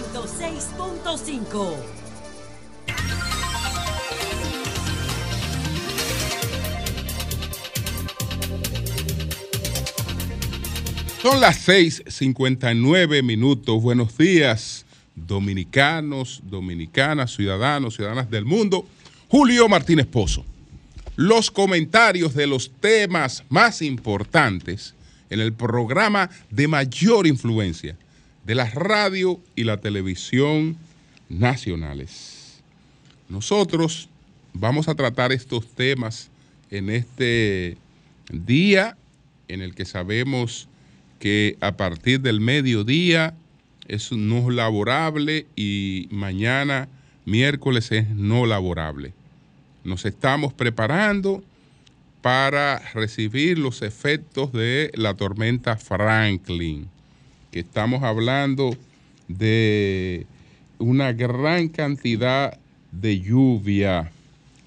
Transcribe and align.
106.5. 0.00 1.76
Son 11.22 11.40
las 11.40 11.68
6:59 11.68 13.22
minutos. 13.22 13.82
Buenos 13.82 14.16
días, 14.16 14.86
dominicanos, 15.14 16.40
dominicanas, 16.44 17.34
ciudadanos, 17.34 17.96
ciudadanas 17.96 18.30
del 18.30 18.46
mundo. 18.46 18.86
Julio 19.28 19.68
Martínez 19.68 20.06
Pozo. 20.06 20.46
Los 21.16 21.50
comentarios 21.50 22.32
de 22.34 22.46
los 22.46 22.70
temas 22.80 23.44
más 23.50 23.82
importantes 23.82 24.94
en 25.28 25.40
el 25.40 25.52
programa 25.52 26.30
de 26.48 26.68
mayor 26.68 27.26
influencia 27.26 27.98
de 28.44 28.54
la 28.54 28.68
radio 28.70 29.40
y 29.54 29.64
la 29.64 29.78
televisión 29.78 30.76
nacionales. 31.28 32.62
Nosotros 33.28 34.08
vamos 34.52 34.88
a 34.88 34.94
tratar 34.94 35.32
estos 35.32 35.66
temas 35.68 36.30
en 36.70 36.90
este 36.90 37.76
día 38.32 38.96
en 39.48 39.62
el 39.62 39.74
que 39.74 39.84
sabemos 39.84 40.68
que 41.18 41.56
a 41.60 41.76
partir 41.76 42.20
del 42.20 42.40
mediodía 42.40 43.34
es 43.88 44.12
no 44.12 44.50
laborable 44.50 45.46
y 45.56 46.08
mañana 46.10 46.88
miércoles 47.24 47.92
es 47.92 48.08
no 48.10 48.46
laborable. 48.46 49.12
Nos 49.84 50.04
estamos 50.04 50.52
preparando 50.52 51.42
para 52.22 52.78
recibir 52.94 53.58
los 53.58 53.82
efectos 53.82 54.52
de 54.52 54.90
la 54.94 55.14
tormenta 55.14 55.76
Franklin, 55.76 56.88
que 57.50 57.60
estamos 57.60 58.02
hablando 58.02 58.76
de 59.28 60.26
una 60.78 61.12
gran 61.12 61.68
cantidad 61.68 62.58
de 62.92 63.20
lluvia, 63.20 64.10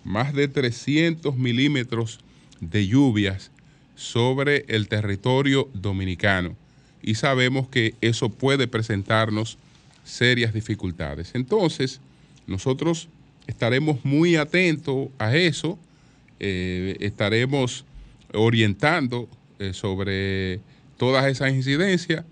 más 0.04 0.34
de 0.34 0.48
300 0.48 1.36
milímetros 1.38 2.20
de 2.60 2.88
lluvias 2.88 3.52
sobre 3.96 4.66
el 4.68 4.88
territorio 4.88 5.70
dominicano. 5.74 6.56
Y 7.02 7.16
sabemos 7.16 7.68
que 7.68 7.96
eso 8.02 8.30
puede 8.30 8.68
presentarnos 8.68 9.58
serias 10.04 10.54
dificultades. 10.54 11.32
Entonces, 11.34 12.00
nosotros 12.48 13.10
estaremos 13.48 14.04
muy 14.06 14.36
atentos 14.36 15.10
a 15.18 15.36
eso, 15.36 15.78
eh, 16.40 16.98
estaremos 17.00 17.86
orientando 18.34 19.28
eh, 19.60 19.74
sobre 19.74 20.60
todas 20.98 21.26
esas 21.26 21.54
incidencias 21.54 22.26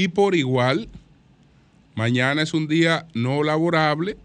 y 0.00 0.08
por 0.08 0.34
igual, 0.34 0.88
mañana 1.94 2.40
es 2.40 2.54
un 2.54 2.68
día 2.68 3.06
no 3.12 3.42
laborable, 3.42 4.16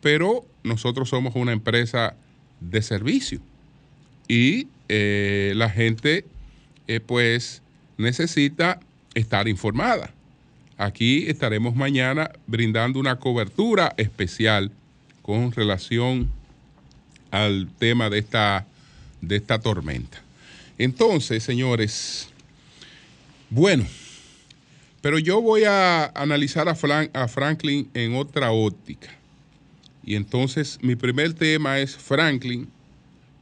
pero 0.00 0.44
nosotros 0.64 1.08
somos 1.08 1.36
una 1.36 1.52
empresa 1.52 2.16
de 2.58 2.82
servicio 2.82 3.40
y 4.26 4.66
eh, 4.88 5.52
la 5.54 5.70
gente 5.70 6.24
eh, 6.88 6.98
pues 6.98 7.62
necesita 7.96 8.80
estar 9.14 9.46
informada. 9.46 10.12
Aquí 10.76 11.28
estaremos 11.28 11.76
mañana 11.76 12.32
brindando 12.48 12.98
una 12.98 13.20
cobertura 13.20 13.94
especial 13.98 14.72
con 15.22 15.52
relación 15.52 16.28
al 17.30 17.68
tema 17.78 18.10
de 18.10 18.18
esta, 18.18 18.66
de 19.20 19.36
esta 19.36 19.60
tormenta. 19.60 20.20
Entonces, 20.76 21.44
señores, 21.44 22.30
bueno, 23.48 23.86
pero 25.00 25.18
yo 25.18 25.40
voy 25.40 25.64
a 25.64 26.06
analizar 26.06 26.68
a, 26.68 26.72
a 27.12 27.28
Franklin 27.28 27.88
en 27.94 28.14
otra 28.14 28.52
óptica. 28.52 29.08
Y 30.04 30.14
entonces 30.14 30.78
mi 30.82 30.96
primer 30.96 31.34
tema 31.34 31.78
es 31.78 31.96
Franklin 31.96 32.68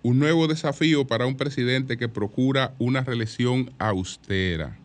un 0.07 0.21
nuevo 0.21 0.47
desafío 0.47 1.05
para 1.05 1.27
un 1.27 1.37
presidente 1.37 1.97
que 1.97 2.09
procura 2.09 2.73
una 2.79 3.01
reelección 3.01 3.73
austera. 3.77 4.79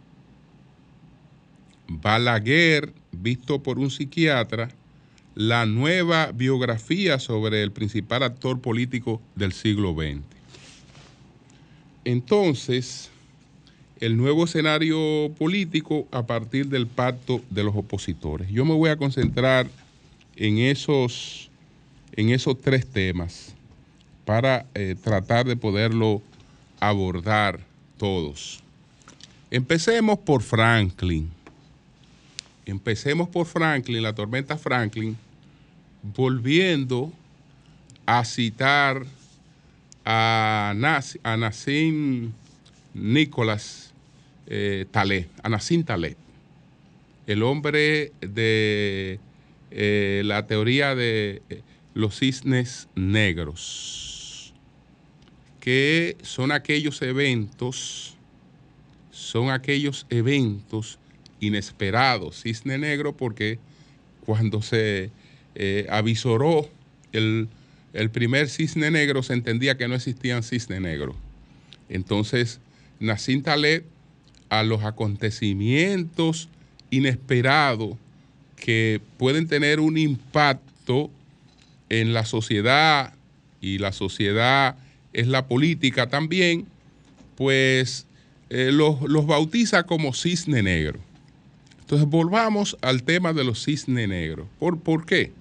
Balaguer, 1.88 2.92
visto 3.12 3.62
por 3.62 3.78
un 3.78 3.92
psiquiatra, 3.92 4.70
la 5.36 5.68
nueva 5.68 6.32
biografía 6.32 7.20
sobre 7.20 7.62
el 7.62 7.72
principal 7.72 8.24
actor 8.24 8.62
político 8.62 9.22
del 9.36 9.54
siglo 9.54 9.94
XX. 9.94 10.24
Entonces, 12.04 13.11
el 14.02 14.18
nuevo 14.18 14.46
escenario 14.46 15.32
político 15.38 16.08
a 16.12 16.26
partir 16.26 16.68
del 16.68 16.88
pacto 16.88 17.42
de 17.52 17.64
los 17.64 17.76
opositores. 17.76 18.50
Yo 18.50 18.66
me 18.66 18.74
voy 18.74 18.90
a 18.90 18.98
concentrar 18.98 19.68
en 20.36 20.58
esos, 20.58 21.52
en 22.14 22.32
esos 22.32 22.60
tres 22.60 22.88
temas 22.88 23.54
para 24.26 24.66
eh, 24.74 24.96
tratar 25.02 25.46
de 25.46 25.56
poderlo 25.56 26.22
abordar 26.80 27.60
todos. 27.98 28.62
Empecemos 29.52 30.18
por 30.18 30.42
Franklin. 30.42 31.30
Empecemos 32.66 33.30
por 33.30 33.46
Franklin, 33.46 34.02
la 34.02 34.16
tormenta 34.16 34.58
Franklin, 34.58 35.16
volviendo 36.02 37.12
a 38.08 38.26
citar 38.26 39.06
a, 40.06 40.74
Nassim 40.76 42.32
Nicolás 42.96 43.91
eh, 44.54 44.86
Talé, 44.92 45.30
a 45.42 45.50
Nassim 45.50 45.84
Talé, 45.84 46.18
el 47.26 47.42
hombre 47.42 48.12
de 48.20 49.20
eh, 49.72 50.22
la 50.26 50.46
teoría 50.46 50.94
de 50.94 51.42
los 51.94 52.20
cisnes 52.20 52.90
negros 52.96 54.22
que 55.62 56.18
son 56.24 56.52
aquellos 56.52 57.02
eventos, 57.04 58.18
son 59.12 59.52
aquellos 59.52 60.08
eventos 60.10 61.00
inesperados. 61.40 62.42
Cisne 62.42 62.78
negro 62.78 63.16
porque 63.16 63.60
cuando 64.26 64.62
se 64.62 65.12
eh, 65.56 65.86
avisoró 65.90 66.68
el, 67.14 67.48
primer 68.12 68.50
cisne 68.50 68.90
negro 68.90 69.22
se 69.24 69.34
entendía 69.34 69.78
que 69.78 69.88
no 69.88 69.96
existían 69.96 70.44
cisne 70.44 70.80
negro. 70.80 71.16
Entonces, 71.90 72.60
Nassim 73.00 73.44
Taleb 73.44 73.86
a 74.52 74.64
los 74.64 74.84
acontecimientos 74.84 76.50
inesperados 76.90 77.96
que 78.58 79.00
pueden 79.18 79.48
tener 79.48 79.80
un 79.80 79.98
impacto 79.98 81.10
en 81.88 82.14
la 82.14 82.26
sociedad 82.26 83.14
y 83.62 83.78
la 83.78 83.94
sociedad 83.94 84.76
es 85.14 85.28
la 85.28 85.48
política 85.48 86.10
también, 86.10 86.66
pues 87.38 88.06
eh, 88.50 88.72
los, 88.74 89.00
bautiza 89.26 89.84
como 89.84 90.14
cisne 90.14 90.62
negro. 90.62 91.00
Entonces 91.80 92.10
volvamos 92.10 92.78
al 92.82 93.04
tema 93.04 93.32
de 93.32 93.46
los 93.46 93.64
cisne 93.64 94.06
negros. 94.06 94.48
¿Por, 94.60 94.80
¿Por, 94.80 95.06
qué? 95.06 95.32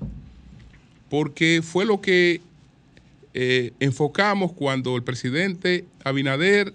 Porque 1.09 1.63
fue 1.65 1.85
lo 1.85 2.01
que 2.01 2.41
eh, 3.35 3.73
enfocamos 3.81 4.53
cuando 4.53 4.95
el 4.95 5.03
presidente 5.03 5.85
Abinader 6.05 6.73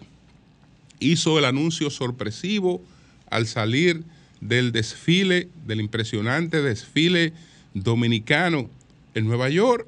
hizo 1.11 1.39
el 1.39 1.45
anuncio 1.45 1.89
sorpresivo 1.89 2.81
al 3.29 3.47
salir 3.47 4.03
del 4.41 4.71
desfile, 4.71 5.49
del 5.65 5.81
impresionante 5.81 6.61
desfile 6.61 7.33
dominicano 7.73 8.69
en 9.13 9.25
Nueva 9.25 9.49
York, 9.49 9.87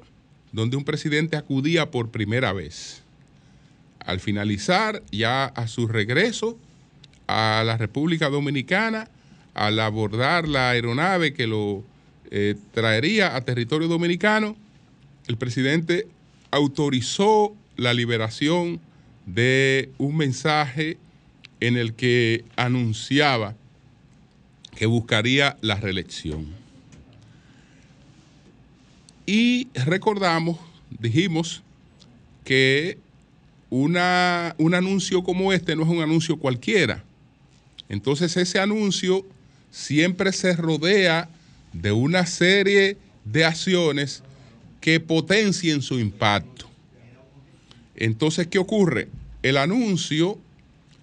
donde 0.52 0.76
un 0.76 0.84
presidente 0.84 1.36
acudía 1.36 1.90
por 1.90 2.10
primera 2.10 2.52
vez. 2.52 3.02
Al 4.00 4.20
finalizar, 4.20 5.02
ya 5.10 5.44
a 5.44 5.68
su 5.68 5.86
regreso 5.86 6.58
a 7.26 7.62
la 7.64 7.76
República 7.76 8.30
Dominicana, 8.30 9.08
al 9.54 9.78
abordar 9.80 10.48
la 10.48 10.70
aeronave 10.70 11.34
que 11.34 11.46
lo 11.46 11.84
eh, 12.30 12.54
traería 12.72 13.36
a 13.36 13.40
territorio 13.42 13.88
dominicano, 13.88 14.56
el 15.26 15.36
presidente 15.36 16.06
autorizó 16.50 17.54
la 17.76 17.92
liberación 17.92 18.80
de 19.26 19.90
un 19.98 20.16
mensaje 20.16 20.96
en 21.60 21.76
el 21.76 21.94
que 21.94 22.44
anunciaba 22.56 23.54
que 24.76 24.86
buscaría 24.86 25.56
la 25.60 25.74
reelección. 25.76 26.46
Y 29.26 29.68
recordamos, 29.74 30.58
dijimos 30.98 31.62
que 32.44 32.98
una, 33.70 34.54
un 34.56 34.74
anuncio 34.74 35.22
como 35.22 35.52
este 35.52 35.76
no 35.76 35.82
es 35.82 35.88
un 35.88 36.00
anuncio 36.00 36.38
cualquiera. 36.38 37.04
Entonces 37.88 38.36
ese 38.36 38.60
anuncio 38.60 39.26
siempre 39.70 40.32
se 40.32 40.54
rodea 40.54 41.28
de 41.72 41.92
una 41.92 42.24
serie 42.26 42.96
de 43.24 43.44
acciones 43.44 44.22
que 44.80 45.00
potencien 45.00 45.82
su 45.82 45.98
impacto. 45.98 46.68
Entonces, 47.96 48.46
¿qué 48.46 48.58
ocurre? 48.58 49.08
El 49.42 49.56
anuncio 49.56 50.38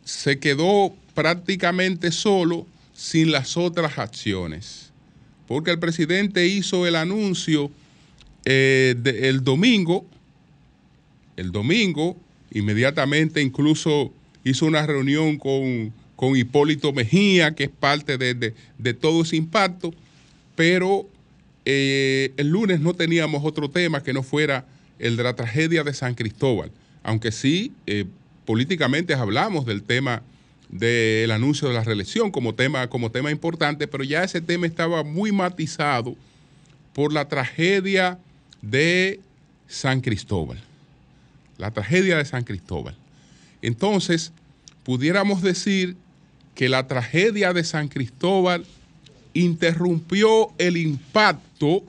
se 0.05 0.39
quedó 0.39 0.95
prácticamente 1.13 2.11
solo 2.11 2.65
sin 2.93 3.31
las 3.31 3.57
otras 3.57 3.97
acciones. 3.97 4.83
porque 5.47 5.69
el 5.69 5.77
presidente 5.77 6.47
hizo 6.47 6.87
el 6.87 6.95
anuncio 6.95 7.69
eh, 8.45 8.95
el 9.21 9.43
domingo, 9.43 10.05
el 11.35 11.51
domingo, 11.51 12.17
inmediatamente 12.51 13.41
incluso 13.41 14.11
hizo 14.43 14.65
una 14.65 14.85
reunión 14.85 15.37
con, 15.37 15.93
Hipólito 16.35 16.93
Mejía, 16.93 17.53
que 17.53 17.65
es 17.65 17.69
parte 17.69 18.17
de, 18.17 18.93
todo 18.93 19.23
ese 19.23 19.35
impacto, 19.35 19.93
pero 20.55 21.07
eh, 21.65 22.31
el 22.37 22.49
lunes 22.49 22.79
no 22.79 22.93
teníamos 22.93 23.43
otro 23.43 23.69
tema 23.69 24.01
que 24.01 24.13
no 24.13 24.23
fuera 24.23 24.65
el 24.97 25.17
de 25.17 25.23
la 25.23 25.35
tragedia 25.35 25.83
de 25.83 25.93
San 25.93 26.15
Cristóbal, 26.15 26.71
aunque 27.03 27.31
sí, 27.31 27.73
eh, 27.85 28.05
políticamente 28.45 29.13
hablamos 29.13 29.65
del 29.65 29.83
tema 29.83 30.21
del 30.69 31.31
anuncio 31.31 31.67
de 31.67 31.73
la 31.73 31.83
reelección 31.83 32.31
como 32.31 32.55
tema, 32.55 32.87
como 32.87 33.11
tema 33.11 33.31
importante, 33.31 33.87
pero 33.87 34.03
ya 34.03 34.23
ese 34.23 34.41
tema 34.41 34.65
estaba 34.65 35.03
muy 35.03 35.31
matizado 35.31 36.15
por 36.93 37.13
la 37.13 37.27
tragedia 37.27 38.19
de 38.61 39.19
San 39.67 40.01
Cristóbal. 40.01 40.59
La 41.57 41.71
tragedia 41.71 42.17
de 42.17 42.25
San 42.25 42.43
Cristóbal. 42.43 42.95
Entonces, 43.61 44.31
pudiéramos 44.83 45.41
decir 45.41 45.95
que 46.55 46.69
la 46.69 46.87
tragedia 46.87 47.53
de 47.53 47.63
San 47.63 47.87
Cristóbal 47.87 48.65
interrumpió 49.33 50.51
el 50.57 50.77
impacto 50.77 51.83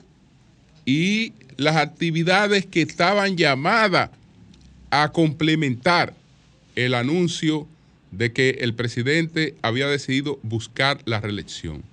y 0.85 1.33
las 1.57 1.77
actividades 1.77 2.65
que 2.65 2.81
estaban 2.81 3.37
llamadas 3.37 4.09
a 4.89 5.11
complementar 5.11 6.13
el 6.77 6.93
anuncio 6.93 7.67
de 8.11 8.31
que 8.31 8.59
el 8.61 8.75
presidente 8.75 9.55
había 9.63 9.87
decidido 9.87 10.39
buscar 10.43 11.01
la 11.05 11.19
reelección. 11.19 11.83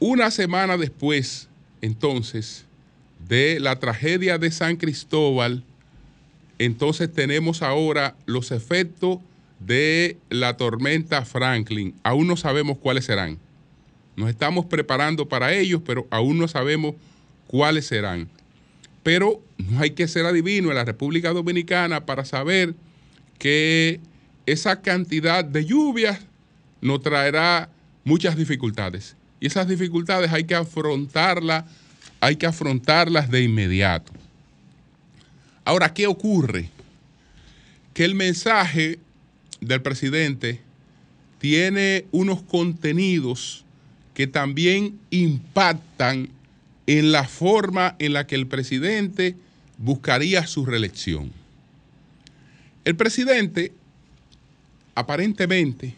Una 0.00 0.30
semana 0.30 0.78
después, 0.78 1.48
entonces, 1.82 2.64
de 3.28 3.60
la 3.60 3.78
tragedia 3.78 4.38
de 4.38 4.50
San 4.50 4.76
Cristóbal, 4.76 5.62
entonces 6.58 7.12
tenemos 7.12 7.62
ahora 7.62 8.16
los 8.24 8.50
efectos 8.52 9.18
de 9.60 10.16
la 10.30 10.56
tormenta 10.56 11.26
Franklin. 11.26 11.94
Aún 12.02 12.26
no 12.26 12.36
sabemos 12.36 12.78
cuáles 12.78 13.04
serán. 13.04 13.38
Nos 14.16 14.30
estamos 14.30 14.64
preparando 14.64 15.28
para 15.28 15.52
ellos, 15.52 15.82
pero 15.84 16.06
aún 16.10 16.38
no 16.38 16.48
sabemos 16.48 16.94
cuáles 17.48 17.86
serán. 17.86 18.28
Pero 19.02 19.42
no 19.58 19.80
hay 19.80 19.90
que 19.90 20.08
ser 20.08 20.24
adivino 20.24 20.70
en 20.70 20.76
la 20.76 20.84
República 20.84 21.32
Dominicana 21.32 22.06
para 22.06 22.24
saber 22.24 22.74
que 23.38 24.00
esa 24.46 24.80
cantidad 24.82 25.44
de 25.44 25.64
lluvias 25.64 26.20
nos 26.80 27.02
traerá 27.02 27.68
muchas 28.04 28.36
dificultades. 28.36 29.16
Y 29.40 29.46
esas 29.46 29.68
dificultades 29.68 30.32
hay 30.32 30.44
que 30.44 30.54
afrontarlas, 30.54 31.64
hay 32.20 32.36
que 32.36 32.46
afrontarlas 32.46 33.30
de 33.30 33.42
inmediato. 33.42 34.12
Ahora, 35.64 35.92
¿qué 35.94 36.06
ocurre? 36.06 36.70
Que 37.94 38.04
el 38.04 38.14
mensaje 38.14 38.98
del 39.60 39.80
presidente 39.82 40.60
tiene 41.38 42.06
unos 42.10 42.42
contenidos 42.42 43.64
que 44.14 44.26
también 44.26 44.98
impactan 45.10 46.30
en 46.86 47.12
la 47.12 47.24
forma 47.24 47.96
en 47.98 48.12
la 48.12 48.26
que 48.26 48.34
el 48.34 48.46
presidente 48.46 49.36
buscaría 49.78 50.46
su 50.46 50.64
reelección. 50.66 51.43
El 52.84 52.96
presidente 52.96 53.72
aparentemente, 54.94 55.94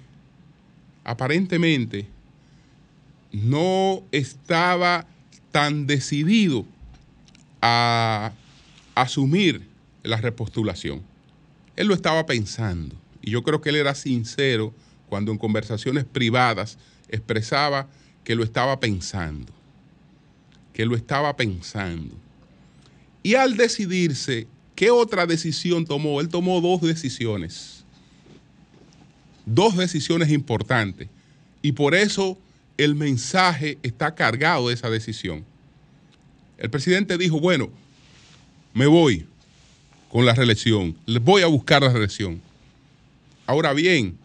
aparentemente, 1.05 2.07
no 3.33 4.03
estaba 4.13 5.07
tan 5.51 5.87
decidido 5.87 6.65
a 7.61 8.33
asumir 8.95 9.67
la 10.03 10.17
repostulación. 10.17 11.03
Él 11.75 11.89
lo 11.89 11.95
estaba 11.95 12.25
pensando 12.25 12.95
y 13.21 13.31
yo 13.31 13.43
creo 13.43 13.61
que 13.61 13.71
él 13.71 13.77
era 13.77 13.95
sincero 13.95 14.73
cuando 15.09 15.33
en 15.33 15.39
conversaciones 15.39 16.05
privadas 16.05 16.79
expresaba 17.09 17.89
que 18.25 18.35
lo 18.35 18.45
estaba 18.45 18.81
pensando, 18.81 19.53
que 20.73 20.87
lo 20.87 20.97
estaba 20.97 21.37
pensando. 21.37 22.15
Y 23.23 23.35
al 23.35 23.57
decidirse, 23.57 24.47
¿qué 24.77 24.93
otra 24.93 25.27
decisión 25.27 25.85
tomó? 25.85 26.21
Él 26.21 26.29
tomó 26.29 26.61
dos 26.61 26.81
decisiones 26.81 27.77
dos 29.47 29.77
decisiones 29.77 30.31
importantes 30.31 31.09
y 31.63 31.73
por 31.73 31.95
eso 31.95 32.37
el 32.77 32.95
mensaje 32.95 33.79
está 33.83 34.15
cargado 34.15 34.69
de 34.69 34.75
esa 34.75 34.91
decisión. 34.91 35.45
El 36.59 36.69
presidente 36.69 37.17
dijo, 37.17 37.41
bueno, 37.41 37.71
me 38.75 38.87
voy 38.87 39.27
con 40.11 40.27
la 40.27 40.35
reelección, 40.35 40.97
les 41.07 41.23
voy 41.23 41.43
a 41.43 41.47
buscar 41.47 41.83
la 41.83 41.91
reelección. 41.91 42.43
Ahora 43.47 43.73
bien, 43.73 44.19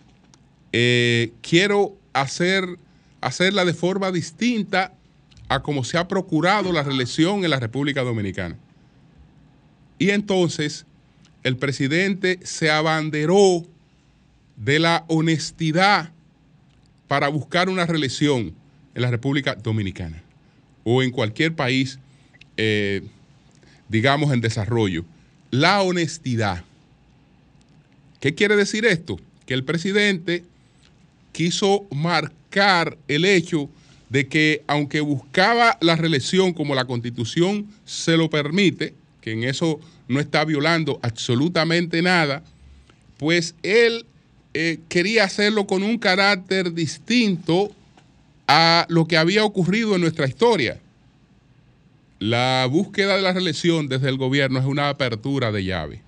eh, 0.74 1.31
quiero 1.42 1.95
hacer, 2.12 2.65
hacerla 3.21 3.63
de 3.63 3.74
forma 3.74 4.12
distinta 4.12 4.94
a 5.48 5.62
como 5.62 5.83
se 5.83 5.98
ha 5.98 6.07
procurado 6.07 6.71
la 6.71 6.83
reelección 6.83 7.44
en 7.44 7.51
la 7.51 7.59
República 7.59 8.01
Dominicana. 8.01 8.57
Y 10.01 10.09
entonces 10.09 10.88
el 11.44 11.57
presidente 11.57 12.39
se 12.42 12.71
abanderó 12.71 13.63
de 14.56 14.80
la 14.80 15.06
honestidad 15.07 16.12
para 17.07 17.27
buscar 17.27 17.69
una 17.69 17.86
reelección 17.86 18.56
en 18.95 19.01
la 19.03 19.12
República 19.12 19.53
Dominicana 19.53 20.24
o 20.83 21.03
en 21.03 21.12
cualquier 21.12 21.53
país, 21.53 22.00
eh, 22.57 23.03
digamos, 23.89 24.33
en 24.33 24.42
desarrollo. 24.42 25.06
La 25.51 25.83
honestidad. 25.83 26.63
¿Qué 28.19 28.33
quiere 28.33 28.56
decir 28.56 28.86
esto? 28.86 29.19
Que 29.45 29.53
el 29.53 29.63
presidente 29.63 30.44
quiso 31.31 31.86
marcar 31.92 32.98
el 33.07 33.24
hecho 33.24 33.69
de 34.09 34.27
que 34.27 34.63
aunque 34.65 35.01
buscaba 35.01 35.77
la 35.80 35.95
reelección 35.95 36.53
como 36.53 36.74
la 36.74 36.86
constitución 36.86 37.68
se 37.86 38.18
lo 38.18 38.31
permite, 38.31 38.95
que 39.22 39.32
en 39.32 39.44
eso 39.44 39.80
no 40.08 40.20
está 40.20 40.44
violando 40.44 41.00
absolutamente 41.02 42.02
nada, 42.02 42.44
pues 43.18 43.56
él 43.64 44.06
eh, 44.54 44.80
quería 44.90 45.24
hacerlo 45.24 45.68
con 45.68 45.84
un 45.84 45.98
carácter 45.98 46.74
distinto 46.74 47.72
a 48.48 48.86
lo 48.90 49.08
que 49.08 49.18
había 49.18 49.46
ocurrido 49.46 49.96
en 49.96 50.02
nuestra 50.02 50.28
historia. 50.28 50.80
La 52.20 52.68
búsqueda 52.70 53.16
de 53.16 53.22
la 53.22 53.32
reelección 53.32 53.88
desde 53.88 54.10
el 54.10 54.18
gobierno 54.18 54.60
es 54.60 54.66
una 54.66 54.90
apertura 54.90 55.51
de 55.51 55.63
llave. 55.63 56.01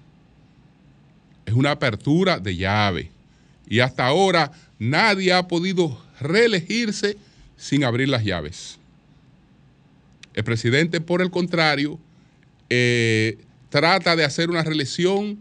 Es 1.46 1.54
una 1.54 1.72
apertura 1.72 2.40
de 2.40 2.56
llave. 2.56 3.12
Y 3.68 3.80
hasta 3.80 4.06
ahora 4.06 4.52
nadie 4.78 5.34
ha 5.34 5.48
podido 5.48 5.98
reelegirse 6.20 7.18
sin 7.58 7.84
abrir 7.84 8.10
las 8.10 8.26
llaves. 8.26 8.78
El 10.34 10.44
presidente, 10.44 11.00
por 11.00 11.22
el 11.22 11.32
contrario, 11.32 12.00
eh, 12.70 13.38
trata 13.70 14.16
de 14.16 14.24
hacer 14.24 14.50
una 14.50 14.64
reelección 14.64 15.40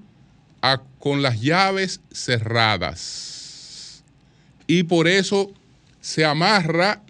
con 0.99 1.23
las 1.23 1.41
llaves 1.41 2.00
cerradas. 2.12 4.05
Y 4.67 4.85
por 4.85 5.09
eso 5.09 5.52
se 6.00 6.25
amarra, 6.25 7.02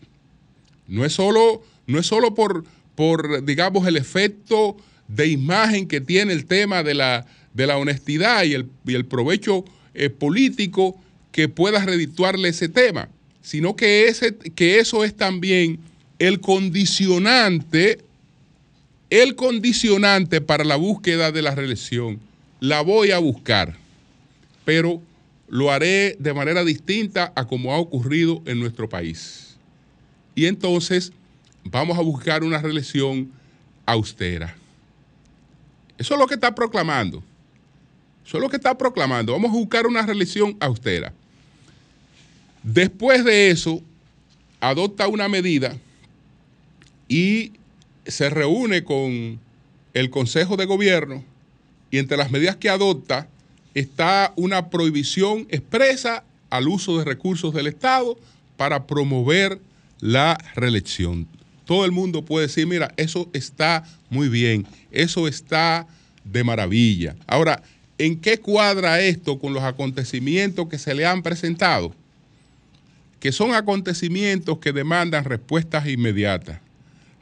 no 0.88 1.04
es 1.04 1.12
solo, 1.12 1.62
no 1.86 1.98
es 1.98 2.06
solo 2.06 2.34
por, 2.34 2.64
por, 2.94 3.44
digamos, 3.44 3.86
el 3.86 3.96
efecto 3.96 4.76
de 5.08 5.28
imagen 5.28 5.86
que 5.86 6.00
tiene 6.00 6.32
el 6.32 6.46
tema 6.46 6.82
de 6.82 6.94
la, 6.94 7.26
de 7.52 7.66
la 7.66 7.76
honestidad 7.76 8.44
y 8.44 8.54
el, 8.54 8.68
el 8.86 9.04
provecho 9.04 9.64
eh, 9.94 10.08
político 10.08 10.98
que 11.30 11.48
pueda 11.48 11.84
redituarle 11.84 12.48
ese 12.48 12.68
tema, 12.68 13.08
sino 13.42 13.76
que, 13.76 14.08
ese, 14.08 14.34
que 14.36 14.78
eso 14.78 15.04
es 15.04 15.14
también 15.14 15.80
el 16.18 16.40
condicionante, 16.40 17.98
el 19.12 19.36
condicionante 19.36 20.40
para 20.40 20.64
la 20.64 20.76
búsqueda 20.76 21.32
de 21.32 21.42
la 21.42 21.54
reelección 21.54 22.18
la 22.60 22.80
voy 22.80 23.10
a 23.10 23.18
buscar, 23.18 23.76
pero 24.64 25.02
lo 25.48 25.70
haré 25.70 26.16
de 26.18 26.32
manera 26.32 26.64
distinta 26.64 27.30
a 27.36 27.46
como 27.46 27.74
ha 27.74 27.78
ocurrido 27.78 28.40
en 28.46 28.58
nuestro 28.58 28.88
país. 28.88 29.58
Y 30.34 30.46
entonces 30.46 31.12
vamos 31.62 31.98
a 31.98 32.00
buscar 32.00 32.42
una 32.42 32.56
reelección 32.56 33.30
austera. 33.84 34.56
Eso 35.98 36.14
es 36.14 36.20
lo 36.20 36.26
que 36.26 36.34
está 36.34 36.54
proclamando. 36.54 37.22
Eso 38.24 38.38
es 38.38 38.42
lo 38.42 38.48
que 38.48 38.56
está 38.56 38.78
proclamando. 38.78 39.34
Vamos 39.34 39.50
a 39.50 39.58
buscar 39.58 39.86
una 39.86 40.00
reelección 40.00 40.56
austera. 40.58 41.12
Después 42.62 43.26
de 43.26 43.50
eso, 43.50 43.82
adopta 44.58 45.06
una 45.06 45.28
medida 45.28 45.76
y 47.08 47.52
se 48.06 48.30
reúne 48.30 48.84
con 48.84 49.40
el 49.94 50.10
Consejo 50.10 50.56
de 50.56 50.64
Gobierno 50.64 51.24
y 51.90 51.98
entre 51.98 52.16
las 52.16 52.30
medidas 52.30 52.56
que 52.56 52.68
adopta 52.68 53.28
está 53.74 54.32
una 54.36 54.70
prohibición 54.70 55.46
expresa 55.50 56.24
al 56.50 56.68
uso 56.68 56.98
de 56.98 57.04
recursos 57.04 57.54
del 57.54 57.66
Estado 57.66 58.18
para 58.56 58.86
promover 58.86 59.60
la 60.00 60.36
reelección. 60.54 61.26
Todo 61.64 61.84
el 61.84 61.92
mundo 61.92 62.24
puede 62.24 62.48
decir, 62.48 62.66
mira, 62.66 62.92
eso 62.96 63.30
está 63.32 63.84
muy 64.10 64.28
bien, 64.28 64.66
eso 64.90 65.28
está 65.28 65.86
de 66.24 66.44
maravilla. 66.44 67.16
Ahora, 67.26 67.62
¿en 67.98 68.20
qué 68.20 68.38
cuadra 68.38 69.00
esto 69.00 69.38
con 69.38 69.54
los 69.54 69.62
acontecimientos 69.62 70.68
que 70.68 70.78
se 70.78 70.94
le 70.94 71.06
han 71.06 71.22
presentado? 71.22 71.94
Que 73.20 73.32
son 73.32 73.54
acontecimientos 73.54 74.58
que 74.58 74.72
demandan 74.72 75.24
respuestas 75.24 75.86
inmediatas, 75.88 76.60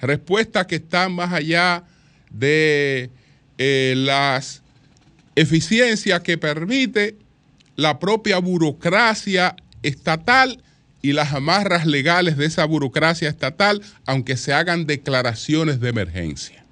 respuestas 0.01 0.67
que 0.67 0.77
están 0.77 1.13
más 1.13 1.33
allá 1.33 1.85
de 2.31 3.11
eh, 3.59 3.95
las 3.97 4.63
eficiencias 5.37 6.21
que 6.21 6.39
permite 6.39 7.17
la 7.77 7.99
propia 7.99 8.39
burocracia 8.39 9.57
estatal 9.83 10.63
y 11.03 11.13
las 11.13 11.33
amarras 11.33 11.87
legales 11.87 12.37
de 12.37 12.47
esa 12.47 12.65
burocracia 12.65 13.29
estatal, 13.29 13.81
aunque 14.07 14.37
se 14.37 14.53
hagan 14.53 14.87
declaraciones 14.87 15.81
de 15.81 15.89
emergencia. 15.89 16.65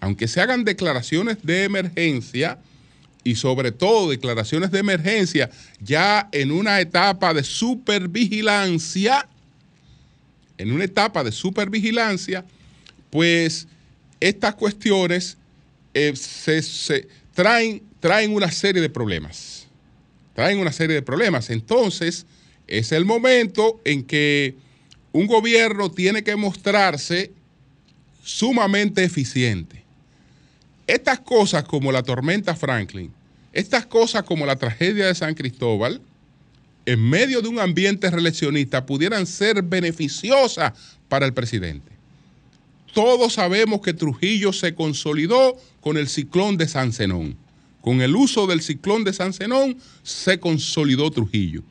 Aunque 0.00 0.28
se 0.28 0.40
hagan 0.40 0.64
declaraciones 0.64 1.38
de 1.42 1.64
emergencia 1.64 2.58
y 3.24 3.36
sobre 3.36 3.72
todo 3.72 4.10
declaraciones 4.10 4.70
de 4.70 4.78
emergencia 4.78 5.50
ya 5.80 6.28
en 6.32 6.50
una 6.50 6.80
etapa 6.80 7.34
de 7.34 7.44
supervigilancia, 7.44 9.28
en 10.60 10.72
una 10.72 10.84
etapa 10.84 11.24
de 11.24 11.32
supervigilancia, 11.32 12.44
pues 13.08 13.66
estas 14.20 14.54
cuestiones 14.54 15.38
eh, 15.94 16.12
traen, 17.34 17.82
traen 17.98 18.34
una 18.34 18.50
serie 18.50 18.82
de 18.82 18.90
problemas. 18.90 19.66
Traen 20.34 20.58
una 20.58 20.72
serie 20.72 20.94
de 20.94 21.02
problemas. 21.02 21.48
Entonces, 21.48 22.26
es 22.66 22.92
el 22.92 23.06
momento 23.06 23.80
en 23.84 24.04
que 24.04 24.54
un 25.12 25.26
gobierno 25.26 25.90
tiene 25.90 26.22
que 26.22 26.36
mostrarse 26.36 27.32
sumamente 28.22 29.02
eficiente. 29.02 29.82
Estas 30.86 31.20
cosas 31.20 31.64
como 31.64 31.90
la 31.90 32.02
tormenta 32.02 32.54
Franklin, 32.54 33.12
estas 33.54 33.86
cosas 33.86 34.24
como 34.24 34.44
la 34.44 34.56
tragedia 34.56 35.06
de 35.06 35.14
San 35.14 35.34
Cristóbal, 35.34 36.02
en 36.86 37.00
medio 37.00 37.42
de 37.42 37.48
un 37.48 37.58
ambiente 37.58 38.10
reeleccionista, 38.10 38.86
pudieran 38.86 39.26
ser 39.26 39.62
beneficiosas 39.62 40.72
para 41.08 41.26
el 41.26 41.32
presidente. 41.32 41.90
Todos 42.92 43.34
sabemos 43.34 43.80
que 43.80 43.94
Trujillo 43.94 44.52
se 44.52 44.74
consolidó 44.74 45.56
con 45.80 45.96
el 45.96 46.08
ciclón 46.08 46.56
de 46.56 46.66
San 46.66 46.92
Zenón. 46.92 47.36
Con 47.80 48.00
el 48.02 48.16
uso 48.16 48.46
del 48.46 48.62
ciclón 48.62 49.04
de 49.04 49.12
San 49.12 49.32
Zenón 49.32 49.78
se 50.02 50.40
consolidó 50.40 51.10
Trujillo. 51.10 51.62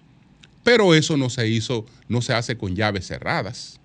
Pero 0.64 0.94
eso 0.94 1.18
no 1.18 1.30
se 1.30 1.48
hizo, 1.48 1.86
no 2.08 2.22
se 2.22 2.34
hace 2.34 2.58
con 2.58 2.76
llaves 2.76 3.08
cerradas. 3.08 3.80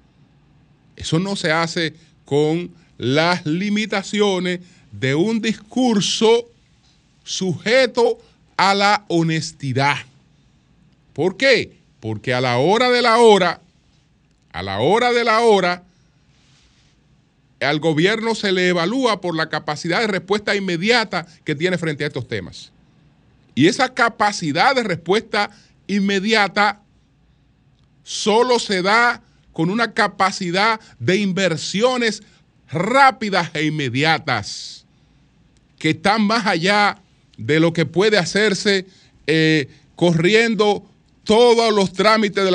Eso 0.97 1.19
no 1.19 1.37
se 1.37 1.50
hace 1.50 1.95
con 2.25 2.71
las 2.99 3.45
limitaciones 3.47 4.61
de 4.93 5.14
un 5.14 5.40
discurso 5.40 6.49
sujeto 7.25 8.19
a 8.57 8.75
la 8.75 9.04
honestidad. 9.09 9.97
¿Por 11.14 11.37
qué? 11.38 11.78
Porque 12.00 12.35
a 12.35 12.40
la 12.42 12.59
hora 12.59 12.90
de 12.90 13.00
la 13.00 13.18
hora, 13.18 13.62
a 14.52 14.62
la 14.62 14.80
hora 14.80 15.12
de 15.12 15.25
la 15.25 15.40
hora, 15.40 15.85
al 17.61 17.80
gobierno 17.80 18.35
se 18.35 18.52
le 18.52 18.68
evalúa 18.68 19.21
por 19.21 19.35
la 19.35 19.49
capacidad 19.49 20.00
de 20.00 20.09
respuesta 20.09 20.54
inmediata 20.54 21.26
que 21.44 21.54
tiene 21.54 21.78
frente 21.78 22.04
a 22.04 22.09
estos 22.09 22.28
temas. 22.28 22.73
Y 23.54 23.68
esa 23.68 23.94
capacidad 23.94 24.75
de 24.75 24.83
respuesta 24.83 25.50
inmediata 25.87 26.80
solo 28.02 28.59
se 28.59 28.83
da 28.83 29.23
con 29.52 29.71
una 29.71 29.92
capacidad 29.92 30.80
de 30.99 31.16
inversiones 31.16 32.23
rápidas 32.71 33.50
e 33.54 33.64
inmediatas 33.64 34.85
que 35.78 35.90
están 35.90 36.23
más 36.23 36.47
allá 36.47 36.99
de 37.37 37.61
lo 37.61 37.73
que 37.73 37.87
puede 37.87 38.18
hacerse 38.18 38.87
eh, 39.26 39.68
corriendo 39.97 40.85
todos 41.25 41.75
los 41.75 41.93
trámites 41.93 42.45
de 42.45 42.50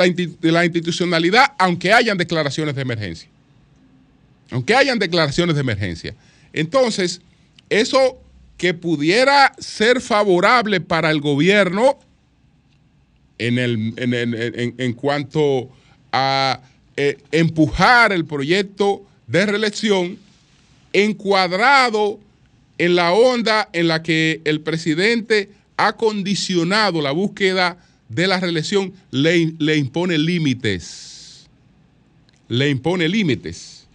la, 0.52 0.64
institucionalidad, 0.64 1.52
aunque 1.58 1.92
hayan 1.92 2.16
declaraciones 2.16 2.74
de 2.76 2.82
emergencia. 2.82 3.28
Aunque 4.50 4.74
hayan 4.74 4.98
declaraciones 4.98 5.56
de 5.56 5.60
emergencia. 5.60 6.14
Entonces, 6.52 7.20
eso 7.68 8.18
que 8.56 8.74
pudiera 8.74 9.52
ser 9.58 10.00
favorable 10.00 10.80
para 10.80 11.10
el 11.10 11.20
gobierno 11.20 11.98
en, 13.38 14.92
cuanto 14.94 15.70
a 16.12 16.60
eh, 16.96 17.16
empujar 17.32 18.12
el 18.12 18.24
proyecto 18.24 19.02
de 19.26 19.46
reelección 19.46 20.18
encuadrado 20.92 22.20
en 22.78 22.96
la 22.96 23.12
onda 23.12 23.68
en 23.72 23.88
la 23.88 24.02
que 24.02 24.40
el 24.44 24.60
presidente 24.60 25.50
ha 25.76 25.94
condicionado 25.96 27.00
la 27.00 27.12
búsqueda 27.12 27.78
de 28.10 28.26
la 28.26 28.38
reelección, 28.38 28.92
le, 29.10 29.54
le 29.58 29.78
impone 29.78 30.18
límites. 30.18 31.48
Le 32.48 32.68
impone 32.68 33.08
límites. 33.08 33.86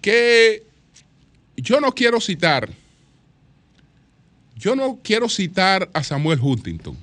Que 0.00 0.64
yo 1.56 1.80
no 1.80 1.94
quiero 1.94 2.20
citar, 2.20 2.68
yo 4.56 4.74
no 4.74 4.98
quiero 5.04 5.28
citar 5.28 5.88
a 5.92 6.02
Samuel 6.02 6.40
Huntington 6.42 6.96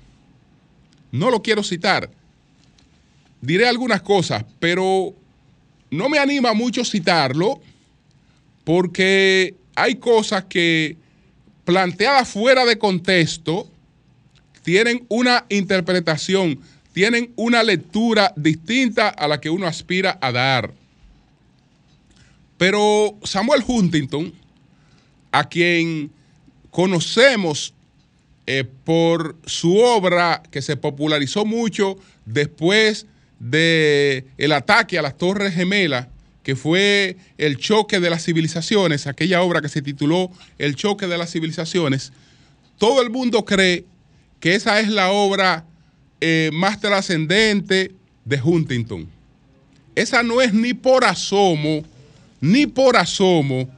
no 1.12 1.32
lo 1.32 1.42
quiero 1.42 1.64
citar. 1.64 2.10
Diré 3.42 3.68
algunas 3.68 4.02
cosas, 4.02 4.46
pero 4.60 5.14
no 5.90 6.10
me 6.10 6.20
anima 6.20 6.54
mucho 6.54 6.84
citarlo 6.84 7.62
porque 8.64 9.56
hay 9.76 9.96
cosas 9.96 10.46
que 10.46 10.98
planteadas 11.66 12.30
fuera 12.30 12.66
de 12.66 12.78
contexto 12.78 13.70
tienen 14.70 15.04
una 15.10 15.48
interpretación, 15.50 16.60
tienen 16.94 17.34
una 17.36 17.64
lectura 17.64 18.32
distinta 18.36 19.10
a 19.10 19.28
la 19.28 19.42
que 19.42 19.50
uno 19.50 19.66
aspira 19.66 20.20
a 20.22 20.32
dar. 20.32 20.72
Pero 22.60 23.18
Samuel 23.24 23.64
Huntington, 23.66 24.32
a 25.32 25.50
quien 25.50 26.12
conocemos 26.70 27.74
eh, 28.46 28.64
por 28.84 29.38
su 29.48 29.76
obra 29.80 30.44
que 30.52 30.62
se 30.62 30.78
popularizó 30.78 31.46
mucho 31.46 31.98
después 32.28 33.08
del 33.40 34.26
el 34.38 34.52
ataque 34.52 35.00
a 35.00 35.02
las 35.02 35.18
Torres 35.18 35.56
Gemelas, 35.56 36.10
que 36.44 36.56
fue 36.56 37.18
el 37.40 37.58
choque 37.58 38.00
de 38.00 38.12
las 38.12 38.24
civilizaciones, 38.24 39.08
aquella 39.08 39.42
obra 39.42 39.62
que 39.62 39.70
se 39.70 39.82
tituló 39.82 40.30
El 40.60 40.76
choque 40.76 41.08
de 41.08 41.18
las 41.18 41.32
civilizaciones, 41.32 42.14
todo 42.78 43.02
el 43.02 43.10
mundo 43.10 43.46
cree 43.46 43.86
que 44.40 44.56
esa 44.56 44.80
es 44.80 44.90
la 44.90 45.12
obra 45.12 45.66
eh, 46.22 46.50
más 46.54 46.80
trascendente 46.80 47.92
de 48.26 48.42
Huntington. 48.42 49.08
Esa 49.96 50.24
no 50.24 50.42
es 50.42 50.54
ni 50.54 50.74
por 50.74 51.04
asomo, 51.04 51.84
ni 52.42 52.68
por 52.68 52.96
asomo, 52.98 53.70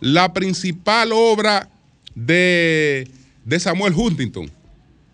la 0.00 0.32
principal 0.32 1.10
obra 1.12 1.68
de 2.14 3.08
de 3.44 3.58
Samuel 3.58 3.94
Huntington, 3.94 4.50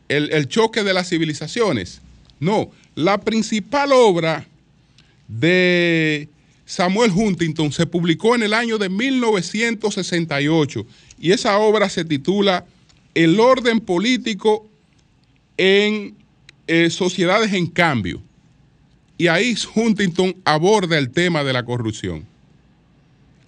el, 0.08 0.48
choque 0.48 0.82
de 0.82 0.92
las 0.92 1.08
civilizaciones. 1.08 2.00
No, 2.38 2.70
la 2.94 3.18
principal 3.18 3.92
obra 3.92 4.46
de 5.26 6.28
Samuel 6.64 7.12
Huntington 7.12 7.72
se 7.72 7.86
publicó 7.86 8.34
en 8.34 8.42
el 8.42 8.52
año 8.52 8.78
de 8.78 8.88
1968 8.88 10.86
y 11.18 11.32
esa 11.32 11.56
obra 11.58 11.88
se 11.88 12.04
titula 12.04 12.66
El 13.14 13.40
orden 13.40 13.80
político 13.80 14.68
en 15.56 16.16
eh, 16.66 16.90
sociedades 16.90 17.52
en 17.52 17.66
cambio. 17.66 18.22
Y 19.18 19.28
ahí 19.28 19.56
Huntington 19.74 20.36
aborda 20.44 20.98
el 20.98 21.10
tema 21.10 21.42
de 21.42 21.52
la 21.52 21.64
corrupción. 21.64 22.26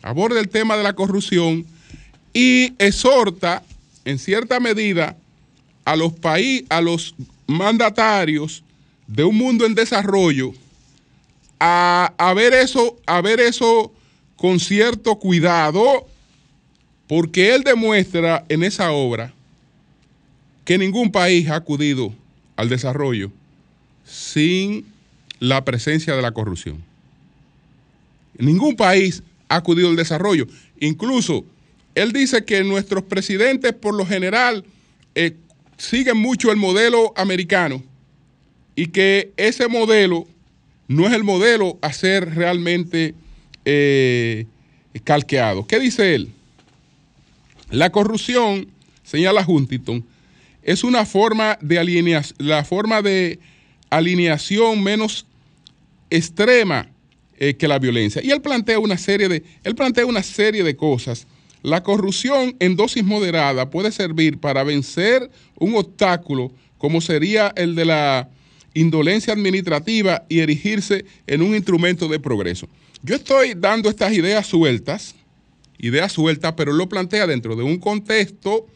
Aborda 0.02 0.40
el 0.40 0.48
tema 0.48 0.76
de 0.76 0.82
la 0.82 0.94
corrupción 0.94 1.66
y 2.32 2.72
exhorta 2.78 3.62
en 4.04 4.18
cierta 4.18 4.60
medida 4.60 5.16
a 5.84 5.96
los 5.96 6.12
a 6.68 6.80
los 6.80 7.14
mandatarios 7.46 8.62
de 9.06 9.24
un 9.24 9.36
mundo 9.36 9.66
en 9.66 9.74
desarrollo 9.74 10.52
a, 11.60 12.32
ver 12.34 12.54
eso, 12.54 12.98
a 13.06 13.20
ver 13.20 13.40
eso 13.40 13.92
con 14.36 14.60
cierto 14.60 15.16
cuidado, 15.16 16.06
porque 17.06 17.54
él 17.54 17.62
demuestra 17.62 18.44
en 18.48 18.62
esa 18.62 18.92
obra 18.92 19.32
que 20.68 20.76
ningún 20.76 21.10
país 21.10 21.48
ha 21.48 21.54
acudido 21.54 22.12
al 22.54 22.68
desarrollo 22.68 23.32
sin 24.04 24.84
la 25.40 25.64
presencia 25.64 26.14
de 26.14 26.20
la 26.20 26.32
corrupción. 26.32 26.84
Ningún 28.36 28.76
país 28.76 29.22
ha 29.48 29.56
acudido 29.56 29.88
al 29.88 29.96
desarrollo. 29.96 30.46
Incluso 30.78 31.46
él 31.94 32.12
dice 32.12 32.44
que 32.44 32.64
nuestros 32.64 33.04
presidentes 33.04 33.72
por 33.72 33.94
lo 33.94 34.04
general 34.04 34.62
eh, 35.14 35.36
siguen 35.78 36.18
mucho 36.18 36.52
el 36.52 36.58
modelo 36.58 37.14
americano 37.16 37.82
y 38.76 38.88
que 38.88 39.32
ese 39.38 39.68
modelo 39.68 40.26
no 40.86 41.06
es 41.06 41.14
el 41.14 41.24
modelo 41.24 41.78
a 41.80 41.94
ser 41.94 42.34
realmente 42.34 43.14
eh, 43.64 44.44
calqueado. 45.02 45.66
¿Qué 45.66 45.80
dice 45.80 46.14
él? 46.14 46.28
La 47.70 47.90
corrupción, 47.90 48.68
señala 49.02 49.46
Huntington, 49.48 50.04
es 50.68 50.84
una 50.84 51.06
forma 51.06 51.56
de 51.62 51.78
alineación, 51.78 52.36
la 52.46 52.62
forma 52.62 53.00
de 53.00 53.38
alineación 53.88 54.82
menos 54.82 55.24
extrema 56.10 56.90
eh, 57.38 57.54
que 57.54 57.66
la 57.66 57.78
violencia. 57.78 58.20
Y 58.22 58.32
él 58.32 58.42
plantea 58.42 58.78
una 58.78 58.98
serie 58.98 59.30
de, 59.30 59.42
él 59.64 59.74
plantea 59.74 60.04
una 60.04 60.22
serie 60.22 60.62
de 60.62 60.76
cosas. 60.76 61.26
La 61.62 61.82
corrupción 61.82 62.54
en 62.60 62.76
dosis 62.76 63.02
moderada 63.02 63.70
puede 63.70 63.90
servir 63.92 64.36
para 64.36 64.62
vencer 64.62 65.30
un 65.58 65.74
obstáculo 65.74 66.52
como 66.76 67.00
sería 67.00 67.50
el 67.56 67.74
de 67.74 67.86
la 67.86 68.28
indolencia 68.74 69.32
administrativa 69.32 70.26
y 70.28 70.40
erigirse 70.40 71.06
en 71.26 71.40
un 71.40 71.54
instrumento 71.54 72.08
de 72.08 72.20
progreso. 72.20 72.68
Yo 73.02 73.16
estoy 73.16 73.54
dando 73.56 73.88
estas 73.88 74.12
ideas 74.12 74.46
sueltas, 74.46 75.14
ideas 75.78 76.12
sueltas, 76.12 76.52
pero 76.58 76.74
lo 76.74 76.90
plantea 76.90 77.26
dentro 77.26 77.56
de 77.56 77.62
un 77.62 77.78
contexto 77.78 78.66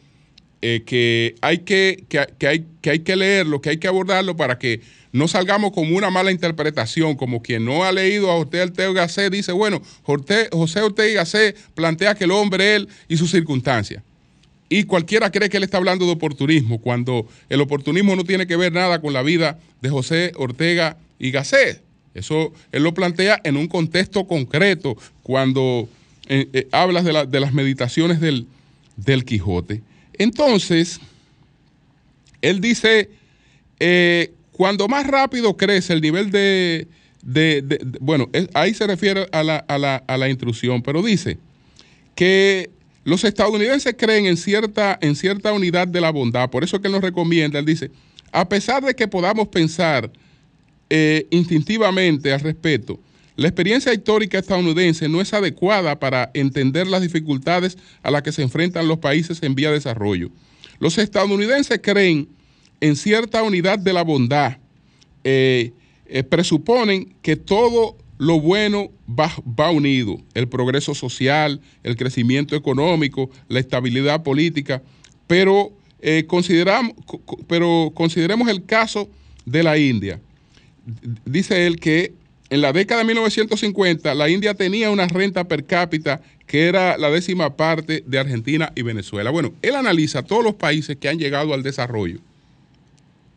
eh, 0.65 0.81
que, 0.85 1.35
hay 1.41 1.57
que, 1.57 2.05
que, 2.07 2.47
hay, 2.47 2.65
que 2.79 2.89
hay 2.89 2.99
que 2.99 3.17
leerlo, 3.17 3.59
que 3.59 3.71
hay 3.71 3.77
que 3.79 3.89
abordarlo 3.89 4.37
para 4.37 4.57
que 4.57 4.79
no 5.11 5.27
salgamos 5.27 5.73
como 5.73 5.97
una 5.97 6.09
mala 6.09 6.31
interpretación, 6.31 7.17
como 7.17 7.41
quien 7.41 7.65
no 7.65 7.83
ha 7.83 7.91
leído 7.91 8.31
a 8.31 8.35
José 8.35 8.61
Ortega 8.61 8.93
Gasset 8.93 9.33
dice, 9.33 9.51
bueno, 9.51 9.81
José 10.03 10.81
Ortega 10.81 11.15
Gasset 11.15 11.57
plantea 11.75 12.15
que 12.15 12.23
el 12.23 12.31
hombre, 12.31 12.75
él 12.75 12.87
y 13.09 13.17
sus 13.17 13.29
circunstancias. 13.29 14.03
Y 14.69 14.85
cualquiera 14.85 15.29
cree 15.31 15.49
que 15.49 15.57
él 15.57 15.63
está 15.63 15.79
hablando 15.79 16.05
de 16.05 16.13
oportunismo, 16.13 16.79
cuando 16.79 17.27
el 17.49 17.59
oportunismo 17.59 18.15
no 18.15 18.23
tiene 18.23 18.47
que 18.47 18.55
ver 18.55 18.71
nada 18.71 19.01
con 19.01 19.11
la 19.11 19.21
vida 19.21 19.59
de 19.81 19.89
José 19.89 20.31
Ortega 20.37 20.95
y 21.19 21.31
Gasset. 21.31 21.83
Eso 22.13 22.53
él 22.71 22.83
lo 22.83 22.93
plantea 22.93 23.41
en 23.43 23.57
un 23.57 23.67
contexto 23.67 24.27
concreto, 24.27 24.95
cuando 25.23 25.89
eh, 26.29 26.47
eh, 26.53 26.69
hablas 26.71 27.03
de, 27.03 27.39
las 27.41 27.53
meditaciones 27.53 28.21
del, 28.21 28.47
del 28.95 29.25
Quijote. 29.25 29.81
Entonces, 30.17 30.99
él 32.41 32.61
dice, 32.61 33.09
eh, 33.79 34.33
cuando 34.51 34.87
más 34.87 35.07
rápido 35.07 35.57
crece 35.57 35.93
el 35.93 36.01
nivel 36.01 36.29
de, 36.29 36.87
bueno, 37.99 38.29
ahí 38.53 38.73
se 38.73 38.85
refiere 38.85 39.27
a 39.31 39.43
la, 39.43 39.57
a 39.57 40.17
la, 40.17 40.29
intrusión, 40.29 40.81
pero 40.81 41.01
dice 41.01 41.37
que 42.15 42.69
los 43.05 43.23
estadounidenses 43.23 43.95
creen 43.97 44.25
en 44.25 44.37
cierta, 44.37 44.97
en 45.01 45.15
cierta 45.15 45.51
unidad 45.53 45.87
de 45.87 46.01
la 46.01 46.11
bondad, 46.11 46.49
por 46.49 46.63
eso 46.63 46.79
que 46.79 46.87
él 46.87 46.93
nos 46.93 47.01
recomienda, 47.01 47.59
él 47.59 47.65
dice, 47.65 47.91
a 48.31 48.47
pesar 48.47 48.83
de 48.83 48.93
que 48.95 49.07
podamos 49.07 49.47
pensar 49.47 50.11
eh, 50.89 51.25
instintivamente 51.31 52.31
al 52.31 52.41
respecto, 52.41 52.99
la 53.35 53.47
experiencia 53.47 53.93
histórica 53.93 54.37
estadounidense 54.37 55.09
no 55.09 55.19
es 55.19 55.33
adecuada 55.33 55.99
para 55.99 56.29
entender 56.33 56.85
las 56.85 57.01
dificultades 57.01 57.77
a 58.03 58.11
las 58.11 58.21
que 58.21 58.31
se 58.31 58.43
enfrentan 58.43 58.87
los 58.87 58.99
países 58.99 59.41
en 59.41 59.55
vía 59.55 59.69
de 59.69 59.75
desarrollo. 59.75 60.29
Los 60.79 60.97
estadounidenses 60.97 61.79
creen 61.81 62.27
en 62.79 62.95
cierta 62.95 63.41
unidad 63.41 63.79
de 63.79 63.93
la 63.93 64.03
bondad, 64.03 64.57
eh, 65.23 65.71
eh, 66.05 66.23
presuponen 66.23 67.15
que 67.21 67.35
todo 67.35 67.97
lo 68.19 68.39
bueno 68.39 68.91
va, 69.09 69.71
unido, 69.71 70.17
el 70.33 70.47
progreso 70.47 70.93
social, 70.93 71.59
el 71.81 71.95
crecimiento 71.95 72.55
económico, 72.55 73.29
la 73.47 73.59
estabilidad 73.59 74.21
política, 74.21 74.83
pero, 75.25 75.71
eh, 76.01 76.25
consideramos, 76.27 76.93
pero 77.47 77.91
consideremos 77.95 78.47
el 78.49 78.65
caso 78.65 79.09
de 79.45 79.63
la 79.63 79.77
India. 79.77 80.19
Dice 81.25 81.65
él 81.65 81.79
que 81.79 82.13
en 82.53 82.61
la 82.61 82.71
década 82.71 82.99
de 82.99 83.07
1950 83.07 84.13
la 84.13 84.29
India 84.29 84.53
tenía 84.53 84.91
una 84.91 85.07
renta 85.07 85.43
per 85.45 85.65
cápita 85.65 86.21
que 86.45 86.67
era 86.67 86.99
la 86.99 87.09
décima 87.09 87.57
parte 87.57 88.03
de 88.05 88.19
Argentina 88.19 88.71
y 88.75 88.83
Venezuela. 88.83 89.31
Bueno, 89.31 89.55
él 89.63 89.73
analiza 89.73 90.21
todos 90.21 90.43
los 90.43 90.53
países 90.53 90.97
que 90.97 91.09
han 91.09 91.17
llegado 91.17 91.55
al 91.55 91.63
desarrollo 91.63 92.19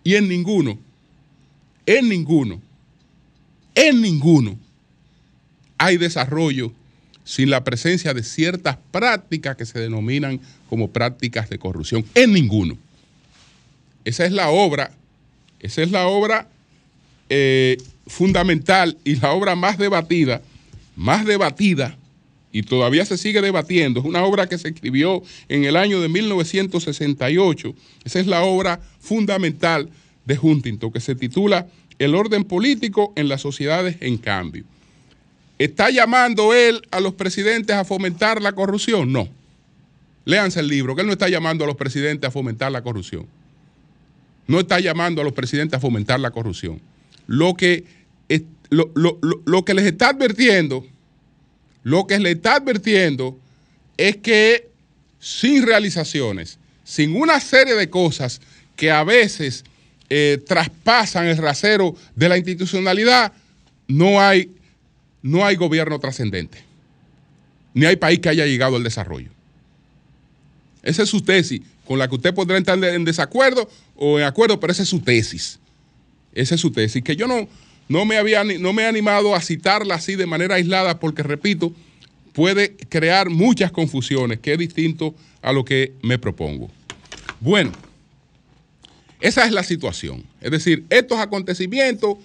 y 0.04 0.16
en 0.16 0.28
ninguno, 0.28 0.78
en 1.86 2.10
ninguno, 2.10 2.60
en 3.74 4.02
ninguno 4.02 4.58
hay 5.78 5.96
desarrollo 5.96 6.70
sin 7.24 7.48
la 7.48 7.64
presencia 7.64 8.12
de 8.12 8.22
ciertas 8.22 8.76
prácticas 8.90 9.56
que 9.56 9.64
se 9.64 9.78
denominan 9.78 10.42
como 10.68 10.90
prácticas 10.90 11.48
de 11.48 11.58
corrupción. 11.58 12.04
En 12.14 12.34
ninguno. 12.34 12.76
Esa 14.04 14.26
es 14.26 14.32
la 14.32 14.50
obra, 14.50 14.92
esa 15.60 15.82
es 15.82 15.90
la 15.90 16.06
obra 16.06 16.50
eh, 17.30 17.78
fundamental 18.06 18.96
y 19.04 19.16
la 19.16 19.32
obra 19.32 19.54
más 19.56 19.78
debatida, 19.78 20.42
más 20.94 21.24
debatida 21.24 21.96
y 22.56 22.62
todavía 22.62 23.04
se 23.04 23.18
sigue 23.18 23.42
debatiendo. 23.42 24.00
Es 24.00 24.06
una 24.06 24.24
obra 24.24 24.48
que 24.48 24.56
se 24.56 24.68
escribió 24.68 25.22
en 25.48 25.64
el 25.64 25.76
año 25.76 26.00
de 26.00 26.08
1968. 26.08 27.74
Esa 28.02 28.18
es 28.18 28.26
la 28.26 28.44
obra 28.44 28.80
fundamental 28.98 29.90
de 30.24 30.38
Huntington, 30.40 30.90
que 30.90 31.00
se 31.00 31.14
titula 31.14 31.66
El 31.98 32.14
orden 32.14 32.44
político 32.44 33.12
en 33.14 33.28
las 33.28 33.42
sociedades 33.42 33.98
en 34.00 34.16
cambio. 34.16 34.64
¿Está 35.58 35.90
llamando 35.90 36.54
él 36.54 36.80
a 36.90 37.00
los 37.00 37.12
presidentes 37.12 37.76
a 37.76 37.84
fomentar 37.84 38.40
la 38.40 38.52
corrupción? 38.52 39.12
No. 39.12 39.28
Léanse 40.24 40.60
el 40.60 40.68
libro, 40.68 40.94
que 40.94 41.02
él 41.02 41.06
no 41.06 41.12
está 41.12 41.28
llamando 41.28 41.64
a 41.64 41.66
los 41.66 41.76
presidentes 41.76 42.26
a 42.26 42.30
fomentar 42.30 42.72
la 42.72 42.80
corrupción. 42.80 43.26
No 44.46 44.60
está 44.60 44.80
llamando 44.80 45.20
a 45.20 45.24
los 45.24 45.34
presidentes 45.34 45.76
a 45.76 45.80
fomentar 45.80 46.20
la 46.20 46.30
corrupción. 46.30 46.80
Lo 47.26 47.54
que, 47.54 47.84
lo, 48.70 48.90
lo 48.94 49.64
que 49.64 49.74
les 49.74 49.86
está 49.86 50.10
advirtiendo 50.10 50.84
lo 51.86 52.04
que 52.08 52.18
le 52.18 52.32
está 52.32 52.56
advirtiendo 52.56 53.38
es 53.96 54.16
que 54.16 54.68
sin 55.20 55.64
realizaciones, 55.64 56.58
sin 56.82 57.14
una 57.14 57.38
serie 57.38 57.76
de 57.76 57.88
cosas 57.88 58.40
que 58.74 58.90
a 58.90 59.04
veces 59.04 59.64
eh, 60.10 60.42
traspasan 60.44 61.28
el 61.28 61.36
rasero 61.36 61.94
de 62.16 62.28
la 62.28 62.38
institucionalidad, 62.38 63.32
no 63.86 64.20
hay, 64.20 64.50
no 65.22 65.46
hay 65.46 65.54
gobierno 65.54 66.00
trascendente, 66.00 66.58
ni 67.72 67.86
hay 67.86 67.94
país 67.94 68.18
que 68.18 68.30
haya 68.30 68.46
llegado 68.46 68.74
al 68.74 68.82
desarrollo. 68.82 69.30
Esa 70.82 71.04
es 71.04 71.08
su 71.08 71.20
tesis, 71.20 71.60
con 71.86 72.00
la 72.00 72.08
que 72.08 72.16
usted 72.16 72.34
podrá 72.34 72.56
entrar 72.56 72.82
en 72.82 73.04
desacuerdo 73.04 73.70
o 73.94 74.18
en 74.18 74.24
acuerdo, 74.24 74.58
pero 74.58 74.72
esa 74.72 74.82
es 74.82 74.88
su 74.88 74.98
tesis. 74.98 75.60
Esa 76.36 76.54
es 76.54 76.60
su 76.60 76.70
tesis, 76.70 77.02
que 77.02 77.16
yo 77.16 77.26
no, 77.26 77.48
no 77.88 78.04
me, 78.04 78.18
había, 78.18 78.44
no 78.44 78.74
me 78.74 78.82
he 78.82 78.86
animado 78.86 79.34
a 79.34 79.40
citarla 79.40 79.94
así 79.94 80.16
de 80.16 80.26
manera 80.26 80.56
aislada 80.56 81.00
porque, 81.00 81.22
repito, 81.22 81.72
puede 82.34 82.76
crear 82.76 83.30
muchas 83.30 83.72
confusiones, 83.72 84.38
que 84.40 84.52
es 84.52 84.58
distinto 84.58 85.14
a 85.40 85.54
lo 85.54 85.64
que 85.64 85.94
me 86.02 86.18
propongo. 86.18 86.70
Bueno, 87.40 87.72
esa 89.18 89.46
es 89.46 89.52
la 89.52 89.62
situación. 89.62 90.24
Es 90.42 90.50
decir, 90.50 90.84
estos 90.90 91.18
acontecimientos 91.18 92.18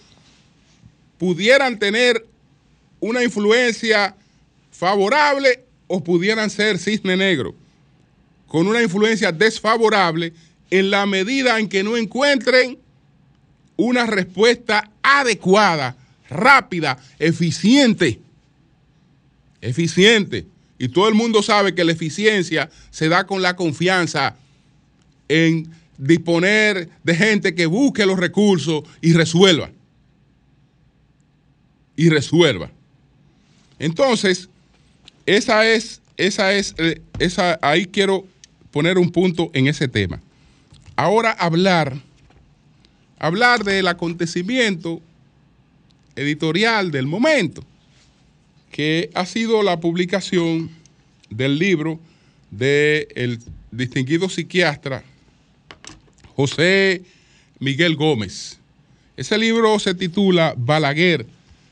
pudieran 1.18 1.80
tener 1.80 2.28
una 3.00 3.24
influencia 3.24 4.14
favorable 4.72 5.64
o 5.88 6.04
pudieran 6.04 6.50
ser 6.50 6.80
cisne 6.80 7.16
negro, 7.16 7.56
con 8.46 8.68
una 8.68 8.82
influencia 8.84 9.32
desfavorable 9.32 10.34
en 10.70 10.92
la 10.92 11.06
medida 11.06 11.58
en 11.60 11.70
que 11.70 11.82
no 11.82 11.96
encuentren 11.96 12.81
una 13.78 14.06
respuesta 14.06 14.92
adecuada, 15.02 15.96
rápida, 16.30 16.98
eficiente. 17.20 18.20
Eficiente. 19.62 20.46
Y 20.78 20.90
todo 20.90 21.08
el 21.08 21.14
mundo 21.14 21.44
sabe 21.44 21.76
que 21.76 21.84
la 21.84 21.92
eficiencia 21.92 22.70
se 22.90 23.08
da 23.08 23.26
con 23.26 23.42
la 23.42 23.56
confianza 23.56 24.36
en 25.28 25.70
disponer 25.98 26.90
de 27.04 27.16
gente 27.16 27.54
que 27.54 27.68
busque 27.68 28.06
los 28.06 28.20
recursos 28.20 28.84
y 29.02 29.14
resuelva. 29.14 29.70
Y 31.96 32.10
resuelva. 32.10 32.72
Entonces, 33.78 34.50
esa 35.26 35.68
es, 35.68 36.02
esa 36.18 36.54
es, 36.54 36.74
eh, 36.78 37.02
esa, 37.20 37.60
ahí 37.62 37.86
quiero 37.86 38.26
poner 38.72 38.98
un 38.98 39.12
punto 39.12 39.52
en 39.54 39.68
ese 39.68 39.88
tema. 39.88 40.20
Ahora 40.96 41.32
hablar 41.32 41.98
hablar 43.22 43.64
del 43.64 43.88
acontecimiento 43.88 45.00
editorial 46.16 46.90
del 46.90 47.06
momento, 47.06 47.64
que 48.72 49.12
ha 49.14 49.28
sido 49.28 49.62
la 49.62 49.80
publicación 49.80 50.72
del 51.30 51.60
libro 51.60 52.00
del 52.50 53.40
distinguido 53.70 54.28
psiquiatra 54.28 55.04
José 56.36 57.04
Miguel 57.60 57.96
Gómez. 57.96 58.58
Ese 59.16 59.38
libro 59.38 59.78
se 59.78 59.94
titula 59.94 60.56
Balaguer, 60.58 61.28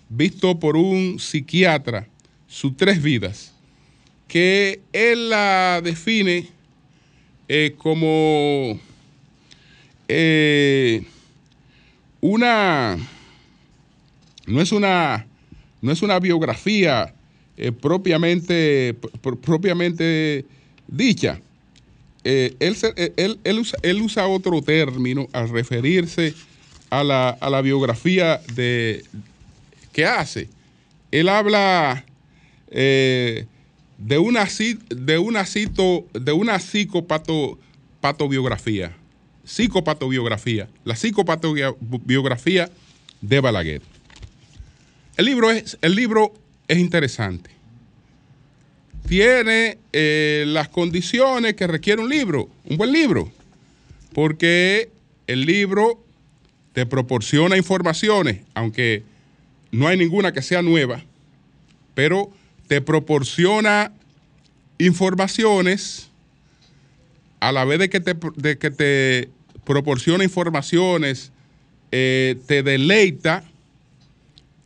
visto 0.07 0.59
por 0.59 0.77
un 0.77 1.19
psiquiatra, 1.19 2.07
sus 2.47 2.77
tres 2.77 3.01
vidas, 3.01 3.53
que 4.27 4.81
él 4.93 5.31
la 5.31 5.81
define 5.83 6.47
eh, 7.47 7.73
como 7.75 8.79
eh, 10.07 11.03
una, 12.21 12.97
no 14.45 14.61
es 14.61 14.71
una, 14.71 15.25
no 15.81 15.91
es 15.91 16.01
una 16.01 16.19
biografía 16.19 17.13
eh, 17.57 17.71
propiamente, 17.71 18.95
propiamente 19.21 20.45
dicha. 20.87 21.39
Eh, 22.23 22.55
él, 22.59 24.01
usa, 24.01 24.27
otro 24.27 24.61
término 24.61 25.27
al 25.31 25.49
referirse 25.49 26.33
a 26.89 27.03
la, 27.03 27.61
biografía 27.61 28.41
de, 28.53 29.05
que 29.93 30.05
hace. 30.05 30.49
Él 31.11 31.29
habla 31.29 32.05
de 33.99 34.17
una, 34.17 34.47
de 34.89 35.17
una, 35.17 35.45
cito, 35.45 36.05
de 36.13 36.31
una 36.31 36.57
psicopatobiografía. 36.59 38.95
Psicopatobiografía. 39.49 40.69
La 40.83 40.95
psicopatobiografía 40.95 42.69
de 43.19 43.39
Balaguer. 43.39 43.81
El 45.17 45.25
libro 45.25 45.49
es, 45.49 45.75
el 45.81 45.95
libro 45.95 46.33
es 46.67 46.77
interesante. 46.77 47.49
Tiene 49.07 49.79
eh, 49.91 50.43
las 50.47 50.69
condiciones 50.69 51.55
que 51.55 51.65
requiere 51.65 51.99
un 51.99 52.09
libro, 52.09 52.47
un 52.65 52.77
buen 52.77 52.91
libro, 52.93 53.31
porque 54.13 54.91
el 55.25 55.47
libro 55.47 55.99
te 56.73 56.85
proporciona 56.85 57.57
informaciones, 57.57 58.41
aunque 58.53 59.01
no 59.71 59.87
hay 59.87 59.97
ninguna 59.97 60.31
que 60.31 60.43
sea 60.43 60.61
nueva, 60.61 61.03
pero 61.95 62.31
te 62.67 62.81
proporciona 62.81 63.93
informaciones 64.77 66.11
a 67.39 67.51
la 67.51 67.65
vez 67.65 67.79
de 67.79 67.89
que 67.89 67.99
te, 67.99 68.15
de 68.35 68.59
que 68.59 68.69
te 68.69 69.38
proporciona 69.69 70.23
informaciones, 70.23 71.31
eh, 71.91 72.37
te 72.47 72.63
deleita, 72.63 73.43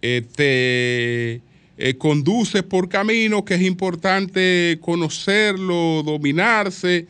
eh, 0.01 0.21
te 0.33 1.41
eh, 1.77 1.97
conduce 1.97 2.63
por 2.63 2.87
caminos 2.87 3.43
que 3.43 3.55
es 3.55 3.63
importante 3.63 4.79
conocerlo, 4.79 6.03
dominarse, 6.03 7.05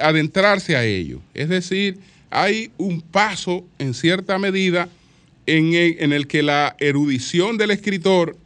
adentrarse 0.00 0.74
a 0.74 0.84
ello. 0.84 1.20
Es 1.32 1.48
decir, 1.48 1.98
hay 2.30 2.72
un 2.78 3.00
paso 3.00 3.64
en 3.78 3.94
cierta 3.94 4.36
medida 4.36 4.88
en 5.46 5.72
en 5.72 6.12
el 6.12 6.26
que 6.26 6.42
la 6.42 6.74
erudición 6.80 7.56
del 7.56 7.70
escritor, 7.70 8.36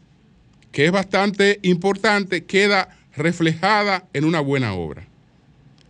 que 0.73 0.85
es 0.85 0.92
bastante 0.92 1.59
importante, 1.62 2.44
queda 2.44 2.94
reflejada 3.16 4.05
en 4.12 4.25
una 4.27 4.40
buena 4.40 4.75
obra. 4.75 5.09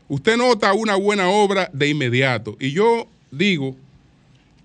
Usted 0.08 0.36
nota 0.36 0.72
una 0.72 0.96
buena 0.96 1.28
obra 1.28 1.70
de 1.72 1.88
inmediato. 1.88 2.56
Y 2.60 2.72
yo 2.72 3.08
digo 3.30 3.76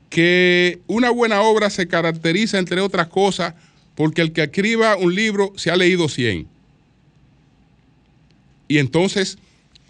que 0.10 0.80
una 0.88 1.10
buena 1.12 1.42
obra 1.42 1.70
se 1.70 1.88
caracteriza, 1.88 2.58
entre 2.58 2.82
otras 2.82 3.08
cosas, 3.08 3.54
porque 3.96 4.22
el 4.22 4.32
que 4.32 4.44
escriba 4.44 4.98
un 4.98 5.14
libro 5.14 5.54
se 5.56 5.72
ha 5.72 5.76
leído 5.76 6.10
100. 6.10 6.48
Y 8.68 8.78
entonces 8.78 9.38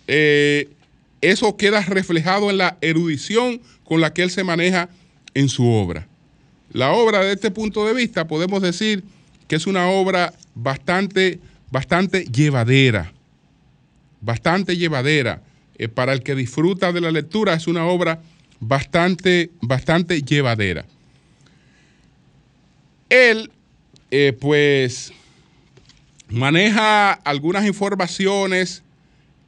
eh, 0.08 0.70
eso 1.22 1.58
queda 1.58 1.82
reflejado 1.82 2.50
en 2.50 2.58
la 2.58 2.78
erudición 2.82 3.62
con 3.84 4.02
la 4.02 4.14
que 4.14 4.24
él 4.24 4.32
se 4.32 4.44
maneja 4.44 4.90
en 5.34 5.50
su 5.50 5.68
obra. 5.68 6.08
La 6.72 6.92
obra 6.92 7.22
de 7.22 7.34
este 7.34 7.52
punto 7.52 7.86
de 7.86 7.94
vista 7.94 8.28
podemos 8.28 8.62
decir 8.62 9.04
que 9.48 9.56
es 9.56 9.68
una 9.68 9.90
obra 9.90 10.34
bastante, 10.54 11.40
bastante 11.72 12.26
llevadera, 12.26 13.12
bastante 14.22 14.78
llevadera. 14.78 15.42
Eh, 15.78 15.88
para 15.88 16.12
el 16.12 16.24
que 16.24 16.36
disfruta 16.36 16.92
de 16.92 17.00
la 17.00 17.10
lectura 17.10 17.54
es 17.54 17.66
una 17.66 17.86
obra 17.86 18.22
bastante, 18.60 19.50
bastante 19.62 20.22
llevadera. 20.22 20.86
Él, 23.10 23.52
eh, 24.12 24.38
pues, 24.40 25.14
maneja 26.28 27.14
algunas 27.14 27.66
informaciones 27.66 28.84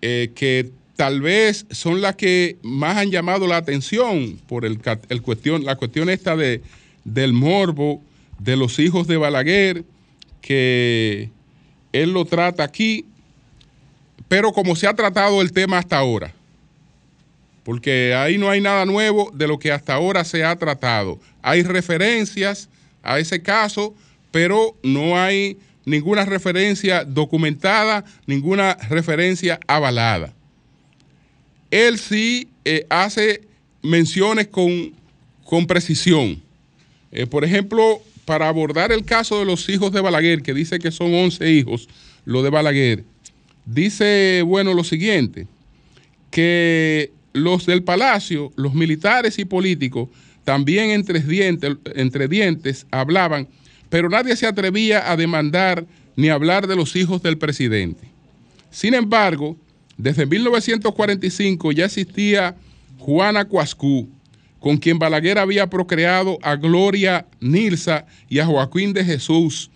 eh, 0.02 0.32
que 0.34 0.72
tal 0.96 1.22
vez 1.22 1.66
son 1.72 2.02
las 2.02 2.16
que 2.16 2.58
más 2.64 2.98
han 2.98 3.12
llamado 3.12 3.46
la 3.46 3.58
atención 3.58 4.40
por 4.48 4.66
el, 4.66 4.80
cuestión, 5.22 5.66
la 5.66 5.76
cuestión 5.76 6.10
esta 6.10 6.36
de, 6.36 6.62
del 7.04 7.34
morbo 7.34 8.02
de 8.40 8.56
los 8.56 8.80
hijos 8.80 9.08
de 9.08 9.18
Balaguer, 9.18 9.84
que 10.42 11.30
él 11.92 12.14
lo 12.14 12.26
trata 12.26 12.64
aquí, 12.64 13.06
pero 14.32 14.54
como 14.54 14.78
se 14.78 14.88
ha 14.88 14.94
tratado 14.94 15.42
el 15.42 15.52
tema 15.52 15.78
hasta 15.78 15.98
ahora 15.98 16.34
porque 17.64 18.16
ahí 18.16 18.38
no 18.38 18.50
hay 18.50 18.62
nada 18.62 18.86
nuevo 18.86 19.30
de 19.34 19.46
lo 19.46 19.60
que 19.60 19.74
hasta 19.74 19.94
ahora 19.94 20.24
se 20.24 20.44
ha 20.46 20.56
tratado. 20.56 21.20
Hay 21.42 21.64
referencias 21.64 22.70
a 23.04 23.20
ese 23.20 23.42
caso, 23.42 23.94
pero 24.32 24.78
no 24.84 25.20
hay 25.20 25.58
ninguna 25.86 26.24
referencia 26.24 27.04
documentada, 27.04 28.06
ninguna 28.26 28.76
referencia 28.90 29.60
avalada. 29.68 30.34
Él 31.70 32.00
sí 32.00 32.48
eh, 32.66 32.86
hace 32.90 33.42
menciones 33.82 34.48
con, 34.48 34.94
con 35.44 35.68
precisión. 35.68 36.42
Eh, 37.12 37.28
por 37.28 37.44
ejemplo, 37.44 38.02
para 38.24 38.48
abordar 38.48 38.94
el 38.94 39.04
caso 39.04 39.40
de 39.40 39.46
los 39.46 39.68
hijos 39.68 39.92
de 39.92 40.02
Balaguer, 40.02 40.42
que 40.42 40.54
dice 40.54 40.80
que 40.80 40.92
son 40.92 41.14
11 41.14 41.52
hijos, 41.52 41.90
lo 42.26 42.44
de 42.44 42.50
Balaguer, 42.50 43.04
dice, 43.66 44.44
bueno, 44.46 44.74
lo 44.74 44.84
siguiente, 44.84 45.48
que 46.30 47.12
los 47.34 47.66
del 47.66 47.84
palacio, 47.84 48.52
los 48.56 48.74
militares 48.74 49.40
y 49.40 49.46
políticos, 49.46 50.10
también 50.44 50.90
entre 50.90 52.28
dientes, 52.28 52.88
hablaban, 52.92 53.48
pero 53.90 54.10
nadie 54.10 54.36
se 54.36 54.48
atrevía 54.48 55.12
a 55.12 55.16
demandar 55.16 55.86
ni 56.16 56.30
hablar 56.30 56.68
de 56.68 56.76
los 56.76 56.96
hijos 56.96 57.22
del 57.22 57.38
presidente. 57.38 58.08
Sin 58.70 58.94
embargo, 58.94 59.58
desde 59.98 60.26
1945 60.26 61.72
ya 61.74 61.86
existía 61.86 62.56
Juana 62.98 63.46
Cuascú, 63.46 64.10
con 64.60 64.78
quien 64.78 65.00
Balaguer 65.00 65.40
había 65.40 65.70
procreado 65.70 66.38
a 66.42 66.56
Gloria 66.56 67.26
Nilsa 67.40 68.06
y 68.30 68.40
a 68.40 68.46
Joaquín 68.46 68.94
de 68.94 69.04
Jesús, 69.04 69.72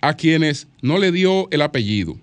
a 0.00 0.14
quienes 0.14 0.66
no 0.80 0.98
le 0.98 1.12
dio 1.12 1.48
el 1.50 1.62
apellido. 1.62 2.16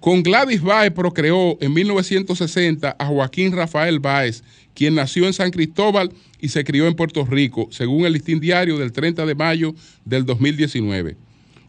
Con 0.00 0.22
Gladys 0.22 0.62
Báez 0.62 0.92
procreó 0.92 1.58
en 1.60 1.74
1960 1.74 2.96
a 2.98 3.06
Joaquín 3.06 3.52
Rafael 3.52 4.00
Báez, 4.00 4.42
quien 4.72 4.94
nació 4.94 5.26
en 5.26 5.34
San 5.34 5.50
Cristóbal 5.50 6.10
y 6.40 6.48
se 6.48 6.64
crió 6.64 6.86
en 6.86 6.94
Puerto 6.94 7.26
Rico, 7.26 7.68
según 7.70 8.06
el 8.06 8.14
listín 8.14 8.40
diario 8.40 8.78
del 8.78 8.92
30 8.92 9.26
de 9.26 9.34
mayo 9.34 9.74
del 10.06 10.24
2019. 10.24 11.18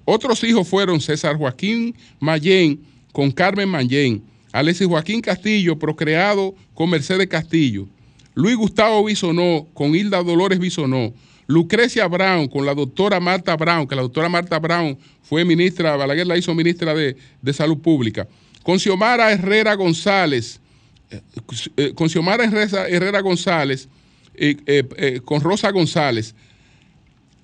Otros 0.06 0.46
hijos 0.46 0.66
fueron 0.66 1.02
César 1.02 1.36
Joaquín 1.36 1.94
Mayén 2.22 2.80
con 3.12 3.32
Carmen 3.32 3.68
Mayén, 3.68 4.24
Alexis 4.54 4.88
Joaquín 4.88 5.20
Castillo, 5.20 5.78
procreado 5.78 6.56
con 6.74 6.90
Mercedes 6.90 7.28
Castillo, 7.28 7.90
Luis 8.34 8.56
Gustavo 8.56 9.04
Bisonó 9.04 9.68
con 9.74 9.94
Hilda 9.94 10.24
Dolores 10.24 10.60
Bisonó, 10.60 11.14
Lucrecia 11.52 12.08
Brown 12.08 12.48
con 12.48 12.66
la 12.66 12.74
doctora 12.74 13.20
Marta 13.20 13.58
Brown, 13.58 13.86
que 13.86 13.96
la 13.96 14.04
doctora 14.04 14.30
Marta 14.30 14.58
Brown 14.58 14.98
fue 15.22 15.44
ministra, 15.44 15.98
Balaguer 15.98 16.26
la 16.26 16.38
hizo 16.38 16.56
ministra 16.56 16.94
de, 16.94 17.16
Salud 17.54 17.78
Pública. 17.78 18.26
Con 18.64 18.80
Xiomara 18.80 19.32
Herrera 19.32 19.76
González, 19.76 20.62
eh, 21.10 21.22
eh, 21.76 21.94
con 21.94 22.10
Xiomara 22.10 22.46
Herrera, 22.46 23.20
González, 23.20 23.90
eh, 24.36 25.20
con 25.26 25.42
Rosa 25.42 25.70
González, 25.72 26.34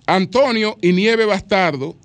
Antonio 0.06 0.78
y 0.82 0.94
Nieve 0.94 1.26
Bastardo, 1.26 1.98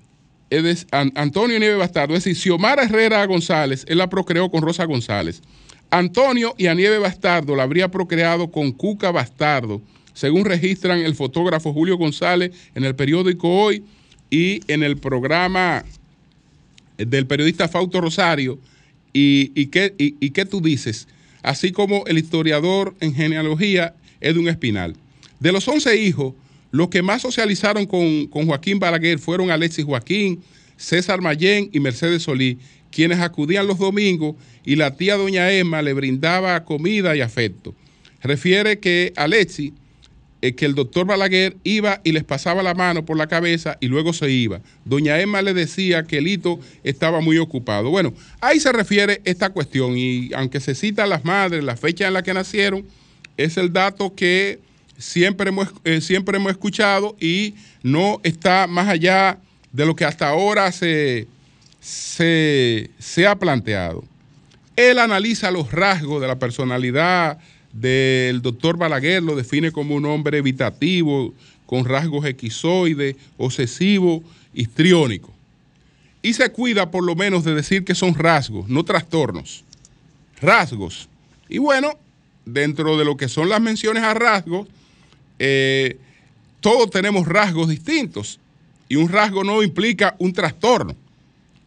Antonio 0.91 1.55
y 1.55 1.59
Nieve 1.59 1.77
Bastardo, 1.77 2.15
es 2.15 2.25
decir, 2.25 2.35
Xiomara 2.35 2.83
Herrera 2.83 3.25
González, 3.25 3.85
él 3.87 3.99
la 3.99 4.09
procreó 4.09 4.51
con 4.51 4.61
Rosa 4.61 4.83
González. 4.83 5.41
Antonio 5.89 6.53
y 6.57 6.67
a 6.67 6.73
Nieve 6.73 6.97
Bastardo 6.97 7.55
la 7.55 7.63
habría 7.63 7.89
procreado 7.89 8.51
con 8.51 8.73
Cuca 8.73 9.11
Bastardo 9.11 9.81
según 10.13 10.45
registran 10.45 10.99
el 10.99 11.15
fotógrafo 11.15 11.73
Julio 11.73 11.97
González 11.97 12.51
en 12.75 12.83
el 12.85 12.95
periódico 12.95 13.49
Hoy 13.49 13.83
y 14.29 14.61
en 14.71 14.83
el 14.83 14.97
programa 14.97 15.83
del 16.97 17.27
periodista 17.27 17.67
Fausto 17.67 18.01
Rosario. 18.01 18.59
¿Y, 19.15 19.67
qué, 19.67 19.93
y, 19.97 20.29
qué 20.31 20.45
tú 20.45 20.59
dices? 20.59 21.07
Así 21.43 21.71
como 21.71 22.03
el 22.07 22.17
historiador 22.17 22.95
en 22.99 23.13
genealogía 23.13 23.95
Edwin 24.21 24.47
Espinal. 24.47 24.95
De 25.39 25.51
los 25.51 25.67
11 25.67 25.97
hijos, 25.97 26.33
los 26.71 26.89
que 26.89 27.03
más 27.03 27.21
socializaron 27.21 27.85
con, 27.85 28.25
con 28.27 28.47
Joaquín 28.47 28.79
Balaguer 28.79 29.19
fueron 29.19 29.51
Alexis 29.51 29.85
Joaquín, 29.85 30.41
César 30.77 31.21
Mayén 31.21 31.69
y 31.71 31.79
Mercedes 31.79 32.23
Solí, 32.23 32.57
quienes 32.91 33.19
acudían 33.19 33.67
los 33.67 33.77
domingos 33.77 34.35
y 34.65 34.75
la 34.75 34.95
tía 34.95 35.15
doña 35.15 35.51
Emma 35.51 35.81
le 35.81 35.93
brindaba 35.93 36.63
comida 36.63 37.15
y 37.15 37.21
afecto. 37.21 37.75
Refiere 38.21 38.79
que 38.79 39.13
Alexis 39.15 39.73
que 40.51 40.65
el 40.65 40.75
doctor 40.75 41.05
Balaguer 41.05 41.55
iba 41.63 42.01
y 42.03 42.11
les 42.11 42.25
pasaba 42.25 42.61
la 42.61 42.73
mano 42.73 43.05
por 43.05 43.15
la 43.15 43.27
cabeza 43.27 43.77
y 43.79 43.87
luego 43.87 44.11
se 44.11 44.29
iba. 44.29 44.59
Doña 44.83 45.21
Emma 45.21 45.41
le 45.41 45.53
decía 45.53 46.03
que 46.03 46.17
el 46.17 46.27
hito 46.27 46.59
estaba 46.83 47.21
muy 47.21 47.37
ocupado. 47.37 47.89
Bueno, 47.89 48.13
ahí 48.41 48.59
se 48.59 48.73
refiere 48.73 49.21
esta 49.23 49.51
cuestión 49.51 49.97
y 49.97 50.31
aunque 50.33 50.59
se 50.59 50.75
cita 50.75 51.07
las 51.07 51.23
madres, 51.23 51.63
la 51.63 51.77
fecha 51.77 52.07
en 52.07 52.13
la 52.13 52.23
que 52.23 52.33
nacieron, 52.33 52.85
es 53.37 53.55
el 53.55 53.71
dato 53.71 54.13
que 54.13 54.59
siempre 54.97 55.47
hemos, 55.47 55.69
eh, 55.85 56.01
siempre 56.01 56.35
hemos 56.35 56.51
escuchado 56.51 57.15
y 57.21 57.55
no 57.81 58.19
está 58.23 58.67
más 58.67 58.89
allá 58.89 59.37
de 59.71 59.85
lo 59.85 59.95
que 59.95 60.03
hasta 60.03 60.27
ahora 60.27 60.73
se, 60.73 61.25
se, 61.79 62.89
se 62.99 63.25
ha 63.25 63.35
planteado. 63.37 64.03
Él 64.75 64.99
analiza 64.99 65.51
los 65.51 65.71
rasgos 65.71 66.21
de 66.21 66.27
la 66.27 66.37
personalidad 66.37 67.39
del 67.73 68.41
doctor 68.41 68.77
Balaguer, 68.77 69.23
lo 69.23 69.35
define 69.35 69.71
como 69.71 69.95
un 69.95 70.05
hombre 70.05 70.37
evitativo, 70.37 71.33
con 71.65 71.85
rasgos 71.85 72.25
equizoides, 72.25 73.15
obsesivo, 73.37 74.23
histriónico. 74.53 75.33
Y 76.21 76.33
se 76.33 76.49
cuida 76.51 76.91
por 76.91 77.03
lo 77.03 77.15
menos 77.15 77.43
de 77.43 77.55
decir 77.55 77.83
que 77.83 77.95
son 77.95 78.13
rasgos, 78.13 78.69
no 78.69 78.85
trastornos. 78.85 79.63
Rasgos. 80.39 81.09
Y 81.49 81.57
bueno, 81.57 81.97
dentro 82.45 82.97
de 82.97 83.05
lo 83.05 83.17
que 83.17 83.27
son 83.27 83.49
las 83.49 83.59
menciones 83.59 84.03
a 84.03 84.13
rasgos, 84.13 84.67
eh, 85.39 85.97
todos 86.61 86.89
tenemos 86.91 87.27
rasgos 87.27 87.67
distintos. 87.67 88.39
Y 88.87 88.95
un 88.95 89.09
rasgo 89.09 89.43
no 89.43 89.63
implica 89.63 90.15
un 90.19 90.31
trastorno. 90.31 90.95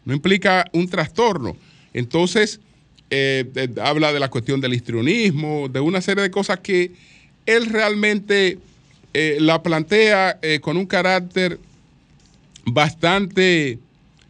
No 0.04 0.14
implica 0.14 0.64
un 0.72 0.88
trastorno. 0.88 1.56
Entonces, 1.92 2.60
eh, 3.08 3.68
habla 3.80 4.12
de 4.12 4.18
la 4.18 4.28
cuestión 4.28 4.60
del 4.60 4.74
histrionismo, 4.74 5.68
de 5.68 5.78
una 5.78 6.00
serie 6.00 6.24
de 6.24 6.30
cosas 6.30 6.58
que 6.58 6.90
él 7.46 7.66
realmente 7.66 8.58
eh, 9.14 9.36
la 9.40 9.62
plantea 9.62 10.38
eh, 10.42 10.58
con 10.60 10.76
un 10.76 10.86
carácter 10.86 11.60
bastante, 12.64 13.78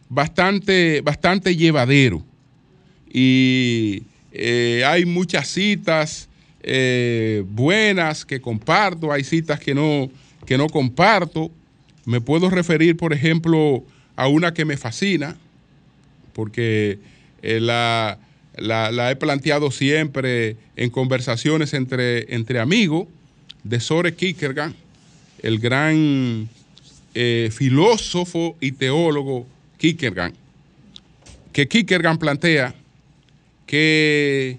bastante, 0.09 1.01
bastante 1.01 1.55
llevadero. 1.55 2.23
Y 3.11 4.03
hay 4.85 5.05
muchas 5.05 5.47
citas 5.47 6.29
buenas 7.47 8.25
que 8.25 8.39
comparto, 8.39 9.11
hay 9.11 9.23
citas 9.23 9.59
que 9.59 9.73
no, 9.73 10.11
que 10.45 10.57
no 10.57 10.67
comparto. 10.67 11.49
Me 12.05 12.21
puedo 12.21 12.51
referir, 12.51 12.95
por 12.95 13.13
ejemplo, 13.13 13.83
a 14.15 14.27
una 14.27 14.53
que 14.53 14.65
me 14.65 14.77
fascina, 14.77 15.35
porque 16.33 16.99
la, 17.41 18.19
la, 18.57 19.11
he 19.11 19.15
planteado 19.15 19.71
siempre 19.71 20.57
en 20.75 20.89
conversaciones 20.89 21.73
entre, 21.73 22.33
entre 22.33 22.59
amigos 22.59 23.07
de 23.63 23.79
Sore 23.79 24.15
Kierkegaard, 24.15 24.73
el 25.41 25.59
gran 25.59 26.49
eh, 27.13 27.49
filósofo 27.51 28.55
y 28.59 28.71
teólogo 28.71 29.45
Kierkegaard, 29.77 30.33
que 31.53 31.67
Kierkegaard 31.67 32.19
plantea 32.19 32.75
que 33.65 34.57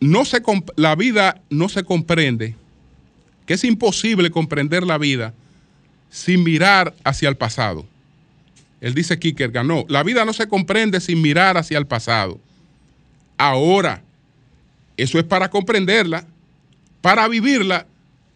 no 0.00 0.24
se, 0.24 0.42
la 0.76 0.94
vida 0.96 1.40
no 1.50 1.68
se 1.68 1.84
comprende, 1.84 2.54
que 3.46 3.54
es 3.54 3.64
imposible 3.64 4.30
comprender 4.30 4.82
la 4.82 4.98
vida 4.98 5.34
sin 6.10 6.42
mirar 6.44 6.94
hacia 7.04 7.28
el 7.28 7.36
pasado. 7.36 7.86
Él 8.82 8.94
dice 8.94 9.16
Kierkegaard, 9.16 9.64
no, 9.64 9.84
la 9.88 10.02
vida 10.02 10.24
no 10.24 10.32
se 10.32 10.48
comprende 10.48 11.00
sin 11.00 11.22
mirar 11.22 11.56
hacia 11.56 11.78
el 11.78 11.86
pasado. 11.86 12.40
Ahora, 13.38 14.02
eso 14.96 15.20
es 15.20 15.24
para 15.24 15.48
comprenderla. 15.48 16.26
Para 17.00 17.28
vivirla 17.28 17.86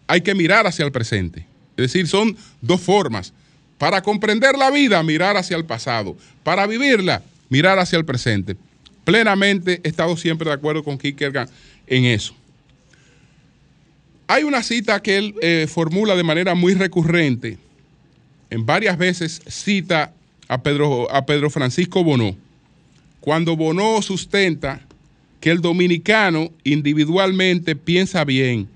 hay 0.06 0.20
que 0.20 0.36
mirar 0.36 0.64
hacia 0.64 0.84
el 0.84 0.92
presente. 0.92 1.40
Es 1.76 1.92
decir, 1.92 2.06
son 2.06 2.36
dos 2.60 2.80
formas. 2.80 3.32
Para 3.76 4.02
comprender 4.02 4.56
la 4.56 4.70
vida, 4.70 5.02
mirar 5.02 5.36
hacia 5.36 5.56
el 5.56 5.64
pasado. 5.64 6.16
Para 6.44 6.64
vivirla, 6.68 7.24
mirar 7.48 7.80
hacia 7.80 7.98
el 7.98 8.04
presente. 8.04 8.56
Plenamente 9.04 9.80
he 9.82 9.88
estado 9.88 10.16
siempre 10.16 10.48
de 10.48 10.54
acuerdo 10.54 10.84
con 10.84 10.96
Kierkegaard 10.96 11.50
en 11.88 12.04
eso. 12.04 12.36
Hay 14.28 14.44
una 14.44 14.62
cita 14.62 15.02
que 15.02 15.18
él 15.18 15.34
eh, 15.42 15.66
formula 15.68 16.14
de 16.14 16.22
manera 16.22 16.54
muy 16.54 16.74
recurrente. 16.74 17.58
En 18.48 18.64
varias 18.64 18.96
veces 18.96 19.42
cita 19.48 20.12
a 20.48 20.62
Pedro, 20.62 21.10
a 21.12 21.26
Pedro 21.26 21.50
Francisco 21.50 22.04
Bonó, 22.04 22.36
cuando 23.20 23.56
Bonó 23.56 24.00
sustenta 24.02 24.86
que 25.40 25.50
el 25.50 25.60
dominicano 25.60 26.50
individualmente 26.64 27.76
piensa 27.76 28.24
bien, 28.24 28.68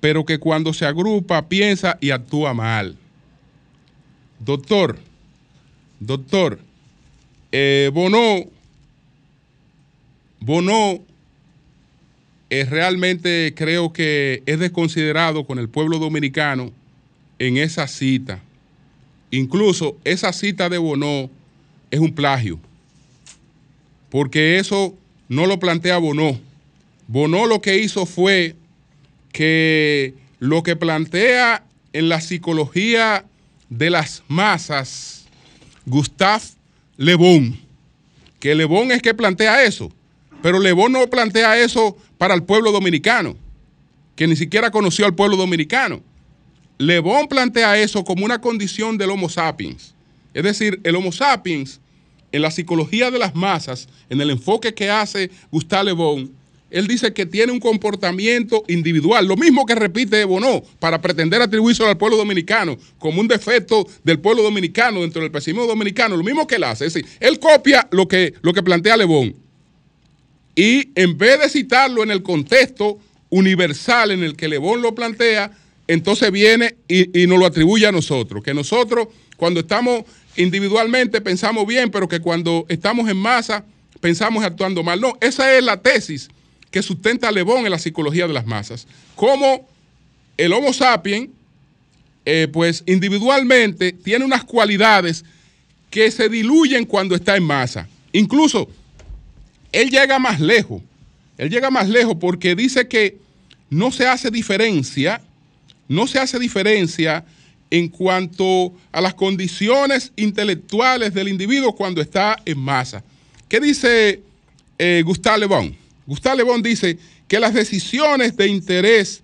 pero 0.00 0.24
que 0.24 0.38
cuando 0.38 0.72
se 0.72 0.86
agrupa 0.86 1.48
piensa 1.48 1.98
y 2.00 2.10
actúa 2.10 2.54
mal. 2.54 2.96
Doctor, 4.38 4.98
doctor, 6.00 6.60
eh, 7.52 7.90
Bonó, 7.92 8.44
Bonó 10.40 11.00
es 12.50 12.68
realmente 12.68 13.54
creo 13.56 13.92
que 13.92 14.42
es 14.46 14.58
desconsiderado 14.58 15.46
con 15.46 15.58
el 15.58 15.68
pueblo 15.68 15.98
dominicano 15.98 16.70
en 17.38 17.56
esa 17.56 17.86
cita. 17.88 18.42
Incluso 19.34 19.98
esa 20.04 20.32
cita 20.32 20.68
de 20.68 20.78
Bonó 20.78 21.28
es 21.90 21.98
un 21.98 22.14
plagio, 22.14 22.60
porque 24.08 24.60
eso 24.60 24.94
no 25.28 25.46
lo 25.46 25.58
plantea 25.58 25.98
Bonó. 25.98 26.38
Bonó 27.08 27.46
lo 27.46 27.60
que 27.60 27.78
hizo 27.78 28.06
fue 28.06 28.54
que 29.32 30.14
lo 30.38 30.62
que 30.62 30.76
plantea 30.76 31.64
en 31.92 32.08
la 32.08 32.20
psicología 32.20 33.24
de 33.70 33.90
las 33.90 34.22
masas, 34.28 35.24
Gustave 35.84 36.44
Le 36.96 37.16
Bon, 37.16 37.58
que 38.38 38.54
Le 38.54 38.66
Bon 38.66 38.92
es 38.92 39.02
que 39.02 39.14
plantea 39.14 39.64
eso, 39.64 39.90
pero 40.42 40.60
Le 40.60 40.70
Bon 40.70 40.92
no 40.92 41.10
plantea 41.10 41.58
eso 41.58 41.96
para 42.18 42.34
el 42.34 42.44
pueblo 42.44 42.70
dominicano, 42.70 43.36
que 44.14 44.28
ni 44.28 44.36
siquiera 44.36 44.70
conoció 44.70 45.06
al 45.06 45.16
pueblo 45.16 45.36
dominicano. 45.36 46.02
Le 46.84 46.98
Bon 46.98 47.26
plantea 47.26 47.78
eso 47.80 48.04
como 48.04 48.26
una 48.26 48.42
condición 48.42 48.98
del 48.98 49.08
Homo 49.08 49.30
sapiens. 49.30 49.94
Es 50.34 50.44
decir, 50.44 50.80
el 50.84 50.94
Homo 50.96 51.12
sapiens, 51.12 51.80
en 52.30 52.42
la 52.42 52.50
psicología 52.50 53.10
de 53.10 53.18
las 53.18 53.34
masas, 53.34 53.88
en 54.10 54.20
el 54.20 54.28
enfoque 54.28 54.74
que 54.74 54.90
hace 54.90 55.30
Gustave 55.50 55.86
Le 55.86 55.92
Bon, 55.92 56.30
él 56.70 56.86
dice 56.86 57.14
que 57.14 57.24
tiene 57.24 57.52
un 57.52 57.60
comportamiento 57.60 58.64
individual, 58.68 59.26
lo 59.26 59.36
mismo 59.36 59.64
que 59.64 59.74
repite 59.74 60.24
Bonó, 60.24 60.62
para 60.78 61.00
pretender 61.00 61.40
atribuirse 61.40 61.82
al 61.86 61.96
pueblo 61.96 62.18
dominicano 62.18 62.76
como 62.98 63.18
un 63.22 63.28
defecto 63.28 63.86
del 64.02 64.18
pueblo 64.18 64.42
dominicano 64.42 65.00
dentro 65.00 65.22
del 65.22 65.30
pesimismo 65.30 65.66
dominicano, 65.66 66.18
lo 66.18 66.24
mismo 66.24 66.46
que 66.46 66.56
él 66.56 66.64
hace. 66.64 66.84
Es 66.84 66.92
decir, 66.92 67.08
él 67.18 67.38
copia 67.38 67.88
lo 67.92 68.06
que, 68.08 68.34
lo 68.42 68.52
que 68.52 68.62
plantea 68.62 68.98
Le 68.98 69.06
Bon. 69.06 69.34
Y 70.54 70.90
en 70.96 71.16
vez 71.16 71.40
de 71.40 71.48
citarlo 71.48 72.02
en 72.02 72.10
el 72.10 72.22
contexto 72.22 72.98
universal 73.30 74.10
en 74.10 74.22
el 74.22 74.36
que 74.36 74.48
Le 74.48 74.58
Bon 74.58 74.82
lo 74.82 74.94
plantea, 74.94 75.50
entonces 75.86 76.30
viene 76.30 76.76
y, 76.88 77.26
nos 77.26 77.38
lo 77.38 77.46
atribuye 77.46 77.86
a 77.86 77.92
nosotros. 77.92 78.42
Que 78.42 78.54
nosotros, 78.54 79.08
cuando 79.36 79.60
estamos 79.60 80.04
individualmente, 80.36 81.20
pensamos 81.20 81.66
bien, 81.66 81.90
pero 81.90 82.08
que 82.08 82.20
cuando 82.20 82.64
estamos 82.68 83.08
en 83.08 83.16
masa, 83.16 83.64
pensamos 84.00 84.44
actuando 84.44 84.82
mal. 84.82 85.00
No, 85.00 85.16
esa 85.20 85.56
es 85.56 85.62
la 85.62 85.80
tesis 85.80 86.28
que 86.70 86.82
sustenta 86.82 87.30
Le 87.30 87.42
en 87.42 87.70
la 87.70 87.78
psicología 87.78 88.26
de 88.26 88.32
las 88.32 88.46
masas. 88.46 88.86
Como 89.14 89.68
el 90.36 90.52
Homo 90.52 90.72
sapiens, 90.72 91.28
eh, 92.24 92.48
pues 92.52 92.82
individualmente 92.86 93.92
tiene 93.92 94.24
unas 94.24 94.44
cualidades 94.44 95.24
que 95.90 96.10
se 96.10 96.28
diluyen 96.28 96.84
cuando 96.84 97.14
está 97.14 97.36
en 97.36 97.44
masa. 97.44 97.88
Incluso, 98.12 98.68
él 99.70 99.90
llega 99.90 100.18
más 100.18 100.40
lejos. 100.40 100.82
Él 101.36 101.50
llega 101.50 101.70
más 101.70 101.88
lejos 101.88 102.16
porque 102.18 102.54
dice 102.54 102.88
que 102.88 103.18
no 103.70 103.92
se 103.92 104.06
hace 104.06 104.30
diferencia 104.30 105.20
no 105.88 106.06
se 106.06 106.18
hace 106.18 106.38
diferencia 106.38 107.24
en 107.70 107.88
cuanto 107.88 108.72
a 108.92 109.00
las 109.00 109.14
condiciones 109.14 110.12
intelectuales 110.16 111.12
del 111.12 111.28
individuo 111.28 111.74
cuando 111.74 112.00
está 112.00 112.36
en 112.44 112.58
masa. 112.58 113.02
¿Qué 113.48 113.60
dice 113.60 114.22
eh, 114.78 115.02
Gustave 115.04 115.40
Le 115.40 115.46
Bon? 115.46 115.76
Gustave 116.06 116.36
Le 116.36 116.42
Bon 116.44 116.62
dice 116.62 116.98
que 117.26 117.40
las 117.40 117.54
decisiones 117.54 118.36
de 118.36 118.46
interés, 118.48 119.22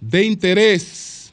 de 0.00 0.24
interés 0.24 1.32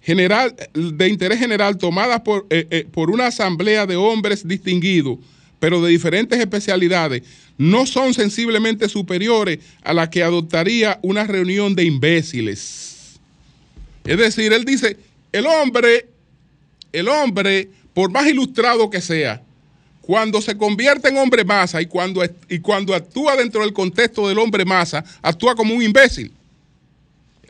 general, 0.00 0.54
de 0.74 1.08
interés 1.08 1.38
general 1.38 1.76
tomadas 1.76 2.20
por, 2.20 2.46
eh, 2.50 2.66
eh, 2.70 2.86
por 2.90 3.10
una 3.10 3.26
asamblea 3.26 3.86
de 3.86 3.96
hombres 3.96 4.46
distinguidos, 4.46 5.18
pero 5.58 5.82
de 5.82 5.90
diferentes 5.90 6.38
especialidades, 6.38 7.22
no 7.58 7.84
son 7.84 8.14
sensiblemente 8.14 8.88
superiores 8.88 9.58
a 9.82 9.92
las 9.92 10.08
que 10.08 10.22
adoptaría 10.22 10.98
una 11.02 11.24
reunión 11.24 11.74
de 11.74 11.84
imbéciles. 11.84 12.89
Es 14.04 14.18
decir, 14.18 14.52
él 14.52 14.64
dice, 14.64 14.96
el 15.32 15.46
hombre, 15.46 16.06
el 16.92 17.08
hombre, 17.08 17.68
por 17.94 18.10
más 18.10 18.26
ilustrado 18.26 18.90
que 18.90 19.00
sea, 19.00 19.42
cuando 20.00 20.40
se 20.40 20.56
convierte 20.56 21.08
en 21.08 21.18
hombre 21.18 21.44
masa 21.44 21.80
y 21.80 21.86
cuando, 21.86 22.22
y 22.48 22.58
cuando 22.58 22.94
actúa 22.94 23.36
dentro 23.36 23.60
del 23.60 23.72
contexto 23.72 24.26
del 24.28 24.38
hombre 24.38 24.64
masa, 24.64 25.04
actúa 25.22 25.54
como 25.54 25.74
un 25.74 25.82
imbécil. 25.82 26.32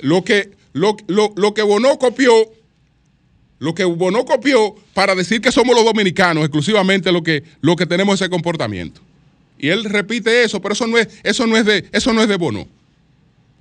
Lo 0.00 0.24
que, 0.24 0.50
lo, 0.72 0.96
lo 1.06 1.54
que 1.54 1.62
Bono 1.62 1.98
copió, 1.98 2.32
lo 3.58 3.74
que 3.74 3.84
Bono 3.84 4.24
copió 4.24 4.74
para 4.92 5.14
decir 5.14 5.40
que 5.40 5.52
somos 5.52 5.74
los 5.74 5.84
dominicanos 5.84 6.44
exclusivamente 6.44 7.12
lo 7.12 7.22
que, 7.22 7.44
lo 7.60 7.76
que 7.76 7.86
tenemos 7.86 8.20
ese 8.20 8.28
comportamiento. 8.28 9.00
Y 9.58 9.68
él 9.68 9.84
repite 9.84 10.42
eso, 10.42 10.60
pero 10.60 10.72
eso 10.72 10.86
no 10.86 10.98
es, 10.98 11.08
eso 11.22 11.46
no 11.46 11.56
es 11.56 11.64
de, 11.64 11.88
eso 11.92 12.12
no 12.12 12.22
es 12.22 12.28
de 12.28 12.36
Bono. 12.36 12.66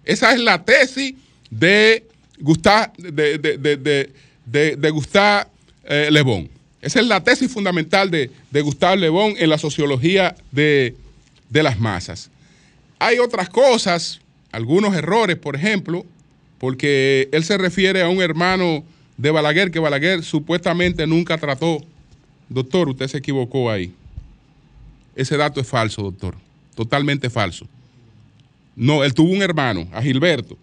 Esa 0.06 0.34
es 0.34 0.40
la 0.40 0.64
tesis 0.66 1.14
de 1.50 2.06
Gustave, 2.40 2.92
de, 2.98 4.10
de, 4.46 4.90
Gustave 4.90 5.48
eh, 5.86 6.10
Le 6.12 6.22
Bon. 6.22 6.50
Esa 6.82 7.00
es 7.02 7.08
la 7.08 7.24
tesis 7.24 7.52
fundamental 7.52 8.10
de, 8.10 8.32
Gustave 8.62 8.98
Le 8.98 9.10
Bon 9.10 9.34
en 9.38 9.50
la 9.50 9.58
sociología 9.58 10.36
de, 10.52 10.96
las 11.52 11.80
masas. 11.80 12.30
Hay 13.00 13.20
otras 13.20 13.50
cosas, 13.50 14.22
algunos 14.52 14.96
errores, 14.96 15.38
por 15.38 15.56
ejemplo, 15.56 16.06
porque 16.58 17.30
él 17.32 17.44
se 17.44 17.58
refiere 17.58 18.02
a 18.02 18.10
un 18.10 18.22
hermano 18.22 18.84
de 19.18 19.32
Balaguer 19.32 19.72
que 19.72 19.80
Balaguer 19.80 20.24
supuestamente 20.24 21.06
nunca 21.08 21.38
trató. 21.38 21.84
Doctor, 22.48 22.90
usted 22.90 23.08
se 23.08 23.18
equivocó 23.18 23.70
ahí. 23.70 23.94
Ese 25.16 25.38
dato 25.38 25.60
es 25.60 25.68
falso, 25.68 26.02
doctor. 26.02 26.36
Totalmente 26.76 27.30
falso. 27.30 27.68
No, 28.76 29.04
él 29.04 29.14
tuvo 29.14 29.32
un 29.34 29.42
hermano, 29.42 29.88
a 29.92 30.02
Gilberto. 30.02 30.58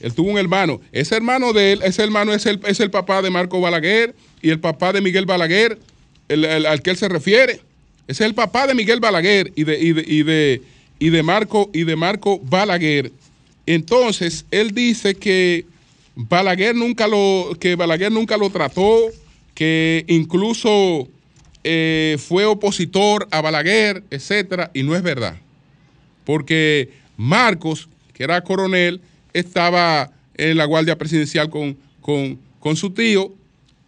Él 0.00 0.14
tuvo 0.14 0.30
un 0.30 0.38
hermano. 0.38 0.80
Ese 0.92 1.16
hermano 1.16 1.52
de 1.52 1.72
él, 1.72 1.80
ese 1.82 2.02
hermano 2.02 2.32
es 2.32 2.46
el, 2.46 2.60
es 2.66 2.80
el 2.80 2.90
papá 2.90 3.22
de 3.22 3.30
Marco 3.30 3.60
Balaguer 3.60 4.14
y 4.42 4.50
el 4.50 4.60
papá 4.60 4.92
de 4.92 5.00
Miguel 5.00 5.26
Balaguer, 5.26 5.78
al 6.28 6.82
que 6.82 6.90
él 6.90 6.96
se 6.96 7.08
refiere. 7.08 7.60
Ese 8.06 8.22
es 8.24 8.28
el 8.28 8.34
papá 8.34 8.66
de 8.66 8.74
Miguel 8.74 9.00
Balaguer 9.00 9.52
y 9.56 9.64
de, 9.64 9.78
y 9.78 9.92
de, 9.92 10.62
y 10.98 11.10
de, 11.10 11.22
Marco, 11.22 11.70
y 11.72 11.84
de 11.84 11.96
Marco 11.96 12.38
Balaguer. 12.38 13.12
Entonces, 13.66 14.44
él 14.50 14.72
dice 14.72 15.14
que 15.14 15.66
Balaguer 16.14 16.74
nunca 16.74 17.08
lo, 17.08 17.56
que 17.58 17.74
Balaguer 17.74 18.12
nunca 18.12 18.36
lo 18.36 18.50
trató, 18.50 19.10
que 19.54 20.04
incluso 20.06 21.08
eh, 21.64 22.16
fue 22.18 22.44
opositor 22.44 23.26
a 23.30 23.40
Balaguer, 23.40 24.04
etcétera, 24.10 24.70
y 24.72 24.82
no 24.82 24.94
es 24.94 25.02
verdad. 25.02 25.36
Porque 26.24 26.90
Marcos, 27.16 27.88
que 28.12 28.24
era 28.24 28.40
coronel, 28.42 29.00
estaba 29.38 30.10
en 30.36 30.56
la 30.56 30.64
Guardia 30.64 30.98
Presidencial 30.98 31.50
con, 31.50 31.76
con, 32.00 32.76
su 32.76 32.90
tío 32.90 33.32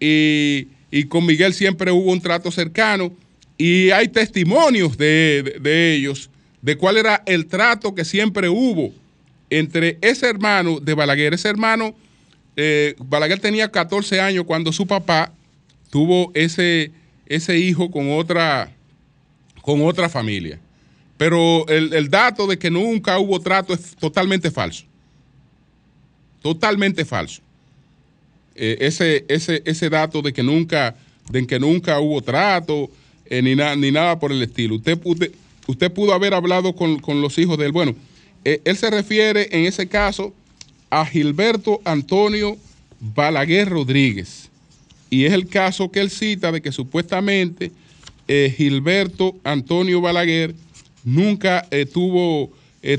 y, 0.00 0.66
con 1.08 1.26
Miguel 1.26 1.54
siempre 1.54 1.90
hubo 1.90 2.12
un 2.12 2.20
trato 2.20 2.50
cercano 2.50 3.12
y 3.56 3.90
hay 3.90 4.08
testimonios 4.08 4.96
de, 4.96 5.94
ellos 5.94 6.30
de 6.62 6.76
cuál 6.76 6.96
era 6.96 7.22
el 7.26 7.46
trato 7.46 7.94
que 7.94 8.04
siempre 8.04 8.48
hubo 8.48 8.92
entre 9.50 9.98
ese 10.00 10.28
hermano 10.28 10.80
de 10.80 10.94
Balaguer. 10.94 11.34
Ese 11.34 11.48
hermano, 11.48 11.94
eh, 12.56 12.94
Balaguer 12.98 13.40
tenía 13.40 13.70
14 13.70 14.20
años 14.20 14.44
cuando 14.44 14.72
su 14.72 14.86
papá 14.86 15.32
tuvo 15.90 16.30
ese, 16.34 16.92
ese 17.26 17.58
hijo 17.58 17.90
con 17.90 18.10
otra, 18.12 18.70
con 19.62 19.82
otra 19.82 20.08
familia. 20.08 20.60
Pero 21.18 21.66
el, 21.68 22.08
dato 22.08 22.46
de 22.46 22.58
que 22.58 22.70
nunca 22.70 23.18
hubo 23.18 23.40
trato 23.40 23.74
es 23.74 23.96
totalmente 23.96 24.52
falso. 24.52 24.84
Totalmente 26.42 27.04
falso. 27.04 27.42
Eh, 28.60 28.76
ese, 28.80 29.24
ese, 29.28 29.62
ese 29.64 29.88
dato 29.88 30.20
de 30.20 30.32
que 30.32 30.42
nunca, 30.42 30.96
de 31.30 31.46
que 31.46 31.60
nunca 31.60 32.00
hubo 32.00 32.20
trato, 32.20 32.90
eh, 33.26 33.40
ni, 33.40 33.54
ni 33.54 33.92
nada 33.92 34.18
por 34.18 34.32
el 34.32 34.42
estilo. 34.42 34.74
Usted, 34.74 34.98
usted, 35.68 35.92
pudo 35.92 36.12
haber 36.12 36.34
hablado 36.34 36.74
con, 36.74 37.00
los 37.22 37.38
hijos 37.38 37.56
de 37.56 37.66
él. 37.66 37.72
Bueno, 37.72 37.94
eh, 38.44 38.60
él 38.64 38.76
se 38.76 38.90
refiere 38.90 39.48
en 39.52 39.64
ese 39.64 39.86
caso 39.86 40.34
a 40.90 41.06
Gilberto 41.06 41.80
Antonio 41.84 42.56
Balaguer 42.98 43.68
Rodríguez. 43.68 44.48
Y 45.08 45.24
es 45.24 45.32
el 45.32 45.46
caso 45.46 45.92
que 45.92 46.00
él 46.00 46.10
cita 46.10 46.50
de 46.50 46.60
que 46.60 46.72
supuestamente 46.72 47.70
Gilberto 48.26 49.36
Antonio 49.42 50.02
Balaguer 50.02 50.54
nunca 51.02 51.66
tuvo 51.94 52.52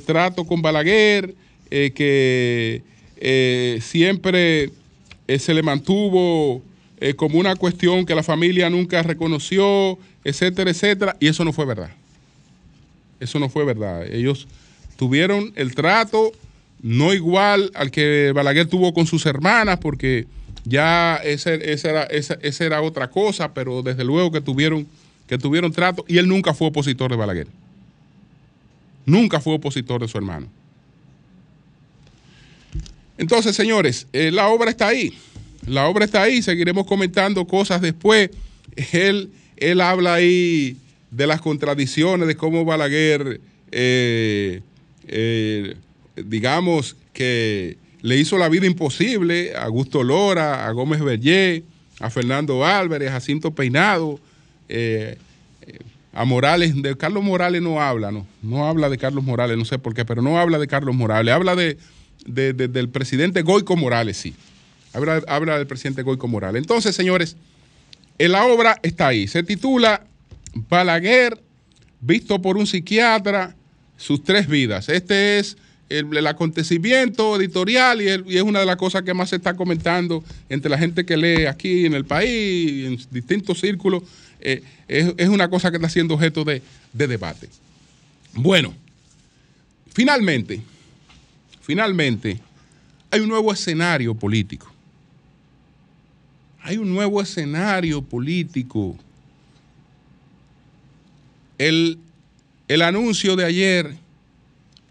trato 0.07 0.45
con 0.45 0.63
Balaguer, 0.63 1.35
eh, 3.19 3.79
siempre 3.81 4.71
se 5.37 5.53
le 5.53 5.61
mantuvo 5.61 6.63
como 7.15 7.39
una 7.39 7.55
cuestión 7.55 8.05
que 8.05 8.15
la 8.15 8.23
familia 8.23 8.69
nunca 8.69 9.03
reconoció, 9.03 9.97
etcétera, 10.23 10.71
etcétera, 10.71 11.15
y 11.19 11.27
eso 11.27 11.45
no 11.45 11.53
fue 11.53 11.65
verdad. 11.65 11.91
Eso 13.19 13.39
no 13.39 13.47
fue 13.47 13.63
verdad. 13.63 14.05
Ellos 14.07 14.47
tuvieron 14.97 15.53
el 15.55 15.75
trato 15.75 16.33
no 16.81 17.13
igual 17.13 17.71
al 17.75 17.91
que 17.91 18.31
Balaguer 18.33 18.67
tuvo 18.67 18.93
con 18.93 19.05
sus 19.05 19.25
hermanas, 19.25 19.79
porque 19.79 20.27
ya 20.63 21.17
esa, 21.17 21.53
era, 21.53 22.07
era 22.07 22.81
otra 22.81 23.09
cosa, 23.09 23.53
pero 23.53 23.81
desde 23.81 24.03
luego 24.03 24.31
que 24.31 24.41
tuvieron, 24.41 24.87
que 25.27 25.37
tuvieron 25.37 25.71
trato 25.71 26.05
y 26.07 26.17
él 26.17 26.27
nunca 26.27 26.53
fue 26.53 26.67
opositor 26.67 27.11
de 27.11 27.17
Balaguer. 27.17 27.47
Nunca 29.05 29.39
fue 29.39 29.55
opositor 29.55 30.01
de 30.01 30.07
su 30.07 30.17
hermano. 30.17 30.47
Entonces, 33.19 33.53
señores, 33.53 34.07
eh, 34.13 34.31
la 34.31 34.47
obra 34.47 34.71
está 34.71 34.87
ahí. 34.87 35.13
La 35.67 35.87
obra 35.87 36.05
está 36.05 36.23
ahí. 36.23 36.41
Seguiremos 36.41 36.87
comentando 36.87 37.45
cosas 37.45 37.81
después. 37.81 38.29
Él, 38.93 39.29
él 39.57 39.81
habla 39.81 40.13
ahí 40.13 40.77
de 41.11 41.27
las 41.27 41.41
contradicciones, 41.41 42.29
de 42.29 42.35
cómo 42.35 42.63
Balaguer, 42.63 43.41
eh, 43.71 44.61
eh, 45.07 45.75
digamos, 46.15 46.95
que 47.11 47.75
le 48.01 48.15
hizo 48.15 48.37
la 48.37 48.47
vida 48.47 48.67
imposible 48.67 49.53
a 49.53 49.65
Augusto 49.65 50.01
Lora, 50.01 50.65
a 50.65 50.71
Gómez 50.71 51.01
Bellé, 51.01 51.63
a 51.99 52.09
Fernando 52.09 52.65
Álvarez, 52.65 53.09
a 53.09 53.13
Jacinto 53.13 53.51
Peinado, 53.51 54.17
a 56.13 56.25
Morales, 56.25 56.81
de 56.81 56.95
Carlos 56.95 57.23
Morales 57.23 57.61
no 57.61 57.81
habla, 57.81 58.11
no, 58.13 58.25
no 58.41 58.65
habla 58.65 58.87
de 58.87 58.97
Carlos 58.97 59.25
Morales, 59.25 59.57
no 59.57 59.65
sé 59.65 59.77
por 59.77 59.93
qué, 59.93 60.05
pero 60.05 60.21
no 60.21 60.39
habla 60.39 60.57
de 60.57 60.67
Carlos 60.67 60.95
Morales, 60.95 61.33
habla 61.33 61.55
de, 61.57 61.77
del 62.33 62.89
presidente 62.89 63.41
Goico 63.41 63.75
Morales, 63.75 64.17
sí. 64.17 64.33
Habla, 64.93 65.57
del 65.57 65.67
presidente 65.67 66.01
Goico 66.01 66.27
Morales. 66.27 66.61
Entonces, 66.61 66.95
señores, 66.95 67.35
la 68.17 68.45
obra 68.45 68.79
está 68.83 69.07
ahí. 69.07 69.27
Se 69.27 69.43
titula 69.43 70.05
Balaguer, 70.53 71.41
visto 72.01 72.41
por 72.41 72.57
un 72.57 72.65
psiquiatra, 72.65 73.55
sus 73.97 74.23
tres 74.23 74.47
vidas. 74.47 74.89
Este 74.89 75.39
es 75.39 75.57
el, 75.89 76.25
acontecimiento 76.25 77.35
editorial 77.39 78.01
y, 78.01 78.33
y, 78.33 78.37
es 78.37 78.43
una 78.43 78.59
de 78.59 78.65
las 78.65 78.77
cosas 78.77 79.03
que 79.03 79.13
más 79.13 79.29
se 79.29 79.35
está 79.35 79.55
comentando 79.55 80.23
entre 80.47 80.69
la 80.69 80.77
gente 80.77 81.05
que 81.05 81.17
lee 81.17 81.45
aquí 81.45 81.85
en 81.85 81.93
el 81.93 82.05
país, 82.05 82.85
en 82.85 82.99
distintos 83.11 83.59
círculos 83.59 84.03
eh, 84.41 84.63
es, 84.87 85.29
una 85.29 85.49
cosa 85.49 85.69
que 85.69 85.77
está 85.77 85.89
siendo 85.89 86.13
objeto 86.13 86.43
de, 86.43 86.61
debate. 86.93 87.49
Bueno, 88.33 88.73
finalmente, 89.93 90.61
finalmente, 91.69 92.39
hay 93.11 93.19
un 93.19 93.29
nuevo 93.29 93.53
escenario 93.53 94.15
político. 94.15 94.73
Hay 96.63 96.77
un 96.77 96.91
nuevo 96.91 97.21
escenario 97.21 98.01
político. 98.01 98.97
El, 101.59 101.99
el, 102.67 102.81
anuncio 102.81 103.35
de 103.35 103.45
ayer 103.45 103.95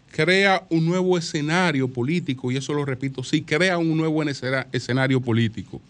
crea 0.09 0.65
un 0.69 0.85
nuevo 0.85 1.17
escenario 1.17 1.89
político, 1.89 2.49
y 2.49 2.55
eso 2.55 2.71
lo 2.71 2.85
repito, 2.85 3.25
sí, 3.25 3.41
crea 3.41 3.77
un 3.77 3.97
nuevo 3.97 4.23
escenario 4.71 5.19
político. 5.19 5.81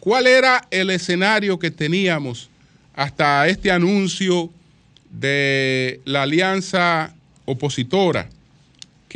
¿Cuál 0.00 0.26
era 0.26 0.66
el 0.72 0.90
escenario 0.90 1.56
que 1.56 1.70
teníamos 1.70 2.50
hasta 2.96 3.46
este 3.46 3.70
anuncio 3.70 4.50
de 5.08 6.00
la 6.04 6.22
alianza 6.22 7.14
opositora 7.44 8.28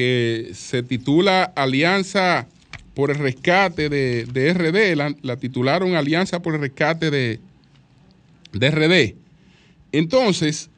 que 0.00 0.52
se 0.54 0.82
titula 0.82 1.52
Alianza 1.54 2.46
por 2.94 3.10
el 3.10 3.18
Rescate 3.18 3.90
de, 3.90 4.24
RD, 4.54 4.96
la, 5.20 5.36
titularon 5.36 5.94
Alianza 5.94 6.40
por 6.40 6.54
el 6.54 6.62
Rescate 6.62 7.10
de, 7.10 7.38
de 8.52 8.70
RD. 8.70 9.14
Entonces, 9.92 10.70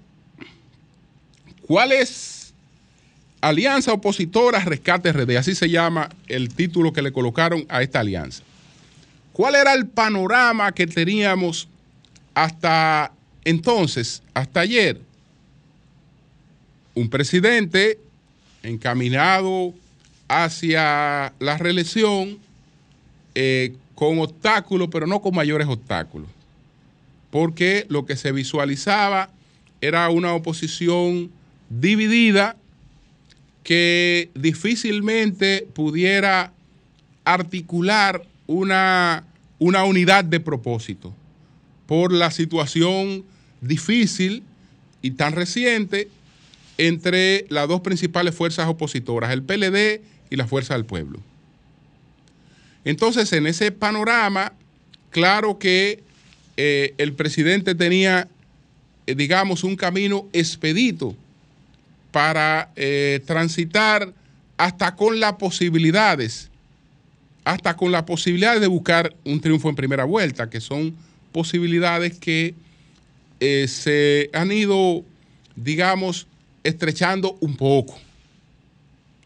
¿cuál 1.68 1.92
es 1.92 2.52
Alianza 3.40 3.92
Opositora 3.92 4.58
Rescate 4.58 5.12
RD? 5.12 5.36
Así 5.36 5.54
se 5.54 5.70
llama 5.70 6.08
el 6.26 6.52
título 6.52 6.92
que 6.92 7.02
le 7.02 7.12
colocaron 7.12 7.64
a 7.68 7.80
esta 7.80 8.00
alianza. 8.00 8.42
¿Cuál 9.32 9.54
era 9.54 9.72
el 9.72 9.86
panorama 9.86 10.72
que 10.72 10.88
teníamos 10.88 11.68
hasta 12.34 13.12
entonces, 13.44 14.20
hasta 14.34 14.58
ayer, 14.58 15.00
un 16.96 17.08
presidente 17.08 18.00
encaminado 18.62 19.74
hacia 20.28 21.32
la 21.38 21.58
reelección 21.58 22.38
eh, 23.34 23.74
con 23.94 24.18
obstáculos, 24.18 24.88
pero 24.90 25.06
no 25.06 25.20
con 25.20 25.34
mayores 25.34 25.68
obstáculos, 25.68 26.28
porque 27.30 27.86
lo 27.88 28.06
que 28.06 28.16
se 28.16 28.32
visualizaba 28.32 29.30
era 29.80 30.08
una 30.10 30.34
oposición 30.34 31.30
dividida 31.68 32.56
que 33.62 34.30
difícilmente 34.34 35.66
pudiera 35.74 36.52
articular 37.24 38.24
una, 38.46 39.24
una 39.58 39.84
unidad 39.84 40.24
de 40.24 40.40
propósito. 40.40 41.14
Por 41.86 42.12
la 42.12 42.30
situación 42.30 43.24
difícil 43.60 44.42
y 45.00 45.12
tan 45.12 45.32
reciente 45.32 46.08
entre 46.88 47.46
las 47.48 47.68
dos 47.68 47.80
principales 47.80 48.34
fuerzas 48.34 48.66
opositoras, 48.66 49.30
el 49.30 49.44
PLD 49.44 50.02
y 50.30 50.36
la 50.36 50.48
Fuerza 50.48 50.74
del 50.74 50.84
Pueblo. 50.84 51.20
Entonces, 52.84 53.32
en 53.32 53.46
ese 53.46 53.70
panorama, 53.70 54.52
claro 55.10 55.60
que 55.60 56.02
eh, 56.56 56.92
el 56.98 57.12
presidente 57.12 57.76
tenía, 57.76 58.26
eh, 59.06 59.14
digamos, 59.14 59.62
un 59.62 59.76
camino 59.76 60.26
expedito 60.32 61.14
para 62.10 62.72
eh, 62.74 63.20
transitar 63.26 64.12
hasta 64.56 64.96
con 64.96 65.20
las 65.20 65.34
posibilidades, 65.34 66.50
hasta 67.44 67.76
con 67.76 67.92
la 67.92 68.04
posibilidad 68.04 68.60
de 68.60 68.66
buscar 68.66 69.14
un 69.24 69.40
triunfo 69.40 69.68
en 69.68 69.76
primera 69.76 70.04
vuelta, 70.04 70.50
que 70.50 70.60
son 70.60 70.96
posibilidades 71.30 72.18
que 72.18 72.54
se 73.66 74.30
han 74.32 74.52
ido, 74.52 75.04
digamos, 75.56 76.28
estrechando 76.62 77.36
un 77.40 77.56
poco. 77.56 77.98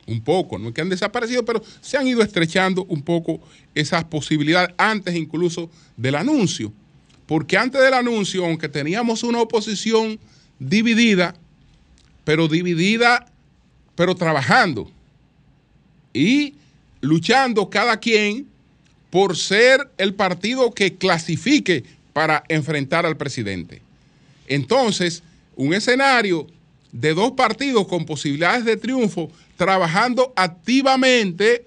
Un 0.07 0.20
poco, 0.20 0.57
no 0.59 0.68
es 0.68 0.74
que 0.74 0.80
han 0.80 0.89
desaparecido, 0.89 1.45
pero 1.45 1.62
se 1.80 1.97
han 1.97 2.07
ido 2.07 2.22
estrechando 2.22 2.84
un 2.84 3.03
poco 3.03 3.41
esas 3.74 4.05
posibilidades 4.05 4.72
antes 4.78 5.16
incluso 5.16 5.68
del 5.97 6.14
anuncio. 6.14 6.72
Porque 7.26 7.59
antes 7.59 7.80
del 7.80 7.95
anuncio, 7.95 8.45
aunque 8.45 8.68
teníamos 8.68 9.24
una 9.24 9.41
oposición 9.41 10.20
dividida, 10.61 11.34
pero 12.24 12.47
dividida, 12.47 13.26
pero 13.97 14.14
trabajando 14.14 14.91
y 16.12 16.55
luchando 17.01 17.68
cada 17.68 17.99
quien 17.99 18.47
por 19.11 19.37
ser 19.37 19.91
el 19.99 20.14
partido 20.14 20.72
que 20.72 20.97
clasifique 20.97 21.84
para 22.12 22.45
enfrentar 22.49 23.07
al 23.07 23.16
presidente. 23.16 23.82
Entonces, 24.47 25.22
un 25.57 25.74
escenario 25.74 26.47
de 27.01 27.12
dos 27.12 27.32
partidos 27.32 27.86
con 27.86 28.07
posibilidades 28.07 28.64
de 28.64 28.78
triunfo 28.78 29.30
trabajando 29.57 30.32
activamente 30.34 31.66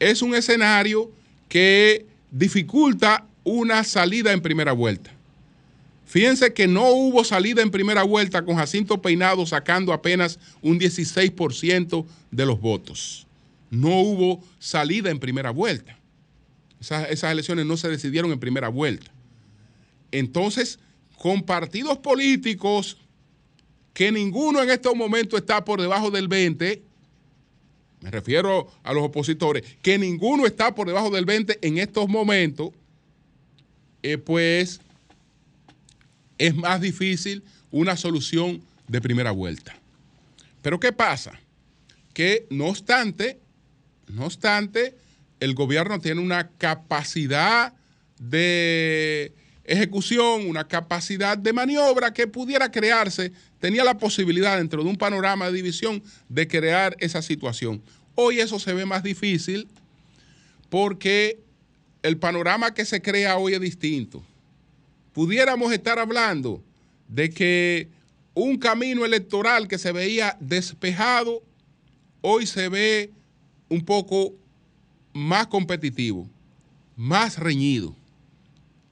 es 0.00 0.20
un 0.20 0.34
escenario 0.34 1.12
que 1.48 2.06
dificulta 2.32 3.24
una 3.44 3.84
salida 3.84 4.32
en 4.32 4.40
primera 4.40 4.72
vuelta. 4.72 5.12
Fíjense 6.06 6.52
que 6.52 6.66
no 6.66 6.90
hubo 6.90 7.22
salida 7.22 7.62
en 7.62 7.70
primera 7.70 8.02
vuelta 8.02 8.44
con 8.44 8.56
Jacinto 8.56 9.00
Peinado 9.00 9.46
sacando 9.46 9.92
apenas 9.92 10.40
un 10.60 10.80
16% 10.80 12.04
de 12.32 12.46
los 12.46 12.60
votos. 12.60 13.28
No 13.70 14.00
hubo 14.00 14.42
salida 14.58 15.10
en 15.10 15.20
primera 15.20 15.50
vuelta. 15.50 15.98
Esas, 16.80 17.10
esas, 17.10 17.30
elecciones 17.30 17.64
no 17.64 17.76
se 17.76 17.88
decidieron 17.88 18.32
en 18.32 18.40
primera 18.40 18.68
vuelta. 18.68 19.10
Entonces, 20.10 20.80
con 21.16 21.42
partidos 21.42 21.98
políticos 21.98 22.98
que 23.96 24.12
ninguno 24.12 24.62
en 24.62 24.68
estos 24.68 24.94
momentos 24.94 25.40
está 25.40 25.64
por 25.64 25.80
debajo 25.80 26.10
del 26.10 26.28
20, 26.28 26.82
me 28.02 28.10
refiero 28.10 28.70
a 28.82 28.92
los 28.92 29.02
opositores, 29.02 29.64
que 29.80 29.96
ninguno 29.96 30.44
está 30.44 30.74
por 30.74 30.86
debajo 30.86 31.08
del 31.08 31.24
20 31.24 31.60
en 31.66 31.78
estos 31.78 32.06
momentos, 32.06 32.72
eh, 34.02 34.18
pues 34.18 34.82
es 36.36 36.54
más 36.54 36.82
difícil 36.82 37.42
una 37.70 37.96
solución 37.96 38.60
de 38.86 39.00
primera 39.00 39.30
vuelta. 39.30 39.74
Pero 40.60 40.78
¿qué 40.78 40.92
pasa? 40.92 41.32
Que 42.12 42.46
no 42.50 42.66
obstante, 42.66 43.38
no 44.08 44.26
obstante, 44.26 44.94
el 45.40 45.54
gobierno 45.54 46.00
tiene 46.00 46.20
una 46.20 46.50
capacidad 46.58 47.72
de 48.18 49.32
ejecución, 49.66 50.48
una 50.48 50.68
capacidad 50.68 51.36
de 51.36 51.54
maniobra 51.54 52.12
que 52.12 52.26
pudiera 52.26 52.70
crearse, 52.70 53.32
tenía 53.60 53.84
la 53.84 53.98
posibilidad 53.98 54.58
dentro 54.58 54.82
de 54.82 54.90
un 54.90 54.96
panorama 54.96 55.46
de 55.46 55.52
división 55.52 56.02
de 56.28 56.46
crear 56.48 56.96
esa 57.00 57.22
situación. 57.22 57.82
Hoy 58.14 58.40
eso 58.40 58.58
se 58.58 58.72
ve 58.72 58.86
más 58.86 59.02
difícil 59.02 59.68
porque 60.68 61.38
el 62.02 62.18
panorama 62.18 62.74
que 62.74 62.84
se 62.84 63.02
crea 63.02 63.36
hoy 63.36 63.54
es 63.54 63.60
distinto. 63.60 64.24
Pudiéramos 65.12 65.72
estar 65.72 65.98
hablando 65.98 66.62
de 67.08 67.30
que 67.30 67.88
un 68.34 68.58
camino 68.58 69.04
electoral 69.04 69.66
que 69.68 69.78
se 69.78 69.92
veía 69.92 70.36
despejado, 70.40 71.42
hoy 72.20 72.46
se 72.46 72.68
ve 72.68 73.10
un 73.68 73.84
poco 73.84 74.34
más 75.12 75.46
competitivo, 75.46 76.28
más 76.96 77.38
reñido. 77.38 77.96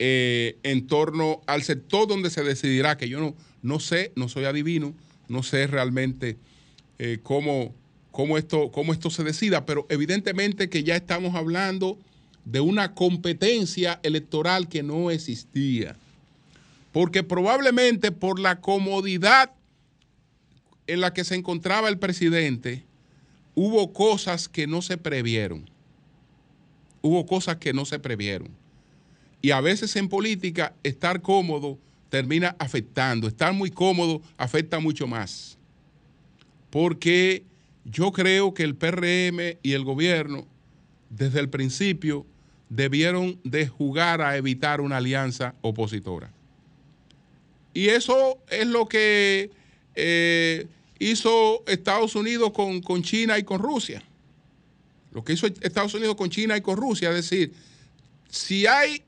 Eh, 0.00 0.58
en 0.64 0.88
torno 0.88 1.40
al 1.46 1.62
sector 1.62 2.08
donde 2.08 2.28
se 2.28 2.42
decidirá, 2.42 2.96
que 2.96 3.08
yo 3.08 3.20
no, 3.20 3.34
no 3.64 3.80
sé, 3.80 4.12
no 4.14 4.28
soy 4.28 4.44
adivino, 4.44 4.94
no 5.26 5.42
sé 5.42 5.66
realmente 5.66 6.36
eh, 6.98 7.18
cómo, 7.22 7.74
cómo, 8.12 8.36
esto, 8.36 8.70
cómo 8.70 8.92
esto 8.92 9.08
se 9.08 9.24
decida, 9.24 9.64
pero 9.64 9.86
evidentemente 9.88 10.68
que 10.68 10.84
ya 10.84 10.94
estamos 10.94 11.34
hablando 11.34 11.98
de 12.44 12.60
una 12.60 12.94
competencia 12.94 14.00
electoral 14.02 14.68
que 14.68 14.82
no 14.82 15.10
existía. 15.10 15.96
Porque 16.92 17.22
probablemente 17.22 18.12
por 18.12 18.38
la 18.38 18.60
comodidad 18.60 19.52
en 20.86 21.00
la 21.00 21.14
que 21.14 21.24
se 21.24 21.34
encontraba 21.34 21.88
el 21.88 21.98
presidente, 21.98 22.84
hubo 23.54 23.94
cosas 23.94 24.46
que 24.46 24.66
no 24.66 24.82
se 24.82 24.98
previeron. 24.98 25.70
Hubo 27.00 27.24
cosas 27.24 27.56
que 27.56 27.72
no 27.72 27.86
se 27.86 27.98
previeron. 27.98 28.50
Y 29.40 29.52
a 29.52 29.62
veces 29.62 29.96
en 29.96 30.10
política 30.10 30.74
estar 30.82 31.22
cómodo 31.22 31.78
termina 32.14 32.54
afectando. 32.60 33.26
Estar 33.26 33.52
muy 33.52 33.72
cómodo 33.72 34.22
afecta 34.36 34.78
mucho 34.78 35.08
más. 35.08 35.58
Porque 36.70 37.42
yo 37.84 38.12
creo 38.12 38.54
que 38.54 38.62
el 38.62 38.76
PRM 38.76 39.58
y 39.64 39.72
el 39.72 39.82
gobierno 39.82 40.46
desde 41.10 41.40
el 41.40 41.48
principio 41.48 42.24
debieron 42.68 43.40
de 43.42 43.66
jugar 43.66 44.22
a 44.22 44.36
evitar 44.36 44.80
una 44.80 44.98
alianza 44.98 45.56
opositora. 45.60 46.30
Y 47.72 47.88
eso 47.88 48.38
es 48.48 48.68
lo 48.68 48.86
que 48.86 49.50
eh, 49.96 50.68
hizo 51.00 51.64
Estados 51.66 52.14
Unidos 52.14 52.52
con, 52.52 52.80
con 52.80 53.02
China 53.02 53.40
y 53.40 53.42
con 53.42 53.58
Rusia. 53.58 54.04
Lo 55.10 55.24
que 55.24 55.32
hizo 55.32 55.48
Estados 55.48 55.94
Unidos 55.94 56.14
con 56.14 56.30
China 56.30 56.56
y 56.56 56.60
con 56.60 56.76
Rusia, 56.76 57.08
es 57.08 57.16
decir, 57.28 57.52
si 58.30 58.68
hay 58.68 59.02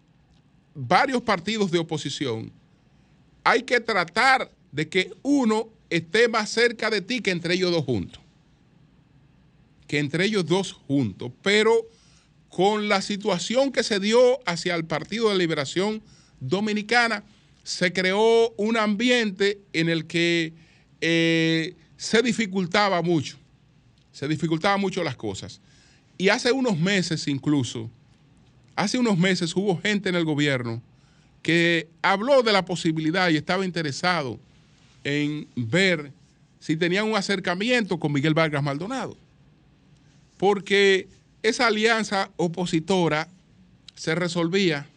varios 0.75 1.23
partidos 1.23 1.71
de 1.71 1.79
oposición, 1.79 2.51
hay 3.47 3.63
que 3.63 3.79
tratar 3.79 4.51
de 4.73 4.89
que 4.89 5.13
uno 5.23 5.69
esté 5.89 6.27
más 6.27 6.51
cerca 6.51 6.91
de 6.91 7.01
ti 7.01 7.21
que 7.21 7.31
entre 7.31 7.55
ellos 7.55 7.71
dos 7.71 7.85
juntos. 7.85 8.21
Que 9.87 10.01
entre 10.01 10.25
ellos 10.25 10.45
dos 10.47 10.73
juntos. 10.73 11.31
Pero 11.43 11.89
con 12.49 12.89
la 12.89 13.01
situación 13.01 13.71
que 13.71 13.85
se 13.85 14.01
dio 14.01 14.41
hacia 14.47 14.75
el 14.75 14.85
Partido 14.85 15.31
de 15.31 15.39
Liberación 15.39 16.03
Dominicana, 16.41 17.23
se 17.63 17.93
creó 17.93 18.51
un 18.57 18.77
ambiente 18.77 19.61
en 19.73 19.91
el 19.91 20.09
que 20.09 20.53
eh, 21.01 21.77
se 21.97 22.23
dificultaba 22.23 23.01
mucho. 23.01 23.39
Se 24.11 24.27
dificultaban 24.27 24.81
mucho 24.81 25.05
las 25.05 25.15
cosas. 25.15 25.61
Y 26.19 26.31
hace 26.31 26.51
unos 26.51 26.77
meses 26.81 27.29
incluso, 27.29 27.89
Hace 28.77 28.99
unos 28.99 29.17
meses 29.17 29.57
hubo 29.57 29.81
gente 29.81 30.11
en 30.11 30.17
el 30.17 30.27
gobierno 30.27 30.83
que 31.47 31.89
habló 32.03 32.43
de 32.43 32.53
la 32.53 32.65
posibilidad 32.65 33.29
y 33.29 33.37
estaba 33.37 33.65
interesado 33.65 34.41
en 35.05 35.47
ver 35.55 36.11
si 36.59 36.77
tenían 36.77 37.05
un 37.05 37.15
acercamiento 37.15 38.01
con 38.01 38.11
Miguel 38.11 38.35
Vargas 38.35 38.65
Maldonado. 38.65 39.17
Porque 40.39 41.07
esa 41.45 41.69
alianza 41.69 42.33
opositora 42.35 43.29
se 43.95 44.17
resolvía 44.17 44.89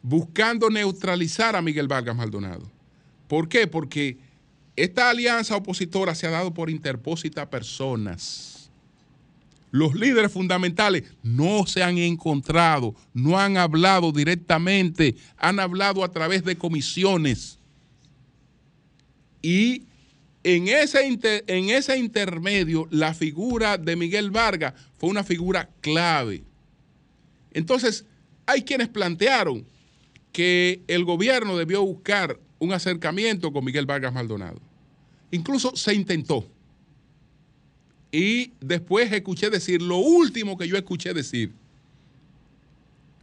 buscando 0.00 0.70
neutralizar 0.70 1.56
a 1.56 1.60
Miguel 1.60 1.88
Vargas 1.88 2.16
Maldonado. 2.16 2.66
¿Por 3.26 3.50
qué? 3.50 3.66
Porque 3.66 4.16
esta 4.76 5.10
alianza 5.10 5.56
opositora 5.56 6.14
se 6.14 6.26
ha 6.26 6.30
dado 6.30 6.54
por 6.54 6.70
interpósitas 6.70 7.46
personas 7.48 8.57
los 9.70 9.94
líderes 9.94 10.32
fundamentales 10.32 11.04
no 11.22 11.66
se 11.66 11.82
han 11.82 11.98
encontrado, 11.98 12.94
no 13.12 13.38
han 13.38 13.56
hablado 13.56 14.12
directamente, 14.12 15.16
han 15.36 15.60
hablado 15.60 16.04
a 16.04 16.10
través 16.10 16.44
de 16.44 16.56
comisiones. 16.56 17.58
Y 19.42 19.84
en 20.42 20.68
ese, 20.68 21.06
en 21.46 21.70
ese 21.70 21.98
intermedio, 21.98 22.88
la 22.90 23.14
figura 23.14 23.76
de 23.78 23.96
Miguel 23.96 24.30
Vargas 24.30 24.74
fue 24.96 25.10
una 25.10 25.24
figura 25.24 25.68
clave. 25.80 26.42
Entonces, 27.52 28.04
hay 28.46 28.62
quienes 28.62 28.88
plantearon 28.88 29.66
que 30.32 30.82
el 30.86 31.04
gobierno 31.04 31.56
debió 31.56 31.84
buscar 31.84 32.38
un 32.58 32.72
acercamiento 32.72 33.52
con 33.52 33.64
Miguel 33.64 33.86
Vargas 33.86 34.12
Maldonado. 34.12 34.60
Incluso 35.30 35.76
se 35.76 35.94
intentó 35.94 36.46
y 38.10 38.52
después 38.60 39.12
escuché 39.12 39.50
decir, 39.50 39.82
lo 39.82 39.98
último 39.98 40.56
que 40.56 40.66
yo 40.66 40.76
escuché 40.76 41.12
decir, 41.12 41.52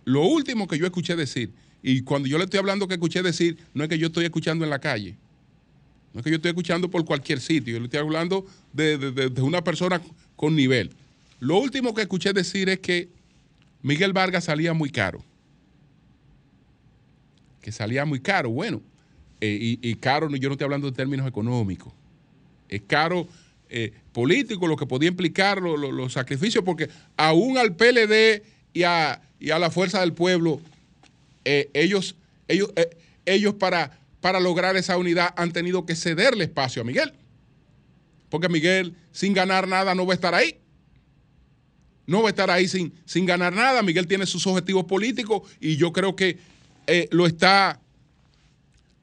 lo 0.04 0.22
último 0.22 0.68
que 0.68 0.78
yo 0.78 0.86
escuché 0.86 1.16
decir, 1.16 1.52
y 1.82 2.02
cuando 2.02 2.28
yo 2.28 2.38
le 2.38 2.44
estoy 2.44 2.60
hablando 2.60 2.88
que 2.88 2.96
escuché 2.96 3.24
decir, 3.24 3.58
no 3.74 3.84
es 3.84 3.90
que 3.90 3.98
yo 3.98 4.08
estoy 4.08 4.26
escuchando 4.26 4.64
en 4.64 4.70
la 4.70 4.80
calle, 4.80 5.16
no 6.14 6.20
es 6.20 6.24
que 6.24 6.30
yo 6.30 6.36
estoy 6.38 6.50
escuchando 6.50 6.90
por 6.90 7.04
cualquier 7.04 7.40
sitio, 7.40 7.74
yo 7.74 7.80
le 7.80 7.86
estoy 7.86 8.00
hablando 8.00 8.46
de, 8.74 9.32
una 9.42 9.64
persona 9.64 10.02
con 10.36 10.56
nivel. 10.56 10.92
Lo 11.40 11.58
último 11.58 11.94
que 11.94 12.04
escuché 12.04 12.32
decir 12.32 12.70
es 12.70 12.80
que 12.80 13.10
Miguel 13.82 14.14
Vargas 14.14 14.46
salía 14.46 14.74
muy 14.74 14.90
caro. 14.90 15.24
Que 17.62 17.72
salía 17.72 18.06
muy 18.06 18.20
caro, 18.20 18.52
bueno. 18.52 18.82
Eh, 19.42 19.78
y, 19.82 19.96
caro, 19.96 20.30
yo 20.30 20.48
no 20.48 20.54
estoy 20.54 20.66
hablando 20.66 20.90
de 20.90 20.96
términos 20.96 21.28
económicos. 21.28 21.92
Es 22.70 22.82
caro 22.88 23.28
eh, 23.70 23.92
político, 24.16 24.66
lo 24.66 24.78
que 24.78 24.86
podía 24.86 25.10
implicar 25.10 25.62
los 25.62 26.14
sacrificios, 26.14 26.64
porque 26.64 26.90
aún 27.18 27.58
al 27.58 27.76
PLD 27.76 28.42
y 28.74 28.84
a, 28.84 29.22
la 29.40 29.70
fuerza 29.70 30.00
del 30.00 30.14
pueblo, 30.14 30.62
eh, 31.44 31.70
ellos, 31.74 32.16
ellos, 32.48 32.72
ellos 33.26 33.56
para, 33.56 34.00
para 34.22 34.40
lograr 34.40 34.78
esa 34.78 34.98
unidad 34.98 35.34
han 35.36 35.52
tenido 35.52 35.86
que 35.86 35.96
cederle 35.96 36.46
espacio 36.46 36.82
a 36.82 36.86
Miguel. 36.86 37.12
Porque 38.30 38.48
Miguel, 38.48 38.96
sin 39.12 39.34
ganar 39.34 39.68
nada, 39.68 39.94
no 39.94 40.06
va 40.06 40.14
a 40.14 40.16
estar 40.16 40.34
ahí. 40.34 40.60
No 42.08 42.22
va 42.22 42.30
a 42.30 42.32
estar 42.32 42.50
ahí 42.50 42.70
sin, 42.70 42.94
sin 43.06 43.26
ganar 43.26 43.54
nada. 43.54 43.84
Miguel 43.84 44.08
tiene 44.08 44.26
sus 44.26 44.48
objetivos 44.48 44.86
políticos 44.86 45.44
y 45.60 45.76
yo 45.76 45.92
creo 45.92 46.16
que 46.16 46.40
lo 47.12 47.28
está 47.28 47.82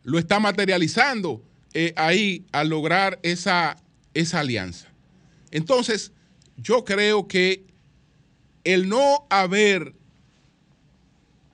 lo 0.04 0.18
está 0.18 0.40
materializando 0.40 1.42
eh, 1.74 1.92
ahí 1.96 2.44
al 2.52 2.68
lograr 2.68 3.18
esa, 3.22 3.76
esa 4.14 4.40
alianza. 4.40 4.91
Entonces, 5.52 6.12
yo 6.56 6.84
creo 6.84 7.28
que 7.28 7.64
el 8.64 8.88
no 8.88 9.26
haber 9.30 9.94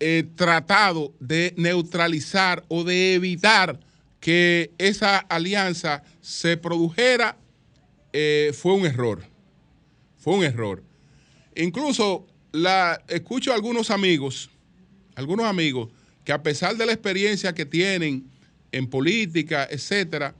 eh, 0.00 0.24
tratado 0.36 1.12
de 1.20 1.52
neutralizar 1.56 2.64
o 2.68 2.84
de 2.84 3.14
evitar 3.14 3.80
que 4.20 4.72
esa 4.78 5.18
alianza 5.18 6.02
se 6.20 6.56
produjera 6.56 7.36
eh, 8.12 8.52
fue 8.54 8.74
un 8.74 8.86
error. 8.86 9.24
Fue 10.18 10.34
un 10.34 10.44
error. 10.44 10.82
Incluso 11.56 12.26
la, 12.52 13.02
escucho 13.08 13.52
a 13.52 13.54
algunos 13.54 13.90
amigos, 13.90 14.50
algunos 15.16 15.46
amigos, 15.46 15.90
que 16.24 16.32
a 16.32 16.42
pesar 16.42 16.76
de 16.76 16.86
la 16.86 16.92
experiencia 16.92 17.54
que 17.54 17.66
tienen 17.66 18.30
en 18.70 18.86
política, 18.86 19.66
etcétera, 19.70 20.34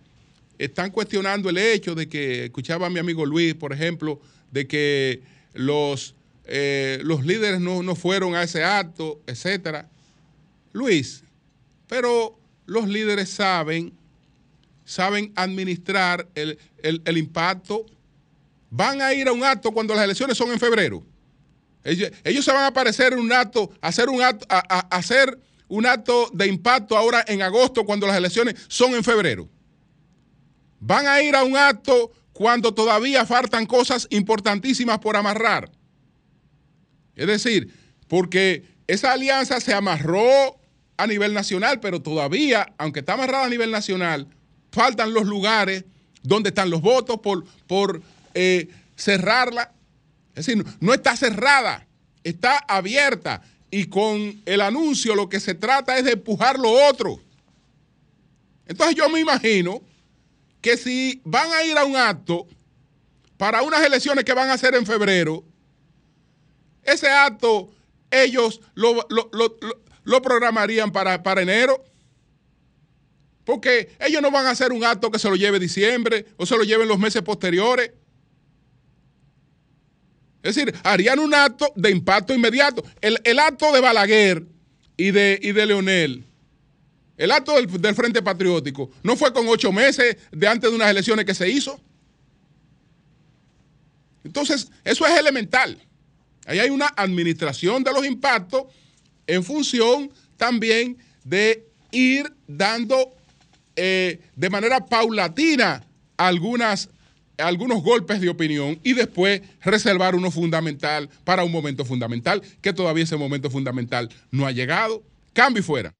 están 0.58 0.90
cuestionando 0.90 1.48
el 1.48 1.58
hecho 1.58 1.94
de 1.94 2.08
que, 2.08 2.46
escuchaba 2.46 2.88
a 2.88 2.90
mi 2.90 2.98
amigo 2.98 3.24
Luis, 3.24 3.54
por 3.54 3.72
ejemplo, 3.72 4.20
de 4.50 4.66
que 4.66 5.22
los, 5.54 6.14
eh, 6.44 7.00
los 7.04 7.24
líderes 7.24 7.60
no, 7.60 7.94
fueron 7.94 8.34
a 8.34 8.42
ese 8.42 8.64
acto, 8.64 9.20
etcétera. 9.26 9.88
Luis, 10.72 11.22
pero 11.86 12.38
los 12.66 12.88
líderes 12.88 13.30
saben, 13.30 13.92
saben 14.84 15.32
administrar 15.36 16.28
el, 16.34 16.58
impacto. 17.16 17.86
Van 18.70 19.00
a 19.00 19.14
ir 19.14 19.28
a 19.28 19.32
un 19.32 19.44
acto 19.44 19.72
cuando 19.72 19.94
las 19.94 20.04
elecciones 20.04 20.36
son 20.36 20.50
en 20.50 20.58
febrero. 20.58 21.04
Ellos, 21.84 22.44
se 22.44 22.52
van 22.52 22.64
a 22.64 22.66
aparecer 22.66 23.14
en 23.14 23.20
un 23.20 23.32
acto, 23.32 23.70
hacer 23.80 24.10
un 24.10 24.20
acto, 24.20 24.44
a 24.50 24.80
hacer 24.94 25.38
un 25.68 25.86
acto 25.86 26.28
de 26.34 26.46
impacto 26.46 26.96
ahora 26.96 27.24
en 27.28 27.40
agosto 27.40 27.84
cuando 27.84 28.06
las 28.06 28.16
elecciones 28.16 28.56
son 28.68 28.94
en 28.94 29.04
febrero. 29.04 29.48
Van 30.80 31.06
a 31.06 31.22
ir 31.22 31.34
a 31.34 31.44
un 31.44 31.56
acto 31.56 32.12
cuando 32.32 32.72
todavía 32.72 33.26
faltan 33.26 33.66
cosas 33.66 34.06
importantísimas 34.10 34.98
por 34.98 35.16
amarrar. 35.16 35.70
Es 37.16 37.26
decir, 37.26 37.74
porque 38.06 38.64
esa 38.86 39.12
alianza 39.12 39.60
se 39.60 39.74
amarró 39.74 40.58
a 40.96 41.06
nivel 41.06 41.34
nacional, 41.34 41.80
pero 41.80 42.00
todavía, 42.00 42.72
aunque 42.78 43.00
está 43.00 43.14
amarrada 43.14 43.46
a 43.46 43.50
nivel 43.50 43.70
nacional, 43.70 44.28
faltan 44.70 45.12
los 45.12 45.26
lugares 45.26 45.84
donde 46.22 46.50
están 46.50 46.70
los 46.70 46.80
votos 46.80 47.18
por, 47.20 47.44
por 47.66 48.02
eh, 48.34 48.68
cerrarla. 48.96 49.72
Es 50.34 50.46
decir, 50.46 50.64
no 50.80 50.94
está 50.94 51.16
cerrada, 51.16 51.86
está 52.22 52.58
abierta 52.58 53.42
y 53.70 53.86
con 53.86 54.40
el 54.46 54.60
anuncio 54.60 55.14
lo 55.14 55.28
que 55.28 55.40
se 55.40 55.54
trata 55.54 55.98
es 55.98 56.04
de 56.04 56.12
empujar 56.12 56.58
lo 56.58 56.70
otro. 56.70 57.20
Entonces 58.66 58.96
yo 58.96 59.08
me 59.08 59.20
imagino 59.20 59.82
que 60.60 60.76
si 60.76 61.20
van 61.24 61.50
a 61.52 61.64
ir 61.64 61.76
a 61.78 61.84
un 61.84 61.96
acto 61.96 62.46
para 63.36 63.62
unas 63.62 63.84
elecciones 63.84 64.24
que 64.24 64.32
van 64.32 64.50
a 64.50 64.58
ser 64.58 64.74
en 64.74 64.84
febrero, 64.84 65.44
ese 66.82 67.08
acto 67.08 67.70
ellos 68.10 68.60
lo, 68.74 70.22
programarían 70.22 70.90
para, 70.90 71.22
para 71.22 71.42
enero. 71.42 71.84
Porque 73.44 73.96
ellos 74.00 74.20
no 74.20 74.30
van 74.30 74.46
a 74.46 74.50
hacer 74.50 74.72
un 74.72 74.84
acto 74.84 75.10
que 75.10 75.18
se 75.18 75.28
lo 75.28 75.36
lleve 75.36 75.58
diciembre 75.58 76.26
o 76.36 76.44
se 76.44 76.56
lo 76.56 76.64
lleven 76.64 76.88
los 76.88 76.98
meses 76.98 77.22
posteriores. 77.22 77.92
Es 80.42 80.54
decir, 80.54 80.74
harían 80.84 81.18
un 81.18 81.34
acto 81.34 81.72
de 81.74 81.90
impacto 81.90 82.34
inmediato. 82.34 82.84
El, 83.00 83.38
acto 83.38 83.72
de 83.72 83.80
Balaguer 83.80 84.44
y 84.96 85.10
de, 85.10 85.38
y 85.42 85.52
de 85.52 85.66
Leonel, 85.66 86.27
el 87.18 87.32
acto 87.32 87.52
del, 87.60 87.94
Frente 87.94 88.22
Patriótico, 88.22 88.90
no 89.02 89.16
fue 89.16 89.32
con 89.32 89.46
ocho 89.48 89.72
meses 89.72 90.16
de 90.30 90.46
antes 90.46 90.70
de 90.70 90.76
unas 90.76 90.88
elecciones 90.88 91.24
que 91.24 91.34
se 91.34 91.50
hizo. 91.50 91.78
Entonces, 94.22 94.70
eso 94.84 95.04
es 95.04 95.18
elemental. 95.18 95.76
Ahí 96.46 96.60
hay 96.60 96.70
una 96.70 96.86
administración 96.96 97.82
de 97.82 97.92
los 97.92 98.06
impactos 98.06 98.66
en 99.26 99.42
función 99.42 100.10
también 100.36 100.96
de 101.24 101.66
ir 101.90 102.32
dando 102.46 103.12
eh, 103.74 104.20
de 104.36 104.50
manera 104.50 104.86
paulatina 104.86 105.84
algunos 106.16 107.82
golpes 107.82 108.20
de 108.20 108.28
opinión 108.28 108.78
y 108.84 108.94
después 108.94 109.42
reservar 109.60 110.14
uno 110.14 110.30
fundamental 110.30 111.10
para 111.24 111.42
un 111.42 111.50
momento 111.50 111.84
fundamental, 111.84 112.42
que 112.62 112.72
todavía 112.72 113.04
ese 113.04 113.16
momento 113.16 113.50
fundamental 113.50 114.08
no 114.30 114.46
ha 114.46 114.52
llegado. 114.52 115.02
Cambio 115.32 115.60
y 115.60 115.64
fuera. 115.64 115.97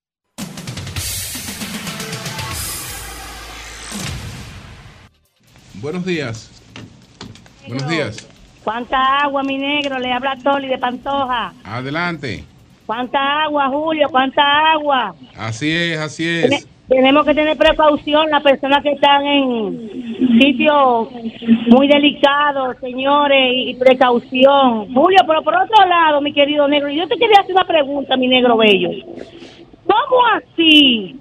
Buenos 5.80 6.04
días. 6.04 6.50
Buenos 7.66 7.88
días. 7.88 8.28
¿Cuánta 8.64 9.18
agua, 9.18 9.42
mi 9.44 9.58
negro? 9.58 9.98
Le 9.98 10.12
habla 10.12 10.36
Toli 10.42 10.66
de 10.66 10.78
Pantoja. 10.78 11.52
Adelante. 11.64 12.44
¿Cuánta 12.84 13.44
agua, 13.44 13.68
Julio? 13.68 14.08
¿Cuánta 14.10 14.42
agua? 14.72 15.14
Así 15.36 15.70
es, 15.70 15.98
así 15.98 16.26
es. 16.26 16.66
Tenemos 16.88 17.24
que 17.24 17.34
tener 17.34 17.56
precaución 17.56 18.30
las 18.30 18.42
personas 18.42 18.82
que 18.82 18.92
están 18.92 19.24
en 19.26 20.40
sitios 20.40 21.08
muy 21.68 21.86
delicados, 21.86 22.76
señores, 22.80 23.52
y 23.54 23.74
precaución. 23.74 24.92
Julio, 24.94 25.18
pero 25.26 25.42
por 25.42 25.54
otro 25.54 25.86
lado, 25.86 26.20
mi 26.22 26.32
querido 26.32 26.66
negro, 26.66 26.88
yo 26.88 27.06
te 27.06 27.16
quería 27.16 27.40
hacer 27.40 27.54
una 27.54 27.66
pregunta, 27.66 28.16
mi 28.16 28.26
negro 28.26 28.56
bello. 28.56 28.90
¿Cómo 29.86 30.26
así 30.34 31.20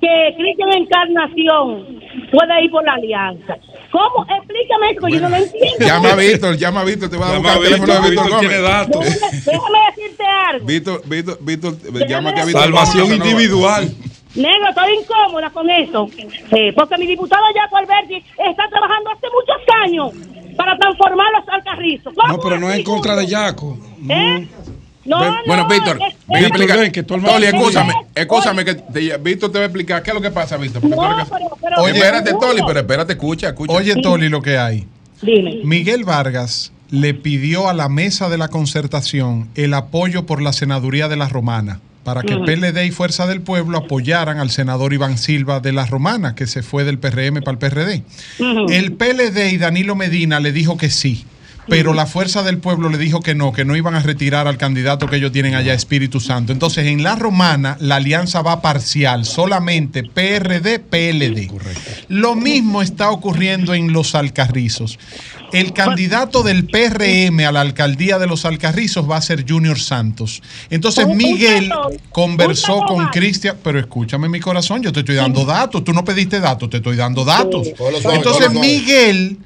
que 0.00 0.34
Cristian 0.36 0.72
Encarnación 0.74 2.00
puede 2.30 2.64
ir 2.64 2.70
por 2.70 2.84
la 2.84 2.92
alianza? 2.92 3.56
¿Cómo? 3.90 4.26
Explícame 4.28 4.90
eso, 4.90 5.08
yo 5.08 5.20
no 5.20 5.28
lo 5.28 5.36
entiendo. 5.36 5.86
Llama 5.86 6.12
a 6.12 6.16
Víctor, 6.16 6.56
llama 6.56 6.80
a 6.80 6.84
Víctor, 6.84 7.08
te 7.08 7.16
voy 7.16 7.26
a 7.26 7.40
dar 7.40 7.58
un 7.58 7.62
teléfono 7.62 7.94
de 7.94 8.10
Víctor 8.10 8.30
Gómez. 8.30 8.40
Tiene 8.40 8.60
datos. 8.60 9.04
Déjame, 9.44 9.78
decirte 9.96 10.24
algo. 10.24 10.66
Víctor, 10.66 11.02
Víctor, 11.06 11.38
Víctor, 11.40 12.08
llámate 12.08 12.40
a 12.40 12.44
Víctor. 12.44 12.62
Salvación 12.64 13.14
individual. 13.14 13.94
Negro, 14.34 14.68
estoy 14.68 14.94
incómoda 14.94 15.50
con 15.50 15.70
eso. 15.70 16.08
porque 16.76 16.98
mi 16.98 17.06
diputado 17.06 17.42
Jaco 17.54 17.76
Alberti 17.76 18.16
está 18.16 18.68
trabajando 18.68 19.10
hace 19.10 19.26
muchos 19.32 19.74
años 19.84 20.54
para 20.56 20.76
transformar 20.76 21.26
los 21.32 21.48
alcarrizos. 21.48 22.12
No, 22.14 22.38
pero 22.38 22.58
no 22.58 22.70
es 22.70 22.78
en 22.78 22.84
contra 22.84 23.16
de 23.16 23.26
Yaco. 23.26 23.78
¿Eh? 24.08 24.46
No, 25.08 25.38
bueno, 25.46 25.66
Víctor, 25.66 25.98
a 26.02 26.38
explicar. 26.40 26.92
Que 26.92 27.02
Toli, 27.02 27.46
escúchame, 27.46 27.94
escúchame, 28.14 28.64
que 28.64 28.74
Víctor 29.20 29.50
te 29.50 29.58
va 29.58 29.64
a 29.64 29.66
explicar 29.66 30.02
qué 30.02 30.10
es 30.10 30.14
lo 30.14 30.20
que 30.20 30.30
pasa, 30.30 30.56
Víctor. 30.56 30.84
no, 30.84 30.96
pero, 30.96 31.58
pero, 31.60 31.82
Oye, 31.82 31.96
espérate, 31.98 32.32
Toli, 32.38 32.62
pero 32.66 32.80
espérate, 32.80 33.12
escucha, 33.14 33.48
escucha. 33.48 33.72
Oye, 33.72 33.94
Toli, 34.02 34.28
lo 34.28 34.42
que 34.42 34.58
hay. 34.58 34.86
Dime. 35.22 35.60
Miguel 35.64 36.04
Vargas 36.04 36.72
le 36.90 37.14
pidió 37.14 37.68
a 37.68 37.74
la 37.74 37.88
mesa 37.88 38.28
de 38.28 38.38
la 38.38 38.48
concertación 38.48 39.48
el 39.54 39.74
apoyo 39.74 40.26
por 40.26 40.42
la 40.42 40.52
senaduría 40.52 41.08
de 41.08 41.16
la 41.16 41.28
Romana 41.28 41.80
para 42.08 42.22
que 42.22 42.38
PLD 42.38 42.86
y 42.86 42.90
Fuerza 42.90 43.26
del 43.26 43.42
Pueblo 43.42 43.76
apoyaran 43.76 44.38
al 44.38 44.48
senador 44.48 44.94
Iván 44.94 45.18
Silva 45.18 45.60
de 45.60 45.72
la 45.72 45.84
Romana, 45.84 46.34
que 46.34 46.46
se 46.46 46.62
fue 46.62 46.84
del 46.84 46.98
PRM 46.98 47.42
para 47.42 47.52
el 47.52 47.58
PRD. 47.58 48.02
El 48.70 48.92
PLD 48.92 49.52
y 49.52 49.58
Danilo 49.58 49.94
Medina 49.94 50.40
le 50.40 50.50
dijo 50.50 50.78
que 50.78 50.88
sí, 50.88 51.26
pero 51.68 51.92
la 51.92 52.06
Fuerza 52.06 52.42
del 52.42 52.58
Pueblo 52.58 52.88
le 52.88 52.98
dijo 52.98 53.20
que 53.20 53.34
no, 53.34 53.52
que 53.52 53.64
no 53.64 53.76
iban 53.76 53.94
a 53.94 54.00
retirar 54.00 54.48
al 54.48 54.56
candidato 54.56 55.06
que 55.06 55.16
ellos 55.16 55.32
tienen 55.32 55.54
allá, 55.54 55.74
Espíritu 55.74 56.20
Santo. 56.20 56.52
Entonces, 56.52 56.86
en 56.86 57.02
la 57.02 57.16
Romana, 57.16 57.76
la 57.80 57.96
alianza 57.96 58.42
va 58.42 58.62
parcial, 58.62 59.24
solamente 59.24 60.02
PRD, 60.02 60.78
PLD. 60.78 61.50
Lo 62.08 62.34
mismo 62.34 62.82
está 62.82 63.10
ocurriendo 63.10 63.74
en 63.74 63.92
los 63.92 64.14
Alcarrizos. 64.14 64.98
El 65.52 65.72
candidato 65.72 66.42
del 66.42 66.66
PRM 66.66 67.40
a 67.46 67.52
la 67.52 67.62
alcaldía 67.62 68.18
de 68.18 68.26
los 68.26 68.44
Alcarrizos 68.44 69.10
va 69.10 69.16
a 69.16 69.22
ser 69.22 69.46
Junior 69.48 69.78
Santos. 69.78 70.42
Entonces 70.68 71.06
Miguel 71.06 71.70
conversó 72.10 72.82
con 72.86 73.06
Cristian, 73.06 73.56
pero 73.62 73.78
escúchame 73.78 74.28
mi 74.28 74.40
corazón, 74.40 74.82
yo 74.82 74.92
te 74.92 75.00
estoy 75.00 75.14
dando 75.14 75.46
datos, 75.46 75.84
tú 75.84 75.92
no 75.92 76.04
pediste 76.04 76.40
datos, 76.40 76.68
te 76.68 76.78
estoy 76.78 76.96
dando 76.96 77.24
datos. 77.24 77.68
Entonces 78.12 78.52
Miguel 78.52 79.38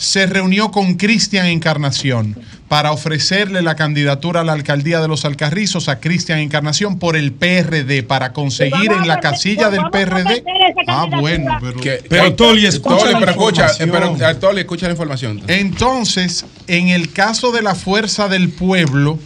se 0.00 0.24
reunió 0.26 0.70
con 0.70 0.94
Cristian 0.94 1.44
Encarnación 1.46 2.34
para 2.68 2.90
ofrecerle 2.92 3.60
la 3.60 3.74
candidatura 3.76 4.40
a 4.40 4.44
la 4.44 4.54
alcaldía 4.54 5.00
de 5.00 5.08
los 5.08 5.26
Alcarrizos 5.26 5.88
a 5.90 6.00
Cristian 6.00 6.38
Encarnación 6.38 6.98
por 6.98 7.16
el 7.16 7.32
PRD, 7.32 8.02
para 8.02 8.32
conseguir 8.32 8.92
en 8.92 9.06
la 9.06 9.20
casilla 9.20 9.68
del 9.68 9.82
PRD. 9.92 10.42
Ah, 10.86 11.06
bueno, 11.20 11.58
pero. 11.60 11.80
Que- 11.80 12.02
Pero, 12.08 12.24
que- 12.24 12.30
Toli, 12.30 12.64
escucha 12.66 12.96
Toli, 12.98 13.12
la 13.12 13.18
pero 13.20 13.30
escucha, 13.32 13.66
eh, 13.78 13.86
pero, 13.90 14.16
eh, 14.30 14.34
Toli, 14.36 14.60
escucha 14.60 14.86
la 14.86 14.92
información. 14.92 15.42
Entonces, 15.48 16.46
en 16.66 16.88
el 16.88 17.12
caso 17.12 17.52
de 17.52 17.60
la 17.60 17.74
fuerza 17.74 18.28
del 18.28 18.48
pueblo, 18.48 19.18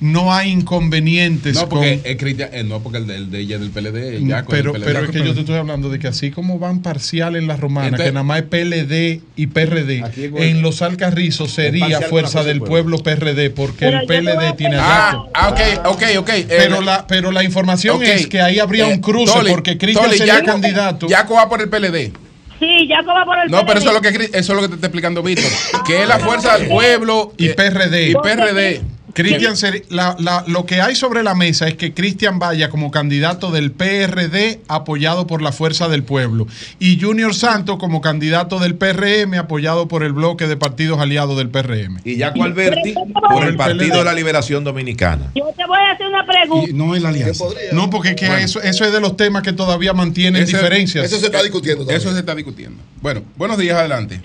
no 0.00 0.32
hay 0.32 0.50
inconvenientes 0.50 1.54
No, 1.56 1.68
porque 1.68 2.00
con. 2.02 2.10
es 2.10 2.16
Cristian, 2.18 2.50
eh, 2.52 2.64
no, 2.64 2.80
porque 2.80 2.98
el 2.98 3.06
de, 3.06 3.16
el 3.16 3.30
de 3.30 3.38
ella 3.40 3.56
es 3.56 3.60
del 3.62 3.70
PLD, 3.70 4.26
ya 4.26 4.44
con 4.44 4.54
pero, 4.54 4.74
el 4.74 4.82
PLD. 4.82 4.84
pero 4.84 5.04
es 5.04 5.10
que 5.10 5.18
yo 5.24 5.34
te 5.34 5.40
estoy 5.40 5.56
hablando 5.56 5.88
de 5.88 5.98
que 5.98 6.08
así 6.08 6.30
como 6.30 6.58
van 6.58 6.82
parcial 6.82 7.34
en 7.36 7.46
la 7.46 7.56
romana, 7.56 7.86
Entonces- 7.88 8.06
que 8.08 8.12
nada 8.12 8.24
más 8.24 8.38
es 8.40 8.44
PLD 8.44 9.20
y 9.36 9.46
PRD, 9.46 10.04
en 10.36 10.62
los 10.62 10.82
Alcarrizos 10.82 11.50
sería 11.52 12.00
Fuerza 12.02 12.44
del 12.44 12.60
Pueblo 12.60 12.98
PRD, 12.98 13.50
porque 13.50 13.86
Pero 13.86 14.00
el 14.00 14.06
PLD 14.06 14.46
a 14.48 14.56
tiene 14.56 14.76
Ah, 14.78 15.24
ah, 15.34 15.48
ok, 15.48 15.60
ok, 15.86 16.02
ok. 16.18 16.28
eh, 16.30 16.46
Pero 16.48 16.80
la, 16.80 17.06
pero 17.06 17.32
la 17.32 17.42
información 17.42 18.02
es 18.02 18.26
que 18.26 18.40
ahí 18.40 18.58
habría 18.58 18.88
Eh, 18.88 18.92
un 18.94 19.00
cruce, 19.00 19.32
Toli, 19.32 19.50
porque 19.50 19.78
Cristian 19.78 20.10
sería 20.12 20.40
Yaco- 20.40 20.46
candidato. 20.46 21.06
Yaco 21.08 21.34
va 21.34 21.48
por 21.48 21.60
el 21.62 21.68
PLD. 21.68 22.12
Sí, 22.58 22.88
ya 22.88 23.02
va 23.02 23.24
por 23.26 23.38
el 23.38 23.50
No, 23.50 23.66
pero 23.66 23.78
eso 23.78 23.88
es 23.88 23.94
lo 23.94 24.00
que 24.00 24.08
eso 24.08 24.30
es 24.32 24.48
lo 24.48 24.62
que 24.62 24.68
te 24.68 24.74
está 24.76 24.86
explicando 24.86 25.22
Víctor, 25.22 25.50
que 25.86 26.02
es 26.02 26.08
la 26.08 26.18
fuerza 26.18 26.56
del 26.58 26.68
pueblo 26.68 27.32
Y 27.36 27.48
eh, 27.48 27.54
PRD. 27.54 28.10
Y 28.10 28.14
PRD. 28.14 28.80
Cristian 29.22 29.54
seri- 29.56 29.84
la- 29.88 30.14
la- 30.20 30.44
lo 30.46 30.66
que 30.66 30.80
hay 30.80 30.94
sobre 30.94 31.22
la 31.22 31.34
mesa 31.34 31.66
es 31.68 31.74
que 31.74 31.94
Cristian 31.94 32.38
vaya 32.38 32.68
como 32.68 32.90
candidato 32.90 33.50
del 33.50 33.72
PRD 33.72 34.60
apoyado 34.68 35.26
por 35.26 35.40
la 35.42 35.52
Fuerza 35.52 35.88
del 35.88 36.02
Pueblo 36.02 36.46
y 36.78 37.00
Junior 37.00 37.34
Santos 37.34 37.78
como 37.78 38.00
candidato 38.00 38.58
del 38.58 38.74
PRM 38.74 39.38
apoyado 39.38 39.88
por 39.88 40.02
el 40.02 40.12
bloque 40.12 40.46
de 40.46 40.56
partidos 40.56 41.00
aliados 41.00 41.36
del 41.38 41.48
PRM. 41.48 42.00
Y 42.04 42.18
Jaco 42.18 42.44
Alberti 42.44 42.94
por 43.30 43.44
el 43.46 43.56
Partido 43.56 43.98
de 43.98 44.04
la 44.04 44.12
Liberación 44.12 44.64
Dominicana. 44.64 45.30
Yo 45.34 45.46
te 45.56 45.64
voy 45.66 45.78
a 45.78 45.92
hacer 45.92 46.06
una 46.06 46.26
pregunta. 46.26 46.70
Y 46.70 46.74
no 46.74 46.94
es 46.94 47.02
la 47.02 47.08
alianza. 47.08 47.44
No, 47.72 47.88
porque 47.90 48.10
es 48.10 48.16
que 48.16 48.26
eso, 48.42 48.60
eso 48.62 48.84
es 48.84 48.92
de 48.92 49.00
los 49.00 49.16
temas 49.16 49.42
que 49.42 49.52
todavía 49.52 49.92
mantienen 49.94 50.42
Ese- 50.42 50.56
diferencias. 50.56 51.04
Eso 51.06 51.18
se 51.18 51.26
está 51.26 51.42
discutiendo. 51.42 51.84
todavía. 51.84 51.96
Eso 51.98 52.12
se 52.12 52.18
está 52.20 52.34
discutiendo. 52.34 52.82
Bueno, 53.00 53.22
buenos 53.36 53.56
días, 53.58 53.78
adelante. 53.78 54.20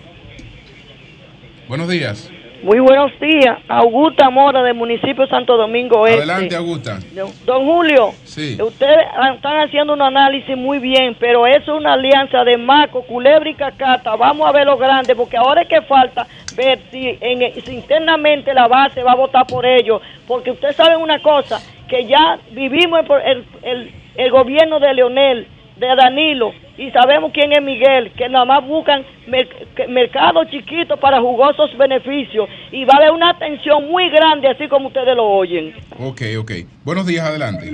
Buenos 1.67 1.87
días. 1.89 2.27
Muy 2.63 2.79
buenos 2.79 3.11
días. 3.19 3.57
Augusta 3.67 4.29
Mora 4.29 4.61
del 4.61 4.75
municipio 4.75 5.23
de 5.23 5.29
Santo 5.29 5.57
Domingo 5.57 6.05
Este. 6.05 6.19
Adelante, 6.19 6.55
Augusta. 6.55 6.99
Don 7.45 7.65
Julio, 7.65 8.11
Sí. 8.23 8.55
ustedes 8.61 8.99
están 9.33 9.61
haciendo 9.61 9.93
un 9.93 10.01
análisis 10.01 10.55
muy 10.55 10.77
bien, 10.77 11.15
pero 11.19 11.47
eso 11.47 11.73
es 11.73 11.79
una 11.79 11.93
alianza 11.93 12.43
de 12.43 12.57
Maco, 12.57 13.01
Culebra 13.03 13.49
y 13.49 13.55
Cacata. 13.55 14.15
Vamos 14.15 14.47
a 14.47 14.51
ver 14.51 14.67
lo 14.67 14.77
grande, 14.77 15.15
porque 15.15 15.37
ahora 15.37 15.63
es 15.63 15.67
que 15.67 15.81
falta 15.81 16.27
ver 16.55 16.79
si, 16.91 17.17
en- 17.19 17.61
si 17.63 17.73
internamente 17.73 18.53
la 18.53 18.67
base 18.67 19.01
va 19.01 19.13
a 19.13 19.15
votar 19.15 19.47
por 19.47 19.65
ellos. 19.65 19.99
Porque 20.27 20.51
ustedes 20.51 20.75
saben 20.75 20.99
una 21.01 21.19
cosa, 21.19 21.59
que 21.89 22.05
ya 22.05 22.37
vivimos 22.51 23.01
el, 23.25 23.91
el, 24.15 24.31
gobierno 24.31 24.79
de 24.79 24.93
Leonel, 24.93 25.47
de 25.81 25.95
Danilo, 25.95 26.53
y 26.77 26.91
sabemos 26.91 27.31
quién 27.33 27.51
es 27.51 27.61
Miguel, 27.61 28.11
que 28.15 28.29
nada 28.29 28.45
más 28.45 28.65
buscan 28.65 29.03
mer- 29.27 29.49
que- 29.75 29.87
mercados 29.87 30.47
chiquitos 30.51 30.99
para 30.99 31.19
jugosos 31.19 31.75
beneficios. 31.77 32.47
Y 32.71 32.85
va 32.85 32.93
a 32.93 32.97
haber 32.97 33.11
una 33.11 33.31
atención 33.31 33.89
muy 33.89 34.09
grande, 34.09 34.47
así 34.47 34.67
como 34.67 34.87
ustedes 34.89 35.15
lo 35.15 35.25
oyen. 35.27 35.73
Ok, 35.99 36.21
ok. 36.39 36.51
Buenos 36.85 37.05
días, 37.07 37.25
adelante. 37.25 37.71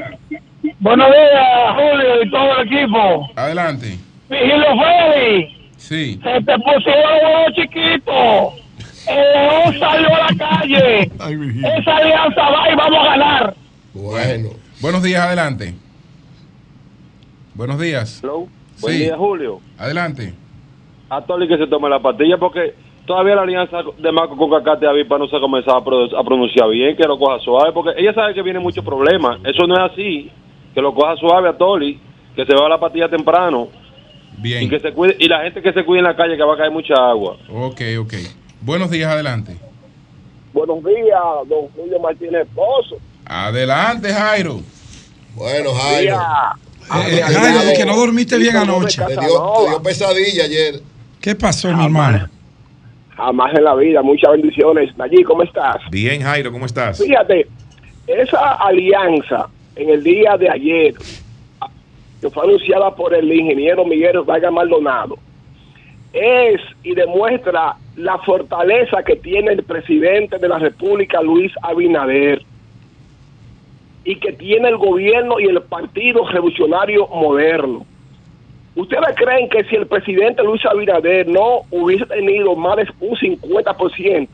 Buenos 0.79 1.07
días, 1.07 1.73
Julio 1.75 2.23
y 2.23 2.31
todo 2.31 2.57
el 2.61 2.67
equipo. 2.73 3.29
Adelante. 3.35 3.87
Vigilio 4.29 4.65
Freddy, 4.77 5.57
Sí. 5.77 6.19
se 6.23 6.41
te 6.41 6.55
pusieron 6.59 7.45
los 7.45 7.53
chiquitos. 7.55 8.63
El 9.07 9.33
León 9.33 9.79
salió 9.79 10.07
a 10.15 10.19
la 10.31 10.37
calle. 10.37 11.11
Ay. 11.19 11.35
Esa 11.79 11.95
alianza 11.97 12.41
va 12.49 12.71
y 12.71 12.75
vamos 12.75 12.99
a 12.99 13.05
ganar. 13.11 13.53
Bueno. 13.93 14.49
Buenos 14.81 15.01
días, 15.03 15.21
adelante. 15.21 15.73
Buenos 17.57 17.79
días. 17.79 18.19
Hello. 18.23 18.47
Buen 18.79 18.93
Sí. 18.97 19.03
día, 19.05 19.17
Julio. 19.17 19.59
Adelante. 19.79 20.33
A 21.09 21.21
Toli 21.23 21.47
que 21.47 21.57
se 21.57 21.65
tome 21.67 21.89
la 21.89 21.99
pastilla 21.99 22.37
porque 22.37 22.75
todavía 23.07 23.33
la 23.35 23.41
alianza 23.41 23.77
de 23.97 24.11
Marco 24.11 24.37
con 24.37 24.51
Cacate 24.51 24.85
y 24.85 24.89
Avipa 24.89 25.17
no 25.17 25.27
se 25.27 25.35
ha 25.35 25.39
comenzado 25.39 25.77
a, 25.77 25.83
pro- 25.83 26.15
a 26.19 26.23
pronunciar 26.23 26.69
bien, 26.69 26.95
que 26.95 27.03
lo 27.07 27.17
coja 27.17 27.39
suave, 27.39 27.71
porque 27.73 27.91
ella 27.97 28.13
sabe 28.13 28.35
que 28.35 28.43
viene 28.43 28.59
muchos 28.59 28.85
problemas. 28.85 29.39
Eso 29.43 29.65
no 29.65 29.73
es 29.73 29.91
así. 29.91 30.31
Que 30.75 30.81
lo 30.81 30.93
coja 30.93 31.15
suave 31.15 31.49
a 31.49 31.57
Toli, 31.57 31.99
que 32.35 32.45
se 32.45 32.53
va 32.53 32.67
a 32.67 32.69
la 32.69 32.79
pastilla 32.79 33.09
temprano 33.09 33.69
y 34.37 34.41
Bien. 34.41 34.69
que 34.69 34.79
se 34.79 34.91
cuide 34.93 35.15
y 35.17 35.27
la 35.27 35.41
gente 35.41 35.59
que 35.63 35.73
se 35.73 35.83
cuide 35.83 35.99
en 35.99 36.05
la 36.05 36.15
calle 36.15 36.37
que 36.37 36.43
va 36.43 36.53
a 36.53 36.57
caer 36.57 36.69
mucha 36.71 36.93
agua. 36.93 37.37
Ok, 37.51 37.81
ok. 38.01 38.13
Buenos 38.61 38.91
días, 38.91 39.11
adelante. 39.11 39.57
Buenos 40.53 40.83
días, 40.83 41.19
don 41.47 41.67
Julio 41.75 41.99
Martínez 41.99 42.47
Pozo. 42.53 42.97
Adelante, 43.25 44.13
Jairo. 44.13 44.59
Bueno, 45.35 45.71
Jairo. 45.73 46.15
Eh, 46.89 47.21
Jairo, 47.21 47.65
de 47.65 47.73
que 47.73 47.85
no 47.85 47.95
dormiste 47.95 48.37
bien 48.37 48.55
anoche. 48.55 49.01
Te 49.05 49.13
dio, 49.13 49.19
te 49.19 49.69
dio 49.69 49.83
pesadilla 49.83 50.45
ayer. 50.45 50.81
¿Qué 51.19 51.35
pasó, 51.35 51.71
mi 51.73 51.83
hermano? 51.83 52.29
Jamás 53.15 53.53
en 53.55 53.63
la 53.63 53.75
vida, 53.75 54.01
muchas 54.01 54.31
bendiciones. 54.31 54.93
Allí, 54.99 55.23
¿cómo 55.23 55.43
estás? 55.43 55.77
Bien, 55.89 56.21
Jairo, 56.21 56.51
¿cómo 56.51 56.65
estás? 56.65 57.03
Fíjate, 57.03 57.47
esa 58.07 58.53
alianza 58.53 59.47
en 59.75 59.89
el 59.89 60.03
día 60.03 60.37
de 60.37 60.49
ayer, 60.49 60.93
que 62.21 62.29
fue 62.29 62.43
anunciada 62.43 62.95
por 62.95 63.13
el 63.13 63.31
ingeniero 63.31 63.85
Miguel 63.85 64.21
Vargas 64.21 64.53
Maldonado, 64.53 65.17
es 66.13 66.61
y 66.83 66.95
demuestra 66.95 67.75
la 67.95 68.17
fortaleza 68.19 69.03
que 69.03 69.15
tiene 69.17 69.53
el 69.53 69.63
presidente 69.63 70.37
de 70.37 70.47
la 70.47 70.59
República, 70.59 71.21
Luis 71.21 71.51
Abinader, 71.61 72.43
y 74.07 74.15
que 74.15 74.31
tiene 74.31 74.69
el 74.69 74.77
gobierno 74.77 75.37
y 75.37 75.47
el 75.47 75.61
Partido 75.63 76.25
Revolucionario 76.29 77.07
Moderno. 77.07 77.85
¿Ustedes 78.73 79.13
creen 79.17 79.49
que 79.49 79.65
si 79.65 79.75
el 79.75 79.85
presidente 79.85 80.41
Luis 80.43 80.65
Abinader 80.65 81.27
no 81.27 81.63
hubiese 81.71 82.05
tenido 82.05 82.55
más 82.55 82.77
de 82.77 82.87
un 83.01 83.17
50%, 83.17 84.29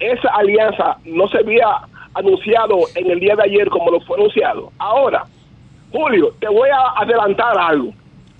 esa 0.00 0.28
alianza 0.34 0.98
no 1.06 1.26
se 1.28 1.38
había 1.38 1.66
anunciado 2.12 2.80
en 2.94 3.10
el 3.10 3.20
día 3.20 3.34
de 3.36 3.44
ayer 3.44 3.70
como 3.70 3.90
lo 3.90 4.00
fue 4.00 4.18
anunciado? 4.18 4.70
Ahora, 4.76 5.24
Julio, 5.90 6.34
te 6.38 6.48
voy 6.48 6.68
a 6.68 7.00
adelantar 7.00 7.56
algo. 7.56 7.90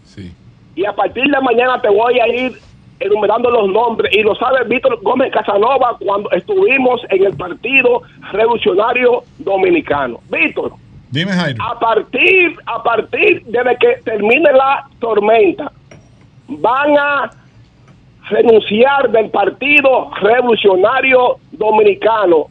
Sí. 0.03 0.30
Y 0.76 0.84
a 0.84 0.92
partir 0.92 1.24
de 1.24 1.40
mañana 1.40 1.80
te 1.80 1.88
voy 1.88 2.20
a 2.20 2.28
ir 2.28 2.53
enumerando 3.01 3.51
los 3.51 3.68
nombres. 3.68 4.14
Y 4.14 4.22
lo 4.22 4.34
sabe 4.36 4.64
Víctor 4.66 4.99
Gómez 5.03 5.32
Casanova 5.32 5.97
cuando 5.99 6.30
estuvimos 6.30 7.01
en 7.11 7.24
el 7.24 7.36
Partido 7.36 8.03
Revolucionario 8.32 9.22
Dominicano. 9.38 10.20
Víctor, 10.30 10.72
Dime, 11.11 11.32
Jairo. 11.32 11.62
a 11.62 11.78
partir, 11.78 12.57
a 12.66 12.82
partir 12.82 13.45
de 13.45 13.76
que 13.78 14.03
termine 14.05 14.53
la 14.53 14.86
tormenta, 14.99 15.70
van 16.49 16.99
a 16.99 17.30
renunciar 18.30 19.11
del 19.11 19.30
Partido 19.30 20.11
Revolucionario 20.20 21.36
Dominicano 21.53 22.47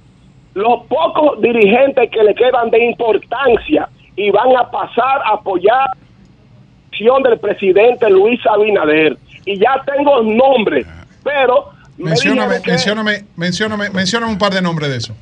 los 0.53 0.83
pocos 0.85 1.41
dirigentes 1.41 2.09
que 2.11 2.23
le 2.23 2.35
quedan 2.35 2.69
de 2.69 2.85
importancia 2.85 3.89
y 4.15 4.29
van 4.29 4.55
a 4.55 4.69
pasar 4.69 5.21
a 5.25 5.33
apoyar 5.33 5.87
la 5.87 5.97
acción 6.89 7.23
del 7.23 7.39
presidente 7.39 8.09
Luis 8.09 8.39
Abinader. 8.45 9.17
Y 9.45 9.59
ya 9.59 9.81
tengo 9.85 10.21
nombres, 10.23 10.85
pero 11.23 11.69
me 11.97 12.05
Mencióname, 12.11 12.45
dijeron 12.59 12.63
que- 12.63 12.71
mencióname, 12.71 13.25
mencióname, 13.35 13.89
mencióname 13.89 14.31
un 14.31 14.37
par 14.39 14.53
de 14.53 14.61
nombres 14.61 14.89
de 14.89 14.97
eso. 14.97 15.15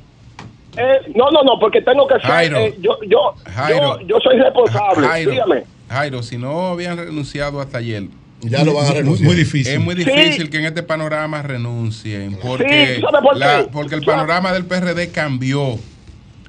eh, 0.76 1.12
no, 1.14 1.30
no, 1.30 1.42
no, 1.42 1.58
porque 1.60 1.82
tengo 1.82 2.06
que 2.06 2.14
ser, 2.14 2.22
Jairo. 2.22 2.58
eh, 2.58 2.74
yo, 2.80 2.98
yo, 3.06 3.34
Jairo. 3.44 4.00
yo, 4.00 4.06
yo 4.06 4.16
soy 4.22 4.38
responsable. 4.38 5.06
Jairo, 5.06 5.30
Dígame. 5.32 5.64
Jairo, 5.90 6.22
si 6.22 6.38
no 6.38 6.68
habían 6.68 6.96
renunciado 6.96 7.60
hasta 7.60 7.78
ayer, 7.78 8.04
Ya 8.40 8.64
lo 8.64 8.72
van 8.74 8.86
a 8.86 8.92
renunciar. 8.92 9.26
muy 9.26 9.36
difícil. 9.36 9.72
es 9.74 9.80
muy 9.80 9.94
difícil 9.94 10.48
que 10.48 10.58
en 10.58 10.64
este 10.64 10.82
panorama 10.82 11.42
renuncien, 11.42 12.38
porque, 12.42 12.94
Sí, 12.96 13.02
¿sabe 13.02 13.20
por 13.22 13.36
la- 13.36 13.66
porque 13.70 13.94
el 13.94 14.02
panorama 14.02 14.52
del 14.52 14.64
PRD 14.64 15.10
cambió. 15.10 15.78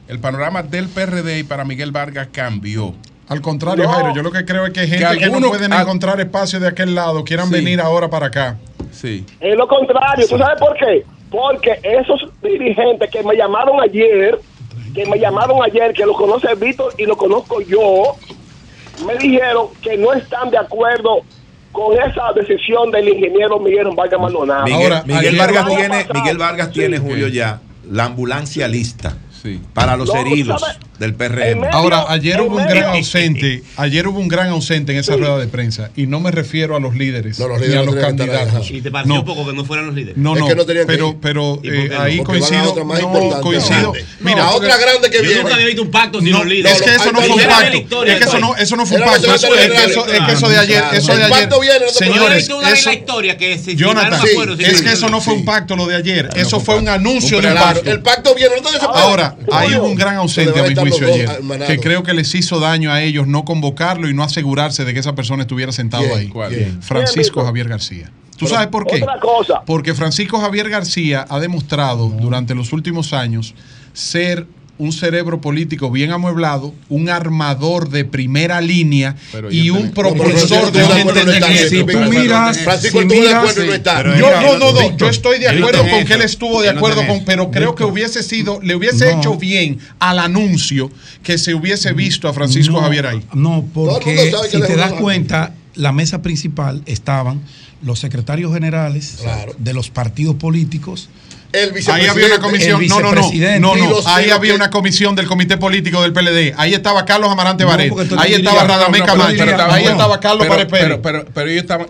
El 0.08 0.20
panorama 0.20 0.64
del 0.64 0.88
PRD 0.90 1.40
y 1.40 1.44
para 1.44 1.66
Miguel 1.66 1.92
Vargas 1.92 2.30
cambió. 2.32 2.94
Al 3.30 3.42
contrario, 3.42 3.86
No. 3.86 3.90
Jairo, 3.92 4.14
yo 4.14 4.22
lo 4.22 4.32
que 4.32 4.44
creo 4.46 4.66
es 4.66 4.74
que 4.74 4.82
hay 4.82 4.88
gente 4.90 5.18
que, 5.18 5.30
no 5.30 5.40
pueden 5.50 5.72
encontrar 5.74 6.20
espacio 6.20 6.60
de 6.60 6.68
aquel 6.68 6.94
lado, 6.94 7.24
quieran 7.24 7.48
Sí. 7.48 7.54
venir 7.54 7.80
ahora 7.82 8.10
para 8.10 8.28
acá. 8.28 8.58
Sí. 8.92 9.26
Es 9.40 9.56
lo 9.56 9.68
contrario. 9.68 10.28
¿Tú 10.28 10.38
sabes 10.38 10.60
por 10.60 10.76
qué? 10.78 11.06
Porque 11.32 11.80
esos 11.84 12.30
dirigentes 12.44 13.10
que 13.10 13.24
me 13.24 13.36
llamaron 13.36 13.82
ayer, 13.82 14.40
que 14.94 15.06
me 15.06 15.18
llamaron 15.18 15.64
ayer, 15.64 15.94
que 15.94 16.06
lo 16.06 16.14
conoce 16.14 16.54
Víctor 16.56 16.94
y 16.98 17.06
lo 17.06 17.16
conozco 17.18 17.62
yo, 17.62 18.16
me 19.08 19.16
dijeron 19.18 19.68
que 19.82 19.98
no 19.98 20.14
están 20.14 20.52
de 20.52 20.58
acuerdo 20.58 21.22
con 21.72 21.98
esa 21.98 22.32
decisión 22.36 22.92
del 22.92 23.10
ingeniero 23.10 23.60
Miguel 23.60 23.88
Vargas 23.96 24.20
Maldonado. 24.20 24.66
Miguel, 24.66 24.94
Ahora, 24.94 25.04
Miguel 25.08 25.36
Vargas 25.38 25.66
tiene. 25.76 26.06
Miguel 26.14 26.38
Vargas 26.38 26.72
tiene, 26.72 26.98
Sí. 26.98 27.04
Julio, 27.04 27.28
ya 27.30 27.62
la 27.90 28.06
ambulancia 28.06 28.68
lista. 28.68 29.18
Para 29.74 29.98
los 29.98 30.14
heridos 30.14 30.64
del 31.00 31.16
PRM. 31.16 31.66
Ahora, 31.72 32.06
ayer 32.10 32.40
hubo 32.42 32.58
un 32.58 32.66
gran 32.66 32.96
ausente, 32.96 33.64
ayer 33.78 34.08
hubo 34.08 34.20
un 34.20 34.28
gran 34.28 34.50
ausente 34.50 34.94
en 34.94 35.00
esa 35.00 35.16
rueda 35.16 35.38
de 35.38 35.48
prensa 35.48 35.92
y 35.96 36.08
no 36.08 36.20
me 36.20 36.32
refiero 36.32 36.76
a 36.76 36.80
los 36.80 36.96
líderes, 36.96 37.40
no, 37.40 37.48
los 37.48 37.60
líderes 37.60 37.76
ni 37.76 37.82
a 37.82 37.86
los 37.86 37.96
candidatos. 37.96 38.72
Y 38.72 38.82
te 38.82 38.92
pareció 38.92 39.16
un 39.16 39.26
poco 39.26 39.46
que 39.46 39.54
no 39.54 39.66
fueran 39.66 39.88
los 39.88 39.96
líderes. 39.96 40.18
No, 40.18 40.36
no, 40.36 40.48
es 40.48 40.86
pero, 40.86 41.18
pero 41.20 41.60
eh, 41.64 41.90
ahí 41.98 42.20
coincido. 42.20 42.74
Otra 42.74 43.42
coincido. 43.42 43.94
Mira, 44.22 44.52
otra 44.52 44.78
grande 44.78 45.10
que 45.10 45.20
viene. 45.20 45.36
Yo 45.36 45.42
nunca 45.42 45.56
había 45.56 45.68
visto 45.68 45.82
un 45.82 45.92
pacto 45.92 46.22
sin 46.22 46.32
los 46.32 46.46
líderes. 46.46 46.78
Es 46.78 46.82
que 46.82 46.96
eso 46.96 47.12
no 47.12 47.22
fue 47.22 47.36
un 47.36 47.50
pacto. 47.50 48.04
Es 48.06 48.18
que 48.18 48.64
eso 48.64 48.76
no, 48.76 48.86
fue 48.86 48.98
un 48.98 49.04
pacto. 49.04 49.34
Es 49.34 49.42
que 49.42 50.32
eso 50.32 50.50
de 50.50 50.58
ayer, 50.58 50.84
eso 50.94 51.16
de 51.16 51.24
ayer. 51.24 51.50
Señores, 51.92 52.50
eso 52.74 52.92
historia 52.92 53.38
que 53.38 53.58
se 53.58 53.76
Jonathan, 53.76 54.20
es 54.60 54.82
que 54.82 54.92
eso 54.92 55.10
no 55.10 55.22
fue 55.22 55.34
un 55.34 55.46
pacto 55.46 55.76
lo 55.76 55.88
de 55.88 55.96
ayer, 55.96 56.30
eso 56.36 56.60
fue 56.60 56.78
un 56.78 56.88
anuncio 56.88 57.42
de 57.42 57.48
un 57.48 57.56
pacto. 57.56 57.92
El 57.92 58.02
pacto 58.02 58.36
viene, 58.36 58.56
no 58.62 58.74
Ahora, 58.94 59.33
hay 59.52 59.74
un 59.76 59.96
gran 59.96 60.16
ausente 60.16 60.60
a 60.60 60.64
mi 60.64 60.76
juicio 60.76 61.08
ayer, 61.08 61.30
que 61.68 61.80
creo 61.80 62.04
que 62.04 62.14
les 62.14 62.34
hizo 62.36 62.60
daño 62.60 62.92
a 62.92 63.02
ellos 63.02 63.28
no 63.28 63.46
convocarlo 63.46 64.10
y 64.10 64.14
no 64.14 64.24
asegurarse 64.24 64.86
de 64.86 64.94
que 64.94 65.00
esa 65.00 65.16
persona 65.16 65.44
estuviera 65.44 65.72
sentado 65.72 66.06
ahí. 66.16 66.32
Francisco 66.82 67.44
Javier 67.44 67.70
García. 67.70 68.12
¿Tú 68.38 68.48
sabes 68.48 68.68
por 68.68 68.86
qué? 68.88 69.06
Porque 69.66 69.94
Francisco 69.94 70.40
Javier 70.40 70.70
García 70.70 71.26
ha 71.30 71.40
demostrado 71.40 72.10
durante 72.10 72.56
los 72.56 72.74
últimos 72.74 73.14
años 73.14 73.54
ser 73.94 74.48
un 74.78 74.92
cerebro 74.92 75.40
político 75.40 75.92
bien 75.92 76.12
amueblado, 76.12 76.74
un 76.90 77.10
armador 77.10 77.90
de 77.90 78.06
primera 78.06 78.60
línea 78.60 79.16
y 79.52 79.70
un 79.70 79.92
profesor 79.92 80.72
de 80.72 80.84
un 80.84 80.98
entendimiento. 80.98 82.10
Miras, 82.10 82.60
Francisco, 82.60 83.02
tú 83.02 83.14
de 83.14 83.34
acuerdo 83.34 83.66
no 83.66 83.74
está. 83.74 84.18
Yo 84.18 84.42
no, 84.42 84.58
no, 84.58 84.72
no, 84.72 84.98
yo 84.98 85.10
estoy 85.10 85.40
de 85.40 85.50
acuerdo 85.50 85.88
con 85.88 86.06
que 86.06 86.14
él 86.14 86.22
estuvo 86.22 86.62
de 86.62 86.70
acuerdo 86.70 87.06
con, 87.06 87.24
pero 87.24 87.52
creo 87.52 87.76
que 87.76 87.84
hubiese 87.84 88.24
sido, 88.24 88.60
le 88.62 88.76
hubiese 88.76 89.12
hecho 89.12 89.36
bien 89.36 89.80
al 90.00 90.20
anuncio 90.20 90.92
que 91.22 91.38
se 91.38 91.54
hubiese 91.54 91.94
mm, 91.94 91.96
visto 91.96 92.28
a 92.28 92.34
Francisco 92.34 92.82
Javier 92.82 93.08
ahí. 93.08 93.24
No, 93.34 93.66
porque 93.74 94.32
si 94.50 94.60
te 94.60 94.76
das 94.76 94.94
cuenta, 94.94 95.54
la 95.76 95.92
mesa 95.92 96.22
principal 96.22 96.82
estaban 96.86 97.42
los 97.84 98.00
secretarios 98.00 98.54
generales 98.54 99.20
de 99.58 99.74
los 99.74 99.90
partidos 99.90 100.36
políticos, 100.36 101.10
el 101.54 101.72
vicepresidente. 101.72 101.92
Ahí 101.92 102.08
había 102.08 102.26
una 102.26 102.40
comisión. 102.40 102.88
No, 102.88 103.76
no, 103.76 103.90
no. 103.90 104.00
Ahí 104.08 104.32
había 104.32 104.56
una 104.56 104.72
comisión 104.72 105.16
del 105.16 105.28
Comité 105.28 105.58
Político 105.58 106.02
del 106.02 106.12
PLD. 106.12 106.56
Ahí 106.58 106.74
estaba 106.74 107.06
Carlos 107.06 107.32
Amarante 107.32 107.64
Barret. 107.64 107.94
Ahí 108.18 108.34
estaba 108.34 108.64
Radamé 108.64 109.02
Camacho. 109.04 109.44
Ahí 109.70 109.86
estaba 109.86 110.20
Carlos 110.20 110.48
Pérez 110.48 110.68
Pero, 110.70 111.02
pero. 111.02 111.26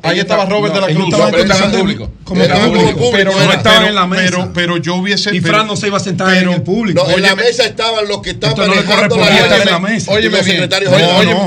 Ahí 0.04 0.20
estaba 0.20 0.46
Robert 0.46 0.74
de 0.74 0.82
la 0.82 0.88
Cruz. 0.88 1.16
Pero 3.14 3.32
no 3.32 3.88
en 3.88 3.96
la 3.96 4.06
mesa. 4.06 4.50
Pero 4.54 4.78
yo 4.78 4.96
hubiese. 4.96 5.34
Y 5.34 5.40
Fran 5.42 5.66
no 5.66 5.76
se 5.76 5.88
iba 5.88 5.98
a 5.98 6.02
sentar 6.02 6.36
en 6.36 6.50
el 6.50 6.62
público. 6.62 7.10
En 7.10 7.22
la 7.22 7.36
mesa 7.36 7.66
estaban 7.66 8.08
los 8.08 8.22
que 8.22 8.32
estaban 8.32 8.70
manejando 8.70 9.18
la 9.18 9.80
mesa. 9.80 10.12
Óyeme 10.12 10.42
bien. 10.42 10.70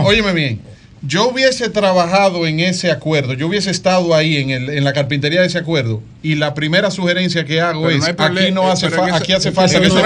Óyeme 0.05 0.33
bien 0.33 0.76
yo 1.03 1.29
hubiese 1.29 1.69
trabajado 1.69 2.47
en 2.47 2.61
ese 2.61 2.91
acuerdo, 2.91 3.35
yo 3.35 3.49
hubiese 3.49 3.71
estado 3.71 4.15
ahí 4.15 4.37
en, 4.37 4.51
el, 4.51 4.71
en 4.71 4.85
la 4.85 4.93
carpintería 4.93 5.41
de 5.41 5.47
ese 5.47 5.59
acuerdo, 5.59 6.03
y 6.23 6.35
la 6.35 6.55
primera 6.55 6.91
sugerencia 6.91 7.45
que 7.45 7.61
hago 7.61 7.89
es: 7.89 8.03
aquí, 8.05 8.51
no 8.53 8.71
hace 8.71 8.87
aquí 9.13 9.33
hace 9.33 9.53
falta. 9.53 9.81
Que 9.81 9.89
no 9.89 9.97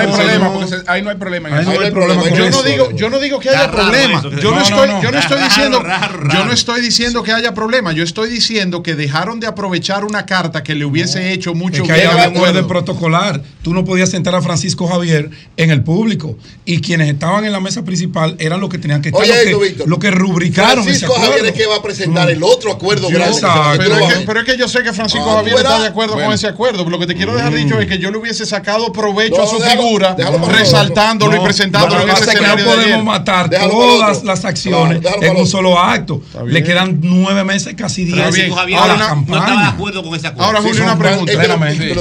ahí 0.86 1.02
no 1.02 1.10
hay 1.10 1.16
problema. 1.16 1.56
Ahí 1.56 1.64
no 1.64 1.80
hay 1.80 1.90
problema 1.90 2.28
yo, 2.28 2.50
no 2.50 2.62
digo, 2.62 2.90
yo 2.92 3.08
no 3.08 3.18
digo 3.18 3.40
que 3.40 3.48
haya 3.48 3.70
problema. 3.70 4.22
Yo 4.22 4.52
no, 4.52 4.60
estoy, 6.52 6.82
diciendo, 6.82 7.22
que 7.22 7.32
haya 7.32 7.54
problema. 7.54 7.92
Yo 7.92 8.02
estoy 8.02 8.28
diciendo 8.28 8.82
que 8.82 8.94
dejaron 8.94 9.40
de 9.40 9.46
aprovechar 9.46 10.04
una 10.04 10.26
carta 10.26 10.62
que 10.62 10.74
le 10.74 10.84
hubiese 10.84 11.32
hecho 11.32 11.54
mucho 11.54 11.82
es 11.82 11.88
que 11.88 11.94
bien. 11.94 12.08
Hay 12.10 12.30
acuerdo 12.30 12.66
protocolar. 12.66 13.42
Tú 13.62 13.72
no 13.72 13.84
podías 13.84 14.10
sentar 14.10 14.34
a 14.34 14.42
Francisco 14.42 14.86
Javier 14.88 15.30
en 15.56 15.70
el 15.70 15.82
público, 15.82 16.36
y 16.64 16.80
quienes 16.80 17.08
estaban 17.08 17.44
en 17.44 17.52
la 17.52 17.60
mesa 17.60 17.84
principal 17.84 18.36
eran 18.38 18.60
los 18.60 18.68
que 18.68 18.78
tenían 18.78 19.00
que 19.00 19.08
estar, 19.08 19.26
los 19.86 19.98
que 19.98 20.10
rubricaron. 20.10 20.79
Francisco 20.82 21.14
Javier 21.14 21.46
es 21.46 21.52
que 21.52 21.66
va 21.66 21.76
a 21.76 21.82
presentar 21.82 22.30
el 22.30 22.42
otro 22.42 22.72
acuerdo 22.72 23.08
grande. 23.08 23.40
Pero, 23.78 23.96
es 23.96 24.14
que, 24.14 24.20
pero, 24.26 24.40
es 24.40 24.46
que, 24.46 24.56
yo 24.56 24.68
sé 24.68 24.82
que 24.82 24.92
Francisco 24.92 25.30
ah, 25.30 25.36
Javier 25.36 25.56
está 25.56 25.80
de 25.80 25.88
acuerdo 25.88 26.14
con 26.14 26.32
ese 26.32 26.46
acuerdo. 26.46 26.88
Lo 26.88 26.98
que 26.98 27.06
te 27.06 27.14
quiero 27.14 27.34
dejar 27.34 27.52
mm. 27.52 27.56
dicho 27.56 27.80
es 27.80 27.86
que 27.86 27.98
yo 27.98 28.10
le 28.10 28.18
hubiese 28.18 28.46
sacado 28.46 28.92
provecho 28.92 29.42
a 29.42 29.46
su 29.46 29.60
figura, 29.60 30.14
déjalo 30.14 30.46
resaltándolo 30.46 31.36
no, 31.36 31.42
y 31.42 31.44
presentándolo 31.44 32.02
en 32.02 32.10
ese. 32.10 32.40
No 32.40 32.64
podemos 32.64 33.04
matar 33.04 33.50
todas 33.50 34.24
las 34.24 34.44
acciones 34.44 35.00
en 35.20 35.36
un 35.36 35.46
solo 35.46 35.78
acto. 35.78 36.22
Le 36.46 36.62
quedan 36.62 36.98
nueve 37.02 37.44
meses, 37.44 37.74
casi 37.76 38.04
diez. 38.04 38.20
Francisco 38.20 38.56
Javier 38.56 38.80
no 39.26 39.38
estaba 39.38 39.62
de 39.62 39.68
acuerdo 39.68 40.02
con 40.02 40.14
ese 40.14 40.26
acuerdo. 40.26 40.44
Ahora, 40.44 40.60
Julio, 40.62 40.84
una 40.84 40.98
pregunta. 40.98 41.32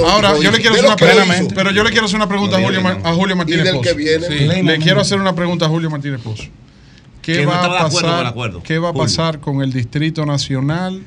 Ahora, 0.07 0.37
yo 0.39 0.51
le 0.51 0.59
quiero 0.59 0.75
hacer 0.75 0.85
una 0.85 0.95
pregunta. 0.95 1.55
Pero 1.55 1.71
yo 1.71 1.83
le 1.83 1.91
quiero 1.91 2.05
hacer 2.05 2.15
una 2.15 2.27
pregunta 2.27 2.57
a 2.57 3.13
Julio 3.13 3.35
Martínez 3.35 3.71
Pozo. 3.71 3.95
Le 3.95 4.79
quiero 4.79 5.01
hacer 5.01 5.19
una 5.19 5.35
pregunta 5.35 5.65
a 5.65 5.69
Julio 5.69 5.89
Martínez 5.89 6.21
Pozo. 6.21 6.43
¿Qué, 7.33 7.45
va, 7.45 7.65
a 7.65 7.89
pasar, 7.89 8.33
¿qué 8.63 8.79
va 8.79 8.93
pasar 8.93 9.39
con 9.39 9.61
el 9.61 9.71
Distrito 9.71 10.25
Nacional 10.25 11.01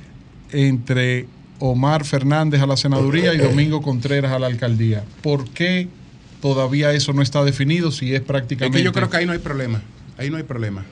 entre 0.53 1.27
Omar 1.59 2.05
Fernández 2.05 2.61
a 2.61 2.67
la 2.67 2.77
senaduría 2.77 3.35
y 3.35 3.39
Domingo 3.39 3.83
Contreras 3.83 4.33
a 4.33 4.39
la 4.39 4.47
alcaldía? 4.47 5.05
¿Por 5.23 5.49
qué 5.51 5.89
todavía 6.41 6.93
eso 6.93 7.13
no 7.13 7.23
está 7.23 7.45
definido 7.45 7.91
si 7.91 8.15
es 8.15 8.21
prácticamente... 8.21 8.79
Que 8.79 8.85
yo 8.85 8.93
creo 8.93 9.09
que 9.11 9.17
ahí 9.17 9.27
no 9.27 9.33
hay 9.33 9.39
problema. 9.39 9.83
Ahí 10.19 10.31
no 10.31 10.37
hay 10.37 10.43
problema. 10.43 10.85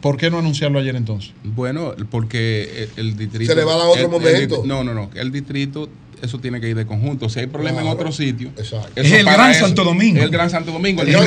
¿Por 0.00 0.16
qué 0.16 0.30
no 0.30 0.38
anunciarlo 0.38 0.78
ayer 0.78 0.94
entonces? 0.94 1.32
Bueno, 1.42 1.94
porque 2.10 2.88
el, 2.96 3.16
distrito... 3.16 3.52
Se 3.52 3.58
le 3.58 3.64
va 3.64 3.74
a 3.74 3.78
dar 3.78 3.86
otro 3.88 4.08
momento. 4.08 4.62
No, 4.64 4.84
no, 4.84 4.94
no. 4.94 5.10
El 5.14 5.32
distrito 5.32 5.88
eso 6.22 6.38
tiene 6.38 6.60
que 6.60 6.68
ir 6.68 6.76
de 6.76 6.86
conjunto. 6.86 7.28
Si 7.28 7.40
hay 7.40 7.46
problema 7.46 7.80
en 7.80 7.88
ah, 7.88 7.92
otro 7.92 8.12
sitio, 8.12 8.50
es 8.56 9.12
el 9.12 9.24
Gran 9.24 9.54
Santo 9.54 9.84
Domingo. 9.84 10.22
El 10.22 10.30
Gran 10.30 10.50
Santo 10.50 10.72
Domingo. 10.72 11.02
El, 11.02 11.08
el, 11.08 11.14
no 11.14 11.22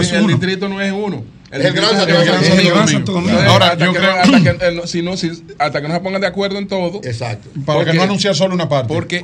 es 0.00 0.12
uno. 0.12 0.20
El 0.20 0.26
distrito 0.26 0.68
no 0.68 0.80
es 0.80 0.92
uno. 0.92 1.24
El, 1.50 1.72
gran 1.72 2.88
Santo, 2.88 3.12
Domingo. 3.12 3.38
Ahora, 3.46 3.68
hasta 3.68 3.86
yo 3.86 3.92
que, 3.92 3.98
creo 3.98 4.12
hasta 4.12 4.30
que, 5.80 5.88
no, 5.88 5.94
se 5.94 6.00
pongan 6.00 6.20
de 6.20 6.26
acuerdo 6.26 6.58
en 6.58 6.68
todo. 6.68 7.00
Exacto. 7.04 7.48
Para 7.64 7.78
porque, 7.78 7.92
que 7.92 7.96
no 7.96 8.02
anunciar 8.02 8.34
solo 8.34 8.54
una 8.54 8.68
parte. 8.68 8.92
Porque 8.92 9.22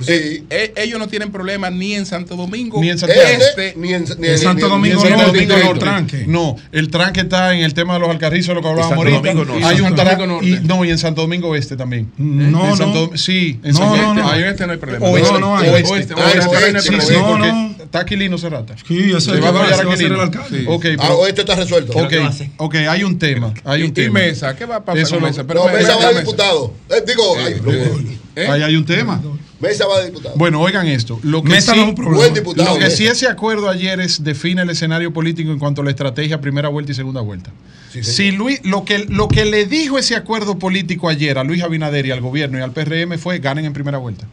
ellos 0.77 0.99
no 0.99 1.09
tienen 1.09 1.31
problema 1.31 1.71
ni 1.71 1.95
en 1.95 2.07
Santo 2.07 2.37
Domingo. 2.37 2.81
Ni 2.81 2.91
en 2.91 2.97
Este, 2.97 3.75
ni 3.77 3.93
en, 3.93 4.05
ni, 4.19 4.29
en 4.29 4.39
Santo 4.39 4.69
Domingo, 4.69 5.03
ni 5.05 5.11
en 5.11 5.19
Santo 5.19 5.33
Domingo, 5.33 5.75
Norte. 5.75 6.25
No, 6.27 6.57
el 6.73 6.89
tranque 6.91 7.21
está 7.21 7.55
en 7.55 7.61
el 7.61 7.75
tema 7.75 7.95
de 7.95 8.01
los 8.01 8.09
alcarrizos, 8.09 8.55
lo 8.55 8.63
que 8.63 8.69
hablábamos 8.69 8.97
ahorita. 8.97 9.35
No, 9.35 9.67
hay 9.67 9.81
un. 9.81 10.45
Y, 10.45 10.61
no, 10.67 10.85
y 10.85 10.91
en 10.91 10.99
Santo 10.99 11.23
Domingo 11.23 11.55
Este 11.55 11.77
también. 11.77 12.11
No, 12.17 12.75
no. 12.77 13.17
Sí, 13.17 13.61
en 13.63 13.75
Santo 13.75 13.97
Domingo. 13.97 14.15
No 14.15 14.31
hay 14.31 14.79
problema. 14.79 15.07
No 15.39 15.57
hay. 15.57 15.85
No 16.09 16.25
hay. 16.25 17.74
¿Está 17.95 18.03
Aquilino 18.03 18.37
Serrata? 18.39 18.75
Sí, 18.89 19.13
ya 19.13 19.21
se 19.21 19.39
va, 19.39 19.51
el 19.51 20.15
alcalde. 20.21 20.49
Sí. 20.49 20.65
Okay, 20.67 20.97
ah, 20.99 21.03
pero, 21.07 21.27
este 21.29 21.43
está 21.43 21.55
resuelto. 21.55 21.97
Okay, 21.97 22.27
ok, 22.57 22.75
hay 22.75 23.05
un 23.05 23.21
tema. 23.21 23.55
Hay 23.63 23.83
un 23.83 23.91
¿Y, 23.91 23.93
tema. 23.93 24.19
Mesa? 24.19 24.57
¿Qué 24.57 24.67
va 24.67 24.77
a 24.77 24.85
pasar 24.85 25.21
no, 25.21 25.21
Mesa 25.21 25.45
va 25.45 26.13
de 26.13 26.19
diputado. 26.19 26.75
Eh, 26.91 27.05
digo, 27.07 27.39
eh, 27.39 28.19
eh, 28.35 28.47
ahí, 28.49 28.63
eh, 28.63 28.65
hay 28.65 28.75
un 28.75 28.85
tema. 28.85 29.23
Mesa 29.61 29.87
va 29.87 30.01
de 30.01 30.07
diputado. 30.07 30.35
Bueno, 30.37 30.61
oigan 30.61 30.89
esto. 30.89 31.21
Lo 31.23 31.45
que 31.45 31.51
Mesa 31.51 31.73
sí, 31.73 31.79
no 31.79 31.85
es 31.85 31.89
un 31.91 31.95
problema. 31.95 32.17
Buen 32.17 32.35
diputado, 32.35 32.69
lo 32.69 32.81
que 32.81 32.87
Mesa. 32.87 33.13
ese 33.13 33.29
acuerdo 33.29 33.69
ayer 33.69 34.01
es 34.01 34.25
define 34.25 34.63
el 34.63 34.71
escenario 34.71 35.13
político 35.13 35.53
en 35.53 35.61
cuanto 35.61 35.83
a 35.83 35.85
la 35.85 35.91
estrategia 35.91 36.41
primera 36.41 36.71
vuelta 36.71 36.91
y 36.91 36.97
segunda 36.97 37.21
vuelta. 37.21 37.53
Si 38.03 38.33
Luis, 38.33 38.61
lo 38.65 38.85
que, 38.85 39.07
lo 39.09 39.29
que 39.29 39.45
le 39.45 39.67
dijo 39.67 39.99
ese 39.99 40.17
acuerdo 40.17 40.59
político 40.59 41.09
ayer 41.09 41.39
a 41.39 41.45
Luis 41.45 41.63
Abinader 41.63 42.07
y 42.07 42.11
al 42.11 42.21
gobierno 42.21 42.59
y 42.59 42.63
al 42.63 42.73
PRM 42.73 43.19
fue 43.19 43.39
ganen 43.39 43.67
en 43.67 43.73
primera 43.73 43.99
vuelta. 43.99 44.27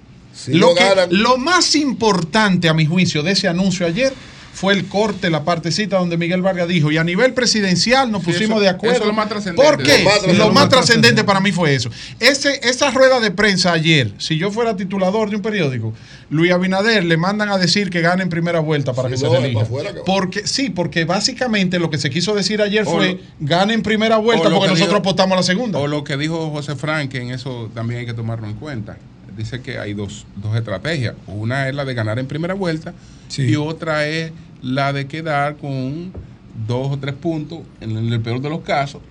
Lo, 0.48 0.74
que, 0.74 0.84
lo 1.10 1.38
más 1.38 1.76
importante, 1.76 2.70
a 2.70 2.74
mi 2.74 2.86
juicio, 2.86 3.24
de 3.24 3.32
ese 3.32 3.48
anuncio 3.48 3.86
ayer 3.86 4.14
fue 4.54 4.74
el 4.74 4.86
corte, 4.88 5.30
la 5.30 5.44
partecita 5.44 5.98
donde 5.98 6.18
Miguel 6.18 6.42
Vargas 6.42 6.68
dijo, 6.68 6.92
y 6.92 6.98
a 6.98 7.04
nivel 7.04 7.34
presidencial 7.34 8.12
nos 8.12 8.24
pusimos 8.24 8.62
de 8.62 8.70
acuerdo. 8.70 8.96
Eso 8.96 9.04
es 9.04 9.08
lo 9.08 9.14
más 9.14 9.30
trascendente. 9.30 9.72
¿Por 9.72 9.82
qué? 9.82 10.06
Lo 10.36 10.52
más, 10.52 10.70
trascendente 10.70 11.24
para 11.24 11.40
mí 11.40 11.52
fue 11.52 11.74
eso. 11.74 11.90
Ese, 12.20 12.60
esa 12.64 12.92
rueda 12.92 13.20
de 13.20 13.32
prensa 13.32 13.72
ayer, 13.72 14.12
si 14.18 14.38
yo 14.38 14.52
fuera 14.52 14.76
titulador 14.76 15.30
de 15.30 15.38
un 15.38 15.42
periódico, 15.42 15.94
Luis 16.30 16.52
Abinader 16.52 17.04
le 17.04 17.18
mandan 17.18 17.50
a 17.50 17.58
decir 17.58 17.90
que 17.90 18.02
gane 18.02 18.24
en 18.24 18.30
primera 18.30 18.60
vuelta 18.60 18.94
para 18.94 19.10
que 19.10 19.18
se 19.18 19.26
elija. 19.28 19.66
Porque, 20.06 20.46
sí, 20.46 20.70
porque 20.70 21.06
básicamente 21.06 21.80
lo 21.80 21.90
que 21.90 21.98
se 21.98 22.10
quiso 22.10 22.36
decir 22.36 22.62
ayer 22.62 22.86
fue 22.86 23.20
gane 23.40 23.74
en 23.74 23.82
primera 23.82 24.18
vuelta 24.18 24.50
porque 24.50 24.68
nosotros 24.68 25.00
apostamos 25.00 25.34
a 25.34 25.38
la 25.38 25.44
segunda. 25.44 25.80
O 25.80 25.88
lo 25.88 26.04
que 26.04 26.18
dijo 26.18 26.52
José 26.52 26.76
Frank, 26.76 27.10
que 27.10 27.20
en 27.20 27.32
eso 27.32 27.72
también 27.74 28.02
hay 28.02 28.06
que 28.06 28.14
tomarlo 28.14 28.48
en 28.48 28.54
cuenta 28.54 28.98
dice 29.38 29.62
que 29.62 29.80
hay 29.80 29.94
dos, 29.94 30.26
dos 30.36 30.56
estrategias. 30.56 31.16
Una 31.28 31.68
es 31.68 31.76
la 31.76 31.86
de 31.86 31.94
ganar 31.94 32.20
en 32.20 32.28
primera 32.28 32.54
vuelta 32.54 32.94
y 33.38 33.56
otra 33.56 34.08
es 34.08 34.32
la 34.62 34.94
de 34.94 35.08
quedar 35.08 35.58
con 35.58 36.12
dos 36.68 36.92
o 36.92 36.98
tres 36.98 37.16
puntos, 37.16 37.60
en 37.80 37.96
el 37.96 38.20
peor 38.22 38.42
de 38.42 38.50
los 38.50 38.62
casos, 38.62 39.02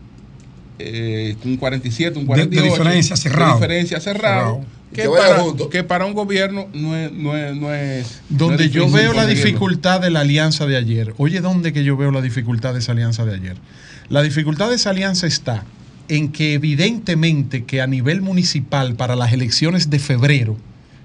eh, 0.79 1.37
un 1.45 1.57
47, 1.57 2.18
un 2.18 2.27
48. 2.27 2.62
De, 2.62 2.71
diferencia 2.71 3.16
cerrado. 3.16 3.51
De 3.51 3.55
diferencia 3.61 4.01
cerrado. 4.01 4.64
Que, 4.93 5.85
para, 5.85 6.05
un 6.05 6.14
gobierno 6.14 6.66
no 6.73 6.97
es. 6.97 7.12
No 7.12 7.37
es, 7.37 7.55
no 7.55 7.73
es 7.73 8.21
Donde 8.29 8.71
yo 8.71 8.91
veo 8.91 9.12
la 9.12 9.27
dificultad 9.27 10.01
de 10.01 10.11
la 10.11 10.21
alianza 10.21 10.66
de 10.66 10.77
ayer. 10.77 11.14
Oye, 11.16 11.41
¿dónde 11.41 11.73
que 11.73 11.85
yo 11.85 11.97
veo 11.97 12.11
la 12.11 12.21
dificultad 12.21 12.73
de 12.73 12.81
esa 12.81 12.93
alianza 12.93 13.25
de 13.25 13.35
ayer? 13.35 13.57
La 14.09 14.23
dificultad 14.23 14.68
de 14.68 14.75
esa 14.75 14.91
alianza 14.91 15.29
está 15.29 15.64
en 16.11 16.32
que 16.32 16.54
evidentemente 16.54 17.64
que 17.64 17.80
a 17.80 17.86
nivel 17.86 18.20
municipal 18.20 18.96
para 18.96 19.14
las 19.14 19.32
elecciones 19.32 19.90
de 19.90 20.00
febrero 20.00 20.56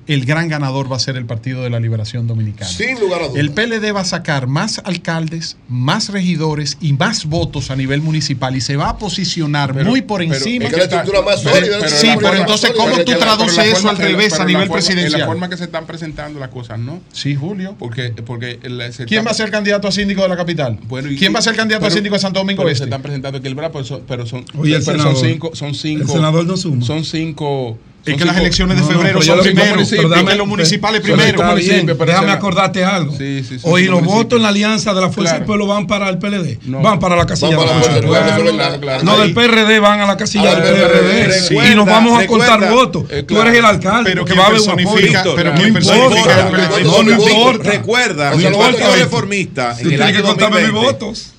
el 0.07 0.25
gran 0.25 0.47
ganador 0.49 0.91
va 0.91 0.97
a 0.97 0.99
ser 0.99 1.17
el 1.17 1.25
Partido 1.25 1.63
de 1.63 1.69
la 1.69 1.79
Liberación 1.79 2.27
Dominicana. 2.27 2.69
Sin 2.69 2.99
lugar 2.99 3.23
a 3.23 3.27
dudas. 3.27 3.39
El 3.39 3.51
PLD 3.51 3.91
va 3.95 4.01
a 4.01 4.05
sacar 4.05 4.47
más 4.47 4.79
alcaldes, 4.85 5.57
más 5.67 6.09
regidores 6.09 6.77
y 6.79 6.93
más 6.93 7.25
votos 7.25 7.71
a 7.71 7.75
nivel 7.75 8.01
municipal 8.01 8.55
y 8.55 8.61
se 8.61 8.75
va 8.77 8.89
a 8.89 8.97
posicionar 8.97 9.73
Pero- 9.73 9.89
muy 9.89 10.01
por 10.01 10.19
pero- 10.21 10.33
encima. 10.33 10.65
Es 10.65 10.71
que 10.71 10.77
la 10.77 10.83
estructura 10.83 11.21
más 11.21 11.41
Pero- 11.41 11.55
sólida. 11.55 11.77
pero- 11.79 11.89
sí, 11.95 12.07
pero 12.19 12.33
entonces. 12.35 12.71
¿cómo 12.75 12.91
Pero 12.91 13.05
tú 13.05 13.13
traduces 13.19 13.57
Pero 13.57 13.77
eso 13.77 13.89
al 13.89 13.97
pero- 13.97 14.09
revés 14.09 14.33
a 14.33 14.37
pero 14.37 14.47
nivel 14.47 14.67
forma- 14.67 14.73
presidencial? 14.75 15.13
En 15.13 15.19
la 15.21 15.25
forma 15.25 15.49
que 15.49 15.57
se 15.57 15.63
están 15.63 15.85
presentando 15.85 16.39
las 16.39 16.49
cosas, 16.49 16.77
¿no? 16.79 17.01
Sí, 17.11 17.35
Julio. 17.35 17.75
Porque, 17.79 18.09
porque 18.25 18.59
el- 18.63 18.93
se 18.93 19.05
¿Quién 19.05 19.19
está- 19.19 19.29
va 19.29 19.31
a 19.31 19.33
ser 19.35 19.51
candidato 19.51 19.87
a 19.87 19.91
síndico 19.91 20.21
de 20.21 20.29
la 20.29 20.37
capital? 20.37 20.77
Bueno, 20.87 21.09
y- 21.11 21.17
¿Quién 21.17 21.33
va 21.33 21.39
a 21.39 21.41
ser 21.41 21.55
candidato 21.55 21.85
a 21.85 21.87
pero- 21.89 21.95
síndico 21.95 22.15
de 22.15 22.19
Santo 22.19 22.39
Domingo 22.39 22.59
pero 22.61 22.69
Este? 22.69 22.79
Se 22.79 22.83
están 22.85 23.01
presentando 23.01 23.39
equilibrados, 23.39 23.71
pero 23.73 23.85
son, 23.85 24.01
pero 24.07 24.25
son, 24.25 24.45
Oye, 24.57 24.75
el 24.75 24.83
pero 24.83 24.99
son 24.99 25.07
senador. 25.15 25.29
cinco, 25.31 25.51
son 25.55 25.73
cinco. 25.73 26.01
El 26.03 26.09
senador 26.09 26.45
no 26.45 26.57
suma. 26.57 26.85
Son 26.85 27.03
cinco. 27.03 27.77
Es 28.05 28.11
son 28.11 28.19
que 28.19 28.25
las 28.25 28.37
elecciones 28.37 28.77
de 28.77 28.83
febrero 28.83 29.19
yo 29.19 29.33
son 29.35 29.43
primero, 29.43 29.77
pero 29.89 30.03
y 30.03 30.09
dame- 30.11 30.31
que 30.31 30.35
los 30.37 30.47
municipales 30.47 31.01
pero 31.03 31.15
primero. 31.15 31.39
está 31.41 31.53
bien, 31.55 31.67
municipio, 31.69 31.97
pero 31.97 32.11
déjame 32.11 32.31
acordarte 32.31 32.83
algo. 32.85 33.11
Sí, 33.17 33.43
sí, 33.43 33.57
sí, 33.57 33.59
Hoy 33.63 33.85
los 33.85 33.95
municipio. 33.95 34.15
votos 34.23 34.37
en 34.37 34.43
la 34.43 34.49
alianza 34.49 34.93
de 34.93 35.01
la 35.01 35.09
Fuerza 35.09 35.21
Claro. 35.31 35.37
del 35.39 35.45
Pueblo 35.47 35.67
van 35.67 35.87
para 35.87 36.09
el 36.09 36.17
PLD. 36.19 36.59
No. 36.65 36.81
Van 36.81 36.99
para 36.99 37.15
la 37.15 37.25
casilla 37.25 37.57
de 37.57 37.65
la 37.65 37.73
Fuerza. 37.73 39.03
No, 39.03 39.17
del 39.19 39.33
PRD 39.33 39.79
van 39.79 40.01
a 40.01 40.05
la 40.05 40.17
casilla 40.17 40.51
Ah, 40.51 40.55
del 40.55 40.63
PRD. 40.63 41.71
Y 41.71 41.75
nos 41.75 41.85
vamos 41.85 42.21
a 42.21 42.27
contar 42.27 42.69
votos. 42.69 43.05
eh, 43.09 43.23
Tú 43.23 43.41
eres 43.41 43.55
el 43.57 43.65
alcalde. 43.65 44.11
Pero 44.11 44.23
que 44.25 44.33
va 44.33 44.43
a 44.43 44.47
haber 44.47 44.59
un 44.61 44.65
personifica, 44.75 45.19
apoyo. 45.21 45.35
pero 45.35 45.53
No. 45.53 47.03
No, 47.03 47.11
importa. 47.11 47.71
Recuerda, 47.71 48.33
el 48.33 48.53
Partido. 48.53 48.95
Reformista 48.95 49.71
en 49.73 49.79
el 49.79 49.87
tienes 49.89 50.01
año 50.07 50.17
que 50.17 50.23
contarme 50.23 50.61
mis 50.61 50.71
2020 50.71 51.05
votos. 51.05 51.33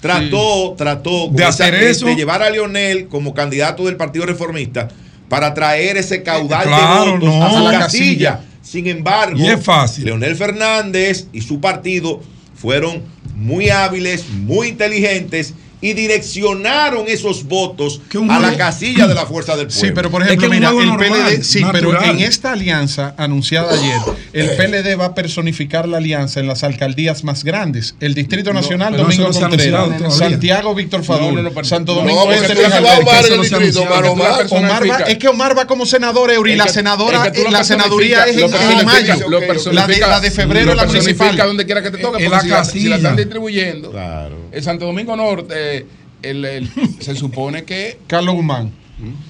trató, 0.76 1.28
De 1.30 1.44
hacer 1.44 1.74
eso. 1.74 2.06
de 2.06 2.16
llevar 2.16 2.42
a 2.42 2.50
Leonel 2.50 3.08
como 3.08 3.34
candidato 3.34 3.84
del 3.84 3.96
Partido 3.96 4.26
Reformista 4.26 4.88
para 5.28 5.54
traer 5.54 5.96
ese 5.96 6.22
caudal 6.22 6.64
Claro, 6.64 7.04
de 7.04 7.10
votos 7.12 7.28
no. 7.28 7.44
a 7.58 7.72
la 7.72 7.78
casilla. 7.80 8.32
casilla. 8.36 8.40
Sin 8.62 8.86
embargo, 8.88 9.38
Y 9.38 9.46
es 9.46 9.62
fácil. 9.64 10.04
Leonel 10.06 10.34
Fernández 10.36 11.26
y 11.32 11.40
su 11.40 11.60
partido 11.60 12.20
fueron 12.54 13.02
muy 13.36 13.68
hábiles, 13.70 14.28
muy 14.28 14.68
inteligentes 14.68 15.54
y 15.80 15.92
direccionaron 15.92 17.04
esos 17.06 17.44
votos 17.44 18.00
Que 18.10 18.18
un 18.18 18.30
a 18.30 18.38
la 18.40 18.56
casilla 18.56 19.06
de 19.06 19.14
la 19.14 19.26
fuerza 19.26 19.56
del 19.56 19.66
pueblo. 19.66 19.80
Sí, 19.86 19.92
pero 19.94 20.10
por 20.10 20.22
ejemplo, 20.22 20.46
es 20.46 20.52
mira, 20.52 20.70
el 20.70 20.86
normal, 20.86 21.08
PLD, 21.28 21.42
sí, 21.44 21.62
pero 21.72 22.02
en 22.02 22.20
esta 22.20 22.52
alianza 22.52 23.14
anunciada 23.18 23.72
ayer, 23.74 24.00
el 24.32 24.50
PLD 24.56 24.98
va 24.98 25.06
a 25.06 25.14
personificar 25.14 25.86
la 25.88 25.98
alianza 25.98 26.40
en 26.40 26.46
las 26.46 26.64
alcaldías 26.64 27.24
más 27.24 27.44
grandes. 27.44 27.94
El 28.00 28.14
Distrito 28.14 28.52
Nacional, 28.52 28.96
Domingo 28.96 29.28
no 29.30 29.38
Contreras. 29.40 30.14
Santiago, 30.14 30.74
Víctor 30.74 31.04
Fadul, 31.04 31.34
No, 31.34 31.42
no, 31.42 31.42
no, 31.42 31.50
pero- 31.54 31.66
Santo 31.66 31.94
Domingo 31.94 32.30
Este, 32.32 32.54
es 35.08 35.18
que 35.18 35.28
Omar 35.28 35.56
va 35.56 35.66
como 35.66 35.86
senador, 35.86 36.30
Eury, 36.30 36.52
y 36.52 36.56
la 36.56 36.64
Es 36.64 36.70
que- 36.70 36.74
senadora, 36.74 37.26
es 37.26 37.32
que 37.32 37.50
la 37.50 37.64
senaduría 37.64 38.24
es 38.24 38.36
en, 38.36 38.50
mayo. 38.84 39.14
La 39.72 39.86
de- 39.86 39.98
la 39.98 40.20
de 40.20 40.30
febrero, 40.30 40.74
la 40.74 40.82
personifica 40.86 41.24
municipal. 41.24 41.48
donde 41.48 41.64
quiera 41.66 41.82
que 41.82 41.90
te 41.90 41.98
toque. 41.98 42.24
En 42.24 42.30
porque 42.30 42.36
la 42.36 42.40
si, 42.40 42.48
la 42.48 42.56
casilla. 42.56 42.96
están 42.96 43.16
distribuyendo, 43.16 43.92
el 44.52 44.62
Santo 44.62 44.86
Domingo 44.86 45.16
Norte, 45.16 45.65
el- 46.22 46.44
el- 46.44 46.70
se 47.00 47.14
supone 47.14 47.64
que 47.64 47.98
Carlos 48.06 48.34
Guzmán. 48.34 48.72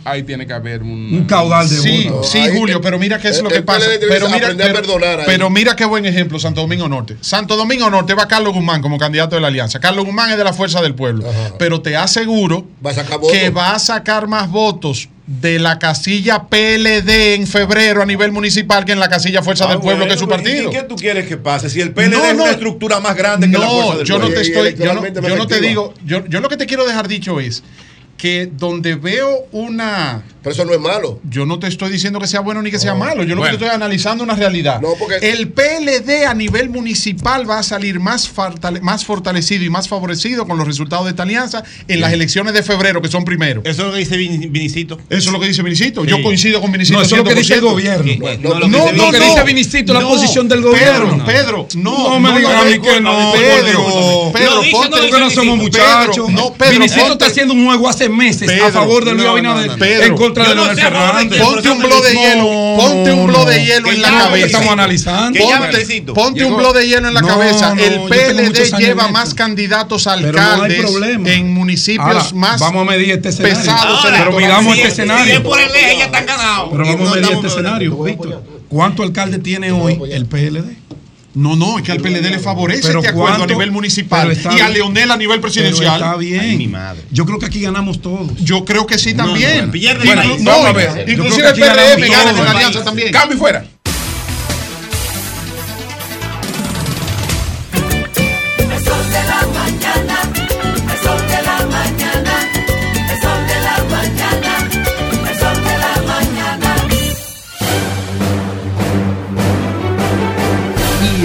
ahí 0.05 0.23
tiene 0.23 0.47
que 0.47 0.53
haber 0.53 0.83
un, 0.83 1.13
Un 1.13 1.25
caudal 1.25 1.69
de 1.69 1.75
Sí, 1.77 2.07
votos. 2.09 2.31
sí, 2.31 2.39
Ahí 2.39 2.57
Julio, 2.57 2.81
pero 2.81 2.99
mira 3.01 3.19
qué 3.19 3.29
es 3.31 3.39
el- 3.39 3.45
lo 3.45 3.51
que 3.51 3.63
pasa. 3.63 3.87
Pero 4.09 4.29
mira, 4.29 4.51
pero, 4.57 4.81
pero 5.27 5.51
mira 5.51 5.75
qué 5.75 5.85
buen 5.85 6.07
ejemplo, 6.07 6.39
Santo 6.39 6.61
Domingo 6.61 6.89
Norte. 6.89 7.17
Santo 7.21 7.57
Domingo 7.57 7.91
Norte 7.91 8.15
va 8.15 8.29
Carlos 8.29 8.55
Guzmán 8.55 8.81
como 8.81 8.97
candidato 8.97 9.35
de 9.35 9.41
la 9.43 9.49
alianza. 9.49 9.81
Carlos 9.81 10.05
Guzmán 10.05 10.31
es 10.31 10.39
de 10.39 10.45
la 10.45 10.53
fuerza 10.53 10.81
del 10.83 10.95
pueblo. 10.95 11.29
Ajá. 11.29 11.55
Pero 11.59 11.81
te 11.83 11.97
aseguro 11.97 12.65
Va 12.85 12.93
que 13.31 13.51
va 13.51 13.75
a 13.75 13.79
sacar 13.81 14.29
más 14.29 14.49
votos 14.51 15.09
de 15.27 15.59
la 15.59 15.79
casilla 15.81 16.45
PLD 16.45 17.35
en 17.35 17.47
febrero 17.49 18.01
a 18.03 18.07
nivel 18.07 18.31
municipal 18.31 18.85
que 18.85 18.93
en 18.93 19.01
la 19.01 19.09
casilla 19.09 19.43
Fuerza 19.43 19.65
Ah, 19.65 19.71
del 19.71 19.79
Pueblo, 19.81 20.05
bueno, 20.05 20.09
que 20.09 20.15
es 20.15 20.21
su 20.21 20.27
¿y- 20.27 20.29
partido. 20.29 20.71
¿Y 20.71 20.73
qué 20.73 20.83
tú 20.85 20.95
quieres 20.95 21.27
que 21.27 21.37
pase? 21.37 21.69
Si 21.69 21.81
el 21.81 21.91
PLD 21.93 22.11
No, 22.17 22.25
es 22.25 22.35
no. 22.37 22.43
una 22.45 22.53
estructura 22.53 23.01
más 23.01 23.17
grande 23.17 23.51
que 23.51 23.59
la 23.59 23.67
fuerza 23.67 23.91
No, 23.93 23.99
del 23.99 24.07
yo 24.07 24.15
no 24.19 24.27
pueblo. 24.27 24.41
te 24.41 24.47
estoy, 24.47 24.75
yo 24.87 24.95
no, 24.95 25.29
yo 25.29 25.37
no 25.37 25.47
te 25.49 25.61
digo, 25.61 25.95
yo, 26.05 26.25
yo 26.27 26.41
lo 26.41 26.49
que 26.49 26.57
te 26.57 26.67
quiero 26.67 26.87
dejar 26.87 27.09
dicho 27.09 27.41
es 27.41 27.65
que 28.17 28.49
donde 28.57 28.95
veo 28.95 29.47
una 29.53 30.23
Pero 30.47 30.55
eso 30.55 30.65
no 30.65 30.75
es 30.75 30.81
malo. 30.81 31.19
yo 31.29 31.45
no 31.45 31.59
te 31.59 31.67
estoy 31.67 31.91
diciendo 31.91 32.21
que 32.21 32.29
sea 32.29 32.39
bueno 32.39 32.63
ni 32.63 32.71
que 32.71 32.79
sea 32.79 32.95
malo. 32.95 33.25
Yo 33.25 33.35
lo 33.35 33.41
Bueno. 33.41 33.59
que 33.59 33.65
estoy 33.65 33.75
analizando 33.75 34.23
una 34.23 34.37
realidad. 34.37 34.81
No, 34.81 34.91
porque- 34.97 35.17
El 35.29 35.49
PLD 35.49 36.25
a 36.25 36.35
nivel 36.35 36.71
municipal 36.71 37.51
va 37.51 37.59
a 37.59 37.63
salir 37.65 37.99
más, 37.99 38.29
fortale- 38.33 38.81
más 38.81 39.05
fortalecido 39.05 39.65
y 39.65 39.71
más 39.71 39.89
favorecido 39.89 40.47
con 40.47 40.57
los 40.57 40.65
resultados 40.65 41.07
de 41.07 41.11
esta 41.11 41.25
alianza 41.25 41.65
en 41.89 42.01
las 42.01 42.13
elecciones 42.13 42.55
de 42.55 42.63
febrero, 42.63 43.03
que 43.03 43.09
son 43.09 43.25
primero. 43.25 43.61
Eso 43.65 43.83
es 43.83 43.87
lo 43.89 43.93
que 43.93 43.99
dice 43.99 44.17
Vin- 44.17 44.53
Vinicito. 44.53 44.99
Eso 45.11 45.29
es 45.29 45.33
lo 45.33 45.41
que 45.41 45.49
dice 45.49 45.63
Vinicito. 45.63 46.05
Yo 46.05 46.23
coincido 46.23 46.61
con 46.61 46.71
Vinicito. 46.71 46.99
No, 46.99 47.05
eso 47.05 47.17
es 47.17 47.23
lo 47.23 47.29
que 47.29 47.35
dice 47.35 47.55
el 47.55 47.61
100%. 47.63 47.71
gobierno. 47.73 48.13
No, 48.41 48.61
no, 48.61 48.69
no, 48.69 48.79
lo 48.79 48.87
que 48.87 48.93
dice 48.93 48.99
no, 48.99 49.07
Lo 49.07 49.11
que 49.11 49.19
Vinicito. 49.19 49.25
dice 49.35 49.45
Vinicito, 49.45 49.95
la 49.95 50.01
posición 50.01 50.49
del 50.49 50.63
gobierno. 50.63 51.25
Pedro, 51.27 51.67
no. 51.75 51.97
No 52.17 52.21
me 52.21 52.39
digas 52.39 52.65
que 52.81 53.01
no, 53.01 53.33
Pedro. 53.33 54.31
Pedro, 54.33 54.63
ponte- 54.71 54.97
Porque 54.97 55.11
no 55.21 55.31
somos 55.31 55.59
Vinicito. 55.59 55.79
muchachos. 55.85 56.31
no, 56.31 56.53
Pedro, 56.55 56.73
Vinicito 56.73 57.13
está 57.13 57.27
haciendo 57.27 57.53
un 57.55 57.67
juego 57.67 57.89
hace 57.89 58.09
meses 58.09 58.49
a 58.49 58.53
Pedro, 58.53 58.71
favor 58.73 59.05
de 59.05 59.13
Luis 59.15 59.27
Abinader 59.27 59.77
Pedro. 59.79 60.05
Contra 60.37 60.45
Yo 60.45 60.51
de 60.51 60.55
Leonel 60.55 60.85
Fernández. 60.85 61.41
Ponte 61.43 61.71
un 61.71 61.79
blow 61.79 62.03
de 62.03 62.13
hielo, 62.15 62.77
ponte 62.77 63.13
un 63.13 63.27
blow 63.27 63.45
de 63.47 63.65
hielo 63.65 63.91
en 63.91 64.03
la 64.03 64.11
cabeza. 64.11 64.47
estamos 64.47 64.69
analizando. 64.73 65.39
Ponte, 66.15 66.45
un 66.45 66.57
blow 66.57 66.73
de 66.73 66.87
hielo 66.87 67.09
en 67.09 67.15
la 67.15 67.21
No, 67.23 67.29
cabeza. 67.29 67.75
no, 67.75 67.83
el 67.83 68.01
PLD 68.09 68.79
lleva 68.79 69.07
en 69.07 69.13
más 69.13 69.35
candidatos 69.35 70.07
a 70.07 70.13
alcaldes 70.15 70.85
en 71.25 71.53
municipios 71.55 72.07
Ahora, 72.07 72.25
más 72.35 72.61
vamos 72.61 72.87
a 72.87 72.91
medir 72.91 73.11
este 73.13 73.33
pesados 73.33 74.05
Ahora, 74.05 74.19
Pero 74.19 74.33
miramos 74.37 74.75
si 74.75 74.81
este 74.83 74.89
es- 74.89 74.95
Si 74.97 75.01
escenario. 75.03 75.35
es 75.35 75.41
por 75.41 75.61
el 75.61 75.71
eje, 75.71 75.99
ya 75.99 76.05
están 76.07 76.27
ganados. 76.27 76.69
Pero 76.71 76.85
vamos 76.85 77.01
no 77.01 77.13
a 77.13 77.15
medir 77.17 77.33
este 77.33 77.47
escenario, 77.49 77.97
Víctor. 78.03 78.43
¿Cuánto 78.69 79.03
alcalde 79.03 79.39
tiene 79.39 79.73
hoy 79.73 79.99
el 80.11 80.27
PLD? 80.27 80.77
No, 81.37 81.55
no, 81.55 81.77
es 81.77 81.85
que 81.85 81.93
al 81.93 82.01
PLD 82.01 82.31
le 82.31 82.39
favorece 82.39 82.87
Pero 82.87 83.01
este 83.01 83.11
acuerdo 83.11 83.45
a 83.45 83.47
nivel 83.47 83.71
municipal 83.71 84.33
y 84.33 84.61
a. 84.61 84.71
Leonel 84.71 85.11
a 85.11 85.19
nivel 85.19 85.39
presidencial. 85.39 86.01
está 86.01 86.17
bien. 86.17 86.41
Ay, 86.41 86.57
mi 86.57 86.67
madre. 86.67 87.03
Yo 87.11 87.27
creo 87.27 87.39
que 87.39 87.45
aquí 87.45 87.61
ganamos 87.61 88.01
todos. 88.01 88.35
Yo 88.39 88.65
creo 88.65 88.87
que 88.87 88.97
sí 88.97 89.13
también. 89.13 89.71
no, 90.41 90.63
ver. 90.73 90.89
Yo 90.89 91.05
creo 91.05 91.09
inclusive 91.09 91.51
el 91.51 91.55
ganamos 91.61 92.09
gana 92.09 92.33
con 92.33 92.45
la 92.45 92.51
alianza 92.53 92.83
también. 92.83 93.13
Cambio 93.13 93.37
y 93.37 93.39
fuera. 93.39 93.67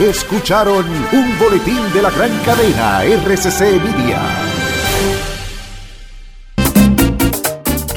Escucharon 0.00 0.84
un 1.12 1.38
boletín 1.38 1.92
de 1.92 2.02
la 2.02 2.10
gran 2.10 2.30
cadena 2.44 3.02
RCC 3.02 3.80
Media. 3.82 4.57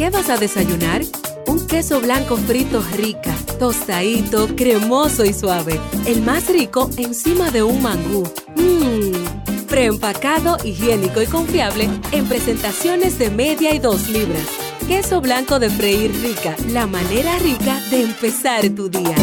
¿Qué 0.01 0.09
vas 0.09 0.31
a 0.31 0.37
desayunar? 0.37 1.03
Un 1.45 1.67
queso 1.67 2.01
blanco 2.01 2.35
frito 2.35 2.81
rica, 2.97 3.35
tostadito, 3.59 4.47
cremoso 4.55 5.23
y 5.25 5.31
suave. 5.31 5.79
El 6.07 6.23
más 6.23 6.49
rico 6.49 6.89
encima 6.97 7.51
de 7.51 7.61
un 7.61 7.83
mangú. 7.83 8.23
Mmm. 8.55 9.67
Preempacado, 9.67 10.57
higiénico 10.63 11.21
y 11.21 11.27
confiable 11.27 11.87
en 12.13 12.27
presentaciones 12.27 13.19
de 13.19 13.29
media 13.29 13.75
y 13.75 13.77
dos 13.77 14.09
libras. 14.09 14.47
Queso 14.87 15.21
blanco 15.21 15.59
de 15.59 15.69
freír 15.69 16.11
rica, 16.23 16.55
la 16.69 16.87
manera 16.87 17.37
rica 17.37 17.79
de 17.91 18.01
empezar 18.01 18.67
tu 18.69 18.89
día. 18.89 19.13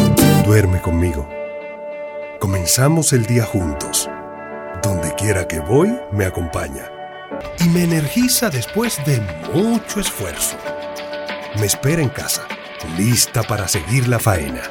Duerme 0.45 0.79
conmigo. 0.79 1.27
Comenzamos 2.39 3.11
el 3.11 3.25
día 3.25 3.43
juntos. 3.43 4.09
Donde 4.81 5.13
quiera 5.15 5.45
que 5.45 5.59
voy, 5.59 5.93
me 6.13 6.23
acompaña. 6.23 6.98
Y 7.59 7.69
me 7.69 7.83
energiza 7.83 8.49
después 8.49 8.97
de 9.05 9.21
mucho 9.53 9.99
esfuerzo. 9.99 10.57
Me 11.59 11.65
espera 11.65 12.01
en 12.01 12.09
casa, 12.09 12.47
lista 12.97 13.43
para 13.43 13.67
seguir 13.67 14.07
la 14.07 14.19
faena. 14.19 14.61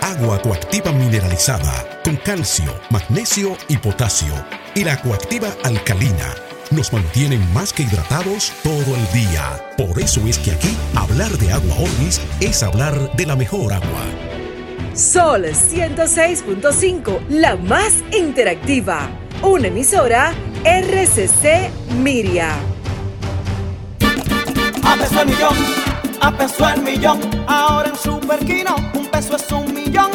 Agua 0.00 0.40
coactiva 0.40 0.92
mineralizada 0.92 2.00
con 2.04 2.16
calcio, 2.16 2.78
magnesio 2.90 3.56
y 3.68 3.76
potasio. 3.76 4.34
Y 4.74 4.84
la 4.84 5.00
coactiva 5.00 5.48
alcalina 5.64 6.34
nos 6.70 6.92
mantienen 6.92 7.52
más 7.52 7.72
que 7.72 7.84
hidratados 7.84 8.52
todo 8.62 8.96
el 8.96 9.12
día. 9.12 9.60
Por 9.76 10.00
eso 10.00 10.26
es 10.26 10.38
que 10.38 10.52
aquí 10.52 10.76
hablar 10.94 11.30
de 11.38 11.52
agua 11.52 11.76
Orvis 11.76 12.20
es 12.40 12.62
hablar 12.62 13.12
de 13.16 13.26
la 13.26 13.36
mejor 13.36 13.72
agua. 13.72 14.35
Sol 14.96 15.44
106.5, 15.44 17.28
la 17.28 17.54
más 17.56 18.02
interactiva. 18.16 19.10
Una 19.42 19.68
emisora 19.68 20.32
RCC 20.64 21.70
Miria. 21.98 22.54
A 24.82 24.96
peso 24.96 25.20
el 25.20 25.28
millón, 25.28 25.54
a 26.22 26.32
peso 26.34 26.68
el 26.70 26.82
millón. 26.82 27.20
Ahora 27.46 27.90
en 27.90 27.96
Superquino, 27.96 28.74
un 28.94 29.06
peso 29.08 29.36
es 29.36 29.52
un 29.52 29.74
millón. 29.74 30.12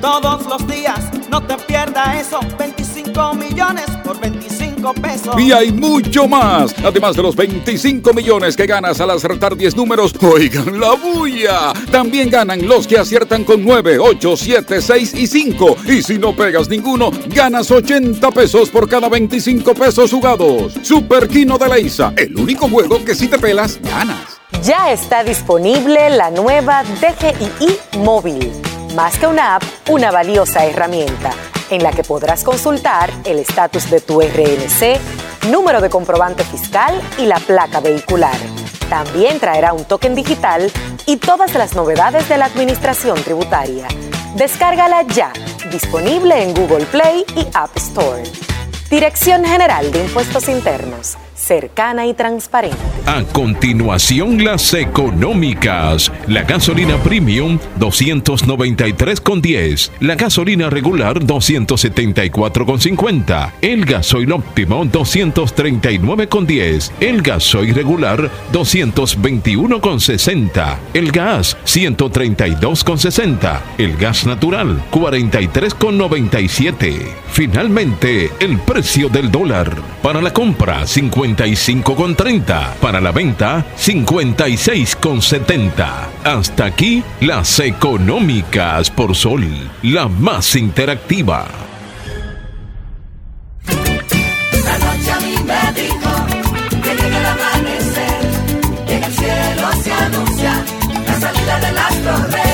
Todos 0.00 0.46
los 0.46 0.66
días, 0.68 1.00
no 1.28 1.42
te 1.42 1.58
pierdas 1.58 2.16
eso. 2.26 2.40
25 2.58 3.34
millones 3.34 3.90
por 4.02 4.18
25 4.18 4.63
pesos. 4.92 5.40
Y 5.40 5.52
hay 5.52 5.72
mucho 5.72 6.28
más. 6.28 6.74
Además 6.84 7.16
de 7.16 7.22
los 7.22 7.34
25 7.34 8.12
millones 8.12 8.56
que 8.56 8.66
ganas 8.66 9.00
al 9.00 9.10
acertar 9.10 9.56
10 9.56 9.76
números, 9.76 10.12
oigan 10.20 10.78
la 10.78 10.92
bulla. 10.92 11.72
También 11.90 12.30
ganan 12.30 12.66
los 12.66 12.86
que 12.86 12.98
aciertan 12.98 13.44
con 13.44 13.64
9, 13.64 13.98
8, 13.98 14.36
7, 14.36 14.82
6 14.82 15.14
y 15.14 15.26
5. 15.26 15.76
Y 15.86 16.02
si 16.02 16.18
no 16.18 16.34
pegas 16.36 16.68
ninguno, 16.68 17.10
ganas 17.28 17.70
80 17.70 18.30
pesos 18.32 18.68
por 18.70 18.88
cada 18.88 19.08
25 19.08 19.74
pesos 19.74 20.10
jugados. 20.10 20.74
Super 20.82 21.28
Kino 21.28 21.56
de 21.58 21.68
Leisa, 21.68 22.12
el 22.16 22.36
único 22.36 22.68
juego 22.68 23.04
que 23.04 23.14
si 23.14 23.28
te 23.28 23.38
pelas, 23.38 23.80
ganas. 23.82 24.40
Ya 24.62 24.92
está 24.92 25.24
disponible 25.24 26.10
la 26.10 26.30
nueva 26.30 26.84
DGII 26.84 27.78
móvil. 27.98 28.50
Más 28.94 29.18
que 29.18 29.26
una 29.26 29.56
app, 29.56 29.64
una 29.88 30.12
valiosa 30.12 30.64
herramienta 30.66 31.32
en 31.70 31.82
la 31.82 31.90
que 31.90 32.04
podrás 32.04 32.44
consultar 32.44 33.10
el 33.24 33.40
estatus 33.40 33.90
de 33.90 34.00
tu 34.00 34.20
RNC, 34.20 35.50
número 35.50 35.80
de 35.80 35.90
comprobante 35.90 36.44
fiscal 36.44 37.00
y 37.18 37.26
la 37.26 37.40
placa 37.40 37.80
vehicular. 37.80 38.36
También 38.88 39.40
traerá 39.40 39.72
un 39.72 39.84
token 39.84 40.14
digital 40.14 40.70
y 41.06 41.16
todas 41.16 41.54
las 41.54 41.74
novedades 41.74 42.28
de 42.28 42.38
la 42.38 42.44
administración 42.44 43.20
tributaria. 43.24 43.88
Descárgala 44.36 45.02
ya, 45.02 45.32
disponible 45.72 46.44
en 46.44 46.54
Google 46.54 46.86
Play 46.86 47.24
y 47.34 47.48
App 47.52 47.76
Store. 47.76 48.22
Dirección 48.90 49.44
General 49.44 49.90
de 49.90 50.04
Impuestos 50.04 50.48
Internos, 50.48 51.16
cercana 51.44 52.06
y 52.06 52.14
transparente. 52.14 52.78
A 53.06 53.22
continuación, 53.22 54.42
las 54.42 54.72
económicas. 54.72 56.10
La 56.26 56.42
gasolina 56.42 56.96
premium 56.96 57.58
293,10. 57.78 59.90
La 60.00 60.14
gasolina 60.14 60.70
regular 60.70 61.20
274,50. 61.20 63.52
El 63.60 63.84
gasoil 63.84 64.32
óptimo 64.32 64.86
239,10. 64.86 66.92
El 67.00 67.20
gasoil 67.20 67.74
regular 67.74 68.30
221,60. 68.52 70.78
El 70.94 71.12
gas 71.12 71.58
132,60. 71.66 73.60
El 73.76 73.98
gas 73.98 74.24
natural 74.26 74.82
43,97. 74.90 77.16
Finalmente, 77.32 78.30
el 78.40 78.58
precio 78.60 79.08
del 79.08 79.30
dólar. 79.30 79.74
Para 80.02 80.20
la 80.22 80.32
compra 80.32 80.86
55,30. 81.36 82.74
Para 82.80 83.00
la 83.00 83.10
venta 83.10 83.64
56,70. 83.76 85.88
Hasta 86.24 86.66
aquí 86.66 87.02
las 87.20 87.58
económicas 87.60 88.90
por 88.90 89.16
Sol, 89.16 89.44
la 89.82 90.08
más 90.08 90.54
interactiva. 90.56 91.46
La 94.64 94.78
noche 94.78 95.10
a 95.10 95.20
mí 95.20 95.34
me 95.44 95.54
que 96.80 96.94
llega 96.94 97.18
el 97.18 97.26
amanecer, 97.26 98.30
que 98.86 98.96
el 98.96 99.12
cielo 99.12 99.72
se 99.82 99.92
anuncia 99.92 100.64
la 101.06 101.20
salida 101.20 101.60
del 101.60 101.78
astro 101.78 102.16
rey. 102.30 102.53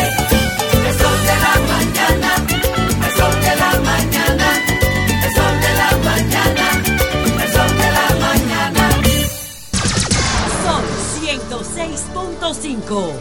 106.5. 12.90 13.12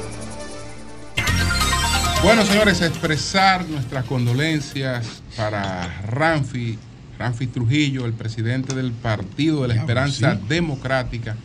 Bueno, 2.23 2.43
señores, 2.43 2.81
expresar 2.81 3.67
nuestras 3.67 4.03
condolencias 4.05 5.21
para 5.37 6.01
Ranfi, 6.07 6.77
Ranfi 7.19 7.47
Trujillo, 7.47 8.05
el 8.05 8.13
presidente 8.13 8.73
del 8.73 8.91
Partido 8.91 9.61
de 9.61 9.69
la 9.69 9.75
Esperanza 9.75 10.39
Democrática. 10.49 11.35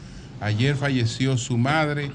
Ayer 0.41 0.75
falleció 0.75 1.37
su 1.37 1.59
madre, 1.59 2.11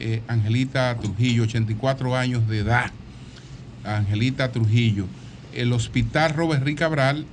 eh, 0.00 0.20
Angelita 0.26 0.98
Trujillo, 0.98 1.44
84 1.44 2.16
años 2.16 2.48
de 2.48 2.58
edad. 2.58 2.90
Angelita 3.84 4.50
Trujillo. 4.50 5.06
El 5.54 5.72
hospital 5.72 6.34
Robert 6.34 6.64
Rick 6.64 6.78
Cabral 6.80 7.24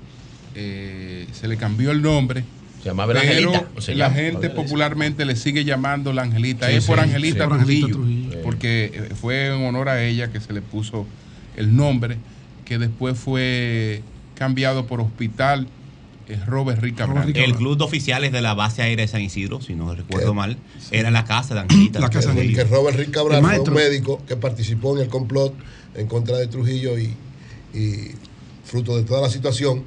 eh, 0.54 1.28
se 1.32 1.48
le 1.48 1.58
cambió 1.58 1.92
el 1.92 2.02
nombre. 2.04 2.44
Se 2.82 2.90
llamaba 2.90 3.14
la 3.14 3.22
pero 3.22 3.54
Angelita, 3.54 3.68
la 3.88 3.94
llama, 3.94 4.16
gente 4.16 4.50
popularmente 4.50 5.26
le 5.26 5.36
sigue 5.36 5.66
llamando 5.66 6.14
la 6.14 6.22
Angelita. 6.22 6.70
Sí, 6.70 6.76
es 6.76 6.86
por 6.86 6.98
sí, 6.98 7.04
Angelita, 7.04 7.44
sí, 7.44 7.50
Trujillo. 7.50 8.42
Porque 8.44 8.92
eh, 8.94 9.16
fue 9.20 9.48
en 9.48 9.66
honor 9.66 9.90
a 9.90 10.04
ella 10.04 10.32
que 10.32 10.40
se 10.40 10.54
le 10.54 10.62
puso 10.62 11.06
el 11.58 11.76
nombre, 11.76 12.18
que 12.64 12.78
después 12.78 13.18
fue 13.18 14.02
cambiado 14.36 14.88
por 14.88 15.02
Hospital 15.02 15.68
eh, 16.30 16.40
Robert 16.46 16.82
Cabral. 16.96 17.36
El 17.36 17.56
club 17.56 17.78
de 17.78 17.84
oficiales 17.84 18.32
de 18.32 18.42
la 18.42 18.54
base 18.54 18.82
aérea 18.82 19.04
de 19.06 19.12
San 19.12 19.22
Isidro, 19.22 19.62
si 19.62 19.74
no 19.74 19.94
recuerdo 19.94 20.34
mal, 20.34 20.58
era 20.92 21.12
la 21.12 21.26
casa 21.26 21.56
de 21.56 21.62
Angelita. 21.62 22.00
La 22.00 22.10
casa 22.10 22.32
Trujillo. 22.32 22.56
que 22.56 22.64
Robert 22.64 22.98
Rick 22.98 23.12
Cabral 23.12 23.44
fue 23.44 23.60
un 23.60 23.74
médico 23.74 24.22
que 24.26 24.38
participó 24.38 24.96
en 24.96 25.04
el 25.04 25.10
complot 25.10 25.54
en 25.96 26.08
contra 26.08 26.38
de 26.38 26.48
Trujillo 26.48 26.98
y, 26.98 27.14
y 27.74 28.12
fruto 28.64 28.96
de 28.96 29.04
toda 29.04 29.22
la 29.22 29.30
situación 29.30 29.84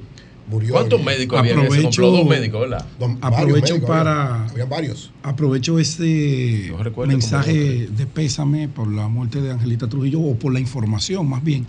murió. 0.49 0.73
¿Cuántos 0.73 0.99
en- 0.99 1.05
médicos 1.05 1.39
había 1.39 1.53
en 1.53 1.59
ese 1.59 1.67
Aprovecho-? 1.67 2.11
Dos 2.11 2.25
médicos, 2.27 2.61
¿verdad? 2.61 2.85
Don- 2.99 3.19
varios 3.19 3.39
Aprovecho 3.41 3.73
médicos, 3.75 3.89
para. 3.89 4.35
había- 4.41 4.51
habían 4.51 4.69
varios. 4.69 5.11
Aprovecho 5.23 5.79
este 5.79 6.73
mensaje 7.07 7.87
de 7.95 8.05
pésame 8.07 8.67
por 8.67 8.91
la 8.91 9.07
muerte 9.07 9.41
de 9.41 9.51
Angelita 9.51 9.87
Trujillo 9.87 10.19
o 10.21 10.35
por 10.35 10.53
la 10.53 10.59
información 10.59 11.27
más 11.27 11.43
bien, 11.43 11.65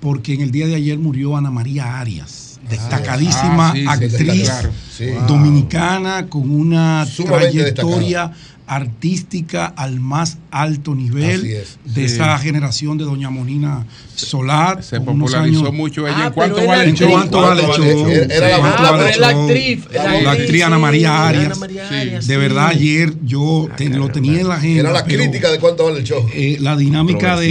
porque 0.00 0.34
en 0.34 0.40
el 0.40 0.50
día 0.50 0.66
de 0.66 0.74
ayer 0.74 0.98
murió 0.98 1.36
Ana 1.36 1.50
María 1.50 1.98
Arias, 2.00 2.58
destacadísima 2.68 3.70
Ah, 3.70 3.72
sí, 3.72 3.80
sí, 3.80 3.86
actriz 3.88 4.42
claro. 4.44 4.70
Sí. 4.96 5.06
dominicana 5.26 6.26
con 6.28 6.50
una 6.50 7.06
Sumamente 7.06 7.72
trayectoria 7.72 8.32
artística 8.72 9.66
al 9.66 9.98
más 9.98 10.38
alto 10.52 10.94
nivel 10.94 11.40
Así 11.40 11.52
es. 11.52 11.78
de 11.84 12.08
Sí. 12.08 12.14
esa 12.14 12.38
generación 12.38 12.98
de 12.98 13.04
Doña 13.04 13.28
Monina 13.28 13.84
Solar. 14.14 14.82
Se 14.84 15.00
popularizó 15.00 15.60
años- 15.66 15.72
mucho 15.74 16.06
ella. 16.06 16.16
Ah, 16.18 16.26
¿En 16.28 16.32
cuánto 16.34 16.64
vale 16.66 16.82
el 16.84 16.88
¿En 16.90 16.94
show? 16.96 17.10
cuánto 17.10 17.40
vale 17.40 17.62
el 17.64 17.70
show? 17.70 18.08
Era- 18.08 18.38
la- 18.38 18.54
¿En 18.54 18.60
cuánto 18.60 18.82
Ah, 18.82 18.96
pero 19.06 19.20
la 19.20 19.28
actriz, 19.28 19.84
la 19.92 20.20
La 20.22 20.30
actriz, 20.32 20.62
Ana 20.62 20.78
María 20.78 21.26
Arias. 21.28 22.26
De 22.28 22.36
verdad, 22.36 22.68
ayer 22.68 23.12
yo 23.24 23.68
te- 23.76 23.88
lo 23.88 24.08
tenía 24.08 24.40
en 24.40 24.48
la 24.48 24.54
agenda. 24.54 24.80
Era 24.80 24.92
la 24.92 25.04
crítica 25.04 25.50
de 25.50 25.58
cuánto 25.58 25.84
vale 25.86 25.98
el 25.98 26.04
show. 26.04 26.24
eh, 26.32 26.56
la 26.60 26.76
dinámica 26.76 27.38
de, 27.40 27.48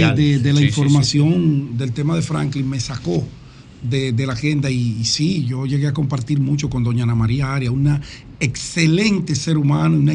la 0.52 0.60
información 0.62 1.76
del 1.76 1.92
tema 1.92 2.16
de 2.16 2.22
Franklin 2.22 2.66
me 2.68 2.80
sacó 2.80 3.22
de, 3.82 4.12
de 4.12 4.26
la 4.26 4.32
agenda 4.34 4.70
y, 4.70 4.96
y 5.00 5.04
sí, 5.04 5.44
yo 5.46 5.64
llegué 5.66 5.86
a 5.86 5.92
compartir 5.92 6.38
mucho 6.40 6.68
con 6.70 6.82
doña 6.84 7.04
Ana 7.04 7.14
María 7.14 7.54
Arias, 7.54 7.72
una 7.72 8.00
excelente 8.38 9.34
ser 9.34 9.56
humano, 9.58 9.96
una 9.96 10.12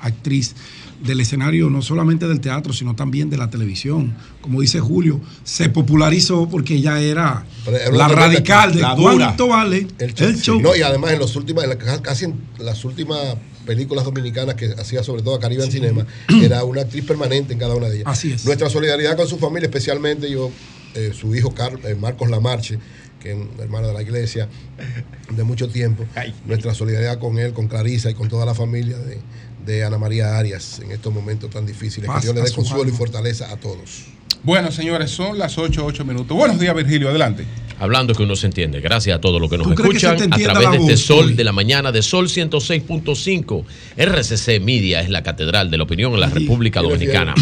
actriz 0.00 0.54
del 1.02 1.20
escenario, 1.20 1.68
no 1.70 1.82
solamente 1.82 2.26
del 2.26 2.40
teatro, 2.40 2.72
sino 2.72 2.94
también 2.94 3.28
de 3.28 3.36
la 3.36 3.50
televisión. 3.50 4.14
Como 4.40 4.60
dice 4.60 4.80
Julio, 4.80 5.20
se 5.42 5.68
popularizó 5.68 6.48
porque 6.48 6.74
ella 6.76 7.00
era 7.00 7.44
la 7.92 8.08
radical 8.08 8.74
de 8.74 8.80
la 8.80 8.94
dura. 8.94 9.14
cuánto 9.14 9.48
vale 9.48 9.86
El 9.98 10.14
show. 10.14 10.28
el 10.28 10.40
show. 10.40 10.60
No, 10.60 10.74
y 10.74 10.82
además 10.82 11.12
en 11.12 11.18
los 11.18 11.36
últimos, 11.36 11.64
casi 12.02 12.24
en 12.26 12.34
las 12.58 12.84
últimas 12.84 13.36
películas 13.66 14.04
dominicanas 14.04 14.54
que 14.54 14.66
hacía 14.78 15.02
sobre 15.02 15.22
todo 15.22 15.38
Caribe 15.38 15.64
en 15.64 15.72
Cinema, 15.72 16.06
era 16.42 16.64
una 16.64 16.82
actriz 16.82 17.04
permanente 17.04 17.52
en 17.52 17.58
cada 17.58 17.74
una 17.74 17.88
de 17.88 17.96
ellas. 17.96 18.06
Así 18.08 18.32
es. 18.32 18.44
Nuestra 18.44 18.70
solidaridad 18.70 19.16
con 19.16 19.26
su 19.28 19.38
familia, 19.38 19.66
especialmente 19.66 20.30
yo, 20.30 20.50
eh, 20.94 21.12
su 21.18 21.34
hijo 21.34 21.52
Car- 21.54 21.80
eh, 21.84 21.94
Marcos 21.96 22.30
Lamarche, 22.30 22.78
que 23.24 23.32
es 23.32 23.36
un 23.36 23.50
hermano 23.58 23.88
de 23.88 23.94
la 23.94 24.02
iglesia 24.02 24.48
de 25.30 25.44
mucho 25.44 25.68
tiempo. 25.68 26.04
Nuestra 26.46 26.74
solidaridad 26.74 27.18
con 27.18 27.38
él, 27.38 27.52
con 27.52 27.66
Clarisa 27.66 28.10
y 28.10 28.14
con 28.14 28.28
toda 28.28 28.44
la 28.44 28.54
familia 28.54 28.98
de, 28.98 29.18
de 29.64 29.84
Ana 29.84 29.98
María 29.98 30.38
Arias 30.38 30.80
en 30.80 30.92
estos 30.92 31.12
momentos 31.12 31.50
tan 31.50 31.66
difíciles. 31.66 32.06
Paz 32.06 32.20
que 32.20 32.26
Dios 32.26 32.34
le 32.36 32.42
dé 32.42 32.48
su 32.48 32.56
consuelo 32.56 32.88
y 32.88 32.92
fortaleza 32.92 33.50
a 33.50 33.56
todos. 33.56 34.04
Bueno, 34.42 34.70
señores, 34.70 35.10
son 35.10 35.38
las 35.38 35.56
8, 35.56 35.84
8 35.86 36.04
minutos. 36.04 36.36
Buenos 36.36 36.60
días, 36.60 36.76
Virgilio, 36.76 37.08
adelante. 37.08 37.46
Hablando 37.78 38.14
que 38.14 38.22
uno 38.22 38.36
se 38.36 38.46
entiende. 38.46 38.80
Gracias 38.80 39.16
a 39.16 39.20
todos 39.20 39.40
los 39.40 39.50
que 39.50 39.56
nos 39.56 39.66
¿Tú 39.66 39.74
crees 39.74 39.94
que 39.94 40.00
se 40.00 40.06
escuchan 40.06 40.32
a 40.32 40.36
través 40.36 40.70
de 40.70 40.76
este 40.76 40.96
Sol 40.98 41.26
hoy? 41.26 41.32
de 41.32 41.44
la 41.44 41.52
mañana 41.52 41.92
de 41.92 42.02
Sol 42.02 42.28
106.5. 42.28 43.64
RCC 43.96 44.62
Media 44.62 45.00
es 45.00 45.08
la 45.08 45.22
catedral 45.22 45.70
de 45.70 45.78
la 45.78 45.84
opinión 45.84 46.12
en 46.12 46.20
la 46.20 46.28
República 46.28 46.80
¿qué 46.80 46.88
Dominicana. 46.88 47.34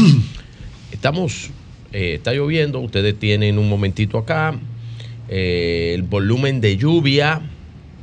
Estamos, 0.92 1.50
eh, 1.92 2.14
está 2.14 2.32
lloviendo, 2.32 2.78
ustedes 2.78 3.18
tienen 3.18 3.58
un 3.58 3.68
momentito 3.68 4.16
acá. 4.16 4.56
Eh, 5.34 5.94
el 5.94 6.02
volumen 6.02 6.60
de 6.60 6.76
lluvia 6.76 7.40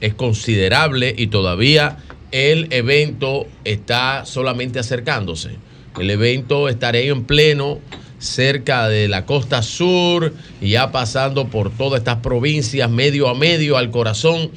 es 0.02 0.16
considerable 0.16 1.14
y 1.16 1.28
todavía 1.28 1.98
el 2.32 2.74
evento 2.74 3.46
está 3.66 4.26
solamente 4.26 4.80
acercándose. 4.80 5.52
El 6.00 6.10
evento 6.10 6.70
estará 6.70 6.98
en 6.98 7.26
pleno 7.26 7.82
cerca 8.18 8.90
de 8.90 9.08
la 9.08 9.28
costa 9.28 9.62
sur 9.62 10.34
y 10.60 10.72
ya 10.72 10.92
pasando 10.92 11.50
por 11.50 11.70
todas 11.70 12.00
estas 12.00 12.18
provincias 12.18 12.90
medio 12.90 13.30
a 13.30 13.36
medio 13.36 13.78
al 13.78 13.92
corazón 13.92 14.50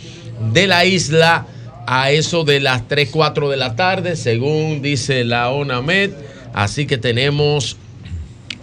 de 0.55 0.67
la 0.67 0.87
isla 0.87 1.47
a 1.87 2.11
eso 2.11 2.45
de 2.45 2.61
las 2.61 2.89
3, 2.89 3.11
4 3.13 3.51
de 3.51 3.57
la 3.59 3.77
tarde, 3.77 4.17
según 4.17 4.81
dice 4.81 5.25
la 5.25 5.51
ONAMED. 5.51 6.13
Así 6.55 6.87
que 6.87 6.97
tenemos 6.97 7.77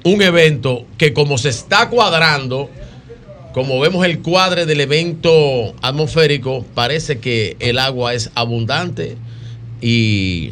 un 0.03 0.23
evento 0.23 0.87
que 0.97 1.13
como 1.13 1.37
se 1.37 1.49
está 1.49 1.89
cuadrando, 1.89 2.71
como 3.53 3.79
vemos 3.79 4.05
el 4.05 4.19
cuadre 4.19 4.65
del 4.65 4.81
evento 4.81 5.73
atmosférico, 5.81 6.65
parece 6.75 7.19
que 7.19 7.55
el 7.59 7.79
agua 7.79 8.13
es 8.13 8.29
abundante 8.35 9.17
y, 9.81 10.51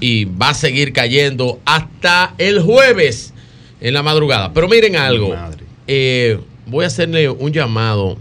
y 0.00 0.24
va 0.26 0.50
a 0.50 0.54
seguir 0.54 0.92
cayendo 0.92 1.60
hasta 1.64 2.34
el 2.38 2.60
jueves 2.60 3.32
en 3.80 3.94
la 3.94 4.02
madrugada. 4.02 4.52
Pero 4.52 4.68
miren 4.68 4.96
algo, 4.96 5.28
eh, 5.86 6.38
voy 6.66 6.84
a 6.84 6.88
hacerle 6.88 7.28
un 7.30 7.52
llamado 7.52 8.16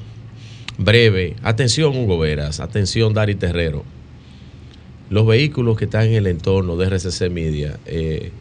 breve. 0.77 1.35
Atención, 1.43 1.95
Hugo 1.97 2.17
Veras, 2.19 2.59
atención, 2.59 3.13
Dari 3.13 3.35
Terrero. 3.35 3.83
Los 5.09 5.27
vehículos 5.27 5.77
que 5.77 5.85
están 5.85 6.07
en 6.07 6.13
el 6.15 6.27
entorno 6.27 6.77
de 6.77 6.87
RCC 6.87 7.29
Media, 7.29 7.77
eh, 7.85 8.31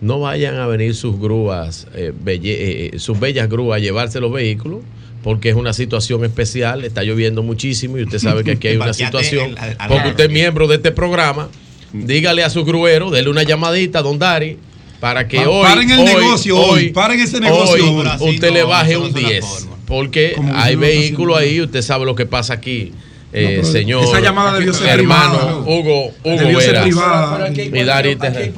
no 0.00 0.20
vayan 0.20 0.56
a 0.56 0.66
venir 0.66 0.94
sus 0.94 1.18
grúas, 1.18 1.86
eh, 1.94 2.12
belle- 2.24 2.90
eh, 2.94 2.98
sus 2.98 3.18
bellas 3.20 3.48
grúas 3.48 3.76
a 3.76 3.80
llevarse 3.80 4.20
los 4.20 4.32
vehículos, 4.32 4.80
porque 5.22 5.48
es 5.50 5.54
una 5.56 5.72
situación 5.72 6.24
especial, 6.24 6.84
está 6.84 7.02
lloviendo 7.02 7.42
muchísimo 7.42 7.98
y 7.98 8.02
usted 8.04 8.18
sabe 8.18 8.44
que 8.44 8.52
aquí 8.52 8.68
hay 8.68 8.76
una 8.76 8.92
situación, 8.94 9.54
porque 9.88 10.08
usted 10.10 10.24
es 10.24 10.30
miembro 10.30 10.68
de 10.68 10.76
este 10.76 10.92
programa, 10.92 11.48
dígale 11.92 12.44
a 12.44 12.50
su 12.50 12.64
gruero, 12.64 13.10
dele 13.10 13.28
una 13.30 13.42
llamadita 13.42 14.00
a 14.00 14.02
Don 14.02 14.18
Dari, 14.18 14.58
para 15.00 15.28
que 15.28 15.38
Pa- 15.38 15.48
hoy, 15.48 15.62
paren 15.64 15.90
el 15.90 15.98
hoy, 16.00 16.06
negocio 16.06 16.56
hoy, 16.58 16.90
paren 16.90 17.20
ese 17.20 17.40
negocio 17.40 17.92
hoy 17.92 18.06
hoy. 18.20 18.34
Usted 18.34 18.48
no, 18.48 18.54
le 18.54 18.62
baje 18.64 18.94
no 18.94 19.00
un 19.00 19.06
es 19.08 19.22
la 19.22 19.28
10, 19.28 19.68
porque 19.86 20.36
hay 20.54 20.76
vehículos 20.76 21.38
ahí, 21.38 21.60
usted 21.60 21.82
sabe 21.82 22.04
lo 22.06 22.14
que 22.14 22.26
pasa 22.26 22.54
aquí. 22.54 22.92
Eh, 23.36 23.56
pero 23.56 23.64
señor 23.64 24.04
esa 24.04 24.20
llamada 24.20 24.58
debió 24.58 24.72
ser 24.74 24.88
hermano 25.00 25.38
privada. 25.38 25.56
Hugo 25.60 26.06
Hugo 26.06 26.12
Debió 26.24 26.60
ser 26.60 26.70
Veras 26.72 26.82
privada. 26.84 27.48
y 27.50 27.84
Dari 27.84 28.16
Terrero. 28.16 28.52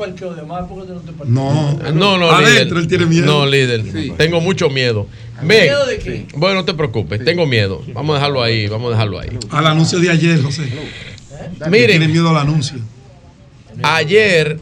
No, 1.26 1.78
No, 1.92 2.18
no, 2.18 2.30
Adentro, 2.30 2.76
líder. 2.78 2.78
él 2.78 2.88
tiene 2.88 3.06
miedo. 3.06 3.26
No, 3.26 3.46
líder. 3.46 3.82
Tengo 4.16 4.40
mucho 4.40 4.70
miedo. 4.70 5.06
¿Miedo 5.42 5.86
de 5.86 5.98
qué? 5.98 6.26
Bueno, 6.34 6.56
no 6.56 6.64
te 6.64 6.74
preocupes, 6.74 7.24
tengo 7.24 7.46
miedo. 7.46 7.82
Vamos 7.92 8.14
a 8.14 8.18
dejarlo 8.18 8.42
ahí, 8.42 8.66
vamos 8.68 8.88
a 8.88 8.90
dejarlo 8.92 9.20
ahí. 9.20 9.28
Al 9.50 9.66
anuncio 9.66 9.98
de 10.00 10.10
ayer, 10.10 10.42
José. 10.42 10.68
Miren. 11.70 11.90
Tiene 11.90 12.08
miedo 12.08 12.28
al 12.30 12.38
anuncio. 12.38 12.78
Ayer, 13.82 14.58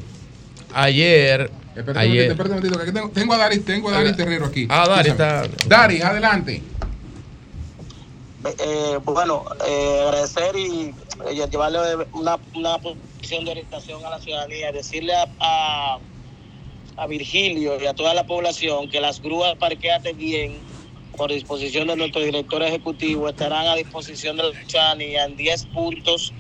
ayer, 0.74 1.50
Espérate 1.74 2.06
un 2.06 2.12
momentito, 2.12 2.42
un 2.42 2.48
momentito, 2.48 2.76
que 2.78 2.82
aquí 2.84 2.92
tengo, 2.92 3.10
tengo 3.10 3.34
a 3.34 3.38
Dari, 3.38 3.58
tengo 3.60 3.88
a 3.90 3.92
Dari 3.92 4.12
Terrero 4.16 4.46
aquí. 4.46 4.66
Ah, 4.70 4.86
Dari 4.88 5.10
está- 5.10 5.42
Dari, 5.68 6.00
adelante. 6.00 6.62
Eh, 8.44 8.98
bueno, 9.04 9.44
eh, 9.66 10.00
agradecer 10.06 10.56
y 10.56 10.94
eh, 11.26 11.48
llevarle 11.50 11.78
una, 12.12 12.38
una 12.54 12.78
posición 12.78 13.44
de 13.44 13.52
orientación 13.52 14.04
a 14.04 14.10
la 14.10 14.20
ciudadanía, 14.20 14.72
decirle 14.72 15.14
a, 15.14 15.26
a, 15.40 15.98
a 16.96 17.06
Virgilio 17.06 17.80
y 17.80 17.86
a 17.86 17.94
toda 17.94 18.14
la 18.14 18.26
población 18.26 18.90
que 18.90 19.00
las 19.00 19.20
grúas 19.20 19.56
Parqueate 19.56 20.12
Bien, 20.12 20.60
por 21.16 21.32
disposición 21.32 21.88
de 21.88 21.96
nuestro 21.96 22.20
director 22.20 22.62
ejecutivo, 22.62 23.28
estarán 23.28 23.66
a 23.66 23.74
disposición 23.74 24.36
de 24.36 24.42
la 24.44 24.64
ciudadanía 24.66 25.24
en 25.24 25.36
10 25.36 25.66
puntos 25.66 26.32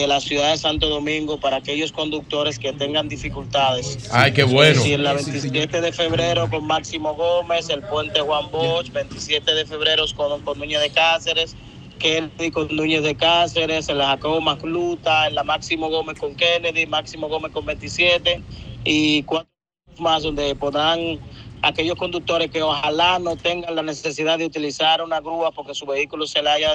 de 0.00 0.06
la 0.06 0.20
ciudad 0.20 0.50
de 0.50 0.58
Santo 0.58 0.88
Domingo 0.88 1.40
para 1.40 1.56
aquellos 1.56 1.90
conductores 1.90 2.58
que 2.58 2.72
tengan 2.72 3.08
dificultades. 3.08 4.08
Ay, 4.12 4.32
qué 4.32 4.44
bueno. 4.44 4.72
Es 4.72 4.78
decir, 4.78 5.00
la 5.00 5.14
27 5.14 5.80
de 5.80 5.92
febrero 5.92 6.48
con 6.50 6.66
Máximo 6.66 7.14
Gómez, 7.14 7.68
el 7.70 7.82
puente 7.82 8.20
Juan 8.20 8.50
Bosch, 8.50 8.92
27 8.92 9.54
de 9.54 9.64
febrero 9.64 10.04
con, 10.14 10.42
con 10.42 10.58
Núñez 10.58 10.80
de 10.80 10.90
Cáceres, 10.90 11.56
Kennedy 11.98 12.50
con 12.50 12.68
Núñez 12.74 13.02
de 13.02 13.14
Cáceres, 13.14 13.88
en 13.88 13.98
la 13.98 14.08
Jacobo 14.08 14.40
Macluta, 14.40 15.28
en 15.28 15.34
la 15.34 15.44
Máximo 15.44 15.88
Gómez 15.88 16.18
con 16.18 16.34
Kennedy, 16.34 16.86
Máximo 16.86 17.28
Gómez 17.28 17.52
con 17.52 17.64
27 17.64 18.42
y 18.84 19.22
cuatro 19.22 19.50
más 19.98 20.22
donde 20.22 20.54
podrán 20.54 21.18
aquellos 21.66 21.96
conductores 21.96 22.50
que 22.50 22.62
ojalá 22.62 23.18
no 23.18 23.36
tengan 23.36 23.74
la 23.74 23.82
necesidad 23.82 24.38
de 24.38 24.46
utilizar 24.46 25.02
una 25.02 25.20
grúa 25.20 25.50
porque 25.50 25.74
su 25.74 25.84
vehículo 25.84 26.26
se 26.26 26.40
le 26.40 26.50
haya 26.50 26.70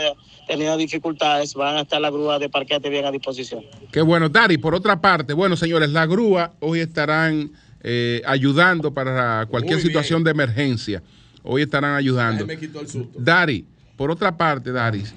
tenido 0.47 0.75
dificultades, 0.75 1.53
van 1.53 1.77
a 1.77 1.81
estar 1.81 2.01
las 2.01 2.11
grúas 2.11 2.39
de 2.39 2.49
parqueate 2.49 2.89
bien 2.89 3.05
a 3.05 3.11
disposición. 3.11 3.63
Qué 3.91 4.01
bueno, 4.01 4.27
Dari. 4.27 4.57
Por 4.57 4.75
otra 4.75 4.99
parte, 4.99 5.33
bueno, 5.33 5.55
señores, 5.55 5.89
la 5.91 6.05
grúa 6.05 6.53
hoy 6.59 6.81
estarán 6.81 7.51
eh, 7.81 8.21
ayudando 8.25 8.93
para 8.93 9.45
cualquier 9.47 9.75
Muy 9.75 9.83
bien. 9.83 9.87
situación 9.87 10.23
de 10.23 10.31
emergencia. 10.31 11.01
Hoy 11.43 11.61
estarán 11.61 11.95
ayudando. 11.95 12.45
me 12.45 12.57
quitó 12.57 12.81
el 12.81 12.87
susto. 12.87 13.17
Dari, 13.17 13.65
por 13.95 14.11
otra 14.11 14.35
parte, 14.35 14.71
Daris, 14.71 15.13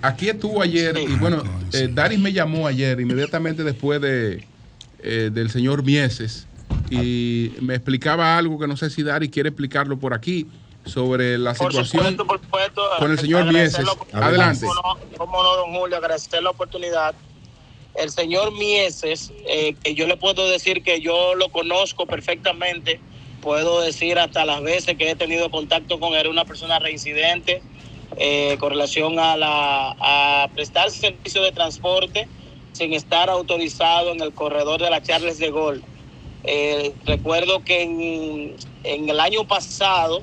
aquí 0.00 0.28
estuvo 0.28 0.62
ayer 0.62 0.96
y 0.96 1.16
bueno, 1.16 1.42
eh, 1.72 1.88
Daris 1.92 2.20
me 2.20 2.32
llamó 2.32 2.68
ayer 2.68 3.00
inmediatamente 3.00 3.64
después 3.64 4.00
de 4.00 4.44
eh, 5.02 5.30
del 5.32 5.50
señor 5.50 5.82
Mieses 5.82 6.46
y 6.90 7.52
me 7.60 7.74
explicaba 7.74 8.36
algo 8.36 8.58
que 8.58 8.66
no 8.66 8.76
sé 8.76 8.90
si 8.90 9.02
Daris 9.02 9.30
quiere 9.30 9.48
explicarlo 9.48 9.98
por 9.98 10.12
aquí 10.14 10.46
sobre 10.84 11.38
la 11.38 11.54
Por 11.54 11.72
situación 11.72 12.16
supuesto, 12.16 12.26
por 12.26 12.40
supuesto. 12.40 12.82
con 12.98 13.10
el 13.12 13.18
señor 13.18 13.52
Mieses. 13.52 13.86
Adelante. 14.12 14.66
Cómo 15.16 15.42
no, 15.42 15.56
don 15.56 15.74
Julio, 15.74 15.96
agradecer 15.96 16.42
la 16.42 16.50
oportunidad. 16.50 17.14
El 17.94 18.10
señor 18.10 18.52
Mieses, 18.52 19.32
eh, 19.46 19.74
que 19.82 19.94
yo 19.94 20.06
le 20.06 20.16
puedo 20.16 20.48
decir 20.48 20.82
que 20.82 21.00
yo 21.00 21.34
lo 21.34 21.50
conozco 21.50 22.06
perfectamente, 22.06 23.00
puedo 23.40 23.80
decir 23.80 24.18
hasta 24.18 24.44
las 24.44 24.62
veces 24.62 24.96
que 24.96 25.10
he 25.10 25.16
tenido 25.16 25.50
contacto 25.50 26.00
con 26.00 26.14
él, 26.14 26.26
una 26.26 26.44
persona 26.44 26.78
reincidente 26.78 27.62
eh, 28.16 28.56
con 28.58 28.70
relación 28.70 29.18
a, 29.18 29.36
la, 29.36 29.94
a 30.00 30.48
prestar 30.54 30.90
servicio 30.90 31.42
de 31.42 31.52
transporte 31.52 32.28
sin 32.72 32.92
estar 32.94 33.28
autorizado 33.30 34.12
en 34.12 34.20
el 34.20 34.32
corredor 34.32 34.80
de 34.80 34.90
la 34.90 35.02
Charles 35.02 35.38
de 35.38 35.50
Gaulle. 35.50 35.82
Eh, 36.44 36.92
recuerdo 37.04 37.62
que 37.62 37.82
en, 37.82 39.08
el 39.08 39.20
año 39.20 39.46
pasado 39.46 40.22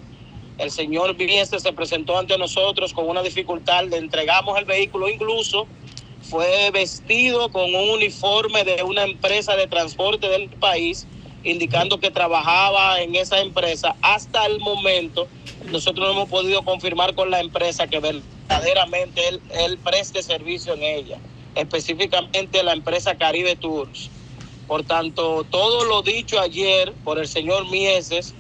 el 0.58 0.70
señor 0.70 1.16
Viniese 1.16 1.60
se 1.60 1.72
presentó 1.72 2.18
ante 2.18 2.38
nosotros 2.38 2.94
con 2.94 3.08
una 3.08 3.24
dificultad, 3.24 3.86
le 3.86 3.98
entregamos 3.98 4.58
el 4.58 4.66
vehículo, 4.66 5.08
incluso 5.08 5.66
fue 6.22 6.70
vestido 6.72 7.50
con 7.50 7.74
un 7.74 7.90
uniforme 7.92 8.66
de 8.66 8.84
una 8.84 9.04
empresa 9.04 9.56
de 9.56 9.68
transporte 9.68 10.28
del 10.28 10.50
país, 10.50 11.08
indicando 11.46 12.02
que 12.02 12.12
trabajaba 12.12 13.02
en 13.02 13.16
esa 13.16 13.40
empresa. 13.40 13.96
Hasta 14.02 14.46
el 14.46 14.60
momento, 14.60 15.30
nosotros 15.72 16.08
no 16.08 16.12
hemos 16.12 16.30
podido 16.30 16.64
confirmar 16.64 17.16
con 17.16 17.32
la 17.32 17.40
empresa 17.40 17.88
que 17.88 18.00
verdaderamente 18.00 19.26
él, 19.30 19.42
él 19.52 19.78
preste 19.78 20.22
servicio 20.22 20.74
en 20.74 20.84
ella, 20.84 21.18
específicamente 21.56 22.62
la 22.64 22.74
empresa 22.74 23.16
Caribe 23.16 23.56
Tours. 23.56 24.10
Por 24.70 24.84
tanto, 24.84 25.46
todo 25.46 25.84
lo 25.84 26.04
dicho 26.04 26.40
ayer 26.40 26.94
por 27.04 27.18
el 27.18 27.28
señor 27.28 27.68
Mieses, 27.72 28.36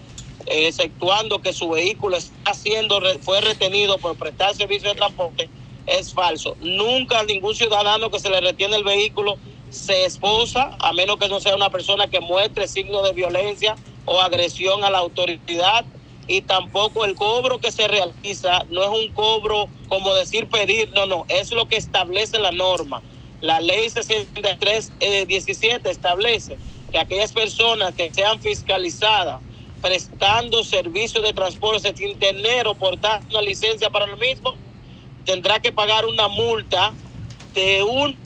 exceptuando 0.45 1.41
que 1.41 1.53
su 1.53 1.69
vehículo 1.69 2.17
está 2.17 2.53
siendo, 2.53 3.01
fue 3.23 3.41
retenido 3.41 3.97
por 3.97 4.15
prestar 4.15 4.53
servicio 4.53 4.89
de 4.89 4.95
transporte, 4.95 5.49
es 5.87 6.13
falso. 6.13 6.55
Nunca 6.59 7.23
ningún 7.23 7.55
ciudadano 7.55 8.11
que 8.11 8.19
se 8.19 8.29
le 8.29 8.41
retiene 8.41 8.75
el 8.75 8.83
vehículo 8.83 9.39
se 9.69 10.05
esposa, 10.05 10.77
a 10.79 10.93
menos 10.93 11.17
que 11.17 11.29
no 11.29 11.39
sea 11.39 11.55
una 11.55 11.71
persona 11.71 12.11
que 12.11 12.19
muestre 12.19 12.67
signos 12.67 13.03
de 13.05 13.13
violencia 13.13 13.79
o 14.05 14.21
agresión 14.21 14.83
a 14.83 14.91
la 14.91 14.99
autoridad. 14.99 15.83
Y 16.27 16.41
tampoco 16.41 17.05
el 17.05 17.15
cobro 17.15 17.59
que 17.59 17.71
se 17.71 17.87
realiza 17.87 18.65
no 18.69 18.83
es 18.83 18.89
un 18.89 19.11
cobro 19.13 19.71
como 19.87 20.13
decir 20.13 20.47
pedir, 20.47 20.91
no, 20.93 21.07
no, 21.07 21.25
es 21.27 21.51
lo 21.51 21.67
que 21.67 21.77
establece 21.77 22.37
la 22.37 22.51
norma. 22.51 23.01
La 23.41 23.61
ley 23.61 23.89
63, 23.89 24.93
eh, 24.99 25.25
17 25.25 25.89
establece 25.89 26.59
que 26.91 26.99
aquellas 26.99 27.31
personas 27.33 27.93
que 27.95 28.13
sean 28.13 28.41
fiscalizadas 28.41 29.41
prestando 29.81 30.63
servicios 30.63 31.23
de 31.23 31.33
transporte 31.33 31.93
sin 31.95 32.19
tener 32.19 32.67
o 32.67 32.77
portar 32.77 33.23
una 33.29 33.41
licencia 33.41 33.89
para 33.89 34.07
lo 34.07 34.17
mismo, 34.17 34.59
tendrá 35.25 35.59
que 35.61 35.71
pagar 35.71 36.05
una 36.05 36.27
multa 36.27 36.97
de 37.53 37.83
un 37.83 38.19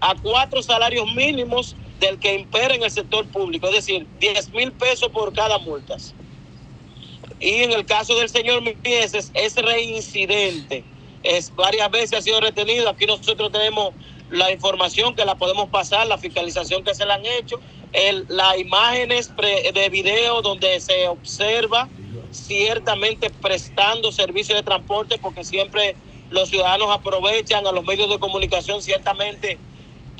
a 0.00 0.14
cuatro 0.22 0.62
salarios 0.62 1.06
mínimos 1.14 1.76
del 1.98 2.18
que 2.18 2.34
impera 2.34 2.74
en 2.74 2.82
el 2.82 2.90
sector 2.90 3.30
público, 3.30 3.68
es 3.68 3.74
decir, 3.74 4.08
10 4.18 4.52
mil 4.52 4.72
pesos 4.72 5.10
por 5.10 5.32
cada 5.34 5.58
multa. 5.58 5.96
Y 7.40 7.62
en 7.64 7.72
el 7.72 7.86
caso 7.86 8.16
del 8.16 8.30
señor 8.30 8.62
Mieses, 8.84 9.30
es 9.34 9.56
reincidente. 9.56 10.86
Es, 11.22 11.54
varias 11.54 11.90
veces 11.90 12.18
ha 12.18 12.22
sido 12.22 12.40
retenido. 12.40 12.88
Aquí 12.88 13.06
nosotros 13.06 13.52
tenemos 13.52 13.94
la 14.30 14.50
información 14.52 15.14
que 15.14 15.24
la 15.24 15.36
podemos 15.36 15.68
pasar, 15.68 16.06
la 16.06 16.18
fiscalización 16.18 16.84
que 16.84 16.94
se 16.94 17.04
le 17.04 17.12
han 17.12 17.26
hecho, 17.26 17.60
el, 17.92 18.24
las 18.28 18.58
imágenes 18.58 19.34
de 19.74 19.88
video 19.90 20.40
donde 20.42 20.80
se 20.80 21.08
observa 21.08 21.88
ciertamente 22.30 23.30
prestando 23.30 24.12
servicio 24.12 24.54
de 24.54 24.62
transporte 24.62 25.18
porque 25.18 25.44
siempre 25.44 25.96
los 26.30 26.48
ciudadanos 26.48 26.90
aprovechan 26.90 27.66
a 27.66 27.72
los 27.72 27.84
medios 27.84 28.08
de 28.08 28.18
comunicación 28.18 28.82
ciertamente 28.82 29.58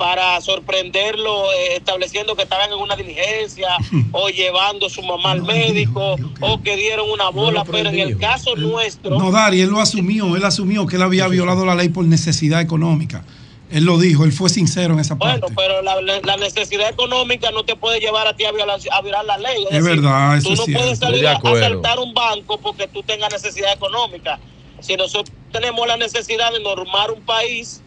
para 0.00 0.40
sorprenderlo 0.40 1.52
eh, 1.52 1.76
estableciendo 1.76 2.34
que 2.34 2.44
estaban 2.44 2.72
en 2.72 2.78
una 2.78 2.96
diligencia 2.96 3.68
o 4.12 4.30
llevando 4.30 4.86
a 4.86 4.88
su 4.88 5.02
mamá 5.02 5.32
al 5.32 5.42
médico 5.42 6.16
o 6.40 6.62
que 6.62 6.74
dieron 6.74 7.10
una 7.10 7.28
bola, 7.28 7.64
pero 7.64 7.90
en 7.90 7.98
el 7.98 8.16
caso 8.16 8.56
nuestro 8.56 9.18
No, 9.18 9.30
Dari, 9.30 9.60
él 9.60 9.68
lo 9.68 9.78
asumió, 9.78 10.36
él 10.36 10.44
asumió 10.46 10.86
que 10.86 10.96
él 10.96 11.02
había 11.02 11.28
violado 11.28 11.66
la 11.66 11.74
ley 11.74 11.90
por 11.90 12.06
necesidad 12.06 12.62
económica. 12.62 13.26
Él 13.70 13.84
lo 13.84 13.98
dijo, 13.98 14.24
él 14.24 14.32
fue 14.32 14.48
sincero 14.48 14.94
en 14.94 15.00
esa 15.00 15.18
parte. 15.18 15.40
Bueno, 15.40 15.54
pero 15.54 15.82
la, 15.82 16.00
la 16.22 16.36
necesidad 16.38 16.88
económica 16.88 17.50
no 17.50 17.64
te 17.64 17.76
puede 17.76 18.00
llevar 18.00 18.26
a 18.26 18.34
ti 18.34 18.46
a 18.46 18.52
violar, 18.52 18.80
a 18.90 19.02
violar 19.02 19.24
la 19.26 19.36
ley. 19.36 19.66
Es 19.70 19.84
verdad, 19.84 20.38
eso 20.38 20.48
tú 20.48 20.52
es 20.54 20.58
no 20.60 20.64
cierto. 20.64 20.82
puedes 20.82 20.98
salir 20.98 21.26
a 21.28 21.32
asaltar 21.36 21.98
un 21.98 22.14
banco 22.14 22.58
porque 22.58 22.88
tú 22.88 23.02
tengas 23.02 23.30
necesidad 23.30 23.74
económica. 23.74 24.40
Si 24.80 24.96
nosotros 24.96 25.36
tenemos 25.52 25.86
la 25.86 25.98
necesidad 25.98 26.52
de 26.52 26.60
normar 26.60 27.10
un 27.10 27.20
país, 27.20 27.82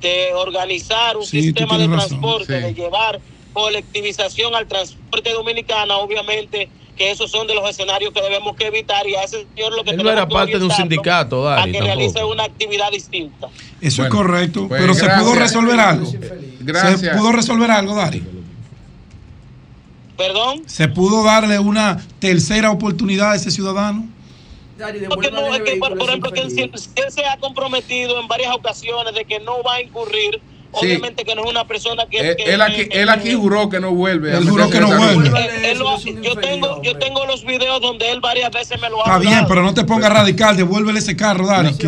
de 0.00 0.32
organizar 0.34 1.16
un 1.16 1.24
Sí, 1.24 1.42
sistema 1.42 1.76
de 1.78 1.86
razón, 1.86 2.08
transporte, 2.08 2.46
sí. 2.60 2.64
de 2.66 2.74
llevar 2.74 3.20
colectivización 3.52 4.54
al 4.54 4.66
transporte 4.68 5.32
dominicano, 5.32 5.98
obviamente 5.98 6.68
que 6.96 7.10
esos 7.12 7.30
son 7.30 7.46
de 7.46 7.54
los 7.54 7.68
escenarios 7.68 8.12
que 8.12 8.20
debemos 8.20 8.56
que 8.56 8.66
evitar 8.66 9.06
y 9.08 9.14
a 9.14 9.22
ese 9.22 9.46
señor 9.54 9.72
lo 9.76 9.84
que 9.84 9.90
Él 9.90 9.96
no 10.02 10.10
era 10.10 10.26
que 10.26 10.34
parte 10.34 10.58
de 10.58 10.64
un 10.64 10.70
sindicato, 10.72 11.48
a 11.48 11.54
Dari, 11.56 11.70
que 11.72 11.80
realice 11.80 12.14
tampoco. 12.14 12.34
una 12.34 12.42
actividad 12.44 12.90
distinta. 12.90 13.48
Eso 13.80 14.02
Bueno, 14.02 14.14
es 14.14 14.20
correcto, 14.20 14.66
pues, 14.68 14.80
pero 14.80 14.94
se 14.94 15.04
gracias. 15.04 15.22
pudo 15.22 15.34
resolver 15.36 15.78
algo. 15.80 16.12
Gracias. 16.60 17.00
Se 17.00 17.10
pudo 17.10 17.32
resolver 17.32 17.70
algo, 17.70 17.94
Dari. 17.94 18.22
¿Perdón? 20.16 20.62
Se 20.66 20.88
pudo 20.88 21.22
darle 21.22 21.58
una 21.60 22.04
tercera 22.18 22.72
oportunidad 22.72 23.32
a 23.32 23.36
ese 23.36 23.52
ciudadano. 23.52 24.08
Porque 25.08 25.30
no, 25.30 25.54
es 25.54 25.62
que, 25.62 25.76
por, 25.76 25.96
por 25.98 26.08
ejemplo, 26.08 26.30
que 26.32 26.40
él, 26.40 26.50
si- 26.50 26.56
si 26.78 26.90
él 26.96 27.10
se 27.12 27.24
ha 27.24 27.36
comprometido 27.38 28.20
en 28.20 28.28
varias 28.28 28.54
ocasiones 28.54 29.14
de 29.14 29.24
que 29.24 29.40
no 29.40 29.62
va 29.62 29.74
a 29.76 29.82
incurrir, 29.82 30.40
obviamente 30.70 31.24
que 31.24 31.34
no 31.34 31.44
es 31.44 31.50
una 31.50 31.66
persona 31.66 32.04
que... 32.10 32.18
Él, 32.20 32.36
que- 32.36 32.42
él 32.54 32.60
aquí, 32.60 32.88
que- 32.88 33.00
él 33.02 33.08
aquí 33.08 33.32
juró 33.32 33.68
que 33.70 33.80
no 33.80 33.92
vuelve. 33.92 34.32
a 34.34 34.38
Él 34.38 34.48
juró 34.48 34.68
que 34.70 34.80
no 34.80 34.88
vuelve. 34.88 35.70
Él- 35.70 35.78
lo 35.78 35.88
ha- 35.90 35.98
yo, 35.98 36.36
tengo, 36.36 36.82
yo 36.82 36.96
tengo 36.98 37.24
los 37.26 37.44
videos 37.44 37.80
donde 37.80 38.10
él 38.12 38.20
varias 38.20 38.50
veces 38.52 38.80
me 38.80 38.88
lo 38.90 38.98
ha 39.04 39.06
Está 39.06 39.18
bien, 39.18 39.44
pero 39.48 39.62
no 39.62 39.72
te 39.74 39.84
pongas 39.84 40.12
radical, 40.12 40.56
devuélvele 40.56 40.98
ese 40.98 41.16
carro, 41.16 41.46
Dari. 41.46 41.72
que- 41.74 41.86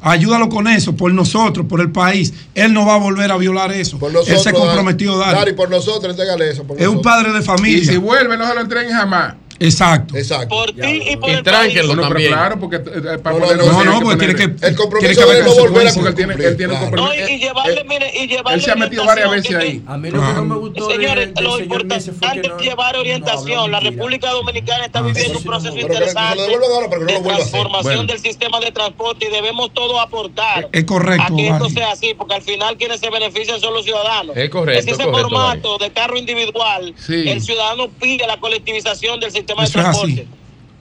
ayúdalo 0.00 0.48
con 0.48 0.66
eso, 0.68 0.96
por 0.96 1.12
nosotros, 1.12 1.66
por 1.68 1.80
el 1.80 1.92
país. 1.92 2.32
Él 2.54 2.72
no 2.72 2.86
va 2.86 2.94
a 2.94 2.98
volver 2.98 3.30
a 3.30 3.36
violar 3.36 3.72
eso. 3.72 3.98
Él 4.20 4.38
se 4.38 4.52
comprometió, 4.52 5.18
Dari. 5.18 5.34
Dari, 5.38 5.52
por 5.52 5.68
nosotros, 5.70 6.10
entrégale 6.10 6.50
eso. 6.50 6.64
por 6.64 6.80
Es 6.80 6.86
un 6.88 7.02
padre 7.02 7.32
de 7.32 7.42
familia. 7.42 7.82
Y 7.82 7.84
si 7.84 7.96
vuelve, 7.98 8.36
no 8.38 8.46
se 8.48 8.54
lo 8.54 8.60
entreguen 8.62 8.92
jamás. 8.92 9.34
Exacto. 9.60 10.16
Exacto. 10.16 10.48
Por 10.48 10.72
ti 10.72 11.02
y 11.10 11.16
por 11.16 11.30
Y 11.30 11.32
el 11.34 11.42
Bueno, 11.42 12.02
pero 12.02 12.02
también. 12.08 12.32
claro, 12.32 12.60
porque 12.60 12.76
eh, 12.76 13.18
para 13.22 13.38
No, 13.38 13.40
no, 13.40 13.46
ponerlo 13.46 13.72
no, 13.72 13.84
no, 13.84 14.00
porque 14.00 14.16
tiene 14.18 14.34
que- 14.34 14.66
El 14.66 14.76
compromiso 14.76 14.98
tiene 15.00 15.14
que 15.16 15.22
haber 15.22 15.36
de 15.36 15.42
no 15.42 15.54
volver 15.56 15.86
a 15.86 15.90
él 15.90 16.14
tiene, 16.14 16.34
él 16.34 16.56
tiene 16.56 16.72
Claro. 16.72 16.80
compromiso. 16.86 17.14
No, 17.22 17.28
y, 17.28 17.32
y 17.32 17.38
llevarle, 17.38 17.84
mire, 17.84 18.12
y 18.16 18.26
llevarle 18.28 18.54
Él 18.58 18.62
se 18.64 18.70
ha 18.70 18.76
metido 18.76 19.04
varias 19.04 19.30
veces 19.30 19.54
orientación 19.56 19.82
ahí. 19.88 19.94
A 19.94 19.98
mí 19.98 20.10
lo 20.10 20.20
que 20.20 20.32
no 20.32 20.44
me 20.44 20.54
gustó 20.56 20.90
Señores, 20.90 21.34
de- 21.34 21.42
lo 21.42 21.58
importante 21.58 21.96
es 21.96 22.48
no- 22.48 22.58
llevar 22.58 22.96
orientación. 22.96 23.70
la 23.72 23.80
República 23.80 24.30
Dominicana 24.30 24.84
está 24.86 25.00
viviendo 25.02 25.38
un 25.38 25.44
proceso 25.44 25.76
interesante 25.78 26.42
de 26.42 27.20
transformación 27.20 28.06
del 28.06 28.18
sistema 28.20 28.60
de 28.60 28.70
transporte 28.72 29.26
y 29.26 29.30
debemos 29.30 29.72
todos 29.74 30.00
aportar 30.00 30.68
Es 30.72 30.84
correcto, 30.84 31.32
a 31.32 31.36
que 31.36 31.48
esto 31.48 31.68
sea 31.70 31.92
así, 31.92 32.14
porque 32.14 32.34
al 32.34 32.42
final 32.42 32.76
quienes 32.76 33.00
se 33.00 33.10
benefician 33.10 33.60
son 33.60 33.74
los 33.74 33.84
ciudadanos. 33.84 34.36
Es 34.36 34.50
correcto, 34.50 34.80
ese 34.80 34.90
es 34.92 34.96
correcto, 34.98 35.20
formato 35.28 35.78
de 35.78 35.90
carro 35.90 36.16
individual, 36.16 36.94
Sí. 36.98 37.28
el 37.28 37.40
ciudadano 37.40 37.88
pide 38.00 38.26
la 38.26 38.38
colectivización 38.38 39.18
del 39.20 39.30
sistema 39.32 39.47
Eso 39.52 39.60
de 39.60 39.64
es 39.64 39.72
transporte. 39.72 40.12
así. 40.12 40.26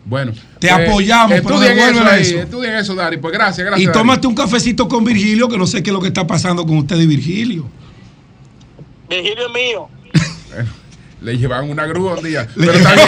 Bueno. 0.05 0.31
Te 0.59 0.69
apoyamos, 0.71 1.41
pero 1.41 1.61
estudien 1.61 1.77
eso 1.79 2.03
ahí, 2.09 2.21
eso. 2.21 2.39
estudien 2.39 2.73
eso, 2.75 2.95
Dari. 2.95 3.17
Pues 3.17 3.33
gracias, 3.33 3.65
gracias. 3.67 3.81
Y 3.83 3.85
Dari. 3.87 3.97
tómate 3.97 4.25
un 4.27 4.35
cafecito 4.35 4.87
con 4.87 5.03
Virgilio, 5.03 5.49
que 5.49 5.57
no 5.57 5.67
sé 5.67 5.83
qué 5.83 5.89
es 5.89 5.93
lo 5.93 5.99
que 6.01 6.07
está 6.07 6.25
pasando 6.25 6.65
con 6.65 6.77
usted 6.77 6.95
y 6.97 7.05
Virgilio. 7.07 7.65
Virgilio 9.09 9.47
es 9.47 9.53
mío. 9.53 9.89
Le 11.19 11.35
llevaban 11.37 11.69
una 11.69 11.85
grúa 11.87 12.13
un 12.15 12.23
día. 12.23 12.47
Pero 12.55 12.73
Dari. 12.73 13.01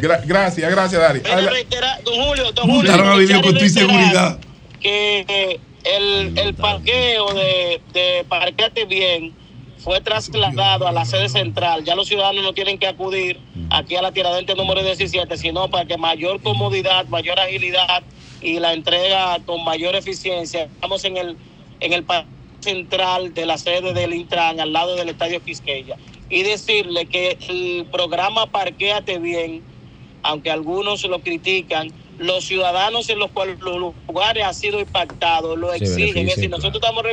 Gra- 0.00 0.22
gracias, 0.24 0.70
gracias, 0.70 1.00
Dari. 1.00 1.20
Quiero 1.20 1.50
reiterar, 1.50 2.02
don 2.04 2.14
Julio, 2.14 2.52
don 2.52 2.64
Julio, 2.64 2.76
Juntaron 2.80 3.08
a 3.08 3.16
Virgilio 3.16 3.42
con 3.42 3.54
tu 3.58 3.64
inseguridad. 3.64 4.38
Que 4.80 5.24
eh, 5.28 5.60
el, 5.84 6.38
el 6.38 6.54
parqueo 6.54 7.34
de, 7.34 7.80
de 7.92 8.24
Parqueate 8.28 8.84
Bien 8.84 9.32
fue 9.78 10.00
trasladado 10.00 10.86
a 10.86 10.92
la 10.92 11.04
sede 11.04 11.28
central. 11.28 11.84
Ya 11.84 11.94
los 11.94 12.08
ciudadanos 12.08 12.42
no 12.42 12.52
tienen 12.52 12.78
que 12.78 12.86
acudir 12.86 13.38
aquí 13.70 13.96
a 13.96 14.02
la 14.02 14.12
tiradente 14.12 14.54
número 14.54 14.82
17, 14.82 15.36
sino 15.36 15.68
para 15.68 15.86
que 15.86 15.96
mayor 15.96 16.42
comodidad, 16.42 17.06
mayor 17.06 17.38
agilidad 17.38 18.02
y 18.40 18.58
la 18.58 18.72
entrega 18.72 19.38
con 19.46 19.64
mayor 19.64 19.94
eficiencia. 19.94 20.64
Estamos 20.64 21.04
en 21.04 21.16
el, 21.16 21.36
en 21.80 21.92
el 21.92 22.04
central 22.60 23.34
de 23.34 23.46
la 23.46 23.58
sede 23.58 23.92
del 23.92 24.14
Intran, 24.14 24.60
al 24.60 24.72
lado 24.72 24.96
del 24.96 25.08
Estadio 25.08 25.42
Quisqueya. 25.42 25.96
Y 26.28 26.42
decirle 26.42 27.06
que 27.06 27.38
el 27.48 27.86
programa 27.86 28.46
Parquéate 28.46 29.18
Bien, 29.18 29.62
aunque 30.22 30.50
algunos 30.50 31.04
lo 31.04 31.20
critican, 31.20 31.92
los 32.18 32.44
ciudadanos 32.44 33.08
en 33.10 33.18
los 33.18 33.30
cuales 33.30 33.60
los 33.60 33.94
lugares 34.06 34.44
han 34.44 34.54
sido 34.54 34.80
impactados 34.80 35.56
lo 35.56 35.72
exigen. 35.72 36.28
Es 36.28 36.36
decir, 36.36 36.50
nosotros 36.50 36.82
estamos 36.82 37.04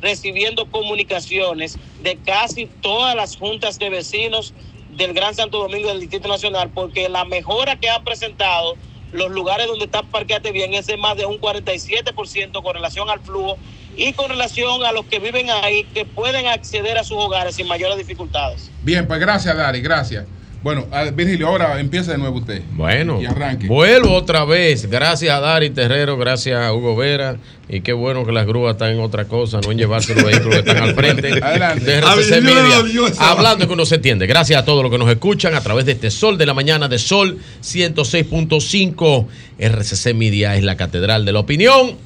recibiendo 0.00 0.70
comunicaciones 0.70 1.78
de 2.02 2.16
casi 2.16 2.66
todas 2.66 3.14
las 3.14 3.36
juntas 3.36 3.78
de 3.78 3.90
vecinos 3.90 4.54
del 4.96 5.12
Gran 5.12 5.34
Santo 5.34 5.58
Domingo 5.58 5.88
del 5.88 6.00
Distrito 6.00 6.28
Nacional, 6.28 6.70
porque 6.72 7.08
la 7.08 7.24
mejora 7.24 7.76
que 7.76 7.90
han 7.90 8.04
presentado 8.04 8.76
los 9.12 9.30
lugares 9.30 9.66
donde 9.66 9.84
está 9.84 10.02
Parqueate 10.02 10.50
Bien 10.50 10.74
es 10.74 10.86
de 10.86 10.96
más 10.96 11.16
de 11.16 11.26
un 11.26 11.40
47% 11.40 12.62
con 12.62 12.74
relación 12.74 13.08
al 13.10 13.20
flujo 13.20 13.56
y 13.96 14.12
con 14.12 14.28
relación 14.28 14.84
a 14.84 14.92
los 14.92 15.04
que 15.06 15.20
viven 15.20 15.50
ahí 15.50 15.84
que 15.94 16.04
pueden 16.04 16.46
acceder 16.46 16.98
a 16.98 17.04
sus 17.04 17.18
hogares 17.18 17.54
sin 17.54 17.68
mayores 17.68 17.96
dificultades. 17.96 18.70
Bien, 18.82 19.06
pues 19.06 19.20
gracias, 19.20 19.56
Dari, 19.56 19.80
gracias. 19.80 20.26
Bueno, 20.64 20.86
Virgilio, 21.14 21.46
ahora 21.48 21.78
empieza 21.78 22.12
de 22.12 22.16
nuevo 22.18 22.38
usted. 22.38 22.62
Bueno, 22.72 23.20
Y 23.20 23.26
arranque. 23.26 23.66
vuelvo 23.66 24.14
otra 24.14 24.46
vez. 24.46 24.88
Gracias 24.88 25.30
a 25.36 25.38
Dari 25.38 25.68
Terrero, 25.68 26.16
gracias 26.16 26.58
a 26.58 26.72
Hugo 26.72 26.96
Vera. 26.96 27.36
Y 27.68 27.82
qué 27.82 27.92
bueno 27.92 28.24
que 28.24 28.32
las 28.32 28.46
grúas 28.46 28.72
están 28.72 28.92
en 28.92 29.00
otra 29.00 29.26
cosa, 29.26 29.60
no 29.60 29.70
en 29.72 29.76
llevarse 29.76 30.14
los 30.14 30.24
vehículos 30.24 30.62
que 30.62 30.70
están 30.70 30.78
al 30.82 30.94
frente. 30.94 31.28
Adelante. 31.42 31.84
De 31.84 31.98
RCC 32.00 32.40
Media. 32.42 32.82
Hablando 33.18 33.66
que 33.66 33.74
uno 33.74 33.84
se 33.84 33.96
entiende. 33.96 34.26
Gracias 34.26 34.58
a 34.58 34.64
todos 34.64 34.82
los 34.82 34.90
que 34.90 34.96
nos 34.96 35.10
escuchan 35.10 35.54
a 35.54 35.60
través 35.60 35.84
de 35.84 35.92
este 35.92 36.10
Sol 36.10 36.38
de 36.38 36.46
la 36.46 36.54
Mañana 36.54 36.88
de 36.88 36.98
Sol 36.98 37.38
106.5. 37.62 39.26
RCC 39.58 40.14
Media 40.14 40.56
es 40.56 40.64
la 40.64 40.78
catedral 40.78 41.26
de 41.26 41.32
la 41.32 41.40
opinión. 41.40 41.98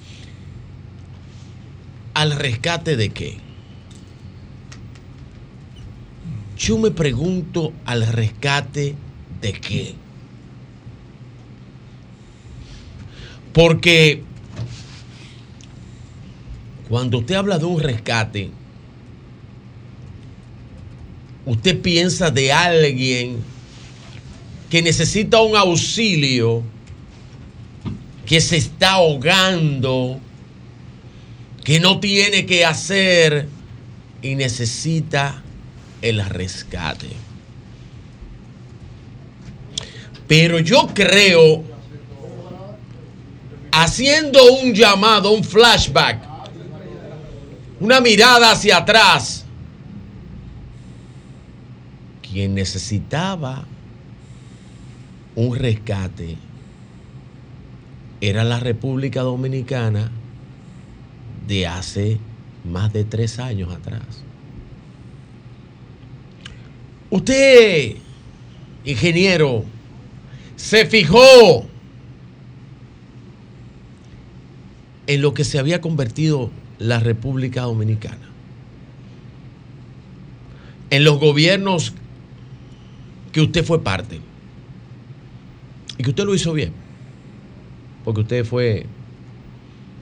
¿Al 2.14 2.32
rescate 2.32 2.96
de 2.96 3.10
qué? 3.10 3.38
Yo 6.58 6.76
me 6.76 6.90
pregunto 6.90 7.72
al 7.84 8.04
rescate 8.06 8.96
de 9.40 9.52
qué. 9.52 9.94
Porque 13.52 14.24
cuando 16.88 17.18
usted 17.18 17.36
habla 17.36 17.58
de 17.58 17.64
un 17.64 17.80
rescate, 17.80 18.50
usted 21.46 21.80
piensa 21.80 22.30
de 22.30 22.52
alguien 22.52 23.36
que 24.68 24.82
necesita 24.82 25.40
un 25.40 25.56
auxilio, 25.56 26.64
que 28.26 28.40
se 28.40 28.56
está 28.56 28.94
ahogando, 28.94 30.18
que 31.62 31.78
no 31.78 32.00
tiene 32.00 32.46
que 32.46 32.64
hacer 32.64 33.48
y 34.22 34.34
necesita 34.34 35.44
el 36.02 36.24
rescate. 36.24 37.08
Pero 40.26 40.58
yo 40.58 40.88
creo, 40.94 41.64
haciendo 43.72 44.38
un 44.60 44.74
llamado, 44.74 45.32
un 45.32 45.42
flashback, 45.42 46.20
una 47.80 48.00
mirada 48.00 48.52
hacia 48.52 48.78
atrás, 48.78 49.44
quien 52.20 52.54
necesitaba 52.54 53.64
un 55.34 55.56
rescate 55.56 56.36
era 58.20 58.44
la 58.44 58.60
República 58.60 59.22
Dominicana 59.22 60.10
de 61.46 61.66
hace 61.66 62.18
más 62.64 62.92
de 62.92 63.04
tres 63.04 63.38
años 63.38 63.72
atrás. 63.72 64.27
Usted, 67.10 67.96
ingeniero, 68.84 69.64
se 70.56 70.86
fijó 70.86 71.66
en 75.06 75.22
lo 75.22 75.32
que 75.32 75.44
se 75.44 75.58
había 75.58 75.80
convertido 75.80 76.50
la 76.78 77.00
República 77.00 77.62
Dominicana. 77.62 78.28
En 80.90 81.04
los 81.04 81.18
gobiernos 81.18 81.94
que 83.32 83.40
usted 83.40 83.64
fue 83.64 83.82
parte. 83.82 84.20
Y 85.96 86.02
que 86.02 86.10
usted 86.10 86.24
lo 86.24 86.34
hizo 86.34 86.52
bien. 86.52 86.72
Porque 88.04 88.20
usted 88.20 88.44
fue 88.44 88.86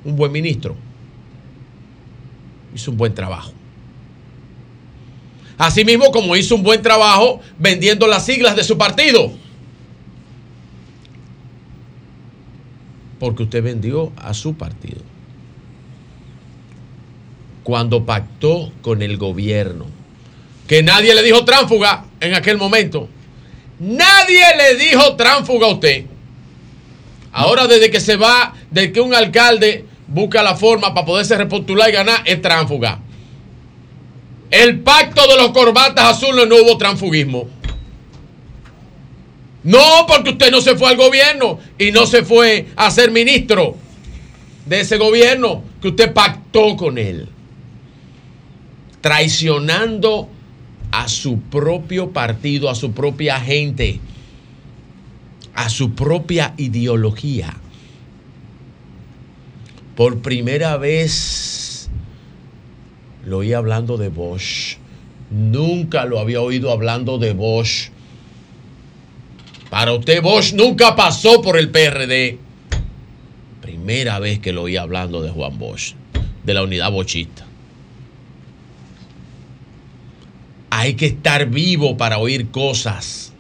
un 0.05 0.17
buen 0.17 0.33
ministro. 0.33 0.75
Hizo 2.75 2.91
un 2.91 2.97
buen 2.97 3.15
trabajo. 3.15 3.53
Asimismo, 5.59 6.11
como 6.11 6.37
hizo 6.37 6.55
un 6.55 6.63
buen 6.63 6.83
trabajo 6.83 7.41
vendiendo 7.59 8.07
las 8.07 8.27
siglas 8.27 8.57
de 8.57 8.65
su 8.65 8.77
partido. 8.77 9.33
Porque 13.19 13.45
usted 13.45 13.63
vendió 13.63 14.13
a 14.17 14.35
su 14.35 14.55
partido. 14.55 15.01
Cuando 17.63 18.05
pactó 18.05 18.71
con 18.83 19.01
el 19.01 19.17
gobierno. 19.17 19.87
Que 20.69 20.83
nadie 20.83 21.15
le 21.15 21.23
dijo 21.23 21.45
tránfuga 21.45 22.05
en 22.21 22.35
aquel 22.35 22.59
momento. 22.59 23.09
Nadie 23.79 24.45
le 24.57 24.77
dijo 24.77 25.17
tránfuga 25.17 25.69
a 25.69 25.71
usted. 25.71 26.05
Ahora 27.33 27.67
desde 27.67 27.91
que 27.91 28.01
se 28.01 28.17
va, 28.17 28.55
desde 28.71 28.93
que 28.93 29.01
un 29.01 29.15
alcalde 29.15 29.85
busca 30.07 30.43
la 30.43 30.55
forma 30.55 30.95
para 30.95 31.07
poderse 31.07 31.37
repostular 31.37 31.89
y 31.89 31.93
ganar, 31.93 32.23
es 32.25 32.41
tránfuga. 32.41 33.01
El 34.51 34.81
pacto 34.81 35.23
de 35.27 35.37
los 35.37 35.51
corbatas 35.51 36.17
azules 36.17 36.49
no 36.49 36.57
hubo 36.57 36.79
transfugismo. 36.79 37.49
No, 39.65 40.07
porque 40.07 40.31
usted 40.31 40.51
no 40.53 40.61
se 40.61 40.77
fue 40.77 40.91
al 40.91 40.97
gobierno 40.97 41.59
y 41.77 41.91
no 41.91 42.07
se 42.07 42.25
fue 42.25 42.69
a 42.77 42.91
ser 42.91 43.11
ministro 43.11 43.77
de 44.65 44.81
ese 44.81 44.97
gobierno 44.97 45.65
que 45.83 45.89
usted 45.89 46.13
pactó 46.13 46.77
con 46.77 46.99
él. 46.99 47.29
Traicionando 49.01 50.29
a 50.93 51.09
su 51.09 51.41
propio 51.41 52.13
partido, 52.13 52.71
a 52.71 52.77
su 52.77 52.93
propia 52.93 53.41
gente, 53.41 53.99
a 55.55 55.69
su 55.69 55.95
propia 55.95 56.55
ideología. 56.57 57.57
Por 59.97 60.21
primera 60.21 60.77
vez 60.77 61.66
lo 63.27 63.39
oí 63.39 63.53
hablando 63.53 63.99
de 63.99 64.09
Bosch. 64.09 64.79
Nunca 65.31 66.05
lo 66.05 66.21
había 66.21 66.41
oído 66.41 66.71
hablando 66.71 67.19
de 67.19 67.33
Bosch. 67.33 67.91
Para 69.69 69.93
usted 69.93 70.23
Bosch 70.23 70.55
nunca 70.55 70.95
pasó 70.95 71.43
por 71.43 71.59
el 71.59 71.71
PRD. 71.71 72.39
Primera 73.61 74.21
vez 74.21 74.39
que 74.39 74.53
lo 74.53 74.63
oí 74.63 74.77
hablando 74.77 75.23
de 75.23 75.31
Juan 75.31 75.59
Bosch, 75.59 75.95
de 76.45 76.55
la 76.55 76.63
unidad 76.63 76.93
bochista. 76.93 77.45
Hay 80.71 80.95
que 80.95 81.07
estar 81.07 81.47
vivo 81.47 81.97
para 81.97 82.19
oír 82.19 82.51
cosas. 82.51 83.33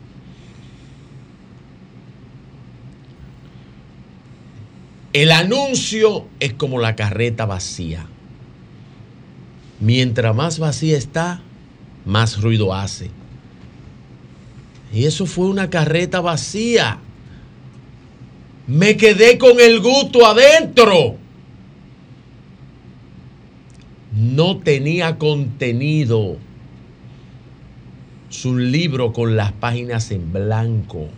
El 5.13 5.31
anuncio 5.31 6.27
es 6.41 6.55
como 6.55 6.81
la 6.81 6.97
carreta 6.97 7.47
vacía. 7.47 8.07
Mientras 9.81 10.35
más 10.35 10.59
vacía 10.59 10.97
está, 10.97 11.41
más 12.05 12.41
ruido 12.41 12.73
hace. 12.73 13.11
Y 14.93 15.05
eso 15.05 15.27
fue 15.27 15.47
una 15.47 15.69
carreta 15.69 16.21
vacía. 16.21 16.99
Me 18.67 18.97
quedé 18.97 19.39
con 19.39 19.61
el 19.61 19.81
gusto 19.81 20.27
adentro. 20.27 21.17
No 24.13 24.59
tenía 24.59 25.19
contenido. 25.19 26.39
Es 28.31 28.45
un 28.45 28.73
libro 28.73 29.13
con 29.13 29.37
las 29.37 29.53
páginas 29.53 30.11
en 30.11 30.33
blanco. 30.33 31.09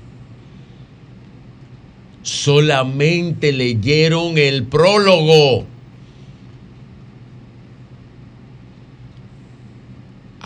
Solamente 2.22 3.52
leyeron 3.52 4.36
el 4.36 4.64
prólogo. 4.64 5.64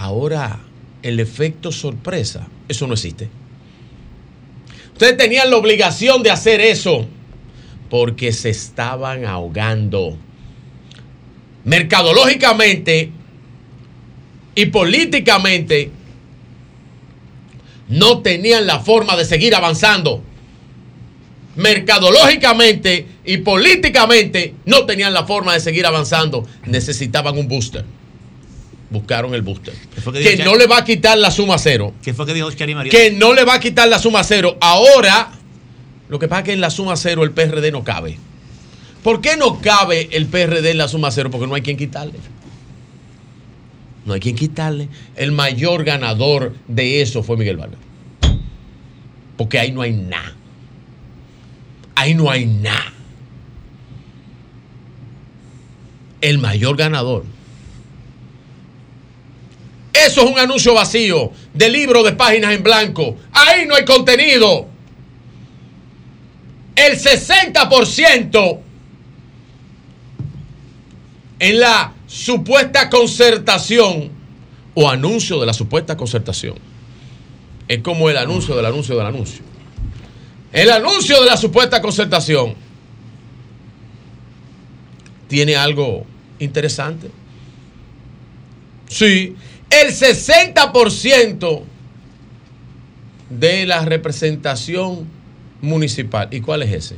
Ahora, 0.03 0.59
el 1.05 1.21
efecto 1.21 1.71
sorpresa, 1.71 2.49
eso 2.67 2.89
no 2.89 2.95
existe. 2.95 3.29
Ustedes 4.95 5.17
tenían 5.17 5.49
la 5.49 5.57
obligación 5.57 6.25
de 6.25 6.33
hacer 6.33 6.61
eso 6.61 7.07
porque 7.89 8.33
se 8.33 8.51
estaban 8.51 9.25
ahogando. 9.25 10.17
Mercadológicamente 11.63 13.13
y 14.57 14.67
políticamente 14.67 15.93
no 17.89 18.23
tenían 18.23 18.67
la 18.67 18.81
forma 18.81 19.15
de 19.15 19.25
seguir 19.25 19.55
avanzando. 19.55 20.21
Mercadológicamente 21.55 23.07
y 23.25 23.37
políticamente 23.37 24.57
no 24.65 24.85
tenían 24.85 25.15
la 25.15 25.23
forma 25.27 25.55
de 25.55 25.61
seguir 25.61 25.87
avanzando. 25.87 26.45
Necesitaban 26.67 27.39
un 27.39 27.47
booster. 27.47 27.85
Buscaron 28.93 29.35
el 29.35 29.41
booster. 29.41 29.75
que 30.13 30.37
no 30.45 30.55
le 30.55 30.67
va 30.67 30.79
a 30.79 30.85
quitar 30.85 31.17
la 31.17 31.31
suma 31.31 31.59
cero. 31.59 31.95
¿Qué 32.03 32.13
fue 32.13 32.27
que 32.27 32.35
dijo 32.35 32.51
Chari 32.53 32.75
María? 32.75 32.91
Que 32.91 33.11
no 33.11 33.33
le 33.33 33.45
va 33.45 33.55
a 33.55 33.61
quitar 33.61 33.89
la 33.89 33.99
suma 33.99 34.23
cero. 34.23 34.59
Ahora, 34.61 35.33
lo 36.11 36.19
que 36.19 36.29
pasa 36.29 36.41
es 36.41 36.45
que 36.45 36.53
en 36.53 36.61
la 36.61 36.69
suma 36.69 36.95
cero 36.97 37.25
el 37.25 37.31
PRD 37.31 37.73
no 37.73 37.85
cabe. 37.85 38.19
¿Por 39.03 39.23
qué 39.23 39.39
no 39.39 39.61
cabe 39.61 40.11
el 40.13 40.27
PRD 40.27 40.71
en 40.71 40.79
la 40.79 40.89
suma 40.89 41.11
cero? 41.11 41.31
Porque 41.31 41.47
no 41.47 41.55
hay 41.55 41.63
quien 41.63 41.79
quitarle. 41.79 42.19
No 44.05 44.13
hay 44.13 44.21
quien 44.21 44.37
quitarle. 44.37 44.89
El 45.17 45.33
mayor 45.33 45.85
ganador 45.85 46.55
de 46.69 47.01
eso 47.01 47.23
fue 47.23 47.39
Miguel 47.39 47.57
Vargas. 47.57 47.81
Porque 49.39 49.59
ahí 49.59 49.73
no 49.73 49.81
hay 49.81 49.93
nada. 49.93 50.35
Ahí 51.95 52.15
no 52.15 52.31
hay 52.31 52.45
nada. 52.45 52.93
El 56.21 56.39
mayor 56.39 56.77
ganador. 56.77 57.25
Eso 59.93 60.25
es 60.25 60.31
un 60.31 60.39
anuncio 60.39 60.75
vacío 60.75 61.33
de 61.53 61.69
libro 61.69 62.03
de 62.03 62.13
páginas 62.13 62.55
en 62.55 62.63
blanco. 62.63 63.17
Ahí 63.33 63.67
no 63.67 63.75
hay 63.75 63.85
contenido. 63.85 64.67
El 66.75 66.99
60% 66.99 68.59
en 71.39 71.61
la 71.61 71.93
supuesta 72.07 72.89
concertación 72.89 74.11
o 74.75 74.89
anuncio 74.89 75.41
de 75.41 75.47
la 75.47 75.53
supuesta 75.53 75.97
concertación. 75.97 76.55
Es 77.69 77.83
como 77.83 78.09
el 78.09 78.17
anuncio 78.17 78.57
del 78.57 78.67
anuncio 78.67 78.97
del 78.97 79.07
anuncio. 79.07 79.43
El 80.53 80.71
anuncio 80.71 81.21
de 81.21 81.27
la 81.27 81.37
supuesta 81.37 81.81
concertación 81.83 82.55
tiene 85.29 85.57
algo 85.57 86.05
interesante. 86.39 87.11
Sí, 88.89 89.35
el 89.81 89.93
60% 89.93 91.63
de 93.31 93.67
la 93.67 93.85
representación 93.85 95.07
municipal. 95.61 96.29
¿Y 96.31 96.41
cuál 96.41 96.63
es 96.63 96.73
ese? 96.73 96.97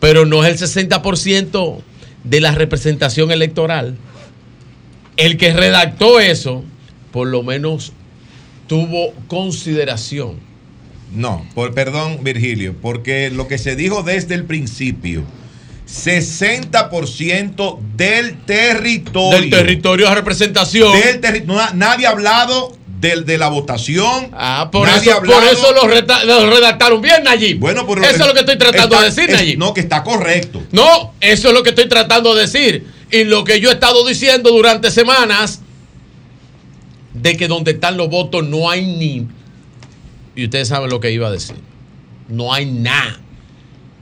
Pero 0.00 0.24
no 0.24 0.44
es 0.44 0.62
el 0.62 0.88
60% 0.88 1.82
de 2.24 2.40
la 2.40 2.52
representación 2.52 3.30
electoral. 3.30 3.96
El 5.16 5.36
que 5.36 5.52
redactó 5.52 6.20
eso, 6.20 6.64
por 7.12 7.28
lo 7.28 7.42
menos 7.42 7.92
tuvo 8.68 9.12
consideración. 9.26 10.36
No, 11.12 11.44
por, 11.54 11.74
perdón, 11.74 12.22
Virgilio, 12.22 12.74
porque 12.80 13.30
lo 13.30 13.48
que 13.48 13.58
se 13.58 13.76
dijo 13.76 14.02
desde 14.02 14.34
el 14.34 14.44
principio, 14.44 15.24
60% 15.88 17.78
del 17.96 18.38
territorio. 18.44 19.38
Del 19.40 19.50
territorio 19.50 20.08
de 20.08 20.14
representación. 20.14 20.92
Del 20.92 21.20
terri- 21.20 21.44
no, 21.44 21.58
nadie 21.74 22.06
ha 22.06 22.10
hablado 22.10 22.76
del, 23.00 23.24
de 23.24 23.38
la 23.38 23.48
votación. 23.48 24.28
Ah, 24.32 24.68
por 24.70 24.86
Nadie 24.86 25.10
eso, 25.10 25.22
por 25.22 25.44
eso 25.44 25.72
lo, 25.72 25.82
reta- 25.88 26.24
lo 26.24 26.50
redactaron 26.50 27.00
bien, 27.00 27.22
Nayib. 27.24 27.58
Bueno, 27.58 27.86
eso 28.02 28.10
es 28.10 28.26
lo 28.26 28.34
que 28.34 28.40
estoy 28.40 28.58
tratando 28.58 28.96
está- 28.96 29.00
de 29.00 29.10
decir, 29.14 29.30
Nayib. 29.30 29.58
No, 29.58 29.72
que 29.72 29.80
está 29.80 30.02
correcto. 30.02 30.62
No, 30.72 31.14
eso 31.20 31.48
es 31.48 31.54
lo 31.54 31.62
que 31.62 31.70
estoy 31.70 31.88
tratando 31.88 32.34
de 32.34 32.42
decir. 32.42 32.86
Y 33.10 33.24
lo 33.24 33.44
que 33.44 33.58
yo 33.60 33.70
he 33.70 33.72
estado 33.72 34.06
diciendo 34.06 34.50
durante 34.50 34.90
semanas, 34.90 35.60
de 37.14 37.36
que 37.36 37.48
donde 37.48 37.70
están 37.72 37.96
los 37.96 38.10
votos 38.10 38.44
no 38.46 38.68
hay 38.70 38.84
ni... 38.84 39.26
Y 40.36 40.44
ustedes 40.44 40.68
saben 40.68 40.90
lo 40.90 41.00
que 41.00 41.10
iba 41.10 41.26
a 41.28 41.30
decir. 41.30 41.56
No 42.28 42.52
hay 42.52 42.66
nada. 42.66 43.18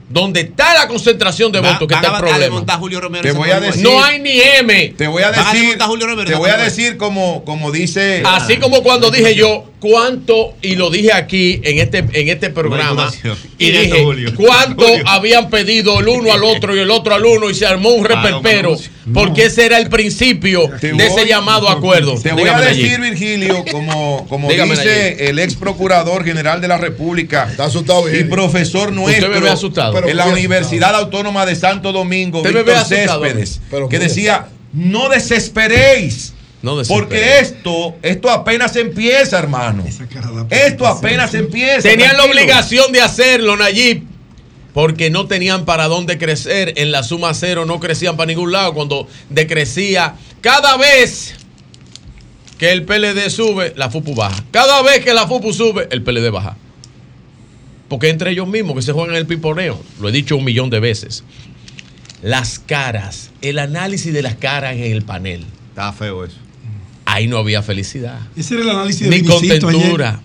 Donde 0.09 0.41
está 0.41 0.73
la 0.73 0.87
concentración 0.87 1.51
de 1.51 1.59
Va- 1.59 1.73
votos 1.73 1.87
que 1.87 1.93
está 1.95 2.07
el 2.07 2.17
problema. 2.23 2.63
a 2.67 2.77
Julio 2.77 3.01
Romero 3.01 3.23
Te 3.23 3.31
voy 3.31 3.49
a 3.49 3.59
decir- 3.59 3.83
No 3.83 4.03
hay 4.03 4.19
ni 4.19 4.39
M. 4.39 4.93
Te 4.97 5.07
voy 5.07 5.23
a 5.23 5.31
decir, 5.31 5.77
a 5.79 5.85
Julio 5.85 6.07
Romero, 6.07 6.29
te 6.29 6.35
voy 6.35 6.49
a 6.49 6.57
decir 6.57 6.97
como, 6.97 7.43
como 7.43 7.71
dice. 7.71 8.23
Así 8.25 8.57
como 8.57 8.83
cuando 8.83 9.11
dije 9.11 9.35
yo 9.35 9.65
cuánto, 9.79 10.55
y 10.61 10.75
lo 10.75 10.89
dije 10.89 11.13
aquí 11.13 11.61
en 11.63 11.79
este, 11.79 11.99
en 11.99 12.29
este 12.29 12.49
programa, 12.49 13.11
y 13.57 13.71
dije 13.71 14.33
cuánto 14.35 14.85
habían 15.05 15.49
pedido 15.49 15.99
el 15.99 16.07
uno 16.07 16.33
al 16.33 16.43
otro 16.43 16.75
y 16.75 16.79
el 16.79 16.89
otro 16.89 17.13
al 17.13 17.25
uno, 17.25 17.49
y 17.49 17.53
se 17.53 17.65
armó 17.65 17.89
un 17.89 18.05
reperpero, 18.05 18.77
porque 19.13 19.45
ese 19.45 19.65
era 19.65 19.77
el 19.77 19.89
principio 19.89 20.67
de 20.81 21.07
ese 21.07 21.27
llamado 21.27 21.69
acuerdo. 21.69 22.19
Te 22.19 22.33
voy 22.33 22.49
a 22.49 22.59
decir, 22.59 22.99
Virgilio, 22.99 23.63
como, 23.71 24.25
como 24.27 24.51
dice 24.51 25.29
el 25.29 25.39
ex 25.39 25.55
procurador 25.55 26.23
general 26.23 26.61
de 26.61 26.67
la 26.67 26.77
República 26.77 27.49
y 28.13 28.23
profesor 28.25 28.91
nuestro 28.91 29.33
en 30.07 30.17
la 30.17 30.27
Universidad 30.27 30.95
Autónoma 30.95 31.45
de 31.45 31.55
Santo 31.55 31.91
Domingo, 31.91 32.41
Víctor. 32.43 32.85
Céspedes, 32.85 33.61
que 33.89 33.99
decía, 33.99 34.47
no 34.73 35.09
desesperéis. 35.09 36.33
No. 36.75 36.83
Porque 36.83 37.39
esto, 37.39 37.95
esto 38.01 38.29
apenas 38.29 38.75
empieza, 38.75 39.39
hermano. 39.39 39.85
Esto 40.49 40.85
apenas 40.85 41.33
empieza. 41.33 41.87
Tenían 41.87 42.17
la 42.17 42.25
obligación 42.25 42.91
de 42.91 42.99
hacerlo, 42.99 43.55
Nayib, 43.55 44.03
porque 44.73 45.09
no 45.09 45.27
tenían 45.27 45.63
para 45.63 45.87
dónde 45.87 46.17
crecer. 46.17 46.73
En 46.75 46.91
la 46.91 47.03
suma 47.03 47.33
cero 47.33 47.65
no 47.65 47.79
crecían 47.79 48.17
para 48.17 48.27
ningún 48.27 48.51
lado. 48.51 48.73
Cuando 48.73 49.07
decrecía, 49.29 50.15
cada 50.41 50.75
vez 50.75 51.35
que 52.57 52.73
el 52.73 52.83
PLD 52.83 53.29
sube, 53.29 53.73
la 53.77 53.89
FUPU 53.89 54.13
baja. 54.13 54.43
Cada 54.51 54.81
vez 54.81 55.05
que 55.05 55.13
la 55.13 55.25
FUPU 55.25 55.53
sube, 55.53 55.87
el 55.89 56.03
PLD 56.03 56.31
baja. 56.31 56.57
Porque 57.87 58.09
entre 58.09 58.31
ellos 58.31 58.47
mismos 58.47 58.75
que 58.75 58.81
se 58.81 58.91
juegan 58.91 59.15
el 59.15 59.25
piponeo, 59.25 59.81
lo 60.01 60.09
he 60.09 60.11
dicho 60.11 60.35
un 60.35 60.43
millón 60.43 60.69
de 60.69 60.81
veces. 60.81 61.23
Las 62.21 62.59
caras, 62.59 63.31
el 63.41 63.57
análisis 63.59 64.11
de 64.11 64.21
las 64.21 64.35
caras 64.35 64.73
en 64.73 64.91
el 64.91 65.03
panel. 65.03 65.45
Está 65.69 65.93
feo 65.93 66.25
eso. 66.25 66.46
Ahí 67.09 67.25
no 67.27 67.37
había 67.37 67.63
felicidad. 67.63 68.19
Ese 68.35 68.55
era 68.55 68.63
el 68.63 68.69
análisis 68.69 69.09
de 69.09 69.21
Ni 69.21 69.25
contentura. 69.25 70.21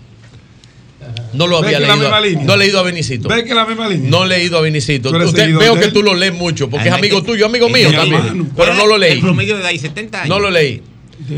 No 1.33 1.47
lo 1.47 1.57
había 1.57 1.79
leído. 1.79 2.43
No 2.45 2.53
he 2.53 2.57
leído 2.57 2.79
a 2.79 2.83
Vinicito. 2.83 3.27
¿Ves 3.29 3.43
que 3.43 3.53
la 3.55 3.65
misma 3.65 3.87
línea? 3.87 4.09
No 4.09 4.25
he 4.25 4.27
leído 4.27 4.57
a 4.57 4.61
Vinicito. 4.61 5.09
Usted- 5.09 5.55
veo 5.57 5.75
que 5.75 5.87
tú 5.91 6.03
lo 6.03 6.13
lees 6.13 6.33
mucho, 6.33 6.69
porque 6.69 6.89
es 6.89 6.93
amigo 6.93 7.23
tuyo, 7.23 7.45
amigo 7.45 7.69
mío 7.69 7.89
también. 7.91 8.51
Pero 8.55 8.73
no 8.75 8.85
lo 8.85 8.97
leí. 8.97 9.13
El 9.13 9.21
promedio 9.21 9.57
de 9.57 9.65
ahí 9.65 9.79
70 9.79 10.19
años. 10.23 10.29
No 10.29 10.39
lo 10.39 10.49
leí. 10.51 10.81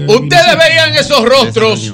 Ustedes 0.08 0.58
veían 0.58 0.94
esos 0.96 1.24
rostros. 1.24 1.94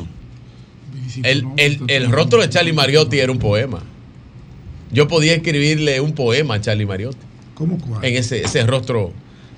El, 1.23 1.45
el- 1.57 1.81
el 1.87 2.09
rostro 2.11 2.41
de 2.41 2.49
Charlie 2.49 2.71
Mariotti 2.73 3.19
era 3.19 3.31
un 3.31 3.37
poema. 3.39 3.83
Yo 4.91 5.07
podía 5.09 5.33
escribirle 5.33 5.99
un 5.99 6.13
poema 6.13 6.55
a 6.55 6.61
Charlie 6.61 6.85
Mariotti. 6.85 7.17
¿Cómo 7.53 7.77
cuál? 7.77 8.03
En 8.05 8.15
ese, 8.15 8.41
ese 8.43 8.65
rostro 8.65 9.13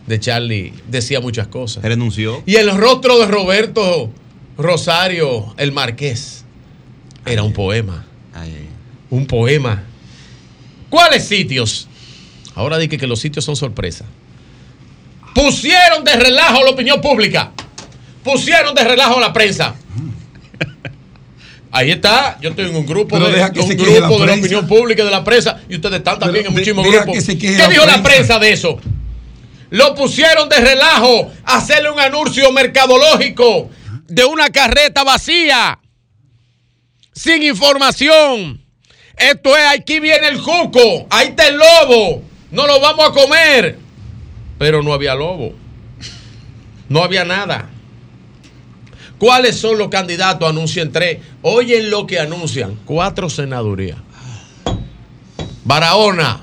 de 0.08 0.20
Charlie 0.20 0.74
decía 0.88 1.20
muchas 1.20 1.48
cosas. 1.48 1.84
Renunció. 1.84 2.44
Y 2.46 2.56
el 2.56 2.76
rostro 2.78 3.20
de 3.20 3.28
Roberto 3.28 4.12
Rosario, 4.58 5.54
el 5.58 5.72
marqués, 5.72 6.46
era 7.26 7.44
un 7.44 7.54
poema. 7.54 8.06
Un 9.10 9.28
poema. 9.28 9.84
¿Cuáles 10.90 11.26
sitios? 11.26 11.88
Ahora 12.56 12.78
dije 12.78 12.98
que 12.98 13.08
los 13.08 13.20
sitios 13.20 13.46
son 13.46 13.56
sorpresa. 13.56 14.06
Pusieron 15.34 16.04
de 16.04 16.16
relajo 16.16 16.64
la 16.64 16.72
opinión 16.72 17.02
pública. 17.02 17.52
Pusieron 18.24 18.76
de 18.76 18.84
relajo 18.84 19.18
a 19.18 19.22
la 19.22 19.34
prensa. 19.34 19.76
Ahí 21.72 21.90
está, 21.90 22.38
yo 22.40 22.52
estoy 22.52 22.66
en 22.66 22.76
un 22.76 22.86
grupo, 22.86 23.16
Pero 23.16 23.30
de, 23.30 23.34
deja 23.34 23.52
que 23.52 23.60
un 23.60 23.68
se 23.68 23.76
queje 23.76 24.00
la 24.00 24.06
grupo 24.06 24.22
de 24.22 24.28
la 24.28 24.34
opinión 24.36 24.68
pública 24.68 25.02
y 25.02 25.06
de 25.06 25.12
la 25.12 25.24
prensa 25.24 25.60
y 25.68 25.76
ustedes 25.76 25.98
están 25.98 26.20
también 26.20 26.46
Pero 26.46 26.50
en 26.50 26.54
muchísimos 26.54 26.86
grupos. 26.86 27.26
¿Qué 27.26 27.68
dijo 27.68 27.86
la 27.88 28.04
prensa 28.04 28.38
de 28.38 28.54
eso? 28.54 28.80
Lo 29.74 29.96
pusieron 29.96 30.50
de 30.50 30.58
relajo 30.58 31.32
a 31.44 31.58
hacerle 31.58 31.90
un 31.90 32.00
anuncio 32.00 32.52
mercadológico 32.52 33.72
de 34.08 34.24
una 34.24 34.52
carreta 34.52 35.04
vacía, 35.04 35.80
sin 37.12 37.42
información. 37.42 38.64
Esto 39.18 39.58
es, 39.58 39.66
aquí 39.76 40.00
viene 40.00 40.28
el 40.28 40.40
cuco, 40.40 41.08
ahí 41.10 41.30
está 41.30 41.48
el 41.48 41.58
lobo, 41.58 42.22
no 42.52 42.68
lo 42.68 42.80
vamos 42.80 43.10
a 43.10 43.14
comer. 43.14 43.80
Pero 44.60 44.84
no 44.84 44.94
había 44.94 45.16
lobo, 45.16 45.56
no 46.88 47.04
había 47.04 47.26
nada. 47.26 47.68
¿Cuáles 49.18 49.58
son 49.58 49.80
los 49.80 49.88
candidatos? 49.88 50.48
Anuncian 50.48 50.92
tres. 50.92 51.18
Oyen 51.42 51.90
lo 51.90 52.06
que 52.06 52.20
anuncian. 52.20 52.78
Cuatro 52.86 53.28
senadurías. 53.28 53.98
Barahona. 55.64 56.42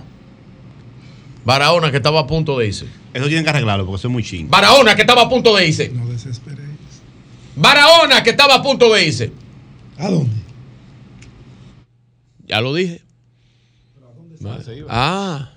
Barahona 1.45 1.93
que 1.93 1.99
estaba 1.99 2.21
a 2.21 2.27
punto 2.27 2.59
de 2.59 2.67
irse. 2.67 3.00
Eso 3.13 3.27
tienen 3.27 3.45
que 3.45 3.51
arreglarlo 3.51 3.85
porque 3.87 3.99
eso 4.01 4.09
es 4.09 4.13
muy 4.13 4.23
ching. 4.23 4.49
Barahona 4.49 4.95
que 4.95 5.03
estaba 5.03 5.23
a 5.23 5.29
punto 5.29 5.55
de 5.57 5.67
irse. 5.69 5.89
No 5.91 6.07
desesperéis. 6.07 6.69
Barahona 7.57 8.23
que 8.23 8.31
estaba 8.31 8.55
a 8.57 8.63
punto 8.63 8.93
de 8.93 9.07
irse. 9.07 9.33
¿A 9.99 10.09
dónde? 10.09 10.35
Ya 12.47 12.61
lo 12.61 12.73
dije. 12.75 13.03
Ah. 14.89 15.51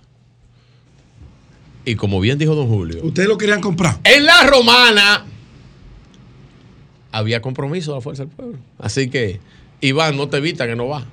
Y 1.86 1.96
como 1.96 2.20
bien 2.20 2.38
dijo 2.38 2.56
don 2.56 2.68
Julio, 2.68 3.00
Ustedes 3.04 3.28
lo 3.28 3.38
querían 3.38 3.62
comprar. 3.62 4.00
en 4.04 4.26
la 4.26 4.44
romana 4.44 5.26
había 7.12 7.42
compromiso 7.42 7.92
de 7.92 7.98
la 7.98 8.02
fuerza 8.02 8.26
del 8.26 8.34
pueblo. 8.36 8.58
Así 8.80 9.10
que, 9.10 9.40
Iván, 9.82 10.18
no 10.18 10.30
te 10.30 10.38
evita 10.38 10.66
que 10.66 10.76
no 10.76 10.88
va. 10.88 11.06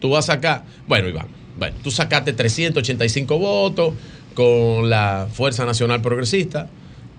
Tú 0.00 0.10
vas 0.10 0.28
a 0.28 0.34
sacar, 0.34 0.64
bueno, 0.86 1.08
Iván, 1.08 1.28
bueno, 1.58 1.76
tú 1.82 1.90
sacaste 1.90 2.32
385 2.32 3.38
votos 3.38 3.94
con 4.34 4.90
la 4.90 5.28
Fuerza 5.32 5.64
Nacional 5.64 6.02
Progresista 6.02 6.68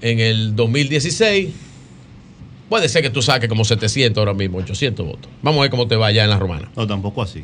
en 0.02 0.20
el 0.20 0.56
2016. 0.56 1.50
Puede 2.70 2.90
ser 2.90 3.02
que 3.02 3.10
tú 3.10 3.22
saques 3.22 3.50
como 3.50 3.64
700 3.64 4.20
ahora 4.20 4.34
mismo, 4.34 4.58
800 4.60 5.06
votos. 5.06 5.32
Vamos 5.42 5.60
a 5.60 5.62
ver 5.64 5.72
cómo 5.72 5.88
te 5.88 5.96
va 5.96 6.08
allá 6.08 6.24
en 6.24 6.30
la 6.30 6.38
romana. 6.38 6.70
No, 6.76 6.86
tampoco 6.86 7.22
así. 7.22 7.44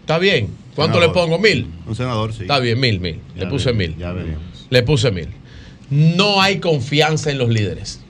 ¿Está 0.00 0.18
bien? 0.18 0.48
¿Cuánto 0.74 0.98
Senador. 0.98 1.16
le 1.16 1.20
pongo? 1.20 1.38
¿Mil? 1.38 1.66
Un 1.86 1.96
senador, 1.96 2.32
sí. 2.32 2.42
Está 2.42 2.58
bien, 2.58 2.78
mil, 2.78 3.00
mil. 3.00 3.20
Le 3.36 3.46
puse 3.46 3.72
mil. 3.72 3.96
Ya 3.96 4.12
veremos. 4.12 4.42
Le 4.70 4.82
puse 4.82 5.10
mil. 5.10 5.28
No 5.90 6.40
hay 6.40 6.58
confianza 6.58 7.30
en 7.30 7.38
los 7.38 7.48
líderes. 7.48 8.00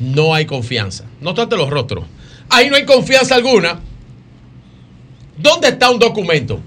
No 0.00 0.34
hay 0.34 0.46
confianza. 0.46 1.04
No 1.20 1.34
trate 1.34 1.56
los 1.56 1.70
rostros. 1.70 2.04
Ahí 2.50 2.68
no 2.70 2.76
hay 2.76 2.84
confianza 2.84 3.34
alguna. 3.34 3.80
¿Dónde 5.38 5.68
está 5.68 5.90
un 5.90 5.98
documento? 5.98 6.60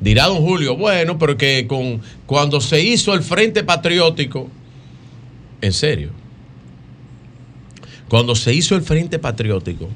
Dirá 0.00 0.26
don 0.26 0.38
Julio, 0.38 0.76
bueno, 0.76 1.18
pero 1.18 1.36
que 1.36 1.66
con, 1.66 2.02
cuando 2.26 2.60
se 2.60 2.82
hizo 2.82 3.14
el 3.14 3.22
Frente 3.22 3.64
Patriótico, 3.64 4.50
en 5.60 5.72
serio, 5.72 6.10
cuando 8.08 8.34
se 8.34 8.52
hizo 8.52 8.76
el 8.76 8.82
Frente 8.82 9.18
Patriótico, 9.18 9.88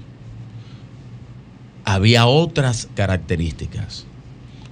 había 1.84 2.26
otras 2.26 2.88
características. 2.94 4.06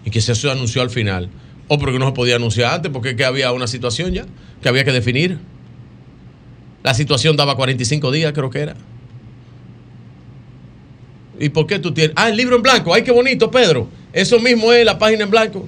Y 0.04 0.10
que 0.10 0.20
se 0.20 0.50
anunció 0.50 0.82
al 0.82 0.90
final. 0.90 1.28
O 1.68 1.78
porque 1.78 1.98
no 1.98 2.06
se 2.06 2.12
podía 2.12 2.36
anunciar 2.36 2.74
antes, 2.74 2.92
porque 2.92 3.24
había 3.24 3.52
una 3.52 3.66
situación 3.66 4.12
ya 4.12 4.24
que 4.62 4.68
había 4.68 4.84
que 4.84 4.92
definir. 4.92 5.38
La 6.82 6.94
situación 6.94 7.36
daba 7.36 7.56
45 7.56 8.10
días, 8.12 8.32
creo 8.32 8.50
que 8.50 8.60
era. 8.60 8.76
¿Y 11.38 11.48
por 11.50 11.66
qué 11.66 11.78
tú 11.78 11.92
tienes? 11.92 12.12
Ah, 12.16 12.28
el 12.28 12.36
libro 12.36 12.56
en 12.56 12.62
blanco. 12.62 12.92
Ay, 12.94 13.02
qué 13.02 13.10
bonito, 13.12 13.50
Pedro. 13.50 13.88
Eso 14.12 14.38
mismo 14.40 14.72
es 14.72 14.84
la 14.84 14.98
página 14.98 15.24
en 15.24 15.30
blanco. 15.30 15.66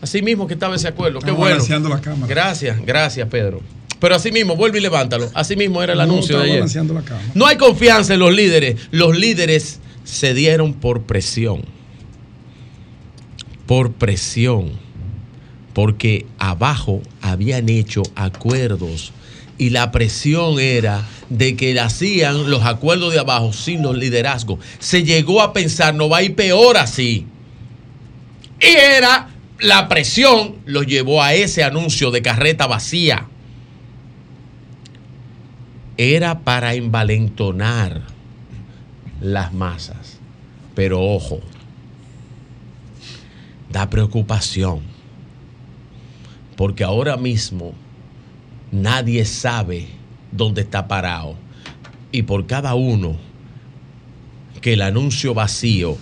Así 0.00 0.20
mismo 0.20 0.46
que 0.48 0.54
estaba 0.54 0.74
ese 0.74 0.88
acuerdo. 0.88 1.20
Qué 1.20 1.30
bueno. 1.30 1.58
la. 1.68 2.26
Gracias, 2.26 2.84
gracias, 2.84 3.28
Pedro. 3.28 3.60
Pero 4.00 4.16
así 4.16 4.32
mismo, 4.32 4.56
vuelve 4.56 4.78
y 4.78 4.82
levántalo. 4.82 5.30
Así 5.32 5.54
mismo 5.54 5.80
era 5.80 5.92
el 5.92 5.98
No, 5.98 6.04
anuncio 6.04 6.38
de 6.40 6.50
ayer. 6.50 6.64
la. 6.64 7.02
No 7.34 7.46
hay 7.46 7.56
confianza 7.56 8.14
en 8.14 8.20
los 8.20 8.34
líderes. 8.34 8.76
Los 8.90 9.16
líderes 9.16 9.78
se 10.02 10.34
dieron 10.34 10.74
por 10.74 11.02
presión. 11.02 11.62
Por 13.66 13.92
presión. 13.92 14.72
Porque 15.72 16.26
abajo 16.38 17.00
habían 17.20 17.68
hecho 17.68 18.02
acuerdos 18.16 19.12
y 19.58 19.70
la 19.70 19.92
presión 19.92 20.58
era 20.58 21.06
de 21.28 21.56
que 21.56 21.78
hacían 21.78 22.50
los 22.50 22.64
acuerdos 22.64 23.12
de 23.12 23.20
abajo 23.20 23.52
sin 23.52 23.82
los 23.82 23.96
liderazgos. 23.96 24.58
Se 24.78 25.04
llegó 25.04 25.40
a 25.40 25.52
pensar, 25.52 25.94
no 25.94 26.08
va 26.08 26.18
a 26.18 26.22
ir 26.22 26.34
peor 26.34 26.76
así. 26.76 27.26
Y 28.60 28.66
era 28.66 29.28
la 29.60 29.88
presión, 29.88 30.56
lo 30.66 30.82
llevó 30.82 31.22
a 31.22 31.34
ese 31.34 31.64
anuncio 31.64 32.10
de 32.10 32.22
carreta 32.22 32.66
vacía. 32.66 33.26
Era 35.96 36.40
para 36.40 36.74
envalentonar 36.74 38.02
las 39.20 39.52
masas. 39.52 40.18
Pero 40.74 41.00
ojo, 41.00 41.40
da 43.70 43.88
preocupación. 43.88 44.80
Porque 46.56 46.84
ahora 46.84 47.16
mismo 47.16 47.74
nadie 48.72 49.24
sabe 49.24 49.86
dónde 50.32 50.62
está 50.62 50.88
parado. 50.88 51.36
Y 52.10 52.22
por 52.22 52.46
cada 52.46 52.74
uno 52.74 53.16
que 54.60 54.72
el 54.72 54.82
anuncio 54.82 55.34
vacío, 55.34 55.96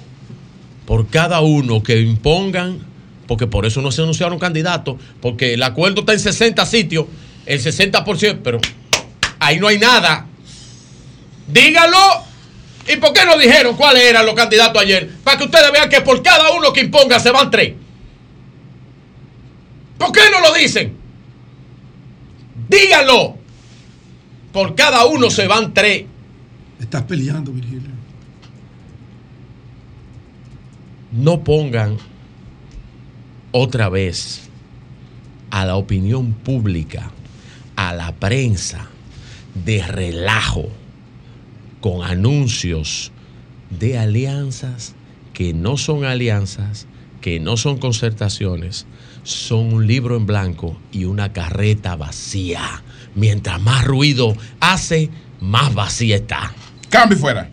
por 0.87 1.09
cada 1.09 1.41
uno 1.41 1.83
que 1.83 2.01
impongan, 2.01 2.79
porque 3.27 3.47
por 3.47 3.67
eso 3.67 3.81
no 3.83 3.93
se 3.93 4.03
anunciaron 4.03 4.39
candidatos, 4.39 4.97
porque 5.21 5.55
el 5.55 5.63
acuerdo 5.63 6.01
está 6.01 6.15
en 6.15 6.21
60 6.21 6.65
sitios, 6.67 7.07
el 7.47 7.61
60%, 7.61 8.41
pero 8.43 8.61
ahí 9.39 9.59
no 9.59 9.69
hay 9.69 9.79
nada. 9.79 10.27
Díganlo. 11.47 11.99
¿Y 12.89 12.97
por 12.97 13.13
qué 13.13 13.25
no 13.25 13.37
dijeron 13.37 13.77
cuáles 13.77 14.05
eran 14.05 14.27
los 14.27 14.35
candidatos 14.35 14.83
ayer? 14.83 15.11
Para 15.23 15.39
que 15.39 15.45
ustedes 15.45 15.71
vean 15.71 15.89
que 15.89 16.01
por 16.01 16.23
cada 16.23 16.51
uno 16.53 16.73
que 16.73 16.81
imponga 16.81 17.21
se 17.21 17.31
van 17.31 17.51
tres. 17.51 17.75
¿Por 19.97 20.13
qué 20.13 20.23
no 20.33 20.41
lo 20.41 20.53
dicen? 20.55 21.00
Díganlo. 22.71 23.37
Por 24.53 24.75
cada 24.77 25.05
uno 25.07 25.29
se 25.29 25.47
van 25.47 25.75
tres. 25.75 26.05
Estás 26.81 27.03
peleando, 27.03 27.53
Virgilio. 27.53 27.91
No 31.13 31.43
pongan 31.43 31.99
otra 33.51 33.89
vez 33.89 34.49
a 35.51 35.65
la 35.65 35.75
opinión 35.75 36.33
pública, 36.33 37.11
a 37.75 37.93
la 37.93 38.13
prensa, 38.13 38.87
de 39.65 39.85
relajo 39.85 40.69
con 41.81 42.05
anuncios 42.05 43.11
de 43.71 43.99
alianzas 43.99 44.95
que 45.33 45.53
no 45.53 45.77
son 45.77 46.05
alianzas, 46.05 46.87
que 47.21 47.41
no 47.41 47.57
son 47.57 47.79
concertaciones, 47.79 48.87
son 49.23 49.73
un 49.75 49.87
libro 49.87 50.17
en 50.17 50.27
blanco 50.27 50.77
y 50.93 51.05
una 51.05 51.33
carreta 51.33 51.97
vacía. 51.97 52.83
Mientras 53.15 53.61
más 53.61 53.85
ruido 53.85 54.35
hace, 54.61 55.11
más 55.41 55.75
vacía 55.75 56.17
está. 56.17 56.53
Cambio 56.89 57.19
fuera. 57.19 57.51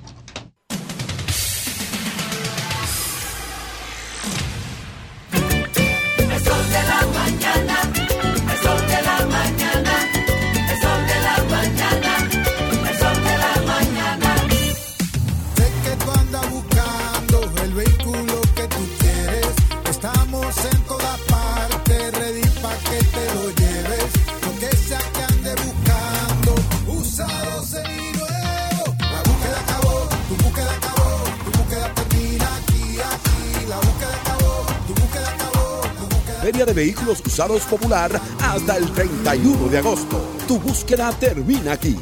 De 36.68 36.74
Vehículos 36.74 37.24
Usados 37.26 37.62
Popular 37.64 38.12
hasta 38.42 38.76
el 38.76 38.92
31 38.92 39.70
de 39.70 39.78
agosto. 39.78 40.22
Tu 40.48 40.60
búsqueda 40.60 41.12
termina 41.18 41.72
aquí. 41.74 41.96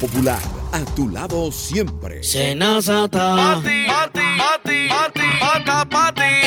Popular, 0.00 0.40
a 0.70 0.84
tu 0.94 1.08
lado 1.08 1.50
siempre. 1.50 2.22
Senazata. 2.22 3.60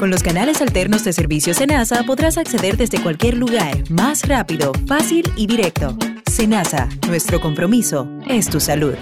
Con 0.00 0.08
los 0.08 0.22
canales 0.22 0.62
alternos 0.62 1.04
de 1.04 1.12
servicio 1.12 1.52
Senasa 1.52 2.04
podrás 2.04 2.38
acceder 2.38 2.78
desde 2.78 3.02
cualquier 3.02 3.36
lugar, 3.36 3.76
más 3.90 4.26
rápido, 4.26 4.72
fácil 4.86 5.30
y 5.36 5.46
directo. 5.46 5.94
Senasa, 6.24 6.88
nuestro 7.06 7.38
compromiso 7.38 8.08
es 8.26 8.48
tu 8.48 8.60
salud. 8.60 8.94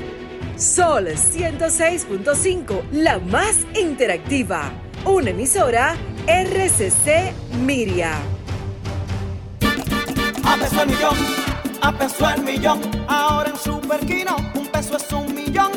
Sol 0.56 1.06
106.5, 1.06 2.82
la 2.90 3.20
más 3.20 3.58
interactiva. 3.80 4.72
Una 5.04 5.30
emisora 5.30 5.94
RCC 6.26 7.32
Miria. 7.64 8.14
A 10.42 10.56
peso 10.56 10.82
el 10.82 10.88
millón, 10.88 11.16
a 11.80 11.96
peso 11.96 12.28
el 12.28 12.42
millón. 12.42 12.80
Ahora 13.06 13.50
en 13.50 13.56
Superquino, 13.56 14.36
un 14.52 14.66
peso 14.66 14.96
es 14.96 15.12
un 15.12 15.32
millón. 15.32 15.70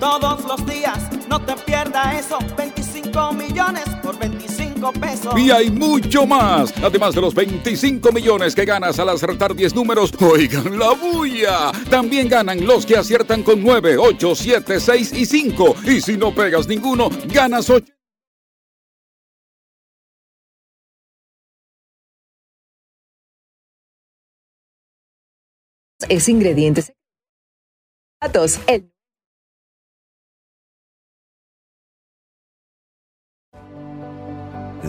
Todos 0.00 0.42
los 0.46 0.64
días, 0.64 1.10
no 1.28 1.38
te 1.38 1.54
pierdas 1.54 2.14
eso. 2.14 2.38
25 2.56 3.32
millones 3.34 3.84
por 4.02 4.18
25 4.18 4.53
pesos. 4.92 5.38
Y 5.38 5.50
hay 5.50 5.70
mucho 5.70 6.26
más. 6.26 6.72
Además 6.82 7.14
de 7.14 7.20
los 7.20 7.34
25 7.34 8.12
millones 8.12 8.54
que 8.54 8.64
ganas 8.64 8.98
al 8.98 9.08
acertar 9.08 9.54
10 9.54 9.74
números, 9.74 10.12
oigan 10.20 10.78
la 10.78 10.90
bulla. 10.92 11.72
También 11.90 12.28
ganan 12.28 12.64
los 12.66 12.86
que 12.86 12.96
aciertan 12.96 13.42
con 13.42 13.62
9, 13.62 13.96
8, 13.98 14.34
7, 14.34 14.80
6 14.80 15.12
y 15.12 15.26
5. 15.26 15.76
Y 15.84 16.00
si 16.00 16.16
no 16.16 16.34
pegas 16.34 16.68
ninguno, 16.68 17.10
ganas 17.32 17.70
8. 17.70 17.92
Es 26.08 26.28
ingredientes. 26.28 26.92
Datos, 28.20 28.60
el 28.66 28.93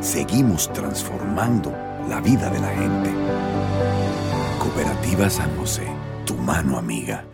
seguimos 0.00 0.72
transformando 0.72 1.72
la 2.08 2.20
vida 2.20 2.50
de 2.50 2.60
la 2.60 2.68
gente. 2.68 3.10
Cooperativa 4.58 5.28
San 5.28 5.56
José, 5.56 5.86
tu 6.24 6.34
mano 6.36 6.78
amiga. 6.78 7.24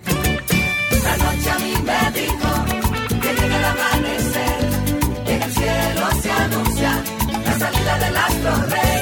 La 1.02 1.16
noche 1.16 1.50
a 1.50 1.58
mí 1.58 1.74
me 1.84 2.20
dijo 2.20 3.20
que 3.20 3.40
llega 3.40 3.56
el 3.58 3.64
amanecer, 3.64 5.24
que 5.24 5.34
en 5.34 5.42
el 5.42 5.52
cielo 5.52 6.06
se 6.22 6.30
anuncia 6.30 7.02
la 7.44 7.58
salida 7.58 7.98
del 7.98 8.16
astro 8.16 8.66
rey. 8.70 8.93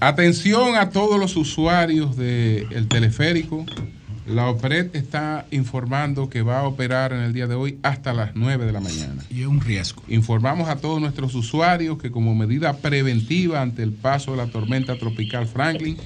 Atención 0.00 0.76
a 0.76 0.90
todos 0.90 1.18
los 1.18 1.36
usuarios 1.36 2.16
del 2.16 2.86
teleférico. 2.88 3.64
La 4.26 4.48
OPRED 4.48 4.94
está 4.96 5.46
informando 5.52 6.28
que 6.28 6.42
va 6.42 6.60
a 6.60 6.62
operar 6.64 7.12
en 7.12 7.20
el 7.20 7.32
día 7.32 7.46
de 7.46 7.54
hoy 7.54 7.78
hasta 7.84 8.12
las 8.12 8.32
9 8.34 8.66
de 8.66 8.72
la 8.72 8.80
mañana. 8.80 9.22
Y 9.30 9.42
es 9.42 9.46
un 9.46 9.60
riesgo. 9.60 10.02
Informamos 10.08 10.68
a 10.68 10.76
todos 10.76 11.00
nuestros 11.00 11.34
usuarios 11.36 11.96
que 11.98 12.10
como 12.10 12.34
medida 12.34 12.76
preventiva 12.78 13.62
ante 13.62 13.84
el 13.84 13.92
paso 13.92 14.32
de 14.32 14.38
la 14.38 14.46
tormenta 14.48 14.98
tropical 14.98 15.46
Franklin, 15.46 15.96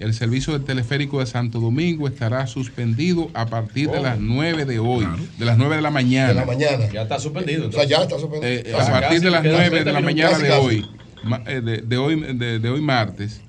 el 0.00 0.12
servicio 0.12 0.52
del 0.52 0.64
teleférico 0.64 1.20
de 1.20 1.26
Santo 1.26 1.60
Domingo 1.60 2.08
estará 2.08 2.46
suspendido 2.48 3.30
a 3.32 3.46
partir 3.46 3.90
de 3.90 3.98
Oh. 3.98 4.02
las 4.02 4.18
9 4.18 4.64
de 4.64 4.78
hoy, 4.80 5.06
de 5.38 5.44
las 5.44 5.56
9 5.56 5.76
de 5.76 5.82
la 5.82 5.90
mañana. 5.90 6.28
De 6.28 6.34
la 6.34 6.46
mañana. 6.46 6.88
Ya 6.92 7.02
está 7.02 7.18
suspendido. 7.20 7.68
O 7.68 7.72
sea, 7.72 7.84
ya 7.84 8.02
está 8.02 8.18
suspendido. 8.18 8.42
Eh, 8.52 8.72
a 8.74 8.78
partir 8.90 9.08
casi, 9.08 9.20
de 9.24 9.30
las 9.30 9.42
quedan 9.42 9.56
9 9.56 9.64
de 9.64 9.82
30 9.82 9.92
la 9.92 10.00
mañana 10.00 10.30
Casi, 10.30 10.42
de 10.42 10.52
hoy, 10.52 10.86
de, 11.46 11.82
de 11.82 11.96
hoy, 11.96 12.20
de, 12.34 12.58
de 12.58 12.70
hoy 12.70 12.80
martes. 12.80 13.40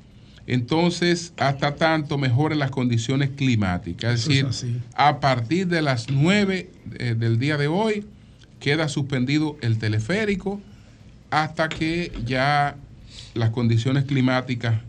Entonces, 0.50 1.32
hasta 1.38 1.76
tanto 1.76 2.18
mejoren 2.18 2.58
las 2.58 2.72
condiciones 2.72 3.30
climáticas. 3.30 4.28
Es 4.28 4.28
decir, 4.28 4.82
a 4.96 5.20
partir 5.20 5.68
de 5.68 5.84
las 5.84 6.10
9 6.10 6.72
eh, 6.98 7.16
del 7.16 7.38
día 7.38 7.56
de 7.56 7.68
hoy, 7.68 8.06
queda 8.60 8.90
suspendido 8.90 9.58
el 9.62 9.78
teleférico 9.78 10.60
hasta 11.30 11.70
que 11.70 12.12
ya 12.26 12.78
las 13.36 13.52
condiciones 13.52 14.06
climáticas 14.06 14.82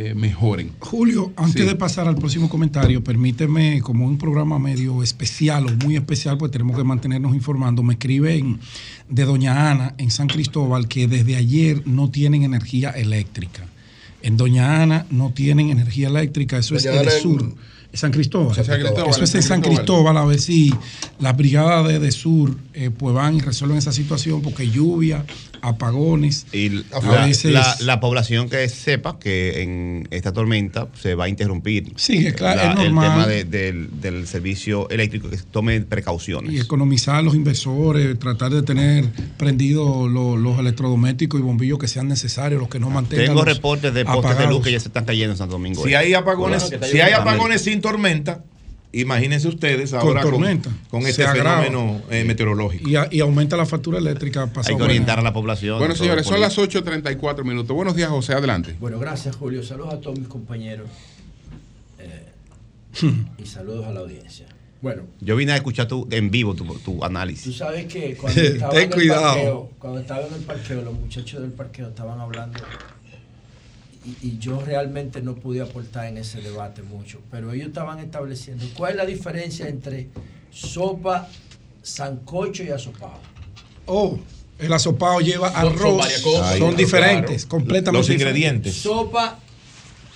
eh, 0.00 0.14
mejoren. 0.14 0.70
Julio, 0.78 1.32
antes 1.36 1.62
Sí. 1.62 1.66
de 1.68 1.74
pasar 1.74 2.06
al 2.06 2.14
próximo 2.14 2.48
comentario, 2.48 3.02
permíteme, 3.02 3.80
como 3.82 4.06
un 4.06 4.16
programa 4.16 4.58
medio 4.60 5.02
especial 5.02 5.66
o 5.66 5.84
muy 5.84 5.96
especial, 5.96 6.38
pues 6.38 6.52
tenemos 6.52 6.76
que 6.76 6.84
mantenernos 6.84 7.34
informando. 7.34 7.82
Me 7.82 7.94
escriben 7.94 8.60
de 9.08 9.24
Doña 9.24 9.70
Ana 9.72 9.94
en 9.98 10.10
San 10.12 10.28
Cristóbal 10.28 10.86
que 10.86 11.08
desde 11.08 11.34
ayer 11.34 11.82
no 11.86 12.10
tienen 12.10 12.44
energía 12.44 12.90
eléctrica. 12.90 13.66
En 14.22 14.36
Doña 14.36 14.82
Ana 14.82 15.06
no 15.10 15.30
tienen 15.32 15.70
energía 15.70 16.08
eléctrica, 16.08 16.58
eso 16.58 16.74
Doña 16.76 16.90
es 16.92 17.00
el 17.00 17.08
en- 17.14 17.20
sur. 17.22 17.54
San 17.92 18.12
Cristóbal. 18.12 18.54
San 18.54 18.64
Cristóbal. 18.80 19.10
Eso 19.10 19.24
es 19.24 19.34
en 19.34 19.42
San 19.42 19.60
Cristóbal, 19.62 20.16
a 20.18 20.24
ver 20.24 20.40
si 20.40 20.72
las 21.20 21.36
brigadas 21.36 21.88
de, 21.88 21.98
de 21.98 22.12
sur 22.12 22.54
eh, 22.74 22.90
pues 22.96 23.14
van 23.14 23.36
y 23.36 23.40
resuelven 23.40 23.78
esa 23.78 23.92
situación, 23.92 24.42
porque 24.42 24.68
lluvia, 24.70 25.24
apagones. 25.62 26.46
Y 26.52 26.84
a 26.92 27.00
la, 27.02 27.26
veces- 27.26 27.52
la- 27.52 27.76
la 27.80 28.00
población 28.00 28.48
que 28.48 28.68
sepa 28.68 29.18
que 29.18 29.62
en 29.62 30.08
esta 30.10 30.32
tormenta 30.32 30.88
se 31.00 31.14
va 31.14 31.24
a 31.24 31.28
interrumpir 31.28 31.92
Sí, 31.96 32.26
es 32.26 32.34
claro, 32.34 32.60
es 32.60 32.68
el 32.86 32.94
normal. 32.94 33.10
tema 33.10 33.26
de- 33.26 33.44
del, 33.44 34.00
del 34.00 34.26
servicio 34.26 34.88
eléctrico, 34.90 35.28
que 35.30 35.36
tomen 35.38 35.84
precauciones. 35.84 36.52
y 36.52 36.58
economizar 36.60 37.22
los 37.24 37.34
inversores, 37.34 38.18
tratar 38.18 38.52
de 38.52 38.62
tener 38.62 39.06
prendidos 39.36 40.10
lo- 40.10 40.36
los 40.36 40.58
electrodomésticos 40.58 41.40
y 41.40 41.42
bombillos 41.42 41.78
que 41.78 41.88
sean 41.88 42.08
necesarios, 42.08 42.60
los 42.60 42.68
que 42.68 42.78
no 42.78 42.90
mantengan. 42.90 43.26
Tengo 43.26 43.44
reportes 43.44 43.92
de 43.94 44.04
postes 44.04 44.38
de 44.38 44.46
luz 44.46 44.62
que 44.62 44.72
ya 44.72 44.80
se 44.80 44.88
están 44.88 45.04
cayendo 45.04 45.32
en 45.32 45.38
Santo 45.38 45.52
Domingo. 45.52 45.84
Si 45.84 45.94
hay 45.94 46.14
apagones, 46.14 46.70
si 46.90 47.00
hay 47.00 47.12
apagones 47.12 47.62
sin 47.62 47.77
tormenta, 47.80 48.42
imagínense 48.92 49.48
ustedes 49.48 49.92
ahora 49.92 50.22
con, 50.22 50.32
tormenta. 50.32 50.70
con 50.90 51.06
este 51.06 51.26
fenómeno 51.26 52.00
eh, 52.10 52.24
meteorológico. 52.24 52.88
Y, 52.88 52.96
a- 52.96 53.08
y 53.10 53.20
aumenta 53.20 53.56
la 53.56 53.66
factura 53.66 53.98
eléctrica. 53.98 54.50
Hay 54.66 54.76
que 54.76 54.82
orientar 54.82 55.18
a 55.18 55.22
la 55.22 55.32
población. 55.32 55.78
Bueno, 55.78 55.94
señores, 55.94 56.26
son 56.26 56.40
las 56.40 56.56
8.34 56.58 57.44
minutos. 57.44 57.74
Buenos 57.76 57.94
días, 57.96 58.08
José. 58.10 58.32
Adelante. 58.34 58.74
Bueno, 58.80 58.98
gracias 58.98 59.36
Julio. 59.36 59.62
Saludos 59.62 59.94
a 59.94 60.00
todos 60.00 60.18
mis 60.18 60.28
compañeros 60.28 60.88
eh, 61.98 62.24
y 63.38 63.46
saludos 63.46 63.86
a 63.86 63.92
la 63.92 64.00
audiencia. 64.00 64.46
Bueno, 64.80 65.02
Yo 65.20 65.34
vine 65.34 65.50
a 65.52 65.56
escuchar 65.56 65.88
tu, 65.88 66.06
en 66.12 66.30
vivo 66.30 66.54
tu, 66.54 66.64
tu 66.64 66.78
tú 66.78 67.04
análisis. 67.04 67.56
sabes 67.56 67.86
que 67.86 68.14
cuando 68.16 68.40
Ten 68.40 68.52
estaba, 68.54 68.74
en 68.74 68.80
el 68.82 68.90
cuidado. 68.94 69.22
parqueo, 69.24 69.70
cuando 69.80 69.98
estaba 70.00 70.26
en 70.26 70.34
el 70.34 70.40
parqueo, 70.42 70.82
los 70.82 70.94
muchachos 70.94 71.40
del 71.42 71.50
parqueo 71.50 71.88
estaban 71.88 72.20
hablando 72.20 72.60
y, 74.22 74.26
y 74.28 74.38
yo 74.38 74.60
realmente 74.60 75.20
no 75.22 75.34
pude 75.34 75.60
aportar 75.60 76.06
en 76.06 76.18
ese 76.18 76.40
debate 76.40 76.82
mucho, 76.82 77.20
pero 77.30 77.52
ellos 77.52 77.68
estaban 77.68 77.98
estableciendo 77.98 78.64
cuál 78.76 78.92
es 78.92 78.96
la 78.96 79.06
diferencia 79.06 79.68
entre 79.68 80.08
sopa, 80.50 81.28
sancocho 81.82 82.62
y 82.62 82.70
asopado. 82.70 83.18
Oh, 83.86 84.18
el 84.58 84.72
asopado 84.72 85.20
lleva 85.20 85.50
Son- 85.52 85.78
son 85.78 86.00
arroz. 86.00 86.12
Son 86.58 86.76
diferentes, 86.76 87.44
claro. 87.44 87.48
completamente 87.48 87.92
Los 87.98 88.06
diferentes. 88.08 88.36
ingredientes. 88.36 88.74
Sopa, 88.76 89.38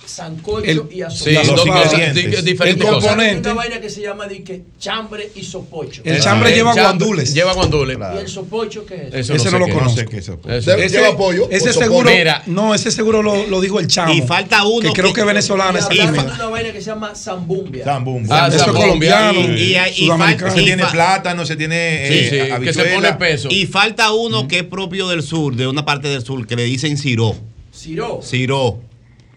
sancocho 0.05 0.65
El- 0.65 0.83
y 0.91 1.01
asopado. 1.01 1.43
Sí, 1.45 1.51
los 1.51 1.65
ingredientes. 1.65 2.45
Diferentes 2.45 2.85
el 2.87 2.93
componente. 2.93 3.49
Una 3.49 3.53
vaina 3.53 3.79
que 3.81 3.89
se 3.89 4.01
llama 4.01 4.27
dique, 4.27 4.63
chambre 4.79 5.29
y 5.35 5.43
sopocho. 5.43 6.01
El 6.05 6.19
chambre 6.19 6.49
El 6.49 6.55
lleva 6.55 6.73
guandules. 6.73 7.33
Lleva 7.33 7.53
guandules. 7.53 7.97
¿Y 8.15 8.17
el 8.19 8.27
sopocho 8.27 8.85
qué 8.85 8.95
es? 8.95 9.01
Eso 9.13 9.33
Ese 9.33 9.33
no, 9.33 9.39
sé 9.39 9.59
lo 9.59 9.65
es 9.65 10.25
sopocho. 10.25 10.51
Eso. 10.51 10.77
Ese, 10.77 10.89
Lleva 10.89 11.17
pollo, 11.17 11.47
ese 11.49 11.73
seguro, 11.73 12.09
Mira. 12.09 12.43
no, 12.47 12.73
ese 12.75 12.91
seguro 12.91 13.23
lo, 13.23 13.47
lo 13.47 13.61
dijo 13.61 13.79
el 13.79 13.87
chamo. 13.87 14.13
Y 14.13 14.21
falta 14.21 14.65
uno 14.65 14.81
que 14.81 14.93
creo 14.93 15.07
que- 15.09 15.15
que 15.15 15.21
es 15.21 15.27
venezolano. 15.27 15.79
Y 15.91 15.97
de 15.97 16.03
una 16.09 16.47
vaina 16.47 16.71
que 16.71 16.79
se 16.81 16.87
llama 16.87 17.15
zambumbia. 17.15 17.85
Zambum. 17.85 18.25
Ah, 18.29 18.49
Eso 18.51 18.57
es 18.57 18.71
colombiano, 18.71 19.39
Y- 19.39 19.73
y- 19.73 19.77
y 19.77 20.05
sudamericano. 20.05 20.17
falta- 20.51 20.51
Se 20.55 20.63
tiene 20.63 20.85
plátano, 20.85 21.45
se 21.45 21.55
tiene 21.55 22.05
Sí, 22.07 22.13
eh, 22.13 22.51
sí, 22.57 22.63
que 22.63 22.73
se 22.73 22.83
pone 22.85 23.13
peso. 23.13 23.47
Y 23.51 23.65
falta 23.67 24.11
uno 24.11 24.47
que 24.47 24.59
es 24.59 24.63
propio 24.63 25.07
del 25.07 25.23
sur, 25.23 25.55
de 25.55 25.67
una 25.67 25.85
parte 25.85 26.07
del 26.09 26.23
sur, 26.23 26.45
que 26.45 26.55
le 26.55 26.63
dicen 26.63 26.97
ciró. 26.97 27.35
Ciró. 27.73 28.21
Ciró. 28.23 28.79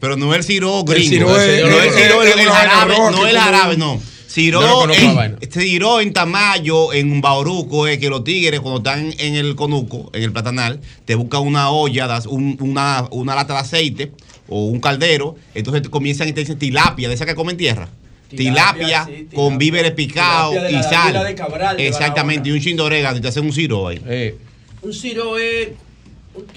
Pero 0.01 0.16
no 0.16 0.35
el 0.35 0.44
ciró 0.44 0.81
El 0.81 0.85
gringo. 0.86 1.31
no 1.31 1.36
es- 1.40 1.48
el 1.48 1.66
ciró, 1.93 2.23
es 2.23 2.36
el, 2.36 2.47
jarabe, 2.47 2.94
no 2.98 3.27
el 3.27 3.36
jarabe, 3.39 3.77
no. 3.77 4.01
La 4.36 4.94
en, 4.94 5.16
vaina. 5.16 5.39
ciró 5.51 6.01
en 6.01 6.12
Tamayo, 6.12 6.93
en 6.93 7.23
Bauruco, 7.23 7.86
es 7.86 7.97
que 7.98 8.10
los 8.10 8.23
tigres 8.23 8.60
cuando 8.60 8.78
están 8.78 9.14
en 9.18 9.35
el 9.35 9.56
conuco, 9.56 10.10
en 10.12 10.23
el 10.24 10.31
platanal, 10.32 10.81
te 11.06 11.14
buscan 11.14 11.40
una 11.40 11.70
olla, 11.70 12.06
das 12.06 12.27
un- 12.27 12.59
una, 12.60 13.09
una 13.12 13.35
lata 13.35 13.55
de 13.55 13.60
aceite 13.60 14.12
o 14.47 14.66
un 14.66 14.78
caldero, 14.81 15.36
entonces 15.55 15.82
te 15.82 15.89
comienzan 15.89 16.28
y 16.28 16.32
te 16.35 16.40
dicen 16.40 16.59
tilapia, 16.59 17.09
de 17.09 17.14
esa 17.14 17.24
que 17.24 17.35
comen 17.35 17.56
tierra. 17.56 17.89
Tilapia, 18.28 18.74
Tilapia, 18.74 19.05
sí, 19.06 19.12
tilapia. 19.12 19.36
con 19.36 19.56
víveres 19.56 19.93
picados 19.93 20.55
y 20.68 20.73
la- 20.73 20.82
sal. 20.82 21.12
de 21.14 21.18
la 21.20 21.24
de 21.24 21.35
Cabral, 21.35 21.81
Exactamente, 21.81 22.48
y 22.51 22.52
un 22.52 22.60
chin 22.60 22.77
de 22.77 22.82
orégano 22.82 23.16
y 23.16 23.20
te 23.23 23.28
hacen 23.28 23.44
un 23.47 23.52
ciro 23.52 23.89
ahí. 23.89 24.02
Eh, 24.06 24.36
Un 24.82 24.93
ciró 24.93 25.39
es 25.39 25.68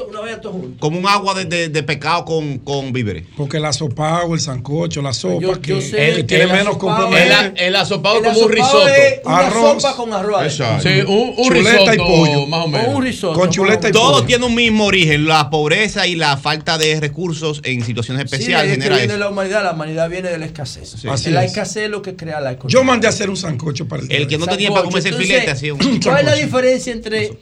una 0.09 0.19
vaina 0.21 0.41
todo 0.41 0.53
junto. 0.53 0.79
Como 0.79 0.99
un 0.99 1.07
agua 1.07 1.33
de, 1.33 1.45
de- 1.45 1.69
de 1.69 1.83
pescado 1.83 2.25
con, 2.25 2.59
con 2.59 2.91
víveres. 2.93 3.25
Porque 3.37 3.57
el 3.57 3.65
asopado, 3.65 4.33
el 4.33 4.39
sancocho, 4.39 5.01
la 5.01 5.13
sopa, 5.13 5.41
Yo- 5.41 5.61
que, 5.61 5.69
yo 5.69 5.81
sé 5.81 5.97
que 5.97 6.15
que 6.17 6.23
tiene 6.23 6.43
el 6.45 6.49
menos 6.51 6.75
asopado 6.75 7.15
el, 7.17 7.53
el 7.57 7.75
asopado 7.75 8.17
El 8.17 8.23
como 8.25 8.39
un 8.41 8.51
risotto. 8.51 8.85
una 9.25 9.37
Arroz. 9.37 9.81
sopa 9.81 9.95
con 9.95 10.13
arroz. 10.13 10.43
Exacto. 10.43 10.89
Sí, 10.89 10.99
un, 11.07 11.33
un 11.37 11.47
Chuleta 11.47 11.95
y 11.95 11.97
pollo. 11.97 12.45
más 12.47 12.59
o 12.59 12.63
O 12.63 12.65
un 12.65 12.71
menos. 12.71 13.03
risotto. 13.03 13.39
Con 13.39 13.49
chuleta 13.49 13.89
y 13.89 13.91
Todo 13.91 14.13
pollo. 14.13 14.25
tiene 14.25 14.45
un 14.45 14.55
mismo 14.55 14.85
origen, 14.85 15.25
la 15.27 15.49
pobreza 15.49 16.07
y 16.07 16.15
la 16.15 16.37
falta 16.37 16.77
de 16.77 16.99
recursos 16.99 17.61
en 17.63 17.83
situaciones 17.85 18.29
Sí, 18.29 18.35
especiales 18.35 18.71
es 18.71 18.77
que 18.77 18.81
genera 18.83 18.97
viene 18.97 19.13
eso. 19.13 19.19
la 19.19 19.29
humanidad, 19.29 19.63
la 19.63 19.71
humanidad 19.73 20.09
viene 20.09 20.29
de 20.29 20.37
la 20.37 20.45
escasez. 20.45 20.95
Así 21.05 21.29
la 21.29 21.43
es. 21.45 21.51
escasez 21.51 21.83
es 21.85 21.89
lo 21.89 22.01
que 22.01 22.15
crea 22.15 22.39
la 22.41 22.51
economía. 22.53 22.73
Yo 22.73 22.83
mandé 22.83 23.07
a 23.07 23.09
hacer 23.11 23.29
un 23.29 23.37
sancocho 23.37 23.87
para 23.87 24.03
el 24.03 24.11
El 24.11 24.27
que 24.27 24.37
no 24.37 24.47
tenía 24.47 24.69
para 24.71 24.83
comerse 24.83 25.09
el 25.09 25.15
filete 25.15 25.49
hacía 25.51 25.73
un 25.73 25.79
¿Cuál 26.03 26.19
es 26.19 26.25
la 26.25 26.35
diferencia 26.35 26.93
entre 26.93 27.37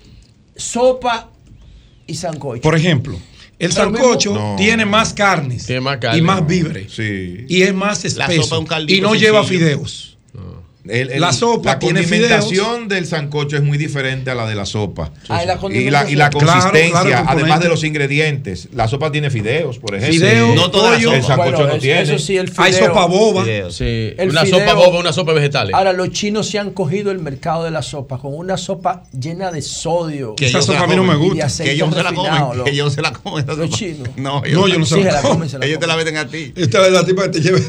sopa 0.55 1.30
y 2.07 2.15
sancocho? 2.15 2.61
Por 2.61 2.75
ejemplo, 2.75 3.13
el 3.59 3.69
Pero 3.69 3.71
sancocho 3.73 4.31
mismo- 4.34 4.51
No. 4.51 4.55
tiene 4.55 4.85
más 4.85 5.13
carnes 5.13 5.65
Tiene 5.65 5.81
más 5.81 5.97
carne. 5.97 6.17
y 6.17 6.21
más 6.21 6.45
víveres. 6.47 6.91
Sí. 6.93 7.45
Y 7.47 7.61
es 7.61 7.73
más 7.73 8.03
La 8.15 8.25
espeso. 8.25 8.43
sopa 8.43 8.57
un 8.59 8.89
y 8.89 9.01
no 9.01 9.13
lleva 9.15 9.43
fideos. 9.43 10.16
El- 10.89 11.11
el- 11.11 11.22
La 11.22 11.34
sopa 11.34 11.72
la 11.73 11.80
tiene 11.80 12.01
condimentación 12.01 12.88
del 12.88 13.05
sancocho 13.05 13.57
es 13.57 13.64
muy 13.64 13.77
diferente 13.77 14.31
a 14.31 14.35
la 14.35 14.45
de 14.47 14.55
la 14.55 14.65
sopa. 14.65 15.11
Ah, 15.30 15.43
y 15.43 15.47
la 15.47 15.53
y, 15.72 15.89
la, 15.89 16.09
y 16.09 16.15
la 16.15 16.30
condimentación. 16.30 16.39
Claro, 16.39 16.61
consistencia, 16.72 17.01
claro, 17.23 17.26
además 17.30 17.59
de 17.61 17.69
los 17.69 17.84
ingredientes. 17.84 18.69
La 18.73 18.88
sopa 18.88 19.11
tiene 19.11 19.30
fideos, 19.30 19.80
por 19.80 19.95
ejemplo. 19.95 20.14
Fideos, 20.19 20.55
No 20.55 20.64
sopa. 20.65 20.95
El 20.97 21.23
sancocho 21.23 21.38
Bueno, 21.38 21.59
no 21.59 21.68
eso- 21.73 21.77
tiene. 21.80 22.01
Eso 22.01 22.18
sí, 22.19 22.38
el 22.38 22.51
Hay 22.57 22.73
fideo. 22.73 22.88
sopa 22.88 23.05
boba. 23.05 23.43
Sí, 23.69 24.14
una 24.19 24.43
fideo- 24.43 24.59
sopa 24.59 24.73
boba, 24.73 24.99
una 24.99 25.14
sopa 25.14 25.34
vegetales. 25.34 25.73
Ahora, 25.73 25.93
los 25.93 26.11
chinos 26.11 26.47
se 26.49 26.59
han 26.59 26.72
cogido 26.72 27.11
el 27.11 27.19
mercado 27.19 27.64
de 27.64 27.72
la 27.72 27.81
sopa 27.81 28.18
con 28.19 28.34
una 28.35 28.57
sopa 28.57 29.03
llena 29.19 29.51
de 29.51 29.61
sodio. 29.61 30.35
Que 30.35 30.47
Esa 30.47 30.61
sopa 30.61 30.81
a 30.84 30.88
mí 30.88 30.95
no 30.95 31.03
me 31.03 31.15
gusta. 31.15 31.45
aceite 31.45 31.72
Que 31.72 31.76
ellos 31.76 31.93
se 31.93 32.03
la 32.03 32.14
comen. 32.14 32.57
lo- 32.57 32.64
Que 32.64 32.72
ellos 32.72 32.93
se 32.93 33.01
la 33.01 33.11
comen. 33.14 33.43
esa 33.43 33.53
Los 33.53 33.69
chinos. 33.72 34.07
No, 34.15 34.41
No, 34.41 34.68
yo 34.68 34.77
no 34.80 34.85
se 34.85 34.95
se 34.95 35.03
la 35.11 35.22
comen, 35.22 35.49
se 35.49 35.59
la 35.59 35.65
Ellos 35.65 35.80
te 35.80 35.88
la 35.88 35.95
venden 35.95 36.18
a 36.18 36.27
ti. 36.27 36.53
Esta 36.55 36.85
es 36.85 36.91
la 36.91 37.05
tipa 37.05 37.23
que 37.23 37.30
te 37.30 37.41
lleva 37.41 37.57
el 37.57 37.65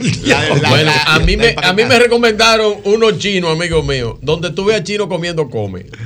a 1.06 1.72
mí, 1.72 1.84
me, 1.84 1.98
recomendaron 1.98 2.74
unos 3.08 3.20
chinos, 3.20 3.52
amigos 3.52 3.84
míos, 3.84 4.16
donde 4.22 4.50
tú 4.50 4.64
veas 4.64 4.82
chino 4.84 5.08
comiendo, 5.08 5.48
come. 5.48 5.86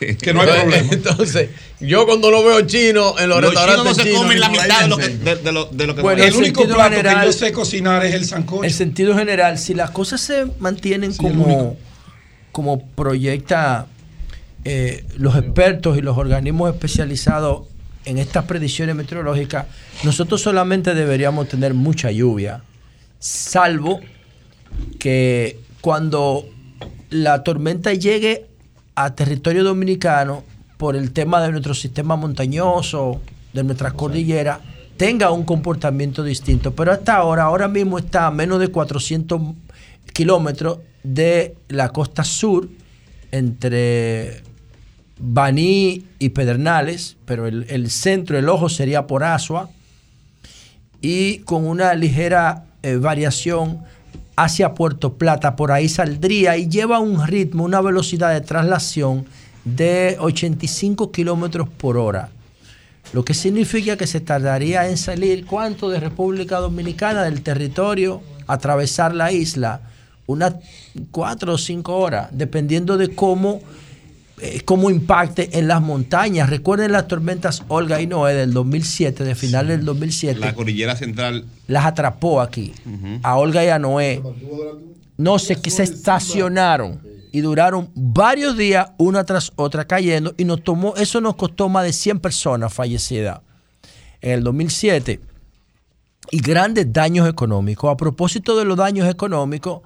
Que 0.00 0.32
no 0.32 0.40
hay 0.40 0.48
Entonces, 0.48 0.62
problema. 0.62 0.92
Entonces, 0.94 1.50
yo 1.80 2.06
cuando 2.06 2.30
lo 2.30 2.42
veo 2.42 2.62
chino 2.62 3.18
en 3.18 3.28
los, 3.28 3.42
Los 3.42 3.50
chinos 3.50 3.66
restaurantes 3.66 3.84
no 3.84 3.94
se 3.94 4.02
chinos, 4.02 4.22
comen 4.22 4.40
la 4.40 4.48
mitad 4.48 4.80
de 4.80 4.88
lo 4.88 4.96
que, 4.96 5.08
de, 5.08 5.36
de 5.36 5.52
lo, 5.52 5.64
de 5.66 5.86
lo 5.86 5.94
que 5.94 6.00
Bueno, 6.00 6.22
comen. 6.22 6.32
El 6.32 6.38
único 6.38 6.66
plato 6.66 6.96
que 7.02 7.26
yo 7.26 7.32
sé 7.32 7.52
cocinar 7.52 8.06
es 8.06 8.14
el 8.14 8.24
sancocho. 8.24 8.64
En 8.64 8.70
sentido 8.70 9.14
general, 9.14 9.58
si 9.58 9.74
las 9.74 9.90
cosas 9.90 10.22
se 10.22 10.46
mantienen 10.58 11.12
Sí, 11.12 11.18
como, 11.18 11.76
como 12.50 12.86
proyecta 12.88 13.88
eh, 14.64 15.04
los 15.18 15.36
expertos 15.36 15.98
y 15.98 16.00
los 16.00 16.16
organismos 16.16 16.72
especializados 16.72 17.64
en 18.06 18.16
estas 18.16 18.46
predicciones 18.46 18.96
meteorológicas, 18.96 19.66
nosotros 20.02 20.40
solamente 20.40 20.94
deberíamos 20.94 21.48
tener 21.48 21.74
mucha 21.74 22.10
lluvia, 22.10 22.62
salvo 23.18 24.00
que 24.98 25.58
cuando 25.80 26.44
la 27.10 27.42
tormenta 27.42 27.92
llegue 27.94 28.46
a 28.94 29.14
territorio 29.14 29.64
dominicano 29.64 30.44
por 30.76 30.96
el 30.96 31.12
tema 31.12 31.40
de 31.42 31.50
nuestro 31.50 31.74
sistema 31.74 32.16
montañoso, 32.16 33.20
de 33.52 33.64
nuestras 33.64 33.92
cordilleras, 33.94 34.60
tenga 34.96 35.30
un 35.30 35.44
comportamiento 35.44 36.22
distinto. 36.22 36.74
Pero 36.74 36.92
hasta 36.92 37.16
ahora, 37.16 37.44
ahora 37.44 37.68
mismo 37.68 37.98
está 37.98 38.26
a 38.26 38.30
menos 38.30 38.60
de 38.60 38.68
400 38.68 39.40
kilómetros 40.12 40.78
de 41.02 41.56
la 41.68 41.88
costa 41.90 42.24
sur, 42.24 42.68
entre 43.32 44.42
Baní 45.18 46.04
y 46.18 46.30
Pedernales, 46.30 47.16
pero 47.24 47.46
el, 47.46 47.66
el 47.68 47.90
centro, 47.90 48.38
el 48.38 48.48
ojo 48.48 48.68
sería 48.68 49.06
por 49.06 49.22
Asua, 49.22 49.70
y 51.00 51.38
con 51.40 51.66
una 51.66 51.94
ligera 51.94 52.66
eh, 52.82 52.96
variación 52.96 53.80
hacia 54.42 54.74
Puerto 54.74 55.14
Plata, 55.14 55.54
por 55.54 55.70
ahí 55.70 55.88
saldría 55.88 56.56
y 56.56 56.68
lleva 56.68 56.98
un 56.98 57.26
ritmo, 57.26 57.64
una 57.64 57.80
velocidad 57.80 58.32
de 58.32 58.40
traslación 58.40 59.26
de 59.64 60.16
85 60.18 61.12
kilómetros 61.12 61.68
por 61.68 61.98
hora. 61.98 62.30
Lo 63.12 63.24
que 63.24 63.34
significa 63.34 63.96
que 63.96 64.06
se 64.06 64.20
tardaría 64.20 64.88
en 64.88 64.96
salir, 64.96 65.44
¿cuánto 65.44 65.90
de 65.90 66.00
República 66.00 66.58
Dominicana, 66.58 67.24
del 67.24 67.42
territorio, 67.42 68.22
atravesar 68.46 69.14
la 69.14 69.30
isla? 69.30 69.82
Unas 70.26 70.54
cuatro 71.10 71.54
o 71.54 71.58
cinco 71.58 71.98
horas, 71.98 72.28
dependiendo 72.32 72.96
de 72.96 73.14
cómo, 73.14 73.60
eh, 74.42 74.62
cómo 74.64 74.90
impacte 74.90 75.58
en 75.58 75.68
las 75.68 75.82
montañas. 75.82 76.48
Recuerden 76.48 76.92
las 76.92 77.08
tormentas 77.08 77.62
Olga 77.68 78.00
y 78.00 78.06
Noé 78.06 78.34
del 78.34 78.52
2007, 78.52 79.24
de 79.24 79.34
final 79.34 79.68
del 79.68 79.84
2007 79.84 80.40
La 80.40 80.54
cordillera 80.54 80.96
central. 80.96 81.44
las 81.66 81.84
atrapó 81.84 82.40
aquí, 82.40 82.72
a 83.22 83.36
Olga 83.36 83.64
y 83.64 83.68
a 83.68 83.78
Noé. 83.78 84.22
No 85.16 85.38
sé, 85.38 85.56
que 85.56 85.70
se 85.70 85.82
estacionaron 85.82 87.00
y 87.32 87.40
duraron 87.40 87.90
varios 87.94 88.56
días 88.56 88.90
una 88.98 89.24
tras 89.24 89.52
otra 89.56 89.84
cayendo 89.84 90.34
y 90.36 90.44
nos 90.44 90.64
tomó, 90.64 90.94
eso 90.96 91.20
nos 91.20 91.36
costó 91.36 91.68
más 91.68 91.84
de 91.84 91.92
100 91.92 92.20
personas 92.20 92.72
fallecidas 92.72 93.40
en 94.20 94.32
el 94.32 94.44
2007 94.44 95.20
y 96.30 96.40
grandes 96.40 96.92
daños 96.92 97.28
económicos. 97.28 97.92
A 97.92 97.96
propósito 97.96 98.56
de 98.56 98.64
los 98.64 98.76
daños 98.76 99.08
económicos, 99.08 99.82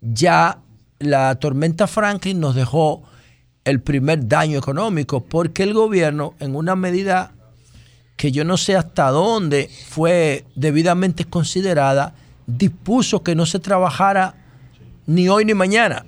ya 0.00 0.58
la 0.98 1.34
tormenta 1.36 1.86
Franklin 1.86 2.40
nos 2.40 2.54
dejó 2.54 3.02
el 3.66 3.80
primer 3.80 4.28
daño 4.28 4.58
económico 4.58 5.24
porque 5.24 5.64
el 5.64 5.74
gobierno 5.74 6.34
en 6.38 6.54
una 6.54 6.76
medida 6.76 7.32
que 8.16 8.30
yo 8.30 8.44
no 8.44 8.56
sé 8.56 8.76
hasta 8.76 9.10
dónde 9.10 9.68
fue 9.88 10.44
debidamente 10.54 11.24
considerada, 11.24 12.14
dispuso 12.46 13.24
que 13.24 13.34
no 13.34 13.44
se 13.44 13.58
trabajara 13.58 14.36
ni 15.06 15.28
hoy 15.28 15.44
ni 15.44 15.52
mañana. 15.52 16.06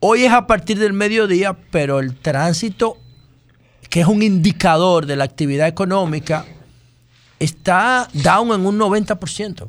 Hoy 0.00 0.24
es 0.24 0.32
a 0.32 0.48
partir 0.48 0.80
del 0.80 0.92
mediodía, 0.92 1.56
pero 1.70 2.00
el 2.00 2.16
tránsito, 2.16 2.98
que 3.88 4.00
es 4.00 4.06
un 4.06 4.20
indicador 4.22 5.06
de 5.06 5.14
la 5.14 5.24
actividad 5.24 5.68
económica, 5.68 6.44
está 7.38 8.08
down 8.12 8.50
en 8.52 8.66
un 8.66 8.78
90%. 8.78 9.68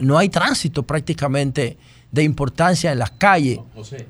No 0.00 0.16
hay 0.16 0.30
tránsito 0.30 0.82
prácticamente 0.82 1.76
de 2.14 2.22
importancia 2.22 2.92
en 2.92 2.98
las 3.00 3.10
calles. 3.10 3.58
José, 3.74 4.06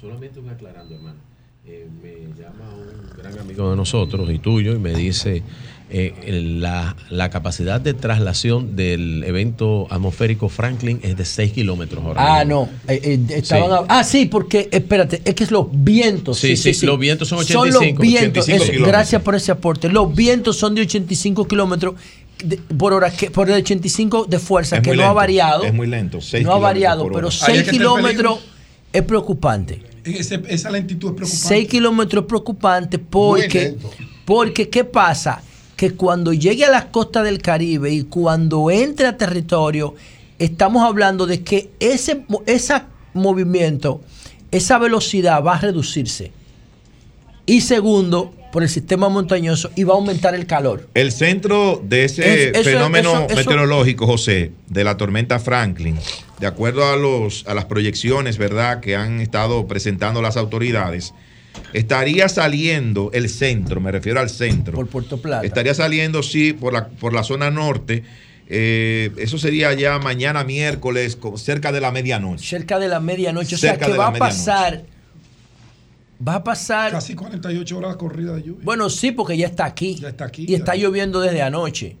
solamente 0.00 0.38
un 0.38 0.48
aclarando, 0.48 0.94
hermano. 0.94 1.18
Eh, 1.66 1.86
me 2.02 2.12
llama 2.40 2.64
un 2.74 3.16
gran 3.20 3.38
amigo 3.38 3.70
de 3.70 3.76
nosotros 3.76 4.30
y 4.30 4.38
tuyo 4.38 4.74
y 4.74 4.78
me 4.78 4.94
dice 4.94 5.42
eh, 5.90 6.14
la, 6.60 6.96
la 7.10 7.28
capacidad 7.30 7.80
de 7.80 7.94
traslación 7.94 8.76
del 8.76 9.22
evento 9.24 9.86
atmosférico 9.90 10.48
Franklin 10.48 11.00
es 11.02 11.16
de 11.16 11.24
6 11.24 11.52
kilómetros 11.52 12.04
hora. 12.04 12.38
Ah, 12.40 12.44
no. 12.44 12.68
eh, 12.86 13.18
estaban 13.30 13.80
Sí. 13.80 13.86
Ah, 13.88 14.04
sí, 14.04 14.26
porque, 14.26 14.68
espérate, 14.70 15.20
es 15.24 15.34
que 15.34 15.44
es 15.44 15.50
los 15.50 15.66
vientos. 15.70 16.38
Sí, 16.38 16.56
sí, 16.56 16.86
los 16.86 16.98
vientos 16.98 17.28
son 17.28 17.38
los 17.38 17.50
85, 17.50 18.00
vientos. 18.00 18.44
85 18.44 18.56
eso, 18.56 18.64
kilómetros. 18.72 18.88
gracias 18.88 19.22
por 19.22 19.34
ese 19.34 19.52
aporte. 19.52 19.88
Los 19.88 20.14
vientos 20.14 20.56
son 20.56 20.74
de 20.74 20.82
85 20.82 21.46
kilómetros 21.48 21.94
de- 22.44 22.56
por 22.56 22.92
hora, 22.92 23.10
que, 23.10 23.30
por 23.30 23.48
el 23.48 23.56
85 23.56 24.24
de 24.26 24.38
fuerza, 24.38 24.76
Es 24.76 24.82
que 24.82 24.94
no 24.96 25.04
ha 25.04 25.12
variado. 25.12 25.64
es 25.64 25.74
muy 25.74 25.86
lento, 25.86 26.20
seis 26.20 26.44
No 26.44 26.52
ha 26.52 26.58
variado, 26.58 27.04
pero 27.12 27.28
hora. 27.28 27.28
Ahí 27.28 27.32
es 27.32 27.38
6 27.38 27.46
que 27.46 27.58
está 27.60 27.70
el 27.70 27.76
kilómetros 27.78 28.38
es 28.92 29.02
preocupante. 29.02 29.82
Ese- 30.04 30.42
esa 30.48 30.70
lentitud 30.70 31.08
es 31.10 31.14
preocupante. 31.16 31.48
6 31.48 31.68
kilómetros 31.68 32.22
es 32.22 32.28
preocupante 32.28 32.98
porque, 32.98 33.76
porque, 34.24 34.68
¿qué 34.68 34.84
pasa? 34.84 35.42
Que 35.76 35.92
cuando 35.92 36.32
llegue 36.32 36.64
a 36.64 36.70
las 36.70 36.86
costas 36.86 37.24
del 37.24 37.40
Caribe 37.42 37.90
y 37.92 38.02
cuando 38.04 38.70
entre 38.70 39.06
a 39.06 39.16
territorio, 39.16 39.94
estamos 40.38 40.82
hablando 40.82 41.26
de 41.26 41.42
que 41.42 41.70
ese 41.80 42.24
esa 42.46 42.86
movimiento, 43.14 44.00
esa 44.50 44.78
velocidad 44.78 45.42
va 45.44 45.56
a 45.56 45.60
reducirse. 45.60 46.32
Y 47.46 47.60
segundo, 47.62 48.32
por 48.52 48.62
el 48.62 48.68
sistema 48.68 49.08
montañoso 49.08 49.70
y 49.76 49.84
va 49.84 49.94
a 49.94 49.96
aumentar 49.96 50.34
el 50.34 50.46
calor. 50.46 50.88
El 50.94 51.12
centro 51.12 51.82
de 51.84 52.04
ese 52.04 52.48
Es- 52.50 52.56
eso- 52.56 52.70
fenómeno 52.70 53.10
eso- 53.12 53.26
eso- 53.26 53.36
meteorológico, 53.36 54.06
José, 54.06 54.52
de 54.68 54.84
la 54.84 54.96
tormenta 54.96 55.38
Franklin, 55.38 55.96
de 56.40 56.46
acuerdo 56.46 56.86
a, 56.90 56.96
los, 56.96 57.44
a 57.46 57.54
las 57.54 57.66
proyecciones, 57.66 58.38
¿verdad?, 58.38 58.80
que 58.80 58.96
han 58.96 59.20
estado 59.20 59.66
presentando 59.66 60.22
las 60.22 60.36
autoridades, 60.36 61.12
estaría 61.74 62.28
saliendo 62.28 63.10
el 63.12 63.28
centro, 63.28 63.80
me 63.80 63.92
refiero 63.92 64.20
al 64.20 64.30
centro. 64.30 64.74
Por 64.74 64.86
Puerto 64.88 65.20
Plata. 65.20 65.44
Estaría 65.46 65.74
saliendo, 65.74 66.22
sí, 66.22 66.52
por 66.54 66.72
la, 66.72 66.88
por 66.88 67.12
la 67.12 67.22
zona 67.24 67.50
norte. 67.50 68.02
eh, 68.50 69.10
eso 69.18 69.36
sería 69.36 69.74
ya 69.74 69.98
mañana 69.98 70.42
miércoles, 70.42 71.16
co- 71.16 71.36
cerca 71.36 71.70
de 71.70 71.82
la 71.82 71.92
medianoche. 71.92 72.46
Cerca 72.46 72.78
de 72.78 72.88
la 72.88 72.98
medianoche. 72.98 73.56
O 73.56 73.58
sea 73.58 73.76
que 73.76 73.92
va 73.92 74.06
a 74.06 74.12
pasar. 74.14 74.84
Va 76.26 76.36
a 76.36 76.44
pasar. 76.44 76.90
Casi 76.90 77.14
48 77.14 77.78
horas 77.78 77.96
corrida 77.96 78.34
de 78.34 78.42
lluvia. 78.42 78.64
Bueno, 78.64 78.90
sí, 78.90 79.12
porque 79.12 79.36
ya 79.36 79.46
está 79.46 79.64
aquí. 79.64 79.94
Ya 79.94 80.08
está 80.08 80.24
aquí. 80.24 80.46
Y 80.48 80.54
está 80.54 80.74
lloviendo 80.74 81.20
desde 81.20 81.42
anoche. 81.42 81.96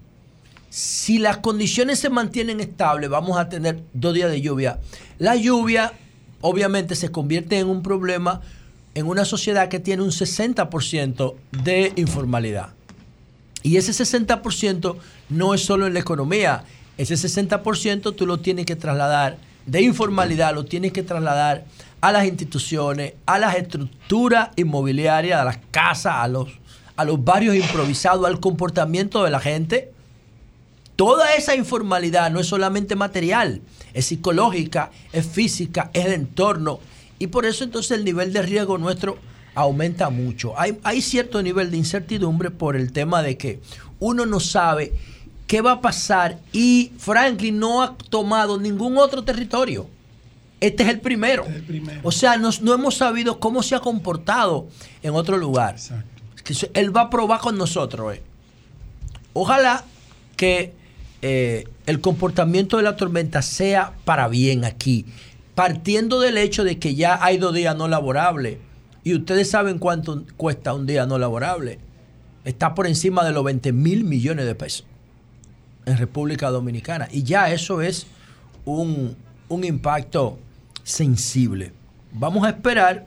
Si 0.70 1.18
las 1.18 1.38
condiciones 1.38 1.98
se 1.98 2.10
mantienen 2.10 2.60
estables, 2.60 3.08
vamos 3.08 3.38
a 3.38 3.48
tener 3.48 3.82
dos 3.94 4.14
días 4.14 4.30
de 4.30 4.40
lluvia. 4.40 4.78
La 5.18 5.36
lluvia, 5.36 5.92
obviamente, 6.40 6.94
se 6.94 7.10
convierte 7.10 7.58
en 7.58 7.68
un 7.68 7.82
problema 7.82 8.42
en 8.94 9.06
una 9.06 9.24
sociedad 9.24 9.68
que 9.68 9.78
tiene 9.78 10.02
un 10.02 10.10
60% 10.10 11.34
de 11.62 11.92
informalidad. 11.96 12.70
Y 13.62 13.76
ese 13.76 13.92
60% 13.92 14.96
no 15.28 15.54
es 15.54 15.64
solo 15.64 15.86
en 15.86 15.94
la 15.94 16.00
economía. 16.00 16.64
Ese 16.96 17.14
60% 17.14 18.14
tú 18.16 18.26
lo 18.26 18.40
tienes 18.40 18.66
que 18.66 18.76
trasladar 18.76 19.38
de 19.66 19.82
informalidad, 19.82 20.54
lo 20.54 20.64
tienes 20.64 20.92
que 20.92 21.02
trasladar 21.02 21.64
a 22.00 22.12
las 22.12 22.26
instituciones, 22.26 23.14
a 23.26 23.38
las 23.38 23.56
estructuras 23.56 24.50
inmobiliarias, 24.56 25.40
a 25.40 25.44
las 25.44 25.58
casas, 25.70 26.14
a 26.16 26.28
los, 26.28 26.48
a 26.96 27.04
los 27.04 27.22
barrios 27.24 27.56
improvisados, 27.56 28.26
al 28.26 28.40
comportamiento 28.40 29.24
de 29.24 29.30
la 29.30 29.40
gente. 29.40 29.92
Toda 30.96 31.34
esa 31.34 31.54
informalidad 31.54 32.30
no 32.30 32.40
es 32.40 32.46
solamente 32.46 32.96
material, 32.96 33.60
es 33.94 34.06
psicológica, 34.06 34.90
es 35.12 35.26
física, 35.26 35.90
es 35.92 36.06
de 36.06 36.14
entorno. 36.14 36.80
Y 37.18 37.28
por 37.28 37.46
eso 37.46 37.64
entonces 37.64 37.98
el 37.98 38.04
nivel 38.04 38.32
de 38.32 38.42
riesgo 38.42 38.78
nuestro 38.78 39.18
aumenta 39.54 40.10
mucho. 40.10 40.58
Hay, 40.58 40.78
hay 40.84 41.02
cierto 41.02 41.42
nivel 41.42 41.70
de 41.70 41.76
incertidumbre 41.76 42.50
por 42.50 42.76
el 42.76 42.92
tema 42.92 43.22
de 43.22 43.36
que 43.36 43.60
uno 43.98 44.24
no 44.26 44.38
sabe 44.40 44.92
qué 45.48 45.60
va 45.60 45.72
a 45.72 45.80
pasar 45.80 46.38
y 46.52 46.92
Franklin 46.98 47.58
no 47.58 47.82
ha 47.82 47.96
tomado 47.96 48.58
ningún 48.58 48.98
otro 48.98 49.24
territorio. 49.24 49.88
Este 50.60 50.82
es 50.82 50.88
el 50.88 51.00
primero. 51.00 51.44
O 52.02 52.10
sea, 52.12 52.36
nos- 52.36 52.62
no 52.62 52.74
hemos 52.74 52.96
sabido 52.96 53.38
cómo 53.38 53.62
se 53.62 53.74
ha 53.74 53.80
comportado 53.80 54.66
en 55.02 55.14
otro 55.14 55.36
lugar. 55.36 55.76
Eso- 56.46 56.66
él 56.74 56.96
va 56.96 57.02
a 57.02 57.10
probar 57.10 57.40
con 57.40 57.56
nosotros. 57.58 58.14
eh. 58.16 58.22
Ojalá 59.32 59.84
que 60.36 60.72
eh, 61.20 61.64
el 61.86 62.00
comportamiento 62.00 62.76
de 62.76 62.84
la 62.84 62.96
tormenta 62.96 63.42
sea 63.42 63.92
para 64.04 64.28
bien 64.28 64.64
aquí, 64.64 65.04
partiendo 65.56 66.20
del 66.20 66.38
hecho 66.38 66.62
de 66.64 66.78
que 66.78 66.94
ya 66.94 67.18
hay 67.24 67.38
dos 67.38 67.52
días 67.54 67.76
no 67.76 67.88
laborables. 67.88 68.58
Y 69.04 69.14
ustedes 69.14 69.50
saben 69.50 69.78
cuánto 69.78 70.24
cuesta 70.36 70.74
un 70.74 70.86
día 70.86 71.06
no 71.06 71.18
laborable. 71.18 71.78
Está 72.44 72.74
por 72.74 72.86
encima 72.86 73.24
de 73.24 73.32
los 73.32 73.42
20 73.44 73.72
mil 73.72 74.04
millones 74.04 74.46
de 74.46 74.54
pesos 74.54 74.84
en 75.86 75.96
República 75.98 76.50
Dominicana. 76.50 77.08
Y 77.10 77.22
ya 77.24 77.50
eso 77.52 77.80
es 77.82 78.06
un, 78.64 79.16
un 79.48 79.64
impacto 79.64 80.38
sensible. 80.88 81.72
Vamos 82.12 82.44
a 82.46 82.50
esperar 82.50 83.04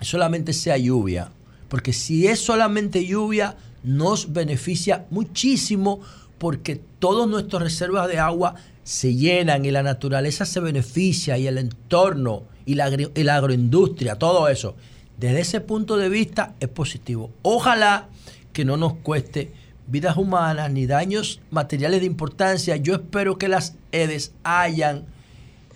solamente 0.00 0.52
sea 0.54 0.78
lluvia, 0.78 1.30
porque 1.68 1.92
si 1.92 2.26
es 2.26 2.40
solamente 2.40 3.04
lluvia, 3.06 3.56
nos 3.82 4.32
beneficia 4.32 5.04
muchísimo 5.10 6.00
porque 6.38 6.80
todas 6.98 7.28
nuestras 7.28 7.62
reservas 7.62 8.08
de 8.08 8.18
agua 8.18 8.54
se 8.82 9.14
llenan 9.14 9.64
y 9.64 9.70
la 9.70 9.82
naturaleza 9.82 10.46
se 10.46 10.60
beneficia 10.60 11.36
y 11.38 11.46
el 11.46 11.58
entorno 11.58 12.44
y 12.64 12.74
la, 12.76 12.88
agri- 12.88 13.10
y 13.14 13.22
la 13.24 13.36
agroindustria, 13.36 14.16
todo 14.16 14.48
eso. 14.48 14.74
Desde 15.18 15.40
ese 15.40 15.60
punto 15.60 15.96
de 15.96 16.08
vista 16.08 16.54
es 16.60 16.68
positivo. 16.68 17.30
Ojalá 17.42 18.08
que 18.52 18.64
no 18.64 18.76
nos 18.76 18.94
cueste 18.94 19.52
vidas 19.86 20.16
humanas 20.16 20.70
ni 20.70 20.86
daños 20.86 21.40
materiales 21.50 22.00
de 22.00 22.06
importancia. 22.06 22.76
Yo 22.76 22.94
espero 22.94 23.38
que 23.38 23.48
las 23.48 23.74
EDES 23.92 24.32
hayan 24.44 25.04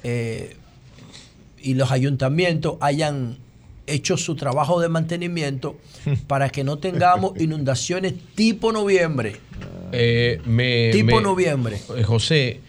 eh, 0.02 0.56
y 1.62 1.74
los 1.74 1.90
ayuntamientos 1.90 2.76
hayan 2.80 3.36
hecho 3.86 4.16
su 4.16 4.36
trabajo 4.36 4.80
de 4.80 4.88
mantenimiento 4.88 5.76
para 6.26 6.48
que 6.50 6.62
no 6.64 6.78
tengamos 6.78 7.38
inundaciones 7.40 8.14
tipo 8.34 8.72
noviembre. 8.72 9.36
Eh, 9.92 10.40
me- 10.46 10.90
Tipo 10.92 11.16
me- 11.16 11.22
noviembre. 11.22 11.78
Eh, 11.96 12.02
José, 12.04 12.60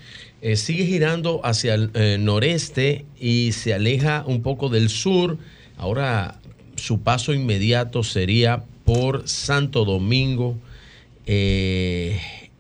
eh, 0.42 0.56
sigue 0.56 0.86
girando 0.86 1.40
hacia 1.44 1.76
el 1.76 1.92
eh, 1.94 2.18
noreste 2.20 3.06
y 3.20 3.52
se 3.52 3.74
aleja 3.76 4.24
un 4.26 4.42
poco 4.42 4.70
del 4.70 4.90
sur. 4.90 5.38
Ahora 5.78 6.40
su 6.76 7.02
paso 7.02 7.34
inmediato 7.34 8.04
sería 8.04 8.64
por 8.86 9.28
Santo 9.30 9.86
Domingo. 9.86 10.56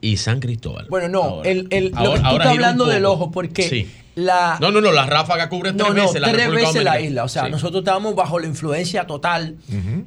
y 0.03 0.17
San 0.17 0.39
Cristóbal. 0.39 0.87
Bueno, 0.89 1.09
no, 1.09 1.23
Ahora. 1.23 1.49
el, 1.49 1.67
el- 1.71 1.89
lo 1.91 1.97
Ahora- 1.97 2.13
que 2.13 2.19
tú 2.21 2.25
ahora 2.27 2.43
estás 2.43 2.51
hablando 2.53 2.85
del 2.85 3.05
ojo, 3.05 3.31
porque 3.31 3.63
Sí. 3.69 3.87
La... 4.15 4.57
No, 4.59 4.71
no, 4.71 4.81
no, 4.81 4.91
la 4.91 5.05
ráfaga 5.05 5.47
cubre 5.49 5.71
tres 5.73 5.87
no, 5.87 5.93
no, 5.93 6.03
veces 6.07 6.21
la 6.21 6.31
tres 6.31 6.43
República 6.45 6.67
veces 6.69 6.83
la 6.83 6.99
isla. 7.01 7.23
O 7.23 7.29
sea, 7.29 7.45
Sí. 7.45 7.51
nosotros 7.51 7.81
estábamos 7.81 8.15
bajo 8.15 8.39
la 8.39 8.47
influencia 8.47 9.07
total 9.07 9.55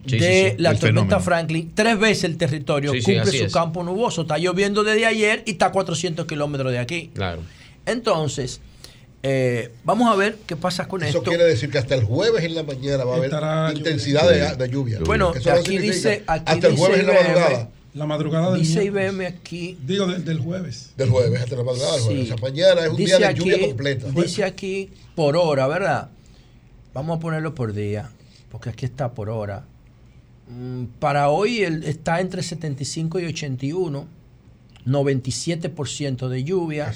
Sí, 0.06 0.18
de 0.18 0.50
sí, 0.50 0.56
sí, 0.56 0.62
la 0.62 0.70
del 0.70 0.78
tormenta 0.78 1.18
fenómeno. 1.18 1.20
Franklin. 1.20 1.72
Tres 1.74 1.98
veces 1.98 2.24
el 2.24 2.36
territorio 2.36 2.92
cumple 2.92 3.24
su 3.26 3.44
es. 3.44 3.52
campo 3.52 3.82
nuboso. 3.82 4.22
Está 4.22 4.36
lloviendo 4.38 4.84
desde 4.84 5.06
ayer 5.06 5.42
y 5.46 5.52
está 5.52 5.66
a 5.66 5.72
400 5.72 6.26
kilómetros 6.26 6.70
de 6.72 6.78
aquí. 6.78 7.10
Claro. 7.14 7.40
Entonces, 7.86 8.60
eh, 9.22 9.70
vamos 9.84 10.12
a 10.12 10.16
ver 10.16 10.36
qué 10.46 10.54
pasa 10.56 10.86
con 10.86 11.02
Eso 11.02 11.18
esto. 11.18 11.30
quiere 11.30 11.44
decir 11.44 11.70
que 11.70 11.78
hasta 11.78 11.94
el 11.94 12.04
jueves 12.04 12.44
en 12.44 12.54
la 12.54 12.62
mañana 12.62 13.04
va 13.04 13.14
a 13.14 13.16
haber 13.68 13.76
intensidad 13.76 14.28
de, 14.28 14.54
de 14.56 14.68
lluvia. 14.70 14.98
Bueno, 15.04 15.32
Eso 15.34 15.50
aquí 15.52 15.78
dice, 15.78 16.22
aquí 16.26 16.44
hasta 16.46 16.66
el 16.66 16.74
dice 16.74 16.76
jueves 16.76 17.00
en 17.00 17.06
la 17.06 17.12
madrugada. 17.14 17.70
La 17.94 18.06
madrugada 18.06 18.50
del 18.52 18.60
Dice 18.60 18.80
miércoles. 18.80 19.12
IBM 19.12 19.26
aquí. 19.26 19.78
Digo, 19.86 20.06
de- 20.06 20.18
del 20.18 20.40
jueves. 20.40 20.90
Del 20.96 21.10
jueves 21.10 21.40
hasta 21.40 21.56
la 21.56 21.62
madrugada 21.64 21.92
del 21.94 22.02
jueves. 22.02 22.26
Sí. 22.26 22.32
O 22.32 22.36
sea, 22.38 22.42
mañana 22.50 22.80
es 22.84 22.90
un 22.90 22.96
Dice 22.96 23.16
día 23.18 23.28
de 23.28 23.34
lluvia 23.34 23.54
aquí- 23.56 23.66
completa. 23.66 24.06
Dice 24.10 24.44
aquí 24.44 24.90
por 25.14 25.36
hora, 25.36 25.66
¿verdad? 25.68 26.10
Vamos 26.92 27.16
a 27.16 27.20
ponerlo 27.20 27.54
por 27.54 27.72
día, 27.72 28.10
porque 28.50 28.70
aquí 28.70 28.84
está 28.84 29.12
por 29.12 29.30
hora. 29.30 29.64
Mm, 30.48 30.84
Para 30.98 31.28
hoy 31.30 31.62
está 31.62 32.20
entre 32.20 32.42
75 32.42 33.18
y 33.20 33.26
81, 33.26 34.06
97% 34.86 36.28
de 36.28 36.44
lluvia. 36.44 36.92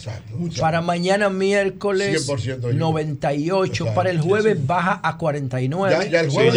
Para 0.60 0.80
mañana 0.80 1.30
miércoles 1.30 2.26
98. 2.74 3.94
Para 3.94 4.10
el 4.10 4.20
jueves 4.20 4.66
baja 4.66 5.00
a 5.02 5.16
49. 5.16 5.96
Ya, 5.98 6.10
ya 6.10 6.20
el 6.20 6.30
jueves, 6.30 6.54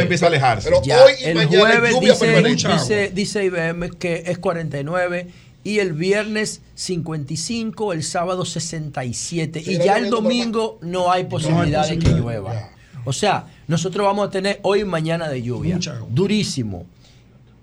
empieza 0.00 0.26
a 0.26 0.28
alejarse. 0.28 0.70
Pero 0.70 0.78
hoy 0.78 1.12
y 1.20 1.24
el 1.24 1.46
jueves 1.46 1.94
dice, 2.00 3.12
dice, 3.14 3.44
IBM 3.44 3.90
que 3.98 4.24
es 4.26 4.38
49 4.38 5.28
y 5.64 5.80
el 5.80 5.92
viernes 5.92 6.62
55, 6.74 7.92
el 7.92 8.02
sábado 8.02 8.44
67 8.44 9.62
y 9.64 9.78
ya 9.78 9.98
el 9.98 10.10
domingo 10.10 10.78
no 10.80 11.12
hay 11.12 11.24
posibilidad 11.24 11.86
de 11.86 11.98
que 11.98 12.10
llueva. 12.10 12.70
O 13.04 13.12
sea, 13.12 13.46
nosotros 13.68 14.04
vamos 14.04 14.28
a 14.28 14.30
tener 14.30 14.60
hoy 14.62 14.80
y 14.80 14.84
mañana 14.84 15.28
de 15.28 15.42
lluvia. 15.42 15.78
Durísimo. 16.10 16.86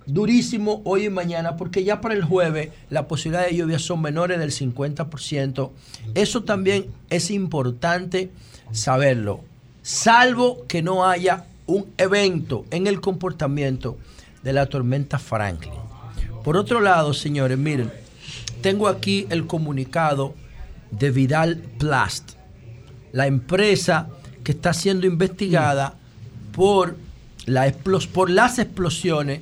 Durísimo 0.07 0.82
hoy 0.86 1.06
y 1.06 1.10
mañana 1.10 1.57
porque 1.57 1.84
ya 1.84 1.99
para 1.99 2.14
el 2.14 2.23
jueves 2.23 2.69
las 2.90 3.06
posibilidades 3.06 3.52
de 3.52 3.57
lluvia 3.57 3.80
son 3.80 4.02
menores 4.02 4.40
del 4.40 4.52
50%. 4.52 5.72
Eso 6.14 6.44
también 6.44 6.88
es 7.10 7.32
importante 7.32 8.30
saberlo. 8.72 9.41
Salvo 9.82 10.65
que 10.68 10.82
no 10.82 11.06
haya 11.07 11.45
un 11.65 11.88
evento 11.98 12.65
en 12.69 12.88
el 12.88 13.02
comportamiento 13.02 13.98
de 14.44 14.53
la 14.53 14.68
tormenta 14.68 15.18
Franklin. 15.18 15.73
Por 16.44 16.57
otro 16.57 16.80
lado, 16.80 17.14
señores, 17.14 17.57
miren, 17.57 17.91
tengo 18.61 18.88
aquí 18.88 19.26
el 19.32 19.48
comunicado 19.48 20.36
de 20.91 21.10
Vidal 21.10 21.57
Plast, 21.80 22.34
la 23.11 23.26
empresa 23.26 24.10
que 24.44 24.52
está 24.52 24.73
siendo 24.73 25.07
investigada 25.07 25.95
por, 26.52 26.95
la 27.48 27.73
por 28.14 28.30
las 28.30 28.60
explosiones 28.60 29.41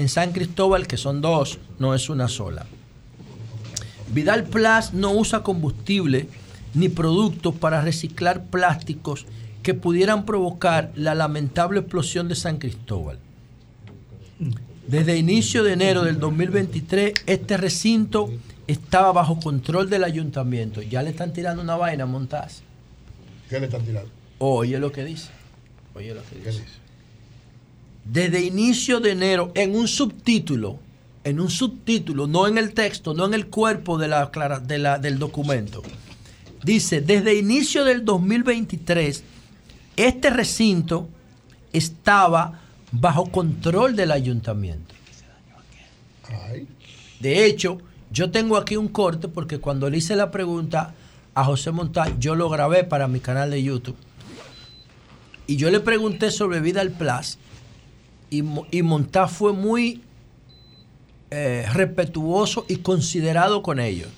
en 0.00 0.08
San 0.08 0.32
Cristóbal, 0.32 0.86
que 0.86 0.96
son 0.96 1.20
dos, 1.20 1.58
no 1.78 1.94
es 1.94 2.08
una 2.08 2.26
sola. 2.26 2.64
Vidal 4.14 4.44
Plast 4.44 4.94
no 4.94 5.12
usa 5.12 5.42
combustible 5.42 6.26
ni 6.72 6.88
productos 6.88 7.54
para 7.54 7.82
reciclar 7.82 8.46
plásticos 8.46 9.26
que 9.62 9.74
pudieran 9.74 10.24
provocar 10.24 10.90
la 10.94 11.14
lamentable 11.14 11.80
explosión 11.80 12.28
de 12.28 12.34
San 12.34 12.56
Cristóbal. 12.56 13.18
Desde 14.86 15.18
inicio 15.18 15.62
de 15.64 15.74
enero 15.74 16.02
del 16.02 16.18
2023, 16.18 17.12
este 17.26 17.58
recinto 17.58 18.30
estaba 18.66 19.12
bajo 19.12 19.38
control 19.38 19.90
del 19.90 20.04
ayuntamiento. 20.04 20.80
Ya 20.80 21.02
le 21.02 21.10
están 21.10 21.34
tirando 21.34 21.60
una 21.60 21.76
vaina 21.76 22.06
Montaz. 22.06 22.62
¿Qué 23.50 23.60
le 23.60 23.66
están 23.66 23.84
tirando? 23.84 24.10
Oye 24.38 24.78
lo 24.78 24.92
que 24.92 25.04
dice. 25.04 25.28
Oye 25.94 26.14
lo 26.14 26.22
que 26.24 26.36
dice. 26.36 26.79
Desde 28.12 28.40
inicio 28.44 28.98
de 29.00 29.12
enero, 29.12 29.52
en 29.54 29.74
un 29.76 29.86
subtítulo, 29.86 30.78
en 31.22 31.38
un 31.40 31.50
subtítulo, 31.50 32.26
no 32.26 32.46
en 32.48 32.58
el 32.58 32.72
texto, 32.74 33.14
no 33.14 33.26
en 33.26 33.34
el 33.34 33.46
cuerpo 33.46 33.98
de 33.98 34.08
la, 34.08 34.30
clara- 34.30 34.58
de 34.58 34.78
la- 34.78 34.98
del 34.98 35.18
documento, 35.18 35.82
dice, 36.64 37.00
desde 37.02 37.38
inicio 37.38 37.84
del 37.84 38.04
2023, 38.04 39.22
este 39.96 40.30
recinto 40.30 41.08
estaba 41.72 42.60
bajo 42.90 43.26
control 43.30 43.94
del 43.94 44.10
ayuntamiento. 44.10 44.94
De 47.20 47.44
hecho, 47.44 47.78
yo 48.10 48.30
tengo 48.30 48.56
aquí 48.56 48.76
un 48.76 48.88
corte 48.88 49.28
porque 49.28 49.58
cuando 49.58 49.88
le 49.88 49.98
hice 49.98 50.16
la 50.16 50.30
pregunta 50.30 50.94
a 51.34 51.44
José 51.44 51.70
Montán, 51.70 52.18
yo 52.20 52.34
lo 52.34 52.48
grabé 52.48 52.82
para 52.82 53.06
mi 53.08 53.20
canal 53.20 53.50
de 53.50 53.62
YouTube. 53.62 53.96
Y 55.46 55.56
yo 55.56 55.70
le 55.70 55.80
pregunté 55.80 56.30
sobre 56.30 56.60
Vidal 56.60 56.90
Plus 56.90 57.38
y, 58.30 58.42
y 58.70 58.82
Montá 58.82 59.28
fue 59.28 59.52
muy 59.52 60.02
eh, 61.32 61.64
respetuoso 61.72 62.64
y 62.68 62.76
considerado 62.76 63.62
con 63.62 63.78
ellos. 63.78 64.08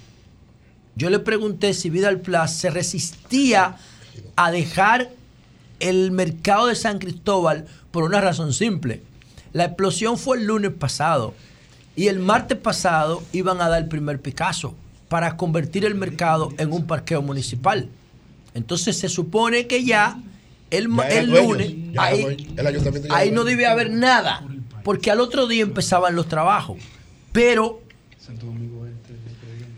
Yo 0.95 1.11
le 1.11 1.19
pregunté 1.19 1.75
si 1.75 1.91
Vidal 1.91 2.21
Plus 2.21 2.51
se 2.51 2.71
resistía 2.71 3.77
a 4.37 4.51
dejar 4.51 5.11
el 5.79 6.11
mercado 6.11 6.69
de 6.69 6.75
San 6.75 6.99
Cristóbal 6.99 7.67
por 7.91 8.05
una 8.05 8.21
razón 8.21 8.55
simple. 8.55 9.03
La 9.53 9.65
explosión 9.65 10.17
fue 10.17 10.39
el 10.39 10.47
lunes 10.47 10.73
pasado 10.73 11.35
y 11.97 12.07
el 12.07 12.19
martes 12.19 12.57
pasado 12.57 13.23
iban 13.33 13.61
a 13.61 13.69
dar 13.69 13.83
el 13.83 13.89
primer 13.89 14.21
Picasso 14.21 14.75
para 15.11 15.37
convertir 15.37 15.85
el 15.85 15.95
mercado 15.95 16.51
en 16.57 16.73
un 16.73 16.87
parqueo 16.87 17.21
municipal. 17.21 17.89
Entonces 18.55 18.97
se 18.97 19.11
supone 19.11 19.67
que 19.67 19.85
ya 19.85 20.19
el, 20.73 20.89
el 21.11 21.31
lunes 21.31 21.75
ahí. 21.97 22.55
El 22.57 23.11
ahí 23.11 23.31
no 23.31 23.45
debe 23.45 23.67
haber 23.67 23.91
nada, 23.91 24.45
porque 24.83 25.11
al 25.11 25.21
otro 25.21 25.47
día 25.47 25.63
empezaban 25.63 26.17
los 26.17 26.29
trabajos. 26.29 26.79
Pero 27.31 27.83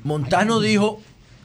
Montano 0.04 0.60
dijo 0.60 1.00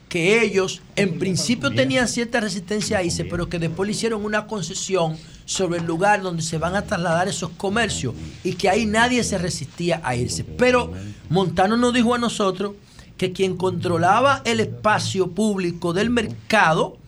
que 0.07 0.43
ellos 0.43 0.81
en 0.95 1.19
principio 1.19 1.71
tenían 1.71 2.07
cierta 2.07 2.39
resistencia 2.39 2.97
a 2.97 3.03
irse, 3.03 3.25
pero 3.25 3.47
que 3.47 3.59
después 3.59 3.87
le 3.87 3.91
hicieron 3.93 4.25
una 4.25 4.47
concesión 4.47 5.17
sobre 5.45 5.79
el 5.79 5.85
lugar 5.85 6.21
donde 6.21 6.43
se 6.43 6.59
van 6.59 6.75
a 6.75 6.83
trasladar 6.83 7.27
esos 7.27 7.49
comercios 7.51 8.13
y 8.43 8.53
que 8.53 8.69
ahí 8.69 8.85
nadie 8.85 9.23
se 9.23 9.37
resistía 9.39 9.99
a 10.03 10.15
irse. 10.15 10.43
Pero 10.43 10.93
Montano 11.29 11.75
nos 11.75 11.93
dijo 11.93 12.13
a 12.13 12.19
nosotros 12.19 12.73
que 13.17 13.31
quien 13.33 13.57
controlaba 13.57 14.41
el 14.45 14.59
espacio 14.59 15.31
público 15.31 15.91
del 15.93 16.09
mercado 16.11 16.98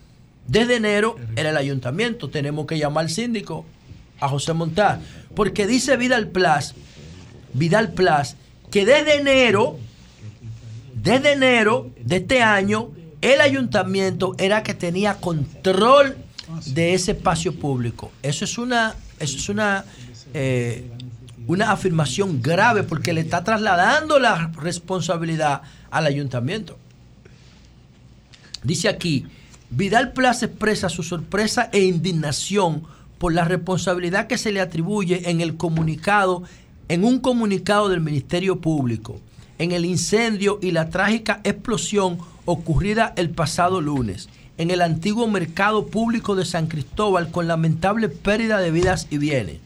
desde 0.48 0.76
enero 0.78 1.16
era 1.36 1.50
el 1.50 1.58
ayuntamiento. 1.58 2.30
Tenemos 2.30 2.66
que 2.66 2.78
llamar 2.78 3.06
al 3.06 3.10
síndico, 3.10 3.66
a 4.20 4.30
José 4.30 4.54
Montán, 4.54 5.02
porque 5.36 5.68
dice 5.68 5.98
Vidal 5.98 6.30
Plus, 6.30 6.76
Vidal 7.54 7.92
Plus, 7.92 8.36
que 8.70 8.86
desde 8.86 9.16
enero, 9.16 9.78
desde 10.94 11.34
enero 11.34 11.90
de 12.00 12.18
este 12.18 12.42
año, 12.42 12.92
el 13.22 13.42
ayuntamiento 13.42 14.36
era 14.38 14.64
que 14.64 14.74
tenía 14.74 15.16
control 15.16 16.18
de 16.66 16.94
ese 16.94 17.12
espacio 17.12 17.56
público. 17.56 18.12
Eso 18.22 18.46
es 18.46 18.58
una, 18.58 18.96
eso 19.20 19.38
es 19.38 19.50
una, 19.50 19.86
eh, 20.34 20.90
una 21.48 21.72
afirmación 21.72 22.42
grave 22.42 22.84
porque 22.84 23.14
le 23.14 23.22
está 23.22 23.44
trasladando 23.44 24.20
la 24.20 24.52
responsabilidad 24.56 25.62
al 25.90 26.06
ayuntamiento. 26.06 26.78
Dice 28.64 28.90
aquí, 28.90 29.26
Vidal 29.74 30.12
Plaza 30.12 30.48
expresa 30.48 30.90
su 30.90 31.02
sorpresa 31.02 31.70
e 31.72 31.80
indignación 31.86 32.84
por 33.18 33.34
la 33.34 33.46
responsabilidad 33.46 34.28
que 34.28 34.38
se 34.38 34.52
le 34.52 34.60
atribuye 34.60 35.30
en 35.30 35.40
el 35.40 35.56
comunicado, 35.56 36.44
en 36.90 37.06
un 37.06 37.20
comunicado 37.20 37.88
del 37.88 38.02
Ministerio 38.02 38.60
Público, 38.60 39.22
en 39.60 39.72
el 39.72 39.86
incendio 39.86 40.60
y 40.62 40.72
la 40.72 40.90
trágica 40.90 41.40
explosión 41.46 42.18
ocurrida 42.44 43.14
el 43.16 43.30
pasado 43.30 43.80
lunes 43.80 44.28
en 44.58 44.72
el 44.72 44.82
antiguo 44.82 45.26
mercado 45.30 45.88
público 45.88 46.36
de 46.36 46.44
San 46.44 46.68
Cristóbal 46.68 47.32
con 47.32 47.48
lamentable 47.48 48.10
pérdida 48.10 48.60
de 48.60 48.72
vidas 48.72 49.08
y 49.10 49.20
bienes. 49.20 49.60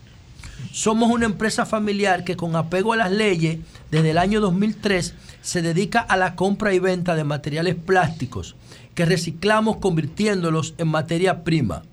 Somos 0.72 1.10
una 1.10 1.26
empresa 1.26 1.66
familiar 1.66 2.24
que 2.24 2.38
con 2.38 2.56
apego 2.56 2.94
a 2.94 2.98
las 2.98 3.12
leyes 3.12 3.58
desde 3.90 4.12
el 4.12 4.20
año 4.20 4.40
2003 4.40 5.16
se 5.42 5.62
dedica 5.64 6.00
a 6.00 6.16
la 6.16 6.36
compra 6.36 6.74
y 6.76 6.80
venta 6.80 7.16
de 7.16 7.24
materiales 7.24 7.76
plásticos 7.76 8.56
que 8.96 9.06
reciclamos 9.06 9.78
convirtiéndolos 9.78 10.74
en 10.78 10.88
materia 10.88 11.44
prima. 11.44 11.84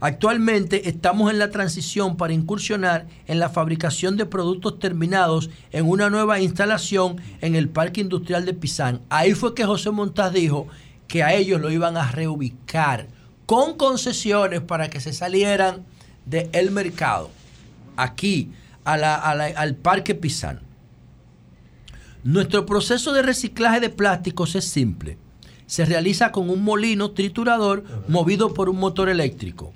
Actualmente 0.00 0.88
estamos 0.88 1.30
en 1.30 1.38
la 1.38 1.50
transición 1.50 2.16
para 2.16 2.32
incursionar 2.32 3.06
en 3.26 3.38
la 3.38 3.48
fabricación 3.48 4.16
de 4.16 4.26
productos 4.26 4.78
terminados 4.78 5.48
en 5.70 5.88
una 5.88 6.10
nueva 6.10 6.40
instalación 6.40 7.20
en 7.40 7.54
el 7.54 7.68
Parque 7.68 8.00
Industrial 8.00 8.44
de 8.44 8.52
Pisán. 8.52 9.00
Ahí 9.10 9.34
fue 9.34 9.54
que 9.54 9.64
José 9.64 9.90
Montaz 9.92 10.32
dijo 10.32 10.66
que 11.06 11.22
a 11.22 11.34
ellos 11.34 11.60
lo 11.60 11.70
iban 11.70 11.96
a 11.96 12.10
reubicar 12.10 13.06
con 13.46 13.76
concesiones 13.76 14.60
para 14.60 14.90
que 14.90 15.00
se 15.00 15.12
salieran 15.12 15.84
del 16.26 16.70
mercado 16.70 17.30
aquí 17.96 18.50
al 18.84 19.76
Parque 19.76 20.14
Pisán. 20.16 20.60
Nuestro 22.24 22.66
proceso 22.66 23.12
de 23.12 23.22
reciclaje 23.22 23.78
de 23.78 23.90
plásticos 23.90 24.56
es 24.56 24.64
simple. 24.64 25.16
Se 25.72 25.86
realiza 25.86 26.32
con 26.32 26.50
un 26.50 26.62
molino 26.64 27.12
triturador 27.12 27.82
movido 28.06 28.52
por 28.52 28.68
un 28.68 28.76
motor 28.76 29.08
eléctrico, 29.08 29.72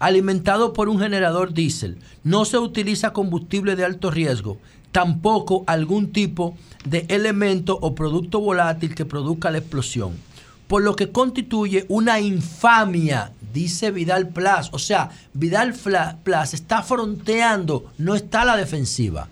alimentado 0.00 0.72
por 0.72 0.88
un 0.88 0.98
generador 0.98 1.54
diésel. 1.54 1.98
No 2.24 2.44
se 2.44 2.58
utiliza 2.58 3.12
combustible 3.12 3.76
de 3.76 3.84
alto 3.84 4.10
riesgo, 4.10 4.58
tampoco 4.90 5.62
algún 5.68 6.10
tipo 6.10 6.56
de 6.84 7.06
elemento 7.10 7.78
o 7.80 7.94
producto 7.94 8.40
volátil 8.40 8.96
que 8.96 9.04
produzca 9.04 9.52
la 9.52 9.58
explosión, 9.58 10.14
por 10.66 10.82
lo 10.82 10.96
que 10.96 11.12
constituye 11.12 11.86
una 11.88 12.18
infamia, 12.18 13.30
dice 13.54 13.92
Vidal 13.92 14.30
Plas. 14.30 14.70
O 14.72 14.80
sea, 14.80 15.10
Vidal 15.32 15.76
Plas 16.24 16.54
está 16.54 16.82
fronteando, 16.82 17.84
no 17.98 18.16
está 18.16 18.42
a 18.42 18.46
la 18.46 18.56
defensiva 18.56 19.28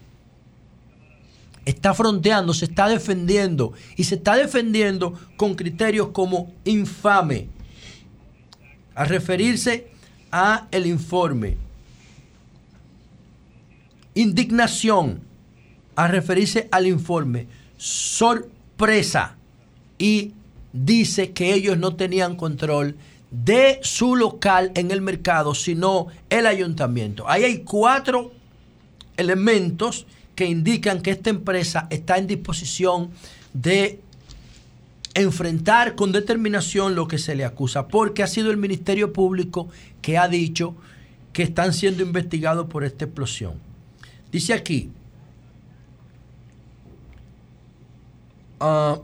está 1.64 1.94
fronteando, 1.94 2.54
se 2.54 2.66
está 2.66 2.88
defendiendo 2.88 3.72
y 3.96 4.04
se 4.04 4.16
está 4.16 4.36
defendiendo 4.36 5.14
con 5.36 5.54
criterios 5.54 6.08
como 6.08 6.52
infame. 6.64 7.48
A 8.94 9.04
referirse 9.04 9.88
a 10.30 10.68
el 10.70 10.86
informe. 10.86 11.56
Indignación 14.14 15.20
a 15.96 16.08
referirse 16.08 16.68
al 16.70 16.86
informe. 16.86 17.46
Sorpresa 17.76 19.36
y 19.98 20.32
dice 20.72 21.32
que 21.32 21.54
ellos 21.54 21.78
no 21.78 21.96
tenían 21.96 22.36
control 22.36 22.96
de 23.30 23.80
su 23.82 24.14
local 24.16 24.70
en 24.74 24.90
el 24.90 25.00
mercado, 25.00 25.54
sino 25.54 26.06
el 26.30 26.46
ayuntamiento. 26.46 27.28
Ahí 27.28 27.44
hay 27.44 27.58
cuatro 27.64 28.32
elementos 29.16 30.06
que 30.34 30.46
indican 30.46 31.00
que 31.00 31.10
esta 31.10 31.30
empresa 31.30 31.86
está 31.90 32.18
en 32.18 32.26
disposición 32.26 33.10
de 33.52 34.00
enfrentar 35.14 35.94
con 35.94 36.12
determinación 36.12 36.94
lo 36.94 37.06
que 37.06 37.18
se 37.18 37.34
le 37.34 37.44
acusa, 37.44 37.86
porque 37.86 38.22
ha 38.22 38.26
sido 38.26 38.50
el 38.50 38.56
Ministerio 38.56 39.12
Público 39.12 39.68
que 40.02 40.18
ha 40.18 40.28
dicho 40.28 40.74
que 41.32 41.44
están 41.44 41.72
siendo 41.72 42.02
investigados 42.02 42.66
por 42.66 42.84
esta 42.84 43.04
explosión. 43.04 43.54
Dice 44.32 44.52
aquí, 44.54 44.90
ah, 48.58 49.00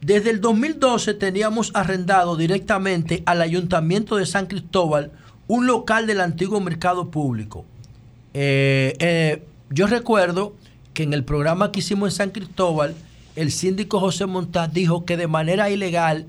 desde 0.00 0.30
el 0.30 0.40
2012 0.40 1.14
teníamos 1.14 1.70
arrendado 1.74 2.36
directamente 2.36 3.22
al 3.26 3.42
Ayuntamiento 3.42 4.16
de 4.16 4.26
San 4.26 4.46
Cristóbal 4.46 5.12
un 5.46 5.66
local 5.66 6.06
del 6.06 6.20
antiguo 6.20 6.60
mercado 6.60 7.10
público. 7.10 7.64
Eh, 8.32 8.94
eh, 8.98 9.42
yo 9.70 9.86
recuerdo 9.86 10.56
que 10.94 11.04
en 11.04 11.12
el 11.12 11.24
programa 11.24 11.70
que 11.70 11.78
hicimos 11.78 12.12
en 12.12 12.16
San 12.16 12.30
Cristóbal, 12.30 12.94
el 13.36 13.52
síndico 13.52 14.00
José 14.00 14.26
Montaz 14.26 14.72
dijo 14.72 15.04
que 15.04 15.16
de 15.16 15.28
manera 15.28 15.70
ilegal 15.70 16.26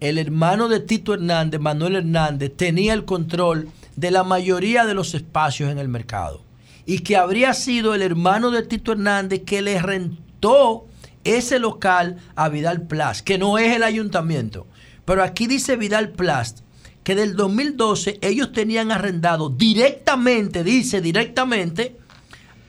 el 0.00 0.18
hermano 0.18 0.68
de 0.68 0.80
Tito 0.80 1.14
Hernández, 1.14 1.60
Manuel 1.60 1.94
Hernández, 1.96 2.52
tenía 2.56 2.94
el 2.94 3.04
control 3.04 3.68
de 3.94 4.10
la 4.10 4.24
mayoría 4.24 4.86
de 4.86 4.94
los 4.94 5.14
espacios 5.14 5.70
en 5.70 5.78
el 5.78 5.88
mercado. 5.88 6.42
Y 6.86 7.00
que 7.00 7.16
habría 7.16 7.54
sido 7.54 7.94
el 7.94 8.02
hermano 8.02 8.50
de 8.50 8.62
Tito 8.62 8.92
Hernández 8.92 9.42
que 9.44 9.62
le 9.62 9.80
rentó 9.80 10.86
ese 11.22 11.58
local 11.58 12.16
a 12.34 12.48
Vidal 12.48 12.86
Plast, 12.88 13.24
que 13.24 13.38
no 13.38 13.58
es 13.58 13.76
el 13.76 13.84
ayuntamiento. 13.84 14.66
Pero 15.04 15.22
aquí 15.22 15.46
dice 15.46 15.76
Vidal 15.76 16.10
Plast 16.10 16.60
que 17.04 17.14
del 17.14 17.36
2012 17.36 18.18
ellos 18.20 18.52
tenían 18.52 18.90
arrendado 18.90 19.48
directamente, 19.48 20.64
dice 20.64 21.00
directamente, 21.00 21.99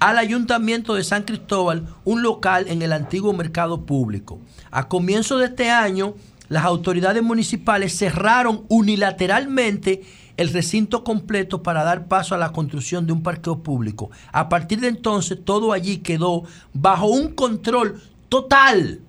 al 0.01 0.17
ayuntamiento 0.17 0.95
de 0.95 1.03
San 1.03 1.23
Cristóbal 1.23 1.85
un 2.05 2.23
local 2.23 2.65
en 2.67 2.81
el 2.81 2.91
antiguo 2.91 3.33
mercado 3.33 3.85
público. 3.85 4.39
A 4.71 4.87
comienzo 4.87 5.37
de 5.37 5.45
este 5.45 5.69
año, 5.69 6.15
las 6.49 6.65
autoridades 6.65 7.21
municipales 7.21 7.95
cerraron 7.95 8.65
unilateralmente 8.67 10.01
el 10.37 10.51
recinto 10.51 11.03
completo 11.03 11.61
para 11.61 11.83
dar 11.83 12.07
paso 12.07 12.33
a 12.33 12.39
la 12.39 12.51
construcción 12.51 13.05
de 13.05 13.13
un 13.13 13.21
parqueo 13.21 13.59
público. 13.59 14.09
A 14.31 14.49
partir 14.49 14.79
de 14.79 14.87
entonces, 14.87 15.37
todo 15.45 15.71
allí 15.71 15.97
quedó 15.97 16.45
bajo 16.73 17.05
un 17.05 17.33
control 17.33 18.01
total, 18.27 19.01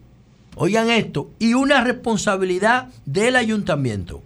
oigan 0.56 0.90
esto, 0.90 1.31
y 1.39 1.55
una 1.55 1.82
responsabilidad 1.82 2.89
del 3.06 3.36
ayuntamiento. 3.36 4.20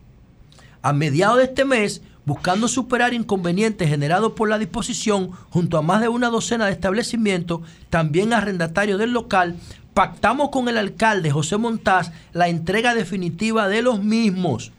A 0.82 0.92
mediados 0.92 1.38
de 1.38 1.44
este 1.44 1.64
mes, 1.64 2.02
buscando 2.26 2.66
superar 2.66 3.14
inconvenientes 3.14 3.88
generados 3.88 4.32
por 4.32 4.48
la 4.48 4.58
disposición, 4.58 5.30
junto 5.48 5.78
a 5.78 5.82
más 5.82 6.00
de 6.00 6.08
una 6.08 6.28
docena 6.28 6.66
de 6.66 6.72
establecimientos, 6.72 7.60
también 7.88 8.32
arrendatarios 8.32 8.98
del 8.98 9.12
local, 9.12 9.56
pactamos 9.94 10.50
con 10.50 10.68
el 10.68 10.76
alcalde 10.76 11.30
José 11.30 11.56
Montaz 11.56 12.10
la 12.32 12.48
entrega 12.48 12.94
definitiva 12.94 13.68
de 13.68 13.80
los 13.80 14.02
mismos 14.02 14.72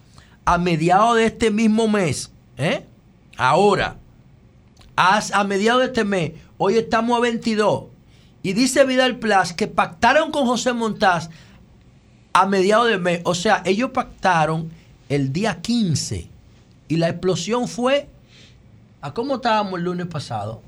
a 0.46 0.58
mediados 0.58 1.16
de 1.16 1.26
este 1.26 1.50
mismo 1.50 1.88
mes. 1.88 2.32
¿eh? 2.58 2.86
Ahora, 3.38 3.96
a, 4.98 5.22
a 5.34 5.44
mediados 5.46 5.82
de 5.82 5.88
este 5.88 6.04
mes, 6.04 6.34
hoy 6.58 6.78
estamos 6.78 7.18
a 7.18 7.22
22, 7.22 7.86
y 8.44 8.54
dice 8.54 8.84
Vidal 8.84 9.20
Plas 9.20 9.54
que 9.54 9.68
pactaron 9.68 10.32
con 10.32 10.46
José 10.46 10.74
Montaz 10.74 11.30
a 12.34 12.46
mediados 12.46 12.90
de 12.90 12.98
mes. 12.98 13.22
O 13.24 13.34
sea, 13.34 13.62
ellos 13.66 13.92
pactaron 13.92 14.70
el 15.08 15.32
día 15.32 15.62
15 15.62 16.37
y 16.88 16.98
la 16.98 17.10
explosión 17.10 17.68
fue. 17.68 18.08
¿A 19.02 19.14
cómo 19.14 19.36
estábamos 19.36 19.80
el 19.80 19.86
lunes 19.86 20.08
pasado? 20.08 20.62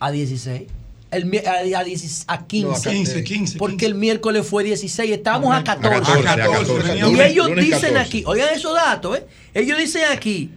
A 0.00 0.10
16. 0.10 0.62
El, 1.10 1.24
mi- 1.26 1.38
a, 1.38 1.78
a 1.80 1.84
10 1.84 2.24
a 2.28 2.46
15. 2.46 2.68
No, 2.68 2.74
a 2.74 2.80
15, 2.80 3.24
15, 3.24 3.58
Porque 3.58 3.84
el 3.86 3.94
miércoles 3.96 4.46
fue 4.46 4.62
16. 4.64 5.10
Estábamos 5.10 5.52
a 5.52 5.56
A 5.58 5.64
14. 5.64 6.22
14, 6.22 6.28
a 6.28 6.36
14. 6.36 6.96
Y 6.96 7.00
Lunes- 7.00 7.30
ellos 7.30 7.48
lunes 7.48 7.64
dicen 7.64 7.80
14. 7.94 7.98
aquí, 7.98 8.22
oigan 8.26 8.48
esos 8.54 8.74
datos, 8.74 9.18
¿eh? 9.18 9.26
Ellos 9.54 9.76
dicen 9.78 10.02
aquí 10.12 10.50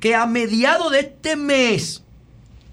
que 0.00 0.14
a 0.14 0.26
mediados 0.26 0.90
de 0.90 1.00
este 1.00 1.36
mes, 1.36 2.02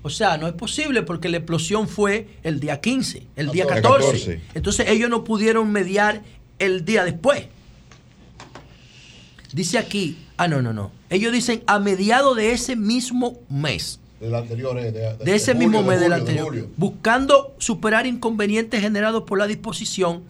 o 0.01 0.09
sea, 0.09 0.37
no 0.37 0.47
es 0.47 0.53
posible 0.53 1.03
porque 1.03 1.29
la 1.29 1.37
explosión 1.37 1.87
fue 1.87 2.27
el 2.41 2.59
día 2.59 2.81
15, 2.81 3.23
el 3.35 3.49
día 3.51 3.67
14. 3.67 4.07
14. 4.07 4.41
Entonces 4.55 4.89
ellos 4.89 5.09
no 5.09 5.23
pudieron 5.23 5.71
mediar 5.71 6.23
el 6.57 6.83
día 6.83 7.03
después. 7.05 7.45
Dice 9.53 9.77
aquí, 9.77 10.17
ah, 10.37 10.47
no, 10.47 10.61
no, 10.61 10.73
no. 10.73 10.91
Ellos 11.09 11.31
dicen 11.31 11.63
a 11.67 11.79
mediados 11.79 12.35
de 12.35 12.51
ese 12.51 12.75
mismo 12.75 13.37
mes. 13.49 13.99
Del 14.19 14.33
anterior, 14.35 14.77
eh, 14.79 14.91
de, 14.91 15.17
De 15.17 15.35
ese 15.35 15.53
julio, 15.53 15.69
mismo 15.69 15.83
mes 15.83 15.99
del 15.99 16.13
anterior. 16.13 16.47
julio. 16.47 16.69
Buscando 16.75 17.53
superar 17.59 18.07
inconvenientes 18.07 18.81
generados 18.81 19.23
por 19.23 19.37
la 19.37 19.47
disposición, 19.47 20.23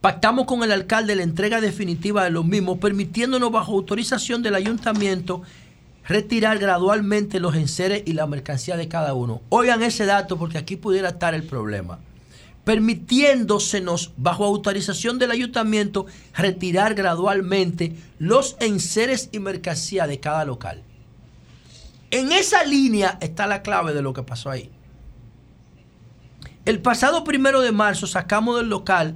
pactamos 0.00 0.46
con 0.46 0.62
el 0.62 0.72
alcalde 0.72 1.16
la 1.16 1.22
entrega 1.22 1.60
definitiva 1.60 2.24
de 2.24 2.30
los 2.30 2.44
mismos, 2.44 2.78
permitiéndonos 2.78 3.50
bajo 3.50 3.72
autorización 3.72 4.42
del 4.42 4.54
ayuntamiento 4.54 5.42
retirar 6.06 6.58
gradualmente 6.58 7.40
los 7.40 7.54
enseres 7.56 8.02
y 8.06 8.12
la 8.12 8.26
mercancía 8.26 8.76
de 8.76 8.88
cada 8.88 9.14
uno. 9.14 9.40
Oigan 9.48 9.82
ese 9.82 10.06
dato 10.06 10.36
porque 10.36 10.58
aquí 10.58 10.76
pudiera 10.76 11.08
estar 11.08 11.34
el 11.34 11.42
problema. 11.42 11.98
Permitiéndosenos, 12.66 14.10
bajo 14.16 14.44
autorización 14.44 15.20
del 15.20 15.30
ayuntamiento, 15.30 16.06
retirar 16.34 16.96
gradualmente 16.96 17.94
los 18.18 18.56
enseres 18.58 19.28
y 19.30 19.38
mercancía 19.38 20.08
de 20.08 20.18
cada 20.18 20.44
local. 20.44 20.82
En 22.10 22.32
esa 22.32 22.64
línea 22.64 23.18
está 23.20 23.46
la 23.46 23.62
clave 23.62 23.94
de 23.94 24.02
lo 24.02 24.12
que 24.12 24.24
pasó 24.24 24.50
ahí. 24.50 24.68
El 26.64 26.80
pasado 26.80 27.22
primero 27.22 27.60
de 27.60 27.70
marzo 27.70 28.08
sacamos 28.08 28.56
del 28.56 28.68
local 28.68 29.14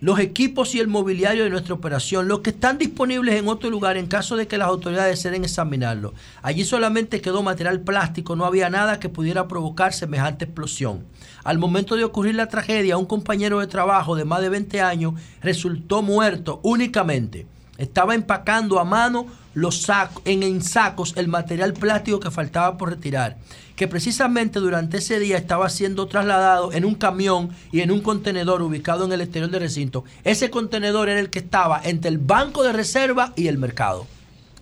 los 0.00 0.20
equipos 0.20 0.74
y 0.74 0.80
el 0.80 0.86
mobiliario 0.86 1.44
de 1.44 1.50
nuestra 1.50 1.74
operación, 1.74 2.28
los 2.28 2.40
que 2.40 2.50
están 2.50 2.78
disponibles 2.78 3.34
en 3.34 3.48
otro 3.48 3.68
lugar 3.68 3.96
en 3.96 4.06
caso 4.06 4.36
de 4.36 4.46
que 4.46 4.58
las 4.58 4.68
autoridades 4.68 5.22
deseen 5.22 5.44
examinarlo. 5.44 6.14
Allí 6.42 6.64
solamente 6.64 7.20
quedó 7.20 7.42
material 7.42 7.80
plástico, 7.80 8.36
no 8.36 8.44
había 8.44 8.70
nada 8.70 9.00
que 9.00 9.08
pudiera 9.08 9.48
provocar 9.48 9.92
semejante 9.92 10.44
explosión. 10.44 11.04
Al 11.48 11.56
momento 11.56 11.96
de 11.96 12.04
ocurrir 12.04 12.34
la 12.34 12.50
tragedia, 12.50 12.98
un 12.98 13.06
compañero 13.06 13.60
de 13.60 13.66
trabajo 13.66 14.14
de 14.14 14.26
más 14.26 14.42
de 14.42 14.50
20 14.50 14.82
años 14.82 15.14
resultó 15.40 16.02
muerto 16.02 16.60
únicamente. 16.62 17.46
Estaba 17.78 18.14
empacando 18.14 18.78
a 18.78 18.84
mano 18.84 19.24
los 19.54 19.80
sacos, 19.80 20.22
en, 20.26 20.42
en 20.42 20.62
sacos 20.62 21.14
el 21.16 21.26
material 21.28 21.72
plástico 21.72 22.20
que 22.20 22.30
faltaba 22.30 22.76
por 22.76 22.90
retirar, 22.90 23.38
que 23.76 23.88
precisamente 23.88 24.60
durante 24.60 24.98
ese 24.98 25.18
día 25.18 25.38
estaba 25.38 25.70
siendo 25.70 26.06
trasladado 26.06 26.70
en 26.74 26.84
un 26.84 26.96
camión 26.96 27.48
y 27.72 27.80
en 27.80 27.92
un 27.92 28.02
contenedor 28.02 28.60
ubicado 28.60 29.06
en 29.06 29.12
el 29.12 29.22
exterior 29.22 29.50
del 29.50 29.62
recinto. 29.62 30.04
Ese 30.24 30.50
contenedor 30.50 31.08
era 31.08 31.18
el 31.18 31.30
que 31.30 31.38
estaba 31.38 31.80
entre 31.82 32.10
el 32.10 32.18
banco 32.18 32.62
de 32.62 32.74
reserva 32.74 33.32
y 33.36 33.46
el 33.46 33.56
mercado. 33.56 34.06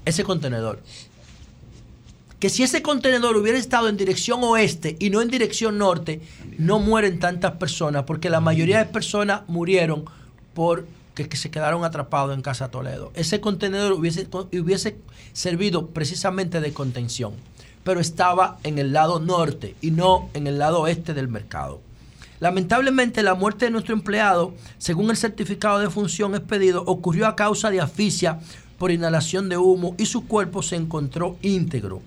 Ese 0.05 0.23
contenedor. 0.23 0.81
Que 2.39 2.51
si 2.51 2.63
ese 2.63 2.83
contenedor 2.83 3.37
hubiera 3.37 3.59
estado 3.59 3.89
en 3.89 3.97
dirección 3.97 4.45
oeste 4.45 4.97
y 4.99 5.11
no 5.11 5.23
en 5.23 5.29
dirección 5.29 5.79
norte, 5.79 6.21
no 6.59 6.79
mueren 6.79 7.19
tantas 7.19 7.53
personas, 7.53 8.05
porque 8.05 8.29
la 8.29 8.41
mayoría 8.41 8.79
de 8.79 8.85
personas 8.85 9.43
murieron 9.49 10.05
por 10.53 10.87
que, 11.25 11.37
se 11.37 11.51
quedaron 11.51 11.85
atrapados 11.85 12.35
en 12.35 12.43
Casa 12.43 12.71
Toledo. 12.71 13.11
Ese 13.15 13.41
contenedor 13.41 13.93
hubiese, 13.93 14.29
hubiese 14.31 14.99
servido 15.33 15.89
precisamente 15.89 16.61
de 16.61 16.73
contención. 16.73 17.33
pero 17.85 18.01
estaba 18.01 18.59
en 18.65 18.79
el 18.79 18.93
lado 18.93 19.21
norte 19.21 19.77
y 19.81 19.93
no 19.93 20.29
en 20.35 20.49
el 20.49 20.59
lado 20.59 20.89
este 20.89 21.15
del 21.15 21.29
mercado. 21.29 21.81
Lamentablemente, 22.41 23.23
la 23.23 23.37
muerte 23.37 23.67
de 23.67 23.71
nuestro 23.71 23.95
empleado, 23.95 24.55
según 24.77 25.09
el 25.09 25.17
certificado 25.17 25.79
de 25.79 25.89
función 25.89 26.35
expedido, 26.35 26.83
ocurrió 26.85 27.29
a 27.29 27.37
causa 27.37 27.71
de 27.71 27.81
asfixia 27.81 28.41
por 28.77 28.91
inhalación 28.91 29.49
de 29.49 29.57
humo 29.57 29.95
y 29.99 30.07
su 30.07 30.27
cuerpo 30.27 30.63
se 30.63 30.75
encontró 30.75 31.37
íntegro. 31.43 32.03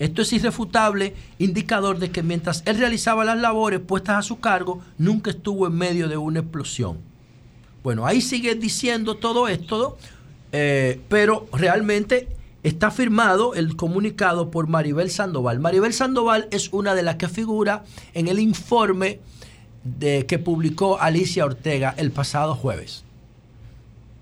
Esto 0.00 0.22
es 0.22 0.32
irrefutable 0.32 1.14
indicador 1.38 1.98
de 1.98 2.10
que 2.10 2.22
mientras 2.22 2.62
él 2.64 2.78
realizaba 2.78 3.22
las 3.22 3.38
labores 3.38 3.80
puestas 3.80 4.16
a 4.16 4.22
su 4.22 4.40
cargo, 4.40 4.80
nunca 4.96 5.30
estuvo 5.30 5.66
en 5.66 5.74
medio 5.74 6.08
de 6.08 6.16
una 6.16 6.40
explosión. 6.40 6.98
Bueno, 7.82 8.06
ahí 8.06 8.22
sigue 8.22 8.54
diciendo 8.54 9.16
todo 9.18 9.46
esto, 9.46 9.98
eh, 10.52 11.00
pero 11.10 11.46
realmente 11.52 12.28
está 12.62 12.90
firmado 12.90 13.54
el 13.54 13.76
comunicado 13.76 14.50
por 14.50 14.68
Maribel 14.68 15.10
Sandoval. 15.10 15.60
Maribel 15.60 15.92
Sandoval 15.92 16.48
es 16.50 16.72
una 16.72 16.94
de 16.94 17.02
las 17.02 17.16
que 17.16 17.28
figura 17.28 17.84
en 18.14 18.28
el 18.28 18.38
informe 18.38 19.20
que 20.00 20.38
publicó 20.38 20.98
Alicia 20.98 21.44
Ortega 21.44 21.94
el 21.98 22.10
pasado 22.10 22.54
jueves. 22.54 23.04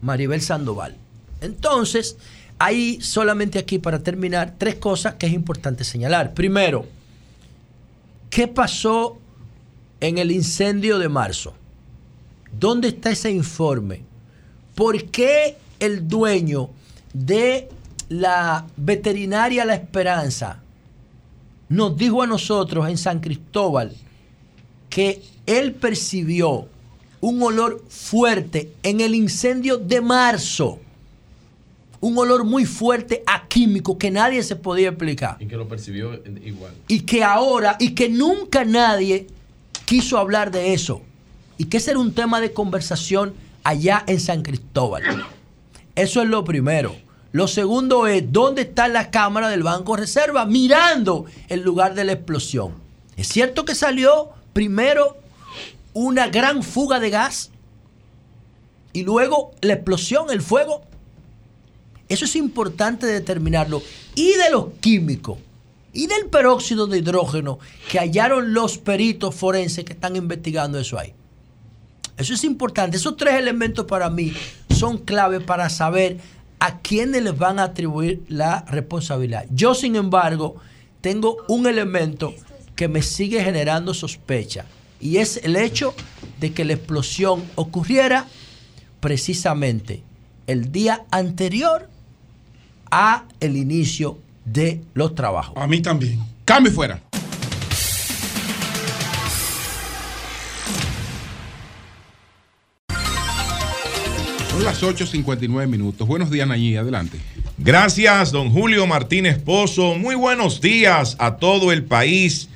Maribel 0.03 0.41
Sandoval. 0.41 0.97
Entonces, 1.41 2.17
hay 2.59 3.01
solamente 3.01 3.59
aquí 3.59 3.79
para 3.79 4.03
terminar 4.03 4.55
tres 4.59 4.75
cosas 4.77 5.15
que 5.15 5.27
es 5.27 5.33
importante 5.33 5.85
señalar. 5.85 6.35
Primero, 6.35 6.87
¿qué 8.31 8.49
pasó 8.49 9.19
en 10.01 10.19
el 10.19 10.33
incendio 10.33 10.99
de 10.99 11.09
marzo? 11.09 11.55
¿Dónde 12.59 12.89
está 12.89 13.11
ese 13.11 13.31
informe? 13.31 14.03
¿Por 14.75 15.05
qué 15.11 15.57
el 15.79 16.09
dueño 16.09 16.71
de 17.13 17.69
la 18.09 18.67
veterinaria 18.77 19.65
La 19.65 19.75
Esperanza 19.75 20.61
nos 21.69 21.97
dijo 21.97 22.23
a 22.23 22.27
nosotros 22.27 22.89
en 22.89 22.99
San 22.99 23.21
Cristóbal 23.21 23.95
que 24.89 25.23
él 25.47 25.75
percibió 25.75 26.69
un 27.21 27.43
olor 27.43 27.85
fuerte 27.89 28.73
en 28.83 29.01
el 29.01 29.15
incendio 29.15 29.77
de 29.77 30.01
marzo? 30.01 30.81
Un 32.01 32.17
olor 32.17 32.45
muy 32.45 32.65
fuerte 32.65 33.23
a 33.27 33.49
químico 33.49 33.99
que 33.99 34.11
nadie 34.11 34.43
se 34.43 34.57
podía 34.57 34.91
explicar. 34.91 35.37
Y 35.41 35.47
que 35.47 35.57
lo 35.57 35.67
percibió 35.67 36.15
igual. 36.45 36.73
Y 36.87 37.01
que 37.01 37.25
ahora, 37.25 37.77
y 37.81 37.95
que 37.95 38.09
nunca 38.09 38.65
nadie 38.65 39.27
quiso 39.85 40.19
hablar 40.19 40.51
de 40.51 40.75
eso. 40.75 41.03
Y 41.57 41.65
que 41.65 41.79
ese 41.79 41.91
era 41.91 42.01
un 42.01 42.13
tema 42.13 42.41
de 42.41 42.53
conversación 42.53 43.35
allá 43.65 44.05
en 44.07 44.21
San 44.21 44.43
Cristóbal. 44.43 45.03
Eso 45.97 46.23
es 46.23 46.29
lo 46.29 46.45
primero. 46.45 46.95
Lo 47.33 47.49
segundo 47.49 48.07
es, 48.07 48.33
¿dónde 48.33 48.63
está 48.63 48.89
la 48.89 49.11
cámara 49.11 49.49
del 49.49 49.63
Banco 49.63 49.97
Reserva 49.97 50.47
mirando 50.47 51.27
el 51.49 51.61
lugar 51.63 51.95
de 51.95 52.05
la 52.05 52.13
explosión? 52.13 52.75
¿Es 53.17 53.29
cierto 53.29 53.65
que 53.65 53.75
salió 53.75 54.31
primero 54.53 55.17
una 55.93 56.29
gran 56.29 56.63
fuga 56.63 57.01
de 57.01 57.11
gas 57.11 57.51
y 58.93 59.03
luego 59.03 59.53
la 59.61 59.75
explosión, 59.75 60.31
el 60.31 60.41
fuego? 60.41 60.83
Eso 62.09 62.25
es 62.25 62.37
importante 62.37 63.07
determinarlo. 63.07 63.83
Y 64.15 64.33
de 64.33 64.51
los 64.51 64.67
químicos 64.81 65.39
y 65.93 66.07
del 66.07 66.27
peróxido 66.27 66.87
de 66.87 66.99
hidrógeno 66.99 67.59
que 67.91 67.99
hallaron 67.99 68.53
los 68.53 68.79
peritos 68.79 69.35
forenses 69.35 69.85
que 69.85 69.93
están 69.93 70.17
investigando 70.17 70.79
eso 70.79 70.99
ahí. 70.99 71.15
Eso 72.17 72.35
es 72.35 72.45
importante. 72.45 72.97
Esos 72.97 73.17
tres 73.17 73.35
elementos 73.35 73.87
para 73.87 74.11
mí 74.11 74.33
son 74.71 74.99
clave 74.99 75.41
para 75.41 75.69
saber 75.71 76.19
a 76.59 76.79
quiénes 76.79 77.23
les 77.23 77.37
van 77.37 77.59
a 77.59 77.65
atribuir 77.65 78.23
la 78.29 78.65
responsabilidad. 78.69 79.47
Yo, 79.51 79.75
sin 79.75 79.97
embargo, 79.97 80.57
tengo 81.01 81.39
un 81.49 81.67
elemento 81.67 82.35
que 82.75 82.89
me 82.89 83.03
sigue 83.03 83.43
generando 83.43 83.95
sospecha 83.95 84.67
y 85.01 85.19
es 85.19 85.39
el 85.45 85.57
hecho 85.57 85.95
de 86.41 86.53
que 86.53 86.65
la 86.65 86.75
explosión 86.75 87.45
ocurriera 87.55 88.27
precisamente 89.01 90.03
el 90.47 90.73
día 90.73 91.05
anterior 91.11 91.89
a 92.91 93.25
el 93.41 93.57
inicio 93.57 94.19
de 94.45 94.81
los 94.95 95.15
trabajos. 95.15 95.57
A 95.57 95.67
mí 95.67 95.81
también. 95.81 96.21
Cambio 96.45 96.73
fuera. 96.73 97.01
Son 104.51 104.65
las 104.65 104.83
8.59 104.83 105.69
minutos. 105.69 106.09
Buenos 106.09 106.31
días, 106.31 106.49
Nayí. 106.49 106.77
Adelante. 106.77 107.19
Gracias, 107.59 108.33
don 108.33 108.51
Julio 108.51 108.87
Martínez 108.87 109.39
Pozo. 109.39 109.95
Muy 109.95 110.15
buenos 110.15 110.61
días 110.61 111.17
a 111.19 111.37
todo 111.37 111.73
el 111.73 111.85
país 111.85 112.49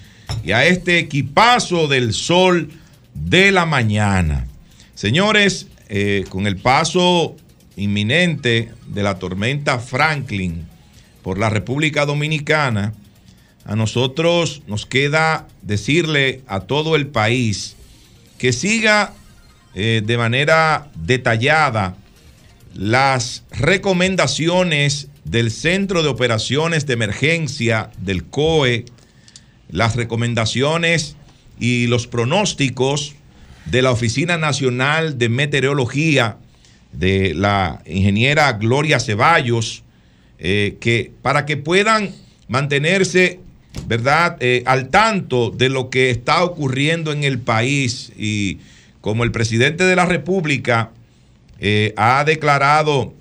y 0.44 0.52
a 0.52 0.64
este 0.64 0.98
equipazo 0.98 1.88
del 1.88 2.12
sol 2.12 2.70
de 3.14 3.52
la 3.52 3.66
mañana. 3.66 4.46
Señores, 4.94 5.66
eh, 5.88 6.24
con 6.28 6.46
el 6.46 6.56
paso 6.56 7.36
inminente 7.76 8.72
de 8.86 9.02
la 9.02 9.18
tormenta 9.18 9.78
Franklin 9.78 10.66
por 11.22 11.38
la 11.38 11.50
República 11.50 12.06
Dominicana, 12.06 12.94
a 13.64 13.76
nosotros 13.76 14.62
nos 14.66 14.86
queda 14.86 15.46
decirle 15.62 16.42
a 16.46 16.60
todo 16.60 16.96
el 16.96 17.06
país 17.06 17.76
que 18.38 18.52
siga 18.52 19.14
eh, 19.74 20.02
de 20.04 20.18
manera 20.18 20.90
detallada 20.94 21.96
las 22.74 23.44
recomendaciones 23.50 25.08
del 25.24 25.50
Centro 25.50 26.02
de 26.02 26.08
Operaciones 26.08 26.86
de 26.86 26.94
Emergencia 26.94 27.90
del 27.98 28.24
COE, 28.24 28.84
las 29.70 29.94
recomendaciones 29.94 31.16
y 31.58 31.86
los 31.86 32.06
pronósticos 32.06 33.14
de 33.66 33.82
la 33.82 33.92
Oficina 33.92 34.38
Nacional 34.38 35.18
de 35.18 35.28
Meteorología 35.28 36.38
de 36.93 37.35
la 37.35 37.82
ingeniera 37.86 38.52
Gloria 38.52 39.01
Ceballos, 39.01 39.82
eh, 40.39 40.77
que 40.81 41.12
para 41.23 41.47
que 41.47 41.56
puedan 41.56 42.10
mantenerse, 42.48 43.40
¿verdad?, 43.86 44.36
Eh, 44.40 44.62
al 44.66 44.89
tanto 44.89 45.51
de 45.51 45.69
lo 45.69 45.89
que 45.89 46.10
está 46.10 46.44
ocurriendo 46.44 47.12
en 47.12 47.24
el 47.24 47.39
país 47.39 48.12
y 48.19 48.59
como 49.01 49.24
el 49.24 49.32
presidente 49.32 49.85
de 49.85 49.97
la 49.97 50.06
República 50.06 50.90
eh, 51.59 51.94
ha 51.97 52.24
declarado 52.24 53.14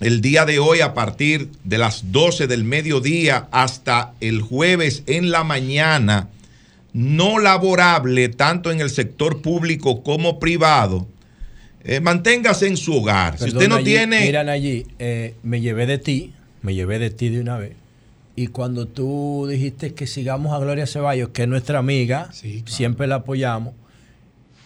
el 0.00 0.20
día 0.20 0.44
de 0.44 0.58
hoy 0.58 0.80
a 0.80 0.94
partir 0.94 1.48
de 1.64 1.78
las 1.78 2.12
12 2.12 2.46
del 2.46 2.64
mediodía 2.64 3.48
hasta 3.50 4.12
el 4.20 4.40
jueves 4.40 5.02
en 5.06 5.30
la 5.30 5.42
mañana, 5.42 6.28
no 6.92 7.38
laborable 7.38 8.28
tanto 8.28 8.70
en 8.70 8.80
el 8.80 8.90
sector 8.90 9.42
público 9.42 10.02
como 10.02 10.38
privado, 10.38 11.06
eh, 11.86 12.00
manténgase 12.00 12.66
en 12.66 12.76
su 12.76 12.94
hogar. 12.96 13.38
si 13.38 13.46
usted 13.46 13.68
no 13.68 13.82
tiene... 13.82 14.20
Miran 14.20 14.48
allí, 14.48 14.86
eh, 14.98 15.34
me 15.42 15.60
llevé 15.60 15.86
de 15.86 15.98
ti, 15.98 16.32
me 16.62 16.74
llevé 16.74 16.98
de 16.98 17.10
ti 17.10 17.28
de 17.28 17.40
una 17.40 17.58
vez. 17.58 17.72
Y 18.34 18.48
cuando 18.48 18.86
tú 18.86 19.46
dijiste 19.48 19.94
que 19.94 20.06
sigamos 20.06 20.52
a 20.52 20.58
Gloria 20.58 20.86
Ceballos, 20.86 21.30
que 21.30 21.42
es 21.42 21.48
nuestra 21.48 21.78
amiga, 21.78 22.30
siempre 22.66 23.06
la 23.06 23.16
apoyamos, 23.16 23.74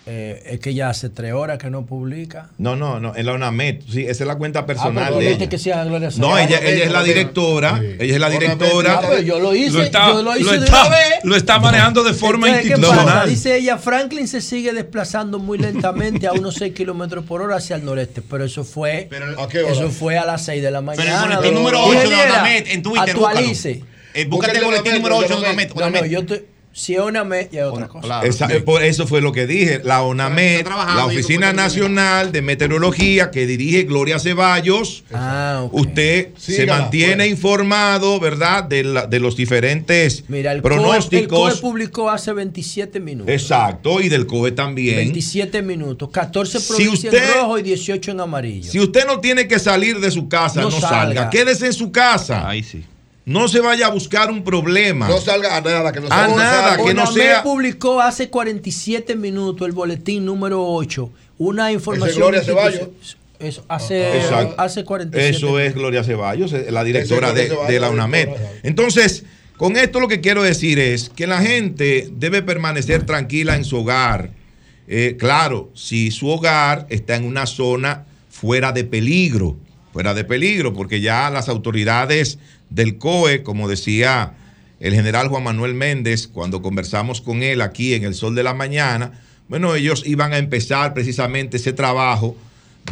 eh, 0.06 0.42
es 0.46 0.60
que 0.60 0.72
ya 0.74 0.88
hace 0.88 1.10
tres 1.10 1.32
horas 1.34 1.58
que 1.58 1.68
no 1.70 1.84
publica. 1.84 2.48
No, 2.58 2.74
no, 2.74 2.98
no, 2.98 3.14
en 3.14 3.26
la 3.26 3.34
UNAMED, 3.34 3.82
sí, 3.88 4.02
esa 4.02 4.24
es 4.24 4.26
la 4.26 4.36
cuenta 4.36 4.64
personal 4.66 5.04
Ah, 5.04 5.06
pero 5.08 5.16
de 5.18 5.24
dijiste 5.26 5.44
ella. 5.44 5.50
que 5.50 5.58
siga 5.58 5.80
a 5.82 5.84
Gloria 5.84 6.08
No, 6.16 6.38
ella, 6.38 6.58
ella 6.62 6.84
es 6.84 6.90
la 6.90 7.02
directora, 7.02 7.80
ella 7.98 8.14
es 8.14 8.20
la 8.20 8.30
directora. 8.30 8.94
Ah, 8.94 9.00
pero 9.08 9.20
yo 9.22 9.38
lo 9.38 9.54
hice, 9.54 9.70
Lo 9.72 9.82
está- 9.82 10.08
yo 10.08 10.22
lo 10.22 10.36
hice 10.36 10.44
lo 10.44 10.60
de 10.60 10.66
está- 10.66 10.80
una 10.86 10.90
vez. 10.96 11.06
lo 11.24 11.36
está 11.36 11.58
manejando 11.60 12.02
de 12.02 12.14
forma 12.14 12.48
Entonces, 12.48 12.70
¿qué 12.72 12.76
institucional. 12.80 13.28
Dice 13.28 13.56
ella, 13.56 13.78
Franklin 13.78 14.26
se 14.26 14.40
sigue 14.40 14.72
desplazando 14.72 15.38
muy 15.38 15.58
lentamente 15.58 16.26
a 16.26 16.32
unos 16.32 16.54
6 16.54 16.72
kilómetros 16.74 17.24
por 17.26 17.42
hora 17.42 17.56
hacia 17.56 17.76
el 17.76 17.84
noreste, 17.84 18.22
pero 18.22 18.44
eso 18.44 18.64
fue, 18.64 19.08
eso 19.68 19.90
fue 19.90 20.16
a 20.18 20.24
las 20.24 20.44
6 20.44 20.62
de 20.62 20.70
la 20.70 20.80
mañana. 20.80 21.04
Pero 21.04 21.32
el 21.32 21.36
boletín 21.36 21.54
número 21.54 21.84
8 21.84 22.08
de 22.08 22.14
Onamet 22.22 22.68
en 22.68 22.82
Twitter, 22.82 23.10
Actualice. 23.10 23.84
Eh, 24.14 24.24
búscate 24.24 24.58
el 24.58 24.64
boletín 24.64 24.94
número 24.94 25.18
8 25.18 25.28
de 25.28 25.46
Onamet. 25.46 25.74
No, 25.74 25.90
no, 25.90 26.04
yo 26.06 26.24
te, 26.26 26.46
si 26.72 26.94
es 26.94 27.00
Onamet, 27.00 27.50
ya 27.50 27.62
es 27.62 27.66
otra 27.66 27.88
cosa. 27.88 28.22
Esa- 28.22 28.46
eh, 28.46 28.60
por 28.60 28.82
eso 28.82 29.06
fue 29.06 29.20
lo 29.20 29.32
que 29.32 29.46
dije. 29.46 29.80
La 29.84 30.02
ONAMED, 30.02 30.64
trabajando 30.64 31.00
la 31.00 31.06
Oficina 31.06 31.52
Nacional 31.52 32.30
de 32.32 32.42
Meteorología 32.42 33.30
que 33.30 33.46
dirige 33.46 33.82
Gloria 33.82 34.18
Ceballos, 34.18 35.04
Ah, 35.12 35.66
usted 35.72 36.28
se 36.38 36.66
mantiene 36.66 37.26
informado, 37.26 38.20
¿verdad? 38.20 38.64
De, 38.64 38.84
la- 38.84 39.06
de 39.06 39.18
los 39.20 39.36
diferentes 39.36 40.24
Mira, 40.28 40.52
el 40.52 40.62
COE, 40.62 40.72
el 40.74 40.78
pronósticos. 40.80 41.38
COE 41.54 41.60
publicó 41.60 42.08
hace 42.10 42.32
27 42.32 43.00
minutos. 43.00 43.32
Exacto, 43.32 44.00
y 44.00 44.08
del 44.08 44.26
COE 44.26 44.52
también. 44.52 44.96
27 44.96 45.62
minutos, 45.62 46.08
14 46.10 46.60
Si 46.60 46.68
provincias 46.68 47.12
usted- 47.12 47.28
en 47.28 47.34
rojo 47.40 47.58
y 47.58 47.62
18 47.62 48.10
en 48.12 48.20
amarillo. 48.20 48.70
Si 48.70 48.78
usted 48.78 49.06
no 49.06 49.20
tiene 49.20 49.48
que 49.48 49.58
salir 49.58 49.98
de 50.00 50.10
su 50.10 50.28
casa, 50.28 50.60
No 50.62 50.70
no, 50.70 50.80
salga. 50.80 50.88
salga. 50.88 51.30
Quédese 51.30 51.66
en 51.66 51.72
su 51.72 51.90
casa. 51.92 52.48
Ahí 52.48 52.62
sí. 52.62 52.84
No 53.30 53.46
se 53.46 53.60
vaya 53.60 53.86
a 53.86 53.90
buscar 53.90 54.28
un 54.28 54.42
problema. 54.42 55.06
No 55.06 55.20
salga 55.20 55.56
a 55.56 55.60
nada, 55.60 55.92
que 55.92 56.00
no 56.00 56.06
A 56.06 56.10
salga. 56.10 56.36
nada, 56.36 56.76
que 56.84 56.94
no 56.94 57.06
sea. 57.06 57.44
publicó 57.44 58.00
hace 58.00 58.28
47 58.28 59.14
minutos 59.14 59.64
el 59.68 59.72
boletín 59.72 60.24
número 60.24 60.66
8, 60.66 61.08
una 61.38 61.70
información. 61.70 62.16
Gloria. 62.16 62.42
Ceballos. 62.42 62.88
Eso 63.38 63.64
hace, 63.68 64.18
Exacto. 64.18 64.56
hace 64.58 64.84
47 64.84 65.36
Eso 65.36 65.60
es 65.60 65.74
Gloria 65.74 66.02
Ceballos, 66.02 66.52
eh, 66.52 66.72
la 66.72 66.82
directora 66.82 67.32
de, 67.32 67.78
la 67.78 67.90
UNAMED. 67.90 68.30
Entonces, 68.64 69.24
con 69.56 69.76
esto 69.76 70.00
lo 70.00 70.08
que 70.08 70.20
quiero 70.20 70.42
decir 70.42 70.80
es 70.80 71.08
que 71.08 71.28
la 71.28 71.40
gente 71.40 72.08
debe 72.10 72.42
permanecer 72.42 73.06
tranquila 73.06 73.54
en 73.54 73.64
su 73.64 73.76
hogar. 73.78 74.32
Eh, 74.88 75.14
claro, 75.16 75.70
si 75.72 76.10
su 76.10 76.28
hogar 76.28 76.88
está 76.90 77.14
en 77.14 77.24
una 77.24 77.46
zona 77.46 78.06
fuera 78.28 78.72
de 78.72 78.82
peligro, 78.82 79.56
fuera 79.92 80.14
de 80.14 80.24
peligro, 80.24 80.74
porque 80.74 81.00
ya 81.00 81.30
las 81.30 81.48
autoridades 81.48 82.38
del 82.70 82.96
COE, 82.96 83.42
como 83.42 83.68
decía 83.68 84.34
el 84.78 84.94
general 84.94 85.28
Juan 85.28 85.44
Manuel 85.44 85.74
Méndez, 85.74 86.26
cuando 86.26 86.62
conversamos 86.62 87.20
con 87.20 87.42
él 87.42 87.60
aquí 87.60 87.94
en 87.94 88.04
el 88.04 88.14
Sol 88.14 88.34
de 88.34 88.42
la 88.42 88.54
Mañana, 88.54 89.12
bueno, 89.48 89.74
ellos 89.74 90.04
iban 90.06 90.32
a 90.32 90.38
empezar 90.38 90.94
precisamente 90.94 91.58
ese 91.58 91.72
trabajo 91.72 92.36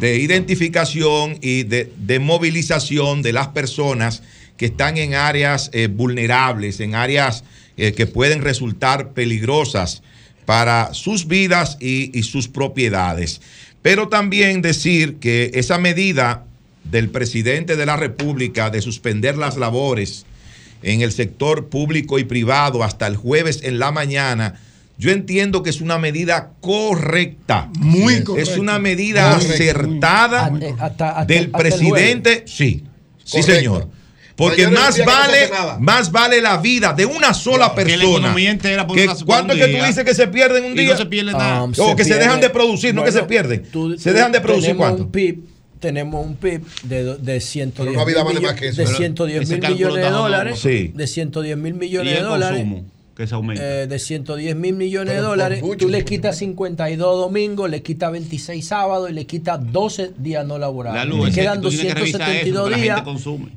de 0.01 0.19
identificación 0.19 1.39
y 1.41 1.63
de, 1.63 2.19
movilización 2.21 3.23
de 3.23 3.33
las 3.33 3.49
personas 3.49 4.23
que 4.57 4.67
están 4.67 4.99
en 4.99 5.15
áreas 5.15 5.71
eh, 5.73 5.87
vulnerables, 5.87 6.81
en 6.81 6.95
áreas 6.95 7.45
eh, 7.77 7.93
que 7.93 8.07
pueden 8.07 8.43
resultar 8.43 9.13
peligrosas 9.13 10.03
para 10.45 10.93
sus 10.95 11.29
vidas 11.29 11.77
y 11.81 12.23
sus 12.23 12.49
propiedades. 12.49 13.41
Pero 13.83 14.09
también 14.09 14.63
decir 14.63 15.17
que 15.17 15.51
esa 15.55 15.79
medida 15.79 16.48
del 16.91 17.11
presidente 17.11 17.77
de 17.77 17.87
la 17.87 17.97
República 17.97 18.71
de 18.71 18.81
suspender 18.83 19.37
las 19.37 19.57
labores 19.57 20.25
en 20.83 21.03
el 21.03 21.13
sector 21.13 21.69
público 21.69 22.19
y 22.19 22.25
privado 22.25 22.83
hasta 22.85 23.07
el 23.07 23.17
jueves 23.17 23.61
en 23.65 23.79
la 23.79 23.91
mañana, 23.93 24.55
yo 24.97 25.11
entiendo 25.11 25.63
que 25.63 25.71
es 25.71 25.81
una 25.81 25.99
medida 25.99 26.51
correcta. 26.61 27.69
Muy 27.79 28.15
Es 28.15 28.23
correcta. 28.25 28.61
una 28.61 28.79
medida 28.79 29.37
acertada 29.37 30.47
Hasta- 30.79 30.85
hasta- 31.11 31.25
del 31.25 31.45
hasta 31.47 31.59
presidente. 31.59 32.45
Sí, 32.47 32.85
sí, 33.25 33.41
Correcto. 33.41 33.53
señor. 33.55 33.89
Porque 34.37 34.69
más 34.69 34.97
no 34.97 35.05
vale, 35.05 35.49
nada. 35.51 35.79
más 35.81 36.13
vale 36.13 36.41
la 36.41 36.59
vida 36.59 36.93
de 36.93 37.05
una 37.07 37.35
sola 37.35 37.75
persona. 37.75 38.05
economía 38.05 38.53
entera 38.53 38.87
por 38.87 38.97
que 38.97 39.03
una- 39.03 39.15
por 39.17 39.25
¿Cuánto 39.27 39.53
es 39.53 39.59
que 39.67 39.77
tú 39.79 39.85
dices 39.85 40.05
que 40.05 40.15
se 40.15 40.29
pierden 40.29 40.65
un 40.65 40.73
Y 40.75 40.83
día? 40.83 40.93
no 40.93 40.97
se 40.97 41.07
pierde 41.07 41.33
nada. 41.33 41.65
Um, 41.65 41.73
o 41.77 41.97
que 41.97 42.05
se 42.05 42.15
dejan 42.15 42.41
de 42.41 42.49
producir, 42.49 42.95
no 42.95 43.03
que 43.03 43.11
se 43.11 43.25
pierden. 43.25 43.65
tú- 43.73 43.99
se 43.99 44.13
dejan 44.13 44.31
de 44.31 44.41
producir 44.41 44.77
cuánto. 44.77 45.03
Un 45.05 45.11
PIB, 45.11 45.41
tenemos 45.81 46.25
un 46.27 46.37
PIB 46.37 46.63
de, 46.85 47.17
de 47.17 47.41
110 47.41 47.75
Pero 47.95 47.99
no 48.01 48.07
mil 48.07 48.15
vale 48.15 48.41
más 48.41 48.53
millo- 48.53 48.55
que 48.61 48.69
eso. 48.69 48.81
de 48.81 48.87
Pero 48.87 48.97
110 48.99 49.43
ese 49.43 49.59
mil 49.59 49.71
millones 49.71 50.05
de 50.05 50.11
dólares. 50.11 50.59
Sí. 50.59 50.93
De 50.95 51.07
110 51.07 51.57
mil 51.59 51.75
Y 51.75 51.79
millones 51.79 52.15
de 52.15 52.21
dólares. 52.23 52.67
que 53.17 53.27
se 53.27 53.35
aumenta. 53.35 53.83
eh, 53.83 53.87
de 53.89 53.99
110 53.99 54.55
mil 54.57 54.75
millones 54.75 55.13
Pero 55.15 55.23
de 55.23 55.29
dólares, 55.29 55.63
mucho, 55.63 55.87
tú 55.87 55.89
le 55.89 56.05
quitas 56.05 56.39
52 56.39 57.19
domingos, 57.21 57.69
le 57.69 57.83
quitas 57.83 58.13
26 58.13 58.65
sábados 58.67 59.11
y 59.11 59.13
le 59.13 59.27
quitas 59.27 59.61
12 59.73 60.13
días 60.19 60.47
no 60.47 60.57
laborables. 60.59 61.03
La 61.03 61.05
luz, 61.05 61.29
te 61.31 61.41
quedan 61.41 61.61
tú 61.61 61.69
tienes 61.69 61.95
que 61.95 62.01
revisar 62.01 62.21
272 62.21 62.69
eso, 62.69 62.77
que 62.77 62.83
días 62.83 63.03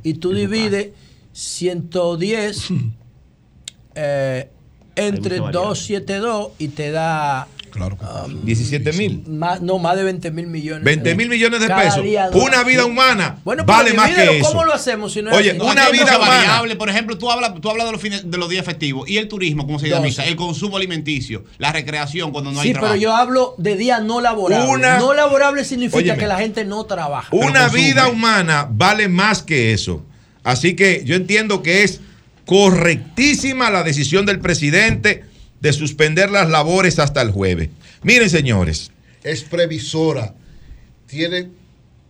y 0.03 0.13
tú 0.15 0.33
divides 0.33 0.89
110 1.33 2.69
eh, 3.95 4.47
entre 4.95 5.39
mucha 5.39 5.59
variable. 5.59 5.69
272 5.69 6.51
y 6.59 6.67
te 6.69 6.91
da 6.91 7.47
Claro. 7.71 7.97
17 8.43 8.93
mil. 8.93 9.23
más, 9.27 9.61
no, 9.61 9.79
más 9.79 9.95
de 9.95 10.03
20 10.03 10.29
mil 10.31 10.47
millones. 10.47 10.83
20 10.83 11.15
mil 11.15 11.29
millones 11.29 11.59
de 11.61 11.67
Cada 11.67 11.81
pesos. 11.83 12.03
día, 12.03 12.29
Una 12.33 12.63
vida 12.63 12.83
sí. 12.83 12.89
humana 12.89 13.37
Bueno, 13.43 13.63
vale 13.65 13.93
más 13.93 14.11
que 14.11 14.37
eso. 14.39 14.47
¿Cómo 14.49 14.65
lo 14.65 14.73
hacemos 14.73 15.13
si 15.13 15.21
no 15.21 15.31
es 15.31 15.37
Oye, 15.37 15.53
una 15.59 15.85
hay 15.85 15.93
vida 15.93 16.17
humana. 16.17 16.27
variables. 16.37 16.75
Por 16.77 16.89
ejemplo, 16.89 17.17
tú 17.17 17.31
hablas, 17.31 17.53
tú 17.61 17.69
hablas 17.69 17.85
de, 17.87 17.91
los 17.93 18.01
fines, 18.01 18.29
de 18.29 18.37
los 18.37 18.49
días 18.49 18.65
festivos 18.65 19.09
y 19.09 19.17
el 19.17 19.27
turismo, 19.27 19.65
¿cómo 19.65 19.79
se 19.79 19.85
dinamiza? 19.87 20.25
El 20.25 20.35
consumo 20.35 20.77
alimenticio, 20.77 21.43
la 21.57 21.71
recreación 21.71 22.31
cuando 22.31 22.51
no 22.51 22.59
hay 22.59 22.67
Sí, 22.67 22.73
trabajo. 22.73 22.93
pero 22.93 23.01
yo 23.01 23.15
hablo 23.15 23.55
de 23.57 23.75
día 23.77 23.99
no 23.99 24.21
laborable. 24.21 24.67
Una- 24.69 24.97
no 24.99 25.13
laborable 25.13 25.63
significa 25.63 25.97
Óyeme. 25.99 26.17
que 26.19 26.27
la 26.27 26.37
gente 26.37 26.65
no 26.65 26.83
trabaja. 26.85 27.29
Una 27.31 27.67
vida 27.69 28.07
humana 28.09 28.67
vale 28.69 29.07
más 29.07 29.41
que 29.43 29.73
eso. 29.73 30.05
Así 30.43 30.75
que 30.75 31.03
yo 31.05 31.15
entiendo 31.15 31.61
que 31.63 31.83
es 31.83 32.01
correctísima 32.45 33.69
la 33.69 33.83
decisión 33.83 34.25
del 34.25 34.39
presidente 34.39 35.23
de 35.61 35.73
suspender 35.73 36.29
las 36.31 36.49
labores 36.49 36.99
hasta 36.99 37.21
el 37.21 37.31
jueves. 37.31 37.69
Miren, 38.03 38.29
señores, 38.29 38.91
Es 39.23 39.43
previsora. 39.43 40.33
Tiene 41.07 41.49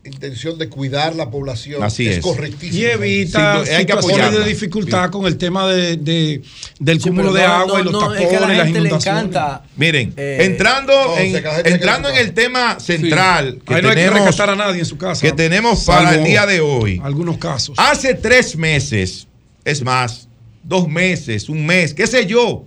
intención 0.04 0.58
de 0.58 0.68
cuidar 0.70 1.16
la 1.16 1.30
población. 1.30 1.84
Así 1.84 2.08
es. 2.08 2.22
correctísimo. 2.22 2.82
Y 2.82 2.86
evita 2.86 3.64
Sí, 3.64 3.72
hay 3.72 3.86
que 3.86 3.94
situaciones 3.94 4.32
de 4.40 4.46
dificultad 4.46 5.12
con 5.12 5.26
el 5.28 5.38
tema 5.38 5.68
de, 5.68 5.98
de- 5.98 6.42
del 6.80 7.00
Sí, 7.02 7.10
cúmulo 7.10 7.34
de 7.34 7.42
no, 7.42 7.48
agua 7.54 7.82
y 7.82 7.84
no, 7.84 7.92
los 7.92 7.94
no, 7.94 8.00
tapones 8.00 8.22
es 8.24 8.30
que 8.30 8.36
a 8.36 8.40
la 8.40 8.54
y 8.54 8.58
las 8.58 8.66
gente 8.66 8.80
le 8.82 8.88
inundaciones. 8.88 9.24
encanta. 9.26 9.64
miren, 9.76 10.14
Eh, 10.18 10.38
entrando, 10.42 10.94
no, 10.94 11.18
en, 11.20 11.36
entrando 11.66 12.10
en 12.10 12.16
el 12.18 12.34
tema 12.34 12.80
central 12.80 13.60
que 13.68 13.76
Ahí 13.76 13.82
no 13.84 13.90
hay 13.90 13.96
que 13.96 14.02
tenemos, 14.02 14.26
rescatar 14.26 14.50
a 14.50 14.56
nadie 14.56 14.80
en 14.80 14.86
su 14.86 14.98
casa. 14.98 15.22
que 15.22 15.34
tenemos 15.34 15.84
para 15.84 16.08
salvo 16.10 16.22
el 16.24 16.28
día 16.28 16.46
de 16.48 16.62
hoy. 16.62 17.00
Algunos 17.04 17.38
casos. 17.38 17.76
Hace 17.78 18.16
tres 18.16 18.56
meses, 18.56 19.28
es 19.66 19.84
más, 19.84 20.28
dos 20.64 20.88
meses, 20.88 21.48
un 21.50 21.64
mes, 21.66 21.94
qué 21.94 22.08
sé 22.08 22.26
yo, 22.26 22.66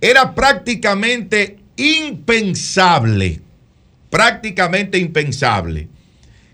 era 0.00 0.34
prácticamente 0.34 1.58
impensable, 1.76 3.40
prácticamente 4.10 4.98
impensable, 4.98 5.88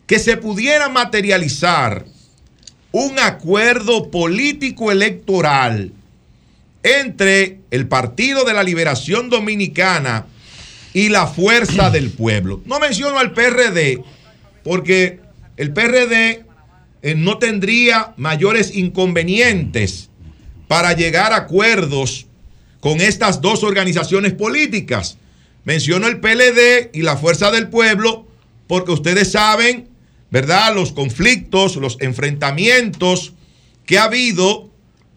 que 0.07 0.19
se 0.19 0.37
pudiera 0.37 0.89
materializar 0.89 2.05
un 2.93 3.19
acuerdo 3.19 4.11
político 4.11 4.93
electoral 4.93 5.93
entre 6.83 7.61
el 7.71 7.89
Partido 7.89 8.45
de 8.45 8.53
la 8.53 8.63
Liberación 8.63 9.31
Dominicana 9.31 10.27
y 10.93 11.09
la 11.09 11.27
Fuerza 11.27 11.91
del 11.91 12.11
Pueblo. 12.11 12.63
No 12.67 12.79
menciono 12.79 13.19
al 13.19 13.33
PRD 13.33 14.03
porque 14.63 15.21
el 15.57 15.73
PRD 15.73 16.45
eh, 17.03 17.15
no 17.15 17.39
tendría 17.39 18.15
mayores 18.17 18.75
inconvenientes 18.77 20.11
para 20.69 20.93
llegar 20.93 21.33
a 21.33 21.37
acuerdos 21.37 22.27
con 22.85 23.01
estas 23.01 23.41
dos 23.41 23.63
organizaciones 23.63 24.35
políticas. 24.35 25.17
Menciono 25.65 26.07
el 26.07 26.21
PLD 26.21 26.91
y 26.93 27.01
la 27.01 27.17
Fuerza 27.17 27.51
del 27.51 27.71
Pueblo 27.71 28.27
porque 28.67 28.93
ustedes 28.93 29.33
saben, 29.33 29.89
¿verdad? 30.31 30.75
Los 30.75 30.93
conflictos, 30.93 31.77
los 31.77 31.97
enfrentamientos 32.03 33.33
que 33.87 33.97
ha 33.97 34.05
habido 34.05 34.69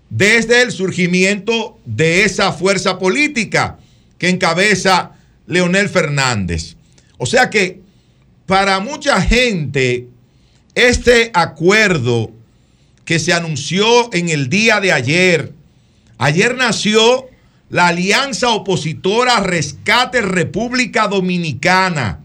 desde 0.10 0.61
el 0.61 0.72
surgimiento 0.72 1.77
de 1.84 2.23
esa 2.23 2.53
fuerza 2.53 2.99
política 2.99 3.80
que 4.18 4.30
encabeza 4.30 5.18
Leonel 5.45 5.89
Fernández. 5.89 6.77
O 7.18 7.26
sea 7.26 7.49
que 7.49 7.81
para 8.45 8.80
mucha 8.80 9.22
gente 9.22 10.07
este 10.73 11.31
acuerdo 11.34 12.31
que 13.03 13.19
se 13.19 13.34
anunció 13.34 14.14
en 14.14 14.30
el 14.30 14.48
día 14.48 14.80
de 14.80 14.94
ayer, 14.94 15.52
ayer 16.18 16.56
nació 16.56 17.27
la 17.69 17.88
Alianza 17.88 18.49
Opositora 18.49 19.39
Rescate 19.39 20.22
República 20.22 21.07
Dominicana, 21.07 22.22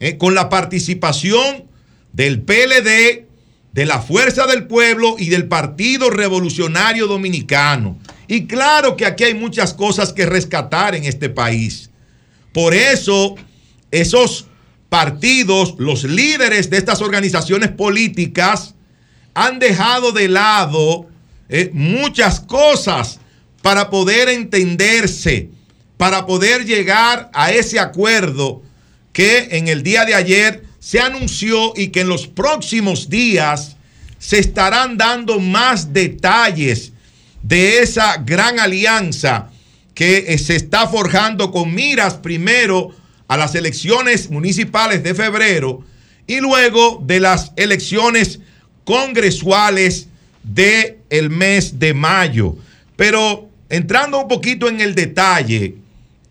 eh, 0.00 0.16
con 0.16 0.34
la 0.34 0.48
participación 0.48 1.64
del 2.12 2.42
PLD, 2.42 3.26
de 3.72 3.86
la 3.86 4.00
Fuerza 4.00 4.46
del 4.46 4.66
Pueblo 4.66 5.16
y 5.18 5.28
del 5.28 5.48
Partido 5.48 6.10
Revolucionario 6.10 7.06
Dominicano. 7.06 7.98
Y 8.28 8.46
claro 8.46 8.96
que 8.96 9.04
aquí 9.04 9.24
hay 9.24 9.34
muchas 9.34 9.74
cosas 9.74 10.12
que 10.12 10.24
rescatar 10.24 10.94
en 10.94 11.04
este 11.04 11.28
país. 11.28 11.90
Por 12.52 12.72
eso, 12.72 13.34
esos 13.90 14.46
partidos, 14.88 15.74
los 15.78 16.04
líderes 16.04 16.70
de 16.70 16.78
estas 16.78 17.02
organizaciones 17.02 17.70
políticas, 17.70 18.74
han 19.34 19.58
dejado 19.58 20.12
de 20.12 20.28
lado 20.28 21.08
eh, 21.48 21.70
muchas 21.74 22.40
cosas 22.40 23.18
para 23.64 23.88
poder 23.88 24.28
entenderse, 24.28 25.48
para 25.96 26.26
poder 26.26 26.66
llegar 26.66 27.30
a 27.32 27.50
ese 27.50 27.80
acuerdo 27.80 28.62
que 29.14 29.48
en 29.52 29.68
el 29.68 29.82
día 29.82 30.04
de 30.04 30.14
ayer 30.14 30.64
se 30.80 31.00
anunció 31.00 31.72
y 31.74 31.88
que 31.88 32.02
en 32.02 32.10
los 32.10 32.26
próximos 32.26 33.08
días 33.08 33.78
se 34.18 34.38
estarán 34.38 34.98
dando 34.98 35.40
más 35.40 35.94
detalles 35.94 36.92
de 37.42 37.78
esa 37.78 38.18
gran 38.18 38.60
alianza 38.60 39.50
que 39.94 40.26
eh, 40.28 40.36
se 40.36 40.56
está 40.56 40.86
forjando 40.86 41.50
con 41.50 41.74
miras 41.74 42.12
primero 42.12 42.90
a 43.28 43.38
las 43.38 43.54
elecciones 43.54 44.28
municipales 44.28 45.02
de 45.02 45.14
febrero 45.14 45.82
y 46.26 46.40
luego 46.40 47.02
de 47.02 47.18
las 47.18 47.52
elecciones 47.56 48.40
congresuales 48.84 50.08
del 50.42 50.98
el 51.08 51.30
mes 51.30 51.78
de 51.78 51.94
mayo. 51.94 52.56
Pero 52.96 53.53
entrando 53.68 54.20
un 54.20 54.28
poquito 54.28 54.68
en 54.68 54.80
el 54.80 54.94
detalle 54.94 55.76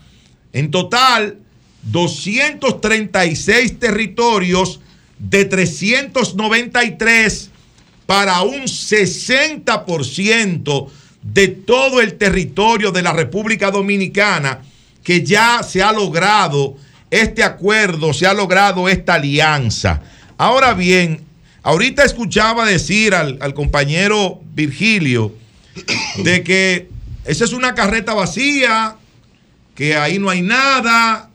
En 0.54 0.72
total, 0.72 1.38
236 1.84 3.80
territorios 3.80 4.80
de 5.20 5.46
393 5.46 7.52
para 8.06 8.42
un 8.42 8.64
60% 8.64 10.90
de 11.22 11.48
todo 11.48 12.02
el 12.02 12.16
territorio 12.16 12.92
de 12.92 13.02
la 13.02 13.14
República 13.14 13.72
Dominicana 13.72 14.60
que 15.04 15.24
ya 15.24 15.64
se 15.64 15.82
ha 15.82 15.92
logrado 15.92 16.76
este 17.10 17.44
acuerdo, 17.44 18.14
se 18.14 18.28
ha 18.28 18.34
logrado 18.34 18.90
esta 18.90 19.16
alianza. 19.16 20.02
Ahora 20.38 20.74
bien, 20.74 21.22
ahorita 21.64 22.04
escuchaba 22.04 22.66
decir 22.66 23.16
al, 23.16 23.54
compañero 23.54 24.42
Virgilio 24.54 25.34
de 26.24 26.44
que 26.44 26.90
esa 27.26 27.46
es 27.46 27.54
una 27.54 27.74
carreta 27.74 28.14
vacía, 28.14 28.98
que 29.76 29.96
ahí 29.96 30.20
no 30.20 30.30
hay 30.30 30.42
nada, 30.42 31.30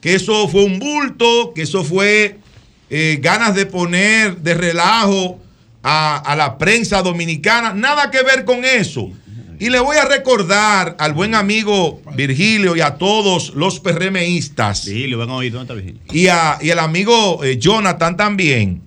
que 0.00 0.14
eso 0.14 0.48
fue 0.48 0.64
un 0.64 0.78
bulto, 0.78 1.52
que 1.54 1.62
eso 1.62 1.84
fue 1.84 2.38
eh, 2.90 3.18
ganas 3.20 3.54
de 3.54 3.66
poner 3.66 4.38
de 4.38 4.54
relajo 4.54 5.40
a, 5.88 6.16
a 6.16 6.34
la 6.34 6.58
prensa 6.58 7.00
dominicana. 7.00 7.72
Nada 7.72 8.10
que 8.10 8.22
ver 8.24 8.44
con 8.44 8.64
eso. 8.64 9.08
Y 9.60 9.70
le 9.70 9.78
voy 9.78 9.96
a 9.96 10.04
recordar 10.04 10.96
al 10.98 11.12
buen 11.12 11.34
amigo 11.36 12.02
Virgilio 12.16 12.74
y 12.76 12.80
a 12.80 12.96
todos 12.96 13.54
los 13.54 13.78
PRMistas. 13.80 14.84
Virgilio, 14.84 15.16
ven 15.18 15.30
a 15.30 15.34
oír, 15.36 15.52
¿dónde 15.52 15.72
está 15.72 15.74
Virgilio? 15.74 16.02
Y, 16.12 16.26
a- 16.26 16.58
y 16.60 16.70
al 16.70 16.80
amigo 16.80 17.42
eh, 17.44 17.56
Jonathan 17.56 18.16
también, 18.16 18.82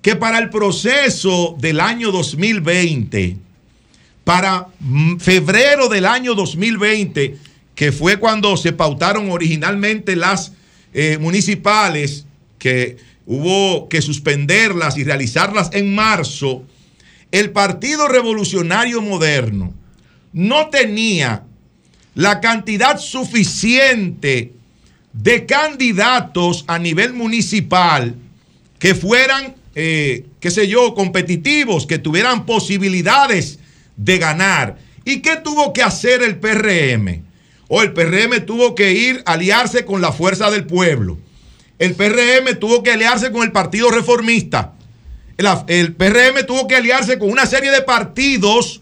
que 0.00 0.16
para 0.16 0.38
el 0.38 0.48
proceso 0.48 1.54
del 1.60 1.80
año 1.80 2.10
2020, 2.10 3.36
para 4.24 4.68
febrero 5.18 5.88
del 5.88 6.06
año 6.06 6.34
2020, 6.34 7.36
que 7.74 7.92
fue 7.92 8.16
cuando 8.16 8.56
se 8.56 8.72
pautaron 8.72 9.30
originalmente 9.30 10.16
las 10.16 10.52
eh, 10.94 11.18
municipales, 11.20 12.24
que 12.58 12.96
hubo 13.28 13.90
que 13.90 14.00
suspenderlas 14.00 14.96
y 14.96 15.04
realizarlas 15.04 15.68
en 15.74 15.94
marzo, 15.94 16.64
el 17.30 17.50
Partido 17.50 18.08
Revolucionario 18.08 19.02
Moderno 19.02 19.74
no 20.32 20.68
tenía 20.70 21.44
la 22.14 22.40
cantidad 22.40 22.98
suficiente 22.98 24.54
de 25.12 25.44
candidatos 25.44 26.64
a 26.68 26.78
nivel 26.78 27.12
municipal 27.12 28.14
que 28.78 28.94
fueran, 28.94 29.54
eh, 29.74 30.24
qué 30.40 30.50
sé 30.50 30.66
yo, 30.66 30.94
competitivos, 30.94 31.86
que 31.86 31.98
tuvieran 31.98 32.46
posibilidades 32.46 33.58
de 33.96 34.16
ganar. 34.16 34.78
¿Y 35.04 35.20
qué 35.20 35.36
tuvo 35.36 35.74
que 35.74 35.82
hacer 35.82 36.22
el 36.22 36.38
PRM? 36.38 37.24
O 37.68 37.82
el 37.82 37.92
PRM 37.92 38.46
tuvo 38.46 38.74
que 38.74 38.92
ir 38.92 39.22
a 39.26 39.32
aliarse 39.32 39.84
con 39.84 40.00
la 40.00 40.12
fuerza 40.12 40.50
del 40.50 40.64
pueblo. 40.64 41.18
El 41.78 41.94
PRM 41.94 42.58
tuvo 42.58 42.82
que 42.82 42.92
aliarse 42.92 43.30
con 43.30 43.42
el 43.42 43.52
Partido 43.52 43.90
Reformista. 43.90 44.74
El, 45.68 45.94
PRM 45.94 46.44
tuvo 46.46 46.66
que 46.66 46.74
aliarse 46.74 47.18
con 47.18 47.30
una 47.30 47.46
serie 47.46 47.70
de 47.70 47.82
partidos 47.82 48.80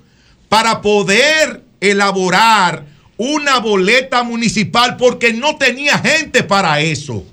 para 0.49 0.81
poder 0.81 1.63
elaborar 1.81 2.87
una 3.19 3.59
boleta 3.59 4.23
municipal 4.23 4.97
porque 4.97 5.35
no 5.35 5.57
tenía 5.57 5.99
gente 5.99 6.43
para 6.43 6.81
eso. 6.81 7.25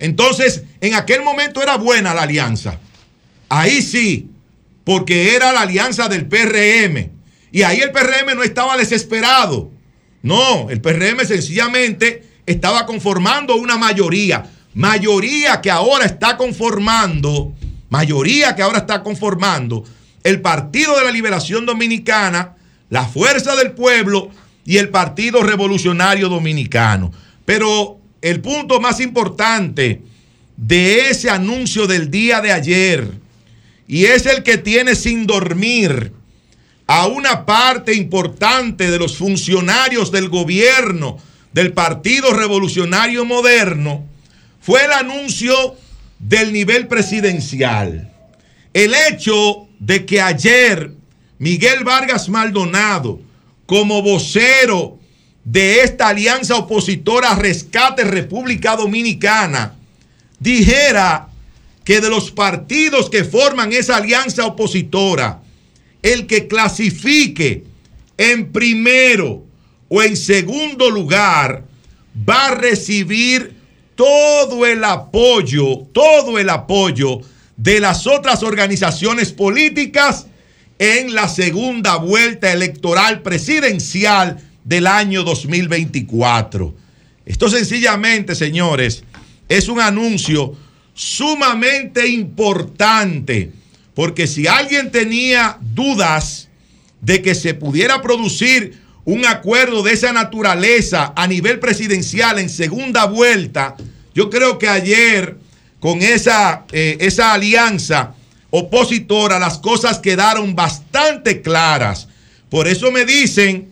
Entonces, 0.00 0.64
en 0.80 0.94
aquel 0.94 1.22
momento 1.22 1.62
era 1.62 1.76
buena 1.76 2.14
la 2.14 2.22
alianza. 2.22 2.80
Ahí 3.48 3.80
sí, 3.80 4.30
porque 4.84 5.36
era 5.36 5.52
la 5.52 5.62
alianza 5.62 6.08
del 6.08 6.26
PRM. 6.26 7.10
Y 7.52 7.62
ahí 7.62 7.80
el 7.80 7.92
PRM 7.92 8.34
no 8.34 8.42
estaba 8.42 8.76
desesperado. 8.76 9.70
No, 10.22 10.68
el 10.68 10.80
PRM 10.80 11.24
sencillamente 11.24 12.24
estaba 12.44 12.86
conformando 12.86 13.54
una 13.54 13.78
mayoría. 13.78 14.50
Mayoría 14.74 15.60
que 15.60 15.70
ahora 15.70 16.04
está 16.04 16.36
conformando, 16.36 17.52
mayoría 17.90 18.54
que 18.54 18.62
ahora 18.62 18.78
está 18.78 19.02
conformando 19.02 19.84
el 20.24 20.40
Partido 20.40 20.96
de 20.98 21.04
la 21.04 21.10
Liberación 21.10 21.66
Dominicana, 21.66 22.56
la 22.90 23.06
Fuerza 23.06 23.56
del 23.56 23.72
Pueblo 23.72 24.30
y 24.64 24.76
el 24.76 24.90
Partido 24.90 25.42
Revolucionario 25.42 26.28
Dominicano. 26.28 27.12
Pero 27.44 27.98
el 28.20 28.40
punto 28.40 28.80
más 28.80 29.00
importante 29.00 30.02
de 30.56 31.08
ese 31.10 31.30
anuncio 31.30 31.86
del 31.86 32.10
día 32.10 32.40
de 32.40 32.52
ayer, 32.52 33.12
y 33.86 34.04
es 34.04 34.26
el 34.26 34.42
que 34.42 34.58
tiene 34.58 34.94
sin 34.94 35.26
dormir 35.26 36.12
a 36.86 37.06
una 37.06 37.46
parte 37.46 37.94
importante 37.94 38.90
de 38.90 38.98
los 38.98 39.16
funcionarios 39.16 40.10
del 40.10 40.28
gobierno 40.28 41.18
del 41.52 41.72
Partido 41.72 42.32
Revolucionario 42.32 43.24
Moderno, 43.24 44.04
fue 44.68 44.84
el 44.84 44.92
anuncio 44.92 45.78
del 46.18 46.52
nivel 46.52 46.88
presidencial. 46.88 48.12
El 48.74 48.94
hecho 48.94 49.66
de 49.78 50.04
que 50.04 50.20
ayer 50.20 50.92
Miguel 51.38 51.84
Vargas 51.84 52.28
Maldonado, 52.28 53.18
como 53.64 54.02
vocero 54.02 54.98
de 55.42 55.80
esta 55.80 56.08
alianza 56.08 56.56
opositora 56.56 57.34
Rescate 57.34 58.04
República 58.04 58.76
Dominicana, 58.76 59.74
dijera 60.38 61.30
que 61.82 62.02
de 62.02 62.10
los 62.10 62.30
partidos 62.30 63.08
que 63.08 63.24
forman 63.24 63.72
esa 63.72 63.96
alianza 63.96 64.44
opositora, 64.44 65.40
el 66.02 66.26
que 66.26 66.46
clasifique 66.46 67.64
en 68.18 68.52
primero 68.52 69.46
o 69.88 70.02
en 70.02 70.14
segundo 70.14 70.90
lugar 70.90 71.64
va 72.28 72.48
a 72.48 72.54
recibir 72.54 73.56
todo 73.98 74.64
el 74.64 74.84
apoyo, 74.84 75.78
todo 75.92 76.38
el 76.38 76.50
apoyo 76.50 77.20
de 77.56 77.80
las 77.80 78.06
otras 78.06 78.44
organizaciones 78.44 79.32
políticas 79.32 80.28
en 80.78 81.14
la 81.14 81.26
segunda 81.28 81.96
vuelta 81.96 82.52
electoral 82.52 83.22
presidencial 83.22 84.38
del 84.62 84.86
año 84.86 85.24
2024. 85.24 86.76
Esto 87.26 87.48
sencillamente, 87.48 88.36
señores, 88.36 89.02
es 89.48 89.68
un 89.68 89.80
anuncio 89.80 90.54
sumamente 90.94 92.06
importante, 92.06 93.50
porque 93.94 94.28
si 94.28 94.46
alguien 94.46 94.92
tenía 94.92 95.58
dudas 95.74 96.50
de 97.00 97.20
que 97.20 97.34
se 97.34 97.52
pudiera 97.52 98.00
producir 98.00 98.80
un 99.10 99.24
acuerdo 99.24 99.82
de 99.82 99.92
esa 99.94 100.12
naturaleza 100.12 101.14
a 101.16 101.26
nivel 101.26 101.60
presidencial 101.60 102.38
en 102.38 102.50
segunda 102.50 103.06
vuelta, 103.06 103.74
yo 104.14 104.28
creo 104.28 104.58
que 104.58 104.68
ayer 104.68 105.36
con 105.80 106.02
esa, 106.02 106.64
eh, 106.72 106.98
esa 107.00 107.32
alianza 107.32 108.12
opositora, 108.50 109.38
las 109.38 109.58
cosas 109.58 109.98
quedaron 110.00 110.54
bastante 110.54 111.40
claras. 111.40 112.08
Por 112.50 112.68
eso 112.68 112.90
me 112.90 113.06
dicen 113.06 113.70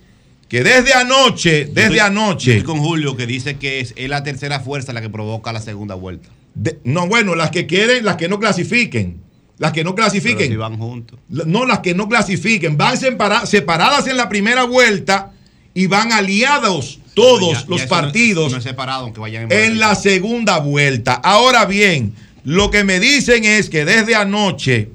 que 0.48 0.62
desde 0.62 0.94
anoche, 0.94 1.66
desde 1.66 1.82
estoy- 1.82 1.98
anoche. 1.98 2.52
estoy 2.56 2.64
con 2.64 2.78
Julio 2.80 3.14
que 3.16 3.26
dice 3.26 3.56
que 3.56 3.80
es, 3.80 3.92
es 3.96 4.08
la 4.08 4.22
tercera 4.22 4.60
fuerza 4.60 4.92
la 4.94 5.02
que 5.02 5.10
provoca 5.10 5.52
la 5.52 5.60
segunda 5.60 5.94
vuelta. 5.94 6.28
de- 6.54 6.78
no, 6.84 7.06
bueno, 7.06 7.34
las 7.34 7.50
que 7.50 7.66
quieren, 7.66 8.06
las 8.06 8.16
que 8.16 8.28
no 8.30 8.38
clasifiquen. 8.40 9.20
Las 9.58 9.72
que 9.72 9.84
no 9.84 9.94
clasifiquen. 9.94 10.48
Si 10.50 10.56
van 10.56 10.76
juntos. 10.76 11.18
No, 11.28 11.64
las 11.64 11.78
que 11.80 11.94
no 11.94 12.08
clasifiquen. 12.08 12.76
Van 12.76 12.98
separa- 12.98 13.46
separadas 13.46 14.06
en 14.06 14.16
la 14.16 14.28
primera 14.28 14.64
vuelta 14.64 15.32
y 15.72 15.86
van 15.86 16.12
aliados 16.12 16.98
todos 17.14 17.52
Ya- 17.54 17.60
ya 17.60 17.66
los 17.68 17.82
no- 17.82 17.88
partidos 17.88 18.52
No 18.52 18.60
separado, 18.60 19.04
aunque 19.04 19.20
vayan 19.20 19.50
en 19.50 19.78
la 19.78 19.94
segunda 19.94 20.58
vuelta. 20.58 21.14
Ahora 21.14 21.64
bien, 21.64 22.12
lo 22.44 22.70
que 22.70 22.84
me 22.84 23.00
dicen 23.00 23.44
es 23.44 23.70
que 23.70 23.86
desde 23.86 24.14
anoche 24.14 24.90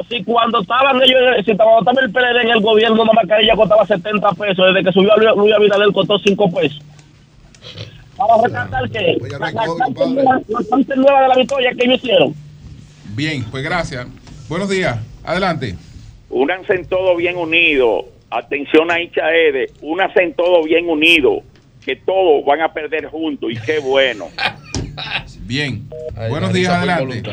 Si 0.09 0.23
cuando 0.23 0.61
estaban 0.61 0.95
ellos, 1.03 1.19
en 1.21 1.33
el- 1.35 1.45
si 1.45 1.55
cuando 1.55 1.79
estaba 1.79 2.01
el 2.01 2.11
PLD 2.11 2.41
en 2.41 2.49
el 2.49 2.61
gobierno, 2.61 3.01
una 3.03 3.13
mascarilla 3.13 3.55
costaba 3.55 3.85
70 3.85 4.31
pesos, 4.31 4.65
desde 4.73 4.83
que 4.85 4.91
subió 4.91 5.15
Luis 5.17 5.29
Luis 5.35 5.53
Abinader 5.53 5.91
costó 5.93 6.17
5 6.19 6.49
pesos. 6.51 6.81
¿Para 8.17 8.41
rescatar 8.43 8.89
qué? 8.89 9.17
La, 9.29 9.39
la 9.51 10.59
parte 10.69 10.95
nueva, 10.95 11.13
la 11.13 11.21
de 11.23 11.27
la 11.29 11.35
victoria 11.35 11.71
que 11.77 11.85
ellos 11.85 11.97
hicieron. 11.97 12.33
Bien, 13.15 13.43
pues 13.51 13.63
gracias. 13.63 14.07
Buenos 14.49 14.69
días, 14.69 14.97
adelante. 15.23 15.75
Únanse 16.29 16.73
en 16.73 16.85
todo 16.87 17.15
bien 17.15 17.37
unido. 17.37 18.05
Atención 18.31 18.89
a 18.89 18.99
Hincha 18.99 19.31
Ede. 19.31 19.69
Únanse 19.81 20.23
en 20.23 20.33
todo 20.33 20.63
bien 20.63 20.89
unido. 20.89 21.41
Que 21.85 21.95
todos 21.97 22.43
van 22.45 22.61
a 22.61 22.73
perder 22.73 23.07
juntos. 23.07 23.51
Y 23.51 23.57
qué 23.61 23.79
bueno. 23.79 24.25
Bien. 25.45 25.87
Ay, 26.15 26.29
Buenos 26.29 26.53
días, 26.53 26.73
adelante. 26.73 27.23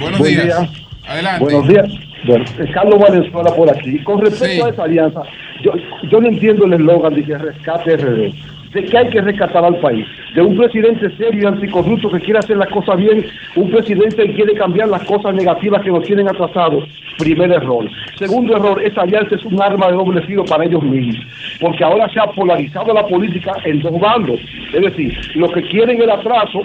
Buenos 0.00 0.18
Buen 0.20 0.32
días. 0.32 0.44
día. 0.44 0.68
Adelante. 1.06 1.44
Buenos 1.44 1.68
días. 1.68 1.86
Bueno, 2.24 2.44
Carlos 2.72 3.00
Valenzuela 3.00 3.54
por 3.54 3.70
aquí. 3.70 3.98
Con 4.04 4.20
respecto 4.20 4.66
a 4.66 4.70
esa 4.70 4.84
alianza, 4.84 5.22
yo, 5.64 5.72
yo 6.10 6.20
no 6.20 6.28
entiendo 6.28 6.66
el 6.66 6.74
eslogan 6.74 7.14
de 7.14 7.24
que 7.24 7.36
rescate 7.36 7.96
RD. 7.96 8.34
De 8.72 8.84
que 8.84 8.98
hay 8.98 9.08
que 9.10 9.20
rescatar 9.20 9.64
al 9.64 9.76
país. 9.80 10.06
De 10.34 10.42
un 10.42 10.56
presidente 10.56 11.14
serio 11.16 11.42
y 11.42 11.46
anticorrupto 11.46 12.10
que 12.10 12.20
quiere 12.20 12.38
hacer 12.38 12.56
las 12.56 12.68
cosas 12.68 12.96
bien. 12.96 13.26
Un 13.54 13.70
presidente 13.70 14.24
que 14.24 14.34
quiere 14.34 14.54
cambiar 14.54 14.88
las 14.88 15.04
cosas 15.04 15.34
negativas 15.34 15.82
que 15.82 15.90
nos 15.90 16.04
tienen 16.04 16.28
atrasados. 16.28 16.84
Primer 17.18 17.52
error. 17.52 17.86
Segundo 18.16 18.56
error, 18.56 18.82
esa 18.82 19.02
alianza 19.02 19.34
es 19.34 19.44
un 19.44 19.60
arma 19.60 19.88
de 19.88 19.92
doble 19.92 20.22
filo 20.22 20.44
para 20.44 20.64
ellos 20.64 20.82
mismos. 20.82 21.24
Porque 21.60 21.84
ahora 21.84 22.08
se 22.08 22.20
ha 22.20 22.26
polarizado 22.26 22.94
la 22.94 23.06
política 23.06 23.52
en 23.64 23.80
dos 23.80 24.00
bandos. 24.00 24.40
Es 24.72 24.80
decir, 24.80 25.14
los 25.34 25.52
que 25.52 25.62
quieren 25.62 26.00
el 26.00 26.10
atraso 26.10 26.62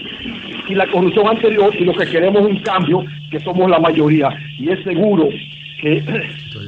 y 0.68 0.76
la 0.76 0.88
corrupción 0.88 1.28
anterior 1.28 1.74
y 1.76 1.84
los 1.84 1.98
que 1.98 2.06
queremos 2.06 2.46
un 2.46 2.60
cambio, 2.60 3.04
que 3.32 3.40
somos 3.42 3.70
la 3.70 3.80
mayoría. 3.80 4.30
Y 4.58 4.70
es 4.70 4.82
seguro 4.84 5.30
que, 5.82 6.04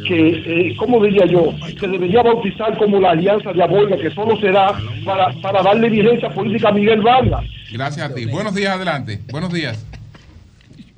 que 0.07 0.29
eh, 0.69 0.75
¿cómo 0.77 1.03
diría 1.03 1.25
yo? 1.25 1.53
Se 1.79 1.87
debería 1.87 2.21
bautizar 2.21 2.77
como 2.77 2.99
la 2.99 3.11
alianza 3.11 3.51
diabólica, 3.53 3.97
que 3.97 4.11
solo 4.11 4.37
será 4.39 4.73
para, 5.05 5.31
para 5.41 5.63
darle 5.63 5.89
vigencia 5.89 6.29
política 6.29 6.69
a 6.69 6.71
Miguel 6.73 7.01
Vargas. 7.01 7.45
Gracias 7.71 8.09
a 8.11 8.13
ti. 8.13 8.25
Buenos 8.25 8.53
días, 8.55 8.75
adelante. 8.75 9.19
Buenos 9.31 9.51
días. 9.53 9.85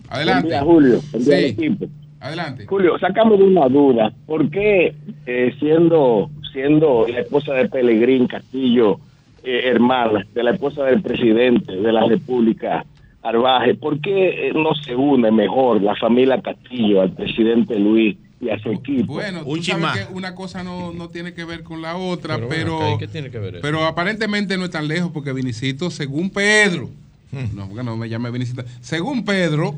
Adelante. 0.10 0.48
Buen 0.48 0.52
día, 0.52 0.62
Julio. 0.62 1.00
Buen 1.12 1.24
día, 1.26 1.38
Sí. 1.38 1.46
equipo. 1.46 1.86
Adelante. 2.20 2.66
Julio, 2.68 3.00
sacamos 3.00 3.40
de 3.40 3.46
una 3.46 3.68
duda. 3.68 4.12
¿Por 4.26 4.50
qué 4.52 4.94
eh, 5.26 5.56
siendo, 5.60 6.30
siendo 6.54 7.08
la 7.08 7.22
esposa 7.22 7.54
de 7.54 7.68
Pelegrín 7.70 8.28
Castillo, 8.28 9.00
eh, 9.44 9.62
hermana 9.66 10.26
de 10.34 10.44
la 10.44 10.52
esposa 10.52 10.84
del 10.84 11.02
presidente 11.02 11.76
de 11.76 11.92
la 11.92 12.06
República, 12.06 12.86
Arbaje, 13.24 13.76
¿por 13.76 14.00
qué 14.02 14.48
eh, 14.48 14.54
no 14.54 14.74
se 14.76 14.96
une 14.96 15.32
mejor 15.32 15.82
la 15.82 15.96
familia 15.96 16.42
Castillo 16.42 17.02
al 17.02 17.12
presidente 17.12 17.78
Luis 17.78 18.18
y 18.40 18.50
a 18.50 18.58
su 18.60 18.72
equipo? 18.72 19.14
Bueno, 19.14 19.44
tú 19.44 19.62
sabes 19.64 20.08
que 20.08 20.14
una 20.14 20.34
cosa 20.34 20.64
no, 20.64 20.92
no 20.92 21.10
tiene 21.10 21.34
que 21.34 21.46
ver 21.46 21.62
con 21.64 21.82
la 21.82 21.98
otra, 21.98 22.38
Pero 22.38 22.50
pero, 22.50 22.96
¿y 22.96 22.98
qué 22.98 23.08
tiene 23.08 23.30
que 23.30 23.38
ver 23.38 23.56
eso? 23.56 23.62
pero 23.62 23.86
aparentemente 23.86 24.58
no 24.58 24.66
es 24.66 24.72
tan 24.72 24.88
lejos 24.88 25.12
porque 25.14 25.34
Vinicito, 25.34 25.92
según 25.92 26.32
Pedro, 26.32 26.90
no, 27.54 27.68
porque 27.68 27.84
no 27.84 27.96
me 27.96 28.10
llame 28.10 28.32
Vinicito, 28.32 28.64
según 28.82 29.24
Pedro, 29.24 29.76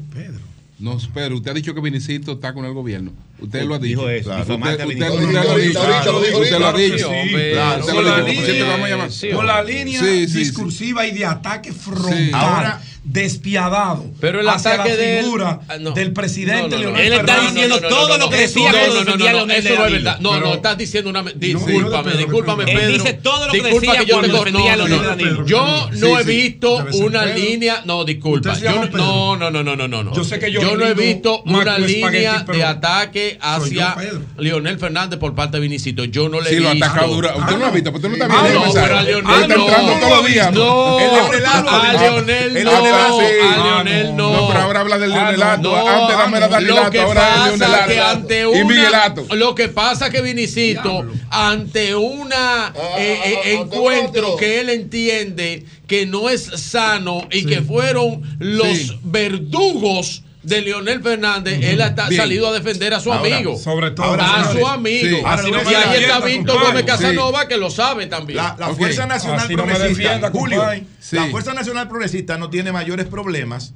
no, 0.80 0.98
Pedro, 1.14 1.36
usted 1.36 1.52
ha 1.52 1.54
dicho 1.54 1.74
que 1.76 1.82
Vinicito 1.82 2.34
está 2.34 2.54
con 2.54 2.64
el 2.66 2.74
gobierno. 2.74 3.12
Usted 3.44 3.64
lo 3.66 3.76
ha 3.76 3.80
dicho. 3.80 4.00
Dijo 4.02 4.10
eso, 4.10 4.30
Claro. 4.30 4.42
Usted, 4.42 4.60
lo 4.60 4.66
ha 4.68 4.74
dicho. 4.74 6.40
Usted 6.40 6.60
lo 6.60 6.68
ha 6.68 6.74
dicho. 6.74 7.10
Claro, 7.54 7.80
usted 7.82 7.94
lo 7.94 8.02
Con 8.02 8.08
ha 8.12 8.18
la 8.18 8.24
dicho. 8.24 8.42
línea- 8.42 8.46
Siempre 8.46 8.64
vamos 8.70 8.86
a 8.86 8.90
llamar. 8.90 9.10
con 9.36 9.48
la 9.48 9.64
línea 9.64 10.00
Sí, 10.00 10.06
sí, 10.06 10.28
sí. 10.28 10.38
discursiva 10.40 11.06
y 11.08 11.12
de 11.12 11.26
ataque 11.26 11.72
frontal. 11.74 12.30
Ahora- 12.34 12.82
despiadado, 13.06 14.06
Pero 14.22 14.40
el 14.40 14.48
hacia 14.48 14.76
ataque 14.76 14.96
la 14.96 15.24
figura 15.24 15.60
Ah, 15.68 15.78
no. 15.78 15.92
del 15.92 16.14
presidente 16.14 16.62
No, 16.62 16.68
no, 16.70 16.76
no. 16.78 16.80
Leonel 16.80 17.06
Él 17.06 17.14
está 17.14 17.26
Fernández. 17.36 17.54
diciendo 17.54 17.88
todo 17.90 18.18
lo 18.18 18.30
que 18.30 18.38
decía 18.38 18.70
Eso 18.70 19.04
no, 19.04 19.18
no, 19.18 19.26
eso 19.54 19.76
no 19.76 19.86
es 19.86 19.92
verdad. 19.92 20.20
No, 20.22 20.40
no, 20.40 20.54
estás 20.54 20.78
diciendo 20.78 21.10
una. 21.10 21.22
Discúlpame, 21.36 22.14
discúlpame, 22.14 22.64
Pedro. 22.66 22.80
Pedro. 22.80 22.94
Él 22.96 23.02
dice 23.02 23.14
todo 23.16 23.46
lo 23.48 23.52
que 23.52 23.58
Disculpa 23.62 23.80
decía 23.92 24.00
que 24.00 24.06
yo 24.06 24.16
cuando 24.20 24.44
te 24.44 24.70
a 24.70 24.76
no, 24.78 24.88
no. 24.88 25.46
Yo 25.46 25.90
Sí, 25.92 26.00
no 26.00 26.20
he 26.20 26.24
visto 26.24 26.86
una 26.94 27.24
Pedro. 27.24 27.38
línea. 27.40 27.82
No, 27.86 28.06
disculpa. 28.06 28.54
No, 28.94 29.36
no, 29.36 29.52
no, 29.52 29.64
no, 29.64 29.76
no, 29.76 29.88
no. 29.88 30.16
Yo 30.16 30.24
sé 30.24 30.40
que 30.40 30.50
yo 30.52 30.62
Yo 30.62 30.78
no 30.78 30.86
he 30.86 30.94
visto 30.94 31.42
una 31.44 31.78
línea 31.78 32.46
de 32.48 32.64
ataque 32.64 33.33
hacia. 33.42 33.96
Leonel 34.38 34.80
Fernández 34.80 35.20
por 35.20 35.36
parte 35.36 35.58
de 35.58 35.62
Vinicito. 35.62 36.04
Yo 36.06 36.30
no 36.30 36.42
le 36.42 36.50
he 36.50 36.54
Sí, 36.56 36.60
lo 36.60 36.70
ha 36.70 36.74
visto. 36.74 36.86
atacado 36.86 37.14
duro. 37.14 37.30
Usted 37.38 37.52
no 37.54 37.58
lo 37.60 37.66
ha 37.66 37.72
visto, 37.72 37.92
porque 37.92 38.08
usted 38.08 38.18
no 38.20 38.26
está 38.26 38.40
Ah, 38.40 38.42
viendo 38.44 38.48
el 38.48 38.54
no, 38.56 38.74
mensaje. 38.74 38.86
pero 38.88 38.98
a 38.98 39.02
Él 39.02 39.06
Leonel 39.08 39.42
está 39.42 39.56
no. 39.58 39.64
entrando 39.66 39.94
todos 39.94 40.18
los 40.18 40.26
días. 40.28 40.52
No, 40.54 40.98
a 40.98 41.94
Leonel 41.94 42.58
El 42.58 42.64
no, 42.64 42.72
a 42.76 43.64
Leonel 43.64 44.16
no. 44.16 44.34
No, 44.34 44.48
pero 44.48 44.60
ahora 44.62 44.80
habla 44.82 44.98
del 44.98 45.12
Ah, 45.14 45.16
Leonelato. 45.32 45.62
no, 45.72 45.88
Antes 45.88 46.18
dame 46.18 46.40
la 46.40 46.48
Lo 46.48 46.50
que 46.50 46.98
Danilato, 46.98 47.02
ahora 47.02 47.28
es 47.54 47.60
Leonelato. 47.60 47.88
que 47.88 48.00
ante 48.00 48.42
Y 48.42 48.46
una, 48.46 48.66
Miguelato. 48.66 49.26
lo 49.36 49.56
que 49.56 49.70
pasa 49.70 50.10
que 50.10 50.22
Vinicito 50.22 51.06
ante 51.30 51.96
una 51.96 52.74
eh, 52.98 53.20
eh, 53.26 53.54
encuentro 53.60 54.36
que 54.38 54.60
él 54.62 54.70
entiende 54.70 55.66
que 55.88 56.06
no 56.06 56.30
es 56.30 56.44
sano 56.44 57.28
y 57.32 57.46
que 57.46 57.62
fueron 57.62 58.22
los 58.40 58.68
Sí. 58.78 59.00
verdugos 59.04 60.23
de 60.44 60.62
Leonel 60.62 61.02
Fernández, 61.02 61.60
él 61.64 61.82
ha 61.82 61.90
Bien. 61.90 62.22
salido 62.22 62.48
a 62.50 62.52
defender 62.54 62.94
a 62.94 63.00
su 63.00 63.12
Ahora, 63.14 63.36
amigo. 63.36 63.58
sobre 63.58 63.92
todo, 63.92 64.14
a 64.20 64.44
señores. 64.44 64.60
su 64.62 64.68
amigo. 64.68 65.18
Sí. 65.18 65.24
Así 65.26 65.52
no 65.52 65.64
me 65.64 65.72
y 65.72 65.76
ahí 65.76 66.04
está 66.04 66.20
Víctor. 66.20 66.62
Gómez 66.62 66.84
Casanova 66.84 67.48
que 67.48 67.58
lo 67.58 67.70
sabe 67.72 68.08
también. 68.08 68.38
La. 68.38 68.74
Fuerza 68.76 69.06
Nacional 69.08 69.40
Así 69.40 69.56
no 69.56 69.64
Progresista, 69.64 70.04
defienda, 70.04 70.30
Julio, 70.32 70.64
la. 71.12 71.28
Fuerza 71.28 71.54
Nacional 71.54 71.88
Progresista 71.88 72.38
no 72.38 72.50
tiene 72.50 72.72
mayores 72.72 73.06
problemas 73.08 73.74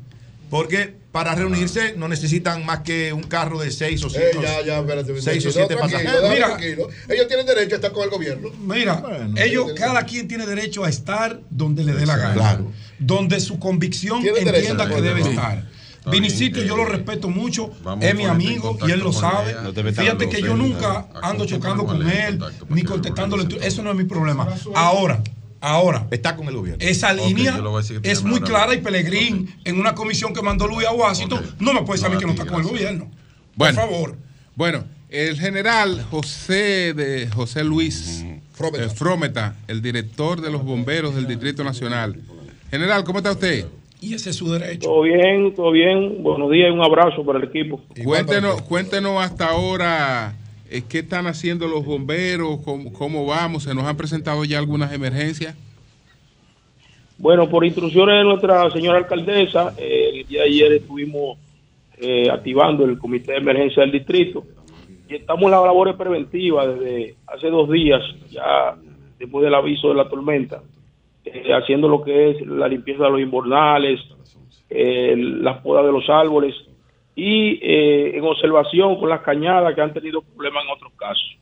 Porque 0.50 0.94
para 1.12 1.36
reunirse 1.36 1.94
no 1.98 2.08
necesitan 2.08 2.66
más 2.66 2.80
que 2.82 3.12
un 3.12 3.24
carro 3.24 3.60
de 3.60 3.70
seis 3.72 4.04
o 4.04 4.08
Eh, 4.08 4.12
siete, 4.14 4.40
ya, 4.42 4.62
ya, 4.66 4.80
espérate. 4.80 5.22
seis 5.22 5.46
o 5.46 5.52
siete 5.52 5.76
pasajeros. 5.76 6.30
Mira. 6.30 6.48
tranquilo. 6.48 6.88
Ellos 7.10 7.28
tienen 7.28 7.46
derecho 7.46 7.76
a 7.76 7.78
estar 7.78 7.92
con 7.92 8.04
el 8.04 8.10
gobierno. 8.10 8.50
Mira, 8.62 9.04
ellos, 9.38 9.72
cada 9.76 10.04
quien 10.04 10.28
tiene 10.28 10.46
derecho 10.46 10.84
a 10.86 10.90
estar 10.90 11.40
donde 11.50 11.84
le 11.84 11.94
dé 11.94 12.06
la 12.06 12.18
gana. 12.18 12.34
Claro. 12.34 12.72
Donde 13.00 13.40
su 13.40 13.58
convicción 13.60 14.22
derecho, 14.24 14.50
entienda 14.56 14.88
que 14.88 15.02
debe 15.02 15.22
estar. 15.22 15.64
Está 16.08 16.22
Vinicito, 16.22 16.56
bien, 16.56 16.68
yo 16.68 16.76
eh, 16.76 16.78
lo 16.78 16.86
respeto 16.86 17.28
mucho, 17.28 17.70
vamos 17.84 18.06
es 18.06 18.12
a 18.12 18.14
mi 18.14 18.24
amigo 18.24 18.78
y 18.88 18.92
él 18.92 19.02
lo 19.02 19.12
sabe. 19.12 19.56
No 19.62 19.74
Fíjate 19.74 20.30
que 20.30 20.42
yo 20.42 20.56
nunca 20.56 21.06
ando 21.22 21.46
chocando 21.46 21.86
con 21.86 22.10
él, 22.10 22.40
ni 22.70 22.84
contestándole. 22.84 23.46
Eso 23.62 23.84
no 23.84 23.92
es 23.92 23.98
mi 23.98 24.06
problema. 24.06 24.48
Ahora, 24.74 25.22
ahora, 25.60 26.08
Está 26.10 26.38
con 26.38 26.48
el 26.48 26.56
gobierno. 26.56 26.86
esa 26.86 27.12
línea 27.12 27.60
es 28.04 28.24
muy 28.24 28.40
clara 28.40 28.74
y. 28.74 28.78
Pelegrín 28.78 29.54
en 29.66 29.80
una 29.82 29.96
comisión 29.96 30.34
que 30.34 30.42
mandó 30.42 30.66
Luis 30.66 30.88
a 30.88 30.94
Washington 30.94 31.56
no 31.60 31.74
me 31.74 31.82
puede 31.82 32.00
saber 32.00 32.16
No, 32.16 32.20
que 32.22 32.26
no 32.28 32.32
está 32.32 32.46
con 32.46 32.62
el 32.62 32.68
gobierno. 32.70 33.12
Bueno. 33.56 33.76
Por 33.76 33.90
favor. 33.90 34.18
Bueno, 34.56 34.86
el 35.10 35.38
general 35.38 36.06
José 36.10 36.94
de 36.94 37.30
José 37.34 37.66
Luis 37.66 38.24
Frometa. 38.54 38.86
eh, 38.86 38.90
Frometa, 38.90 39.56
el 39.68 39.82
director 39.82 40.40
de 40.40 40.52
los 40.52 40.64
bomberos 40.64 41.16
del 41.16 41.28
Distrito 41.28 41.66
Nacional. 41.66 42.22
General, 42.72 43.04
¿cómo 43.04 43.20
está 43.20 43.32
usted? 43.34 43.66
Y 44.00 44.14
ese 44.14 44.30
es 44.30 44.36
su 44.36 44.52
derecho. 44.52 44.88
Todo 44.88 45.02
bien, 45.02 45.56
todo 45.56 45.72
bien. 45.72 46.22
Buenos 46.22 46.52
días 46.52 46.70
y 46.70 46.74
un 46.74 46.82
abrazo 46.82 47.26
para 47.26 47.40
el 47.40 47.46
equipo. 47.46 47.82
Cuéntenos, 48.04 48.62
cuéntenos 48.62 49.22
hasta 49.22 49.50
ahora 49.50 50.36
eh, 50.70 50.84
qué 50.88 51.00
están 51.00 51.26
haciendo 51.28 51.68
los 51.68 51.86
bomberos, 51.86 52.60
cómo, 52.64 52.94
cómo 52.94 53.26
vamos, 53.26 53.64
se 53.64 53.74
nos 53.74 53.86
han 53.86 53.98
presentado 53.98 54.46
ya 54.46 54.60
algunas 54.60 54.94
emergencias. 54.94 55.56
Bueno, 57.18 57.50
por 57.50 57.66
instrucciones 57.66 58.18
de 58.18 58.24
nuestra 58.24 58.70
señora 58.70 59.00
alcaldesa, 59.00 59.74
eh, 59.78 60.12
el 60.14 60.28
día 60.28 60.42
de 60.42 60.48
ayer 60.48 60.74
estuvimos 60.74 61.40
eh, 62.00 62.30
activando 62.30 62.86
el 62.86 63.00
comité 63.00 63.32
de 63.32 63.40
emergencia 63.40 63.82
del 63.82 63.92
distrito 63.92 64.44
y 65.10 65.16
estamos 65.16 65.46
en 65.46 65.52
las 65.52 65.64
labores 65.64 65.96
preventivas 65.96 66.68
desde 66.68 67.16
hace 67.26 67.50
dos 67.50 67.72
días, 67.72 68.02
ya 68.30 68.76
después 69.18 69.44
del 69.44 69.56
aviso 69.56 69.90
de 69.90 69.96
la 69.96 70.08
tormenta, 70.08 70.62
eh, 71.34 71.54
haciendo 71.54 71.88
lo 71.88 72.04
que 72.04 72.32
es 72.32 72.42
la 72.48 72.68
limpieza 72.68 73.04
de 73.06 73.10
los 73.12 73.22
invernales, 73.22 74.00
eh, 74.70 75.16
las 75.18 75.62
podas 75.62 75.86
de 75.86 75.92
los 75.92 76.10
árboles 76.10 76.54
y 77.16 77.60
eh, 77.62 78.18
en 78.18 78.24
observación 78.24 79.00
con 79.00 79.10
las 79.10 79.22
cañadas 79.22 79.74
que 79.74 79.82
han 79.82 79.94
tenido 79.94 80.22
problemas 80.22 80.64
en 80.66 80.72
otros 80.72 80.92
casos. 80.98 81.38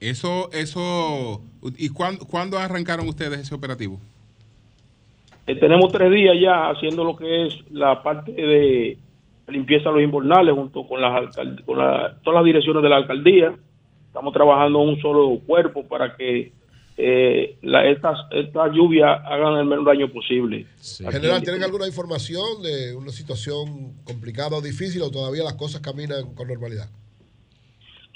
Eso, 0.00 0.50
eso, 0.52 1.42
¿y 1.76 1.90
cuándo, 1.90 2.24
cuándo 2.26 2.58
arrancaron 2.58 3.06
ustedes 3.08 3.40
ese 3.40 3.54
operativo? 3.54 3.98
Eh, 5.46 5.54
tenemos 5.56 5.92
tres 5.92 6.10
días 6.10 6.36
ya 6.40 6.70
haciendo 6.70 7.04
lo 7.04 7.16
que 7.16 7.46
es 7.46 7.58
la 7.70 8.02
parte 8.02 8.32
de 8.32 8.96
limpieza 9.48 9.88
de 9.90 9.96
los 9.96 10.02
invernales 10.04 10.54
junto 10.54 10.86
con 10.86 11.00
las 11.02 11.36
con 11.66 11.76
la- 11.78 12.16
todas 12.22 12.36
las 12.36 12.44
direcciones 12.44 12.82
de 12.82 12.88
la 12.88 12.96
alcaldía. 12.96 13.52
Estamos 14.06 14.32
trabajando 14.32 14.82
en 14.82 14.88
un 14.90 15.00
solo 15.00 15.38
cuerpo 15.46 15.84
para 15.86 16.16
que 16.16 16.52
eh, 17.02 17.56
la- 17.62 17.86
estas 17.88 18.18
estas 18.32 18.72
lluvias 18.72 19.20
hagan 19.24 19.56
el 19.58 19.64
menor 19.64 19.86
daño 19.86 20.08
posible. 20.12 20.66
Aquí 21.06 21.16
General, 21.16 21.38
en- 21.38 21.44
¿tienen 21.44 21.62
alguna 21.62 21.86
información 21.86 22.62
de 22.62 22.94
una 22.94 23.10
situación 23.10 23.94
complicada 24.04 24.56
o 24.56 24.60
difícil 24.60 25.00
o 25.02 25.10
todavía 25.10 25.44
las 25.44 25.54
cosas 25.54 25.80
caminan 25.80 26.34
con 26.34 26.48
normalidad? 26.48 26.88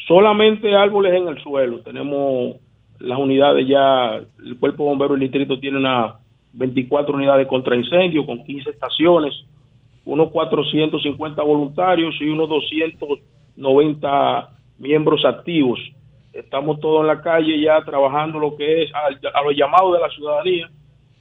Solamente 0.07 0.75
árboles 0.75 1.15
en 1.15 1.29
el 1.29 1.43
suelo. 1.43 1.81
Tenemos 1.81 2.57
las 2.99 3.19
unidades 3.19 3.67
ya, 3.67 4.17
el 4.45 4.59
cuerpo 4.59 4.85
bombero 4.85 5.13
del 5.13 5.21
distrito 5.21 5.59
tiene 5.59 5.79
unas 5.79 6.15
24 6.53 7.15
unidades 7.15 7.47
contra 7.49 7.77
incendio 7.77 8.27
con 8.27 8.45
15 8.45 8.71
estaciones, 8.71 9.35
unos 10.05 10.31
450 10.31 11.43
voluntarios 11.43 12.15
y 12.21 12.29
unos 12.29 12.49
290 12.49 14.51
miembros 14.79 15.25
activos. 15.25 15.81
Estamos 16.35 16.81
todos 16.81 17.03
en 17.03 17.07
la 17.07 17.23
calle 17.23 17.61
ya 17.61 17.81
trabajando 17.85 18.39
lo 18.39 18.57
que 18.57 18.83
es 18.83 18.91
al- 18.95 19.21
a, 19.35 19.43
los 19.43 19.55
llamados 19.57 19.95
de 19.95 20.01
la 20.01 20.09
ciudadanía. 20.11 20.69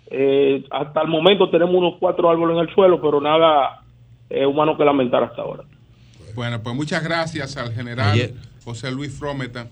Eh, 0.08 0.64
hasta 0.72 1.02
el 1.02 1.08
momento 1.08 1.50
tenemos 1.50 1.74
unos 1.76 1.96
cuatro 2.00 2.30
árboles 2.30 2.56
en 2.58 2.68
el 2.68 2.74
suelo, 2.76 3.00
pero 3.02 3.22
nada 3.22 3.82
eh, 4.30 4.46
humano 4.46 4.76
que 4.78 4.84
lamentar 4.84 5.24
hasta 5.24 5.42
ahora. 5.42 5.64
Bueno, 6.36 6.62
pues 6.64 6.76
muchas 6.76 7.04
gracias 7.04 7.56
al 7.58 7.72
general 7.74 8.12
Ayer- 8.12 8.34
José 8.66 8.92
Luis 8.92 9.18
Frometa, 9.18 9.68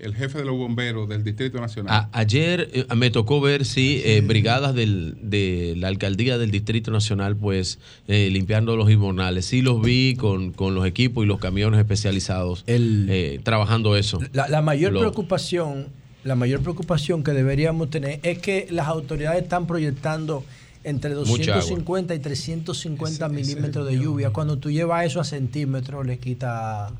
el 0.00 0.14
jefe 0.14 0.38
de 0.38 0.44
los 0.44 0.56
bomberos 0.56 1.08
del 1.08 1.24
Distrito 1.24 1.60
Nacional. 1.60 1.94
A- 1.94 2.08
ayer 2.18 2.68
eh, 2.72 2.86
me 2.96 3.10
tocó 3.10 3.40
ver 3.40 3.64
si 3.64 4.00
eh, 4.04 4.20
brigadas 4.20 4.74
del- 4.74 5.16
de 5.22 5.74
la 5.76 5.88
alcaldía 5.88 6.38
del 6.38 6.50
Distrito 6.50 6.90
Nacional, 6.90 7.36
pues 7.36 7.78
eh, 8.06 8.28
limpiando 8.30 8.76
los 8.76 8.90
invernales. 8.90 9.46
Sí 9.46 9.62
los 9.62 9.82
vi 9.82 10.14
con, 10.16 10.52
con 10.52 10.74
los 10.74 10.86
equipos 10.86 11.24
y 11.24 11.26
los 11.26 11.38
camiones 11.40 11.80
especializados 11.80 12.64
eh, 12.66 13.40
trabajando 13.42 13.96
eso. 13.96 14.20
La, 14.32 14.48
la 14.48 14.62
mayor 14.62 14.92
Lo- 14.92 15.00
preocupación, 15.00 15.86
la 16.24 16.34
mayor 16.34 16.60
preocupación 16.60 17.22
que 17.24 17.32
deberíamos 17.32 17.90
tener 17.90 18.20
es 18.22 18.38
que 18.38 18.66
las 18.70 18.86
autoridades 18.88 19.42
están 19.42 19.66
proyectando 19.66 20.44
entre 20.84 21.14
Mucha 21.14 21.54
250 21.56 22.14
y 22.14 22.18
350 22.20 23.28
milímetros 23.28 23.86
de 23.88 23.98
lluvia. 23.98 24.30
Cuando 24.30 24.58
tú 24.58 24.70
llevas 24.70 25.04
eso 25.06 25.20
a 25.20 25.24
centímetros, 25.24 26.06
le 26.06 26.18
quita 26.18 26.90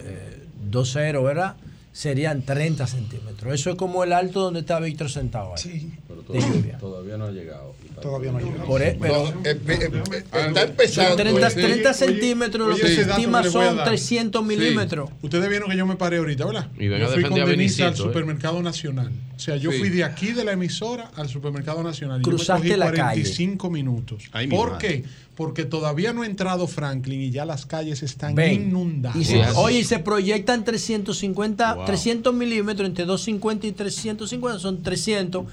eh, 0.00 0.43
2-0, 0.70 1.22
¿verdad? 1.24 1.56
Serían 1.92 2.42
30 2.42 2.86
centímetros. 2.88 3.54
Eso 3.54 3.70
es 3.70 3.76
como 3.76 4.02
el 4.02 4.12
alto 4.12 4.40
donde 4.40 4.60
está 4.60 4.80
Víctor 4.80 5.08
sentado 5.10 5.54
ahí. 5.56 5.92
de 6.28 6.40
lluvia. 6.40 6.78
Todavía 6.78 7.16
no 7.16 7.26
ha 7.26 7.30
llegado. 7.30 7.74
Todavía 8.02 8.32
no 8.32 8.38
ha 8.38 8.40
llegado. 8.42 8.64
Por 8.66 8.82
e- 8.82 8.98
pero- 9.00 9.30
No, 9.32 9.40
eh, 9.48 9.60
eh, 9.68 9.90
eh, 9.92 10.24
está 10.48 10.62
empezando. 10.62 11.14
30, 11.16 11.50
Sí. 11.50 11.60
30 11.60 11.94
centímetros, 11.94 12.66
lo 12.66 12.74
Oye, 12.74 12.82
que 12.82 12.92
ese 12.92 13.04
se 13.04 13.10
estima 13.10 13.42
que 13.42 13.50
son 13.50 13.76
dar. 13.76 13.86
300 13.86 14.42
Sí. 14.42 14.48
milímetros. 14.48 15.10
Ustedes 15.22 15.48
vieron 15.48 15.70
que 15.70 15.76
yo 15.76 15.86
me 15.86 15.94
paré 15.94 16.16
ahorita, 16.16 16.44
¿verdad? 16.46 16.68
Y 16.76 16.88
yo 16.88 17.08
fui 17.10 17.22
con 17.22 17.34
Denise 17.44 17.84
al 17.84 17.92
¿eh? 17.92 17.96
supermercado 17.96 18.60
nacional. 18.60 19.12
O 19.36 19.38
sea, 19.38 19.56
yo 19.56 19.70
Sí. 19.70 19.78
fui 19.78 19.88
de 19.90 20.02
aquí 20.02 20.32
de 20.32 20.44
la 20.44 20.52
emisora 20.52 21.12
al 21.14 21.28
supermercado 21.28 21.82
nacional. 21.84 22.20
y 22.20 22.24
Cruzaste 22.24 22.66
yo 22.68 22.72
me 22.74 22.78
la 22.78 22.86
cogí 22.86 22.96
calle. 22.98 23.22
45 23.22 23.70
minutos. 23.70 24.24
Ay, 24.32 24.48
¿Por 24.48 24.72
madre. 24.72 25.04
Porque 25.34 25.64
todavía 25.64 26.12
no 26.12 26.22
ha 26.22 26.26
entrado 26.26 26.66
Franklin 26.66 27.20
y 27.20 27.30
ya 27.30 27.44
las 27.44 27.66
calles 27.66 28.02
están 28.02 28.34
Ven. 28.34 28.68
inundadas. 28.68 29.16
Y 29.16 29.24
se, 29.24 29.42
oye, 29.56 29.80
y 29.80 29.84
se 29.84 29.98
proyectan 29.98 30.64
350, 30.64 31.84
300 31.84 32.32
milímetros, 32.32 32.88
entre 32.88 33.04
250 33.04 33.66
y 33.66 33.72
350 33.72 34.58
son 34.60 34.82
300. 34.82 35.44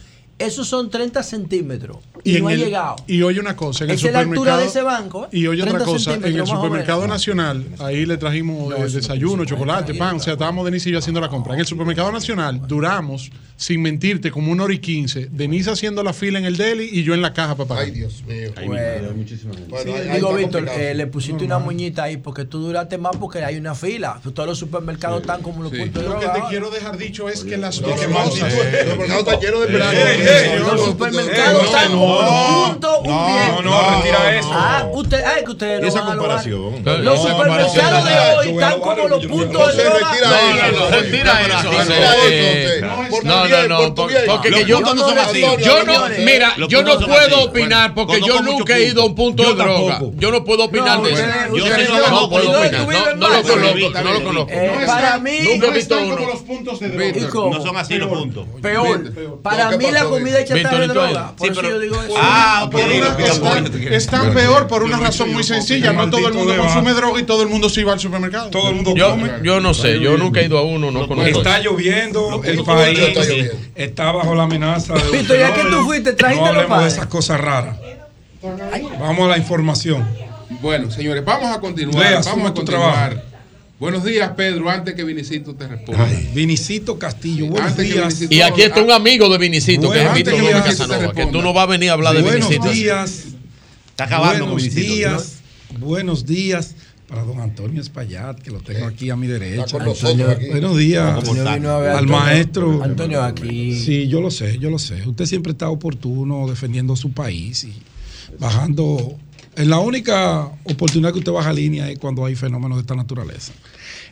Esos 0.42 0.68
son 0.68 0.90
30 0.90 1.24
centímetros. 1.24 1.98
Y, 2.24 2.36
en 2.38 2.44
no 2.44 2.50
ha 2.50 2.54
el- 2.54 2.60
llegado. 2.60 2.96
Y 3.08 3.22
oye 3.24 3.40
una 3.40 3.56
cosa, 3.56 3.84
en 3.84 3.90
el 3.92 3.96
es 3.96 4.04
la 4.04 4.10
altura 4.20 4.26
supermercado. 4.28 4.60
de 4.60 4.66
ese 4.68 4.82
banco. 4.82 5.26
¿eh? 5.26 5.38
Y 5.38 5.48
oye 5.48 5.62
otra 5.64 5.74
30 5.80 5.92
cosa, 5.92 6.14
en 6.16 6.24
el 6.26 6.46
supermercado 6.48 7.08
nacional, 7.08 7.66
ahí 7.80 8.06
le 8.06 8.18
trajimos 8.18 8.74
eh, 8.78 8.88
desayuno, 8.90 9.46
chocolate, 9.46 9.94
pan, 9.96 10.18
o 10.18 10.20
sea, 10.20 10.34
estábamos 10.34 10.66
Denise 10.66 10.90
y 10.90 10.92
yo 10.94 11.00
haciendo 11.00 11.20
la 11.22 11.30
compra. 11.30 11.54
En 11.56 11.60
el 11.62 11.66
supermercado 11.66 12.12
nacional 12.12 12.62
duramos, 12.68 13.32
sin 13.58 13.82
mentirte, 13.82 14.32
como 14.32 14.52
una 14.52 14.64
hora 14.64 14.74
y 14.74 14.80
quince, 14.80 15.28
Denise 15.32 15.72
haciendo 15.72 16.04
la 16.04 16.14
fila 16.14 16.40
en 16.40 16.46
el 16.46 16.58
deli 16.58 16.90
y 16.92 17.04
yo 17.04 17.14
en 17.14 17.22
la 17.22 17.34
caja 17.34 17.56
pagar. 17.56 17.84
Ay, 17.86 17.92
Dios 17.92 18.24
mío. 18.28 18.52
Bueno. 18.66 19.94
Ahí 19.96 20.16
Digo, 20.16 20.34
Víctor, 20.34 20.68
eh, 20.70 20.94
le 20.96 21.08
pusiste 21.08 21.44
una 21.46 21.60
muñita 21.60 22.04
ahí 22.04 22.18
porque 22.18 22.46
tú 22.46 22.60
duraste 22.60 22.98
más 22.98 23.16
porque 23.18 23.44
hay 23.44 23.58
una 23.58 23.76
fila. 23.76 24.20
Todos 24.34 24.48
los 24.48 24.58
supermercados 24.58 25.22
están 25.22 25.42
como 25.42 25.64
los 25.64 25.72
puntos 25.72 26.04
de 26.04 26.10
Lo 26.10 26.20
que 26.20 26.28
te 26.28 26.42
quiero 26.50 26.70
dejar 26.70 26.98
dicho 26.98 27.30
es 27.30 27.44
que 27.44 27.58
las 27.58 27.80
dos 27.82 27.92
cosas. 27.94 28.34
sí, 28.34 28.60
el 28.60 28.92
supermercado 28.92 29.20
está 29.20 29.40
lleno 29.40 29.60
de. 29.62 30.31
Los 30.60 30.86
supermercados 30.86 31.64
están 31.66 31.92
como 31.92 32.22
los 32.22 32.32
puntos 32.66 32.98
un 33.02 33.08
no, 33.08 33.26
bien. 33.26 33.66
no, 33.66 33.92
retira 33.98 34.36
eso. 34.38 34.50
Ah, 34.54 34.86
usted, 34.92 35.24
ay, 35.24 35.44
que 35.44 35.52
ustedes 35.52 35.80
¿Y 35.80 35.82
no 35.82 35.88
esa 35.88 36.02
comparación? 36.06 36.84
Los 37.04 37.22
supermercados 37.22 38.06
de 38.06 38.20
hoy 38.38 38.50
están 38.50 38.80
como 38.80 39.08
los 39.08 39.26
puntos 39.26 39.78
de 39.78 39.84
droga. 39.84 40.00
retira 40.12 40.30
No, 40.30 40.72
no, 40.72 40.80
no, 40.80 40.90
retira 40.90 41.42
eso. 41.42 43.22
No, 43.24 43.48
no, 43.48 43.68
no, 43.68 43.96
por- 43.96 44.12
porque 44.28 44.50
que 44.52 44.66
yo, 44.66 44.80
no 44.82 44.96
yo 45.58 45.84
no, 45.84 46.08
mira, 46.26 46.54
yo 46.68 46.84
no 46.84 47.00
puedo 47.00 47.44
opinar 47.44 47.94
porque 47.94 48.20
Conozco 48.20 48.28
yo 48.38 48.42
nunca 48.44 48.78
he 48.78 48.86
ido 48.88 49.02
a 49.04 49.06
un 49.06 49.16
punto 49.16 49.44
de 49.44 49.54
droga. 49.64 50.00
Yo 50.18 50.32
no 50.32 50.44
puedo 50.44 50.66
opinar 50.66 51.02
de 51.02 51.14
eso. 51.14 51.24
Yo 51.56 51.66
no- 51.66 52.04
conozco, 52.04 52.30
puedo 52.30 52.52
no 52.52 52.60
opinar. 52.60 53.18
No, 53.18 53.30
lo 53.30 53.44
conozco, 53.44 54.02
no 54.04 54.12
lo 54.14 54.24
conozco. 54.24 54.52
Eh, 54.52 54.72
No 54.82 54.86
para 54.88 55.20
mí, 55.20 55.32
Nunca 55.44 55.66
he 55.66 55.70
no 55.70 55.72
visto 55.76 55.98
uno. 56.02 56.18
No 57.52 57.62
son 57.62 57.78
así 57.78 57.96
los 57.98 58.10
puntos. 58.10 58.46
Peor. 58.62 59.12
Para 59.42 59.70
¿qué 59.70 59.78
mí 59.78 59.92
la 59.92 60.06
comida 60.22 60.40
hecha 60.40 60.56
está 60.58 60.80
de 60.80 60.88
droga. 60.88 61.34
Por 61.36 61.48
Sí, 61.48 61.52
eso 61.54 61.62
yo 61.62 61.80
digo 61.80 62.02
eso. 62.02 62.14
Ah, 62.18 62.70
una- 62.72 63.26
están, 63.26 63.84
están 63.94 64.34
peor 64.34 64.68
por 64.68 64.84
una 64.84 64.98
razón 64.98 65.32
muy 65.34 65.44
sencilla. 65.44 65.94
No 65.94 66.10
todo 66.10 66.28
el 66.28 66.34
mundo 66.34 66.56
consume 66.58 66.94
droga 66.94 67.20
y 67.20 67.24
todo 67.24 67.44
el 67.44 67.50
mundo 67.50 67.70
se 67.70 67.84
va 67.84 67.94
al 67.94 68.00
supermercado. 68.00 68.50
Todo 68.50 68.70
el 68.70 68.76
mundo 68.76 68.96
Yo, 68.96 69.12
come. 69.12 69.30
yo 69.44 69.60
no 69.60 69.74
sé, 69.74 70.00
yo 70.00 70.18
nunca 70.18 70.40
he 70.42 70.46
ido 70.46 70.58
a 70.58 70.64
uno, 70.64 70.92
no 70.92 71.08
conozco. 71.08 71.40
Está 71.40 71.60
lloviendo, 71.60 72.42
el 72.44 72.64
país 72.64 73.52
está 73.76 74.12
bajo 74.12 74.36
la 74.36 74.44
amenaza 74.44 74.94
de 74.94 75.02
un 75.04 75.12
Víctor, 75.18 75.38
ya 75.40 75.54
que 75.54 75.62
tú 75.64 75.84
fuiste, 75.84 76.14
trajiste 76.14 76.46
No 76.46 76.54
los 76.54 76.56
hablemos 76.64 76.78
de 76.78 76.82
padres. 76.84 76.94
esas 76.94 77.06
cosas 77.08 77.40
raras. 77.42 77.78
Vamos 79.00 79.26
a 79.26 79.30
la 79.32 79.38
información. 79.38 80.08
Bueno, 80.62 80.92
señores, 80.92 81.24
vamos 81.24 81.56
a 81.56 81.60
continuar. 81.60 82.04
Lea, 82.04 82.22
vamos 82.26 82.50
a 82.50 82.54
tu 82.54 82.62
continuar. 82.62 83.10
trabajo. 83.12 83.31
Buenos 83.82 84.04
días, 84.06 84.32
Pedro, 84.38 84.70
antes 84.70 84.94
que 84.94 85.04
Vinicito 85.04 85.56
te 85.56 85.68
responda. 85.68 86.08
Vinicito 86.36 87.00
Castillo, 87.00 87.48
buenos 87.48 87.72
Antes 87.72 87.90
días. 87.90 88.06
Vinicito- 88.20 88.32
Y 88.36 88.42
aquí 88.42 88.62
está 88.62 88.80
un 88.80 88.92
amigo 88.92 89.28
de 89.28 89.40
Vinicito, 89.40 89.82
que 89.82 89.88
Bueno, 89.88 90.10
es 90.12 90.16
Víctor 90.18 90.36
te 90.36 90.52
Casanova, 90.52 91.14
que 91.14 91.26
tú 91.26 91.42
no 91.42 91.52
vas 91.52 91.64
a 91.64 91.66
venir 91.66 91.90
a 91.90 91.94
hablar 91.94 92.14
de 92.16 92.22
Buenos 92.22 92.48
Vinicito. 92.48 92.72
días 92.72 93.24
Está 93.90 94.04
acabando 94.04 94.46
con 94.46 94.54
Buenos 94.54 94.72
Vinicito. 94.76 94.94
días, 94.96 95.34
buenos 95.80 96.26
días 96.28 96.76
para 97.08 97.24
don 97.24 97.40
Antonio 97.42 97.82
Espaillat, 97.82 98.40
que 98.40 98.52
lo 98.52 98.60
tengo 98.60 98.86
aquí 98.86 99.10
a 99.10 99.16
mi 99.16 99.26
derecha. 99.26 99.64
Está 99.66 99.78
con 99.80 99.86
nosotros 99.88 100.30
aquí. 100.30 100.46
Buenos 100.50 100.78
días 100.78 101.24
al 101.96 102.06
maestro. 102.06 102.84
Antonio 102.84 103.24
aquí. 103.24 103.80
Sí, 103.80 104.08
yo 104.08 104.22
lo 104.22 104.30
sé, 104.30 104.60
yo 104.60 104.70
lo 104.70 104.78
sé. 104.78 105.08
Usted 105.08 105.26
siempre 105.26 105.54
está 105.54 105.70
oportuno 105.70 106.48
defendiendo 106.48 106.96
su 106.96 107.14
país 107.14 107.64
y 107.64 107.74
bajando. 108.38 109.16
En 109.56 109.70
la 109.70 109.80
única 109.80 110.50
oportunidad 110.64 111.12
que 111.12 111.20
usted 111.20 111.32
baja 111.32 111.52
línea 111.52 111.90
es 111.90 112.00
cuando 112.00 112.24
hay 112.26 112.36
fenómenos 112.36 112.78
de 112.78 112.82
esta 112.84 112.96
naturaleza. 112.96 113.52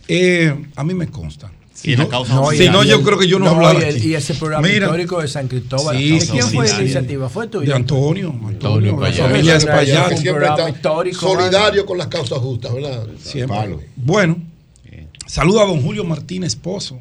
Eh, 0.10 0.56
a 0.76 0.84
mí 0.84 0.94
me 0.94 1.07
consta. 1.07 1.52
Si 1.73 1.91
Y 1.91 1.95
la 1.95 2.03
no, 2.03 2.10
causa 2.10 2.36
no, 2.36 2.52
y- 2.52 2.57
si 2.57 2.68
no, 2.68 2.84
y 2.84 2.88
yo 2.88 2.98
el- 2.98 3.03
creo 3.03 3.18
que 3.18 3.27
yo 3.27 3.40
no, 3.40 3.45
no, 3.45 3.52
hablara 3.52 3.80
y 3.80 3.90
el- 3.90 3.95
aquí. 3.95 4.07
y 4.10 4.15
ese 4.15 4.34
programa 4.34 4.68
Mira, 4.68 4.88
histórico 4.88 5.22
de 5.22 5.27
San 5.30 5.48
Cristóbal. 5.48 5.95
Sí, 5.98 6.10
¿De 6.11 6.19
sí, 6.22 6.27
quién 6.31 6.45
fue 6.48 6.68
la 6.68 6.81
iniciativa? 6.81 7.30
¿Fue 7.30 7.48
tuya? 7.48 7.68
De 7.69 7.73
Antonio. 7.73 8.36
Antonio, 8.45 8.98
familia 8.98 9.56
Espaillat. 9.56 10.18
siempre 10.18 10.45
está 10.48 10.69
histórico, 10.69 11.19
solidario 11.22 11.86
con 11.86 11.98
las 11.98 12.07
causas 12.07 12.40
justas, 12.40 12.73
¿verdad? 12.73 13.07
Siempre. 13.23 13.56
Palo. 13.57 13.80
Bueno, 13.95 14.38
saludo 15.26 15.61
a 15.61 15.65
don 15.68 15.81
Julio 15.81 16.03
Martínez 16.03 16.56
Pozo, 16.57 16.99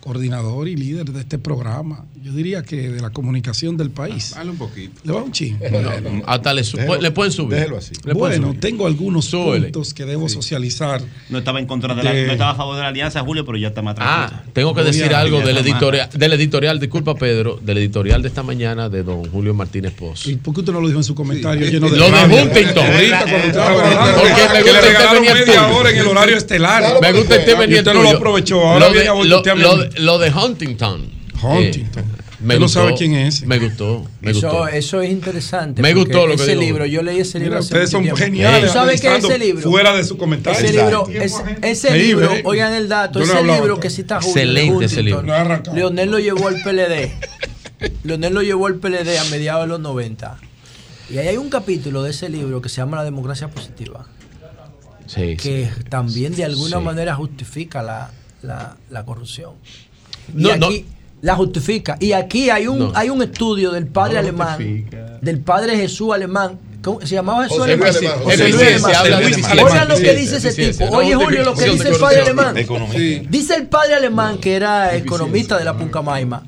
coordinador 0.00 0.68
y 0.68 0.76
líder 0.76 1.06
de 1.10 1.20
este 1.20 1.38
programa. 1.38 2.04
Yo 2.22 2.30
diría 2.32 2.62
que 2.62 2.88
de 2.88 3.00
la 3.00 3.10
comunicación 3.10 3.76
del 3.76 3.90
país. 3.90 4.32
Dale 4.36 4.50
un 4.50 4.56
poquito. 4.56 5.00
Le 5.02 5.12
va 5.12 5.22
un 5.22 5.32
chin. 5.32 5.58
No, 5.72 6.22
hasta 6.26 6.54
le, 6.54 6.62
su- 6.62 6.76
le 6.76 7.10
pueden 7.10 7.32
subir. 7.32 7.58
déjelo 7.58 7.78
así. 7.78 7.92
Le 8.04 8.12
Bueno, 8.12 8.48
subir. 8.48 8.60
tengo 8.60 8.86
algunos 8.86 9.24
Súbele. 9.24 9.64
puntos 9.72 9.92
que 9.92 10.04
debo 10.04 10.28
socializar. 10.28 11.02
No 11.30 11.38
estaba 11.38 11.58
en 11.58 11.66
contra 11.66 11.94
de 11.96 12.02
la, 12.04 12.12
no 12.12 12.32
estaba 12.32 12.50
a 12.50 12.54
favor 12.54 12.76
de 12.76 12.82
la 12.82 12.88
alianza, 12.88 13.20
Julio, 13.22 13.44
pero 13.44 13.58
ya 13.58 13.68
está 13.68 13.82
más 13.82 13.96
tranquilo. 13.96 14.38
Ah, 14.40 14.44
tengo 14.52 14.72
que 14.74 14.82
Voy 14.82 14.92
decir 14.92 15.12
a- 15.14 15.20
algo 15.20 15.40
del 15.40 15.56
editorial, 15.58 16.08
del 16.14 16.32
editorial, 16.34 16.78
disculpa 16.78 17.14
Pedro, 17.16 17.58
del 17.60 17.78
editorial 17.78 18.22
de 18.22 18.28
esta 18.28 18.42
mañana 18.44 18.88
de 18.88 19.02
don 19.02 19.24
Julio 19.24 19.52
Martínez 19.54 19.92
Pozo. 19.92 20.30
¿Y 20.30 20.36
por 20.36 20.54
qué 20.54 20.60
usted 20.60 20.72
no 20.72 20.80
lo 20.80 20.86
dijo 20.86 21.00
en 21.00 21.04
su 21.04 21.14
comentario 21.16 21.66
lleno 21.68 21.90
de 21.90 21.96
Lo 21.96 22.08
de? 22.10 22.42
Huntington. 22.42 22.86
Ahorita 22.86 23.18
cuando 23.22 23.36
usted 23.36 23.48
estaba 23.48 24.14
Porque 24.14 24.30
me 24.52 24.62
que 24.62 24.70
gusta 24.70 25.10
tema 25.10 25.20
media 25.20 25.44
tuyo. 25.44 25.76
hora 25.76 25.90
en 25.90 25.98
el 25.98 26.06
horario 26.06 26.36
estelar. 26.36 26.82
Me 27.00 27.12
gusta 27.12 27.34
Y 27.36 27.74
usted 27.74 27.94
no 27.94 28.02
lo 28.02 28.10
aprovechó. 28.10 28.60
Ahora 28.64 28.88
viene 28.90 29.08
a 29.08 29.14
lo 30.00 30.18
de 30.18 30.30
Huntington. 30.30 31.21
Huntington. 31.42 32.04
Eh, 32.04 32.06
me 32.40 32.54
Usted 32.54 32.58
no 32.58 32.64
gustó, 32.66 32.80
sabe 32.80 32.94
quién 32.94 33.14
es. 33.14 33.46
Me 33.46 33.58
gustó. 33.60 34.04
Me 34.20 34.32
Eso, 34.32 34.48
gustó. 34.48 34.68
eso 34.68 35.00
es 35.00 35.10
interesante. 35.10 35.80
Me 35.80 35.94
gustó 35.94 36.26
lo 36.26 36.36
que 36.36 36.42
ese 36.42 36.56
libro, 36.56 36.84
yo 36.86 37.02
leí 37.02 37.20
ese 37.20 37.38
libro. 37.38 37.52
Mira, 37.54 37.60
ustedes 37.60 37.90
son 37.90 38.02
tiempo. 38.02 38.18
geniales. 38.18 38.66
¿Tú 38.66 38.72
sabes 38.72 39.00
qué 39.00 39.16
es 39.16 39.24
ese 39.24 39.38
libro? 39.38 39.70
Fuera 39.70 39.94
de 39.94 40.02
su 40.02 40.16
comentario. 40.16 40.58
Ese 40.58 40.72
libro, 40.72 41.06
es- 41.08 41.40
ese 41.62 42.14
oigan 42.44 42.72
el 42.72 42.88
dato, 42.88 43.20
Yo 43.20 43.24
ese 43.26 43.36
hablaba 43.38 43.58
libro 43.60 43.78
que 43.80 43.90
cita 43.90 44.20
Julio 44.20 44.30
Excelente 44.42 44.84
ese 44.86 45.00
Huntington, 45.00 45.26
libro. 45.26 45.58
No. 45.66 45.74
Leonel 45.74 46.10
lo 46.10 46.18
llevó 46.18 46.48
al 46.48 46.60
PLD. 46.62 47.12
Leonel 48.04 48.34
lo 48.34 48.42
llevó 48.42 48.66
al 48.66 48.74
PLD 48.76 49.18
a 49.18 49.24
mediados 49.30 49.62
de 49.64 49.68
los 49.68 49.80
90. 49.80 50.36
Y 51.10 51.18
ahí 51.18 51.28
hay 51.28 51.36
un 51.36 51.48
capítulo 51.50 52.02
de 52.02 52.10
ese 52.10 52.28
libro 52.28 52.60
que 52.62 52.68
se 52.68 52.76
llama 52.76 52.96
La 52.96 53.04
democracia 53.04 53.48
positiva, 53.48 54.06
Sí, 55.06 55.36
que 55.36 55.68
sí. 55.76 55.84
también 55.88 56.34
de 56.34 56.44
alguna 56.44 56.78
Sí. 56.78 56.84
manera 56.84 57.14
justifica 57.14 57.82
la, 57.82 58.10
la, 58.42 58.76
la 58.90 59.04
corrupción. 59.04 59.52
No, 60.32 60.54
y 60.54 60.58
no. 60.58 60.68
La 61.22 61.34
justifica. 61.36 61.96
Y 62.00 62.12
aquí 62.12 62.50
hay 62.50 62.66
un, 62.66 62.78
No. 62.78 62.92
hay 62.94 63.08
un 63.08 63.22
estudio 63.22 63.70
del 63.70 63.86
padre 63.86 64.14
No 64.14 64.20
alemán, 64.20 64.56
justifica. 64.56 65.18
del 65.22 65.40
padre 65.40 65.76
Jesús 65.76 66.12
alemán. 66.12 66.58
¿Cómo 66.82 67.00
se 67.00 67.14
llamaba 67.14 67.44
Jesús 67.44 67.58
José 67.58 67.72
alemán? 67.74 67.92
Luis 67.92 67.96
Alemán. 68.02 68.18
José 68.24 68.36
José 68.36 68.48
Luis 69.30 69.44
Alemán. 69.46 69.70
Oigan 69.72 69.88
lo 69.88 69.96
que 69.98 70.14
dice 70.16 70.36
ese 70.38 70.52
tipo. 70.72 70.84
Oye, 70.96 71.14
Julio, 71.14 71.44
lo 71.44 71.54
que 71.54 71.64
dice 71.70 71.88
el 71.90 71.96
padre 71.96 72.22
alemán. 72.22 72.54
Dice 73.30 73.54
el 73.54 73.66
padre 73.68 73.94
alemán 73.94 74.38
que 74.38 74.56
era 74.56 74.96
economista 74.96 75.56
de 75.56 75.64
la 75.64 75.76
Puncamaima. 75.76 76.42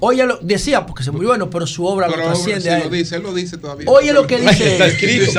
Oye, 0.00 0.24
lo, 0.24 0.38
decía, 0.40 0.86
porque 0.86 1.04
se 1.04 1.10
murió 1.10 1.28
bueno, 1.28 1.50
pero 1.50 1.66
su 1.66 1.84
obra 1.84 2.06
Pero 2.06 2.20
lo 2.22 2.26
trasciende 2.28 2.62
sí 2.62 2.68
a 2.70 2.78
lo 2.78 2.84
él. 2.84 2.90
dice, 2.90 3.16
él 3.16 3.22
lo 3.22 3.34
dice 3.34 3.58
todavía. 3.58 3.84
Oye 3.90 4.14
lo 4.14 4.26
que 4.26 4.38
dice. 4.38 4.72
Está 4.72 4.86
escrito. 4.86 5.32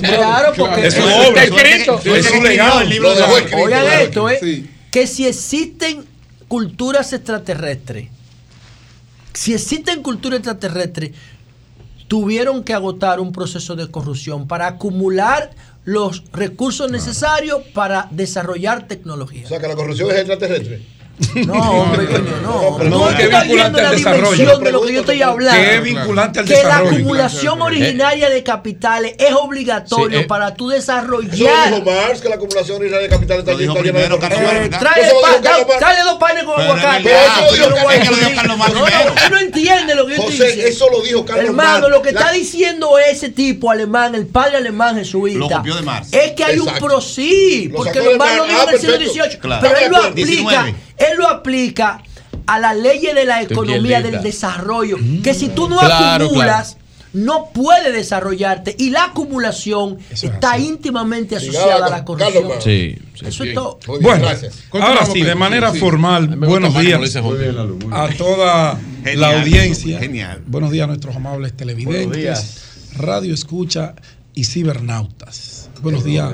Claro, 0.00 0.52
porque 0.56 0.86
Es 0.88 0.94
su 0.94 1.00
Está 1.00 1.28
obra. 1.28 1.44
escrito. 1.44 2.00
Es 2.04 2.26
su 2.26 2.42
legado. 2.42 2.80
Oigan 3.62 3.84
esto, 4.00 4.28
¿eh? 4.28 4.64
Que 4.90 5.06
si 5.06 5.24
existen 5.28 6.04
culturas 6.52 7.14
extraterrestres, 7.14 8.10
si 9.32 9.54
existen 9.54 10.02
culturas 10.02 10.40
extraterrestres, 10.40 11.12
tuvieron 12.08 12.62
que 12.62 12.74
agotar 12.74 13.20
un 13.20 13.32
proceso 13.32 13.74
de 13.74 13.90
corrupción 13.90 14.46
para 14.46 14.66
acumular 14.66 15.52
los 15.86 16.24
recursos 16.30 16.90
necesarios 16.90 17.62
para 17.72 18.06
desarrollar 18.10 18.86
tecnología. 18.86 19.46
O 19.46 19.48
sea, 19.48 19.60
que 19.60 19.66
la 19.66 19.74
corrupción 19.74 20.10
es 20.10 20.16
extraterrestre. 20.16 20.82
No, 21.46 21.52
hombre, 21.82 22.06
coño, 22.06 22.36
no. 22.42 22.74
pero 22.78 22.90
no, 22.90 23.08
tú 23.08 23.16
que 23.16 23.22
estás 23.24 23.42
vinculante 23.44 23.52
viendo 23.54 23.78
al 23.78 23.84
la 23.84 23.90
desarrollo. 23.92 24.30
dimensión 24.32 24.64
de 24.64 24.72
lo 24.72 24.82
que 24.82 24.92
yo 24.92 25.00
estoy 25.00 25.22
hablando. 25.22 25.62
Que 25.62 25.74
es 25.76 25.82
vinculante 25.82 26.38
al 26.40 26.44
que 26.46 26.52
la 26.52 26.58
desarrollo. 26.58 26.96
acumulación 26.96 27.62
originaria 27.62 28.30
de 28.30 28.42
capitales 28.42 29.14
es 29.18 29.32
obligatorio 29.34 30.18
Sí, 30.18 30.24
eh. 30.24 30.26
para 30.26 30.54
tú 30.54 30.70
Eso 30.72 30.92
lo 30.92 31.20
desarrollar. 31.20 31.74
dijo 31.74 31.90
Marx, 31.90 32.20
que 32.20 32.28
la 32.28 32.34
acumulación 32.36 32.76
originaria 32.78 33.08
de 33.08 33.14
capital 33.14 33.38
está 33.40 33.52
llena 33.54 33.74
de 33.74 33.80
primero 33.80 34.18
Carlos 34.18 34.38
corrupción. 34.40 34.70
Marx. 34.70 34.78
Trae, 34.78 35.02
Eso 35.02 36.04
dos 36.04 36.18
panes 36.18 36.44
con 36.44 36.60
aguacate. 36.60 37.14
Ah, 37.14 37.42
eso 37.46 37.54
que 37.54 37.60
lo 37.70 37.76
dijo. 37.76 38.36
Carlos 38.36 38.58
Marx 38.58 38.74
No, 38.74 38.80
no, 38.80 38.86
primero. 38.86 39.14
él 39.26 39.30
no 39.32 39.38
entiende 39.38 39.94
lo 39.94 40.06
que 40.06 40.16
yo 40.16 40.22
estoy 40.22 40.36
diciendo. 40.46 40.66
eso 40.66 40.90
lo 40.90 41.00
dijo 41.02 41.24
Carlos 41.24 41.44
Hermano, 41.46 41.88
lo 41.88 42.02
que 42.02 42.12
La- 42.12 42.20
está 42.20 42.32
diciendo 42.32 42.98
ese 42.98 43.28
tipo 43.28 43.70
alemán, 43.70 44.14
el 44.14 44.26
padre 44.26 44.56
alemán 44.56 44.96
jesuita, 44.96 45.38
Lo 45.38 45.48
copió 45.48 45.74
de 45.76 45.82
Marx. 45.82 46.12
es 46.12 46.32
que 46.32 46.44
hay 46.44 46.58
un 46.58 46.66
pro 46.80 47.00
sí, 47.00 47.70
porque 47.74 47.92
sacó 47.94 48.04
lo 48.06 48.10
de 48.12 48.18
Marx 48.18 48.36
lo 48.38 48.44
dijo 48.46 48.58
Ah, 48.60 48.64
en 48.68 48.74
el 48.74 48.80
siglo. 48.80 48.96
XVIII, 48.96 49.38
pero 49.60 49.76
él 49.78 49.90
lo 49.90 49.96
Ah, 49.98 50.06
aplica, 50.06 50.14
19. 50.26 50.74
Él 50.98 51.16
lo 51.18 51.28
aplica 51.28 52.02
a 52.46 52.58
las 52.58 52.76
leyes 52.76 53.14
de 53.14 53.24
la 53.24 53.42
economía 53.42 54.02
del 54.02 54.22
desarrollo, 54.22 54.96
que 55.22 55.34
si 55.34 55.48
tú 55.48 55.68
no 55.68 55.78
Claro, 55.78 56.26
acumulas 56.26 56.76
no 57.14 57.50
puedes 57.52 57.92
desarrollarte 57.92 58.74
y 58.78 58.88
la 58.88 59.04
acumulación 59.04 59.98
Eso 60.10 60.26
está 60.28 60.58
íntimamente 60.58 61.36
asociada 61.36 61.86
a 61.86 61.90
la 61.90 62.04
corrupción. 62.06 62.44
Sí, 62.60 62.96
sí. 63.14 63.26
Eso 63.26 63.44
es 63.44 63.52
todo. 63.54 63.78
Bien, 63.86 64.00
Bueno, 64.02 64.24
gracias. 64.26 64.54
ahora 64.72 65.04
sí, 65.04 65.20
de 65.22 65.34
manera 65.34 65.72
Sí. 65.72 65.78
formal, 65.78 66.36
buenos 66.36 66.74
días 66.80 67.14
a 67.92 68.08
toda 68.16 68.80
la 69.14 69.38
audiencia. 69.40 69.98
genial. 69.98 70.42
Buenos 70.46 70.70
días 70.70 70.84
a 70.84 70.86
nuestros 70.86 71.14
amables 71.14 71.52
televidentes, 71.54 72.62
radio 72.96 73.34
escucha 73.34 73.94
y 74.34 74.44
cibernautas. 74.44 75.68
Buenos 75.82 76.04
días 76.04 76.32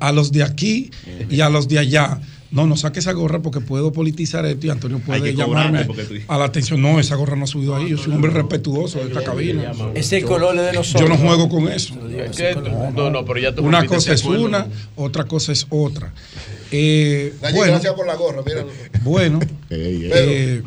a 0.00 0.12
los 0.12 0.30
de 0.30 0.44
aquí 0.44 0.90
y 1.30 1.40
a 1.40 1.48
los 1.48 1.66
de 1.66 1.78
allá. 1.80 2.20
No, 2.52 2.66
no 2.66 2.76
saque 2.76 3.00
esa 3.00 3.12
gorra 3.12 3.40
porque 3.40 3.60
puedo 3.60 3.92
politizar 3.92 4.44
esto 4.46 4.66
y 4.66 4.70
Antonio 4.70 4.98
puede 4.98 5.34
llamarme 5.34 5.84
tú- 5.86 5.94
a 6.28 6.38
la 6.38 6.44
atención. 6.44 6.80
No, 6.82 7.00
esa 7.00 7.16
gorra 7.16 7.34
no 7.34 7.44
ha 7.44 7.46
subido 7.46 7.74
ahí. 7.74 7.88
Yo 7.90 7.96
soy 7.98 8.08
un 8.08 8.16
hombre 8.16 8.30
respetuoso 8.30 8.98
de 8.98 9.06
esta 9.06 9.24
cabina. 9.24 9.72
Ese 9.94 10.22
color 10.22 10.54
es 10.56 10.62
de 10.66 10.72
nosotros. 10.74 11.02
Yo 11.02 11.08
no 11.08 11.16
juego 11.16 11.48
con 11.48 11.68
eso. 11.68 11.94
Es 12.10 12.38
No, 12.94 13.10
no, 13.10 13.24
pero 13.24 13.38
ya 13.40 13.54
tú 13.54 13.62
Una 13.64 13.86
cosa 13.86 14.12
es 14.12 14.24
una, 14.24 14.66
otra 14.96 15.24
cosa 15.24 15.52
es 15.52 15.66
otra. 15.70 16.12
Eh, 16.74 17.34
Nayib, 17.42 17.56
bueno, 17.56 17.72
gracias 17.72 17.92
por 17.94 18.06
la 18.06 18.14
gorra, 18.14 18.42
mira. 18.46 18.64
bueno, 19.02 19.40
eh. 19.68 20.62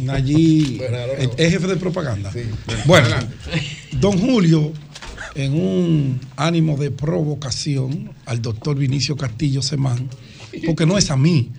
Nayib 0.00 0.82
es 1.18 1.30
es 1.36 1.52
jefe 1.52 1.66
de 1.66 1.76
propaganda. 1.76 2.30
Bueno, 2.86 3.08
don 4.00 4.18
Julio, 4.18 4.72
en 5.34 5.52
un 5.54 6.20
ánimo 6.36 6.76
de 6.76 6.90
provocación 6.90 8.10
al 8.26 8.40
doctor 8.42 8.76
Vinicio 8.76 9.16
Castillo 9.16 9.60
Semán, 9.62 10.08
porque 10.66 10.86
no 10.86 10.98
es 10.98 11.10
a 11.10 11.16
mí, 11.16 11.50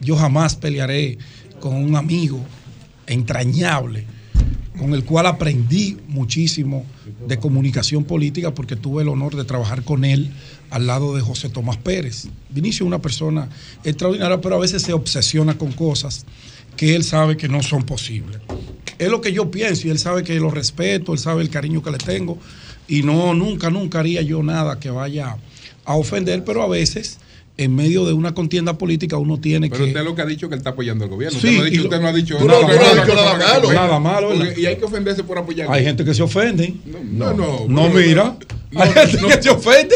yo 0.00 0.16
jamás 0.16 0.56
pelearé 0.56 1.18
con 1.60 1.74
un 1.74 1.96
amigo 1.96 2.40
entrañable, 3.06 4.04
con 4.78 4.94
el 4.94 5.04
cual 5.04 5.26
aprendí 5.26 5.96
muchísimo 6.06 6.84
de 7.26 7.38
comunicación 7.38 8.04
política, 8.04 8.54
porque 8.54 8.76
tuve 8.76 9.02
el 9.02 9.08
honor 9.08 9.34
de 9.34 9.44
trabajar 9.44 9.82
con 9.82 10.04
él 10.04 10.30
al 10.70 10.86
lado 10.86 11.16
de 11.16 11.20
José 11.20 11.48
Tomás 11.48 11.78
Pérez. 11.78 12.28
Vinicio 12.50 12.84
es 12.84 12.88
una 12.88 13.00
persona 13.00 13.48
extraordinaria, 13.82 14.40
pero 14.40 14.54
a 14.54 14.58
veces 14.58 14.82
se 14.82 14.92
obsesiona 14.92 15.58
con 15.58 15.72
cosas 15.72 16.26
que 16.76 16.94
él 16.94 17.02
sabe 17.02 17.36
que 17.36 17.48
no 17.48 17.62
son 17.62 17.82
posibles. 17.82 18.38
Es 18.98 19.10
lo 19.10 19.20
que 19.20 19.32
yo 19.32 19.50
pienso 19.50 19.86
y 19.86 19.90
él 19.90 19.98
sabe 19.98 20.22
que 20.22 20.38
lo 20.38 20.50
respeto, 20.50 21.12
él 21.12 21.18
sabe 21.18 21.42
el 21.42 21.50
cariño 21.50 21.82
que 21.82 21.90
le 21.90 21.98
tengo 21.98 22.38
y 22.86 23.02
no, 23.02 23.34
nunca, 23.34 23.70
nunca 23.70 24.00
haría 24.00 24.22
yo 24.22 24.42
nada 24.42 24.78
que 24.78 24.90
vaya 24.90 25.36
a 25.84 25.96
ofender, 25.96 26.44
pero 26.44 26.62
a 26.62 26.68
veces 26.68 27.18
en 27.58 27.74
medio 27.74 28.06
de 28.06 28.12
una 28.12 28.32
contienda 28.34 28.78
política 28.78 29.18
uno 29.18 29.38
tiene 29.38 29.68
Pero 29.68 29.82
que... 29.84 29.90
usted 29.90 30.04
lo 30.04 30.14
que 30.14 30.22
ha 30.22 30.26
dicho 30.26 30.48
que 30.48 30.54
él 30.54 30.58
está 30.60 30.70
apoyando 30.70 31.04
al 31.04 31.10
gobierno. 31.10 31.38
Sí, 31.38 31.58
usted, 31.58 32.00
no 32.00 32.06
ha 32.08 32.12
dicho, 32.12 32.36
y 32.40 32.46
lo- 32.46 32.60
usted 32.60 32.76
no 32.80 32.86
ha 32.86 32.92
dicho 32.92 33.04
no- 33.04 33.14
no 33.14 33.14
nada 33.14 33.36
malo, 33.38 33.72
nada 33.72 33.98
malo. 34.00 34.30
Y 34.56 34.64
hay 34.66 34.76
que 34.76 34.84
ofenderse 34.84 35.24
por 35.24 35.38
apoyar. 35.38 35.68
Hay 35.70 35.84
gente 35.84 36.04
que 36.04 36.14
se 36.14 36.22
ofende. 36.22 36.72
No, 37.10 37.34
no. 37.34 37.66
No, 37.68 37.88
mira. 37.90 38.36
Hay 38.76 38.90
gente 38.92 39.18
que 39.36 39.42
se 39.42 39.50
ofende. 39.50 39.94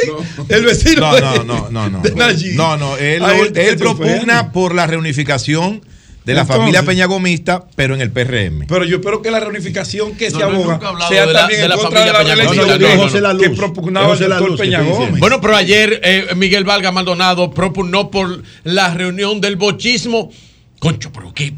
El 0.48 0.64
vecino 0.64 1.00
No, 1.20 1.20
no, 1.20 1.44
no, 1.44 1.70
no, 1.70 1.90
no. 1.90 2.00
de. 2.02 2.54
No, 2.56 2.76
no, 2.76 2.96
él, 2.96 3.22
él 3.54 3.76
propugna 3.76 4.50
por 4.52 4.74
la 4.74 4.86
reunificación 4.86 5.82
de 6.24 6.34
la 6.34 6.42
Entonces- 6.42 6.56
familia 6.60 6.82
Peñagomista, 6.84 7.64
pero 7.74 7.94
en 7.94 8.00
el 8.00 8.10
PRM. 8.10 8.66
Pero 8.68 8.84
yo 8.84 8.96
espero 8.96 9.22
que 9.22 9.30
la 9.30 9.40
reunificación 9.40 10.14
que 10.16 10.30
No, 10.30 10.38
se 10.38 10.44
aboga 10.44 10.80
sea 11.08 11.26
de 11.26 11.32
la- 11.32 11.40
también 11.40 11.60
de 11.60 11.66
en 11.66 11.72
contra 11.80 12.04
de 12.04 12.12
la 12.12 12.22
reelección 12.22 13.38
que 13.38 13.50
propugaba 13.50 14.14
el 14.14 14.18
doctor 14.28 14.56
Peña 14.56 14.82
Gómez. 14.82 15.18
Bueno, 15.18 15.40
pero 15.40 15.56
ayer 15.56 16.00
eh, 16.04 16.28
Miguel 16.36 16.64
Valga 16.64 16.92
Maldonado 16.92 17.50
propugnó 17.52 18.10
por 18.10 18.42
la 18.64 18.94
reunión 18.94 19.40
del 19.40 19.56
bochismo. 19.56 20.30
Concho, 20.78 21.10
pero 21.12 21.32
qué, 21.34 21.52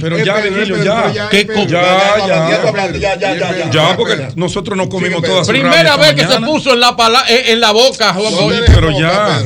Pero 0.00 0.18
ya, 0.18 0.40
Virgilio, 0.40 0.82
ya. 0.82 1.28
¿Qué 1.28 1.46
Ya, 1.68 2.16
ya, 2.26 2.26
ya, 2.26 3.16
ya, 3.16 3.16
ya, 3.16 3.36
ya. 3.36 3.70
Ya, 3.70 3.96
porque 3.96 4.28
nosotros 4.34 4.76
no 4.76 4.88
comimos 4.88 5.22
toda 5.22 5.44
su 5.44 5.50
Primera 5.52 5.96
vez 5.96 6.14
que 6.14 6.26
se 6.26 6.40
puso 6.40 6.72
en 6.74 6.80
la, 6.80 6.96
pala- 6.96 7.24
en, 7.28 7.60
la 7.60 7.70
boca, 7.70 8.12
Juan 8.12 8.32
Sí, 8.32 8.60
pero 8.66 8.90
ya, 8.90 9.44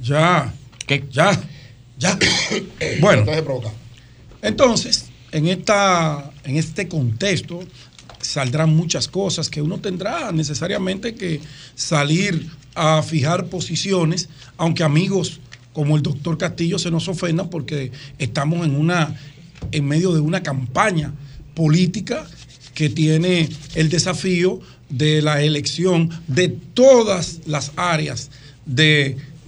ya, 0.00 0.52
ya, 1.10 1.38
ya. 1.98 2.18
Bueno, 3.00 3.24
entonces, 4.42 5.06
en, 5.32 5.48
esta, 5.48 6.30
en 6.44 6.56
este 6.56 6.88
contexto 6.88 7.60
saldrán 8.20 8.74
muchas 8.74 9.08
cosas 9.08 9.48
que 9.48 9.62
uno 9.62 9.78
tendrá 9.78 10.32
necesariamente 10.32 11.14
que 11.14 11.40
salir 11.74 12.48
a 12.74 13.02
fijar 13.02 13.46
posiciones, 13.46 14.28
aunque 14.56 14.82
amigos 14.82 15.40
como 15.72 15.96
el 15.96 16.02
doctor 16.02 16.38
Castillo 16.38 16.78
se 16.78 16.90
nos 16.90 17.08
ofendan 17.08 17.50
porque 17.50 17.92
estamos 18.18 18.66
en 18.66 18.74
una 18.74 19.16
en 19.72 19.86
medio 19.86 20.12
de 20.12 20.20
una 20.20 20.42
campaña 20.42 21.12
política 21.54 22.26
que 22.74 22.88
tiene 22.88 23.48
el 23.74 23.88
desafío 23.88 24.60
de 24.88 25.20
la 25.20 25.42
elección 25.42 26.10
de 26.28 26.48
todas 26.48 27.40
las 27.46 27.72
áreas 27.76 28.30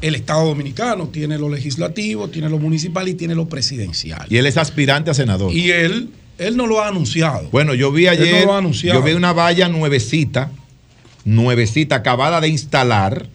del 0.01 0.15
Estado 0.15 0.47
Dominicano. 0.47 1.09
Tiene 1.09 1.39
lo 1.39 1.49
legislativo, 1.49 2.29
tiene 2.29 2.49
lo 2.49 2.59
municipal 2.59 3.09
y 3.09 3.15
tiene 3.15 3.35
lo 3.35 3.49
presidencial. 3.49 4.27
Y 4.29 4.37
él 4.37 4.47
es 4.47 4.57
aspirante 4.57 5.11
a 5.11 5.15
senador. 5.15 5.53
Y 5.53 5.71
él, 5.71 6.11
él 6.39 6.57
no 6.57 6.67
lo 6.67 6.81
ha 6.81 6.89
anunciado. 6.89 7.49
Bueno, 7.51 7.75
yo 7.75 7.93
vi 7.93 8.07
Él 8.07 8.19
no 8.19 8.23
ayer, 8.25 8.45
lo 8.45 8.55
ha 8.55 8.59
anunciado. 8.59 9.01
yo 9.01 9.05
vi 9.05 9.13
una 9.13 9.33
valla 9.33 9.69
nuevecita, 9.69 10.51
nuevecita, 11.25 11.97
acabada 11.97 12.41
de 12.41 12.49
instalar, 12.49 13.27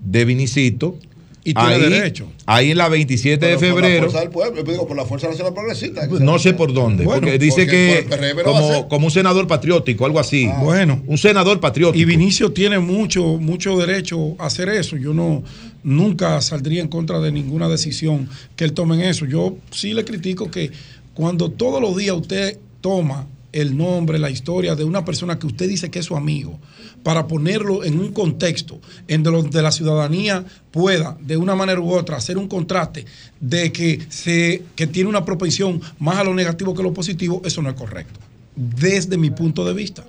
de 0.00 0.24
Vinicito. 0.24 0.98
Y 1.44 1.54
tiene 1.54 1.74
ahí, 1.74 1.80
derecho. 1.80 2.30
Ahí 2.46 2.70
en 2.72 2.78
la 2.78 2.88
27 2.88 3.46
de 3.46 3.56
Pero 3.56 3.58
por 3.58 3.82
la 3.82 3.88
febrero. 3.88 4.02
fuerza 4.02 4.20
del 4.20 4.30
pueblo, 4.30 4.64
yo 4.64 4.72
digo, 4.72 4.86
por 4.86 4.96
la 4.96 5.04
Fuerza 5.04 5.28
Nacional 5.28 5.54
Progresista. 5.54 6.06
No 6.06 6.38
sé 6.38 6.52
por 6.52 6.72
dónde, 6.72 7.04
Bueno, 7.04 7.20
porque 7.22 7.38
dice 7.38 7.64
porque 7.64 8.06
que 8.08 8.34
por 8.34 8.44
como, 8.44 8.88
como 8.88 9.06
un 9.06 9.10
senador 9.10 9.46
patriótico, 9.46 10.04
algo 10.04 10.18
así. 10.18 10.48
Bueno. 10.60 11.02
Un 11.06 11.16
senador 11.16 11.60
patriótico. 11.60 11.98
Y 12.00 12.04
Vinicio 12.04 12.52
tiene 12.52 12.78
mucho, 12.78 13.22
mucho 13.38 13.76
derecho 13.78 14.36
a 14.38 14.46
hacer 14.46 14.68
eso. 14.68 14.96
Yo 14.96 15.14
no 15.14 15.42
nunca 15.82 16.40
saldría 16.40 16.82
en 16.82 16.88
contra 16.88 17.20
de 17.20 17.32
ninguna 17.32 17.68
decisión 17.68 18.28
que 18.56 18.64
él 18.64 18.72
tome 18.72 18.96
en 18.96 19.02
eso. 19.02 19.24
Yo 19.24 19.56
sí 19.70 19.94
le 19.94 20.04
critico 20.04 20.50
que 20.50 20.70
cuando 21.14 21.50
todos 21.50 21.80
los 21.80 21.96
días 21.96 22.16
usted 22.16 22.58
toma 22.80 23.26
el 23.60 23.76
nombre, 23.76 24.18
la 24.18 24.30
historia 24.30 24.74
de 24.74 24.84
una 24.84 25.04
persona 25.04 25.38
que 25.38 25.46
usted 25.46 25.68
dice 25.68 25.90
que 25.90 25.98
es 25.98 26.04
su 26.04 26.16
amigo, 26.16 26.58
para 27.02 27.26
ponerlo 27.26 27.84
en 27.84 27.98
un 27.98 28.12
contexto 28.12 28.80
en 29.06 29.22
donde 29.22 29.62
la 29.62 29.72
ciudadanía 29.72 30.44
pueda, 30.70 31.16
de 31.20 31.36
una 31.36 31.54
manera 31.54 31.80
u 31.80 31.92
otra, 31.92 32.16
hacer 32.16 32.38
un 32.38 32.48
contraste 32.48 33.04
de 33.40 33.72
que, 33.72 34.00
se, 34.08 34.62
que 34.76 34.86
tiene 34.86 35.08
una 35.08 35.24
propensión 35.24 35.80
más 35.98 36.18
a 36.18 36.24
lo 36.24 36.34
negativo 36.34 36.74
que 36.74 36.82
a 36.82 36.84
lo 36.84 36.94
positivo, 36.94 37.42
eso 37.44 37.62
no 37.62 37.70
es 37.70 37.74
correcto. 37.74 38.20
Desde 38.54 39.16
mi 39.16 39.30
punto 39.30 39.64
de 39.64 39.72
vista. 39.72 40.04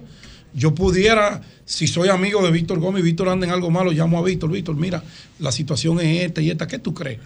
Yo 0.53 0.73
pudiera, 0.73 1.41
si 1.65 1.87
soy 1.87 2.09
amigo 2.09 2.43
de 2.43 2.51
Víctor 2.51 2.79
Gómez 2.79 3.01
y 3.01 3.05
Víctor 3.05 3.29
anda 3.29 3.45
en 3.45 3.53
algo 3.53 3.69
malo, 3.69 3.91
llamo 3.91 4.17
a 4.17 4.23
Víctor, 4.23 4.51
Víctor, 4.51 4.75
mira, 4.75 5.03
la 5.37 5.51
situación 5.51 5.99
es 5.99 6.25
esta 6.25 6.41
y 6.41 6.49
esta, 6.49 6.67
¿qué 6.67 6.79
tú 6.79 6.93
crees? 6.93 7.19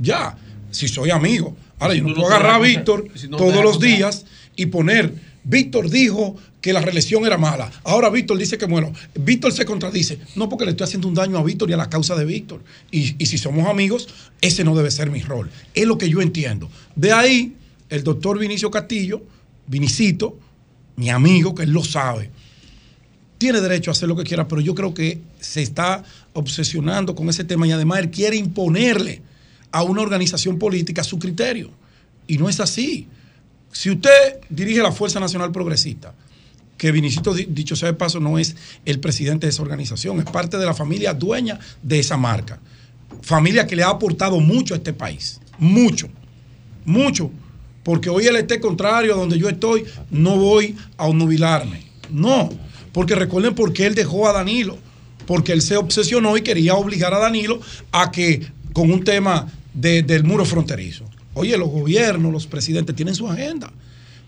Ya, 0.00 0.36
si 0.70 0.88
soy 0.88 1.10
amigo. 1.10 1.56
Ahora, 1.78 1.94
yo 1.94 2.04
no 2.04 2.14
puedo 2.14 2.28
agarrar 2.28 2.54
a 2.54 2.58
Víctor 2.58 3.06
todos 3.36 3.62
los 3.62 3.78
días 3.80 4.24
y 4.56 4.66
poner, 4.66 5.14
Víctor 5.44 5.90
dijo 5.90 6.36
que 6.60 6.72
la 6.72 6.80
reelección 6.80 7.26
era 7.26 7.36
mala. 7.36 7.70
Ahora 7.84 8.08
Víctor 8.08 8.38
dice 8.38 8.56
que 8.56 8.66
bueno. 8.66 8.92
Víctor 9.14 9.52
se 9.52 9.64
contradice. 9.64 10.18
No 10.34 10.48
porque 10.48 10.64
le 10.64 10.72
estoy 10.72 10.86
haciendo 10.86 11.08
un 11.08 11.14
daño 11.14 11.38
a 11.38 11.42
Víctor 11.42 11.70
y 11.70 11.74
a 11.74 11.76
la 11.76 11.90
causa 11.90 12.16
de 12.16 12.24
Víctor. 12.24 12.62
Y, 12.90 13.22
y 13.22 13.26
si 13.26 13.38
somos 13.38 13.66
amigos, 13.68 14.08
ese 14.40 14.64
no 14.64 14.74
debe 14.74 14.90
ser 14.90 15.10
mi 15.10 15.20
rol. 15.20 15.50
Es 15.74 15.86
lo 15.86 15.98
que 15.98 16.08
yo 16.08 16.22
entiendo. 16.22 16.70
De 16.96 17.12
ahí, 17.12 17.54
el 17.90 18.02
doctor 18.02 18.38
Vinicio 18.38 18.70
Castillo, 18.70 19.22
Vinicito, 19.66 20.38
mi 20.96 21.10
amigo, 21.10 21.54
que 21.54 21.64
él 21.64 21.70
lo 21.70 21.84
sabe, 21.84 22.30
tiene 23.38 23.60
derecho 23.60 23.90
a 23.90 23.92
hacer 23.92 24.08
lo 24.08 24.16
que 24.16 24.24
quiera, 24.24 24.48
pero 24.48 24.60
yo 24.60 24.74
creo 24.74 24.94
que 24.94 25.20
se 25.40 25.60
está 25.60 26.02
obsesionando 26.32 27.14
con 27.14 27.28
ese 27.28 27.44
tema 27.44 27.66
y 27.66 27.72
además 27.72 27.98
él 27.98 28.10
quiere 28.10 28.36
imponerle 28.36 29.20
a 29.70 29.82
una 29.82 30.02
organización 30.02 30.58
política 30.58 31.04
su 31.04 31.18
criterio. 31.18 31.70
Y 32.26 32.38
no 32.38 32.48
es 32.48 32.60
así. 32.60 33.06
Si 33.74 33.90
usted 33.90 34.38
dirige 34.48 34.80
la 34.80 34.92
Fuerza 34.92 35.18
Nacional 35.18 35.50
Progresista, 35.50 36.14
que 36.78 36.92
Vinicito, 36.92 37.34
di- 37.34 37.46
dicho 37.50 37.74
sea 37.74 37.88
de 37.88 37.94
paso, 37.94 38.20
no 38.20 38.38
es 38.38 38.54
el 38.84 39.00
presidente 39.00 39.46
de 39.46 39.50
esa 39.50 39.62
organización, 39.62 40.20
es 40.20 40.24
parte 40.26 40.58
de 40.58 40.64
la 40.64 40.74
familia 40.74 41.12
dueña 41.12 41.58
de 41.82 41.98
esa 41.98 42.16
marca. 42.16 42.60
Familia 43.20 43.66
que 43.66 43.74
le 43.74 43.82
ha 43.82 43.88
aportado 43.90 44.38
mucho 44.38 44.74
a 44.74 44.76
este 44.76 44.92
país. 44.92 45.40
Mucho. 45.58 46.08
Mucho. 46.84 47.30
Porque 47.82 48.08
hoy 48.10 48.26
él 48.26 48.36
esté 48.36 48.60
contrario 48.60 49.12
a 49.12 49.16
donde 49.16 49.38
yo 49.38 49.48
estoy, 49.48 49.84
no 50.10 50.36
voy 50.36 50.76
a 50.96 51.06
obnubilarme. 51.06 51.82
No. 52.10 52.48
Porque 52.92 53.16
recuerden 53.16 53.54
por 53.56 53.72
qué 53.72 53.86
él 53.86 53.94
dejó 53.96 54.28
a 54.28 54.32
Danilo. 54.32 54.78
Porque 55.26 55.52
él 55.52 55.62
se 55.62 55.76
obsesionó 55.76 56.36
y 56.36 56.42
quería 56.42 56.74
obligar 56.76 57.12
a 57.12 57.18
Danilo 57.18 57.60
a 57.90 58.12
que, 58.12 58.46
con 58.72 58.90
un 58.92 59.02
tema 59.02 59.48
de- 59.74 60.02
del 60.04 60.22
muro 60.22 60.44
fronterizo. 60.44 61.04
Oye, 61.34 61.56
los 61.58 61.68
gobiernos, 61.68 62.32
los 62.32 62.46
presidentes 62.46 62.96
tienen 62.96 63.14
su 63.14 63.28
agenda. 63.28 63.70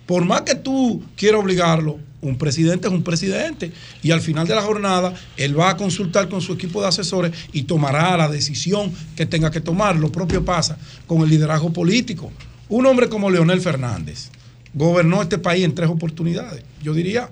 Por 0.07 0.25
más 0.25 0.43
que 0.43 0.55
tú 0.55 1.03
quieras 1.17 1.41
obligarlo, 1.41 1.99
un 2.21 2.39
presidente 2.39 2.89
es 2.89 2.95
un 2.95 3.03
presidente. 3.03 3.73
Y 4.03 4.11
al 4.11 4.21
final 4.21 4.47
de 4.47 4.55
la 4.55 4.63
jornada, 4.63 5.15
él 5.37 5.59
va 5.59 5.71
a 5.71 5.77
consultar 5.77 6.29
con 6.29 6.41
su 6.41 6.53
equipo 6.53 6.81
de 6.81 6.89
asesores 6.89 7.33
y 7.53 7.65
tomará 7.65 8.17
la 8.17 8.29
decisión 8.29 8.93
que 9.17 9.27
tenga 9.27 9.51
que 9.51 9.61
tomar. 9.61 9.97
Lo 9.97 10.13
propio 10.13 10.45
pasa 10.45 10.79
con 11.07 11.23
el 11.23 11.31
liderazgo 11.31 11.73
político. 11.73 12.31
Un 12.69 12.87
hombre 12.87 13.09
como 13.09 13.31
Leonel 13.31 13.61
Fernández 13.61 14.31
gobernó 14.75 15.23
este 15.23 15.39
país 15.39 15.65
en 15.65 15.75
tres 15.75 15.89
oportunidades. 15.89 16.63
Yo 16.83 16.95
diría, 16.95 17.31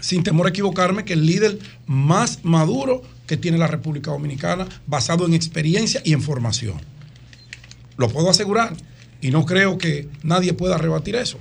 sin 0.00 0.22
temor 0.22 0.46
a 0.46 0.50
equivocarme, 0.50 1.04
que 1.04 1.14
el 1.14 1.26
líder 1.26 1.58
más 1.86 2.40
maduro 2.42 3.02
que 3.26 3.36
tiene 3.36 3.58
la 3.58 3.66
República 3.66 4.12
Dominicana, 4.12 4.66
basado 4.86 5.26
en 5.26 5.34
experiencia 5.34 6.00
y 6.04 6.12
en 6.12 6.22
formación. 6.22 6.76
Lo 7.96 8.08
puedo 8.08 8.30
asegurar. 8.30 8.76
Y 9.20 9.30
no 9.30 9.46
creo 9.46 9.78
que 9.78 10.08
nadie 10.22 10.52
pueda 10.52 10.78
rebatir 10.78 11.16
eso. 11.16 11.38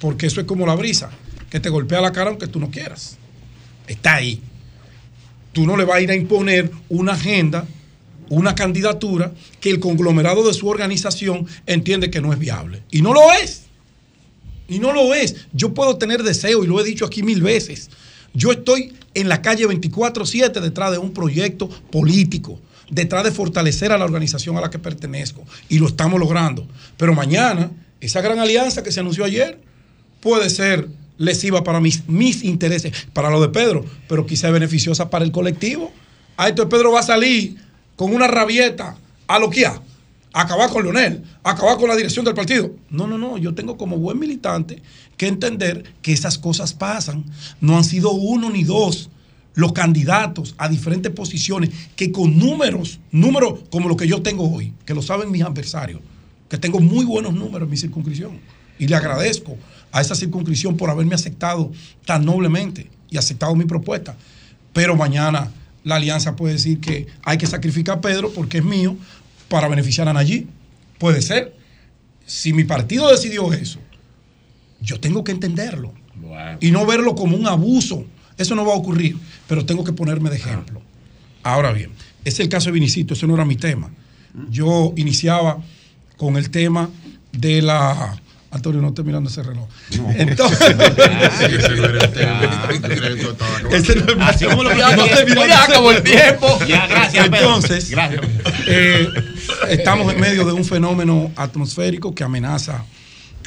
Porque 0.00 0.26
eso 0.26 0.40
es 0.40 0.46
como 0.46 0.66
la 0.66 0.74
brisa, 0.74 1.10
que 1.50 1.60
te 1.60 1.70
golpea 1.70 2.00
la 2.00 2.12
cara 2.12 2.30
aunque 2.30 2.46
tú 2.46 2.60
no 2.60 2.70
quieras. 2.70 3.16
Está 3.86 4.16
ahí. 4.16 4.40
Tú 5.52 5.66
no 5.66 5.76
le 5.76 5.84
vas 5.84 5.96
a 5.96 6.00
ir 6.00 6.10
a 6.10 6.16
imponer 6.16 6.70
una 6.88 7.12
agenda, 7.12 7.66
una 8.28 8.54
candidatura 8.54 9.32
que 9.60 9.70
el 9.70 9.80
conglomerado 9.80 10.46
de 10.46 10.52
su 10.52 10.68
organización 10.68 11.46
entiende 11.66 12.10
que 12.10 12.20
no 12.20 12.32
es 12.32 12.38
viable. 12.38 12.82
Y 12.90 13.02
no 13.02 13.14
lo 13.14 13.32
es. 13.32 13.62
Y 14.68 14.78
no 14.78 14.92
lo 14.92 15.14
es. 15.14 15.46
Yo 15.52 15.74
puedo 15.74 15.96
tener 15.96 16.22
deseo, 16.22 16.64
y 16.64 16.66
lo 16.66 16.80
he 16.80 16.84
dicho 16.84 17.04
aquí 17.04 17.22
mil 17.22 17.42
veces. 17.42 17.90
Yo 18.32 18.50
estoy 18.50 18.92
en 19.14 19.28
la 19.28 19.42
calle 19.42 19.66
24-7 19.66 20.60
detrás 20.60 20.90
de 20.90 20.98
un 20.98 21.12
proyecto 21.12 21.68
político, 21.68 22.58
detrás 22.90 23.24
de 23.24 23.30
fortalecer 23.30 23.92
a 23.92 23.98
la 23.98 24.04
organización 24.04 24.56
a 24.56 24.60
la 24.60 24.70
que 24.70 24.78
pertenezco. 24.78 25.44
Y 25.68 25.78
lo 25.78 25.86
estamos 25.86 26.20
logrando. 26.20 26.66
Pero 26.96 27.14
mañana, 27.14 27.70
esa 28.00 28.20
gran 28.20 28.38
alianza 28.38 28.82
que 28.82 28.92
se 28.92 29.00
anunció 29.00 29.24
ayer 29.24 29.60
puede 30.20 30.50
ser 30.50 30.88
lesiva 31.16 31.62
para 31.62 31.80
mis, 31.80 32.08
mis 32.08 32.42
intereses, 32.44 32.92
para 33.12 33.30
lo 33.30 33.40
de 33.40 33.48
Pedro, 33.48 33.84
pero 34.08 34.26
quizá 34.26 34.50
beneficiosa 34.50 35.10
para 35.10 35.24
el 35.24 35.32
colectivo. 35.32 35.92
A 36.36 36.48
esto 36.48 36.68
Pedro 36.68 36.92
va 36.92 37.00
a 37.00 37.04
salir 37.04 37.56
con 37.96 38.12
una 38.12 38.26
rabieta 38.26 38.96
a 39.28 39.38
lo 39.38 39.50
que 39.50 39.66
ha 39.66 39.80
acabar 40.34 40.68
con 40.68 40.82
Leonel, 40.82 41.22
acabar 41.44 41.78
con 41.78 41.88
la 41.88 41.96
dirección 41.96 42.24
del 42.24 42.34
partido. 42.34 42.72
No, 42.90 43.06
no, 43.06 43.16
no, 43.16 43.38
yo 43.38 43.54
tengo 43.54 43.78
como 43.78 43.96
buen 43.96 44.18
militante 44.18 44.82
que 45.16 45.28
entender 45.28 45.84
que 46.02 46.12
esas 46.12 46.36
cosas 46.38 46.74
pasan. 46.74 47.24
No 47.60 47.78
han 47.78 47.84
sido 47.84 48.10
uno 48.10 48.50
ni 48.50 48.64
dos 48.64 49.08
los 49.54 49.72
candidatos 49.72 50.54
a 50.58 50.68
diferentes 50.68 51.12
posiciones 51.12 51.70
que 51.96 52.12
con 52.12 52.38
números, 52.38 52.98
números 53.10 53.60
como 53.70 53.88
los 53.88 53.96
que 53.96 54.06
yo 54.06 54.22
tengo 54.22 54.50
hoy, 54.50 54.72
que 54.84 54.94
lo 54.94 55.02
saben 55.02 55.30
mis 55.30 55.42
adversarios, 55.42 56.00
que 56.48 56.58
tengo 56.58 56.80
muy 56.80 57.04
buenos 57.04 57.34
números 57.34 57.66
en 57.66 57.70
mi 57.70 57.76
circunscripción. 57.76 58.40
Y 58.78 58.88
le 58.88 58.96
agradezco 58.96 59.56
a 59.92 60.00
esa 60.00 60.14
circunscripción 60.14 60.76
por 60.76 60.90
haberme 60.90 61.14
aceptado 61.14 61.70
tan 62.04 62.24
noblemente 62.24 62.90
y 63.10 63.16
aceptado 63.16 63.54
mi 63.54 63.64
propuesta. 63.64 64.16
Pero 64.72 64.96
mañana 64.96 65.52
la 65.84 65.96
alianza 65.96 66.34
puede 66.34 66.54
decir 66.54 66.80
que 66.80 67.06
hay 67.22 67.38
que 67.38 67.46
sacrificar 67.46 67.98
a 67.98 68.00
Pedro 68.00 68.32
porque 68.32 68.58
es 68.58 68.64
mío 68.64 68.96
para 69.48 69.68
beneficiar 69.68 70.08
a 70.08 70.12
Nayib. 70.12 70.46
Puede 70.98 71.22
ser. 71.22 71.54
Si 72.26 72.52
mi 72.52 72.64
partido 72.64 73.10
decidió 73.10 73.52
eso, 73.52 73.78
yo 74.80 74.98
tengo 74.98 75.22
que 75.22 75.32
entenderlo 75.32 75.92
y 76.60 76.70
no 76.70 76.86
verlo 76.86 77.14
como 77.14 77.36
un 77.36 77.46
abuso. 77.46 78.04
Eso 78.38 78.54
no 78.54 78.64
va 78.64 78.72
a 78.72 78.76
ocurrir, 78.76 79.16
pero 79.46 79.64
tengo 79.64 79.84
que 79.84 79.92
ponerme 79.92 80.30
de 80.30 80.36
ejemplo. 80.36 80.80
Ahora 81.42 81.72
bien, 81.72 81.90
ese 82.24 82.28
es 82.36 82.40
el 82.40 82.48
caso 82.48 82.66
de 82.66 82.72
Vinicito, 82.72 83.14
ese 83.14 83.26
no 83.26 83.34
era 83.34 83.44
mi 83.44 83.56
tema. 83.56 83.90
Yo 84.50 84.92
iniciaba 84.96 85.58
con 86.16 86.36
el 86.36 86.50
tema 86.50 86.90
de 87.32 87.62
la... 87.62 88.16
Antonio, 88.50 88.80
no 88.80 88.88
esté 88.88 89.02
mirando 89.02 89.28
ese 89.28 89.42
reloj. 89.42 89.66
Entonces, 90.16 90.60
Ese 91.40 91.68
no 91.76 91.84
era 91.86 92.04
el 92.04 92.12
tema. 92.12 92.68
Ese 93.72 93.96
no 93.96 94.24
Así 94.24 94.44
como 94.44 94.62
lo 94.62 94.70
que- 94.70 94.76
Ya 94.78 95.64
acabó 95.64 95.90
el 95.90 96.02
tiempo. 96.04 96.58
Ya, 96.68 96.86
gracias. 96.86 97.26
Entonces, 97.26 97.90
Gracias. 97.90 98.22
eh, 98.68 99.08
estamos 99.70 100.12
en 100.12 100.20
medio 100.20 100.44
de 100.44 100.52
un 100.52 100.64
fenómeno 100.64 101.32
atmosférico 101.34 102.14
que 102.14 102.22
amenaza 102.22 102.84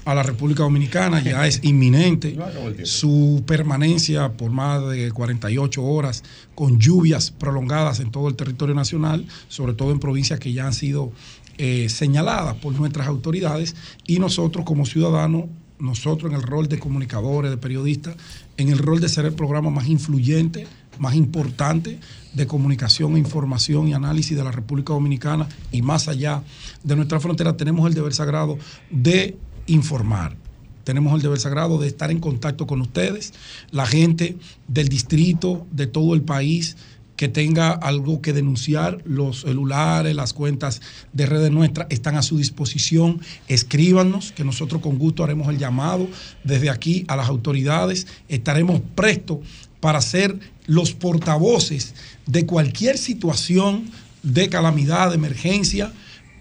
a 0.07 0.15
la 0.15 0.23
República 0.23 0.63
Dominicana, 0.63 1.21
ya 1.21 1.45
es 1.45 1.59
inminente 1.63 2.37
su 2.83 3.43
permanencia 3.45 4.31
por 4.31 4.51
más 4.51 4.87
de 4.87 5.11
48 5.11 5.83
horas 5.83 6.23
con 6.55 6.79
lluvias 6.79 7.29
prolongadas 7.31 7.99
en 7.99 8.09
todo 8.09 8.29
el 8.29 8.37
territorio 8.37 8.73
nacional, 8.73 9.25
sobre 9.49 9.73
todo 9.73 9.91
en 9.91 9.99
provincias 9.99 10.39
que 10.39 10.53
ya 10.53 10.65
han 10.65 10.73
sido 10.73 11.11
eh, 11.57 11.89
señaladas 11.89 12.55
por 12.55 12.71
nuestras 12.71 13.05
autoridades. 13.05 13.75
Y 14.05 14.19
nosotros 14.19 14.63
como 14.63 14.85
ciudadanos, 14.85 15.47
nosotros 15.77 16.31
en 16.31 16.37
el 16.37 16.43
rol 16.43 16.69
de 16.69 16.79
comunicadores, 16.79 17.51
de 17.51 17.57
periodistas, 17.57 18.15
en 18.55 18.69
el 18.69 18.77
rol 18.77 19.01
de 19.01 19.09
ser 19.09 19.25
el 19.25 19.33
programa 19.33 19.71
más 19.71 19.87
influyente, 19.87 20.67
más 20.99 21.15
importante 21.15 21.99
de 22.33 22.47
comunicación, 22.47 23.17
información 23.17 23.89
y 23.89 23.93
análisis 23.93 24.37
de 24.37 24.43
la 24.45 24.51
República 24.53 24.93
Dominicana 24.93 25.49
y 25.69 25.81
más 25.81 26.07
allá 26.07 26.43
de 26.81 26.95
nuestra 26.95 27.19
frontera, 27.19 27.57
tenemos 27.57 27.85
el 27.89 27.93
deber 27.93 28.13
sagrado 28.13 28.57
de 28.89 29.37
informar. 29.67 30.35
Tenemos 30.83 31.13
el 31.13 31.21
deber 31.21 31.39
sagrado 31.39 31.77
de 31.79 31.87
estar 31.87 32.11
en 32.11 32.19
contacto 32.19 32.65
con 32.65 32.81
ustedes, 32.81 33.33
la 33.71 33.85
gente 33.85 34.37
del 34.67 34.87
distrito, 34.87 35.67
de 35.71 35.85
todo 35.85 36.13
el 36.15 36.21
país 36.21 36.77
que 37.17 37.27
tenga 37.27 37.71
algo 37.71 38.21
que 38.21 38.31
denunciar, 38.31 39.01
los 39.03 39.41
celulares, 39.41 40.15
las 40.15 40.33
cuentas 40.33 40.81
de 41.13 41.25
redes 41.25 41.51
nuestras 41.51 41.87
están 41.89 42.15
a 42.15 42.21
su 42.21 42.37
disposición. 42.37 43.19
Escríbanos, 43.47 44.31
que 44.31 44.43
nosotros 44.43 44.81
con 44.81 44.99
gusto 44.99 45.23
haremos 45.23 45.49
el 45.49 45.57
llamado 45.57 46.07
desde 46.43 46.69
aquí 46.69 47.05
a 47.07 47.15
las 47.15 47.27
autoridades. 47.27 48.05
Estaremos 48.29 48.81
prestos 48.95 49.39
para 49.79 49.99
ser 49.99 50.39
los 50.67 50.93
portavoces 50.93 51.95
de 52.27 52.45
cualquier 52.45 52.99
situación 52.99 53.89
de 54.21 54.47
calamidad, 54.47 55.09
de 55.09 55.15
emergencia 55.15 55.91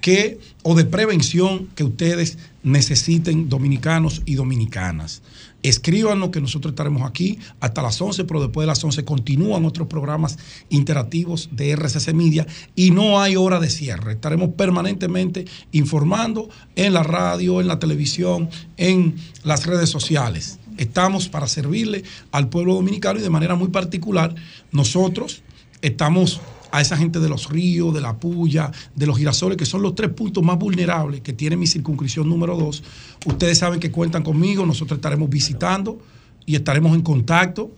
que, 0.02 0.38
o 0.62 0.74
de 0.74 0.84
prevención 0.84 1.68
que 1.74 1.84
ustedes 1.84 2.36
necesiten, 2.66 3.48
dominicanos 3.48 4.22
y 4.26 4.34
dominicanas. 4.34 5.22
Escríbanos 5.62 6.30
que 6.30 6.40
nosotros 6.40 6.72
estaremos 6.72 7.08
aquí 7.08 7.38
hasta 7.60 7.80
las 7.80 8.00
11, 8.00 8.24
pero 8.24 8.40
después 8.40 8.64
de 8.64 8.66
las 8.66 8.82
11 8.82 9.04
continúan 9.04 9.64
otros 9.64 9.86
programas 9.86 10.36
interactivos 10.68 11.48
de 11.52 11.70
RCC 11.76 12.12
Media 12.12 12.44
y 12.74 12.90
no 12.90 13.20
hay 13.20 13.36
hora 13.36 13.60
de 13.60 13.70
cierre. 13.70 14.12
Estaremos 14.12 14.50
permanentemente 14.50 15.44
informando 15.70 16.48
en 16.74 16.92
la 16.92 17.04
radio, 17.04 17.60
en 17.60 17.68
la 17.68 17.78
televisión, 17.78 18.50
en 18.76 19.14
las 19.44 19.66
redes 19.66 19.88
sociales. 19.88 20.58
Estamos 20.76 21.28
para 21.28 21.46
servirle 21.46 22.02
al 22.32 22.48
pueblo 22.48 22.74
dominicano 22.74 23.20
y 23.20 23.22
de 23.22 23.30
manera 23.30 23.54
muy 23.54 23.68
particular 23.68 24.34
nosotros 24.72 25.42
estamos 25.82 26.40
a 26.76 26.82
esa 26.82 26.94
gente 26.94 27.20
de 27.20 27.28
los 27.30 27.48
ríos, 27.48 27.94
de 27.94 28.02
la 28.02 28.18
puya, 28.18 28.70
de 28.94 29.06
los 29.06 29.16
girasoles, 29.16 29.56
que 29.56 29.64
son 29.64 29.80
los 29.80 29.94
tres 29.94 30.10
puntos 30.10 30.44
más 30.44 30.58
vulnerables 30.58 31.22
que 31.22 31.32
tiene 31.32 31.56
mi 31.56 31.66
circunscripción 31.66 32.28
número 32.28 32.55
dos. 32.55 32.82
Ustedes 33.24 33.56
saben 33.56 33.80
que 33.80 33.90
cuentan 33.90 34.22
conmigo, 34.22 34.66
nosotros 34.66 34.98
estaremos 34.98 35.30
visitando 35.30 35.98
y 36.44 36.55
estaremos 36.55 36.94
en 36.94 37.00
contacto 37.00 37.70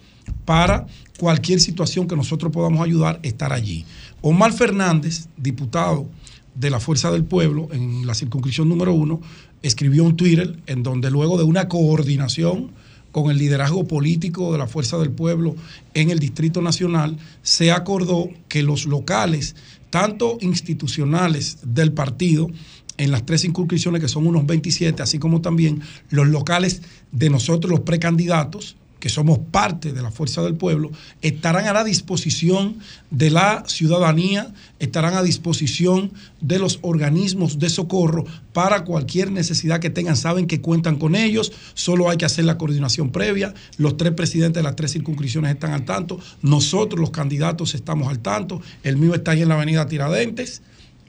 para 0.44 0.89
cualquier 1.17 1.60
situación 1.60 2.09
que 2.09 2.17
nosotros 2.17 2.51
podamos 2.51 2.85
ayudar, 2.85 3.20
estar 3.23 3.52
allí. 3.52 3.85
Omar 4.20 4.52
Fernández, 4.52 5.28
diputado 5.36 6.09
de 6.57 6.68
la 6.68 6.81
Fuerza 6.81 7.12
del 7.12 7.23
Pueblo 7.23 7.68
en 7.70 8.05
la 8.05 8.15
circunscripción 8.15 8.68
número 8.68 8.93
uno, 8.93 9.20
escribió 9.62 10.02
un 10.02 10.17
Twitter 10.17 10.59
en 10.67 10.83
donde 10.83 11.12
luego 11.12 11.39
de 11.39 11.44
una 11.44 11.68
coordinación 11.68 12.73
con 13.12 13.31
el 13.31 13.39
liderazgo 13.39 13.87
político 13.87 14.53
de 14.53 14.59
la 14.59 14.67
Fuerza 14.67 14.99
del 14.99 15.11
Pueblo 15.11 15.57
en 15.95 16.11
el 16.11 16.19
Distrito 16.19 16.62
Nacional, 16.62 17.17
se 17.43 17.73
acordó 17.73 18.28
que 18.49 18.62
los 18.62 18.87
locales, 18.87 19.57
tanto 19.91 20.39
institucionales 20.41 21.59
del 21.62 21.93
partido, 21.93 22.49
en 22.99 23.12
las 23.12 23.25
tres 23.25 23.43
circunscripciones, 23.43 24.01
que 24.01 24.09
son 24.09 24.27
unos 24.27 24.45
27, 24.45 25.03
así 25.03 25.19
como 25.19 25.41
también 25.41 25.81
los 26.11 26.27
locales 26.27 26.83
de 27.12 27.31
nosotros, 27.31 27.70
los 27.70 27.81
precandidatos, 27.81 28.77
que 29.01 29.09
somos 29.09 29.39
parte 29.39 29.93
de 29.93 30.02
la 30.02 30.10
fuerza 30.10 30.43
del 30.43 30.55
pueblo, 30.55 30.91
estarán 31.23 31.67
a 31.67 31.73
la 31.73 31.85
disposición 31.85 32.78
de 33.10 33.31
la 33.31 33.65
ciudadanía, 33.67 34.52
estarán 34.78 35.15
a 35.15 35.23
disposición 35.23 36.12
de 36.41 36.59
los 36.59 36.78
organismos 36.83 37.59
de 37.59 37.70
socorro 37.70 38.25
para 38.52 38.85
cualquier 38.85 39.31
necesidad 39.31 39.81
que 39.81 39.91
tengan. 39.91 40.17
Saben 40.17 40.47
que 40.47 40.60
cuentan 40.60 40.97
con 40.97 41.15
ellos, 41.15 41.52
solo 41.75 42.10
hay 42.10 42.17
que 42.17 42.25
hacer 42.25 42.44
la 42.44 42.59
coordinación 42.59 43.10
previa. 43.10 43.55
Los 43.77 43.97
tres 43.97 44.12
presidentes 44.12 44.60
de 44.60 44.65
las 44.65 44.77
tres 44.77 44.93
circunscripciones 44.93 45.52
están 45.52 45.73
al 45.73 45.85
tanto, 45.85 46.18
nosotros 46.43 47.01
los 47.01 47.10
candidatos 47.10 47.75
estamos 47.75 48.09
al 48.09 48.18
tanto, 48.18 48.60
el 48.83 48.97
mío 48.97 49.15
está 49.15 49.33
ahí 49.33 49.43
en 49.43 49.49
la 49.49 49.55
avenida 49.55 49.86
Tiradentes, 49.86 50.62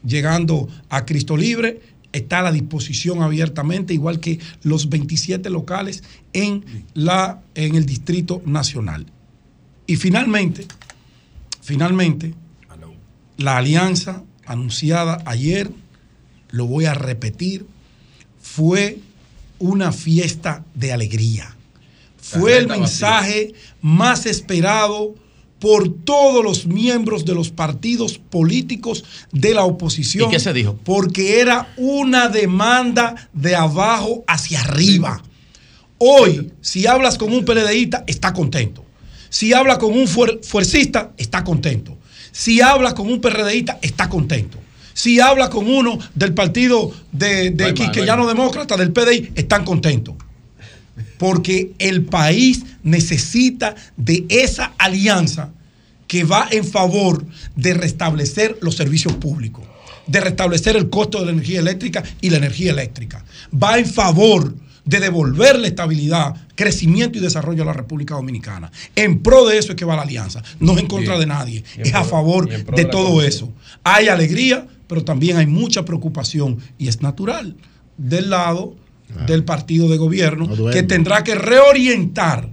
llegando 0.04 0.70
a 0.90 1.06
Cristo 1.06 1.36
Libre 1.36 1.82
está 2.12 2.40
a 2.40 2.44
la 2.44 2.52
disposición 2.52 3.22
abiertamente, 3.22 3.94
igual 3.94 4.20
que 4.20 4.40
los 4.64 4.90
27 4.90 5.50
locales 5.50 6.04
en, 6.34 6.64
la, 6.94 7.42
en 7.56 7.76
el 7.76 7.86
Distrito 7.86 8.42
Nacional. 8.46 9.06
Y 9.86 9.96
finalmente, 9.96 10.66
finalmente, 11.62 12.34
la 13.38 13.58
alianza 13.58 14.24
anunciada 14.46 15.22
ayer, 15.26 15.72
lo 16.50 16.66
voy 16.66 16.86
a 16.86 16.94
repetir, 16.94 17.66
fue 18.42 19.00
una 19.60 19.92
fiesta 19.92 20.66
de 20.74 20.92
alegría. 20.92 21.56
Fue 22.18 22.58
el 22.58 22.68
mensaje 22.68 23.54
más 23.82 24.26
esperado 24.26 25.16
por 25.60 25.94
todos 26.04 26.44
los 26.44 26.66
miembros 26.66 27.26
de 27.26 27.36
los 27.36 27.50
partidos 27.50 28.18
políticos 28.18 29.04
de 29.32 29.54
la 29.54 29.64
oposición. 29.64 30.30
¿Y 30.30 30.32
qué 30.34 30.40
se 30.40 30.54
dijo? 30.54 30.78
Porque 30.84 31.40
era 31.42 31.74
una 31.78 32.30
demanda 32.30 33.30
de 33.34 33.56
abajo 33.56 34.24
hacia 34.28 34.62
arriba. 34.62 35.22
Hoy, 35.98 36.52
si 36.62 36.88
hablas 36.88 37.18
con 37.18 37.34
un 37.34 37.44
PLDista, 37.44 38.06
está 38.08 38.34
contento. 38.34 38.86
Si 39.30 39.54
hablas 39.54 39.78
con 39.78 39.94
un 39.94 40.08
fuer- 40.08 40.44
fuercista, 40.44 41.12
está 41.18 41.44
contento. 41.44 41.98
Si 42.32 42.62
hablas 42.62 42.94
con 42.94 43.12
un 43.12 43.20
PRDista, 43.20 43.80
está 43.82 44.08
contento. 44.08 44.58
Si 44.94 45.20
hablas 45.20 45.50
con 45.50 45.68
uno 45.70 46.00
del 46.16 46.34
partido 46.34 46.92
de, 47.12 47.52
de 47.52 47.64
No 47.72 48.16
más, 48.16 48.18
no 48.18 48.28
Demócrata, 48.28 48.78
del 48.78 48.92
PDI, 48.92 49.32
están 49.36 49.66
contentos 49.66 50.16
porque 51.20 51.74
el 51.78 52.06
país 52.06 52.64
necesita 52.82 53.76
de 53.98 54.26
esa 54.30 54.74
alianza 54.80 55.52
que 56.08 56.24
va 56.24 56.48
en 56.50 56.66
favor 56.66 57.24
de 57.56 57.76
restablecer 57.76 58.58
los 58.62 58.76
servicios 58.76 59.14
públicos, 59.16 59.64
de 60.08 60.22
restablecer 60.22 60.76
el 60.76 60.90
costo 60.90 61.20
de 61.20 61.26
la 61.26 61.34
energía 61.34 61.60
eléctrica 61.60 62.04
y 62.22 62.32
la 62.32 62.38
energía 62.38 62.72
eléctrica. 62.72 63.24
Va 63.54 63.78
en 63.78 63.86
favor 63.86 64.56
de 64.86 65.00
devolverle 65.02 65.68
estabilidad, 65.68 66.36
crecimiento 66.56 67.18
y 67.20 67.22
desarrollo 67.22 67.64
a 67.64 67.68
la 67.68 67.74
República 67.74 68.16
Dominicana. 68.16 68.72
En 68.96 69.22
pro 69.22 69.46
de 69.46 69.58
eso 69.60 69.74
es 69.74 69.76
que 69.76 69.86
va 69.86 69.98
la 69.98 70.04
alianza, 70.04 70.42
no 70.60 70.72
es 70.74 70.80
en 70.80 70.88
contra 70.88 71.16
Bien. 71.16 71.28
de 71.28 71.36
nadie, 71.36 71.64
es 71.78 71.94
a 71.94 72.06
favor 72.06 72.50
de 72.50 72.86
todo 72.86 73.22
eso. 73.22 73.54
Hay 73.84 74.08
alegría, 74.08 74.66
pero 74.88 75.04
también 75.04 75.36
hay 75.36 75.48
mucha 75.48 75.84
preocupación 75.84 76.58
y 76.78 76.88
es 76.88 77.02
natural 77.02 77.56
del 77.98 78.30
lado 78.30 78.76
del 79.28 79.44
partido 79.44 79.90
de 79.90 79.98
gobierno 79.98 80.48
que 80.72 80.84
tendrá 80.84 81.24
que 81.24 81.36
reorientar 81.36 82.50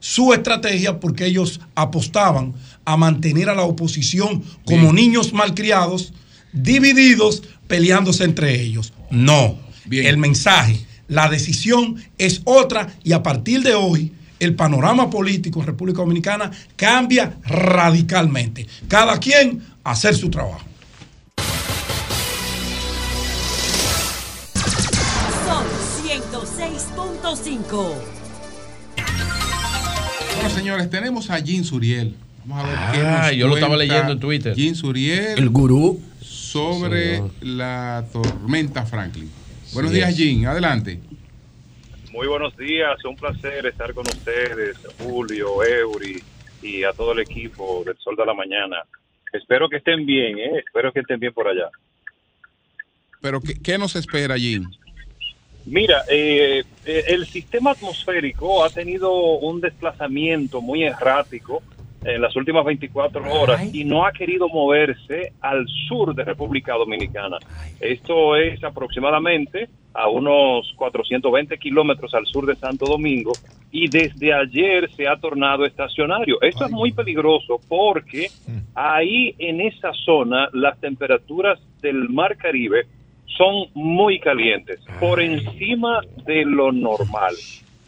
su 0.00 0.32
estrategia 0.32 1.00
porque 1.00 1.26
ellos 1.26 1.60
apostaban 1.74 2.54
a 2.84 2.96
mantener 2.96 3.50
a 3.50 3.54
la 3.54 3.62
oposición 3.62 4.42
como 4.64 4.92
Bien. 4.92 4.94
niños 4.94 5.32
malcriados, 5.32 6.12
divididos, 6.52 7.42
peleándose 7.66 8.24
entre 8.24 8.60
ellos. 8.60 8.92
No. 9.10 9.58
El 9.90 10.18
mensaje, 10.18 10.80
la 11.08 11.28
decisión 11.28 11.96
es 12.18 12.42
otra 12.44 12.94
y 13.02 13.12
a 13.12 13.22
partir 13.22 13.62
de 13.62 13.74
hoy 13.74 14.12
el 14.38 14.54
panorama 14.54 15.10
político 15.10 15.60
en 15.60 15.66
República 15.66 15.98
Dominicana 15.98 16.50
cambia 16.76 17.38
radicalmente. 17.44 18.66
Cada 18.86 19.18
quien 19.18 19.60
hacer 19.84 20.14
su 20.14 20.30
trabajo. 20.30 20.67
106.5. 27.34 27.94
Bueno, 30.34 30.50
señores, 30.50 30.88
tenemos 30.88 31.30
a 31.30 31.40
Jim 31.42 31.62
Suriel. 31.62 32.14
Vamos 32.44 32.64
a 32.64 32.68
ver 32.68 32.78
qué 32.92 33.06
Ah, 33.06 33.22
nos 33.26 33.36
yo 33.36 33.48
lo 33.48 33.54
estaba 33.56 33.76
leyendo 33.76 34.12
en 34.12 34.20
Twitter. 34.20 34.54
Jim 34.54 34.74
Suriel. 34.74 35.38
El 35.38 35.50
gurú. 35.50 36.00
Sobre 36.22 37.16
Señor. 37.16 37.30
la 37.42 38.04
tormenta 38.12 38.86
Franklin. 38.86 39.30
Buenos 39.74 39.90
Sí 39.92 39.98
días. 39.98 40.16
Jim. 40.16 40.46
Adelante. 40.46 41.00
Muy 42.12 42.26
buenos 42.26 42.56
días, 42.56 43.04
un 43.04 43.14
placer 43.14 43.66
estar 43.66 43.92
con 43.92 44.06
ustedes, 44.08 44.76
Julio, 44.98 45.62
Eury 45.62 46.22
y 46.62 46.82
a 46.82 46.92
todo 46.92 47.12
el 47.12 47.20
equipo 47.20 47.82
del 47.84 47.96
Sol 47.98 48.16
de 48.16 48.24
la 48.24 48.32
Mañana. 48.34 48.76
Espero 49.32 49.68
que 49.68 49.76
estén 49.76 50.06
bien, 50.06 50.38
¿eh? 50.38 50.58
espero 50.66 50.90
que 50.92 51.00
estén 51.00 51.20
bien 51.20 51.32
por 51.34 51.46
allá. 51.46 51.68
Pero, 53.20 53.40
¿qué, 53.40 53.54
qué 53.62 53.76
nos 53.78 53.94
espera, 53.94 54.36
Jim? 54.38 54.64
Mira, 55.70 56.04
eh, 56.08 56.64
eh, 56.86 57.04
el 57.08 57.26
sistema 57.26 57.72
atmosférico 57.72 58.64
ha 58.64 58.70
tenido 58.70 59.12
un 59.38 59.60
desplazamiento 59.60 60.62
muy 60.62 60.84
errático 60.84 61.62
en 62.04 62.22
las 62.22 62.34
últimas 62.36 62.64
24 62.64 63.22
horas 63.30 63.74
y 63.74 63.84
no 63.84 64.06
ha 64.06 64.12
querido 64.12 64.48
moverse 64.48 65.32
al 65.40 65.66
sur 65.88 66.14
de 66.14 66.24
República 66.24 66.72
Dominicana. 66.74 67.36
Esto 67.80 68.36
es 68.36 68.62
aproximadamente 68.64 69.68
a 69.92 70.08
unos 70.08 70.72
420 70.76 71.58
kilómetros 71.58 72.14
al 72.14 72.24
sur 72.24 72.46
de 72.46 72.54
Santo 72.54 72.86
Domingo 72.86 73.32
y 73.70 73.88
desde 73.88 74.32
ayer 74.32 74.88
se 74.96 75.06
ha 75.06 75.16
tornado 75.16 75.66
estacionario. 75.66 76.40
Esto 76.40 76.64
es 76.64 76.70
muy 76.70 76.92
peligroso 76.92 77.60
porque 77.68 78.28
ahí 78.74 79.34
en 79.38 79.60
esa 79.60 79.92
zona 79.92 80.48
las 80.52 80.80
temperaturas 80.80 81.58
del 81.82 82.08
mar 82.08 82.36
Caribe 82.38 82.86
son 83.36 83.66
muy 83.74 84.18
calientes, 84.18 84.80
por 84.98 85.20
encima 85.20 86.00
de 86.24 86.44
lo 86.44 86.72
normal. 86.72 87.34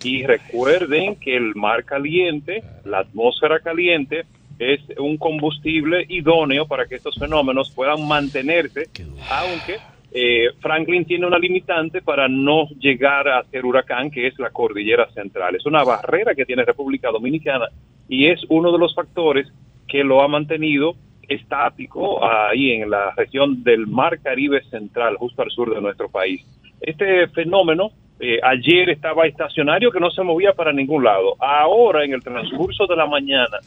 Y 0.02 0.24
recuerden 0.24 1.16
que 1.16 1.36
el 1.36 1.54
mar 1.54 1.84
caliente, 1.84 2.62
la 2.84 3.00
atmósfera 3.00 3.60
caliente, 3.60 4.24
es 4.58 4.80
un 4.98 5.16
combustible 5.16 6.04
idóneo 6.08 6.66
para 6.66 6.86
que 6.86 6.96
estos 6.96 7.16
fenómenos 7.18 7.70
puedan 7.70 8.06
mantenerse, 8.06 8.88
aunque 9.30 9.76
eh, 10.12 10.48
Franklin 10.60 11.04
tiene 11.04 11.26
una 11.26 11.38
limitante 11.38 12.02
para 12.02 12.28
no 12.28 12.68
llegar 12.78 13.28
a 13.28 13.42
ser 13.44 13.64
huracán, 13.64 14.10
que 14.10 14.26
es 14.26 14.38
la 14.38 14.50
cordillera 14.50 15.10
central. 15.12 15.54
Es 15.54 15.66
una 15.66 15.84
barrera 15.84 16.34
que 16.34 16.44
tiene 16.44 16.64
República 16.64 17.10
Dominicana 17.10 17.68
y 18.08 18.26
es 18.26 18.40
uno 18.48 18.72
de 18.72 18.78
los 18.78 18.94
factores 18.94 19.46
que 19.86 20.04
lo 20.04 20.22
ha 20.22 20.28
mantenido 20.28 20.94
estático 21.30 22.22
ahí 22.24 22.72
en 22.72 22.90
la 22.90 23.12
región 23.16 23.62
del 23.62 23.86
Mar 23.86 24.18
Caribe 24.20 24.62
Central, 24.64 25.16
justo 25.16 25.42
al 25.42 25.50
sur 25.50 25.72
de 25.74 25.80
nuestro 25.80 26.10
país. 26.10 26.44
Este 26.80 27.28
fenómeno 27.28 27.92
eh, 28.18 28.38
ayer 28.42 28.90
estaba 28.90 29.26
estacionario 29.26 29.90
que 29.90 30.00
no 30.00 30.10
se 30.10 30.22
movía 30.22 30.52
para 30.52 30.72
ningún 30.72 31.04
lado. 31.04 31.36
Ahora, 31.38 32.04
en 32.04 32.12
el 32.12 32.22
transcurso 32.22 32.86
de 32.86 32.96
la 32.96 33.06
mañana, 33.06 33.58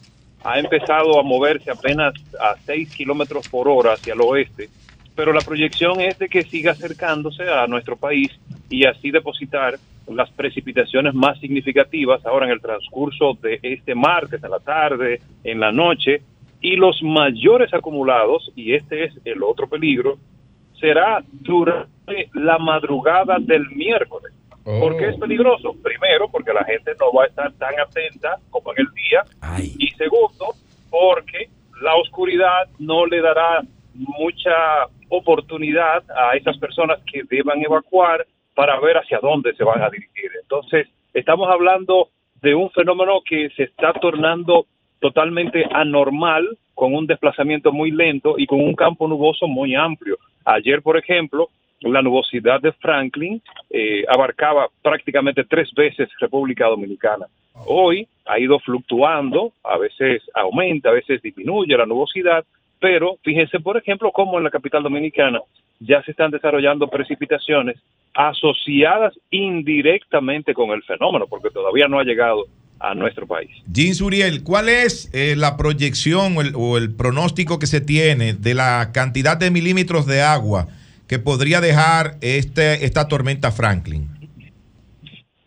ha 0.43 0.59
empezado 0.59 1.19
a 1.19 1.23
moverse 1.23 1.71
apenas 1.71 2.13
a 2.39 2.55
6 2.65 2.95
kilómetros 2.95 3.47
por 3.47 3.67
hora 3.67 3.93
hacia 3.93 4.13
el 4.13 4.21
oeste, 4.21 4.69
pero 5.15 5.31
la 5.31 5.39
proyección 5.39 6.01
es 6.01 6.19
de 6.19 6.27
que 6.27 6.43
siga 6.43 6.73
acercándose 6.73 7.43
a 7.49 7.65
nuestro 7.67 7.95
país 7.95 8.29
y 8.69 8.85
así 8.85 9.09
depositar 9.09 9.75
las 10.07 10.29
precipitaciones 10.31 11.13
más 11.13 11.39
significativas 11.39 12.25
ahora 12.25 12.45
en 12.45 12.51
el 12.51 12.61
transcurso 12.61 13.37
de 13.41 13.59
este 13.63 13.95
martes, 13.95 14.43
en 14.43 14.51
la 14.51 14.59
tarde, 14.59 15.21
en 15.45 15.59
la 15.61 15.71
noche, 15.71 16.21
y 16.63 16.77
los 16.77 17.03
mayores 17.03 17.73
acumulados, 17.73 18.49
y 18.55 18.73
este 18.73 19.03
es 19.03 19.13
el 19.25 19.43
otro 19.43 19.67
peligro, 19.67 20.17
será 20.79 21.21
durante 21.29 22.29
la 22.33 22.57
madrugada 22.57 23.37
del 23.37 23.69
miércoles. 23.69 24.33
¿Por 24.63 24.97
qué 24.97 25.09
es 25.09 25.17
peligroso? 25.17 25.75
Primero, 25.83 26.29
porque 26.29 26.53
la 26.53 26.63
gente 26.63 26.93
no 26.97 27.11
va 27.11 27.25
a 27.25 27.27
estar 27.27 27.51
tan 27.53 27.77
atenta 27.77 28.37
como 28.49 28.71
en 28.71 28.79
el 28.79 28.93
día. 28.93 29.23
Y 29.77 29.89
segundo, 29.91 30.55
porque 30.89 31.49
la 31.81 31.95
oscuridad 31.95 32.69
no 32.79 33.05
le 33.05 33.19
dará 33.19 33.61
mucha 33.93 34.87
oportunidad 35.09 36.01
a 36.15 36.37
esas 36.37 36.57
personas 36.57 36.99
que 37.11 37.23
deban 37.29 37.61
evacuar 37.61 38.25
para 38.55 38.79
ver 38.79 38.97
hacia 38.97 39.19
dónde 39.19 39.53
se 39.55 39.65
van 39.65 39.81
a 39.81 39.89
dirigir. 39.89 40.31
Entonces, 40.41 40.87
estamos 41.13 41.49
hablando 41.49 42.07
de 42.41 42.55
un 42.55 42.69
fenómeno 42.71 43.21
que 43.25 43.49
se 43.49 43.63
está 43.63 43.91
tornando 43.93 44.65
totalmente 45.03 45.65
anormal, 45.69 46.57
con 46.73 46.95
un 46.95 47.05
desplazamiento 47.05 47.73
muy 47.73 47.91
lento 47.91 48.35
y 48.37 48.47
con 48.47 48.61
un 48.61 48.73
campo 48.73 49.05
nuboso 49.05 49.47
muy 49.49 49.75
amplio. 49.75 50.17
Ayer, 50.45 50.81
por 50.81 50.95
ejemplo, 50.95 51.49
la 51.81 52.01
nubosidad 52.01 52.61
de 52.61 52.71
Franklin 52.71 53.41
eh, 53.69 54.05
abarcaba 54.07 54.69
prácticamente 54.81 55.43
tres 55.43 55.69
veces 55.73 56.07
República 56.21 56.67
Dominicana. 56.67 57.25
Hoy 57.65 58.07
ha 58.25 58.39
ido 58.39 58.59
fluctuando, 58.59 59.51
a 59.61 59.77
veces 59.77 60.21
aumenta, 60.33 60.87
a 60.87 60.93
veces 60.93 61.21
disminuye 61.21 61.75
la 61.75 61.85
nubosidad, 61.85 62.45
pero 62.79 63.17
fíjense, 63.23 63.59
por 63.59 63.75
ejemplo, 63.75 64.09
cómo 64.13 64.37
en 64.37 64.45
la 64.45 64.51
capital 64.51 64.83
dominicana 64.83 65.41
ya 65.81 66.01
se 66.03 66.11
están 66.11 66.31
desarrollando 66.31 66.87
precipitaciones 66.87 67.75
asociadas 68.13 69.19
indirectamente 69.31 70.53
con 70.53 70.69
el 70.69 70.81
fenómeno, 70.83 71.25
porque 71.27 71.49
todavía 71.49 71.89
no 71.89 71.99
ha 71.99 72.05
llegado 72.05 72.45
a 72.79 72.93
nuestro 72.95 73.25
país. 73.25 73.49
Jean 73.71 73.95
Suriel, 73.95 74.43
¿cuál 74.43 74.69
es 74.69 75.09
eh, 75.13 75.35
la 75.37 75.57
proyección 75.57 76.37
o 76.37 76.41
el, 76.41 76.53
o 76.55 76.77
el 76.77 76.93
pronóstico 76.95 77.59
que 77.59 77.67
se 77.67 77.81
tiene 77.81 78.33
de 78.33 78.53
la 78.53 78.91
cantidad 78.93 79.37
de 79.37 79.51
milímetros 79.51 80.05
de 80.05 80.21
agua 80.21 80.67
que 81.07 81.19
podría 81.19 81.61
dejar 81.61 82.17
este, 82.21 82.85
esta 82.85 83.07
tormenta 83.07 83.51
Franklin? 83.51 84.09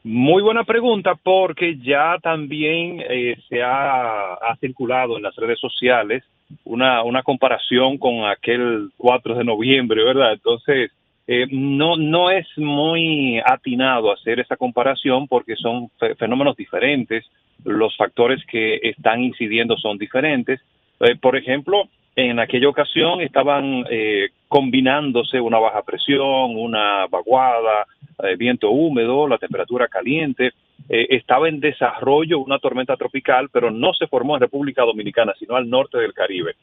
Muy 0.04 0.40
buena 0.40 0.62
pregunta 0.62 1.16
porque 1.20 1.78
ya 1.78 2.16
también 2.22 3.02
eh, 3.10 3.36
se 3.48 3.60
ha, 3.62 4.34
ha 4.34 4.56
circulado 4.60 5.16
en 5.16 5.24
las 5.24 5.34
redes 5.34 5.58
sociales 5.58 6.22
una, 6.64 7.02
una 7.02 7.22
comparación 7.22 7.98
con 7.98 8.24
aquel 8.24 8.90
4 8.96 9.34
de 9.34 9.44
noviembre, 9.44 10.04
¿verdad? 10.04 10.34
Entonces, 10.34 10.92
eh, 11.26 11.46
no, 11.50 11.96
no 11.96 12.30
es 12.30 12.46
muy 12.56 13.40
atinado 13.44 14.12
hacer 14.12 14.40
esa 14.40 14.56
comparación 14.56 15.26
porque 15.26 15.56
son 15.56 15.88
fe- 15.98 16.14
fenómenos 16.14 16.56
diferentes, 16.56 17.24
los 17.64 17.96
factores 17.96 18.44
que 18.46 18.80
están 18.82 19.22
incidiendo 19.22 19.76
son 19.76 19.98
diferentes. 19.98 20.60
Eh, 21.00 21.16
por 21.16 21.36
ejemplo, 21.36 21.88
en 22.14 22.38
aquella 22.38 22.68
ocasión 22.68 23.20
estaban 23.20 23.84
eh, 23.90 24.28
combinándose 24.48 25.40
una 25.40 25.58
baja 25.58 25.82
presión, 25.82 26.56
una 26.56 27.06
vaguada, 27.08 27.86
eh, 28.22 28.36
viento 28.36 28.70
húmedo, 28.70 29.26
la 29.26 29.38
temperatura 29.38 29.88
caliente. 29.88 30.52
Estaba 30.88 31.48
en 31.48 31.58
desarrollo 31.58 32.38
una 32.38 32.60
tormenta 32.60 32.96
tropical, 32.96 33.48
pero 33.52 33.72
no 33.72 33.92
se 33.92 34.06
formó 34.06 34.36
en 34.36 34.42
República 34.42 34.82
Dominicana, 34.84 35.32
sino 35.36 35.56
al 35.56 35.68
norte 35.68 35.98
del 35.98 36.12
Caribe. 36.14 36.54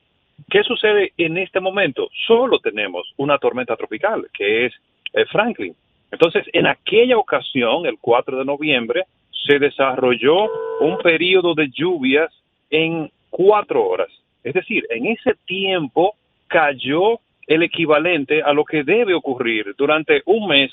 ¿Qué 0.50 0.64
sucede 0.64 1.14
en 1.18 1.38
este 1.38 1.60
momento? 1.60 2.10
Solo 2.28 2.60
tenemos 2.60 3.12
una 3.18 3.38
tormenta 3.38 3.76
tropical, 3.76 4.28
que 4.34 4.66
es 4.66 4.74
eh, 5.14 5.26
Franklin. 5.26 5.76
Entonces, 6.12 6.46
en 6.54 6.68
aquella 6.68 7.18
ocasión, 7.18 7.86
el 7.86 7.98
4 8.00 8.40
de 8.40 8.46
noviembre, 8.46 9.04
se 9.46 9.60
desarrolló 9.60 10.48
un 10.80 10.98
periodo 11.00 11.54
de 11.54 11.70
lluvias 11.70 12.32
en 12.70 13.12
cuatro 13.30 13.86
horas. 13.86 14.10
Es 14.44 14.54
decir, 14.54 14.86
en 14.90 15.08
ese 15.08 15.36
tiempo 15.46 16.16
cayó 16.48 17.20
el 17.48 17.64
equivalente 17.64 18.42
a 18.42 18.54
lo 18.54 18.64
que 18.64 18.84
debe 18.84 19.14
ocurrir 19.14 19.74
durante 19.78 20.22
un 20.26 20.48
mes 20.48 20.72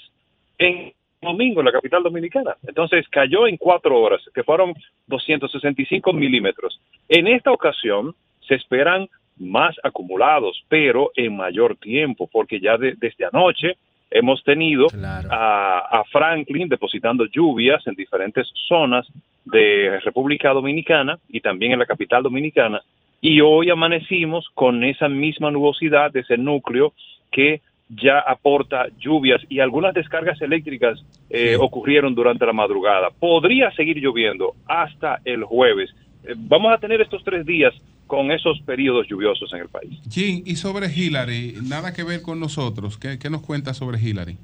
en 0.59 0.93
domingo 1.21 1.61
en 1.61 1.67
la 1.67 1.73
capital 1.73 2.03
dominicana. 2.03 2.57
Entonces 2.67 3.07
cayó 3.09 3.47
en 3.47 3.57
cuatro 3.57 3.99
horas, 4.01 4.23
que 4.35 4.45
fueron 4.45 4.75
265 5.07 6.13
milímetros. 6.13 6.81
En 7.09 7.27
esta 7.27 7.51
ocasión 7.51 8.15
se 8.47 8.55
esperan 8.55 9.09
más 9.41 9.75
acumulados, 9.83 10.63
pero 10.69 11.11
en 11.17 11.37
mayor 11.37 11.77
tiempo, 11.77 12.29
porque 12.31 12.61
ya 12.61 12.77
de- 12.77 12.95
desde 12.99 13.25
anoche 13.25 13.77
hemos 14.11 14.43
tenido 14.45 14.87
a, 15.31 16.01
a 16.01 16.05
Franklin 16.05 16.69
depositando 16.69 17.25
lluvias 17.27 17.85
en 17.87 17.95
diferentes 17.95 18.47
zonas 18.69 19.07
de 19.45 19.99
República 20.05 20.53
Dominicana 20.53 21.19
y 21.29 21.41
también 21.41 21.73
en 21.73 21.79
la 21.79 21.87
capital 21.87 22.23
dominicana. 22.23 22.81
Y 23.21 23.41
hoy 23.41 23.71
amanecimos 23.71 24.49
con 24.55 24.83
esa 24.85 25.09
misma 25.09 25.51
nubosidad, 25.51 26.15
ese 26.17 26.37
núcleo 26.37 26.93
que 27.31 27.61
ya 27.89 28.21
aporta 28.21 28.87
lluvias 28.99 29.43
y 29.49 29.61
algunas 29.61 29.93
descargas 29.95 30.41
eléctricas 30.43 31.05
eh, 31.29 31.57
ocurrieron 31.59 32.15
durante 32.15 32.47
la 32.47 32.53
madrugada. 32.53 33.09
Podría 33.19 33.71
seguir 33.73 33.97
lloviendo 33.99 34.55
hasta 34.69 35.21
el 35.25 35.45
jueves. 35.45 35.91
Eh, 36.25 36.35
vamos 36.37 36.73
a 36.73 36.79
tener 36.79 37.01
estos 37.01 37.25
tres 37.25 37.45
días 37.47 37.75
con 38.11 38.33
esos 38.33 38.61
periodos 38.63 39.07
lluviosos 39.07 39.53
en 39.53 39.61
el 39.61 39.69
país. 39.69 40.03
Jim, 40.11 40.43
y 40.45 40.57
sobre 40.57 40.89
Hillary, 40.93 41.55
nada 41.63 41.95
que 41.95 42.03
ver 42.03 42.23
con 42.23 42.41
nosotros. 42.41 42.99
¿Qué, 42.99 43.21
qué 43.21 43.31
nos 43.31 43.41
cuenta 43.41 43.73
sobre 43.73 44.01
Hillary? 44.01 44.37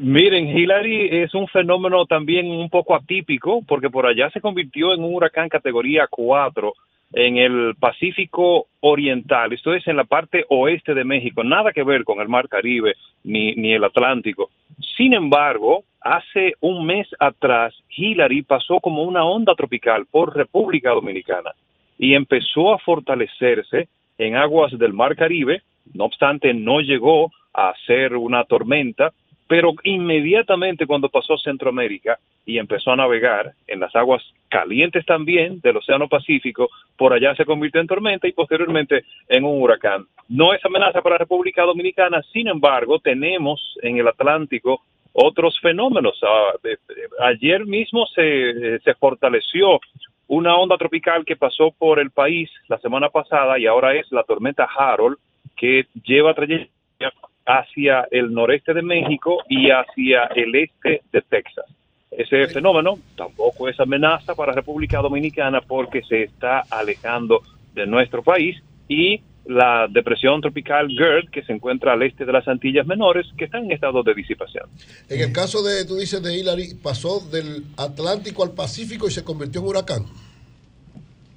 Miren, 0.00 0.48
Hillary 0.48 1.08
es 1.10 1.34
un 1.34 1.46
fenómeno 1.48 2.06
también 2.06 2.50
un 2.50 2.70
poco 2.70 2.94
atípico 2.94 3.60
porque 3.68 3.90
por 3.90 4.06
allá 4.06 4.30
se 4.30 4.40
convirtió 4.40 4.94
en 4.94 5.04
un 5.04 5.14
huracán 5.14 5.50
categoría 5.50 6.06
4 6.08 6.72
en 7.12 7.36
el 7.36 7.74
Pacífico 7.78 8.68
Oriental, 8.80 9.52
esto 9.52 9.74
es 9.74 9.86
en 9.86 9.96
la 9.96 10.04
parte 10.04 10.46
oeste 10.48 10.94
de 10.94 11.04
México, 11.04 11.44
nada 11.44 11.72
que 11.72 11.82
ver 11.82 12.04
con 12.04 12.20
el 12.20 12.28
Mar 12.28 12.48
Caribe 12.48 12.94
ni, 13.24 13.54
ni 13.54 13.72
el 13.72 13.84
Atlántico. 13.84 14.50
Sin 14.96 15.12
embargo, 15.12 15.84
hace 16.00 16.54
un 16.60 16.86
mes 16.86 17.06
atrás, 17.18 17.74
Hillary 17.94 18.42
pasó 18.42 18.80
como 18.80 19.02
una 19.02 19.24
onda 19.24 19.54
tropical 19.54 20.06
por 20.06 20.34
República 20.34 20.90
Dominicana 20.90 21.50
y 21.98 22.14
empezó 22.14 22.72
a 22.72 22.78
fortalecerse 22.78 23.88
en 24.18 24.36
aguas 24.36 24.76
del 24.78 24.92
Mar 24.92 25.16
Caribe, 25.16 25.62
no 25.94 26.04
obstante 26.04 26.54
no 26.54 26.80
llegó 26.80 27.30
a 27.52 27.72
ser 27.86 28.16
una 28.16 28.44
tormenta, 28.44 29.12
pero 29.46 29.72
inmediatamente 29.82 30.86
cuando 30.86 31.08
pasó 31.08 31.36
Centroamérica 31.38 32.18
y 32.44 32.58
empezó 32.58 32.92
a 32.92 32.96
navegar 32.96 33.52
en 33.66 33.80
las 33.80 33.94
aguas 33.96 34.22
calientes 34.48 35.04
también 35.04 35.60
del 35.60 35.78
Océano 35.78 36.08
Pacífico, 36.08 36.68
por 36.96 37.12
allá 37.12 37.34
se 37.34 37.44
convirtió 37.44 37.80
en 37.80 37.86
tormenta 37.86 38.28
y 38.28 38.32
posteriormente 38.32 39.04
en 39.28 39.44
un 39.44 39.60
huracán. 39.62 40.04
No 40.28 40.52
es 40.52 40.64
amenaza 40.64 41.02
para 41.02 41.14
la 41.14 41.20
República 41.20 41.62
Dominicana, 41.62 42.22
sin 42.32 42.48
embargo, 42.48 42.98
tenemos 42.98 43.60
en 43.82 43.98
el 43.98 44.08
Atlántico 44.08 44.82
otros 45.12 45.58
fenómenos. 45.60 46.18
Ah, 46.22 46.52
eh, 46.64 46.76
eh, 46.88 46.94
ayer 47.20 47.66
mismo 47.66 48.06
se, 48.06 48.78
se 48.80 48.94
fortaleció 48.94 49.80
una 50.28 50.56
onda 50.56 50.76
tropical 50.76 51.24
que 51.24 51.36
pasó 51.36 51.72
por 51.76 51.98
el 51.98 52.10
país 52.10 52.50
la 52.68 52.78
semana 52.78 53.08
pasada 53.08 53.58
y 53.58 53.66
ahora 53.66 53.94
es 53.94 54.06
la 54.12 54.22
tormenta 54.22 54.64
Harold 54.64 55.18
que 55.56 55.86
lleva 56.04 56.34
trayectoria 56.34 57.12
hacia 57.46 58.06
el 58.10 58.32
noreste 58.32 58.74
de 58.74 58.82
México 58.82 59.38
y 59.48 59.70
hacia 59.70 60.24
el 60.36 60.54
este 60.54 61.00
de 61.10 61.22
Texas. 61.22 61.64
Ese 62.10 62.46
fenómeno 62.48 62.98
tampoco 63.16 63.68
es 63.68 63.80
amenaza 63.80 64.34
para 64.34 64.52
República 64.52 65.00
Dominicana 65.00 65.60
porque 65.62 66.02
se 66.02 66.24
está 66.24 66.62
alejando 66.70 67.40
de 67.74 67.86
nuestro 67.86 68.22
país 68.22 68.62
y 68.86 69.20
la 69.48 69.88
depresión 69.88 70.42
tropical 70.42 70.88
GERD 70.88 71.30
que 71.30 71.42
se 71.42 71.54
encuentra 71.54 71.94
al 71.94 72.02
este 72.02 72.26
de 72.26 72.32
las 72.32 72.46
Antillas 72.46 72.86
Menores 72.86 73.26
que 73.36 73.46
está 73.46 73.58
en 73.58 73.72
estado 73.72 74.02
de 74.02 74.12
disipación. 74.12 74.66
En 75.08 75.20
el 75.22 75.32
caso 75.32 75.62
de, 75.62 75.86
tú 75.86 75.96
dices 75.96 76.22
de 76.22 76.38
Hillary, 76.38 76.74
pasó 76.82 77.26
del 77.30 77.64
Atlántico 77.78 78.44
al 78.44 78.52
Pacífico 78.52 79.08
y 79.08 79.10
se 79.10 79.24
convirtió 79.24 79.62
en 79.62 79.68
huracán. 79.68 80.02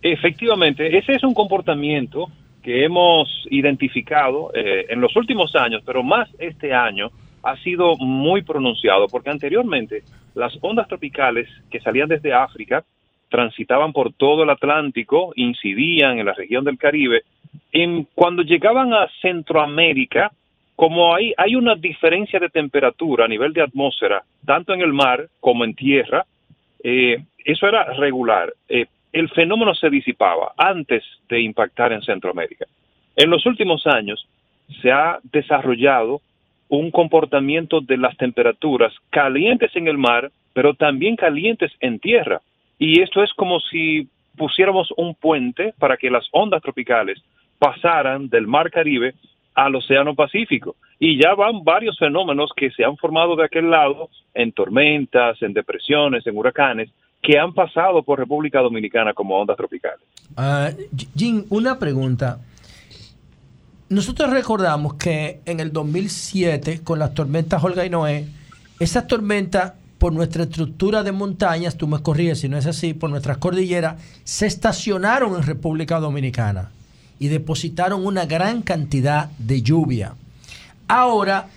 Efectivamente, 0.01 0.97
ese 0.97 1.13
es 1.13 1.23
un 1.23 1.33
comportamiento 1.33 2.27
que 2.61 2.83
hemos 2.83 3.29
identificado 3.49 4.51
eh, 4.53 4.87
en 4.89 4.99
los 4.99 5.15
últimos 5.15 5.55
años, 5.55 5.81
pero 5.85 6.03
más 6.03 6.27
este 6.37 6.73
año 6.73 7.11
ha 7.43 7.55
sido 7.63 7.95
muy 7.95 8.41
pronunciado, 8.41 9.07
porque 9.07 9.29
anteriormente 9.29 10.03
las 10.35 10.53
ondas 10.59 10.89
tropicales 10.89 11.47
que 11.69 11.79
salían 11.79 12.09
desde 12.09 12.33
África 12.33 12.83
transitaban 13.31 13.93
por 13.93 14.13
todo 14.13 14.43
el 14.43 14.51
Atlántico, 14.51 15.31
incidían 15.35 16.19
en 16.19 16.27
la 16.27 16.33
región 16.33 16.63
del 16.65 16.77
Caribe. 16.77 17.23
Cuando 18.13 18.43
llegaban 18.43 18.93
a 18.93 19.07
Centroamérica, 19.21 20.31
como 20.75 21.15
hay, 21.15 21.33
hay 21.37 21.55
una 21.55 21.75
diferencia 21.75 22.39
de 22.39 22.49
temperatura 22.49 23.25
a 23.25 23.27
nivel 23.27 23.53
de 23.53 23.61
atmósfera, 23.61 24.23
tanto 24.45 24.73
en 24.73 24.81
el 24.81 24.93
mar 24.93 25.27
como 25.39 25.63
en 25.63 25.73
tierra, 25.73 26.25
eh, 26.83 27.23
eso 27.45 27.67
era 27.67 27.85
regular. 27.93 28.53
Eh, 28.67 28.85
el 29.13 29.29
fenómeno 29.29 29.73
se 29.73 29.89
disipaba 29.89 30.53
antes 30.57 31.03
de 31.29 31.41
impactar 31.41 31.93
en 31.93 32.01
Centroamérica. 32.01 32.65
En 33.15 33.29
los 33.29 33.45
últimos 33.45 33.87
años 33.87 34.27
se 34.81 34.91
ha 34.91 35.19
desarrollado 35.23 36.21
un 36.69 36.91
comportamiento 36.91 37.81
de 37.81 37.97
las 37.97 38.15
temperaturas 38.17 38.93
calientes 39.09 39.75
en 39.75 39.87
el 39.87 39.97
mar, 39.97 40.31
pero 40.53 40.73
también 40.73 41.15
calientes 41.15 41.71
en 41.79 41.99
tierra. 41.99 42.41
Y 42.81 42.99
esto 42.99 43.21
es 43.21 43.31
como 43.33 43.59
si 43.59 44.09
pusiéramos 44.35 44.89
un 44.97 45.13
puente 45.13 45.75
para 45.77 45.97
que 45.97 46.09
las 46.09 46.27
ondas 46.31 46.63
tropicales 46.63 47.21
pasaran 47.59 48.27
del 48.27 48.47
mar 48.47 48.71
Caribe 48.71 49.13
al 49.53 49.75
Océano 49.75 50.15
Pacífico. 50.15 50.75
Y 50.97 51.21
ya 51.21 51.35
van 51.35 51.63
varios 51.63 51.95
fenómenos 51.99 52.49
que 52.55 52.71
se 52.71 52.83
han 52.83 52.97
formado 52.97 53.35
de 53.35 53.45
aquel 53.45 53.69
lado, 53.69 54.09
en 54.33 54.51
tormentas, 54.51 55.39
en 55.43 55.53
depresiones, 55.53 56.25
en 56.25 56.35
huracanes, 56.35 56.89
que 57.21 57.37
han 57.37 57.53
pasado 57.53 58.01
por 58.01 58.17
República 58.17 58.61
Dominicana 58.61 59.13
como 59.13 59.39
ondas 59.39 59.57
tropicales. 59.57 60.01
Ah, 60.35 60.71
Jim, 61.15 61.45
una 61.51 61.77
pregunta. 61.77 62.39
Nosotros 63.89 64.31
recordamos 64.31 64.95
que 64.95 65.41
en 65.45 65.59
el 65.59 65.71
2007, 65.71 66.83
con 66.83 66.97
las 66.97 67.13
tormentas 67.13 67.63
Olga 67.63 67.85
y 67.85 67.91
Noé, 67.91 68.25
esas 68.79 69.05
tormentas, 69.05 69.73
por 70.01 70.13
nuestra 70.13 70.45
estructura 70.45 71.03
de 71.03 71.11
montañas, 71.11 71.77
tú 71.77 71.85
me 71.87 71.99
corriges 72.01 72.39
si 72.39 72.49
no 72.49 72.57
es 72.57 72.65
así, 72.65 72.95
por 72.95 73.11
nuestras 73.11 73.37
cordilleras, 73.37 74.01
se 74.23 74.47
estacionaron 74.47 75.35
en 75.35 75.43
República 75.43 75.99
Dominicana 75.99 76.71
y 77.19 77.27
depositaron 77.27 78.03
una 78.03 78.25
gran 78.25 78.63
cantidad 78.63 79.29
de 79.37 79.61
lluvia. 79.61 80.15
Ahora, 80.87 81.49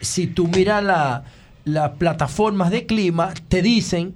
si 0.00 0.26
tú 0.26 0.48
miras 0.48 0.82
la- 0.82 1.24
las 1.66 1.90
plataformas 1.90 2.70
de 2.70 2.86
clima, 2.86 3.34
te 3.48 3.60
dicen 3.60 4.14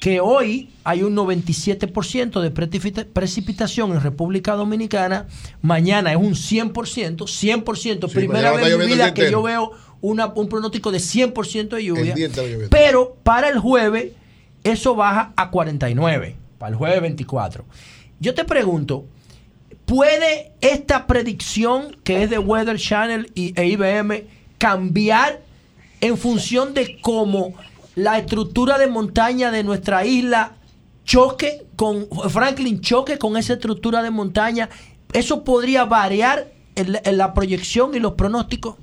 que 0.00 0.18
hoy 0.20 0.70
hay 0.82 1.02
un 1.02 1.14
97% 1.14 2.40
de 2.40 2.50
precipita- 2.50 3.04
precipitación 3.04 3.92
en 3.92 4.00
República 4.00 4.54
Dominicana, 4.54 5.26
mañana 5.60 6.10
es 6.12 6.16
un 6.16 6.34
100%, 6.34 7.26
100%, 7.26 8.08
Sí, 8.08 8.14
primera 8.14 8.52
vez 8.52 8.72
en 8.72 8.78
mi 8.78 8.86
vida 8.94 9.12
que 9.12 9.30
yo 9.30 9.42
veo 9.42 9.72
una- 10.00 10.26
un 10.34 10.48
pronóstico 10.48 10.90
de 10.90 10.98
100% 11.00 11.76
de 11.76 11.84
lluvia, 11.84 12.14
pero 12.70 13.16
para 13.22 13.48
el 13.48 13.58
jueves 13.58 14.12
eso 14.64 14.94
baja 14.94 15.32
a 15.36 15.50
49, 15.50 16.36
para 16.58 16.70
el 16.72 16.76
jueves 16.76 17.00
24. 17.02 17.64
Yo 18.18 18.34
te 18.34 18.44
pregunto, 18.44 19.04
¿puede 19.86 20.52
esta 20.60 21.06
predicción 21.06 21.96
que 22.04 22.22
es 22.22 22.30
de 22.30 22.38
Weather 22.38 22.78
Channel 22.78 23.30
y, 23.34 23.52
e 23.60 23.66
IBM 23.66 24.24
cambiar 24.58 25.40
en 26.00 26.16
función 26.16 26.74
de 26.74 27.00
cómo 27.00 27.54
la 27.94 28.18
estructura 28.18 28.78
de 28.78 28.86
montaña 28.86 29.50
de 29.50 29.64
nuestra 29.64 30.04
isla 30.04 30.52
choque 31.04 31.64
con 31.76 32.06
Franklin 32.28 32.80
choque 32.80 33.18
con 33.18 33.36
esa 33.36 33.54
estructura 33.54 34.02
de 34.02 34.10
montaña? 34.10 34.68
¿Eso 35.12 35.42
podría 35.44 35.84
variar 35.86 36.52
en 36.76 36.92
la, 36.92 37.00
en 37.04 37.18
la 37.18 37.34
proyección 37.34 37.94
y 37.94 37.98
los 37.98 38.12
pronósticos? 38.12 38.76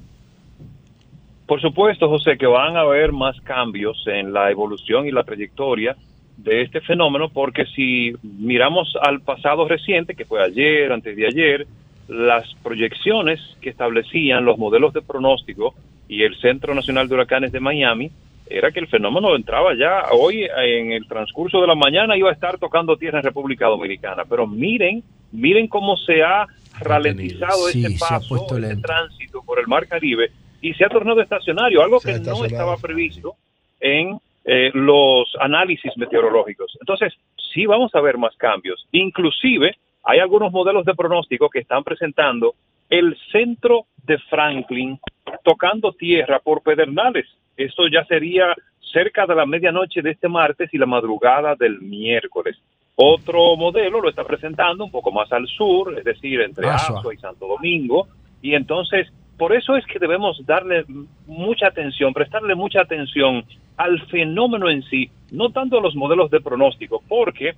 Por 1.47 1.61
supuesto, 1.61 2.09
José, 2.09 2.37
que 2.37 2.45
van 2.45 2.75
a 2.75 2.81
haber 2.81 3.13
más 3.13 3.39
cambios 3.41 4.03
en 4.07 4.33
la 4.33 4.51
evolución 4.51 5.07
y 5.07 5.11
la 5.11 5.23
trayectoria 5.23 5.95
de 6.35 6.61
este 6.61 6.81
fenómeno, 6.81 7.29
porque 7.29 7.65
si 7.65 8.13
miramos 8.21 8.93
al 9.01 9.21
pasado 9.21 9.65
reciente, 9.65 10.13
que 10.13 10.25
fue 10.25 10.43
ayer, 10.43 10.91
antes 10.91 11.15
de 11.15 11.25
ayer, 11.25 11.67
las 12.09 12.53
proyecciones 12.61 13.39
que 13.61 13.69
establecían 13.69 14.43
los 14.43 14.57
modelos 14.57 14.93
de 14.93 15.01
pronóstico 15.01 15.73
y 16.09 16.23
el 16.23 16.35
Centro 16.39 16.75
Nacional 16.75 17.07
de 17.07 17.15
Huracanes 17.15 17.51
de 17.53 17.59
Miami 17.61 18.11
era 18.49 18.71
que 18.71 18.79
el 18.79 18.87
fenómeno 18.87 19.35
entraba 19.35 19.73
ya 19.73 20.03
hoy 20.11 20.47
en 20.57 20.91
el 20.91 21.07
transcurso 21.07 21.61
de 21.61 21.67
la 21.67 21.75
mañana 21.75 22.15
iba 22.17 22.29
a 22.29 22.33
estar 22.33 22.57
tocando 22.57 22.97
tierra 22.97 23.19
en 23.19 23.25
República 23.25 23.67
Dominicana, 23.67 24.23
pero 24.29 24.47
miren, 24.47 25.03
miren 25.31 25.67
cómo 25.67 25.97
se 25.97 26.23
ha 26.23 26.45
ralentizado 26.79 27.67
Sí, 27.69 27.85
este 27.85 27.97
se 27.97 28.05
ha 28.05 28.09
paso, 28.09 28.57
este 28.57 28.75
tránsito 28.77 29.41
por 29.43 29.59
el 29.59 29.67
Mar 29.67 29.87
Caribe 29.87 30.31
y 30.61 30.73
se 30.73 30.85
ha 30.85 30.89
tornado 30.89 31.21
estacionario, 31.21 31.81
algo 31.81 31.99
Se 31.99 32.13
que 32.13 32.19
no 32.19 32.45
estaba 32.45 32.77
previsto 32.77 33.35
en 33.79 34.19
eh, 34.45 34.71
los 34.73 35.35
análisis 35.39 35.95
meteorológicos. 35.97 36.77
Entonces, 36.79 37.13
sí 37.53 37.65
vamos 37.65 37.93
a 37.93 38.01
ver 38.01 38.17
más 38.17 38.35
cambios. 38.37 38.87
Inclusive, 38.91 39.75
hay 40.03 40.19
algunos 40.19 40.51
modelos 40.51 40.85
de 40.85 40.95
pronóstico 40.95 41.49
que 41.49 41.59
están 41.59 41.83
presentando 41.83 42.55
el 42.89 43.17
centro 43.31 43.85
de 44.05 44.17
Franklin 44.29 44.99
tocando 45.43 45.91
tierra 45.93 46.39
por 46.39 46.61
Pedernales. 46.61 47.27
Esto 47.57 47.87
ya 47.87 48.05
sería 48.05 48.55
cerca 48.93 49.25
de 49.25 49.35
la 49.35 49.45
medianoche 49.45 50.01
de 50.01 50.11
este 50.11 50.29
martes 50.29 50.73
y 50.73 50.77
la 50.77 50.85
madrugada 50.85 51.55
del 51.55 51.81
miércoles. 51.81 52.57
Otro 52.95 53.55
modelo 53.57 54.01
lo 54.01 54.09
está 54.09 54.23
presentando 54.23 54.85
un 54.85 54.91
poco 54.91 55.11
más 55.11 55.31
al 55.31 55.47
sur, 55.47 55.97
es 55.97 56.03
decir, 56.03 56.41
entre 56.41 56.67
Asua. 56.67 56.99
Asua 56.99 57.13
y 57.13 57.17
Santo 57.17 57.47
Domingo. 57.47 58.07
Y 58.41 58.55
entonces, 58.55 59.07
por 59.37 59.53
eso 59.53 59.75
es 59.75 59.85
que 59.85 59.99
debemos 59.99 60.43
darle 60.45 60.83
mucha 61.27 61.67
atención, 61.67 62.13
prestarle 62.13 62.55
mucha 62.55 62.81
atención 62.81 63.43
al 63.77 64.01
fenómeno 64.07 64.69
en 64.69 64.81
sí, 64.83 65.09
no 65.31 65.49
tanto 65.51 65.77
a 65.77 65.81
los 65.81 65.95
modelos 65.95 66.31
de 66.31 66.41
pronóstico, 66.41 67.03
porque 67.07 67.53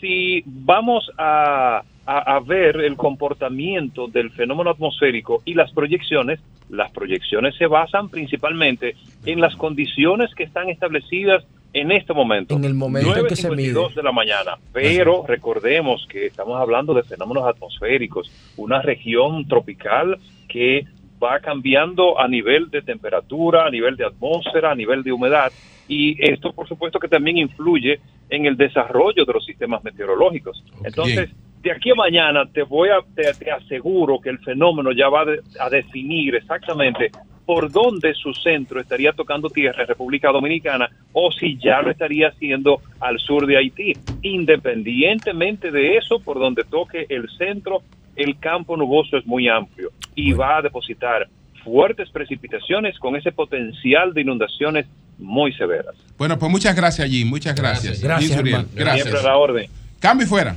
si 0.00 0.42
vamos 0.46 1.10
a, 1.16 1.82
a- 2.06 2.36
a 2.36 2.40
ver 2.40 2.76
el 2.80 2.96
comportamiento 2.96 4.08
del 4.08 4.30
fenómeno 4.32 4.70
atmosférico 4.70 5.42
y 5.44 5.54
las 5.54 5.72
proyecciones, 5.72 6.40
las 6.68 6.90
proyecciones 6.90 7.54
se 7.56 7.66
basan 7.66 8.08
principalmente 8.08 8.96
en 9.24 9.40
las 9.40 9.54
condiciones 9.56 10.34
que 10.34 10.42
están 10.44 10.68
establecidas 10.68 11.44
en 11.74 11.90
este 11.92 12.12
momento. 12.12 12.54
En 12.54 12.64
el 12.64 12.74
momento 12.74 13.16
en 13.16 13.26
que 13.26 13.36
se 13.36 13.48
mide. 13.50 13.72
9:52 13.72 13.94
de 13.94 14.02
la 14.02 14.12
mañana. 14.12 14.52
Pero 14.72 15.24
recordemos 15.26 16.06
que 16.10 16.26
estamos 16.26 16.60
hablando 16.60 16.92
de 16.92 17.02
fenómenos 17.02 17.44
atmosféricos, 17.46 18.30
una 18.58 18.82
región 18.82 19.46
tropical 19.48 20.18
que 20.48 20.84
va 21.22 21.38
cambiando 21.40 22.18
a 22.18 22.26
nivel 22.26 22.70
de 22.70 22.82
temperatura, 22.82 23.66
a 23.66 23.70
nivel 23.70 23.96
de 23.96 24.06
atmósfera, 24.06 24.72
a 24.72 24.74
nivel 24.74 25.02
de 25.02 25.12
humedad. 25.12 25.52
Y 25.88 26.16
esto, 26.18 26.52
por 26.52 26.66
supuesto, 26.68 26.98
que 26.98 27.08
también 27.08 27.36
influye 27.38 28.00
en 28.30 28.46
el 28.46 28.56
desarrollo 28.56 29.24
de 29.24 29.32
los 29.32 29.44
sistemas 29.44 29.84
meteorológicos. 29.84 30.62
Entonces, 30.84 31.30
de 31.62 31.70
aquí 31.70 31.90
a 31.90 31.94
mañana 31.94 32.44
te 32.46 32.62
voy 32.62 32.88
a, 32.88 32.98
te, 33.14 33.34
te 33.34 33.50
aseguro 33.50 34.18
que 34.20 34.30
el 34.30 34.38
fenómeno 34.38 34.90
ya 34.92 35.08
va 35.08 35.24
de- 35.24 35.40
a 35.60 35.68
definir 35.68 36.34
exactamente 36.34 37.12
por 37.44 37.70
dónde 37.70 38.14
su 38.14 38.32
centro 38.34 38.80
estaría 38.80 39.12
tocando 39.12 39.50
tierra 39.50 39.82
en 39.82 39.88
República 39.88 40.30
Dominicana 40.30 40.88
o 41.12 41.30
si 41.32 41.58
ya 41.58 41.82
lo 41.82 41.90
estaría 41.90 42.28
haciendo 42.28 42.80
al 43.00 43.18
sur 43.18 43.46
de 43.46 43.56
Haití. 43.58 43.96
Independientemente 44.22 45.70
de 45.70 45.96
eso, 45.96 46.20
por 46.20 46.38
donde 46.38 46.64
toque 46.64 47.06
el 47.08 47.28
centro, 47.36 47.82
el 48.16 48.38
campo 48.38 48.76
nuboso 48.76 49.16
es 49.16 49.26
muy 49.26 49.48
amplio 49.48 49.90
y 50.14 50.32
va 50.32 50.58
a 50.58 50.62
depositar 50.62 51.28
fuertes 51.64 52.08
precipitaciones 52.10 52.96
con 52.98 53.16
ese 53.16 53.32
potencial 53.32 54.12
de 54.14 54.20
inundaciones 54.22 54.86
muy 55.18 55.52
severas. 55.54 55.94
Bueno, 56.18 56.38
pues 56.38 56.50
muchas 56.50 56.74
gracias, 56.74 57.08
Jim. 57.08 57.28
Muchas 57.28 57.54
gracias. 57.54 58.02
Gracias. 58.02 58.42
Gracias. 58.74 59.02
Siempre 59.02 59.20
a 59.20 59.22
la 59.22 59.36
orden. 59.36 59.70
Cambio 60.00 60.26
y 60.26 60.28
fuera. 60.28 60.56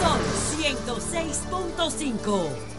Sol 0.00 0.20
106.5. 0.58 2.75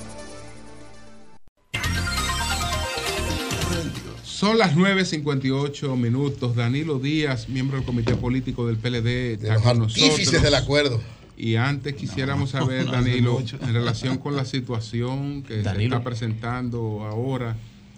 Son 4.38 4.60
las 4.60 4.76
9.58 4.76 5.98
minutos. 5.98 6.56
Danilo 6.56 7.00
Díaz, 7.00 7.50
miembro 7.50 7.78
del 7.78 7.86
Comité 7.88 8.16
Político 8.16 8.68
del 8.68 8.78
PLD, 8.78 9.34
está 9.34 9.56
los 9.56 9.64
con 9.64 9.80
nosotros. 9.80 10.44
del 10.44 10.54
acuerdo. 10.54 11.02
Y 11.36 11.56
antes 11.56 11.96
quisiéramos 11.96 12.54
No, 12.54 12.60
saber, 12.60 12.86
no, 12.86 12.92
Danilo, 12.92 13.40
en 13.40 13.74
relación 13.74 14.20
con 14.20 14.36
la 14.36 14.46
situación 14.46 15.42
que 15.42 15.64
se 15.64 15.84
está 15.84 16.04
presentando 16.04 17.04
ahora, 17.10 17.56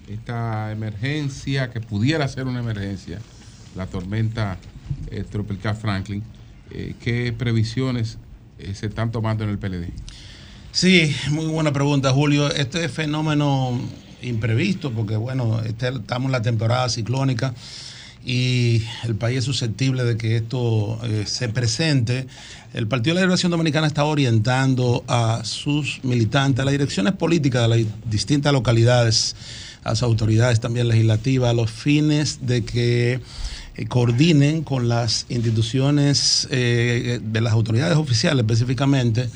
esta 0.08 0.72
emergencia, 0.72 1.72
que 1.72 1.82
pudiera 1.82 2.26
ser 2.30 2.48
una 2.48 2.59
emergencia, 2.59 3.19
la 3.76 3.88
tormenta 3.88 4.59
eh, 5.11 5.26
tropical 5.30 5.76
Franklin, 5.76 6.24
eh, 6.72 6.95
¿qué 7.01 7.34
previsiones 7.38 8.18
eh, 8.59 8.76
se 8.76 8.85
están 8.85 9.11
tomando 9.11 9.43
en 9.43 9.50
el 9.50 9.59
PLD? 9.59 9.90
Sí, 10.72 11.14
muy 11.32 11.48
buena 11.48 11.74
pregunta, 11.74 12.14
Julio. 12.14 12.50
Este 12.50 12.88
fenómeno 12.88 13.77
imprevisto, 14.22 14.92
porque 14.92 15.16
bueno, 15.16 15.62
este- 15.62 15.90
estamos 15.90 16.28
en 16.28 16.32
la 16.32 16.42
temporada 16.42 16.90
ciclónica 16.90 17.54
y 18.26 18.84
el 19.06 19.16
país 19.16 19.40
es 19.40 19.46
susceptible 19.46 20.04
de 20.04 20.18
que 20.18 20.36
esto 20.36 21.00
eh, 21.04 21.24
se 21.26 21.50
presente. 21.50 22.28
El 22.74 22.88
Partido 22.88 23.14
de 23.16 23.22
la 23.22 23.26
Liberación 23.26 23.52
Dominicana 23.52 23.88
está 23.88 24.04
orientando 24.04 25.04
a 25.08 25.42
sus 25.44 26.02
militantes, 26.04 26.62
a 26.62 26.66
las 26.66 26.74
direcciones 26.74 27.14
políticas 27.14 27.64
de 27.64 27.68
las 27.70 27.88
distintas 28.10 28.52
localidades, 28.54 29.36
a 29.84 29.90
las 29.92 30.04
autoridades 30.04 30.60
también 30.60 30.88
legislativas, 30.88 31.50
a 31.50 31.54
los 31.54 31.72
fines 31.72 32.40
de 32.46 32.66
que 32.66 33.22
eh, 33.76 33.86
coordinen 33.88 34.64
con 34.64 34.90
las 34.90 35.26
instituciones 35.30 36.48
eh, 36.52 37.20
de 37.24 37.42
las 37.42 37.54
autoridades 37.54 37.98
oficiales 37.98 38.44
específicamente 38.44 39.30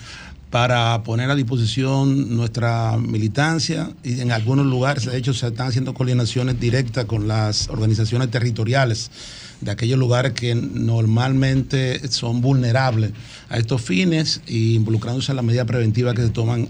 para 0.53 1.01
poner 1.01 1.32
a 1.32 1.35
disposición 1.35 2.38
nuestra 2.38 2.95
militancia 2.98 3.90
y 4.03 4.22
en 4.22 4.32
algunos 4.32 4.67
lugares, 4.67 5.03
de 5.06 5.17
hecho, 5.17 5.33
se 5.33 5.48
están 5.48 5.69
haciendo 5.69 5.95
coordinaciones 5.95 6.59
directas 6.59 7.06
con 7.06 7.27
las 7.27 7.69
organizaciones 7.69 8.30
territoriales 8.30 9.09
de 9.64 9.72
aquellos 9.72 10.00
lugares 10.00 10.33
que 10.33 10.56
normalmente 10.56 12.08
son 12.09 12.42
vulnerables 12.42 13.11
a 13.50 13.58
estos 13.58 13.82
fines 13.82 14.42
y 14.48 14.75
involucrándose 14.75 15.32
en 15.32 15.38
las 15.38 15.45
medidas 15.45 15.67
preventivas 15.67 16.16
que 16.16 16.24
se 16.24 16.30
toman 16.30 16.69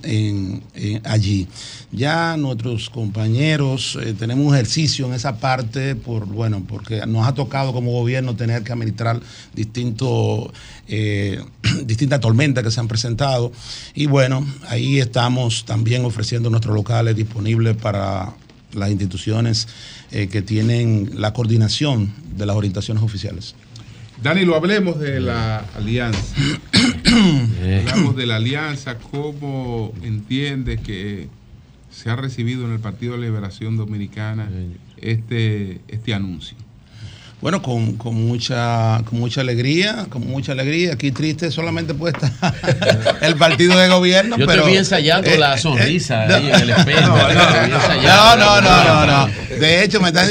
allí. 1.03 1.47
Ya 1.91 2.37
nuestros 2.37 2.89
compañeros 2.89 3.99
eh, 4.01 4.15
tenemos 4.17 4.47
un 4.47 4.55
ejercicio 4.55 5.05
en 5.05 5.13
esa 5.13 5.37
parte 5.37 5.95
por 5.95 6.25
bueno 6.25 6.63
porque 6.67 7.05
nos 7.05 7.27
ha 7.27 7.35
tocado 7.35 7.71
como 7.71 7.91
gobierno 7.91 8.35
tener 8.35 8.63
que 8.63 8.71
administrar 8.71 9.21
eh, 10.87 11.43
distintas 11.85 12.19
tormentas 12.19 12.63
que 12.63 12.71
se 12.71 12.79
han 12.79 12.87
presentado 12.87 13.51
y 13.93 14.07
bueno 14.07 14.43
ahí 14.67 14.99
estamos 14.99 15.65
también 15.65 16.03
ofreciendo 16.03 16.49
nuestros 16.49 16.75
locales 16.75 17.15
disponibles 17.15 17.75
para 17.77 18.33
las 18.75 18.89
instituciones 18.91 19.67
eh, 20.11 20.27
que 20.27 20.41
tienen 20.41 21.11
la 21.15 21.33
coordinación 21.33 22.13
de 22.35 22.45
las 22.45 22.55
orientaciones 22.55 23.03
oficiales. 23.03 23.55
Danilo, 24.21 24.55
hablemos 24.55 24.99
de 24.99 25.19
la 25.19 25.59
alianza. 25.75 26.35
hablamos 27.85 28.15
de 28.15 28.25
la 28.25 28.37
alianza, 28.37 28.97
¿cómo 28.97 29.93
entiendes 30.01 30.79
que 30.79 31.27
se 31.91 32.09
ha 32.09 32.15
recibido 32.15 32.65
en 32.65 32.71
el 32.71 32.79
Partido 32.79 33.13
de 33.13 33.21
Liberación 33.21 33.75
Dominicana 33.75 34.49
este, 34.97 35.81
este 35.87 36.13
anuncio? 36.13 36.57
Bueno, 37.43 37.61
con, 37.61 37.97
con 37.97 38.15
mucha, 38.15 39.01
con 39.03 39.19
mucha 39.19 39.41
alegría, 39.41 40.05
con 40.09 40.25
mucha 40.25 40.53
alegría. 40.53 40.93
Aquí 40.93 41.11
triste 41.11 41.51
solamente 41.51 41.93
puede 41.93 42.13
estar 42.15 42.55
el 43.21 43.35
partido 43.35 43.77
de 43.77 43.89
gobierno. 43.89 44.37
Yo 44.37 44.47
te 44.47 44.53
pero, 44.53 44.65
vi 44.65 44.77
ensayando 44.77 45.29
eh, 45.29 45.37
la 45.37 45.55
eh, 45.55 45.57
sonrisa 45.57 46.25
no, 46.25 46.35
ahí 46.35 46.47
en 46.49 46.55
el 46.61 46.69
espejo. 46.69 47.01
No, 47.09 47.27
Te 47.27 47.33
no, 47.33 47.75
ensayando. 47.75 48.45
no, 48.45 48.61
no, 48.61 48.83
no, 48.83 49.05
no, 49.05 49.27
no. 49.27 49.33
De 49.59 49.83
hecho, 49.83 49.99
me 49.99 50.07
está 50.07 50.25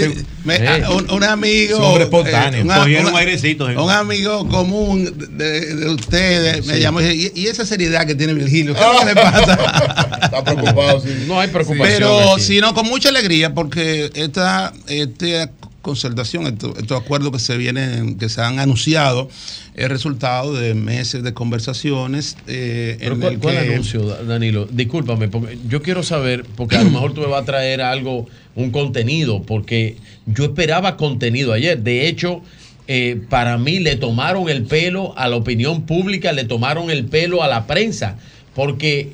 me- 0.45 0.57
Eh. 0.57 0.85
un, 0.89 1.11
un 1.11 1.23
amigo. 1.23 1.79
Hombre 1.81 2.05
espontáneo. 2.05 2.63
una- 2.65 2.79
Cogieron 2.79 3.09
una- 3.09 3.19
airecitos, 3.19 3.71
eh. 3.71 3.77
Un 3.77 3.91
amigo 3.91 4.49
común 4.49 5.15
de, 5.37 5.75
de 5.75 5.89
ustedes 5.91 6.65
me 6.67 6.77
Sí. 6.77 6.81
llamó 6.81 7.03
y 7.03 7.09
dice, 7.09 7.33
¿y, 7.35 7.47
esa 7.47 7.67
seriedad 7.67 8.07
que 8.07 8.15
tiene 8.15 8.33
Virgilio? 8.33 8.75
¿Qué 8.75 9.05
le 9.05 9.15
pasa? 9.15 10.19
Está 10.23 10.43
preocupado, 10.43 10.99
sí. 11.03 11.25
No 11.29 11.39
hay 11.39 11.49
preocupación. 11.49 11.89
Pero 11.99 12.33
aquí. 12.33 12.43
sino 12.43 12.73
con 12.73 12.87
mucha 12.87 13.11
alegría 13.11 13.53
porque 13.53 14.11
esta, 14.15 14.73
esta 14.89 15.51
concertación, 15.83 16.47
estos, 16.47 16.79
estos 16.79 16.99
acuerdos 17.01 17.33
que 17.33 17.39
se 17.41 17.57
vienen, 17.59 18.17
que 18.17 18.29
se 18.29 18.41
han 18.41 18.59
anunciado, 18.61 19.29
es 19.75 19.89
resultado 19.89 20.55
de 20.55 20.75
meses 20.75 21.23
de 21.23 21.35
conversaciones. 21.35 22.37
eh, 22.47 22.97
Pero 23.01 23.15
en 23.17 23.21
¿cuál, 23.21 23.33
el 23.35 23.39
cuál 23.41 23.55
que- 23.57 23.73
anuncio, 23.75 24.07
Da- 24.07 24.23
Danilo? 24.23 24.67
Discúlpame, 24.71 25.29
porque 25.29 25.59
yo 25.69 25.83
quiero 25.83 26.03
saber, 26.03 26.45
porque 26.57 26.77
a 26.77 26.85
lo 26.85 26.91
mejor 26.97 27.13
tú 27.13 27.21
me 27.21 27.27
vas 27.27 27.43
a 27.43 27.45
traer 27.45 27.83
algo, 27.83 28.27
un 28.55 28.71
contenido, 28.71 29.43
porque 29.43 29.97
yo 30.27 30.45
esperaba 30.45 30.97
contenido 30.97 31.53
ayer. 31.53 31.79
De 31.83 32.07
hecho, 32.09 32.43
eh, 32.89 33.21
para 33.29 33.59
mí 33.59 33.79
le 33.81 33.97
tomaron 33.97 34.49
el 34.49 34.65
pelo 34.65 35.17
a 35.19 35.29
la 35.29 35.37
opinión 35.37 35.83
pública, 35.83 36.33
le 36.33 36.45
tomaron 36.45 36.91
el 36.91 37.05
pelo 37.07 37.43
a 37.43 37.49
la 37.49 37.67
prensa, 37.67 38.17
porque 38.55 39.13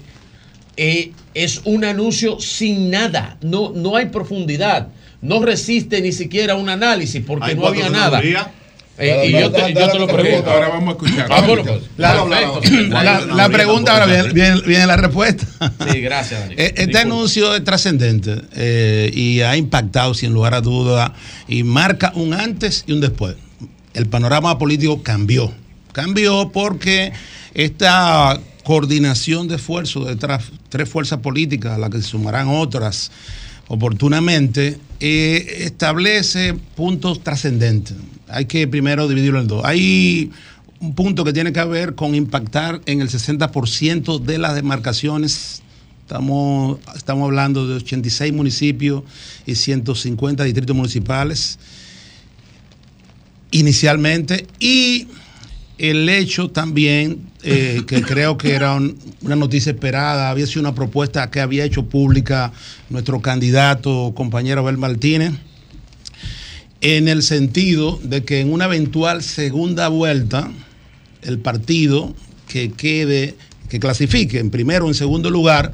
eh, 0.76 1.12
es 1.34 1.62
un 1.64 1.84
anuncio 1.84 2.40
sin 2.40 2.90
nada, 2.90 3.36
no, 3.42 3.72
no 3.74 3.96
hay 3.96 4.06
profundidad, 4.06 4.88
no 5.20 5.42
resiste 5.42 6.00
ni 6.00 6.12
siquiera 6.12 6.54
un 6.54 6.68
análisis, 6.68 7.22
porque 7.26 7.50
Hay 7.50 7.54
no 7.56 7.66
había 7.66 7.88
nada. 7.90 8.20
Eh, 9.00 9.28
y 9.28 9.32
yo 9.32 9.52
te, 9.52 9.72
yo 9.74 9.88
te 9.90 9.98
lo 9.98 10.08
pregunto. 10.08 10.50
Ahora 10.50 10.70
vamos 10.70 10.88
a 10.88 10.90
escuchar. 10.92 11.26
Ah, 11.30 11.40
bueno, 11.42 11.62
pues, 11.64 11.82
La, 11.96 12.24
perfecto. 12.24 12.88
la- 12.88 13.20
la 13.26 13.48
pregunta 13.48 13.92
ahora 13.92 14.06
viene, 14.06 14.32
viene- 14.32 14.60
viene 14.62 14.86
la 14.88 14.96
respuesta. 14.96 15.46
Sí, 15.92 16.00
gracias, 16.00 16.40
Danilo. 16.40 16.60
Eh, 16.62 16.66
Este 16.66 16.86
Disculpa. 16.86 17.00
anuncio 17.02 17.54
es 17.54 17.62
trascendente 17.62 18.40
eh, 18.56 19.08
y 19.14 19.40
ha 19.42 19.56
impactado 19.56 20.14
sin 20.14 20.32
lugar 20.32 20.54
a 20.54 20.60
duda 20.62 21.14
y 21.46 21.62
marca 21.62 22.10
un 22.16 22.34
antes 22.34 22.82
y 22.88 22.92
un 22.92 23.00
después. 23.00 23.36
El 23.94 24.06
panorama 24.06 24.58
político 24.58 25.00
cambió. 25.04 25.52
Cambió 25.92 26.50
porque 26.52 27.12
esta 27.54 28.40
coordinación 28.64 29.46
de 29.46 29.56
esfuerzos 29.56 30.06
de 30.08 30.16
tres 30.68 30.88
fuerzas 30.88 31.20
políticas, 31.20 31.72
a 31.74 31.78
las 31.78 31.90
que 31.90 31.98
se 31.98 32.08
sumarán 32.08 32.48
otras 32.48 33.10
oportunamente, 33.68 34.78
eh, 35.00 35.58
establece 35.60 36.54
puntos 36.74 37.22
trascendentes. 37.22 37.96
Hay 38.28 38.46
que 38.46 38.66
primero 38.66 39.06
dividirlo 39.08 39.40
en 39.40 39.46
dos. 39.46 39.64
Hay 39.64 40.30
un 40.80 40.94
punto 40.94 41.24
que 41.24 41.32
tiene 41.32 41.52
que 41.52 41.64
ver 41.64 41.94
con 41.94 42.14
impactar 42.14 42.80
en 42.86 43.00
el 43.00 43.08
60% 43.08 44.18
de 44.18 44.38
las 44.38 44.54
demarcaciones. 44.54 45.62
Estamos, 46.02 46.78
estamos 46.96 47.26
hablando 47.26 47.66
de 47.66 47.74
86 47.74 48.32
municipios 48.32 49.02
y 49.46 49.54
150 49.54 50.44
distritos 50.44 50.74
municipales 50.74 51.58
inicialmente. 53.50 54.46
Y 54.58 55.08
el 55.78 56.08
hecho 56.08 56.50
también, 56.50 57.20
eh, 57.42 57.82
que 57.86 58.02
creo 58.02 58.36
que 58.36 58.52
era 58.54 58.74
un- 58.74 58.98
una 59.22 59.36
noticia 59.36 59.72
esperada, 59.72 60.30
había 60.30 60.46
sido 60.46 60.60
una 60.60 60.74
propuesta 60.74 61.30
que 61.30 61.40
había 61.40 61.64
hecho 61.64 61.84
pública 61.86 62.52
nuestro 62.90 63.20
candidato, 63.20 64.12
compañero 64.16 64.60
Abel 64.62 64.76
Martínez, 64.78 65.32
en 66.80 67.08
el 67.08 67.22
sentido 67.22 67.98
de 68.02 68.24
que 68.24 68.40
en 68.40 68.52
una 68.52 68.66
eventual 68.66 69.22
segunda 69.22 69.88
vuelta, 69.88 70.50
el 71.22 71.38
partido 71.38 72.14
que 72.46 72.70
quede, 72.72 73.34
que 73.68 73.80
clasifique 73.80 74.38
en 74.38 74.50
primero 74.50 74.86
o 74.86 74.88
en 74.88 74.94
segundo 74.94 75.30
lugar, 75.30 75.72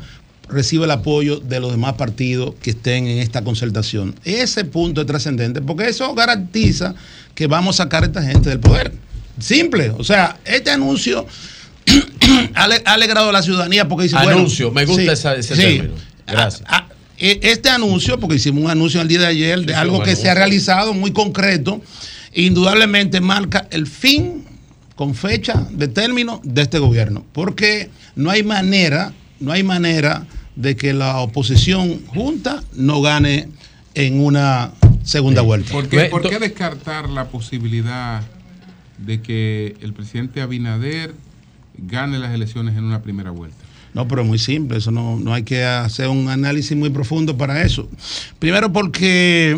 recibe 0.48 0.84
el 0.84 0.90
apoyo 0.90 1.40
de 1.40 1.60
los 1.60 1.70
demás 1.72 1.94
partidos 1.94 2.54
que 2.60 2.70
estén 2.70 3.06
en 3.06 3.18
esta 3.18 3.42
concertación. 3.44 4.14
Ese 4.24 4.64
punto 4.64 5.00
es 5.02 5.06
trascendente 5.06 5.60
porque 5.62 5.88
eso 5.88 6.14
garantiza 6.14 6.94
que 7.34 7.46
vamos 7.46 7.80
a 7.80 7.84
sacar 7.84 8.02
a 8.02 8.06
esta 8.06 8.22
gente 8.22 8.48
del 8.50 8.60
poder. 8.60 8.92
Simple. 9.38 9.90
O 9.98 10.04
sea, 10.04 10.38
este 10.44 10.70
anuncio 10.70 11.26
ha 12.54 12.64
ale- 12.64 12.82
ha 12.84 12.92
alegrado 12.94 13.28
a 13.28 13.32
la 13.32 13.42
ciudadanía 13.42 13.88
porque 13.88 14.04
dice, 14.04 14.16
bueno, 14.16 14.38
Anuncio, 14.38 14.70
me 14.70 14.84
gusta 14.84 15.02
sí, 15.02 15.08
esa- 15.08 15.34
ese 15.36 15.54
sí. 15.56 15.60
término. 15.62 15.94
Gracias. 16.26 16.62
Ah, 16.66 16.86
eh, 17.18 17.40
Este 17.42 17.68
anuncio, 17.68 18.18
porque 18.18 18.36
hicimos 18.36 18.64
un 18.64 18.70
anuncio 18.70 19.00
el 19.00 19.08
día 19.08 19.20
de 19.20 19.26
ayer 19.26 19.60
de 19.60 19.72
Sí, 19.74 19.78
algo 19.78 20.02
que 20.02 20.16
se 20.16 20.28
ha 20.30 20.34
realizado 20.34 20.94
muy 20.94 21.12
concreto, 21.12 21.82
indudablemente 22.32 23.20
marca 23.20 23.66
el 23.70 23.86
fin 23.86 24.44
con 24.96 25.14
fecha 25.14 25.66
de 25.70 25.88
término 25.88 26.40
de 26.44 26.62
este 26.62 26.78
gobierno, 26.78 27.24
porque 27.32 27.90
no 28.16 28.30
hay 28.30 28.42
manera, 28.42 29.12
no 29.40 29.52
hay 29.52 29.62
manera 29.62 30.26
de 30.56 30.76
que 30.76 30.92
la 30.92 31.18
oposición 31.18 32.04
junta 32.06 32.62
no 32.74 33.00
gane 33.02 33.48
en 33.94 34.20
una 34.20 34.70
segunda 35.02 35.42
vuelta. 35.42 35.72
¿Por 35.72 35.88
qué, 35.88 36.04
por 36.06 36.28
qué 36.28 36.38
descartar 36.38 37.08
la 37.08 37.26
posibilidad 37.26 38.22
de 38.98 39.20
que 39.22 39.76
el 39.80 39.92
presidente 39.92 40.40
Abinader 40.40 41.14
gane 41.78 42.18
las 42.18 42.34
elecciones 42.34 42.76
en 42.76 42.84
una 42.84 43.02
primera 43.02 43.30
vuelta? 43.30 43.56
No, 43.94 44.08
pero 44.08 44.22
es 44.22 44.28
muy 44.28 44.38
simple, 44.38 44.78
eso 44.78 44.90
no, 44.90 45.18
no 45.18 45.32
hay 45.32 45.44
que 45.44 45.64
hacer 45.64 46.08
un 46.08 46.28
análisis 46.28 46.76
muy 46.76 46.90
profundo 46.90 47.36
para 47.36 47.62
eso. 47.62 47.88
Primero 48.38 48.72
porque 48.72 49.56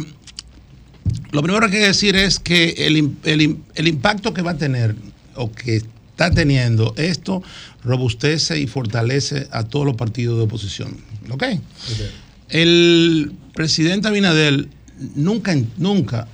lo 1.31 1.43
primero 1.43 1.69
que 1.69 1.77
hay 1.77 1.83
que 1.83 1.89
decir 1.89 2.17
es 2.17 2.39
que 2.39 2.75
el, 2.79 3.17
el 3.25 3.59
el 3.75 3.89
impacto 3.89 4.35
que 4.35 4.43
va 4.43 4.53
a 4.53 4.59
tener 4.59 4.95
o 5.37 5.53
que 5.53 5.77
está 6.17 6.31
teniendo 6.31 6.95
esto 6.97 7.43
robustece 7.85 8.59
y 8.59 8.67
fortalece 8.67 9.49
a 9.51 9.65
todos 9.65 9.85
los 9.85 9.97
partidos 9.97 10.39
de 10.39 10.45
oposición. 10.45 10.97
¿Ok? 11.31 11.45
El 12.49 13.33
presidente 13.53 14.09
Abinader 14.09 14.67
nunca, 15.15 15.55
nunca, 15.77 16.27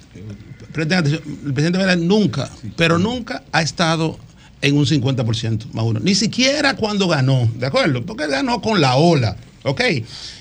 presten 0.73 0.99
atención, 0.99 1.23
el 1.47 1.53
presidente 1.53 1.79
Abinader 1.79 1.99
nunca, 1.99 2.51
pero 2.77 2.99
nunca 2.99 3.43
ha 3.53 3.63
estado 3.63 4.19
en 4.61 4.77
un 4.77 4.87
50% 4.87 5.73
más 5.73 5.85
uno. 5.85 6.01
Ni 6.01 6.15
siquiera 6.15 6.77
cuando 6.77 7.09
ganó, 7.09 7.49
¿de 7.57 7.67
acuerdo? 7.67 8.05
Porque 8.05 8.27
ganó 8.29 8.61
con 8.63 8.81
la 8.81 8.97
ola, 8.97 9.37
¿ok? 9.65 9.81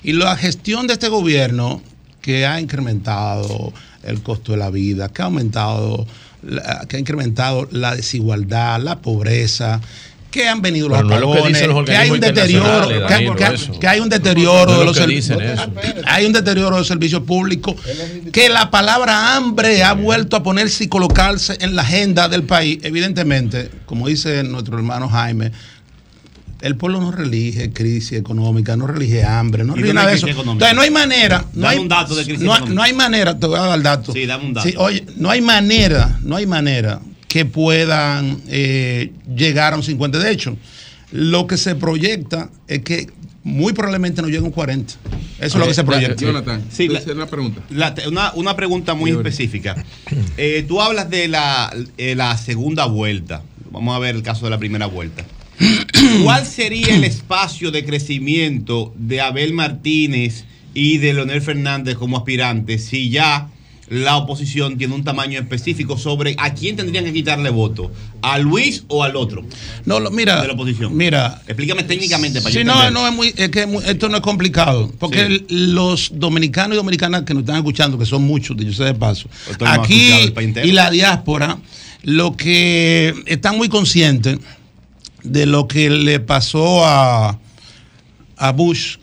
Y 0.03 0.13
la 0.13 0.35
gestión 0.37 0.87
de 0.87 0.93
este 0.93 1.09
gobierno 1.09 1.81
que 2.21 2.45
ha 2.45 2.61
incrementado 2.61 3.73
el 4.03 4.21
costo 4.21 4.51
de 4.51 4.59
la 4.59 4.69
vida, 4.69 5.09
que 5.09 5.23
ha 5.23 5.25
aumentado, 5.25 6.05
que 6.87 6.97
ha 6.97 6.99
incrementado 6.99 7.67
la 7.71 7.95
desigualdad, 7.95 8.79
la 8.79 9.01
pobreza, 9.01 9.81
que 10.31 10.47
han 10.47 10.61
venido 10.61 10.87
los 10.87 11.03
no 11.03 11.19
lo 11.19 11.33
que 11.83 11.95
hay 11.95 12.09
un 12.09 12.19
deterioro, 12.19 12.87
que 12.87 12.93
hay, 12.95 13.01
Danilo, 13.09 13.35
que 13.35 13.43
hay- 13.45 13.55
eso. 13.55 13.79
que 13.79 13.87
hay 13.87 13.99
un 13.99 14.09
deterioro 14.09 14.65
No 14.65 14.71
de 14.71 14.77
lo 14.79 14.83
los 14.85 14.97
que 14.97 15.03
servi- 15.03 15.15
dicen 15.15 15.41
eso. 15.41 15.71
hay 16.07 16.25
un 16.25 16.31
deterioro 16.33 16.77
del 16.77 16.85
servicio 16.85 17.23
público, 17.25 17.75
que 18.31 18.47
la 18.49 18.71
palabra 18.71 19.35
hambre 19.35 19.83
ha 19.83 19.93
vuelto 19.93 20.37
a 20.37 20.41
ponerse 20.43 20.85
y 20.85 20.87
colocarse 20.87 21.57
en 21.59 21.75
la 21.75 21.81
agenda 21.81 22.29
del 22.29 22.43
país. 22.43 22.79
Evidentemente, 22.81 23.69
como 23.85 24.07
dice 24.07 24.41
nuestro 24.43 24.77
hermano 24.77 25.09
Jaime, 25.09 25.51
el 26.61 26.75
pueblo 26.77 27.01
no 27.01 27.11
relige 27.11 27.73
crisis 27.73 28.13
económica, 28.19 28.77
no 28.77 28.87
relige 28.87 29.25
hambre, 29.25 29.63
no 29.65 29.73
¿Y 29.73 29.77
relige 29.77 29.93
nada 29.95 30.09
de 30.11 30.15
eso. 30.15 30.27
Entonces 30.27 30.75
no 30.75 30.81
hay 30.81 30.91
manera, 30.91 31.39
no 31.53 31.61
Dame 31.63 31.73
hay, 31.73 31.79
un 31.79 31.87
dato 31.89 32.15
de 32.15 32.23
crisis 32.23 32.41
no, 32.41 32.57
no 32.67 32.81
hay 32.83 32.93
manera, 32.93 33.37
te 33.37 33.47
voy 33.47 33.57
a 33.57 33.63
dar 33.63 33.77
el 33.77 33.83
dato. 33.83 34.13
Sí, 34.13 34.25
dame 34.25 34.45
un 34.45 34.53
dato. 34.53 34.67
Sí, 34.69 34.75
oye, 34.77 35.03
no 35.17 35.29
hay 35.29 35.41
manera, 35.41 36.19
no 36.23 36.35
hay 36.37 36.45
manera 36.45 36.99
que 37.31 37.45
puedan 37.45 38.41
eh, 38.49 39.13
llegar 39.33 39.71
a 39.71 39.77
un 39.77 39.83
50. 39.83 40.19
De 40.19 40.29
hecho, 40.31 40.57
lo 41.13 41.47
que 41.47 41.55
se 41.55 41.75
proyecta 41.75 42.49
es 42.67 42.79
que 42.81 43.07
muy 43.45 43.71
probablemente 43.71 44.21
no 44.21 44.27
llegue 44.27 44.39
a 44.39 44.43
un 44.43 44.51
40. 44.51 44.95
Eso 44.95 44.99
es 45.39 45.55
lo 45.55 45.65
que 45.65 45.73
se 45.73 45.85
proyecta. 45.85 46.59
Sí, 46.69 46.89
la- 46.89 46.99
una 47.13 47.27
pregunta. 47.27 47.61
la- 47.69 47.95
una, 48.09 48.33
una 48.33 48.55
pregunta 48.57 48.95
muy 48.95 49.11
específica. 49.11 49.81
Eh, 50.35 50.65
tú 50.67 50.81
hablas 50.81 51.09
de 51.09 51.29
la, 51.29 51.73
eh, 51.97 52.15
la 52.15 52.35
segunda 52.37 52.83
vuelta. 52.85 53.43
Vamos 53.71 53.95
a 53.95 53.99
ver 53.99 54.13
el 54.15 54.23
caso 54.23 54.43
de 54.45 54.49
la 54.49 54.57
primera 54.57 54.87
vuelta. 54.87 55.23
¿Cuál 56.25 56.45
sería 56.45 56.93
el 56.93 57.05
espacio 57.05 57.71
de 57.71 57.85
crecimiento 57.85 58.93
de 58.97 59.21
Abel 59.21 59.53
Martínez 59.53 60.43
y 60.73 60.97
de 60.97 61.13
Leonel 61.13 61.41
Fernández 61.41 61.95
como 61.95 62.17
aspirantes 62.17 62.83
si 62.83 63.09
ya 63.09 63.47
la 63.91 64.15
oposición 64.15 64.77
tiene 64.77 64.95
un 64.95 65.03
tamaño 65.03 65.37
específico 65.37 65.97
sobre 65.97 66.33
a 66.37 66.53
quién 66.53 66.77
tendrían 66.77 67.03
que 67.03 67.11
quitarle 67.11 67.49
voto? 67.49 67.91
¿A 68.21 68.37
Luis 68.37 68.85
o 68.87 69.03
al 69.03 69.17
otro? 69.17 69.43
No, 69.83 69.99
lo- 69.99 70.11
mira, 70.11 70.41
de 70.41 70.47
la 70.47 70.53
oposición. 70.53 70.95
mira. 70.95 71.41
Explícame 71.45 71.83
técnicamente 71.83 72.39
para 72.41 72.53
Sí, 72.53 72.59
yo 72.59 72.63
no, 72.63 72.71
entender. 72.85 72.93
no 72.93 73.07
es 73.09 73.13
muy, 73.13 73.33
es 73.35 73.49
que 73.49 73.61
es 73.63 73.67
muy- 73.67 73.83
esto 73.85 74.07
no 74.07 74.15
es 74.15 74.21
complicado, 74.23 74.89
porque 74.97 75.27
Sí. 75.27 75.45
los 75.49 76.11
dominicanos 76.15 76.75
y 76.75 76.77
dominicanas 76.77 77.23
que 77.23 77.33
nos 77.33 77.41
están 77.41 77.57
escuchando, 77.57 77.97
que 77.97 78.05
son 78.05 78.23
muchos, 78.23 78.55
de 78.55 78.63
yo 78.63 78.71
sé 78.71 78.85
de 78.85 78.93
paso, 78.93 79.27
Esto 79.49 79.65
ha 79.65 79.73
aquí 79.73 80.09
y 80.63 80.71
la 80.71 80.89
diáspora, 80.89 81.57
lo 82.03 82.37
que 82.37 83.13
están 83.25 83.57
muy 83.57 83.67
conscientes 83.67 84.39
de 85.23 85.45
lo 85.45 85.67
que 85.67 85.89
le 85.89 86.21
pasó 86.21 86.85
a, 86.85 87.37
a 88.37 88.51
Bush. 88.53 88.95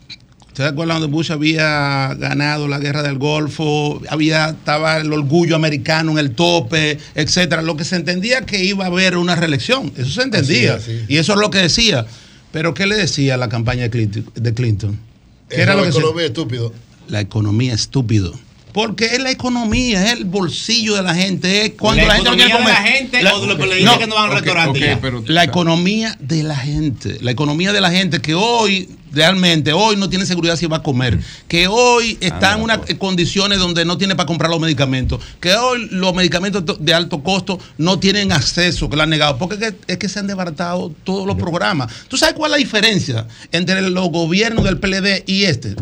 ¿Ustedes 0.59 0.73
acuerdan 0.73 0.97
cuando 0.97 1.15
Bush 1.15 1.31
había 1.31 2.13
ganado 2.15 2.67
la 2.67 2.79
guerra 2.79 3.01
del 3.01 3.17
Golfo? 3.17 4.01
Había, 4.09 4.49
estaba 4.49 4.97
el 4.97 5.13
orgullo 5.13 5.55
americano 5.55 6.11
en 6.11 6.17
el 6.17 6.31
tope, 6.31 6.97
etcétera. 7.15 7.61
Lo 7.61 7.77
que 7.77 7.85
se 7.85 7.95
entendía 7.95 8.41
que 8.45 8.61
iba 8.61 8.83
a 8.83 8.87
haber 8.87 9.15
una 9.15 9.35
reelección. 9.37 9.89
Eso 9.95 10.09
se 10.09 10.21
entendía. 10.23 10.73
Así 10.73 10.91
es, 10.91 10.97
así. 10.99 11.05
Y 11.07 11.15
eso 11.15 11.31
es 11.35 11.39
lo 11.39 11.49
que 11.49 11.59
decía. 11.59 12.05
Pero 12.51 12.73
¿qué 12.73 12.87
le 12.87 12.97
decía 12.97 13.37
la 13.37 13.47
campaña 13.47 13.83
de 13.83 13.89
Clinton? 13.89 14.25
De 14.35 14.53
Clinton? 14.53 14.99
¿Qué 15.47 15.55
Esa 15.61 15.63
era 15.63 15.75
lo 15.75 15.83
que 15.83 15.93
se- 15.93 15.99
economía 15.99 16.25
estúpido. 16.25 16.73
La 17.07 17.21
economía 17.21 17.73
estúpido. 17.73 18.37
Porque 18.73 19.05
es 19.05 19.19
la 19.19 19.31
economía, 19.31 20.05
es 20.05 20.13
el 20.13 20.25
bolsillo 20.25 20.95
de 20.95 21.01
la 21.03 21.15
gente. 21.15 21.65
Es 21.65 21.71
cuando 21.79 22.03
¿La 22.03 22.07
la, 22.09 22.13
gente 22.15 22.29
no 22.29 22.35
quiere 22.35 22.49
economía 22.51 22.73
de 22.73 22.75
comer. 22.75 22.91
la 22.91 22.97
gente 22.97 23.17
o 23.33 23.41
de 23.41 23.47
los 23.47 23.97
que 23.97 24.07
no 24.07 24.15
van 24.15 24.29
al 24.29 24.35
restaurante 24.35 24.79
ya? 24.79 24.99
la 25.25 25.43
economía 25.43 26.17
de 26.19 26.43
la 26.43 26.55
gente. 26.55 27.17
La 27.21 27.31
economía 27.31 27.73
de 27.73 27.81
la 27.81 27.89
gente 27.91 28.19
que 28.21 28.35
hoy, 28.35 28.87
realmente, 29.11 29.73
hoy 29.73 29.95
no 29.97 30.07
tiene 30.07 30.25
seguridad 30.27 30.55
si 30.55 30.67
va 30.67 30.77
a 30.77 30.83
comer. 30.83 31.19
Que 31.47 31.67
hoy 31.67 32.17
está 32.21 32.53
en 32.55 32.61
unas 32.61 32.79
condiciones 32.99 33.57
donde 33.57 33.85
no 33.85 33.97
tiene 33.97 34.15
para 34.15 34.27
comprar 34.27 34.51
los 34.51 34.59
medicamentos. 34.59 35.19
Que 35.39 35.55
hoy 35.55 35.87
los 35.91 36.13
medicamentos 36.13 36.63
to- 36.63 36.77
de 36.79 36.93
alto 36.93 37.23
costo 37.23 37.59
no 37.79 37.97
tienen 37.99 38.31
acceso, 38.31 38.87
que 38.89 38.95
lo 38.95 39.01
han 39.03 39.09
negado. 39.09 39.37
Porque 39.39 39.55
es 39.55 39.71
que, 39.73 39.77
es 39.93 39.97
que 39.97 40.07
se 40.09 40.19
han 40.19 40.27
desbaratado 40.27 40.93
todos 41.03 41.25
los 41.25 41.37
programas. 41.37 41.91
¿Tú 42.07 42.17
sabes 42.17 42.35
cuál 42.35 42.51
es 42.51 42.53
la 42.53 42.57
diferencia 42.57 43.27
entre 43.51 43.81
los 43.81 44.09
gobiernos 44.09 44.63
del 44.63 44.77
PLD 44.79 45.23
y 45.25 45.43
este? 45.45 45.75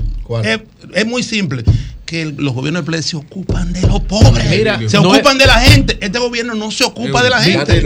Es, 0.43 0.59
es 0.93 1.05
muy 1.05 1.21
simple. 1.23 1.63
Que 2.07 2.21
el- 2.21 2.35
los 2.37 2.53
gobiernos 2.53 2.85
del 2.85 2.93
PLD 2.93 3.03
se 3.03 3.17
ocupan 3.17 3.73
de 3.73 3.81
los 3.81 3.99
pobres. 3.99 4.49
Mira, 4.49 4.79
se 4.87 4.95
no 5.01 5.09
ocupan 5.11 5.37
de 5.37 5.45
la 5.45 5.59
gente. 5.59 5.97
Este 5.99 6.17
gobierno 6.19 6.55
no 6.55 6.71
se 6.71 6.85
ocupa 6.85 7.21
de 7.21 7.29
la 7.29 7.41
gente. 7.41 7.83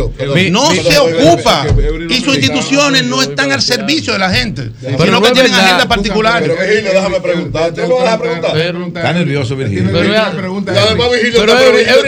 No 0.51 0.69
se 0.71 0.99
ocupa. 0.99 1.65
Y 2.07 2.15
sus 2.21 2.35
instituciones 2.37 3.03
no 3.05 3.23
están 3.23 3.51
al 3.51 3.63
servicio 3.63 4.13
de 4.13 4.19
la 4.19 4.29
gente. 4.29 4.69
Sino 4.79 5.05
no 5.07 5.21
que 5.23 5.31
tienen 5.31 5.51
verdad. 5.51 5.65
agendas 5.65 5.87
particulares. 5.87 6.47
Pero 6.49 6.61
Virgilio, 6.61 6.91
déjame 6.93 7.19
preguntar. 7.19 7.73
¿Tú 7.73 7.81
lo 7.81 7.95
vas 7.97 8.13
a 8.13 8.19
preguntar? 8.19 8.57
Está 8.57 9.13
nervioso, 9.13 9.55
Virgilio. 9.55 9.89
Pero 9.91 9.99
Eury, 10.03 10.13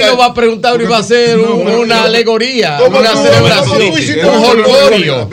no 0.06 0.17
va 0.17 0.25
a 0.27 0.33
preguntar, 0.35 0.74
Eury 0.74 0.85
va 0.85 0.98
a 0.98 1.00
hacer 1.00 1.40
un- 1.40 1.67
una 1.67 2.03
alegoría, 2.03 2.77
¿Cómo 2.77 3.00
una 3.00 3.11
tú- 3.11 3.24
celebración, 3.24 3.69
cómo 3.80 3.92
tú 3.92 3.98
hiciste 3.98 4.25
un 4.25 4.43
holgorio. 4.45 5.30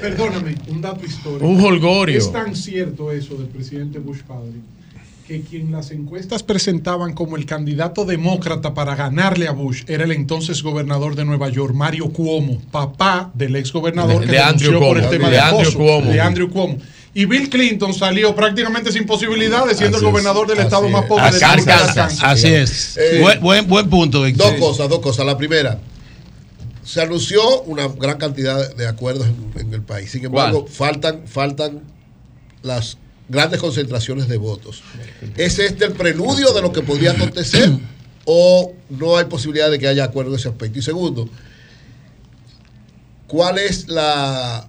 Perdóname, 0.00 0.54
un 0.68 0.80
dato 0.80 1.04
histórico. 1.04 1.46
Un 1.46 1.62
holgorio. 1.64 2.18
Es 2.18 2.32
tan 2.32 2.54
cierto 2.56 3.12
eso 3.12 3.34
del 3.34 3.48
presidente 3.48 3.98
Bush 3.98 4.20
padre 4.26 4.52
que 5.26 5.40
quien 5.42 5.72
las 5.72 5.90
encuestas 5.90 6.42
presentaban 6.44 7.12
como 7.12 7.36
el 7.36 7.46
candidato 7.46 8.04
demócrata 8.04 8.74
para 8.74 8.94
ganarle 8.94 9.48
a 9.48 9.52
Bush 9.52 9.82
era 9.88 10.04
el 10.04 10.12
entonces 10.12 10.62
gobernador 10.62 11.16
de 11.16 11.24
Nueva 11.24 11.48
York, 11.48 11.74
Mario 11.74 12.10
Cuomo, 12.10 12.60
papá 12.70 13.30
del 13.34 13.56
ex 13.56 13.72
gobernador 13.72 14.20
De- 14.20 14.26
que 14.26 14.32
de 14.32 14.38
Andrew 14.38 14.70
denunció 14.72 14.88
por 14.88 14.96
el 14.98 15.02
Cuomo, 15.04 15.10
tema 15.18 15.28
de 15.28 15.34
de 15.34 15.40
Andrew 15.40 15.60
acoso, 15.62 15.78
Cuomo. 15.78 16.10
de 16.12 16.20
Andrew 16.20 16.50
Cuomo. 16.50 16.78
Y 17.12 17.24
Bill 17.24 17.48
Clinton 17.48 17.92
salió 17.94 18.34
prácticamente 18.36 18.92
sin 18.92 19.06
posibilidades, 19.06 19.78
siendo 19.78 19.96
Así 19.96 20.04
el 20.04 20.08
es, 20.08 20.12
gobernador 20.12 20.46
del 20.46 20.58
estado 20.58 20.84
es. 20.86 20.92
más 20.92 21.06
pobre 21.06 21.24
Así, 21.24 21.38
de 21.40 21.44
es. 21.44 21.68
Arkansas. 21.68 22.18
Así 22.22 22.48
es. 22.48 22.96
Eh, 22.98 23.18
buen, 23.22 23.40
buen, 23.40 23.66
buen 23.66 23.88
punto, 23.90 24.22
Víctor. 24.22 24.52
Dos 24.52 24.60
cosas, 24.60 24.88
dos 24.88 25.00
cosas. 25.00 25.24
La 25.26 25.36
primera, 25.38 25.78
se 26.84 27.00
anunció 27.00 27.62
una 27.62 27.88
gran 27.88 28.18
cantidad 28.18 28.76
de 28.76 28.86
acuerdos 28.86 29.26
en, 29.26 29.60
en 29.60 29.74
el 29.74 29.82
país. 29.82 30.10
Sin 30.10 30.24
embargo, 30.26 30.66
faltan, 30.70 31.22
faltan 31.26 31.80
las 32.62 32.98
grandes 33.28 33.60
concentraciones 33.60 34.28
de 34.28 34.36
votos. 34.36 34.82
¿Es 35.36 35.58
este 35.58 35.86
el 35.86 35.92
preludio 35.92 36.52
de 36.52 36.62
lo 36.62 36.72
que 36.72 36.82
podría 36.82 37.12
acontecer 37.12 37.70
o 38.24 38.72
no 38.90 39.16
hay 39.16 39.26
posibilidad 39.26 39.70
de 39.70 39.78
que 39.78 39.88
haya 39.88 40.04
acuerdo 40.04 40.32
en 40.32 40.38
ese 40.38 40.48
aspecto? 40.48 40.78
Y 40.78 40.82
segundo, 40.82 41.28
¿cuál 43.26 43.58
es 43.58 43.88
la, 43.88 44.68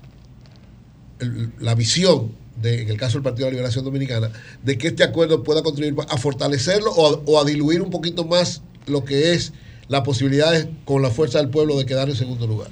la 1.59 1.75
visión, 1.75 2.31
de, 2.61 2.81
en 2.81 2.89
el 2.89 2.97
caso 2.97 3.17
del 3.17 3.23
Partido 3.23 3.45
de 3.45 3.51
la 3.51 3.55
Liberación 3.57 3.85
Dominicana, 3.85 4.31
de 4.63 4.77
que 4.77 4.87
este 4.87 5.03
acuerdo 5.03 5.43
pueda 5.43 5.61
contribuir 5.61 6.07
a 6.09 6.17
fortalecerlo 6.17 6.91
o 6.91 7.15
a, 7.15 7.21
o 7.25 7.39
a 7.39 7.45
diluir 7.45 7.81
un 7.81 7.91
poquito 7.91 8.25
más 8.25 8.61
lo 8.87 9.05
que 9.05 9.33
es 9.33 9.53
las 9.87 10.01
posibilidades 10.01 10.67
con 10.85 11.01
la 11.01 11.09
fuerza 11.09 11.39
del 11.39 11.49
pueblo 11.49 11.77
de 11.77 11.85
quedar 11.85 12.09
en 12.09 12.15
segundo 12.15 12.47
lugar? 12.47 12.69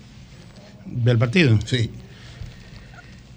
¿Del 0.86 1.18
partido? 1.18 1.58
Sí. 1.66 1.92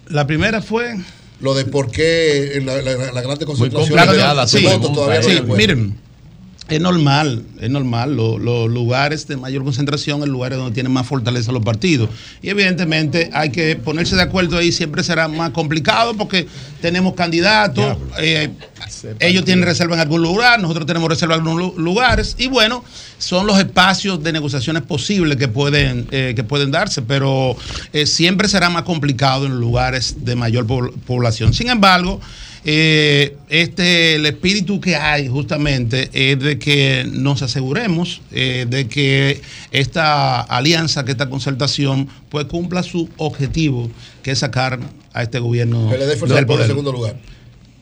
La 0.07 0.27
primera 0.27 0.61
fue. 0.61 0.97
Lo 1.41 1.53
de 1.53 1.65
por 1.65 1.89
qué 1.89 2.61
la, 2.65 2.81
la, 2.81 3.11
la 3.13 3.21
grande 3.21 3.45
concentración 3.45 3.97
de, 3.97 4.05
votos 4.61 4.93
todavía 4.93 5.21
no 5.21 5.23
Sí, 5.25 5.31
acuerdo. 5.37 5.55
miren, 5.55 5.95
es 6.69 6.79
normal, 6.81 7.43
es 7.59 7.69
normal. 7.69 8.15
Lo- 8.15 8.37
Los 8.37 8.69
lugares 8.69 9.27
de 9.27 9.37
mayor 9.37 9.63
concentración, 9.63 10.23
el 10.23 10.29
lugares 10.29 10.57
donde 10.57 10.73
tienen 10.73 10.91
más 10.91 11.05
fortaleza 11.07 11.51
los 11.51 11.63
partidos. 11.63 12.09
Y 12.41 12.49
evidentemente 12.49 13.29
hay 13.33 13.49
que 13.49 13.75
ponerse 13.75 14.15
de 14.15 14.21
acuerdo 14.21 14.57
ahí, 14.57 14.71
siempre 14.71 15.03
será 15.03 15.27
más 15.27 15.49
complicado 15.51 16.13
porque 16.15 16.47
tenemos 16.81 17.13
candidatos, 17.15 17.97
eh, 18.19 18.49
ellos 19.19 19.43
tienen 19.45 19.65
reserva 19.65 19.95
en 19.95 20.01
algún 20.01 20.21
lugar, 20.21 20.59
nosotros 20.59 20.85
tenemos 20.85 21.09
reserva 21.09 21.35
en 21.35 21.41
algunos 21.41 21.75
lu- 21.75 21.81
lugares, 21.83 22.35
y 22.37 22.47
bueno, 22.47 22.83
son 23.17 23.45
los 23.47 23.57
espacios 23.59 24.23
de 24.23 24.31
negociaciones 24.31 24.83
posibles 24.83 25.37
que 25.37 25.47
pueden, 25.47 26.07
eh, 26.11 26.33
que 26.35 26.43
pueden 26.43 26.71
darse, 26.71 27.01
pero 27.01 27.55
eh, 27.93 28.05
siempre 28.05 28.47
será 28.47 28.69
más 28.69 28.83
complicado 28.83 29.45
en 29.45 29.59
lugares 29.59 30.15
de 30.23 30.35
mayor 30.35 30.65
pobl- 30.67 30.93
población. 31.05 31.53
Sin 31.53 31.69
embargo, 31.69 32.19
eh, 32.65 33.35
este, 33.49 34.15
el 34.15 34.25
espíritu 34.25 34.79
que 34.81 34.95
hay 34.95 35.27
justamente 35.27 36.09
es 36.13 36.39
de 36.39 36.59
que 36.59 37.05
nos 37.11 37.41
aseguremos 37.41 38.21
eh, 38.31 38.65
de 38.69 38.87
que 38.87 39.41
esta 39.71 40.41
alianza, 40.41 41.05
que 41.05 41.11
esta 41.11 41.29
concertación, 41.29 42.07
pues 42.29 42.45
cumpla 42.45 42.83
su 42.83 43.09
objetivo, 43.17 43.89
que 44.23 44.31
es 44.31 44.39
sacar 44.39 44.79
a 45.13 45.23
este 45.23 45.39
gobierno 45.39 45.89
del 45.89 46.17
por 46.17 46.31
el 46.37 46.45
poder. 46.45 46.67
segundo 46.67 46.91
lugar. 46.91 47.15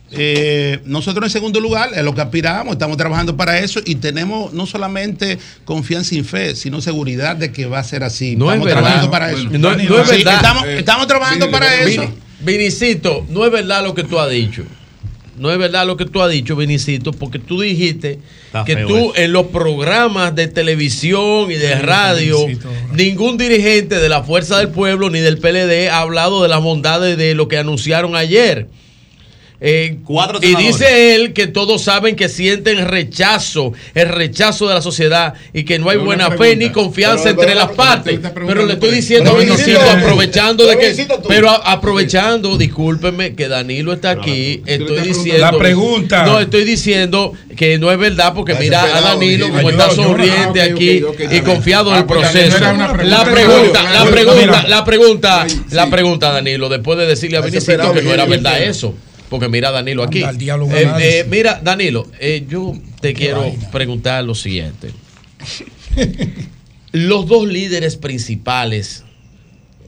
Eh, 0.09 0.79
nosotros 0.85 1.25
en 1.25 1.31
segundo 1.31 1.59
lugar 1.59 1.89
es 1.93 2.01
lo 2.01 2.15
que 2.15 2.21
aspiramos, 2.21 2.71
estamos 2.73 2.95
trabajando 2.95 3.35
para 3.35 3.59
eso 3.59 3.81
y 3.83 3.95
tenemos 3.95 4.53
no 4.53 4.65
solamente 4.65 5.37
confianza 5.65 6.15
y 6.15 6.23
fe, 6.23 6.55
sino 6.55 6.79
seguridad 6.79 7.35
de 7.35 7.51
que 7.51 7.65
va 7.65 7.79
a 7.79 7.83
ser 7.83 8.03
así. 8.05 8.37
No 8.37 8.49
es 8.53 8.57
estamos 8.59 8.65
verdad. 8.67 8.79
trabajando 8.81 9.11
para 9.11 9.31
eso. 9.31 9.43
No, 9.51 9.57
no 9.57 9.71
es 10.01 10.07
Sí, 10.09 10.15
verdad. 10.23 10.35
Estamos, 10.35 10.65
estamos 10.67 11.07
trabajando 11.07 11.51
para 11.51 11.75
eso. 11.81 12.09
Vinicito, 12.39 13.25
no 13.29 13.45
es 13.45 13.51
verdad 13.51 13.83
lo 13.83 13.93
que 13.93 14.03
tú 14.03 14.19
has 14.19 14.29
dicho. 14.29 14.63
No 15.37 15.51
es 15.51 15.59
verdad 15.59 15.85
lo 15.85 15.97
que 15.97 16.05
tú 16.05 16.21
has 16.21 16.31
dicho, 16.31 16.55
Vinicito, 16.55 17.11
porque 17.11 17.37
tú 17.37 17.61
dijiste 17.61 18.19
Está 18.47 18.65
que 18.65 18.75
tú 18.77 18.97
eso. 18.97 19.15
en 19.17 19.33
los 19.33 19.47
programas 19.47 20.33
de 20.33 20.47
televisión 20.47 21.51
y 21.51 21.55
de 21.55 21.75
radio 21.75 22.37
ningún 22.93 23.37
dirigente 23.37 23.99
de 23.99 24.09
la 24.09 24.23
Fuerza 24.23 24.57
del 24.57 24.69
Pueblo 24.69 25.11
ni 25.11 25.19
del 25.19 25.37
PLD 25.37 25.89
ha 25.89 25.99
hablado 25.99 26.41
de 26.41 26.49
las 26.49 26.61
bondades 26.61 27.17
de 27.17 27.35
lo 27.35 27.47
que 27.47 27.59
anunciaron 27.59 28.15
ayer. 28.15 28.67
Eh, 29.59 29.97
Cuatro 30.05 30.37
y 30.39 30.53
dice 30.55 31.15
él 31.15 31.33
que 31.33 31.47
todos 31.47 31.81
saben 31.81 32.15
que 32.15 32.29
sienten 32.29 32.87
rechazo, 32.87 33.73
el 33.95 34.07
rechazo 34.09 34.67
de 34.67 34.75
la 34.75 34.83
sociedad 34.83 35.33
y 35.51 35.63
que 35.63 35.79
no 35.79 35.89
hay 35.89 35.97
buena 35.97 36.29
fe 36.29 36.55
ni 36.55 36.69
confianza 36.69 37.23
Pero- 37.23 37.29
entre 37.31 37.45
pero- 37.47 37.59
las 37.59 37.65
pero- 37.69 37.77
partes. 37.77 38.19
Pero 38.45 38.65
le 38.67 38.73
estoy 38.73 38.91
diciendo, 38.91 39.31
pero 39.35 39.43
Vinicito, 39.43 39.79
Vinicito, 39.79 39.89
aprovechando 40.05 40.65
de 40.67 40.77
pero 40.77 40.95
que, 40.95 41.27
pero 41.27 41.49
a- 41.49 41.71
aprovechando, 41.71 42.55
discúlpeme 42.55 43.33
que 43.33 43.47
Danilo 43.47 43.93
está 43.93 44.11
aquí, 44.11 44.61
estoy 44.65 44.99
diciendo, 45.01 45.41
La 45.41 45.57
pregunta. 45.57 46.23
no 46.25 46.39
estoy 46.39 46.63
diciendo 46.63 47.33
que 47.55 47.79
no 47.79 47.91
es 47.91 47.97
verdad 47.97 48.33
porque 48.35 48.53
mira 48.53 48.83
a 48.95 49.01
Danilo 49.01 49.49
como 49.49 49.71
está 49.71 49.89
sonriente 49.89 50.61
Ah, 50.61 50.65
aquí 50.65 51.01
y 51.31 51.39
confiado 51.41 51.89
en 51.89 51.97
el 51.97 52.03
Ah, 52.03 52.07
pues, 52.07 52.19
proceso. 52.19 52.57
La 53.05 53.23
pregunta, 53.25 53.83
la 53.91 54.05
pregunta, 54.05 54.67
la 54.67 54.85
pregunta, 54.85 55.47
la 55.71 55.89
pregunta, 55.89 56.31
Danilo, 56.31 56.69
después 56.69 56.99
de 56.99 57.07
decirle 57.07 57.37
a 57.37 57.41
desesperado, 57.41 57.91
que 57.93 58.03
no 58.03 58.13
era 58.13 58.25
verdad 58.25 58.61
eso. 58.61 58.93
Porque 59.29 59.49
mira 59.49 59.71
Danilo 59.71 60.03
aquí. 60.03 60.23
Eh, 60.23 60.87
eh, 60.99 61.25
mira, 61.29 61.59
Danilo, 61.61 62.07
eh, 62.19 62.45
yo 62.47 62.73
te 63.01 63.13
quiero 63.13 63.53
preguntar 63.71 64.23
lo 64.23 64.35
siguiente. 64.35 64.91
Los 66.93 67.27
dos 67.27 67.47
líderes 67.47 67.97
principales 67.97 69.03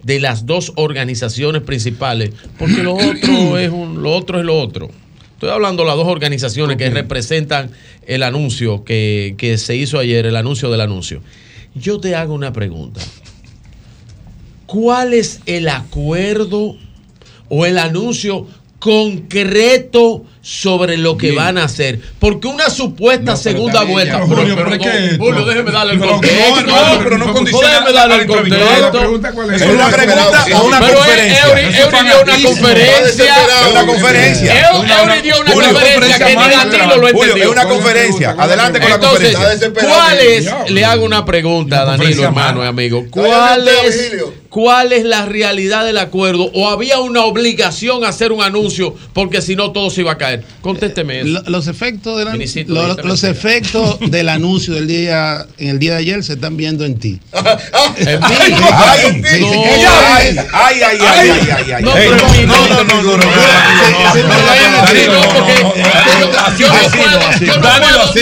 de 0.03 0.19
las 0.19 0.45
dos 0.45 0.73
organizaciones 0.75 1.61
principales, 1.61 2.31
porque 2.57 2.83
lo 2.83 2.93
otro 2.95 3.57
es 3.57 3.69
un, 3.69 4.03
lo 4.03 4.11
otro 4.11 4.39
es 4.39 4.45
lo 4.45 4.59
otro. 4.59 4.89
Estoy 5.33 5.49
hablando 5.49 5.83
de 5.83 5.87
las 5.87 5.97
dos 5.97 6.07
organizaciones 6.07 6.77
que 6.77 6.89
representan 6.89 7.71
el 8.05 8.23
anuncio 8.23 8.83
que, 8.83 9.35
que 9.37 9.57
se 9.57 9.75
hizo 9.75 9.97
ayer, 9.97 10.25
el 10.25 10.35
anuncio 10.35 10.69
del 10.69 10.81
anuncio. 10.81 11.21
Yo 11.73 11.99
te 11.99 12.15
hago 12.15 12.33
una 12.33 12.51
pregunta. 12.51 13.01
¿Cuál 14.65 15.13
es 15.13 15.39
el 15.45 15.69
acuerdo 15.69 16.75
o 17.47 17.65
el 17.65 17.77
anuncio 17.77 18.47
concreto 18.79 20.25
sobre 20.41 20.97
lo 20.97 21.17
que 21.17 21.31
van 21.33 21.57
a 21.57 21.65
hacer? 21.65 21.99
Porque 22.19 22.47
una 22.47 22.69
supuesta 22.69 23.35
segunda 23.35 23.83
vuelta. 23.83 24.21
pero, 24.23 24.27
Julio, 24.41 24.55
pero 24.55 24.73
es 24.73 24.79
que 24.79 25.05
esto- 25.05 25.17
Julio, 25.23 25.45
déjeme 25.45 25.71
darle 25.71 25.93
el 25.93 25.99
Pero, 25.99 26.11
contexto. 26.13 26.61
no, 26.65 26.99
pero 27.03 27.17
no 27.17 27.33
condiciona 27.33 27.69
déjeme 27.69 27.91
darle 27.93 28.13
al 28.15 28.19
el 28.21 28.25
entrevistado. 28.29 28.65
contexto. 28.69 28.93
La 28.93 28.99
pregunta, 29.01 29.31
¿cuál 29.33 29.53
es? 29.53 29.61
¿Es 29.61 29.67
una 29.69 29.89
pregunta 29.89 30.45
o 30.55 30.63
una 30.65 30.79
Pero 30.79 30.93
conferencia? 30.97 31.43
Eury, 31.47 31.61
Eso 31.61 31.69
es 31.69 31.77
Eury 31.79 31.83
dio 31.83 31.87
una 31.87 31.97
fanatismo. 31.97 32.49
conferencia. 32.49 33.35
Es 33.65 33.71
una 33.71 33.85
conferencia. 33.85 34.71
Eu- 34.71 34.99
Eury 35.01 35.21
dio 35.21 35.41
una 35.41 35.51
Julio, 35.51 35.69
conferencia 35.73 36.17
que 36.25 36.35
ni 36.35 36.35
Danilo 36.49 36.97
lo 36.97 37.07
entendió. 37.09 37.43
es 37.43 37.49
una 37.49 37.65
conferencia. 37.67 38.35
Adelante 38.37 38.79
con 38.79 38.89
la 38.89 38.99
conferencia. 38.99 39.71
¿cuál 39.81 40.19
es? 40.19 40.49
Le 40.69 40.85
hago 40.85 41.03
una 41.05 41.25
pregunta 41.25 41.81
a 41.81 41.85
Danilo, 41.85 42.23
hermano 42.23 42.63
y 42.63 42.67
amigo. 42.67 43.05
¿Cuál 43.11 43.67
es. 43.67 44.13
¿Cuál 44.49 44.93
es 44.93 45.03
la 45.03 45.27
realidad 45.27 45.85
del 45.85 45.99
acuerdo? 45.99 46.49
¿O 46.55 46.69
había 46.69 46.97
una 46.99 47.23
obligación 47.23 48.03
a 48.03 48.07
hacer 48.07 48.31
un 48.31 48.41
anuncio 48.41 48.95
porque 49.13 49.43
si 49.43 49.55
no 49.55 49.71
todo 49.73 49.91
se 49.91 50.01
iba 50.01 50.13
a 50.13 50.17
caer? 50.17 50.28
Contésteme 50.61 51.21
eso. 51.21 51.29
Lo- 51.29 51.43
Los 51.47 51.67
efectos, 51.67 52.17
del, 52.17 52.27
ahorita 52.27 53.03
los 53.03 53.23
efectos 53.23 53.97
del 54.11 54.29
anuncio 54.29 54.73
del 54.73 54.87
día 54.87 55.45
en 55.57 55.69
el 55.69 55.79
día 55.79 55.93
de 55.93 55.97
ayer 55.99 56.23
se 56.23 56.33
están 56.33 56.57
viendo 56.57 56.85
en 56.85 56.97
ti. 56.99 57.19
En 57.97 58.19
mí. 58.19 58.25
Ay, 58.73 59.05
En 59.05 59.21
ti. 59.21 59.29
ay, 59.31 60.37
ay, 60.53 60.81
ay, 60.81 60.99
ay, 61.01 61.71
ay. 61.73 61.83
No, 61.83 61.93
no, 61.95 62.83
no, 62.83 62.83
no, 62.83 62.83
no, 62.83 63.17
no, 63.17 63.17
no, 63.17 63.29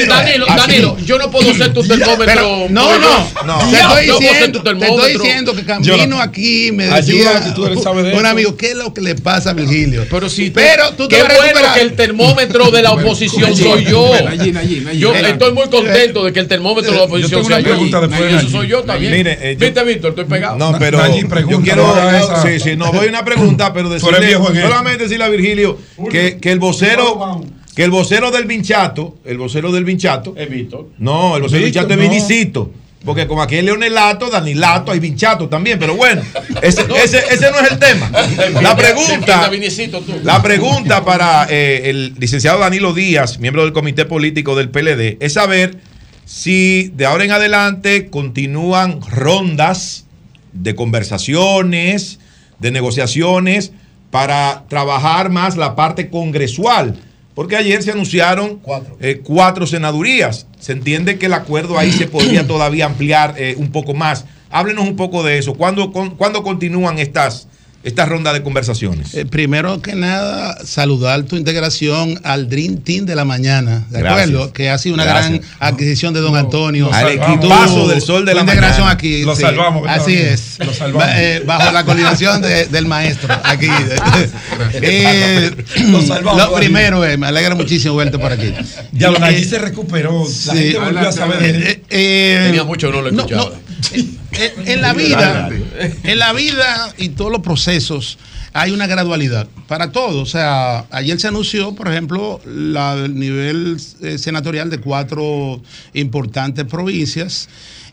Danilo, 0.08 0.46
Danilo, 0.46 0.98
yo 1.06 1.18
no 1.18 1.32
puedo 1.32 1.54
ser 1.54 1.74
tu 1.74 1.84
termómetro. 1.84 2.26
Pero, 2.26 2.68
no, 2.70 2.98
no, 3.00 3.30
no. 3.46 3.58
Te, 3.70 3.78
estoy 3.78 4.08
Yo 4.08 4.18
puedo 4.18 4.20
ser 4.20 4.30
diciendo, 4.30 4.64
te 4.64 4.72
estoy 4.72 5.14
diciendo 5.14 5.56
que 5.56 5.66
camino 5.66 6.22
aquí 6.22 6.72
me 6.72 6.88
decía 6.88 7.42
un 8.14 8.26
amigo, 8.26 8.56
¿qué 8.58 8.72
es 8.72 8.76
lo 8.78 8.94
que 8.94 9.02
le 9.02 9.16
pasa 9.16 9.52
a 9.52 9.54
Virgilio? 9.54 10.06
Pero 10.10 10.30
si 10.30 10.50
Pero 10.50 10.92
tú 10.94 11.08
te 11.08 11.22
vas 11.22 11.32
a 11.32 11.42
recuperar. 11.42 11.74
Termómetro 11.98 12.72
de 12.72 12.82
la 12.82 12.94
oposición 12.94 13.54
soy 13.56 13.84
yo. 13.84 14.14
Allí, 14.14 14.56
allí, 14.56 14.84
allí. 14.86 15.00
Yo 15.00 15.14
estoy 15.14 15.52
muy 15.52 15.68
contento 15.70 16.24
de 16.24 16.32
que 16.32 16.40
el 16.40 16.48
termómetro 16.48 16.92
de 16.92 16.98
la 16.98 17.04
oposición 17.04 17.44
sea 17.44 17.60
yo. 17.60 17.76
eso 18.38 18.50
soy 18.50 18.68
yo 18.70 18.84
también. 18.84 19.12
Mire, 19.12 19.38
eh, 19.42 19.58
yo- 19.60 19.66
Viste, 19.66 19.84
Víctor, 19.84 20.12
estoy 20.12 20.26
pegado. 20.26 20.58
No, 20.58 20.78
pero 20.80 21.00
yo 21.50 21.62
quiero. 21.62 21.94
Sí, 22.44 22.60
sí, 22.62 22.76
no, 22.78 22.94
voy 22.94 23.08
a 23.08 23.10
una 23.10 23.26
pregunta, 23.26 23.74
pero 23.74 23.90
decirle, 23.90 24.34
solamente 24.62 25.04
decirle 25.04 25.26
a 25.26 25.30
Virgilio 25.30 25.78
que, 26.10 26.38
que 26.38 26.52
el 26.52 26.60
vocero. 26.60 27.42
Que 27.76 27.84
el 27.84 27.92
vocero 27.92 28.32
del 28.32 28.46
Vinchato, 28.46 29.18
el 29.24 29.38
vocero 29.38 29.72
del 29.72 29.86
Vinchato. 29.86 30.34
Es 30.36 30.50
Víctor. 30.50 30.88
No, 30.98 31.36
el 31.36 31.44
vocero 31.44 31.58
del 31.62 31.66
Vinchato 31.66 31.94
es. 31.94 32.00
Vinicito. 32.00 32.72
Porque 33.06 33.28
como 33.28 33.42
aquí 33.42 33.56
hay 33.56 33.62
Leonelato, 33.62 34.30
Danilato, 34.30 34.92
hay 34.92 35.00
Vinchato 35.00 35.48
también, 35.48 35.80
pero 35.80 35.96
bueno, 35.96 36.22
ese, 36.62 36.82
ese, 37.04 37.20
ese 37.30 37.52
no 37.52 37.60
es 37.60 37.72
el 37.72 37.80
tema. 37.80 38.12
La 38.62 38.76
pregunta, 38.76 39.50
la 40.24 40.42
pregunta 40.42 41.06
para 41.06 41.48
eh, 41.50 41.90
el 41.90 42.16
licenciado 42.18 42.60
Danilo 42.60 42.94
Díaz, 42.94 43.40
miembro 43.40 43.64
del 43.64 43.74
comité 43.74 44.06
político 44.06 44.56
del 44.56 44.70
PLD, 44.70 45.18
es 45.20 45.34
saber 45.34 45.78
si 46.26 46.92
de 46.96 47.06
ahora 47.06 47.24
en 47.24 47.32
adelante 47.32 48.10
continúan 48.10 49.02
rondas 49.02 50.06
de 50.54 50.76
conversaciones, 50.76 52.20
de 52.60 52.72
negociaciones 52.72 53.72
para 54.12 54.66
trabajar 54.68 55.30
más 55.30 55.58
la 55.58 55.76
parte 55.76 56.10
congresual. 56.10 56.96
Porque 57.38 57.56
ayer 57.56 57.84
se 57.84 57.92
anunciaron 57.92 58.60
eh, 59.00 59.22
cuatro 59.24 59.68
senadurías. 59.68 60.48
Se 60.60 60.72
entiende 60.72 61.20
que 61.20 61.28
el 61.28 61.34
acuerdo 61.34 61.78
ahí 61.78 61.92
se 61.92 62.08
podría 62.08 62.48
todavía 62.54 62.88
ampliar 62.88 63.36
eh, 63.38 63.54
un 63.60 63.72
poco 63.72 63.94
más. 63.94 64.26
Háblenos 64.50 64.88
un 64.88 64.96
poco 64.96 65.22
de 65.22 65.38
eso. 65.38 65.54
¿Cuándo, 65.54 65.92
con- 65.92 66.16
cuándo 66.16 66.42
continúan 66.42 66.98
estas, 66.98 67.48
estas 67.88 68.08
rondas 68.10 68.34
de 68.34 68.44
conversaciones? 68.44 69.14
Eh, 69.16 69.26
primero 69.26 69.82
que 69.82 69.96
nada, 69.96 70.58
saludar 70.66 71.24
tu 71.24 71.36
integración 71.38 72.20
al 72.24 72.50
Dream 72.50 72.78
Team 72.78 73.06
de 73.06 73.16
la 73.16 73.26
mañana, 73.26 73.86
¿de 73.90 74.00
Gracias. 74.00 74.28
acuerdo? 74.30 74.54
Que 74.54 74.70
ha 74.70 74.78
sido 74.78 74.96
una 74.96 75.06
Gracias. 75.06 75.40
gran 75.40 75.42
adquisición 75.60 76.14
de 76.14 76.20
don 76.20 76.36
Antonio. 76.36 76.90
Al 76.94 77.10
equipazo 77.14 77.88
del 77.88 78.02
sol 78.02 78.26
de 78.26 78.32
tu 78.32 78.36
la 78.38 78.42
integración 78.44 78.82
mañana. 78.86 78.92
aquí. 78.98 79.24
Lo 79.24 79.36
sí. 79.36 79.42
salvamos. 79.42 79.88
Así 79.88 80.14
es. 80.16 80.58
Lo 80.60 80.74
salvamos. 80.74 81.08
Eh, 81.18 81.44
bajo 81.46 81.72
la 81.72 81.84
coordinación 81.86 82.42
de- 82.42 82.66
del 82.66 82.86
maestro 82.86 83.34
aquí. 83.44 83.68
Eh, 84.74 85.52
Lo 85.90 86.02
salvamos, 86.02 86.42
lo 86.50 86.56
primero, 86.56 87.06
eh, 87.06 87.18
me 87.18 87.28
alegra 87.28 87.56
muchísimo 87.56 87.96
verte 87.96 88.18
por 88.20 88.32
aquí. 88.32 88.54
Ya 88.92 89.10
lo 89.12 89.18
Eh, 89.18 89.22
Nayib 89.22 89.50
se 89.50 89.60
recuperó. 89.60 90.24
La 90.24 90.30
sí. 90.30 90.58
gente 90.58 90.80
volvió 90.80 91.08
a 91.10 91.12
saber. 91.12 91.38
Eh, 91.44 91.82
eh, 91.90 92.42
Tenía 92.48 92.64
mucho 92.64 92.88
que 92.92 92.96
no 92.98 93.02
lo 93.02 93.12
no, 93.12 93.18
escuchaba. 93.20 93.50
no. 93.52 94.18
En 94.38 94.82
la 94.82 94.94
vida, 94.94 95.50
en 96.04 96.20
la 96.20 96.34
vida 96.34 96.94
y 96.98 97.10
todos 97.10 97.32
los 97.32 97.42
procesos 97.42 98.18
hay 98.54 98.72
una 98.72 98.88
gradualidad 98.88 99.48
para 99.68 99.92
todo. 99.92 100.22
O 100.22 100.26
sea, 100.26 100.86
ayer 100.90 101.20
se 101.20 101.28
anunció, 101.28 101.76
por 101.76 101.88
ejemplo, 101.88 102.42
la, 102.46 102.94
el 102.94 103.18
nivel 103.18 103.78
eh, 104.02 104.18
senatorial 104.18 104.70
de 104.70 104.80
cuatro 104.80 105.62
importantes 105.94 106.66
provincias 106.66 107.50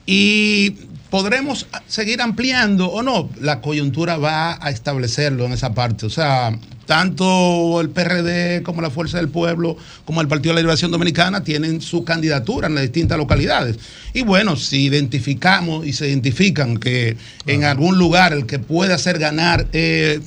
y 0.07 0.71
podremos 1.11 1.67
seguir 1.87 2.23
ampliando 2.23 2.89
o 2.89 3.03
no. 3.03 3.29
La 3.41 3.61
coyuntura 3.61 4.17
va 4.17 4.59
a 4.61 4.71
establecerlo 4.71 5.45
en 5.45 5.53
esa 5.53 5.75
parte. 5.75 6.07
O 6.07 6.11
sea, 6.11 6.59
tanto 6.87 7.81
el 7.81 7.91
PRD 7.91 8.63
como 8.63 8.83
la 8.83 8.91
Fuerza 8.91 9.19
del 9.19 9.29
Pueblo, 9.29 9.77
como 10.05 10.21
el 10.21 10.29
Partido 10.29 10.51
de 10.51 10.55
la 10.57 10.61
Liberación 10.61 10.91
Dominicana 10.91 11.45
tienen 11.45 11.81
su 11.81 12.05
candidatura 12.05 12.67
en 12.69 12.75
las 12.75 12.83
distintas 12.83 13.19
localidades. 13.19 13.79
Y 14.13 14.23
bueno, 14.23 14.57
si 14.57 14.85
identificamos 14.85 15.87
y 15.87 15.93
se 15.93 16.09
identifican 16.09 16.77
que 16.79 17.17
en 17.47 17.65
algún 17.65 17.99
lugar 17.99 18.33
el 18.33 18.47
que 18.47 18.59
puede 18.59 18.93
hacer 18.93 19.19
ganar 19.19 19.67
eh, 19.73 20.21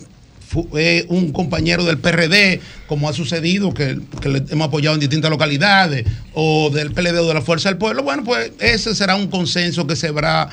fu- 0.47 0.67
eh, 0.77 1.05
un 1.09 1.31
compañero 1.31 1.83
del 1.85 1.97
PRD, 1.97 2.59
como 2.87 3.07
ha 3.09 3.13
sucedido, 3.13 3.73
que, 3.73 3.99
que 4.21 4.29
le 4.29 4.43
hemos 4.49 4.67
apoyado 4.67 4.95
en 4.95 4.99
distintas 4.99 5.29
localidades, 5.29 6.05
o 6.33 6.69
del 6.69 6.91
PLD 6.91 7.17
o 7.19 7.27
de 7.27 7.33
la 7.33 7.41
Fuerza 7.41 7.69
del 7.69 7.77
Pueblo, 7.77 8.03
bueno, 8.03 8.23
pues 8.23 8.51
ese 8.59 8.95
será 8.95 9.15
un 9.15 9.27
consenso 9.27 9.85
que 9.87 9.95
se, 9.95 10.07
habrá, 10.07 10.49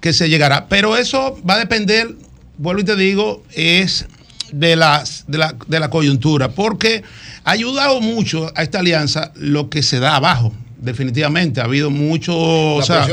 que 0.00 0.12
se 0.12 0.28
llegará. 0.28 0.66
Pero 0.68 0.96
eso 0.96 1.38
va 1.48 1.54
a 1.54 1.58
depender, 1.58 2.14
vuelvo 2.58 2.80
y 2.80 2.84
te 2.84 2.96
digo, 2.96 3.42
es 3.52 4.06
de, 4.58 4.76
las, 4.76 5.24
de, 5.26 5.38
la, 5.38 5.54
de 5.66 5.80
la 5.80 5.90
coyuntura, 5.90 6.50
porque 6.50 7.02
ha 7.44 7.50
ayudado 7.50 8.00
mucho 8.00 8.52
a 8.54 8.62
esta 8.62 8.78
alianza 8.80 9.32
lo 9.34 9.68
que 9.68 9.82
se 9.82 10.00
da 10.00 10.16
abajo. 10.16 10.52
Definitivamente, 10.76 11.62
ha 11.62 11.64
habido 11.64 11.88
mucho 11.88 12.36
o 12.36 12.82
sea, 12.82 13.06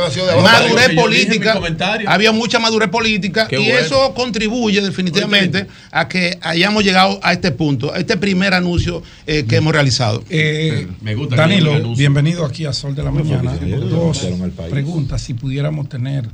madurez 0.43 0.89
política. 0.93 1.57
Había 2.05 2.33
mucha 2.33 2.59
madurez 2.59 2.89
política 2.89 3.47
Qué 3.47 3.61
y 3.61 3.63
bueno. 3.63 3.79
eso 3.79 4.13
contribuye 4.13 4.81
definitivamente 4.81 5.67
a 5.89 6.09
que 6.09 6.37
hayamos 6.41 6.83
llegado 6.83 7.21
a 7.23 7.31
este 7.31 7.51
punto, 7.51 7.93
a 7.93 7.97
este 7.97 8.17
primer 8.17 8.53
anuncio 8.53 9.01
eh, 9.25 9.45
que 9.47 9.55
hemos 9.55 9.71
realizado. 9.71 10.21
Eh, 10.29 10.85
Me 10.99 11.15
gusta 11.15 11.37
Danilo, 11.37 11.95
bienvenido 11.95 12.45
aquí 12.45 12.65
a 12.65 12.73
Sol 12.73 12.93
de 12.93 13.03
la 13.03 13.11
¿Cómo 13.11 13.23
fue 13.23 13.37
Mañana. 13.37 13.77
Dos 13.77 14.27
preguntas, 14.69 15.21
si 15.21 15.33
pudiéramos 15.33 15.87
tener 15.87 16.27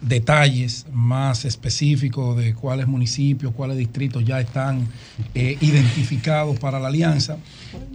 detalles 0.00 0.86
más 0.92 1.44
específicos 1.44 2.36
de 2.36 2.54
cuáles 2.54 2.86
municipios, 2.86 3.52
cuáles 3.52 3.76
distritos 3.76 4.24
ya 4.24 4.40
están 4.40 4.88
eh, 5.34 5.56
identificados 5.60 6.58
para 6.58 6.78
la 6.78 6.88
alianza 6.88 7.38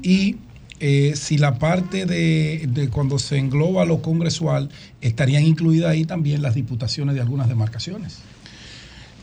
y 0.02 0.38
eh, 0.80 1.14
si 1.16 1.38
la 1.38 1.60
parte 1.60 2.06
de, 2.06 2.68
de 2.68 2.90
cuando 2.90 3.18
se 3.18 3.38
engloba 3.38 3.86
lo 3.86 4.02
congresual, 4.02 4.70
estarían 5.00 5.44
incluidas 5.44 5.92
ahí 5.92 6.04
también 6.04 6.42
las 6.42 6.56
diputaciones 6.56 7.16
de 7.16 7.22
algunas 7.22 7.48
demarcaciones. 7.48 8.20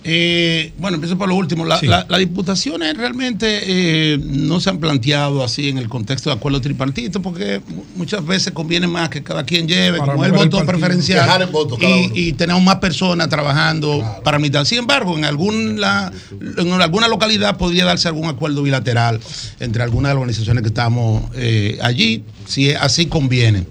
Eh, 0.03 0.73
bueno, 0.79 0.95
empiezo 0.95 1.19
por 1.19 1.29
lo 1.29 1.35
último. 1.35 1.65
La- 1.67 1.79
Sí. 1.79 1.87
la- 1.87 2.07
Las 2.09 2.19
diputaciones 2.21 2.97
realmente 2.97 3.61
eh, 3.67 4.19
no 4.25 4.59
se 4.61 4.71
han 4.71 4.79
planteado 4.79 5.45
así 5.45 5.69
en 5.69 5.77
el 5.79 5.89
contexto 5.89 6.31
de 6.31 6.37
acuerdo 6.37 6.61
tripartito, 6.61 7.21
porque 7.21 7.61
mu- 7.69 7.85
muchas 7.97 8.25
veces 8.25 8.53
conviene 8.55 8.87
más 8.87 9.11
que 9.11 9.23
cada 9.23 9.45
quien 9.45 9.69
lleve 9.69 9.99
Para 9.99 10.13
como 10.13 10.25
el 10.25 10.33
voto 10.33 10.65
preferencial 10.65 11.25
Dejar 11.25 11.43
el 11.43 11.49
voto 11.49 11.77
cada 11.77 11.95
y, 11.97 12.11
y 12.15 12.33
tenemos 12.33 12.63
más 12.63 12.77
personas 12.77 13.29
trabajando 13.29 14.03
para 14.25 14.39
mitad. 14.39 14.65
Sin 14.65 14.79
embargo, 14.79 15.19
en 15.19 15.25
alguna, 15.27 16.11
en 16.57 16.73
alguna 16.73 17.07
localidad 17.09 17.57
podría 17.59 17.85
darse 17.85 18.09
algún 18.09 18.29
acuerdo 18.29 18.63
bilateral 18.63 19.21
entre 19.61 19.83
algunas 19.83 20.11
de 20.11 20.15
las 20.15 20.21
organizaciones 20.23 20.63
que 20.63 20.69
estamos 20.69 21.25
eh, 21.35 21.79
allí, 21.83 22.25
si 22.47 22.73
así 22.73 23.07
conviene 23.07 23.65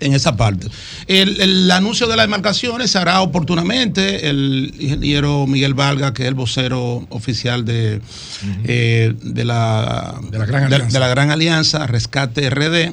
en 0.00 0.12
esa 0.12 0.36
parte. 0.36 0.66
El, 1.06 1.40
el 1.40 1.70
anuncio 1.70 2.06
de 2.06 2.16
las 2.16 2.24
demarcaciones 2.26 2.90
se 2.90 2.98
hará 2.98 3.20
oportunamente. 3.20 4.28
El 4.28 4.74
ingeniero 4.78 5.46
Miguel 5.46 5.74
Valga, 5.74 6.12
que 6.12 6.22
es 6.24 6.28
el 6.28 6.34
vocero 6.34 7.06
oficial 7.10 7.64
de, 7.64 8.00
eh, 8.64 9.14
de, 9.22 9.44
la, 9.44 10.14
de, 10.30 10.38
la 10.38 10.46
Gran 10.46 10.64
Alianza. 10.64 10.88
de 10.92 10.98
la 11.00 11.08
Gran 11.08 11.30
Alianza, 11.30 11.86
Rescate 11.86 12.50
RD, 12.50 12.92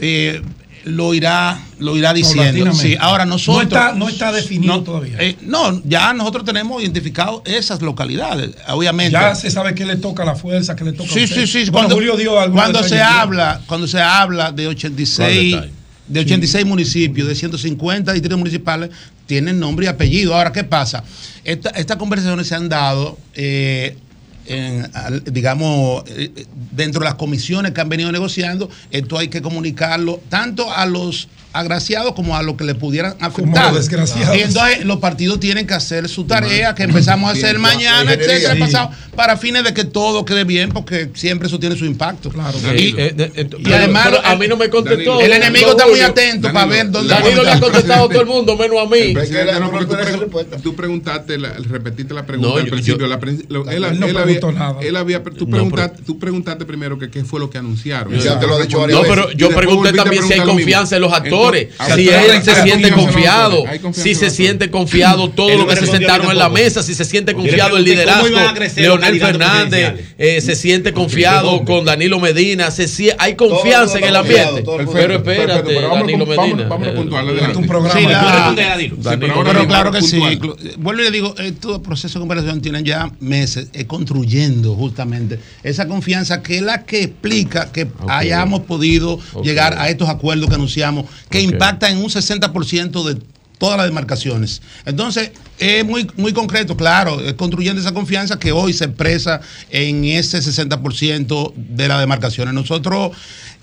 eh, 0.00 0.42
lo 0.84 1.12
irá, 1.12 1.60
lo 1.80 1.96
irá 1.96 2.12
diciendo. 2.14 2.72
Sí, 2.72 2.96
ahora 2.98 3.26
nosotros. 3.26 3.56
No 3.56 3.62
está- 3.78 3.92
no 3.94 4.08
está 4.08 4.32
definido 4.32 4.74
no, 4.76 4.82
todavía. 4.82 5.16
eh, 5.20 5.36
no, 5.42 5.82
ya 5.84 6.12
nosotros 6.14 6.44
tenemos 6.44 6.80
identificado 6.82 7.42
esas 7.44 7.82
localidades. 7.82 8.50
Obviamente. 8.68 9.12
Ya 9.12 9.34
se 9.34 9.50
sabe 9.50 9.74
qué 9.74 9.84
le 9.84 9.96
toca 9.96 10.22
a 10.22 10.26
la 10.26 10.34
fuerza, 10.34 10.74
qué 10.76 10.84
le 10.84 10.92
toca 10.92 11.10
a 11.10 11.12
Sí, 11.14 11.24
usted. 11.24 11.46
sí, 11.46 11.46
sí. 11.46 11.58
Bueno, 11.70 11.88
Cuando, 11.88 11.94
Julio 11.96 12.16
dio 12.16 12.40
algunos 12.40 12.62
cuando 12.64 12.82
se 12.88 13.00
habla, 13.02 13.60
cuando 13.66 13.86
se 13.86 14.00
habla 14.00 14.50
de 14.52 14.68
86, 14.68 15.16
¿Cuál 15.54 15.62
detalle? 15.62 15.77
De 16.08 16.20
86 16.20 16.64
municipios, 16.66 17.28
de 17.28 17.34
150 17.34 18.12
distritos 18.12 18.38
municipales, 18.38 18.90
tienen 19.26 19.58
nombre 19.60 19.86
y 19.86 19.88
apellido. 19.88 20.34
Ahora, 20.34 20.52
¿qué 20.52 20.64
pasa? 20.64 21.04
Esta- 21.44 21.70
estas 21.70 21.96
conversaciones 21.98 22.46
se 22.46 22.54
han 22.54 22.68
dado, 22.68 23.18
eh, 23.34 23.96
en, 24.46 24.90
digamos, 25.30 26.04
eh, 26.08 26.30
dentro 26.72 27.00
de 27.00 27.04
las 27.04 27.16
comisiones 27.16 27.72
que 27.72 27.80
han 27.82 27.88
venido 27.90 28.10
negociando. 28.10 28.70
Esto 28.90 29.18
hay 29.18 29.28
que 29.28 29.42
comunicarlo 29.42 30.22
tanto 30.30 30.72
a 30.72 30.86
los 30.86 31.28
agraciados 31.52 32.12
como 32.14 32.36
a 32.36 32.42
los 32.42 32.56
que 32.56 32.64
le 32.64 32.74
pudieran 32.74 33.14
afectar. 33.20 33.74
desgraciados. 33.74 34.36
Y 34.36 34.40
entonces 34.40 34.84
los 34.84 34.98
partidos 34.98 35.40
tienen 35.40 35.66
que 35.66 35.74
hacer 35.74 36.08
su 36.08 36.24
tarea, 36.24 36.74
que 36.74 36.82
empezamos 36.84 37.28
a 37.28 37.32
hacer 37.32 37.50
Bien, 37.58 37.62
mañana, 37.62 38.12
etcétera, 38.12 38.54
Sí. 38.54 38.60
pasado, 38.60 38.90
para 39.16 39.36
fines 39.36 39.64
de 39.64 39.74
que 39.74 39.84
todo 39.84 40.24
quede 40.24 40.44
bien, 40.44 40.70
porque 40.70 41.10
siempre 41.14 41.48
eso 41.48 41.58
tiene 41.58 41.76
su 41.76 41.84
impacto. 41.84 42.30
Sí, 42.30 42.94
eh, 42.96 43.14
eh, 43.16 43.48
y 43.58 43.62
pero- 43.64 43.76
además 43.76 44.08
pero 44.10 44.24
a 44.26 44.36
mí 44.36 44.46
no 44.46 44.56
me 44.56 44.68
contestó. 44.68 45.20
el 45.20 45.32
enemigo 45.32 45.70
está 45.70 45.86
muy 45.86 46.00
atento 46.00 46.52
para 46.52 46.66
ver 46.66 46.90
dónde 46.90 47.12
Danilo 47.14 47.42
le 47.42 47.50
ha 47.50 47.60
contestado 47.60 48.04
a 48.04 48.08
todo 48.08 48.20
el 48.20 48.26
mundo, 48.34 48.56
menos 48.56 48.78
a 48.80 48.84
mí. 48.86 49.14
No, 49.14 49.70
tú, 49.86 49.94
pregu- 49.94 50.62
tú 50.62 50.74
preguntaste, 50.76 51.38
la, 51.38 51.52
repetiste 51.54 52.14
la 52.14 52.24
pregunta 52.26 52.50
No, 52.50 52.56
al 52.58 52.64
yo- 52.64 52.70
principio. 52.70 53.00
yo- 53.00 53.06
la 53.06 53.18
pre- 53.18 53.38
lo- 53.48 53.68
él, 53.68 53.84
Él 53.84 54.00
no 54.00 54.06
él 54.06 54.16
había, 54.16 54.40
nada. 54.52 54.76
él 54.80 54.96
había- 54.96 55.22
tú, 55.22 55.46
No, 55.46 55.50
preguntaste, 55.56 56.02
tú 56.02 56.18
preguntaste 56.18 56.64
primero 56.64 56.98
que 56.98 57.10
qué 57.10 57.24
fue 57.24 57.40
lo 57.40 57.50
que 57.50 57.58
anunciaron. 57.58 58.12
Yo- 58.12 58.22
Ya 58.22 58.38
te 58.38 58.46
lo 58.46 58.58
he 58.58 58.62
dicho 58.62 58.86
No, 58.86 59.02
pero 59.02 59.30
yo 59.32 59.48
pregunté 59.50 59.92
también 59.92 60.22
si 60.24 60.34
hay 60.34 60.40
confianza 60.40 60.96
en 60.96 61.02
los 61.02 61.12
actores, 61.12 61.37
si 61.94 62.08
él 62.08 62.42
se 62.42 62.62
siente 62.62 62.90
confiado, 62.92 63.64
si 63.92 64.14
se 64.14 64.30
siente 64.30 64.70
confiado 64.70 65.30
todo 65.30 65.50
lo 65.58 65.66
que 65.66 65.74
se 65.76 65.86
sentaron 65.98 66.30
en 66.32 66.38
la 66.38 66.48
mesa, 66.48 66.82
si 66.82 66.94
se 66.94 67.04
siente 67.04 67.34
confiado 67.34 67.76
el 67.76 67.84
liderazgo, 67.84 68.26
Leonel 68.82 69.20
Fernández, 69.26 70.06
eh, 70.18 70.40
se 70.40 70.56
siente 70.56 70.92
confiado 70.92 71.64
con 71.64 71.84
Danilo 71.84 72.18
Medina, 72.20 72.68
hay 73.18 73.34
confianza 73.34 73.98
en 73.98 74.04
el 74.04 74.16
ambiente. 74.16 74.62
Pero 74.92 75.14
espérate, 75.14 75.74
Danilo 75.98 76.26
Medina. 76.26 76.64
Vamos 76.68 76.88
a 76.88 76.94
puntuar. 76.94 77.24
Eh, 77.24 77.28
adelante. 77.28 77.54
Sí, 77.92 78.02
la- 78.12 78.48
Sí, 79.12 79.16
pero 79.20 79.66
claro 79.68 79.90
que 79.92 80.02
sí. 80.02 80.18
Vuelvo 80.78 81.00
y 81.02 81.04
le 81.04 81.10
digo, 81.10 81.34
estos 81.38 81.78
procesos 81.80 82.14
de 82.14 82.20
conversación 82.20 82.60
tienen 82.60 82.84
ya 82.84 83.10
meses 83.20 83.68
eh, 83.72 83.86
construyendo 83.86 84.74
justamente 84.74 85.38
esa 85.62 85.86
confianza 85.88 86.42
que 86.42 86.56
es 86.56 86.62
la 86.62 86.84
que 86.84 87.02
explica 87.02 87.70
que 87.72 87.86
hayamos 88.08 88.60
podido 88.60 89.18
llegar 89.42 89.74
a 89.78 89.88
estos 89.88 90.08
acuerdos 90.08 90.48
que 90.48 90.54
anunciamos, 90.54 91.06
que 91.30 91.38
Ok. 91.38 91.52
impactan 91.52 91.92
en 91.92 91.98
un 91.98 92.10
60% 92.10 93.04
de 93.04 93.20
todas 93.58 93.76
las 93.76 93.86
demarcaciones. 93.86 94.62
Entonces, 94.86 95.32
es 95.58 95.84
muy, 95.84 96.08
muy 96.16 96.32
concreto, 96.32 96.76
claro, 96.76 97.20
es 97.20 97.34
construyendo 97.34 97.80
esa 97.80 97.92
confianza 97.92 98.38
que 98.38 98.52
hoy 98.52 98.72
se 98.72 98.84
expresa 98.84 99.40
en 99.70 100.04
ese 100.04 100.38
60% 100.38 101.52
de 101.56 101.88
las 101.88 101.98
demarcaciones. 101.98 102.54
Nosotros, 102.54 103.10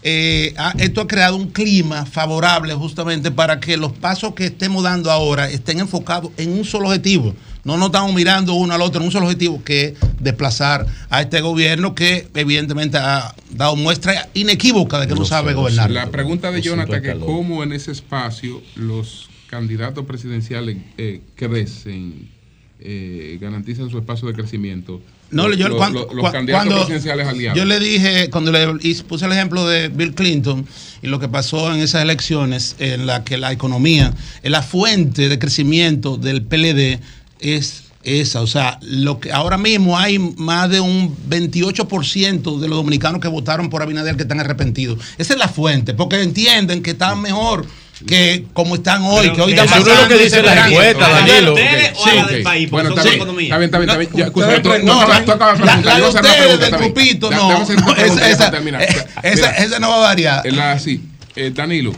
eh, 0.03 0.53
esto 0.80 1.02
ha 1.02 1.08
creado 1.08 1.38
un 1.38 1.48
clima 1.50 2.06
favorable 2.06 2.74
justamente 2.74 3.32
para 3.32 3.60
que 3.61 3.77
los 3.77 3.94
pasos 3.94 4.34
que 4.35 4.48
estemos 4.48 4.84
dando 4.84 5.10
ahora 5.11 5.50
estén 5.50 5.80
enfocados 5.80 6.32
en 6.38 6.52
un 6.52 6.66
solo 6.66 6.88
objetivo. 6.90 7.34
No 7.66 7.77
nos 7.77 7.88
estamos 7.88 8.14
mirando 8.14 8.53
uno 8.53 8.76
al 8.76 8.82
otro 8.84 9.02
en 9.02 9.08
un 9.08 9.11
solo 9.11 9.26
objetivo, 9.26 9.61
que 9.64 9.85
es 9.85 9.94
desplazar 10.19 10.85
a 11.10 11.22
este 11.22 11.42
gobierno 11.42 11.95
que 11.95 12.27
evidentemente 12.35 12.98
ha 13.00 13.34
dado 13.50 13.76
muestra 13.76 14.30
inequívoca 14.35 15.00
de 15.00 15.08
que 15.08 15.16
no, 15.16 15.26
sabe 15.26 15.56
gobernar. 15.56 15.90
La 15.90 16.11
pregunta 16.11 16.52
de 16.52 16.61
Jonathan 16.61 17.02
que 17.02 17.16
cómo 17.16 17.64
en 17.64 17.74
ese 17.74 17.92
espacio 17.92 18.61
los 18.76 19.30
candidatos 19.50 20.06
presidenciales 20.06 20.77
eh, 21.00 21.22
crecen, 21.35 22.30
eh, 22.80 23.40
garantizan 23.42 23.90
su 23.90 23.98
espacio 23.98 24.27
de 24.27 24.35
crecimiento. 24.35 25.02
No, 25.32 25.48
los, 25.48 25.58
yo 25.58 25.69
los- 25.69 25.77
cuando, 25.77 26.08
los- 26.14 26.32
candidatos 26.32 26.68
cuando 26.68 26.76
presidenciales 26.85 27.27
aliados. 27.27 27.58
yo 27.58 27.66
le 27.66 27.80
dije, 27.80 28.30
cuando 28.30 28.52
le 28.52 28.68
puse 29.08 29.26
el 29.26 29.32
ejemplo 29.32 29.68
de 29.68 29.88
Bill 29.88 30.14
Clinton 30.14 30.68
y 31.02 31.08
lo 31.08 31.19
que 31.19 31.27
pasó 31.30 31.74
en 31.74 31.80
esas 31.80 32.03
elecciones, 32.03 32.76
en 32.77 33.08
la 33.08 33.24
que 33.24 33.38
la 33.38 33.52
economía, 33.52 34.14
en 34.44 34.52
la 34.52 34.61
fuente 34.61 35.30
de 35.30 35.40
crecimiento 35.40 36.18
del 36.18 36.44
PLD 36.44 37.00
es 37.40 37.84
esa, 38.04 38.42
o 38.42 38.48
sea, 38.48 38.78
lo 38.82 39.20
que 39.20 39.32
ahora 39.32 39.58
mismo 39.58 39.98
hay 39.98 40.20
más 40.20 40.70
de 40.70 40.80
un 40.80 41.16
28% 41.28 42.60
de 42.60 42.68
los 42.68 42.78
dominicanos 42.78 43.20
que 43.20 43.28
votaron 43.28 43.70
por 43.72 43.82
Abinader 43.82 44.16
que 44.16 44.22
están 44.24 44.40
arrepentidos. 44.40 45.00
Esa 45.18 45.34
es 45.34 45.40
la 45.40 45.48
fuente, 45.48 45.94
porque 45.96 46.22
entienden 46.22 46.84
que 46.84 46.92
están 46.92 47.20
mejor 47.22 47.66
que 48.06 48.46
como 48.54 48.76
están 48.76 49.02
hoy, 49.04 49.32
que 49.32 49.42
hoy 49.42 49.54
están 49.54 49.66
eso 49.68 49.76
no 49.76 49.80
es 49.82 49.86
lo 49.88 49.92
pasando 49.94 50.08
que 50.10 50.24
dice 50.24 50.36
ese 50.38 50.44
la 50.46 50.50
verano. 50.52 50.70
encuesta, 50.72 51.10
Danilo. 51.10 51.56
Sí, 51.56 51.62
o 51.64 52.06
a 52.06 52.14
la 52.14 52.26
del 52.28 52.38
sí. 52.38 52.44
país? 52.44 52.70
Bueno, 52.70 52.90
está 52.90 53.04
bien, 53.04 53.14
está 53.22 53.58
bien, 53.58 53.64
está 53.64 53.78
bien. 53.80 53.90
Ya, 54.14 54.28
Ustedes 54.28 54.28
escúchame, 54.28 54.60
tú- 54.60 54.86
no, 54.86 55.06
tú 55.26 55.32
acabas 55.32 55.60
de 55.60 55.66
la- 55.66 55.72
preguntar, 55.72 55.86
la 55.86 55.96
de 56.00 56.06
a 56.06 56.10
ustedes 56.10 56.60
del 56.60 56.72
grupito, 56.72 57.32
no. 57.32 57.64
esa 59.24 59.80
no 59.80 59.90
va 59.90 59.96
a 59.96 60.00
variar. 60.00 60.46
eh, 60.46 60.52
la- 60.52 60.78
sí, 60.80 61.02
eh, 61.36 61.52
Danilo, 61.54 61.94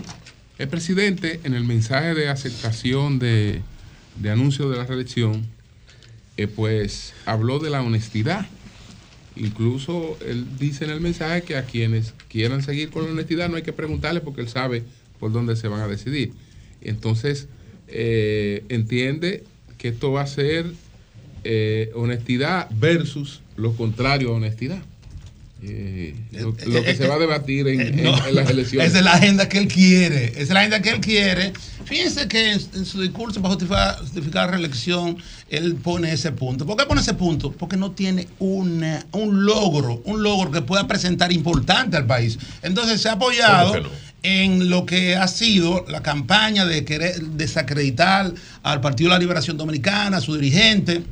el 0.57 0.67
presidente 0.67 1.39
en 1.43 1.53
el 1.53 1.63
mensaje 1.63 2.13
de 2.13 2.29
aceptación 2.29 3.19
de, 3.19 3.61
de 4.21 4.29
anuncio 4.29 4.69
de 4.69 4.77
la 4.77 4.85
reelección, 4.85 5.45
eh, 6.37 6.47
pues 6.47 7.13
habló 7.25 7.59
de 7.59 7.69
la 7.69 7.81
honestidad. 7.81 8.45
Incluso 9.35 10.17
él 10.25 10.45
dice 10.59 10.85
en 10.85 10.91
el 10.91 11.01
mensaje 11.01 11.43
que 11.43 11.57
a 11.57 11.63
quienes 11.63 12.13
quieran 12.29 12.63
seguir 12.63 12.89
con 12.89 13.05
la 13.05 13.11
honestidad 13.11 13.49
no 13.49 13.55
hay 13.55 13.63
que 13.63 13.73
preguntarle 13.73 14.21
porque 14.21 14.41
él 14.41 14.49
sabe 14.49 14.83
por 15.19 15.31
dónde 15.31 15.55
se 15.55 15.67
van 15.67 15.81
a 15.81 15.87
decidir. 15.87 16.31
Entonces, 16.81 17.47
eh, 17.87 18.63
entiende 18.69 19.43
que 19.77 19.89
esto 19.89 20.11
va 20.11 20.21
a 20.21 20.27
ser 20.27 20.65
eh, 21.43 21.91
honestidad 21.95 22.67
versus 22.71 23.41
lo 23.55 23.73
contrario 23.73 24.29
a 24.29 24.33
honestidad. 24.33 24.81
Eh, 25.63 26.13
lo, 26.33 26.53
lo 26.67 26.83
que 26.83 26.95
se 26.95 27.07
va 27.07 27.15
a 27.15 27.19
debatir 27.19 27.67
en, 27.67 27.81
en- 27.81 28.03
No, 28.03 28.27
en 28.27 28.35
las 28.35 28.49
elecciones. 28.49 28.89
Esa 28.89 28.99
es 28.99 29.05
la 29.05 29.13
agenda 29.13 29.49
que 29.49 29.57
él 29.57 29.67
quiere. 29.67 30.25
Esa 30.25 30.39
es 30.41 30.49
la 30.49 30.59
agenda 30.59 30.81
que 30.81 30.89
él 30.91 30.99
quiere. 30.99 31.53
Fíjense 31.85 32.27
que 32.27 32.51
en, 32.53 32.61
en 32.75 32.85
su 32.85 33.01
discurso 33.01 33.41
para 33.41 33.55
justificar, 33.55 33.97
justificar 33.99 34.45
la 34.45 34.51
reelección, 34.51 35.17
él 35.49 35.75
pone 35.75 36.11
ese 36.13 36.31
punto. 36.31 36.65
¿Por 36.65 36.77
qué 36.77 36.85
pone 36.85 37.01
ese 37.01 37.15
punto? 37.15 37.51
Porque 37.51 37.75
no 37.75 37.91
tiene 37.91 38.27
una, 38.39 39.05
un 39.13 39.45
logro, 39.45 40.01
un 40.05 40.21
logro 40.21 40.51
que 40.51 40.61
pueda 40.61 40.87
presentar 40.87 41.31
importante 41.31 41.97
al 41.97 42.05
país. 42.05 42.37
Entonces 42.61 43.01
se 43.01 43.09
ha 43.09 43.13
apoyado 43.13 43.73
en 44.23 44.69
lo 44.69 44.85
que 44.85 45.15
ha 45.15 45.27
sido 45.27 45.85
la 45.87 46.03
campaña 46.03 46.65
de 46.65 46.83
querer 46.85 47.19
desacreditar 47.21 48.31
al 48.63 48.81
Partido 48.81 49.09
de 49.09 49.15
la 49.15 49.19
Liberación 49.19 49.57
Dominicana, 49.57 50.17
a 50.17 50.21
su 50.21 50.35
dirigente 50.35 51.03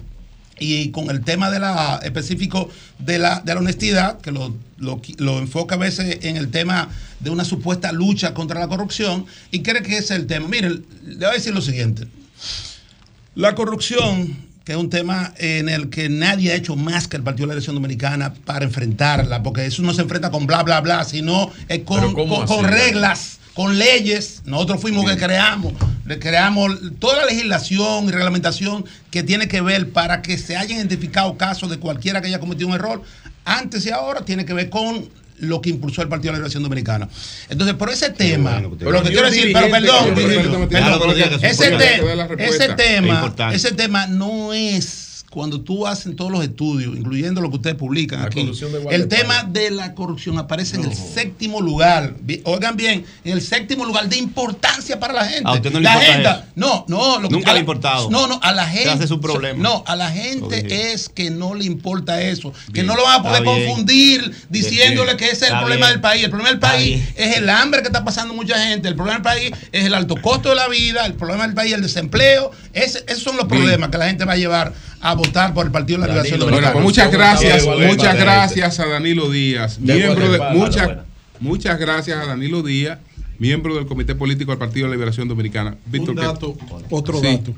y 0.59 0.89
con 0.91 1.09
el 1.09 1.21
tema 1.21 1.51
de 1.51 1.59
la 1.59 1.99
específico 2.03 2.69
de 2.99 3.19
la, 3.19 3.41
de 3.41 3.53
la 3.53 3.59
honestidad, 3.59 4.19
que 4.21 4.31
lo, 4.31 4.55
lo, 4.77 5.01
lo 5.17 5.39
enfoca 5.39 5.75
a 5.75 5.77
veces 5.77 6.19
en 6.21 6.37
el 6.37 6.49
tema 6.49 6.89
de 7.19 7.29
una 7.29 7.43
supuesta 7.45 7.91
lucha 7.91 8.33
contra 8.33 8.59
la 8.59 8.67
corrupción, 8.67 9.25
y 9.51 9.61
cree 9.61 9.81
que 9.83 9.93
ese 9.97 10.13
es 10.13 10.19
el 10.19 10.27
tema. 10.27 10.47
Miren, 10.47 10.85
le 11.05 11.15
voy 11.15 11.25
a 11.25 11.31
decir 11.31 11.53
lo 11.53 11.61
siguiente. 11.61 12.07
La 13.35 13.53
corrupción, 13.55 14.37
que 14.63 14.71
es 14.71 14.77
un 14.77 14.89
tema 14.89 15.33
en 15.37 15.67
el 15.67 15.89
que 15.89 16.07
nadie 16.09 16.51
ha 16.51 16.55
hecho 16.55 16.75
más 16.75 17.07
que 17.07 17.17
el 17.17 17.23
Partido 17.23 17.45
de 17.45 17.47
la 17.49 17.53
Elección 17.55 17.75
Dominicana 17.75 18.33
para 18.33 18.63
enfrentarla, 18.65 19.43
porque 19.43 19.65
eso 19.65 19.81
no 19.81 19.93
se 19.93 20.01
enfrenta 20.03 20.31
con 20.31 20.45
bla, 20.47 20.63
bla, 20.63 20.79
bla, 20.81 21.03
sino 21.03 21.51
es 21.67 21.79
con, 21.83 21.99
Pero 21.99 22.13
¿cómo 22.13 22.37
con- 22.37 22.47
con 22.47 22.65
reglas, 22.65 23.39
con 23.55 23.79
leyes. 23.79 24.41
Nosotros 24.45 24.79
fuimos 24.81 25.09
que 25.09 25.17
creamos, 25.17 25.73
creamos 26.19 26.77
toda 26.99 27.17
la 27.17 27.25
legislación 27.25 28.05
y 28.07 28.11
reglamentación 28.11 28.85
que 29.09 29.23
tiene 29.23 29.47
que 29.47 29.61
ver 29.61 29.89
para 29.91 30.21
que 30.21 30.37
se 30.37 30.55
hayan 30.55 30.77
identificado 30.77 31.35
casos 31.37 31.69
de 31.71 31.79
cualquiera 31.79 32.21
que 32.21 32.27
haya 32.27 32.39
cometido 32.39 32.67
un 32.67 32.75
error. 32.75 33.01
Antes 33.45 33.85
y 33.85 33.89
ahora 33.89 34.21
tiene 34.25 34.45
que 34.45 34.53
ver 34.53 34.69
con 34.69 35.09
lo 35.39 35.61
que 35.61 35.69
impulsó 35.69 36.01
el 36.01 36.07
Partido 36.07 36.29
de 36.31 36.33
la 36.33 36.37
Liberación 36.39 36.63
Dominicana. 36.63 37.09
Entonces, 37.49 37.75
por 37.75 37.89
ese 37.89 38.09
tema, 38.09 38.51
bueno 38.51 38.69
que 38.69 38.73
usted- 38.75 38.85
lo 38.91 39.03
que 39.03 39.09
quiero 39.09 39.27
decir, 39.29 39.51
pero 39.53 39.65
perdón, 39.71 40.15
ese, 41.47 41.69
te- 41.77 42.01
tema, 42.75 43.19
ese 43.55 43.71
tema 43.73 44.07
no 44.07 44.53
es 44.53 45.04
cuando 45.35 45.59
tú 45.59 45.85
hacen 45.85 46.15
todos 46.15 46.31
los 46.31 46.41
estudios, 46.43 46.95
incluyendo 46.97 47.41
lo 47.41 47.49
que 47.49 47.57
ustedes 47.57 47.75
publican 47.75 48.21
La 48.21 48.27
aquí, 48.27 48.49
el 48.89 49.07
tema 49.09 49.43
de 49.43 49.69
la 49.69 49.93
corrupción 49.93 50.37
aparece 50.39 50.77
en 50.77 50.85
el 50.85 50.95
séptimo 50.95 51.59
lugar. 51.59 52.13
Oigan 52.45 52.77
bien, 52.77 53.05
en 53.25 53.33
el 53.33 53.41
séptimo 53.41 53.83
lugar 53.85 54.07
de 54.07 54.15
importancia 54.17 54.97
para 54.97 55.13
la 55.13 55.25
gente. 55.25 55.43
A 55.49 55.53
usted 55.53 55.71
no 55.73 55.79
le 55.79 55.83
la 55.83 55.91
importa 55.91 56.09
agenda, 56.11 56.31
eso. 56.37 56.51
no, 56.55 56.85
no, 56.87 57.19
lo 57.19 57.27
que- 57.27 57.35
Nunca 57.35 57.51
a 57.51 57.53
le 57.53 57.57
ha 57.57 57.59
importado. 57.59 58.09
No, 58.09 58.27
no, 58.27 58.39
a 58.41 58.53
la 58.53 58.65
gente. 58.65 58.89
hace 58.89 59.07
su 59.07 59.19
problema. 59.19 59.61
No, 59.61 59.83
a 59.85 59.95
la 59.97 60.09
gente 60.09 60.93
es 60.93 61.09
que 61.09 61.29
no 61.29 61.53
le 61.53 61.65
importa 61.65 62.21
eso, 62.21 62.53
que 62.73 62.83
no 62.83 62.95
lo 62.95 63.03
van 63.03 63.19
a 63.19 63.23
poder 63.23 63.43
confundir 63.43 64.31
diciéndole 64.49 65.15
Bien, 65.15 65.17
que 65.17 65.25
ese 65.25 65.33
es 65.33 65.41
el 65.41 65.47
está 65.49 65.59
problema 65.59 65.87
bien. 65.87 65.91
del 65.95 66.01
país. 66.01 66.23
El 66.23 66.29
problema 66.29 66.49
del 66.51 66.59
país 66.59 67.03
es 67.17 67.37
el 67.37 67.49
hambre 67.49 67.81
que 67.81 67.87
está 67.87 68.05
pasando 68.05 68.33
mucha 68.33 68.57
gente. 68.65 68.87
El 68.87 68.95
problema 68.95 69.15
del 69.19 69.23
país 69.23 69.51
es 69.73 69.83
el 69.85 69.93
alto 69.93 70.15
costo 70.21 70.49
de 70.49 70.55
la 70.55 70.69
vida. 70.69 71.05
El 71.05 71.13
problema 71.15 71.45
del 71.45 71.53
país 71.53 71.71
es 71.73 71.75
el 71.77 71.83
desempleo. 71.83 72.51
Ese- 72.71 73.03
esos 73.07 73.23
son 73.23 73.35
los 73.35 73.47
Bien. 73.49 73.61
problemas 73.61 73.89
que 73.89 73.97
la 73.97 74.07
gente 74.07 74.23
va 74.23 74.33
a 74.33 74.37
llevar 74.37 74.73
a 75.09 75.13
votar 75.15 75.53
por 75.53 75.65
el 75.65 75.71
Partido 75.71 75.99
de 75.99 76.07
la 76.07 76.13
Liberación 76.13 76.39
Dominicana. 76.39 76.79
muchas 76.79 77.11
gracias, 77.11 77.65
muchas 77.65 78.15
gracias 78.17 78.79
a 78.79 78.87
Danilo 78.87 79.29
Díaz, 79.29 79.79
miembro 79.79 80.31
de 80.31 80.39
muchas, 80.53 80.89
muchas 81.39 81.79
gracias 81.79 82.17
a 82.17 82.25
Danilo 82.25 82.63
Díaz, 82.63 82.99
miembro 83.37 83.75
del 83.75 83.85
Comité 83.85 84.15
Político 84.15 84.51
del 84.51 84.57
Partido 84.59 84.85
de 84.85 84.89
la 84.91 84.95
Liberación 84.95 85.27
Dominicana. 85.27 85.75
Víctor, 85.85 86.11
Un 86.11 86.15
¿qué? 86.17 86.21
dato, 86.25 86.57
otro 86.89 87.19
Sí. 87.19 87.25
dato. 87.27 87.53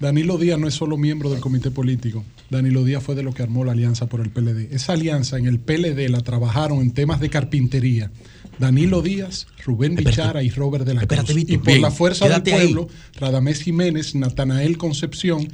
Danilo 0.00 0.36
Díaz 0.36 0.58
no 0.58 0.68
es 0.68 0.74
solo 0.74 0.96
miembro 0.98 1.30
del 1.30 1.40
comité 1.40 1.70
político. 1.70 2.24
Danilo 2.50 2.84
Díaz 2.84 3.02
fue 3.02 3.14
de 3.14 3.22
los 3.22 3.34
que 3.34 3.42
armó 3.42 3.64
la 3.64 3.72
alianza 3.72 4.06
por 4.06 4.20
el 4.20 4.28
PLD. 4.28 4.68
Esa 4.74 4.92
alianza 4.92 5.38
en 5.38 5.46
el 5.46 5.58
PLD 5.60 6.08
la 6.10 6.20
trabajaron 6.20 6.80
en 6.80 6.90
temas 6.90 7.20
de 7.20 7.30
carpintería. 7.30 8.10
Danilo 8.58 9.02
Díaz, 9.02 9.46
Rubén 9.64 9.96
Bichara 9.96 10.42
y 10.42 10.50
Robert 10.50 10.84
de 10.84 10.94
la 10.94 11.06
Cruz. 11.06 11.30
y 11.36 11.56
por 11.58 11.66
Bien, 11.66 11.82
la 11.82 11.90
fuerza 11.90 12.24
del 12.26 12.42
quédate 12.42 12.54
ahí. 12.54 12.72
pueblo, 12.74 12.88
Radamés 13.16 13.62
Jiménez, 13.62 14.14
Natanael 14.14 14.76
Concepción 14.78 15.48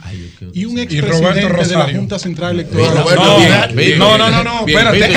y 0.53 0.65
un 0.65 0.79
expresidente 0.79 1.41
de 1.69 1.75
la. 1.77 1.89
Junta 1.91 2.19
Central 2.19 2.53
Electoral. 2.55 2.95
No, 2.95 3.03
Roberto, 3.03 3.37
bien, 3.39 3.77
bien, 3.77 3.99
no, 3.99 4.19
no, 4.19 4.45
no, 4.45 4.67
espérate, 4.67 5.15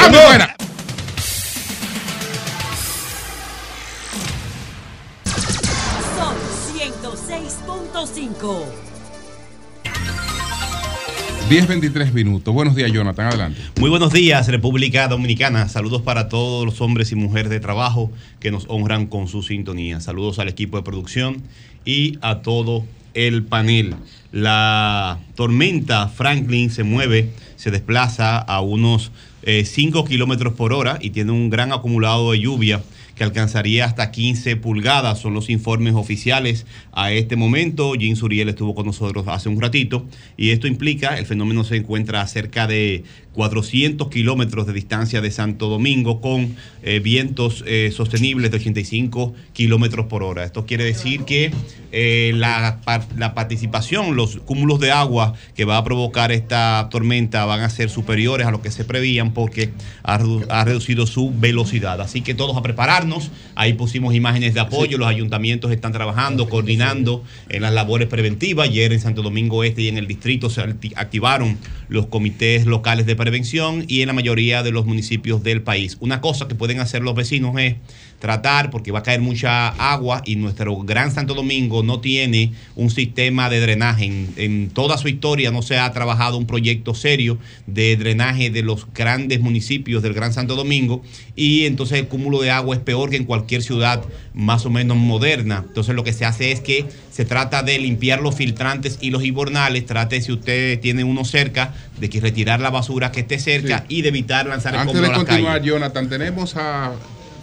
10.23 11.50 12.14
minutos. 12.14 12.54
Buenos 12.54 12.74
días, 12.74 12.92
Jonathan. 12.92 13.28
Adelante. 13.28 13.60
Muy 13.80 13.90
buenos 13.90 14.14
días, 14.14 14.48
República 14.48 15.08
Dominicana. 15.10 15.68
Saludos 15.68 16.02
para 16.02 16.30
todos 16.30 16.66
los 16.66 16.80
hombres 16.80 17.12
y 17.12 17.16
mujeres 17.16 17.50
de 17.50 17.60
trabajo 17.60 18.12
que 18.40 18.50
nos 18.50 18.66
honran 18.70 19.08
con 19.08 19.28
su 19.28 19.44
sintonía. 19.44 20.00
Saludos 20.00 20.40
al 20.40 20.48
equipo 20.48 20.78
de 20.78 20.84
producción 20.84 21.44
y 21.84 22.18
a 22.22 22.40
todo 22.42 22.86
el 23.14 23.44
panel. 23.44 23.96
La 24.32 25.20
tormenta 25.36 26.08
Franklin 26.08 26.72
se 26.72 26.84
mueve, 26.84 27.32
se 27.58 27.72
desplaza 27.72 28.38
a 28.38 28.62
unos 28.62 29.12
5 29.46 30.06
kilómetros 30.06 30.54
por 30.54 30.72
hora 30.72 30.98
y 31.02 31.10
tiene 31.10 31.34
un 31.34 31.50
gran 31.50 31.74
acumulado 31.74 32.32
de 32.32 32.40
lluvia 32.40 32.82
que 33.16 33.24
alcanzaría 33.24 33.86
hasta 33.86 34.12
15 34.12 34.56
pulgadas. 34.58 35.20
Son 35.20 35.34
los 35.34 35.50
informes 35.50 35.94
oficiales 35.96 36.66
a 36.92 37.12
este 37.12 37.36
momento. 37.36 37.94
Jim 37.94 38.16
Suriel 38.16 38.50
estuvo 38.50 38.76
con 38.76 38.86
nosotros 38.86 39.26
hace 39.28 39.50
un 39.50 39.62
ratito 39.62 40.06
y 40.38 40.52
esto 40.52 40.68
implica, 40.68 41.18
el 41.18 41.26
fenómeno 41.26 41.64
se 41.64 41.78
encuentra 41.78 42.26
cerca 42.28 42.68
de 42.68 43.04
400 43.34 44.10
kilómetros 44.10 44.68
de 44.68 44.74
distancia 44.74 45.22
de 45.22 45.32
Santo 45.32 45.68
Domingo 45.70 46.22
con 46.22 46.56
eh, 46.84 47.00
vientos 47.00 47.64
eh, 47.68 47.92
sostenibles 47.94 48.52
de 48.52 48.58
85 48.58 49.34
kilómetros 49.54 50.06
por 50.08 50.24
hora. 50.24 50.44
Esto 50.44 50.66
quiere 50.66 50.84
decir 50.84 51.24
que 51.24 51.52
eh, 51.92 52.32
la, 52.36 52.80
par- 52.84 53.06
la 53.18 53.34
participación, 53.34 54.16
los 54.16 54.38
cúmulos 54.38 54.80
de 54.80 54.92
agua 54.92 55.34
que 55.56 55.66
va 55.66 55.78
a 55.78 55.84
provocar 55.84 56.32
esta 56.32 56.88
tormenta 56.92 57.46
van 57.46 57.62
a 57.62 57.70
ser 57.70 57.90
superiores 57.90 58.48
a 58.48 58.52
lo 58.52 58.62
que 58.62 58.72
se 58.72 58.84
prevían 58.86 59.34
porque 59.34 59.72
ha, 60.04 60.20
ha 60.50 60.66
reducido 60.66 61.06
su 61.08 61.32
velocidad. 61.36 62.02
Así 62.02 62.22
que 62.22 62.34
todos 62.34 62.58
a 62.58 62.62
prepararnos. 62.62 63.32
Ahí 63.56 63.74
pusimos 63.74 64.16
imágenes 64.16 64.54
de 64.54 64.60
apoyo. 64.60 64.98
Los 64.98 65.08
ayuntamientos 65.08 65.72
están 65.72 65.92
trabajando, 65.92 66.50
coordinando 66.50 67.24
en 67.50 67.62
las 67.62 67.74
labores 67.74 68.08
preventivas. 68.08 68.68
Ayer 68.70 68.92
en 68.94 69.00
Santo 69.00 69.22
Domingo 69.22 69.64
Este 69.64 69.84
y 69.84 69.88
en 69.88 69.98
el 69.98 70.08
distrito 70.08 70.50
se 70.50 70.62
acti- 70.62 70.94
activaron 70.96 71.58
los 71.90 72.08
comités 72.08 72.66
locales 72.66 73.06
de 73.06 73.16
prevención 73.24 73.86
y 73.88 74.02
en 74.02 74.08
la 74.08 74.14
mayoría 74.14 74.64
de 74.64 74.72
los 74.72 74.86
municipios 74.86 75.44
del 75.44 75.62
país. 75.62 75.96
Una 76.02 76.20
cosa 76.20 76.50
que 76.50 76.56
pueden 76.56 76.82
hacer 76.82 77.04
los 77.04 77.16
vecinos 77.16 77.58
es 77.58 77.78
tratar, 78.24 78.70
porque 78.70 78.94
va 78.94 79.00
a 79.00 79.04
caer 79.04 79.20
mucha 79.20 79.68
agua 79.68 80.22
y 80.24 80.38
nuestro 80.38 80.78
gran 80.78 81.12
Santo 81.12 81.34
Domingo 81.34 81.84
no 81.84 82.00
tiene 82.00 82.54
un 82.78 82.90
sistema 82.90 83.50
de 83.50 83.60
drenaje. 83.60 84.06
En, 84.06 84.34
en 84.38 84.70
toda 84.70 84.98
su 84.98 85.10
historia 85.10 85.52
no 85.52 85.62
se 85.62 85.78
ha 85.78 85.92
trabajado 85.92 86.38
un 86.38 86.48
proyecto 86.48 86.96
serio 86.96 87.38
de 87.68 87.98
drenaje 87.98 88.50
de 88.50 88.62
los 88.62 88.88
grandes 88.94 89.42
municipios 89.42 90.02
del 90.02 90.14
Gran 90.14 90.32
Santo 90.32 90.56
Domingo 90.56 91.04
y 91.36 91.66
entonces 91.66 92.00
el 92.00 92.08
cúmulo 92.08 92.42
de 92.42 92.50
agua 92.50 92.78
es 92.78 92.82
peor 92.82 93.10
que 93.10 93.18
en 93.18 93.26
cualquier 93.26 93.62
ciudad 93.62 94.02
más 94.34 94.66
o 94.66 94.70
menos 94.70 94.96
moderna. 94.96 95.66
Entonces 95.68 95.94
lo 95.94 96.06
que 96.06 96.14
se 96.14 96.24
hace 96.24 96.54
es 96.54 96.62
que 96.62 96.86
se 97.12 97.26
trata 97.26 97.62
de 97.62 97.78
limpiar 97.78 98.22
los 98.22 98.36
filtrantes 98.36 99.00
y 99.02 99.10
los 99.10 99.26
hibornales. 99.26 99.86
Trate, 99.86 100.22
si 100.22 100.32
usted 100.32 100.80
tiene 100.80 101.04
uno 101.04 101.26
cerca, 101.26 101.74
de 102.00 102.10
que 102.10 102.22
retirar 102.22 102.62
la 102.62 102.70
basura 102.70 103.12
que 103.12 103.20
esté 103.20 103.38
cerca 103.38 103.84
y 103.90 104.02
de 104.02 104.08
evitar 104.08 104.48
lanzar 104.48 104.76
Antes 104.76 104.96
escombros 104.96 105.20
de 105.20 105.26
continuar. 105.26 105.62
Jonathan, 105.62 106.08
tenemos 106.08 106.56
a, 106.56 106.94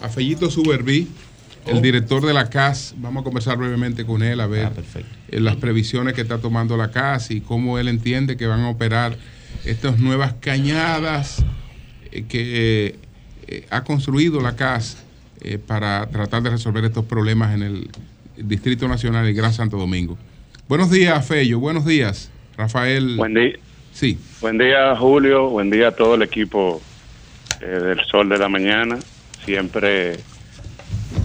a 0.01 0.09
Fellito 0.09 0.49
Suberví, 0.49 1.07
el 1.67 1.77
Oh. 1.77 1.81
director 1.81 2.25
de 2.25 2.33
la 2.33 2.49
CAS. 2.49 2.95
Vamos 2.97 3.21
a 3.21 3.23
conversar 3.23 3.57
brevemente 3.57 4.05
con 4.05 4.23
él 4.23 4.39
a 4.39 4.47
ver 4.47 4.67
Ah, 4.75 4.99
eh, 5.29 5.39
las 5.39 5.55
previsiones 5.57 6.13
que 6.13 6.21
está 6.21 6.39
tomando 6.39 6.75
la 6.77 6.91
CAS 6.91 7.31
y 7.31 7.41
cómo 7.41 7.77
él 7.79 7.87
entiende 7.87 8.35
que 8.37 8.47
van 8.47 8.61
a 8.61 8.69
operar 8.69 9.15
estas 9.65 9.99
nuevas 9.99 10.33
cañadas 10.39 11.43
eh, 12.11 12.23
que 12.27 12.95
eh, 13.47 13.65
ha 13.69 13.83
construido 13.83 14.41
la 14.41 14.55
CAS 14.55 14.97
eh, 15.41 15.57
para 15.59 16.07
tratar 16.09 16.41
de 16.43 16.49
resolver 16.51 16.83
estos 16.85 17.05
problemas 17.05 17.53
en 17.53 17.63
el 17.63 17.89
Distrito 18.37 18.87
Nacional 18.87 19.29
y 19.29 19.33
Gran 19.33 19.53
Santo 19.53 19.77
Domingo. 19.77 20.17
Buenos 20.67 20.89
días, 20.89 21.25
Fello. 21.27 21.59
Buenos 21.59 21.85
días, 21.85 22.31
Rafael. 22.57 23.17
Buen 23.17 23.33
día. 23.35 23.53
Sí. 23.93 24.17
Buen 24.39 24.57
día, 24.57 24.95
Julio. 24.95 25.49
Buen 25.49 25.69
día 25.69 25.89
a 25.89 25.91
todo 25.91 26.15
el 26.15 26.21
equipo 26.21 26.81
eh, 27.59 27.65
del 27.65 27.99
Sol 28.05 28.29
de 28.29 28.37
la 28.37 28.47
Mañana. 28.49 28.97
Siempre 29.45 30.17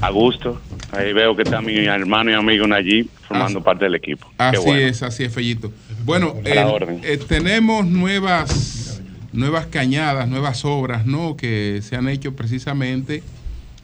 a 0.01 0.11
gusto. 0.11 0.61
Ahí 0.93 1.13
veo 1.13 1.37
que 1.37 1.43
está 1.43 1.61
mi 1.61 1.77
hermano 1.77 2.31
y 2.31 2.35
amigo 2.35 2.67
Nayib 2.67 3.09
formando 3.27 3.63
parte 3.63 3.85
del 3.85 3.95
equipo. 3.95 4.31
Así 4.39 4.59
bueno. 4.59 4.81
es, 4.81 5.03
así 5.03 5.25
es, 5.25 5.33
Fellito. 5.33 5.73
Bueno, 6.05 6.37
eh, 6.45 7.01
eh, 7.03 7.19
tenemos 7.29 7.87
nuevas, 7.87 9.03
nuevas 9.33 9.67
cañadas, 9.67 10.29
nuevas 10.29 10.65
obras, 10.65 11.07
¿no? 11.07 11.37
Que 11.37 11.81
se 11.83 11.97
han 11.97 12.09
hecho 12.09 12.35
precisamente 12.37 13.23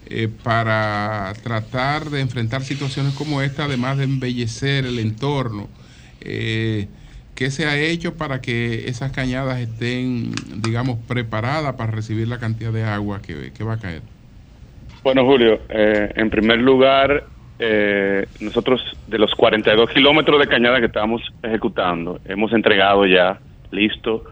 eh, 0.07 0.29
para 0.43 1.33
tratar 1.43 2.09
de 2.09 2.19
enfrentar 2.19 2.63
situaciones 2.63 3.13
como 3.13 3.41
esta, 3.41 3.65
además 3.65 3.97
de 3.97 4.03
embellecer 4.03 4.85
el 4.85 4.99
entorno. 4.99 5.69
Eh, 6.21 6.87
¿Qué 7.35 7.49
se 7.49 7.65
ha 7.65 7.77
hecho 7.79 8.13
para 8.13 8.41
que 8.41 8.89
esas 8.89 9.11
cañadas 9.11 9.59
estén, 9.59 10.33
digamos, 10.57 10.99
preparadas 11.07 11.75
para 11.75 11.91
recibir 11.91 12.27
la 12.27 12.37
cantidad 12.37 12.71
de 12.71 12.83
agua 12.83 13.21
que, 13.21 13.51
que 13.53 13.63
va 13.63 13.73
a 13.73 13.79
caer? 13.79 14.01
Bueno, 15.03 15.25
Julio, 15.25 15.59
eh, 15.67 16.13
en 16.15 16.29
primer 16.29 16.59
lugar, 16.59 17.25
eh, 17.59 18.25
nosotros 18.39 18.81
de 19.05 19.19
los 19.19 19.35
42 19.35 19.89
kilómetros 19.89 20.39
de 20.39 20.47
cañada 20.47 20.79
que 20.79 20.85
estamos 20.85 21.21
ejecutando, 21.43 22.21
hemos 22.25 22.53
entregado 22.53 23.05
ya 23.05 23.37
listo 23.71 24.23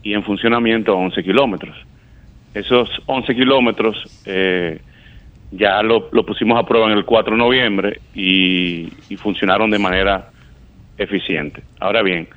y 0.00 0.14
en 0.14 0.22
funcionamiento 0.22 0.96
11 0.96 1.24
kilómetros. 1.24 1.76
Esos 2.54 2.88
11 3.06 3.34
kilómetros 3.34 4.22
eh, 4.24 4.80
ya 5.50 5.82
lo, 5.82 6.08
pusimos 6.24 6.56
a 6.56 6.64
prueba 6.64 6.86
en 6.86 6.98
el 6.98 7.04
4 7.04 7.32
de 7.32 7.38
noviembre 7.38 8.00
y, 8.14 8.92
y 9.08 9.16
funcionaron 9.16 9.70
de 9.70 9.80
manera 9.80 10.28
eficiente. 10.98 11.64
Ahora 11.80 12.02
bien, 12.02 12.28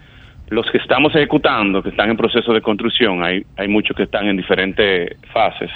los 0.49 0.65
que 0.72 0.80
estamos 0.80 1.14
ejecutando, 1.14 1.83
que 1.83 1.89
están 1.89 2.09
en 2.09 2.17
proceso 2.17 2.51
de 2.51 2.61
construcción, 2.61 3.23
hay, 3.23 3.45
hay 3.57 3.67
muchos 3.67 3.95
que 3.95 4.03
están 4.03 4.25
en 4.25 4.38
diferentes 4.38 5.17
fases, 5.31 5.69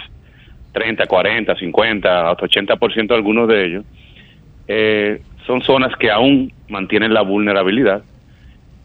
30, 0.71 1.05
40, 1.07 1.55
50, 1.55 2.31
hasta 2.31 2.45
80% 2.45 3.11
algunos 3.13 3.47
de 3.47 3.65
ellos, 3.65 3.85
eh, 4.67 5.21
son 5.45 5.61
zonas 5.61 5.95
que 5.97 6.11
aún 6.11 6.51
mantienen 6.69 7.13
la 7.13 7.21
vulnerabilidad. 7.21 8.03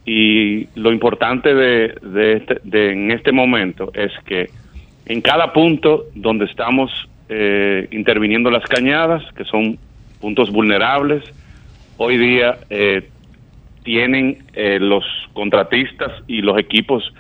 Y 0.07 0.67
lo 0.75 0.93
importante 0.93 1.55
de, 1.55 1.95
de 2.03 2.33
este- 2.35 2.61
de 2.65 2.93
en 2.93 3.11
este 3.11 3.33
momento 3.33 3.91
es 3.95 4.13
que 4.27 4.51
en 5.07 5.21
cada 5.21 5.53
punto 5.53 6.05
donde 6.15 6.45
estamos 6.47 6.91
eh, 7.29 7.89
interviniendo 7.91 8.51
las 8.51 8.65
cañadas, 8.65 9.23
que 9.35 9.45
son 9.45 9.79
puntos 10.21 10.51
vulnerables, 10.51 11.23
hoy 11.97 12.19
día 12.19 12.59
eh, 12.71 13.09
tienen 13.83 14.39
eh, 14.55 14.79
los 14.81 15.05
contratistas 15.33 16.13
y 16.27 16.43
los 16.43 16.59
equipos 16.59 17.13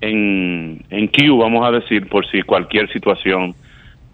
en, 0.00 0.82
en 0.90 1.08
queue, 1.08 1.36
vamos 1.38 1.66
a 1.66 1.70
decir, 1.72 2.08
por 2.08 2.26
si 2.30 2.42
cualquier 2.42 2.92
situación 2.92 3.54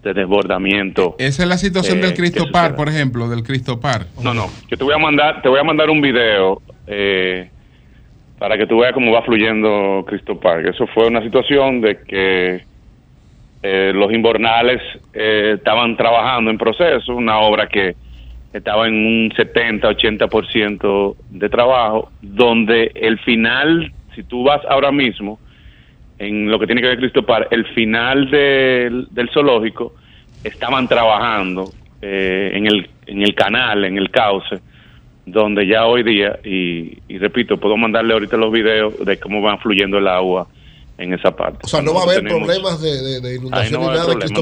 de 0.03 0.13
desbordamiento. 0.13 1.15
Esa 1.17 1.43
es 1.43 1.49
la 1.49 1.57
situación 1.57 1.99
eh, 1.99 2.01
del 2.01 2.11
que 2.11 2.17
Cristo. 2.17 2.51
Par, 2.51 2.75
por 2.75 2.89
ejemplo, 2.89 3.29
del 3.29 3.43
Cristo 3.43 3.79
Par. 3.79 4.05
No, 4.21 4.33
no, 4.33 4.47
yo 4.69 4.77
te 4.77 4.83
voy 4.83 4.93
a 4.93 4.97
mandar, 4.97 5.41
te 5.41 5.49
voy 5.49 5.59
a 5.59 5.63
mandar 5.63 5.89
un 5.89 6.01
video 6.01 6.61
eh, 6.87 7.49
para 8.37 8.57
que 8.57 8.67
tú 8.67 8.79
veas 8.79 8.93
cómo 8.93 9.11
va 9.13 9.21
fluyendo 9.21 10.03
Cristo 10.05 10.37
Park. 10.37 10.65
Eso 10.67 10.85
fue 10.87 11.07
una 11.07 11.23
situación 11.23 11.79
de 11.79 12.01
que 12.01 12.63
eh, 13.61 13.93
los 13.95 14.11
inbornales 14.11 14.81
eh, 15.13 15.53
estaban 15.55 15.95
trabajando 15.95 16.51
en 16.51 16.57
proceso, 16.57 17.15
una 17.15 17.39
obra 17.39 17.67
que 17.67 17.95
estaba 18.51 18.87
en 18.87 18.95
un 18.95 19.29
70-80% 19.31 21.15
de 21.29 21.49
trabajo, 21.49 22.11
donde 22.21 22.91
el 22.95 23.17
final, 23.19 23.93
si 24.13 24.23
tú 24.23 24.43
vas 24.43 24.59
ahora 24.69 24.91
mismo, 24.91 25.39
en 26.27 26.49
lo 26.49 26.59
que 26.59 26.65
tiene 26.65 26.81
que 26.81 26.87
ver 26.87 26.97
Cristo 26.97 27.23
Park, 27.23 27.47
el 27.51 27.65
final 27.73 28.29
del, 28.29 29.07
del 29.11 29.29
zoológico, 29.29 29.93
estaban 30.43 30.87
trabajando 30.87 31.71
eh, 32.01 32.51
en, 32.53 32.67
el, 32.67 32.89
en 33.07 33.21
el 33.21 33.33
canal, 33.35 33.85
en 33.85 33.97
el 33.97 34.09
cauce, 34.11 34.59
donde 35.25 35.65
ya 35.67 35.85
hoy 35.85 36.03
día, 36.03 36.37
y, 36.43 36.97
y 37.07 37.17
repito, 37.17 37.57
puedo 37.57 37.77
mandarle 37.77 38.13
ahorita 38.13 38.35
los 38.37 38.51
videos 38.51 39.05
de 39.05 39.17
cómo 39.19 39.41
va 39.41 39.57
fluyendo 39.57 39.97
el 39.97 40.07
agua 40.07 40.47
en 40.97 41.13
esa 41.13 41.35
parte. 41.35 41.59
O 41.63 41.67
sea, 41.67 41.81
no 41.81 41.93
va 41.93 42.01
a 42.01 42.03
haber 42.03 42.17
Tenemos- 42.17 42.39
problemas 42.45 42.81
de, 42.81 43.01
de- 43.01 43.21
de 43.21 43.35
inundación 43.35 43.81
no 43.81 43.89
ni 43.91 43.97
nada 43.97 44.13
Cristo. 44.15 44.41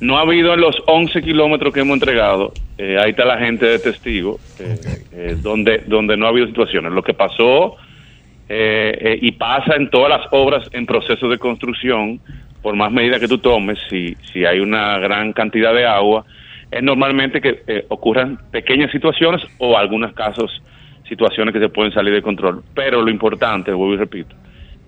No 0.00 0.16
ha 0.16 0.22
habido 0.22 0.54
en 0.54 0.60
los 0.62 0.74
11 0.86 1.20
kilómetros 1.20 1.74
que 1.74 1.80
hemos 1.80 1.94
entregado, 1.94 2.54
eh, 2.78 2.96
ahí 2.98 3.10
está 3.10 3.26
la 3.26 3.36
gente 3.38 3.66
de 3.66 3.78
testigo, 3.78 4.40
eh, 4.58 4.78
eh, 5.12 5.36
donde, 5.42 5.84
donde 5.86 6.16
no 6.16 6.24
ha 6.24 6.30
habido 6.30 6.46
situaciones. 6.46 6.90
Lo 6.92 7.02
que 7.02 7.12
pasó 7.12 7.76
eh, 8.52 8.98
eh, 9.00 9.18
y 9.22 9.30
pasa 9.30 9.76
en 9.76 9.88
todas 9.90 10.10
las 10.10 10.26
obras 10.32 10.68
en 10.72 10.84
proceso 10.84 11.28
de 11.28 11.38
construcción, 11.38 12.20
por 12.60 12.74
más 12.74 12.90
medidas 12.90 13.20
que 13.20 13.28
tú 13.28 13.38
tomes, 13.38 13.78
si, 13.88 14.16
si 14.32 14.44
hay 14.44 14.58
una 14.58 14.98
gran 14.98 15.32
cantidad 15.32 15.72
de 15.72 15.86
agua, 15.86 16.24
es 16.68 16.82
normalmente 16.82 17.40
que 17.40 17.62
eh, 17.68 17.84
ocurran 17.90 18.40
pequeñas 18.50 18.90
situaciones 18.90 19.40
o 19.58 19.78
algunos 19.78 20.12
casos 20.14 20.50
situaciones 21.08 21.54
que 21.54 21.60
se 21.60 21.68
pueden 21.68 21.92
salir 21.92 22.12
de 22.12 22.22
control. 22.22 22.64
Pero 22.74 23.02
lo 23.02 23.10
importante, 23.12 23.72
vuelvo 23.72 23.94
y 23.94 23.98
repito, 23.98 24.34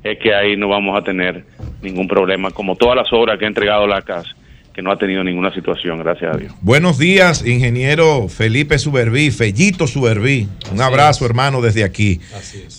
es 0.02 0.18
que 0.18 0.34
ahí 0.34 0.56
no 0.56 0.66
vamos 0.66 0.98
a 0.98 1.04
tener 1.04 1.44
ningún 1.82 2.08
problema, 2.08 2.50
como 2.50 2.74
todas 2.74 2.96
las 2.96 3.12
obras 3.12 3.38
que 3.38 3.44
ha 3.44 3.48
entregado 3.48 3.86
la 3.86 4.02
casa, 4.02 4.34
que 4.72 4.80
no 4.82 4.90
ha 4.90 4.96
tenido 4.96 5.22
ninguna 5.22 5.52
situación, 5.52 5.98
gracias 5.98 6.34
a 6.34 6.38
Dios. 6.38 6.52
Buenos 6.62 6.98
días, 6.98 7.46
ingeniero 7.46 8.28
Felipe 8.28 8.78
Suberví, 8.78 9.30
Fellito 9.30 9.86
Suberví. 9.86 10.48
Un 10.72 10.80
abrazo, 10.80 11.26
hermano, 11.26 11.60
desde 11.60 11.84
aquí. 11.84 12.20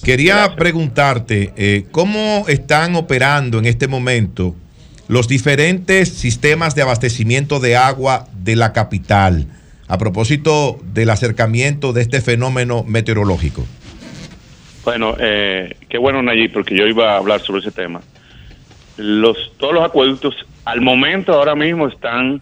Quería 0.04 0.56
preguntarte, 0.56 1.54
eh, 1.56 1.86
¿cómo 1.92 2.46
están 2.48 2.96
operando 2.96 3.60
en 3.60 3.66
este 3.66 3.88
momento 3.88 4.56
los 5.08 5.28
diferentes 5.28 6.10
sistemas 6.10 6.74
de 6.74 6.82
abastecimiento 6.82 7.60
de 7.60 7.76
agua 7.76 8.28
de 8.34 8.56
la 8.56 8.74
capital 8.74 9.46
a 9.88 9.98
propósito 9.98 10.80
del 10.94 11.12
acercamiento 11.12 11.94
de 11.94 12.02
este 12.02 12.22
fenómeno 12.22 12.84
meteorológico? 12.84 13.64
Bueno, 14.84 15.16
eh, 15.20 15.76
qué 15.88 15.98
bueno, 15.98 16.24
Nayib, 16.24 16.52
porque 16.52 16.76
yo 16.76 16.88
iba 16.88 17.14
a 17.14 17.18
hablar 17.18 17.42
sobre 17.42 17.62
ese 17.62 17.72
tema. 17.72 18.02
Los, 18.98 19.58
todos 19.58 19.74
los 19.74 19.84
acueductos, 19.84 20.36
al 20.66 20.82
momento, 20.82 21.34
ahora 21.34 21.56
mismo, 21.56 21.88
están 21.88 22.42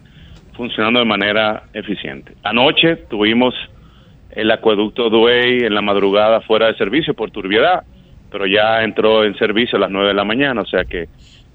funcionando 0.54 0.98
de 0.98 1.06
manera 1.06 1.64
eficiente. 1.72 2.34
Anoche 2.42 2.96
tuvimos 3.08 3.54
el 4.30 4.50
acueducto 4.50 5.10
Duey 5.10 5.64
en 5.64 5.74
la 5.74 5.82
madrugada 5.82 6.40
fuera 6.40 6.66
de 6.66 6.74
servicio 6.74 7.14
por 7.14 7.30
turbiedad, 7.30 7.84
pero 8.30 8.46
ya 8.46 8.82
entró 8.82 9.24
en 9.24 9.36
servicio 9.36 9.76
a 9.76 9.80
las 9.80 9.90
9 9.90 10.08
de 10.08 10.14
la 10.14 10.24
mañana, 10.24 10.62
o 10.62 10.66
sea 10.66 10.84
que 10.84 11.08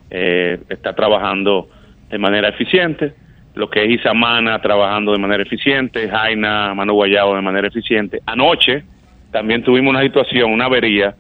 eh, 0.10 0.60
está 0.70 0.94
trabajando 0.94 1.70
de 2.10 2.18
manera 2.18 2.50
eficiente. 2.50 3.14
Lo 3.56 3.70
que 3.70 3.84
es 3.84 3.90
Isamana 3.90 4.62
trabajando 4.62 5.12
de 5.12 5.18
manera 5.18 5.42
eficiente, 5.42 6.08
Jaina, 6.08 6.74
Mano 6.76 6.94
Guayabo 6.94 7.36
de 7.36 7.42
manera 7.42 7.68
eficiente. 7.68 8.22
Anoche 8.26 8.84
también 9.32 9.64
tuvimos 9.64 9.90
una 9.90 10.04
situación, 10.04 10.52
una 10.52 10.66
avería, 10.66 11.16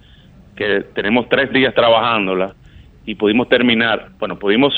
que 0.56 0.82
tenemos 0.94 1.28
tres 1.30 1.52
días 1.52 1.74
trabajándola 1.74 2.54
y 3.08 3.16
pudimos 3.16 3.48
terminar, 3.48 4.10
bueno, 4.20 4.38
pudimos 4.38 4.74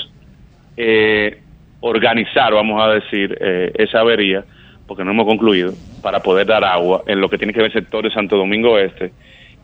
eh, 0.77 1.41
organizar, 1.81 2.53
vamos 2.53 2.79
a 2.79 2.93
decir, 2.93 3.35
eh, 3.41 3.71
esa 3.73 4.01
avería, 4.01 4.45
porque 4.87 5.03
no 5.03 5.11
hemos 5.11 5.25
concluido, 5.25 5.73
para 6.03 6.19
poder 6.21 6.45
dar 6.45 6.63
agua 6.63 7.01
en 7.07 7.19
lo 7.19 7.27
que 7.27 7.39
tiene 7.39 7.53
que 7.53 7.59
ver 7.59 7.71
el 7.71 7.73
sector 7.73 8.03
de 8.03 8.11
Santo 8.11 8.37
Domingo 8.37 8.77
Este. 8.77 9.11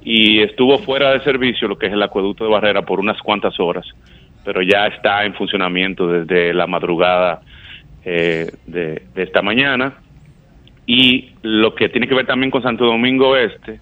Y 0.03 0.41
estuvo 0.41 0.79
fuera 0.79 1.11
de 1.11 1.19
servicio 1.23 1.67
lo 1.67 1.77
que 1.77 1.85
es 1.85 1.93
el 1.93 2.01
acueducto 2.01 2.43
de 2.43 2.49
Barrera 2.49 2.81
por 2.81 2.99
unas 2.99 3.21
cuantas 3.21 3.59
horas, 3.59 3.85
pero 4.43 4.63
ya 4.63 4.87
está 4.87 5.25
en 5.25 5.35
funcionamiento 5.35 6.07
desde 6.07 6.51
la 6.51 6.65
madrugada 6.65 7.41
eh, 8.03 8.49
de, 8.65 9.03
de 9.13 9.23
esta 9.23 9.43
mañana. 9.43 9.93
Y 10.87 11.33
lo 11.43 11.75
que 11.75 11.89
tiene 11.89 12.07
que 12.07 12.15
ver 12.15 12.25
también 12.25 12.49
con 12.49 12.63
Santo 12.63 12.85
Domingo 12.85 13.35
Este, 13.35 13.79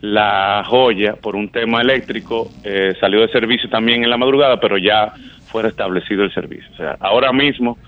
la 0.00 0.62
joya, 0.66 1.16
por 1.16 1.34
un 1.36 1.48
tema 1.48 1.80
eléctrico, 1.80 2.50
eh, 2.64 2.94
salió 3.00 3.20
de 3.20 3.28
servicio 3.28 3.68
también 3.68 4.04
en 4.04 4.10
la 4.10 4.16
madrugada, 4.16 4.60
pero 4.60 4.78
ya 4.78 5.12
fue 5.46 5.62
restablecido 5.62 6.24
el 6.24 6.32
servicio. 6.32 6.68
O 6.72 6.76
sea, 6.76 6.96
ahora 7.00 7.32
mismo 7.32 7.78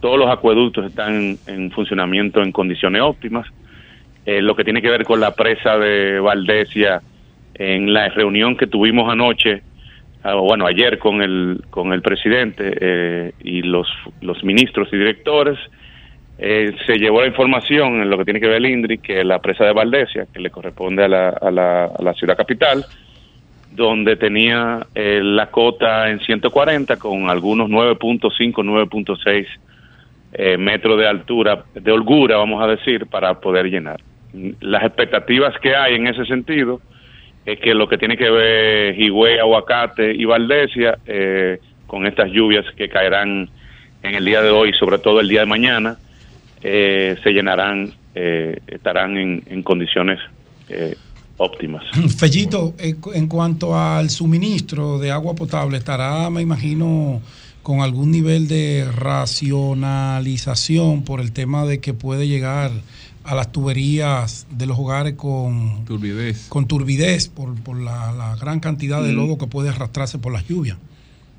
todos 0.00 0.18
los 0.18 0.28
acueductos 0.28 0.86
están 0.86 1.14
en, 1.14 1.38
en 1.46 1.70
funcionamiento 1.70 2.42
en 2.42 2.52
condiciones 2.52 3.00
óptimas. 3.02 3.46
Eh, 4.26 4.40
lo 4.42 4.54
que 4.54 4.64
tiene 4.64 4.82
que 4.82 4.90
ver 4.90 5.04
con 5.04 5.20
la 5.20 5.34
presa 5.34 5.78
de 5.78 6.18
Valdesia, 6.18 7.02
en 7.54 7.92
la 7.92 8.08
reunión 8.08 8.56
que 8.56 8.66
tuvimos 8.66 9.10
anoche, 9.10 9.62
ah, 10.22 10.34
bueno, 10.34 10.66
ayer 10.66 10.98
con 10.98 11.22
el, 11.22 11.62
con 11.70 11.92
el 11.92 12.02
presidente 12.02 12.76
eh, 12.80 13.32
y 13.42 13.62
los, 13.62 13.88
los 14.20 14.42
ministros 14.42 14.88
y 14.92 14.96
directores, 14.96 15.58
eh, 16.38 16.74
se 16.86 16.98
llevó 16.98 17.20
la 17.20 17.28
información 17.28 18.02
en 18.02 18.10
lo 18.10 18.18
que 18.18 18.24
tiene 18.24 18.40
que 18.40 18.48
ver 18.48 18.56
el 18.56 18.66
INDRI, 18.66 18.98
que 18.98 19.22
la 19.24 19.40
presa 19.40 19.64
de 19.64 19.72
Valdesia, 19.72 20.26
que 20.32 20.40
le 20.40 20.50
corresponde 20.50 21.04
a 21.04 21.08
la, 21.08 21.28
a 21.28 21.50
la, 21.50 21.84
a 21.84 22.02
la 22.02 22.14
ciudad 22.14 22.36
capital, 22.36 22.84
donde 23.74 24.16
tenía 24.16 24.86
eh, 24.94 25.20
la 25.22 25.50
cota 25.50 26.10
en 26.10 26.20
140 26.20 26.96
con 26.96 27.28
algunos 27.28 27.68
9.5, 27.68 28.52
9.6 28.52 29.46
eh, 30.32 30.56
metros 30.56 30.98
de 30.98 31.06
altura, 31.06 31.64
de 31.74 31.92
holgura, 31.92 32.36
vamos 32.36 32.62
a 32.62 32.66
decir, 32.68 33.06
para 33.06 33.40
poder 33.40 33.66
llenar. 33.66 34.00
Las 34.60 34.82
expectativas 34.82 35.56
que 35.60 35.76
hay 35.76 35.94
en 35.94 36.08
ese 36.08 36.24
sentido 36.24 36.80
es 37.46 37.60
que 37.60 37.74
lo 37.74 37.88
que 37.88 37.98
tiene 37.98 38.16
que 38.16 38.30
ver 38.30 38.98
Higüey, 38.98 39.38
Aguacate 39.38 40.12
y 40.12 40.24
Valdesia, 40.24 40.98
eh, 41.06 41.58
con 41.86 42.06
estas 42.06 42.30
lluvias 42.30 42.64
que 42.76 42.88
caerán 42.88 43.48
en 44.02 44.14
el 44.14 44.24
día 44.24 44.42
de 44.42 44.50
hoy, 44.50 44.72
sobre 44.72 44.98
todo 44.98 45.20
el 45.20 45.28
día 45.28 45.40
de 45.40 45.46
mañana, 45.46 45.96
eh, 46.66 47.16
se 47.22 47.30
llenarán, 47.30 47.92
eh, 48.14 48.58
estarán 48.66 49.16
en, 49.18 49.42
en 49.46 49.62
condiciones 49.62 50.18
eh, 50.68 50.96
óptimas. 51.36 51.84
Fellito, 52.18 52.74
en 52.78 52.96
cu- 53.00 53.12
en 53.12 53.28
cuanto 53.28 53.78
al 53.78 54.08
suministro 54.10 54.98
de 54.98 55.10
agua 55.10 55.34
potable, 55.34 55.76
estará, 55.76 56.28
me 56.30 56.40
imagino, 56.42 57.20
con 57.62 57.80
algún 57.82 58.10
nivel 58.10 58.48
de 58.48 58.86
racionalización 59.94 61.02
por 61.04 61.20
el 61.20 61.32
tema 61.32 61.64
de 61.64 61.80
que 61.80 61.94
puede 61.94 62.26
llegar 62.28 62.70
a 63.24 63.34
las 63.34 63.50
tuberías 63.52 64.46
de 64.50 64.66
los 64.66 64.78
hogares 64.78 65.14
con 65.14 65.84
turbidez, 65.86 66.46
con 66.48 66.66
turbidez 66.68 67.28
por, 67.28 67.54
por 67.62 67.80
la, 67.80 68.12
la 68.12 68.36
gran 68.36 68.60
cantidad 68.60 69.02
de 69.02 69.12
Mm. 69.12 69.16
lodo 69.16 69.38
que 69.38 69.46
puede 69.46 69.70
arrastrarse 69.70 70.18
por 70.18 70.32
las 70.32 70.46
lluvias. 70.46 70.76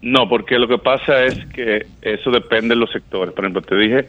No, 0.02 0.28
porque 0.30 0.58
lo 0.60 0.68
que 0.68 0.78
pasa 0.78 1.26
es 1.26 1.46
que 1.48 1.86
eso 2.02 2.30
depende 2.32 2.70
de 2.70 2.76
los 2.76 2.92
sectores. 2.92 3.34
Por 3.34 3.44
ejemplo, 3.46 3.62
te 3.62 3.76
dije 3.76 4.08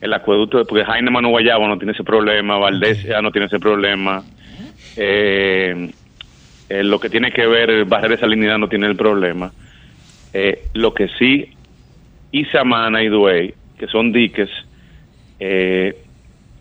el 0.00 0.12
acueducto, 0.14 0.58
de- 0.58 0.64
porque 0.64 0.84
Jaime 0.84 1.10
Mano 1.10 1.28
Guayabo 1.28 1.68
no 1.68 1.78
tiene 1.78 1.92
ese 1.92 2.04
problema, 2.04 2.58
Valdés 2.58 3.02
ya 3.04 3.20
no 3.20 3.30
tiene 3.30 3.46
ese 3.46 3.58
problema. 3.58 4.24
Eh, 4.96 5.92
eh, 6.68 6.82
lo 6.84 6.98
que 7.00 7.10
tiene 7.10 7.32
que 7.32 7.46
ver 7.46 7.84
Barrera 7.84 8.14
de 8.16 8.20
Salinidad 8.20 8.58
no 8.58 8.68
tiene 8.68 8.86
el 8.86 8.96
problema. 8.96 9.52
Eh, 10.32 10.68
lo 10.74 10.94
que 10.94 11.08
sí, 11.18 11.56
Isamana 12.30 13.02
y 13.02 13.08
Duey, 13.08 13.54
que 13.76 13.86
son 13.88 14.12
diques, 14.12 14.48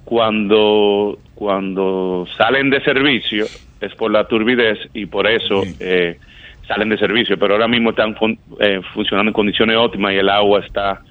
cuando, 0.03 1.19
cuando 1.33 2.27
salen 2.37 2.69
de 2.69 2.81
servicio 2.81 3.49
es 3.79 3.93
por 3.95 4.11
la 4.11 4.25
turbidez 4.27 4.79
y 4.93 5.05
por 5.05 5.27
eso 5.27 5.63
eh, 5.79 6.17
salen 6.67 6.89
de 6.89 6.97
servicio, 6.97 7.37
pero 7.37 7.53
ahora 7.53 7.67
mismo 7.67 7.91
están 7.91 8.15
fun- 8.15 8.39
eh, 8.59 8.81
funcionando 8.93 9.29
en 9.29 9.33
condiciones 9.33 9.77
óptimas 9.77 10.13
y 10.13 10.17
el 10.17 10.29
agua 10.29 10.61
está 10.65 11.01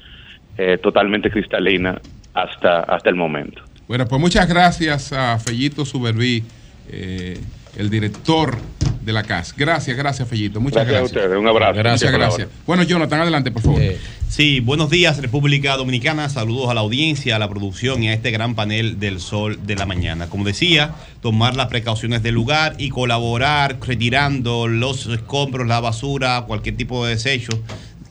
totalmente 0.83 1.31
cristalina 1.31 2.03
hasta, 2.43 2.81
hasta 2.81 3.11
el 3.11 3.17
momento. 3.17 3.63
Bueno, 3.87 4.07
pues 4.07 4.21
muchas 4.21 4.49
gracias 4.49 5.13
a 5.13 5.39
Fellito 5.39 5.85
Suberví, 5.85 6.45
eh, 6.91 7.41
el 7.77 7.89
director 7.89 8.59
de 9.01 9.13
la 9.13 9.23
CAS. 9.23 9.55
Gracias, 9.57 9.97
gracias, 9.97 10.29
Fellito. 10.29 10.61
Muchas 10.61 10.87
Gracias 10.87 10.97
a 10.97 11.01
gracias. 11.01 11.17
ustedes, 11.17 11.39
un 11.41 11.49
abrazo. 11.49 11.71
Muchas 11.73 11.85
Gracias 11.85 12.13
la 12.13 12.19
gracias. 12.19 12.49
Bueno, 12.67 12.83
Jonathan, 12.83 13.21
adelante, 13.21 13.51
por 13.51 13.63
favor. 13.63 13.81
Sí, 14.29 14.61
buenos 14.61 14.91
días 14.91 15.23
República 15.23 15.75
Dominicana, 15.79 16.29
saludos 16.29 16.69
a 16.69 16.75
la 16.75 16.81
audiencia, 16.81 17.37
a 17.37 17.39
la 17.39 17.49
producción 17.49 18.03
y 18.03 18.11
a 18.11 18.13
este 18.13 18.31
gran 18.31 18.55
panel 18.55 19.01
del 19.01 19.21
sol 19.21 19.59
de 19.65 19.75
la 19.75 19.87
mañana. 19.87 20.29
Como 20.29 20.45
decía, 20.45 20.95
tomar 21.23 21.57
las 21.57 21.69
precauciones 21.69 22.23
del 22.23 22.35
lugar 22.35 22.75
y 22.77 22.91
colaborar 22.91 23.79
retirando 23.81 24.69
los 24.69 25.07
escombros, 25.07 25.67
la 25.67 25.81
basura, 25.81 26.45
cualquier 26.47 26.77
tipo 26.77 27.07
de 27.07 27.15
desecho 27.15 27.59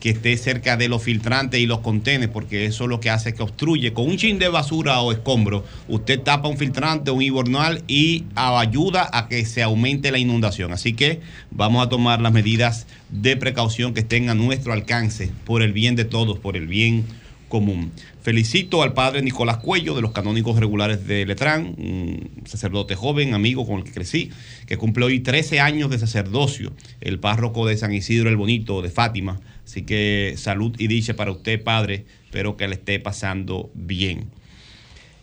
que 0.00 0.10
esté 0.10 0.36
cerca 0.36 0.76
de 0.76 0.88
los 0.88 1.02
filtrantes 1.02 1.60
y 1.60 1.66
los 1.66 1.80
contenes, 1.80 2.28
porque 2.28 2.66
eso 2.66 2.84
es 2.84 2.90
lo 2.90 3.00
que 3.00 3.10
hace 3.10 3.34
que 3.34 3.42
obstruye. 3.42 3.92
Con 3.92 4.08
un 4.08 4.16
chin 4.16 4.38
de 4.38 4.48
basura 4.48 5.00
o 5.00 5.12
escombro, 5.12 5.64
usted 5.88 6.20
tapa 6.20 6.48
un 6.48 6.56
filtrante, 6.56 7.10
un 7.10 7.22
invernal 7.22 7.82
y 7.88 8.24
ayuda 8.34 9.08
a 9.12 9.28
que 9.28 9.44
se 9.44 9.62
aumente 9.62 10.12
la 10.12 10.18
inundación. 10.18 10.72
Así 10.72 10.92
que 10.92 11.20
vamos 11.50 11.84
a 11.84 11.88
tomar 11.88 12.20
las 12.20 12.32
medidas 12.32 12.86
de 13.10 13.36
precaución 13.36 13.94
que 13.94 14.00
estén 14.00 14.30
a 14.30 14.34
nuestro 14.34 14.72
alcance 14.72 15.30
por 15.44 15.62
el 15.62 15.72
bien 15.72 15.96
de 15.96 16.04
todos, 16.04 16.38
por 16.38 16.56
el 16.56 16.66
bien 16.66 17.04
común. 17.48 17.92
Felicito 18.28 18.82
al 18.82 18.92
padre 18.92 19.22
Nicolás 19.22 19.56
Cuello 19.56 19.94
de 19.94 20.02
los 20.02 20.12
canónicos 20.12 20.60
regulares 20.60 21.06
de 21.06 21.24
Letrán, 21.24 21.74
un 21.78 22.42
sacerdote 22.44 22.94
joven, 22.94 23.32
amigo 23.32 23.66
con 23.66 23.78
el 23.78 23.84
que 23.84 23.92
crecí, 23.92 24.30
que 24.66 24.76
cumple 24.76 25.06
hoy 25.06 25.20
13 25.20 25.60
años 25.60 25.88
de 25.88 25.98
sacerdocio, 25.98 26.74
el 27.00 27.20
párroco 27.20 27.66
de 27.66 27.78
San 27.78 27.94
Isidro 27.94 28.28
el 28.28 28.36
Bonito 28.36 28.82
de 28.82 28.90
Fátima. 28.90 29.40
Así 29.64 29.80
que 29.80 30.34
salud 30.36 30.74
y 30.78 30.88
dicha 30.88 31.16
para 31.16 31.30
usted, 31.30 31.64
padre, 31.64 32.04
espero 32.26 32.58
que 32.58 32.68
le 32.68 32.74
esté 32.74 33.00
pasando 33.00 33.70
bien. 33.72 34.26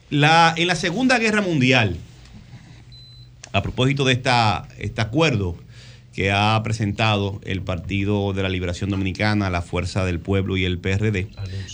En 0.09 0.21
la 0.65 0.75
Segunda 0.75 1.19
Guerra 1.19 1.43
Mundial, 1.43 1.97
a 3.51 3.61
propósito 3.61 4.03
de 4.03 4.13
esta, 4.13 4.67
este 4.79 5.01
acuerdo 5.01 5.55
que 6.15 6.31
ha 6.31 6.61
presentado 6.63 7.41
el 7.43 7.61
Partido 7.61 8.31
de 8.31 8.41
la 8.41 8.47
Liberación 8.47 8.89
Dominicana, 8.89 9.49
la 9.49 9.61
Fuerza 9.61 10.05
del 10.05 10.19
Pueblo 10.19 10.55
y 10.55 10.63
el 10.63 10.79
PRD, 10.79 11.27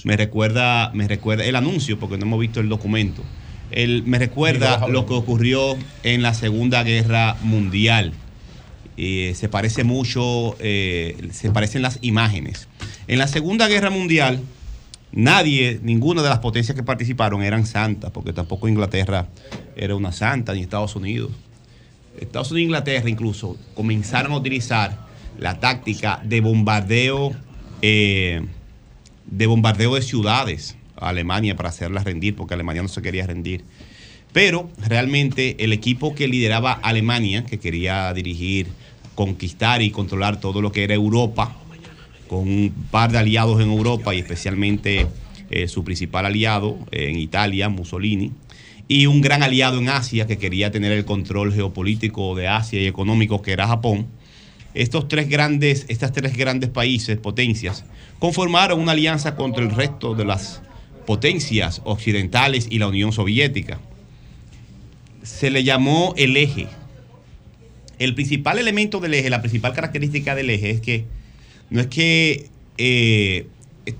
me 0.03 0.17
recuerda, 0.17 0.89
me 0.95 1.07
recuerda 1.07 1.45
el 1.45 1.55
anuncio, 1.55 1.99
porque 1.99 2.17
no 2.17 2.25
hemos 2.25 2.39
visto 2.39 2.59
el 2.59 2.67
documento. 2.67 3.21
El, 3.69 4.01
me 4.03 4.17
recuerda 4.17 4.87
lo 4.87 5.05
que 5.05 5.13
ocurrió 5.13 5.77
en 6.01 6.23
la 6.23 6.33
Segunda 6.33 6.81
Guerra 6.81 7.37
Mundial. 7.43 8.13
Eh, 8.97 9.33
se 9.35 9.47
parece 9.47 9.83
mucho, 9.83 10.55
eh, 10.59 11.29
se 11.31 11.51
parecen 11.51 11.83
las 11.83 11.99
imágenes. 12.01 12.67
En 13.07 13.19
la 13.19 13.27
Segunda 13.27 13.67
Guerra 13.67 13.91
Mundial, 13.91 14.41
nadie, 15.11 15.79
ninguna 15.83 16.23
de 16.23 16.29
las 16.29 16.39
potencias 16.39 16.75
que 16.75 16.83
participaron 16.83 17.43
eran 17.43 17.67
santas, 17.67 18.09
porque 18.09 18.33
tampoco 18.33 18.67
Inglaterra 18.67 19.27
era 19.75 19.95
una 19.95 20.11
santa, 20.11 20.53
ni 20.53 20.61
Estados 20.61 20.95
Unidos. 20.95 21.29
Estados 22.19 22.51
Unidos 22.51 22.61
e 22.61 22.65
Inglaterra 22.65 23.09
incluso 23.09 23.57
comenzaron 23.73 24.33
a 24.33 24.37
utilizar 24.37 25.07
la 25.37 25.59
táctica 25.59 26.21
de 26.23 26.41
bombardeo 26.41 27.31
eh, 27.81 28.41
de 29.25 29.47
bombardeo 29.47 29.95
de 29.95 30.01
ciudades 30.01 30.75
a 30.97 31.09
Alemania 31.09 31.55
para 31.55 31.69
hacerlas 31.69 32.03
rendir, 32.03 32.35
porque 32.35 32.53
Alemania 32.53 32.81
no 32.81 32.87
se 32.87 33.01
quería 33.01 33.25
rendir. 33.25 33.63
Pero 34.33 34.69
realmente 34.77 35.63
el 35.63 35.73
equipo 35.73 36.13
que 36.15 36.27
lideraba 36.27 36.73
Alemania, 36.73 37.45
que 37.45 37.59
quería 37.59 38.13
dirigir, 38.13 38.67
conquistar 39.15 39.81
y 39.81 39.91
controlar 39.91 40.39
todo 40.39 40.61
lo 40.61 40.71
que 40.71 40.83
era 40.83 40.93
Europa, 40.93 41.55
con 42.27 42.47
un 42.47 42.73
par 42.91 43.11
de 43.11 43.17
aliados 43.17 43.61
en 43.61 43.71
Europa 43.71 44.15
y 44.15 44.19
especialmente 44.19 45.07
eh, 45.49 45.67
su 45.67 45.83
principal 45.83 46.25
aliado 46.25 46.77
en 46.91 47.17
Italia, 47.17 47.67
Mussolini, 47.67 48.31
y 48.93 49.05
un 49.07 49.21
gran 49.21 49.41
aliado 49.41 49.79
en 49.79 49.87
Asia 49.87 50.27
que 50.27 50.37
quería 50.37 50.69
tener 50.69 50.91
el 50.91 51.05
control 51.05 51.53
geopolítico 51.53 52.35
de 52.35 52.49
Asia 52.49 52.81
y 52.81 52.87
económico 52.87 53.41
que 53.41 53.53
era 53.53 53.65
Japón. 53.65 54.07
Estos 54.73 55.07
tres 55.07 55.29
grandes, 55.29 55.85
estas 55.87 56.11
tres 56.11 56.35
grandes 56.35 56.69
países, 56.69 57.17
potencias, 57.17 57.85
conformaron 58.19 58.81
una 58.81 58.91
alianza 58.91 59.37
contra 59.37 59.63
el 59.63 59.71
resto 59.71 60.13
de 60.13 60.25
las 60.25 60.61
potencias 61.07 61.81
occidentales 61.85 62.67
y 62.69 62.79
la 62.79 62.89
Unión 62.89 63.13
Soviética. 63.13 63.79
Se 65.23 65.49
le 65.51 65.63
llamó 65.63 66.13
el 66.17 66.35
eje. 66.35 66.67
El 67.97 68.13
principal 68.13 68.59
elemento 68.59 68.99
del 68.99 69.13
eje, 69.13 69.29
la 69.29 69.39
principal 69.39 69.71
característica 69.71 70.35
del 70.35 70.49
eje 70.49 70.69
es 70.71 70.81
que 70.81 71.05
no 71.69 71.79
es 71.79 71.87
que 71.87 72.49
eh, 72.77 73.47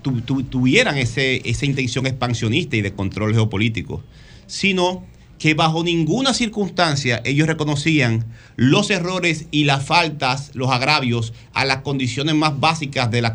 tu- 0.02 0.20
tu- 0.20 0.44
tuvieran 0.44 0.98
ese, 0.98 1.42
esa 1.50 1.66
intención 1.66 2.06
expansionista 2.08 2.76
y 2.76 2.82
de 2.82 2.92
control 2.92 3.34
geopolítico, 3.34 4.04
sino 4.52 5.06
que 5.40 5.54
bajo 5.54 5.84
ninguna 5.84 6.34
circunstancia 6.34 7.22
ellos 7.24 7.48
reconocían 7.48 8.26
los 8.58 8.92
errores 8.92 9.48
y 9.50 9.64
las 9.64 9.84
faltas, 9.84 10.52
los 10.54 10.70
agravios 10.70 11.34
a 11.54 11.66
las 11.66 11.78
condiciones 11.78 12.36
más 12.36 12.60
básicas 12.60 13.10
de 13.10 13.22
la, 13.22 13.34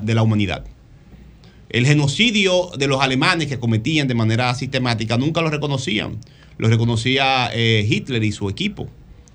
de 0.00 0.14
la 0.14 0.22
humanidad. 0.22 0.64
El 1.68 1.86
genocidio 1.86 2.70
de 2.78 2.86
los 2.86 3.02
alemanes 3.02 3.48
que 3.48 3.58
cometían 3.58 4.06
de 4.06 4.14
manera 4.14 4.54
sistemática 4.54 5.18
nunca 5.18 5.42
lo 5.42 5.50
reconocían. 5.50 6.18
Lo 6.56 6.68
reconocía 6.68 7.50
eh, 7.52 7.84
Hitler 7.86 8.22
y 8.22 8.30
su 8.30 8.48
equipo. 8.48 8.88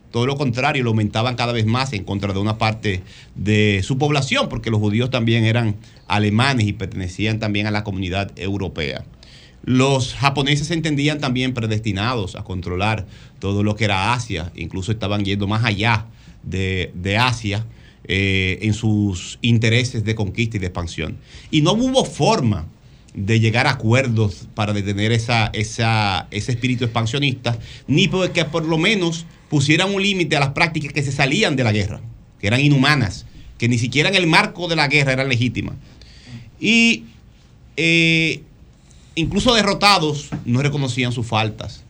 Todo 0.10 0.26
lo 0.26 0.38
contrario, 0.38 0.84
lo 0.84 0.92
aumentaban 0.92 1.36
cada 1.36 1.52
vez 1.52 1.66
más 1.66 1.92
en 1.92 2.06
contra 2.06 2.32
de 2.32 2.40
una 2.40 2.58
parte 2.58 3.04
de 3.36 3.82
su 3.84 3.98
población, 3.98 4.48
porque 4.50 4.72
los 4.72 4.80
judíos 4.80 5.12
también 5.12 5.44
eran 5.44 5.76
alemanes 6.08 6.66
y 6.66 6.74
pertenecían 6.74 7.40
también 7.40 7.68
a 7.68 7.72
la 7.72 7.84
comunidad 7.84 8.32
europea. 8.38 9.04
Los 9.64 10.14
japoneses 10.16 10.68
se 10.68 10.74
entendían 10.74 11.20
también 11.20 11.54
predestinados 11.54 12.36
a 12.36 12.44
controlar 12.44 13.06
todo 13.40 13.64
lo 13.64 13.76
que 13.76 13.86
era 13.86 14.14
Asia, 14.14 14.52
incluso 14.56 14.92
estaban 14.92 15.26
yendo 15.26 15.48
más 15.48 15.64
allá 15.64 16.06
de, 16.44 16.92
de 16.96 17.18
Asia 17.18 17.66
eh, 18.06 18.58
en 18.64 18.74
sus 18.74 19.38
intereses 19.42 20.04
de 20.04 20.16
conquista 20.16 20.58
y 20.58 20.60
de 20.60 20.68
expansión. 20.68 21.18
Y 21.52 21.62
no 21.62 21.74
hubo 21.74 22.06
forma 22.06 22.66
de 23.14 23.40
llegar 23.40 23.68
a 23.68 23.72
acuerdos 23.72 24.48
para 24.56 24.74
detener 24.74 25.12
esa, 25.12 25.48
esa, 25.54 26.28
ese 26.32 26.54
espíritu 26.54 26.86
expansionista, 26.86 27.60
ni 27.88 28.08
porque 28.08 28.46
por 28.46 28.66
lo 28.66 28.78
menos 28.78 29.26
pusieran 29.50 29.94
un 29.94 30.02
límite 30.02 30.36
a 30.38 30.40
las 30.40 30.50
prácticas 30.50 30.94
que 30.94 31.04
se 31.04 31.12
salían 31.12 31.56
de 31.56 31.64
la 31.64 31.72
guerra, 31.72 32.02
que 32.40 32.48
eran 32.48 32.62
inhumanas, 32.62 33.26
que 33.58 33.68
ni 33.68 33.78
siquiera 33.78 34.10
en 34.10 34.16
el 34.16 34.28
marco 34.28 34.68
de 34.68 34.76
la 34.76 34.88
guerra 34.88 35.14
eran 35.14 35.28
legítimas. 35.28 35.76
Y 36.60 37.04
eh, 37.78 38.42
incluso 39.20 39.54
derrotados 39.54 40.30
no 40.46 40.62
reconocían 40.62 41.12
sus 41.12 41.28
faltas. 41.28 41.84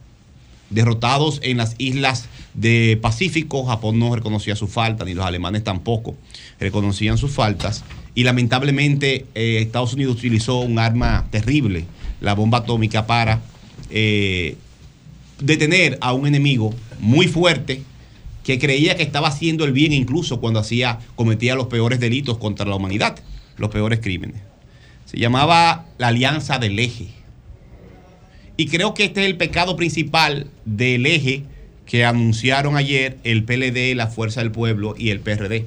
Derrotados 0.70 1.40
en 1.44 1.58
las 1.58 1.76
islas 1.80 2.28
de 2.54 2.98
Pacífico, 3.02 3.66
Japón 3.66 3.98
no 3.98 4.16
reconocía 4.16 4.56
sus 4.56 4.70
faltas, 4.70 5.08
ni 5.08 5.14
los 5.14 5.26
alemanes 5.26 5.64
tampoco 5.64 6.16
reconocían 6.60 7.18
sus 7.18 7.32
faltas. 7.32 7.84
Y 8.14 8.24
lamentablemente 8.24 9.26
eh, 9.34 9.60
Estados 9.62 9.94
Unidos 9.94 10.18
utilizó 10.18 10.60
un 10.60 10.78
arma 10.78 11.28
terrible, 11.32 11.86
la 12.22 12.36
bomba 12.36 12.60
atómica, 12.60 13.08
para 13.08 13.42
eh, 13.90 14.58
detener 15.40 15.98
a 16.02 16.14
un 16.14 16.28
enemigo 16.28 16.74
muy 17.00 17.28
fuerte 17.28 17.84
que 18.44 18.60
creía 18.60 18.98
que 18.98 19.04
estaba 19.04 19.28
haciendo 19.28 19.64
el 19.64 19.74
bien 19.74 19.94
incluso 19.94 20.40
cuando 20.40 20.60
hacía, 20.60 21.00
cometía 21.16 21.56
los 21.56 21.68
peores 21.68 22.00
delitos 22.00 22.38
contra 22.38 22.66
la 22.66 22.76
humanidad, 22.76 23.20
los 23.58 23.70
peores 23.70 24.00
crímenes. 24.00 24.42
Se 25.06 25.18
llamaba 25.18 25.86
la 25.98 26.08
Alianza 26.08 26.60
del 26.60 26.78
Eje. 26.78 27.10
Y 28.60 28.68
creo 28.68 28.94
que 28.94 29.06
este 29.06 29.22
es 29.22 29.28
el 29.28 29.38
pecado 29.38 29.78
principal 29.78 30.48
del 30.66 31.06
eje 31.06 31.44
que 31.86 32.04
anunciaron 32.04 32.76
ayer 32.76 33.18
el 33.24 33.46
PLD, 33.46 33.96
la 33.96 34.08
Fuerza 34.08 34.42
del 34.42 34.52
Pueblo 34.52 34.96
y 34.98 35.12
el 35.12 35.22
PRD. 35.22 35.66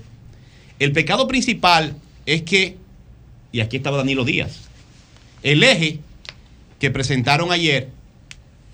El 0.78 0.92
pecado 0.92 1.26
principal 1.26 1.96
es 2.26 2.42
que, 2.42 2.76
y 3.50 3.60
aquí 3.60 3.78
estaba 3.78 3.96
Danilo 3.96 4.26
Díaz, 4.26 4.68
el 5.42 5.62
eje 5.62 6.00
que 6.78 6.90
presentaron 6.90 7.50
ayer 7.50 7.88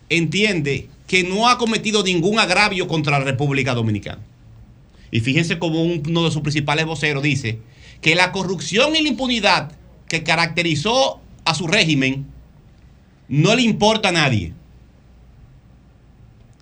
entiende 0.08 0.88
que 1.06 1.22
no 1.22 1.48
ha 1.48 1.56
cometido 1.56 2.02
ningún 2.02 2.40
agravio 2.40 2.88
contra 2.88 3.20
la 3.20 3.24
República 3.24 3.72
Dominicana. 3.74 4.22
Y 5.12 5.20
fíjense 5.20 5.60
como 5.60 5.80
uno 5.80 6.24
de 6.24 6.32
sus 6.32 6.42
principales 6.42 6.86
voceros 6.86 7.22
dice 7.22 7.60
que 8.00 8.16
la 8.16 8.32
corrupción 8.32 8.97
y 8.97 9.00
la 9.00 9.10
impunidad 9.10 9.70
que 10.08 10.24
caracterizó 10.24 11.20
a 11.44 11.55
su 11.55 11.68
régimen 11.68 12.26
no 13.28 13.55
le 13.55 13.62
importa 13.62 14.08
a 14.08 14.12
nadie. 14.12 14.52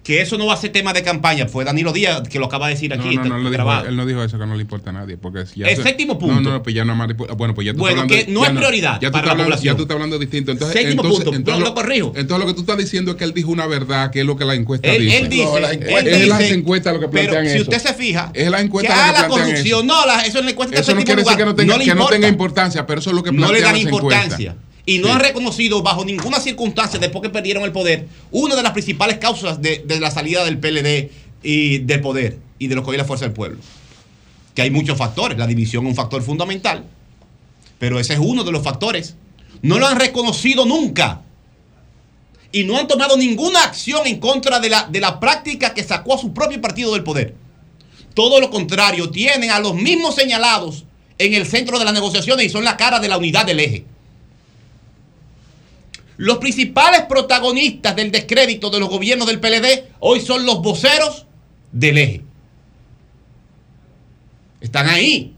Que 0.02 0.20
eso 0.20 0.38
no 0.38 0.46
va 0.46 0.54
a 0.54 0.56
ser 0.56 0.70
tema 0.70 0.92
de 0.92 1.02
campaña. 1.02 1.48
Fue 1.48 1.64
Danilo 1.64 1.92
Díaz 1.92 2.28
que 2.28 2.38
lo 2.38 2.46
acaba 2.46 2.68
de 2.68 2.74
decir 2.74 2.94
No, 2.96 3.02
aquí. 3.02 3.16
no, 3.16 3.24
no, 3.24 3.38
él 3.38 3.42
no, 3.42 3.50
dijo, 3.50 3.50
grabado. 3.50 3.88
él 3.88 3.96
no 3.96 4.06
dijo 4.06 4.22
eso, 4.22 4.38
que 4.38 4.46
no 4.46 4.54
le 4.54 4.60
importa 4.60 4.90
a 4.90 4.92
nadie. 4.92 5.16
Porque 5.16 5.44
ya 5.56 5.66
El 5.66 5.74
se- 5.78 5.82
séptimo 5.82 6.16
punto. 6.16 6.40
No, 6.42 6.50
no, 6.52 6.62
pues 6.62 6.76
ya 6.76 6.84
no 6.84 6.92
es 6.92 6.98
más. 6.98 7.08
Bueno, 7.36 7.54
pues 7.56 7.64
ya 7.66 7.72
tú 7.72 7.80
Bueno, 7.80 8.02
estás 8.02 8.12
hablando- 8.12 8.26
que 8.26 8.32
no 8.32 8.42
ya 8.44 8.46
es 8.46 8.56
prioridad 8.56 9.00
ya 9.00 9.00
tú 9.00 9.00
para 9.00 9.06
estás 9.08 9.12
la 9.26 9.30
hablando- 9.32 9.44
población. 9.46 9.74
Ya 9.74 9.76
tú 9.76 9.82
estás 9.82 9.94
hablando 9.96 10.18
distinto. 10.20 10.52
Entonces, 10.52 10.76
Séptimo 10.80 11.02
entonces, 11.02 11.24
punto, 11.24 11.36
entonces 11.36 11.60
lo- 11.60 11.66
lo 11.70 11.74
corrijo. 11.74 12.12
Entonces, 12.14 12.38
lo 12.38 12.46
que 12.46 12.54
tú 12.54 12.60
estás 12.60 12.78
diciendo 12.78 13.10
es 13.10 13.16
que 13.16 13.24
él 13.24 13.34
dijo 13.34 13.50
una 13.50 13.66
verdad, 13.66 14.12
que 14.12 14.20
es 14.20 14.26
lo 14.26 14.36
que 14.36 14.44
la 14.44 14.54
encuesta 14.54 14.86
Él, 14.88 15.02
dice. 15.02 15.18
él 15.18 15.28
dice, 15.28 15.44
No, 15.44 15.56
él 15.58 15.64
es 16.06 16.28
las 16.28 16.38
dice- 16.38 16.54
encuestas 16.54 16.94
lo 16.94 17.00
que 17.00 17.08
pero 17.08 17.32
plantean 17.32 17.46
si 17.56 17.62
eso. 17.62 17.62
usted 17.70 17.82
se 17.88 17.94
fija, 17.94 18.30
Es 18.32 18.48
la 18.48 18.60
encuesta 18.60 18.92
que 18.94 18.94
que 18.94 19.06
la 19.06 19.12
plantean 19.26 19.30
corrupción, 19.48 19.78
eso. 19.80 19.82
no, 19.82 20.06
la- 20.06 20.20
eso 20.24 20.38
en 20.38 20.44
la 20.44 20.50
encuesta 20.52 20.74
está 20.76 20.82
Eso 20.82 20.92
no 20.94 21.00
séptimo 21.00 21.04
quiere 21.04 21.22
decir 21.24 21.36
que 21.36 21.44
no 21.44 21.54
tenga, 21.56 21.78
que 22.12 22.20
no 22.20 22.28
importancia, 22.28 22.86
pero 22.86 23.00
eso 23.00 23.10
es 23.10 23.16
lo 23.16 23.24
que 23.24 23.32
no 23.32 23.50
le 23.50 23.58
plantean 23.58 23.72
dan 23.72 23.92
importancia. 23.92 24.56
Y 24.86 24.98
no 24.98 25.08
Sí. 25.08 25.12
han 25.14 25.20
reconocido 25.20 25.82
bajo 25.82 26.04
ninguna 26.04 26.38
circunstancia, 26.40 26.98
después 27.00 27.20
que 27.22 27.28
perdieron 27.30 27.64
el 27.64 27.72
poder, 27.72 28.06
una 28.30 28.54
de 28.54 28.62
las 28.62 28.72
principales 28.72 29.18
causas 29.18 29.60
de, 29.60 29.82
de 29.84 30.00
la 30.00 30.10
salida 30.12 30.44
del 30.44 30.58
PLD 30.58 31.10
y 31.42 31.78
del 31.78 32.00
poder 32.00 32.38
y 32.58 32.68
de 32.68 32.74
lo 32.76 32.82
que 32.84 32.90
hoy 32.90 32.96
es 32.96 33.02
la 33.02 33.04
fuerza 33.06 33.24
del 33.24 33.34
pueblo. 33.34 33.58
Que 34.54 34.62
hay 34.62 34.70
muchos 34.70 34.96
factores, 34.96 35.36
la 35.36 35.46
división 35.46 35.84
es 35.84 35.90
un 35.90 35.96
factor 35.96 36.22
fundamental, 36.22 36.84
pero 37.78 37.98
ese 38.00 38.14
es 38.14 38.20
uno 38.22 38.44
de 38.44 38.52
los 38.52 38.62
factores. 38.62 39.16
No 39.60 39.78
lo 39.78 39.86
han 39.86 39.98
reconocido 39.98 40.64
nunca. 40.64 41.22
Y 42.52 42.64
no 42.64 42.78
han 42.78 42.86
tomado 42.88 43.16
ninguna 43.16 43.64
acción 43.64 44.06
en 44.06 44.18
contra 44.20 44.60
de 44.60 44.70
la, 44.70 44.86
de 44.88 45.00
la 45.00 45.18
práctica 45.20 45.74
que 45.74 45.82
sacó 45.82 46.14
a 46.14 46.18
su 46.18 46.32
propio 46.32 46.60
partido 46.60 46.92
del 46.94 47.02
poder. 47.02 47.34
Todo 48.14 48.40
lo 48.40 48.50
contrario, 48.50 49.10
tienen 49.10 49.50
a 49.50 49.58
los 49.58 49.74
mismos 49.74 50.14
señalados 50.14 50.84
en 51.18 51.34
el 51.34 51.44
centro 51.44 51.78
de 51.78 51.84
las 51.84 51.92
negociaciones 51.92 52.46
y 52.46 52.48
son 52.48 52.64
la 52.64 52.76
cara 52.76 52.98
de 53.00 53.08
la 53.08 53.18
unidad 53.18 53.44
del 53.44 53.60
eje. 53.60 53.84
Los 56.16 56.38
principales 56.38 57.02
protagonistas 57.02 57.94
del 57.94 58.10
descrédito 58.10 58.70
de 58.70 58.80
los 58.80 58.88
gobiernos 58.88 59.26
del 59.26 59.40
PLD 59.40 59.84
hoy 60.00 60.20
son 60.20 60.46
los 60.46 60.62
voceros 60.62 61.26
del 61.72 61.98
eje. 61.98 62.22
Están 64.60 64.88
ahí. 64.88 65.34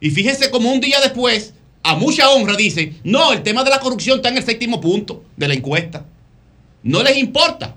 Y 0.00 0.10
fíjense 0.10 0.50
como 0.50 0.70
un 0.70 0.80
día 0.80 1.00
después, 1.00 1.54
a 1.82 1.94
mucha 1.96 2.30
honra, 2.30 2.56
dicen, 2.56 2.98
no, 3.04 3.32
el 3.32 3.42
tema 3.42 3.64
de 3.64 3.70
la 3.70 3.80
corrupción 3.80 4.16
está 4.16 4.28
en 4.28 4.36
el 4.38 4.44
séptimo 4.44 4.80
punto 4.80 5.24
de 5.36 5.48
la 5.48 5.54
encuesta. 5.54 6.06
No 6.82 7.02
les 7.02 7.16
importa. 7.16 7.76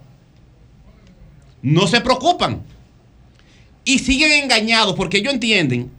No 1.62 1.88
se 1.88 2.02
preocupan. 2.02 2.64
Y 3.86 4.00
siguen 4.00 4.32
engañados 4.44 4.96
porque 4.96 5.18
ellos 5.18 5.34
entienden, 5.34 5.92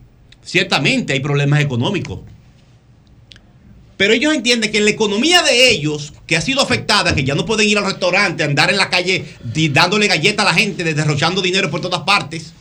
ciertamente 0.43 1.13
hay 1.13 1.21
problemas 1.21 1.61
económicos, 1.61 2.21
pero 3.97 4.13
ellos 4.13 4.35
entienden 4.35 4.73
que 4.73 4.81
la 4.81 4.91
economía 4.91 5.43
de 5.43 5.71
ellos, 5.71 6.13
que 6.27 6.37
ha 6.37 6.41
sido 6.41 6.61
afectada, 6.61 7.15
que 7.15 7.25
ya 7.25 7.35
no 7.35 7.47
pueden 7.47 7.69
ir 7.69 7.79
al 7.79 7.85
restaurante, 7.85 8.43
andar 8.43 8.71
en 8.71 8.77
la 8.77 8.91
calle 8.91 9.25
dándole 9.71 10.09
galletas 10.09 10.45
a 10.45 10.49
la 10.51 10.55
gente, 10.55 10.83
derrochando 10.83 11.41
dinero 11.41 11.71
por 11.71 11.81
todas 11.81 12.03
partes, 12.03 12.53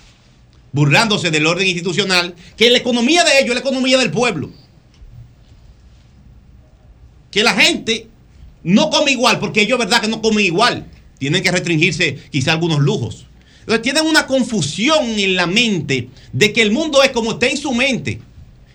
burlándose 0.71 1.31
del 1.31 1.47
orden 1.47 1.67
institucional, 1.67 2.35
que 2.55 2.69
la 2.69 2.77
economía 2.77 3.23
de 3.23 3.39
ellos 3.39 3.49
es 3.49 3.55
la 3.55 3.59
economía 3.61 3.97
del 3.97 4.11
pueblo. 4.11 4.51
Que 7.31 7.43
la 7.43 7.55
gente 7.55 8.07
no 8.63 8.91
come 8.91 9.11
igual, 9.11 9.39
porque 9.39 9.61
ellos 9.61 9.79
verdad 9.79 10.01
que 10.01 10.07
no 10.07 10.21
comen 10.21 10.45
igual. 10.45 10.85
Tienen 11.17 11.41
que 11.41 11.51
restringirse 11.51 12.19
quizá 12.29 12.51
algunos 12.51 12.79
lujos. 12.79 13.25
Entonces 13.61 13.81
tienen 13.81 14.05
una 14.05 14.27
confusión 14.27 15.17
en 15.17 15.35
la 15.35 15.47
mente 15.47 16.09
de 16.31 16.53
que 16.53 16.61
el 16.61 16.71
mundo 16.71 17.01
es 17.01 17.09
como 17.09 17.31
está 17.31 17.47
en 17.47 17.57
su 17.57 17.71
mente. 17.71 18.21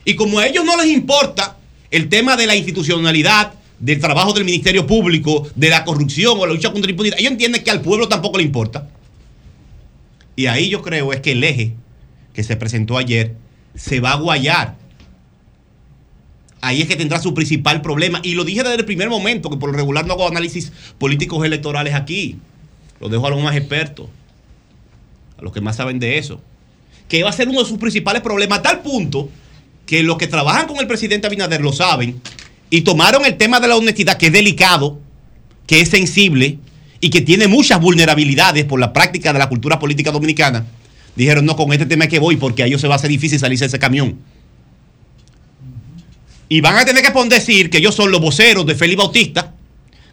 Y 0.05 0.17
como 0.17 0.41
a 0.41 0.47
ellos 0.47 0.65
no 0.65 0.77
les 0.77 0.87
importa 0.87 1.58
el 1.91 2.09
tema 2.09 2.37
de 2.37 2.47
la 2.47 2.57
institucionalidad, 2.57 3.55
del 3.79 4.01
trabajo 4.01 4.33
del 4.33 4.45
Ministerio 4.45 4.87
Público, 4.87 5.49
de 5.55 5.71
la 5.71 5.85
corrupción 5.85 6.37
o 6.39 6.47
la 6.47 6.53
lucha 6.53 6.73
contra 6.73 6.87
la 6.87 6.91
impunidad, 6.91 7.19
ellos 7.19 7.33
entienden 7.33 7.63
que 7.63 7.71
al 7.71 7.81
pueblo 7.81 8.09
tampoco 8.09 8.39
le 8.39 8.45
importa. 8.45 8.89
Y 10.37 10.47
ahí 10.47 10.69
yo 10.69 10.83
creo 10.83 11.13
es 11.13 11.21
que 11.21 11.33
el 11.33 11.45
eje 11.45 11.75
que 12.33 12.43
se 12.43 12.57
presentó 12.57 12.97
ayer 12.97 13.35
se 13.75 14.01
va 14.01 14.13
a 14.13 14.17
guayar. 14.17 14.77
Ahí 16.61 16.83
es 16.83 16.89
que 16.89 16.97
tendrá 16.97 17.21
su 17.21 17.35
principal 17.35 17.83
problema. 17.83 18.21
Y 18.23 18.35
lo 18.35 18.45
dije 18.45 18.63
desde 18.63 18.77
el 18.77 18.85
primer 18.85 19.09
momento, 19.09 19.49
que 19.49 19.57
por 19.57 19.71
lo 19.71 19.77
regular 19.77 20.07
no 20.07 20.15
hago 20.15 20.29
análisis 20.29 20.73
políticos 20.99 21.45
electorales 21.45 21.95
aquí. 21.95 22.39
Lo 23.01 23.09
dejo 23.09 23.27
a 23.27 23.31
los 23.31 23.43
más 23.43 23.57
expertos, 23.57 24.09
a 25.39 25.43
los 25.43 25.53
que 25.53 25.61
más 25.61 25.77
saben 25.77 26.01
de 26.01 26.19
eso. 26.19 26.41
Que 27.09 27.23
va 27.23 27.31
a 27.31 27.33
ser 27.33 27.49
uno 27.49 27.61
de 27.61 27.69
sus 27.69 27.79
principales 27.79 28.23
problemas, 28.23 28.59
a 28.59 28.63
tal 28.63 28.81
punto 28.83 29.31
que 29.89 30.03
los 30.03 30.19
que 30.19 30.27
trabajan 30.27 30.67
con 30.67 30.77
el 30.81 30.87
presidente 30.87 31.27
Abinader 31.27 31.63
lo 31.63 31.73
saben 31.73 32.21
y 32.69 32.83
tomaron 32.83 33.25
el 33.25 33.39
tema 33.39 33.59
de 33.59 33.69
la 33.69 33.77
honestidad, 33.77 34.19
que 34.19 34.27
es 34.27 34.33
delicado, 34.33 35.01
que 35.67 35.81
es 35.81 35.89
sensible 35.89 36.59
y 37.01 37.09
que 37.09 37.23
tiene 37.23 37.49
muchas 37.49 37.81
vulnerabilidades 37.81 38.67
por 38.67 38.79
la 38.79 38.93
práctica 38.93 39.33
de 39.33 39.39
la 39.39 39.49
cultura 39.49 39.79
política 39.79 40.11
dominicana. 40.11 40.67
Dijeron, 41.17 41.47
no, 41.47 41.57
con 41.57 41.73
este 41.73 41.87
tema 41.87 42.05
es 42.05 42.11
que 42.11 42.19
voy, 42.19 42.37
porque 42.37 42.63
a 42.63 42.67
ellos 42.67 42.83
se 42.83 42.87
va 42.87 42.97
a 42.97 42.99
hacer 42.99 43.09
difícil 43.09 43.39
salirse 43.39 43.65
de 43.65 43.69
ese 43.69 43.79
camión. 43.79 44.19
Y 46.51 46.61
van 46.61 46.77
a 46.77 46.85
tener 46.85 47.03
que 47.03 47.25
decir 47.31 47.71
que 47.71 47.79
ellos 47.79 47.95
son 47.95 48.11
los 48.11 48.21
voceros 48.21 48.67
de 48.67 48.75
Félix 48.75 48.99
Bautista, 48.99 49.55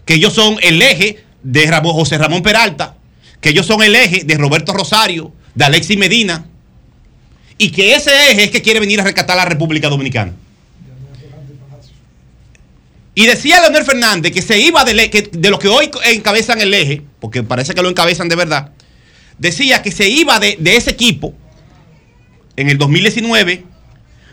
que 0.05 0.13
ellos 0.13 0.31
son 0.31 0.55
el 0.61 0.81
eje 0.81 1.25
de 1.43 1.67
José 1.67 2.17
Ramón 2.17 2.43
Peralta, 2.43 2.95
que 3.41 3.49
ellos 3.49 3.65
son 3.65 3.83
el 3.83 3.93
eje 3.93 4.23
de 4.23 4.37
Roberto 4.37 4.71
Rosario, 4.71 5.33
de 5.53 5.65
Alexis 5.65 5.97
Medina, 5.97 6.45
y 7.57 7.69
que 7.71 7.95
ese 7.95 8.11
eje 8.31 8.45
es 8.45 8.51
que 8.51 8.61
quiere 8.61 8.79
venir 8.79 8.99
a 8.99 9.03
rescatar 9.03 9.37
a 9.37 9.43
la 9.43 9.49
República 9.49 9.89
Dominicana. 9.89 10.33
Y 13.13 13.25
decía 13.27 13.61
Leonel 13.61 13.85
Fernández 13.85 14.33
que 14.33 14.41
se 14.41 14.59
iba 14.59 14.83
del 14.83 14.99
e- 14.99 15.09
que- 15.09 15.29
de 15.31 15.49
los 15.49 15.59
que 15.59 15.69
hoy 15.69 15.89
encabezan 16.05 16.59
el 16.59 16.73
eje, 16.73 17.01
porque 17.21 17.43
parece 17.43 17.73
que 17.73 17.81
lo 17.81 17.89
encabezan 17.89 18.27
de 18.27 18.35
verdad, 18.35 18.71
decía 19.37 19.81
que 19.81 19.91
se 19.91 20.09
iba 20.09 20.39
de, 20.39 20.57
de 20.59 20.75
ese 20.75 20.91
equipo 20.91 21.33
en 22.57 22.69
el 22.69 22.77
2019 22.77 23.63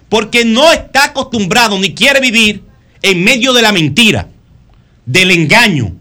porque 0.09 0.45
no 0.45 0.73
está 0.73 1.05
acostumbrado 1.07 1.79
ni 1.79 1.95
quiere 1.95 2.21
vivir 2.21 2.63
en 3.03 3.23
medio 3.25 3.53
de 3.53 3.63
la 3.63 3.73
mentira, 3.73 4.29
del 5.07 5.31
engaño, 5.31 5.95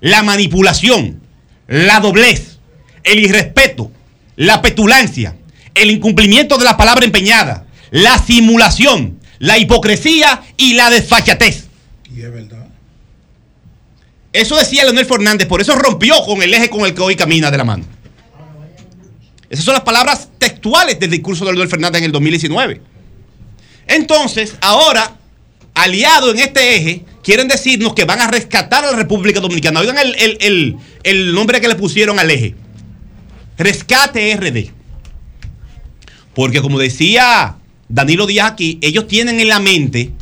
la 0.00 0.22
manipulación, 0.22 1.20
la 1.66 2.00
doblez, 2.00 2.58
el 3.04 3.18
irrespeto, 3.18 3.90
la 4.36 4.62
petulancia, 4.62 5.36
el 5.82 5.90
incumplimiento 5.90 6.58
de 6.58 6.64
la 6.64 6.76
palabra 6.76 7.04
empeñada, 7.04 7.66
la 7.90 8.18
simulación, 8.18 9.18
la 9.38 9.58
hipocresía 9.58 10.42
y 10.56 10.74
la 10.74 10.90
desfachatez. 10.90 11.66
Y 12.14 12.22
es 12.22 12.32
verdad. 12.32 12.66
Eso 14.32 14.56
decía 14.56 14.84
Leonel 14.84 15.06
Fernández, 15.06 15.46
por 15.48 15.60
eso 15.60 15.74
rompió 15.76 16.14
con 16.24 16.42
el 16.42 16.52
eje 16.52 16.68
con 16.68 16.80
el 16.84 16.94
que 16.94 17.00
hoy 17.00 17.16
camina 17.16 17.50
de 17.50 17.56
la 17.58 17.64
mano. 17.64 17.84
Esas 19.50 19.64
son 19.64 19.74
las 19.74 19.82
palabras 19.82 20.28
textuales 20.38 21.00
del 21.00 21.10
discurso 21.10 21.44
de 21.46 21.52
Leonel 21.52 21.70
Fernández 21.70 22.00
en 22.00 22.04
el 22.04 22.12
2019. 22.12 22.82
Entonces, 23.86 24.54
ahora, 24.60 25.16
aliados 25.74 26.34
en 26.34 26.40
este 26.40 26.76
eje, 26.76 27.04
quieren 27.22 27.48
decirnos 27.48 27.94
que 27.94 28.04
van 28.04 28.20
a 28.20 28.26
rescatar 28.28 28.84
a 28.84 28.90
la 28.90 28.96
República 28.98 29.40
Dominicana. 29.40 29.80
Oigan 29.80 29.96
el, 29.98 30.14
el- 30.16 30.36
el- 30.40 30.76
el 31.04 31.32
nombre 31.34 31.60
que 31.62 31.68
le 31.68 31.74
pusieron 31.76 32.18
al 32.18 32.30
eje. 32.30 32.54
Rescate 33.56 34.36
RD. 34.36 34.70
Porque 36.38 36.62
como 36.62 36.78
decía 36.78 37.56
Danilo 37.88 38.24
Díaz 38.24 38.52
aquí, 38.52 38.78
ellos 38.80 39.08
tienen 39.08 39.40
en 39.40 39.48
la 39.48 39.58
mente 39.58 40.12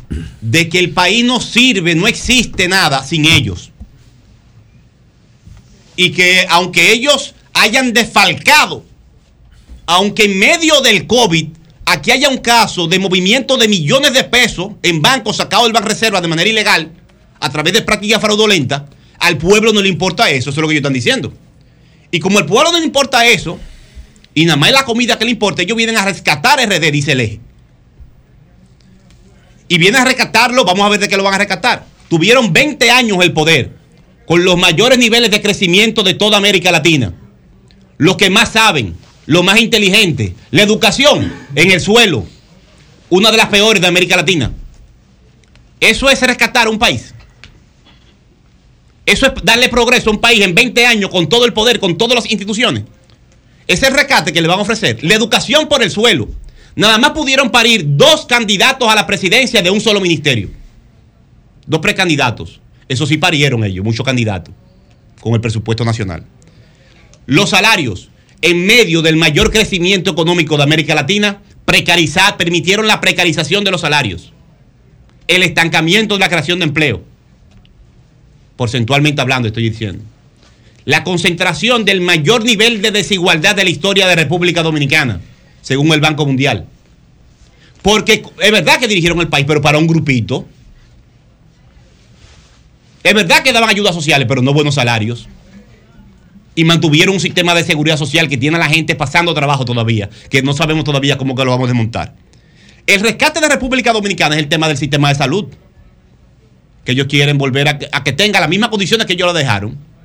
de 0.41 0.67
que 0.67 0.79
el 0.79 0.89
país 0.89 1.23
no 1.23 1.39
sirve, 1.39 1.93
no 1.93 2.07
existe 2.07 2.67
nada 2.67 3.03
sin 3.03 3.25
ellos. 3.25 3.69
Y 5.95 6.13
que 6.13 6.47
aunque 6.49 6.91
ellos 6.91 7.35
hayan 7.53 7.93
desfalcado, 7.93 8.83
aunque 9.85 10.23
en 10.23 10.39
medio 10.39 10.81
del 10.81 11.05
COVID 11.05 11.49
aquí 11.85 12.09
haya 12.09 12.29
un 12.29 12.39
caso 12.39 12.87
de 12.87 12.97
movimiento 12.97 13.55
de 13.55 13.67
millones 13.67 14.11
de 14.13 14.23
pesos 14.23 14.71
en 14.81 15.03
bancos 15.03 15.35
sacados 15.35 15.65
del 15.67 15.73
Banco 15.73 15.89
Reserva 15.89 16.19
de 16.19 16.29
manera 16.29 16.49
ilegal, 16.49 16.93
a 17.39 17.51
través 17.51 17.73
de 17.73 17.83
prácticas 17.83 18.19
fraudulentas, 18.19 18.81
al 19.19 19.37
pueblo 19.37 19.71
no 19.71 19.83
le 19.83 19.89
importa 19.89 20.31
eso, 20.31 20.49
eso 20.49 20.59
es 20.59 20.61
lo 20.63 20.67
que 20.67 20.73
ellos 20.73 20.81
están 20.81 20.93
diciendo. 20.93 21.31
Y 22.09 22.19
como 22.19 22.39
al 22.39 22.47
pueblo 22.47 22.71
no 22.71 22.79
le 22.79 22.85
importa 22.85 23.23
eso, 23.27 23.59
y 24.37 24.45
nada 24.45 24.55
más 24.55 24.69
es 24.69 24.75
la 24.75 24.85
comida 24.85 25.17
que 25.17 25.25
le 25.25 25.31
importa, 25.31 25.63
ellos 25.63 25.75
vienen 25.75 25.97
a 25.97 26.05
rescatar 26.05 26.59
RD, 26.63 26.91
dice 26.91 27.13
el 27.13 27.21
eje. 27.21 27.39
Y 29.67 29.79
vienen 29.79 29.99
a 29.99 30.05
rescatarlo, 30.05 30.63
vamos 30.63 30.85
a 30.85 30.89
ver 30.89 30.99
de 30.99 31.09
qué 31.09 31.17
lo 31.17 31.23
van 31.23 31.33
a 31.33 31.39
rescatar. 31.39 31.87
Tuvieron 32.07 32.53
20 32.53 32.91
años 32.91 33.17
el 33.23 33.33
poder, 33.33 33.71
con 34.27 34.45
los 34.45 34.55
mayores 34.55 34.99
niveles 34.99 35.31
de 35.31 35.41
crecimiento 35.41 36.03
de 36.03 36.13
toda 36.13 36.37
América 36.37 36.71
Latina. 36.71 37.15
Los 37.97 38.15
que 38.17 38.29
más 38.29 38.51
saben, 38.51 38.95
los 39.25 39.43
más 39.43 39.59
inteligentes. 39.59 40.33
La 40.51 40.61
educación 40.61 41.33
en 41.55 41.71
el 41.71 41.81
suelo, 41.81 42.23
una 43.09 43.31
de 43.31 43.37
las 43.37 43.47
peores 43.47 43.81
de 43.81 43.87
América 43.87 44.17
Latina. 44.17 44.51
Eso 45.79 46.11
es 46.11 46.21
rescatar 46.21 46.69
un 46.69 46.77
país. 46.77 47.15
Eso 49.03 49.25
es 49.25 49.31
darle 49.43 49.67
progreso 49.69 50.11
a 50.11 50.13
un 50.13 50.21
país 50.21 50.41
en 50.41 50.53
20 50.53 50.85
años 50.85 51.09
con 51.09 51.27
todo 51.27 51.45
el 51.45 51.53
poder, 51.53 51.79
con 51.79 51.97
todas 51.97 52.13
las 52.13 52.29
instituciones. 52.29 52.83
Ese 53.67 53.89
rescate 53.89 54.31
que 54.31 54.41
le 54.41 54.47
van 54.47 54.59
a 54.59 54.61
ofrecer. 54.61 55.03
La 55.03 55.15
educación 55.15 55.67
por 55.67 55.83
el 55.83 55.91
suelo. 55.91 56.29
Nada 56.75 56.97
más 56.97 57.11
pudieron 57.11 57.49
parir 57.49 57.83
dos 57.85 58.25
candidatos 58.25 58.89
a 58.89 58.95
la 58.95 59.07
presidencia 59.07 59.61
de 59.61 59.69
un 59.69 59.81
solo 59.81 59.99
ministerio. 59.99 60.49
Dos 61.65 61.81
precandidatos. 61.81 62.61
Eso 62.87 63.05
sí 63.05 63.17
parieron 63.17 63.63
ellos, 63.63 63.83
muchos 63.83 64.05
candidatos, 64.05 64.53
con 65.19 65.33
el 65.33 65.41
presupuesto 65.41 65.83
nacional. 65.83 66.23
Los 67.25 67.49
salarios, 67.49 68.09
en 68.41 68.65
medio 68.65 69.01
del 69.01 69.17
mayor 69.17 69.51
crecimiento 69.51 70.11
económico 70.11 70.55
de 70.55 70.63
América 70.63 70.95
Latina, 70.95 71.41
permitieron 72.37 72.87
la 72.87 73.01
precarización 73.01 73.63
de 73.63 73.71
los 73.71 73.81
salarios. 73.81 74.31
El 75.27 75.43
estancamiento 75.43 76.15
de 76.15 76.19
la 76.21 76.29
creación 76.29 76.59
de 76.59 76.65
empleo. 76.65 77.03
Porcentualmente 78.55 79.19
hablando, 79.21 79.49
estoy 79.49 79.69
diciendo. 79.69 80.03
La 80.87 81.03
concentración 81.03 81.83
del 81.83 81.99
mayor 81.99 82.45
nivel 82.45 82.81
de 82.81 82.91
desigualdad 82.91 83.57
de 83.57 83.65
la 83.65 83.69
historia 83.69 84.07
de 84.07 84.15
República 84.15 84.63
Dominicana, 84.63 85.19
según 85.61 85.91
el 85.91 85.99
Banco 85.99 86.25
Mundial. 86.25 86.65
Porque 87.81 88.23
es 88.41 88.51
verdad 88.53 88.79
que 88.79 88.87
dirigieron 88.87 89.19
el 89.19 89.27
país, 89.27 89.45
pero 89.45 89.61
para 89.61 89.79
un 89.79 89.85
grupito. 89.85 90.47
Es 93.03 93.13
verdad 93.13 93.43
que 93.43 93.51
daban 93.51 93.69
ayudas 93.69 93.93
sociales, 93.93 94.27
pero 94.29 94.41
no 94.41 94.53
buenos 94.53 94.75
salarios. 94.75 95.27
Y 96.55 96.63
mantuvieron 96.63 97.15
un 97.15 97.19
sistema 97.19 97.53
de 97.53 97.65
seguridad 97.65 97.97
social 97.97 98.29
que 98.29 98.37
tiene 98.37 98.55
a 98.55 98.59
la 98.59 98.69
gente 98.69 98.95
pasando 98.95 99.33
trabajo 99.33 99.65
todavía, 99.65 100.09
que 100.29 100.41
no 100.41 100.53
sabemos 100.53 100.85
todavía 100.85 101.17
cómo 101.17 101.35
que 101.35 101.43
lo 101.43 101.51
vamos 101.51 101.65
a 101.65 101.67
desmontar. 101.67 102.15
El 102.85 103.01
rescate 103.01 103.41
de 103.41 103.49
República 103.49 103.91
Dominicana 103.91 104.35
es 104.35 104.41
el 104.41 104.47
tema 104.47 104.69
del 104.69 104.77
sistema 104.77 105.09
de 105.09 105.15
salud. 105.15 105.47
Que 106.85 106.93
ellos 106.93 107.07
quieren 107.07 107.37
volver 107.37 107.67
a, 107.67 107.77
a 107.91 108.05
que 108.05 108.13
tenga 108.13 108.39
las 108.39 108.47
mismas 108.47 108.69
condiciones 108.69 109.05
que 109.05 109.11
ellos 109.11 109.27
lo 109.27 109.33
dejaron. 109.33 109.96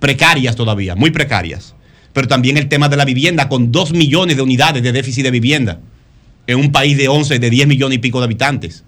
Precarias 0.00 0.56
todavía, 0.56 0.94
muy 0.94 1.10
precarias. 1.10 1.74
Pero 2.12 2.28
también 2.28 2.56
el 2.56 2.68
tema 2.68 2.88
de 2.88 2.96
la 2.96 3.04
vivienda, 3.04 3.48
con 3.48 3.72
dos 3.72 3.92
millones 3.92 4.36
de 4.36 4.42
unidades 4.42 4.82
de 4.82 4.92
déficit 4.92 5.24
de 5.24 5.30
vivienda. 5.30 5.80
en 6.46 6.58
un 6.58 6.72
país 6.72 6.96
de 6.98 7.08
11, 7.08 7.38
de 7.38 7.48
10 7.48 7.66
millones 7.66 7.96
y 7.96 8.00
pico 8.00 8.18
de 8.20 8.24
habitantes. 8.26 8.84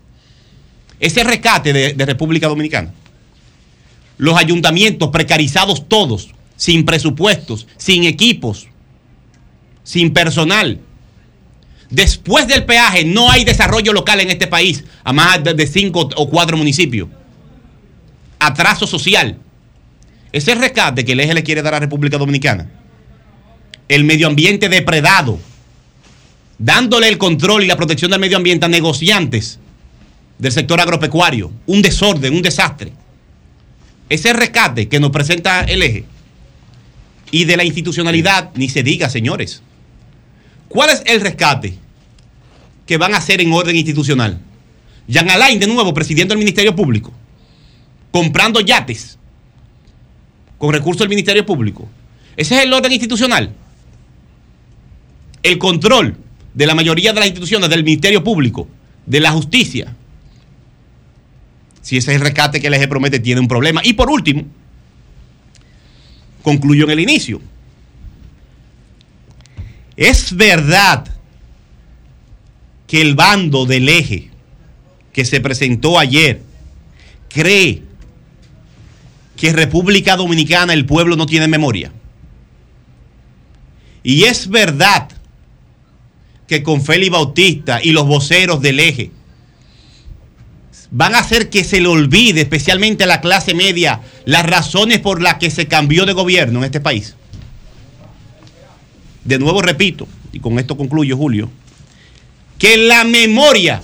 Ese 1.01 1.25
rescate 1.25 1.73
de, 1.73 1.95
de 1.95 2.05
República 2.05 2.49
Dominicana. 2.49 2.93
Los 4.19 4.37
ayuntamientos 4.37 5.09
precarizados 5.09 5.89
todos, 5.89 6.29
sin 6.57 6.85
presupuestos, 6.85 7.67
sin 7.79 8.05
equipos, 8.05 8.69
sin 9.85 10.13
personal. 10.13 10.81
Después 11.89 12.47
del 12.47 12.65
peaje 12.67 13.05
no 13.07 13.31
hay 13.31 13.45
desarrollo 13.45 13.95
local 13.95 14.21
en 14.21 14.29
este 14.31 14.47
país, 14.49 14.85
a 15.03 15.15
más 15.15 15.43
de- 15.43 15.55
de 15.55 15.67
cinco 15.67 16.11
o 16.15 16.29
cuatro 16.29 16.59
municipios. 16.59 17.09
Atraso 18.39 18.87
social. 18.87 19.39
Ese 20.37 20.55
rescate 20.55 21.07
que 21.07 21.13
el 21.13 21.21
eje 21.21 21.33
le 21.33 21.43
quiere 21.43 21.63
dar 21.63 21.73
a 21.73 21.81
República 21.81 22.19
Dominicana. 22.19 22.69
El 23.89 24.05
medio 24.05 24.27
ambiente 24.27 24.69
depredado. 24.69 25.39
Dándole 26.59 27.09
el 27.09 27.17
control 27.17 27.65
y 27.65 27.67
la 27.67 27.79
protección 27.79 28.11
del 28.11 28.21
medio 28.21 28.37
ambiente 28.37 28.67
a 28.67 28.69
negociantes 28.69 29.59
del 30.39 30.53
sector 30.53 30.79
agropecuario. 30.79 31.51
Un 31.65 31.81
desorden, 31.81 32.35
un 32.35 32.43
desastre. 32.43 32.93
Ese 34.11 34.35
rescate 34.35 34.89
que 34.89 35.01
nos 35.01 35.11
presenta 35.11 35.63
el 35.63 35.83
eje. 35.83 36.05
Y 37.31 37.47
de 37.47 37.57
la 37.57 37.65
institucionalidad, 37.65 38.51
ni 38.57 38.69
se 38.69 38.83
diga, 38.83 39.09
señores. 39.09 39.63
¿Cuál 40.69 40.91
es 40.91 41.03
el 41.07 41.23
rescate 41.23 41.79
que 42.87 42.99
van 42.99 43.15
a 43.15 43.19
hacer 43.19 43.41
en 43.41 43.55
orden 43.55 43.75
institucional? 43.75 44.39
Jean 45.09 45.31
Alain, 45.31 45.59
de 45.59 45.67
nuevo, 45.67 45.95
presidiendo 45.95 46.35
el 46.35 46.39
Ministerio 46.41 46.77
Público, 46.77 47.11
comprando 48.11 48.61
yates 48.61 49.17
con 50.59 50.73
recursos 50.73 51.01
del 51.01 51.09
Ministerio 51.09 51.45
Público. 51.45 51.89
Ese 52.37 52.57
es 52.57 52.65
el 52.65 52.73
orden 52.73 52.93
institucional. 52.93 53.53
El 55.43 55.59
control 55.59 56.17
de 56.55 56.67
la 56.67 56.75
mayoría 56.75 57.13
de 57.13 57.21
las 57.21 57.29
instituciones 57.29 57.69
del 57.69 57.85
Ministerio 57.85 58.25
Público, 58.25 58.69
de 59.05 59.21
la 59.21 59.33
justicia. 59.33 59.95
Si 61.83 61.97
ese 61.97 62.11
es 62.11 62.17
el 62.17 62.23
rescate 62.23 62.61
que 62.61 62.67
el 62.67 62.75
eje 62.75 62.89
promete, 62.89 63.21
tiene 63.21 63.41
un 63.41 63.49
problema. 63.49 63.81
Y 63.85 63.93
por 63.93 64.11
último, 64.11 64.45
concluyo 66.43 66.85
en 66.85 66.91
el 66.91 67.01
inicio. 67.01 67.41
Es 69.97 70.35
verdad 70.35 71.07
que 72.87 73.01
el 73.01 73.15
bando 73.15 73.67
del 73.67 73.89
eje 73.89 74.31
que 75.13 75.25
se 75.25 75.41
presentó 75.41 75.99
ayer 75.99 76.43
cree 77.29 77.83
que 79.37 79.53
República 79.53 80.17
Dominicana, 80.17 80.73
el 80.73 80.87
pueblo 80.87 81.17
no 81.17 81.27
tiene 81.27 81.47
memoria. 81.47 81.93
Y 84.03 84.25
es 84.25 84.49
verdad 84.49 85.09
que 86.47 86.63
con 86.63 86.83
Félix 86.83 87.11
Bautista 87.13 87.81
y 87.83 87.93
los 87.93 88.07
voceros 88.07 88.63
del 88.63 88.81
eje 88.81 89.11
van 90.91 91.15
a 91.15 91.19
hacer 91.19 91.51
que 91.51 91.65
se 91.65 91.81
le 91.81 91.89
olvide, 91.89 92.43
especialmente 92.43 93.05
a 93.05 93.09
la 93.09 93.21
clase 93.21 93.53
media, 93.53 94.01
las 94.25 94.47
razones 94.47 95.01
por 95.01 95.21
las 95.21 95.35
que 95.35 95.51
se 95.51 95.67
cambió 95.67 96.07
de 96.07 96.13
gobierno 96.13 96.61
en 96.61 96.65
este 96.65 96.81
país. 96.81 97.17
De 99.25 99.39
nuevo 99.39 99.61
repito, 99.61 100.07
y 100.33 100.39
con 100.39 100.59
esto 100.59 100.77
concluyo, 100.77 101.17
Julio, 101.17 101.51
que 102.59 102.77
la 102.77 103.05
memoria 103.05 103.83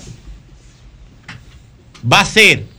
va 2.10 2.20
a 2.20 2.24
ser 2.24 2.71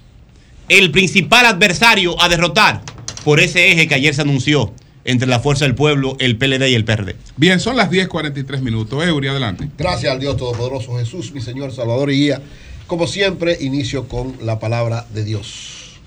el 0.70 0.92
principal 0.92 1.46
adversario 1.46 2.22
a 2.22 2.30
derrotar 2.30 2.82
por 3.24 3.40
ese 3.40 3.72
eje 3.72 3.88
que 3.88 3.96
ayer 3.96 4.14
se 4.14 4.22
anunció 4.22 4.74
entre 5.06 5.28
la 5.28 5.40
Fuerza 5.40 5.66
del 5.66 5.76
Pueblo, 5.76 6.16
el 6.20 6.38
PLD 6.38 6.68
y 6.70 6.76
el 6.76 6.86
PRD. 6.86 7.16
Bien, 7.36 7.60
son 7.60 7.76
las 7.76 7.90
10.43 7.90 8.62
minutos. 8.62 9.04
Eury, 9.06 9.28
adelante. 9.28 9.70
Gracias 9.78 10.12
al 10.12 10.20
Dios 10.20 10.38
Todopoderoso 10.38 10.98
Jesús, 10.98 11.32
mi 11.34 11.42
Señor, 11.42 11.74
Salvador 11.74 12.12
y 12.12 12.16
Guía. 12.18 12.42
Como 12.88 13.08
siempre, 13.08 13.58
inicio 13.62 14.08
con 14.08 14.36
la 14.42 14.60
palabra 14.60 15.06
de 15.14 15.24
Dios. 15.24 16.00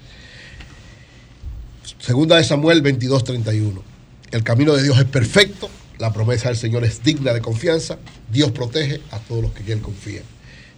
Segunda 1.98 2.36
de 2.36 2.44
Samuel 2.44 2.82
22:31. 2.82 3.82
El 4.30 4.42
camino 4.42 4.74
de 4.74 4.82
Dios 4.82 4.98
es 4.98 5.04
perfecto, 5.04 5.70
la 5.98 6.12
promesa 6.12 6.48
del 6.48 6.56
Señor 6.56 6.84
es 6.84 7.02
digna 7.02 7.32
de 7.32 7.40
confianza, 7.40 7.98
Dios 8.30 8.50
protege 8.50 9.00
a 9.10 9.18
todos 9.18 9.42
los 9.42 9.52
que 9.52 9.62
en 9.62 9.78
Él 9.78 9.80
confían. 9.80 10.24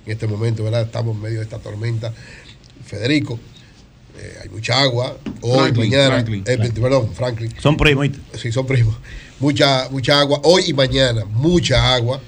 En 0.07 0.13
este 0.13 0.27
momento, 0.27 0.65
¿verdad? 0.65 0.83
Estamos 0.83 1.17
en 1.17 1.23
medio 1.23 1.39
de 1.39 1.45
esta 1.45 1.59
tormenta. 1.59 2.13
Federico, 2.87 3.39
eh, 4.19 4.39
hay 4.43 4.49
mucha 4.49 4.81
agua. 4.81 5.17
Hoy, 5.41 5.59
Franklin, 5.59 5.91
mañana. 5.91 6.15
Franklin. 6.15 6.45
eh, 6.47 6.71
perdón, 6.75 7.15
Franklin. 7.15 7.55
Son 7.61 7.77
primos. 7.77 8.09
Sí, 8.35 8.53
son 8.53 8.67
primos. 8.67 8.97
Mucha, 9.39 9.89
mucha 9.91 10.19
agua. 10.21 10.41
Hoy 10.45 10.65
y 10.67 10.73
mañana, 10.73 11.25
mucha 11.25 11.95
agua. 11.95 12.21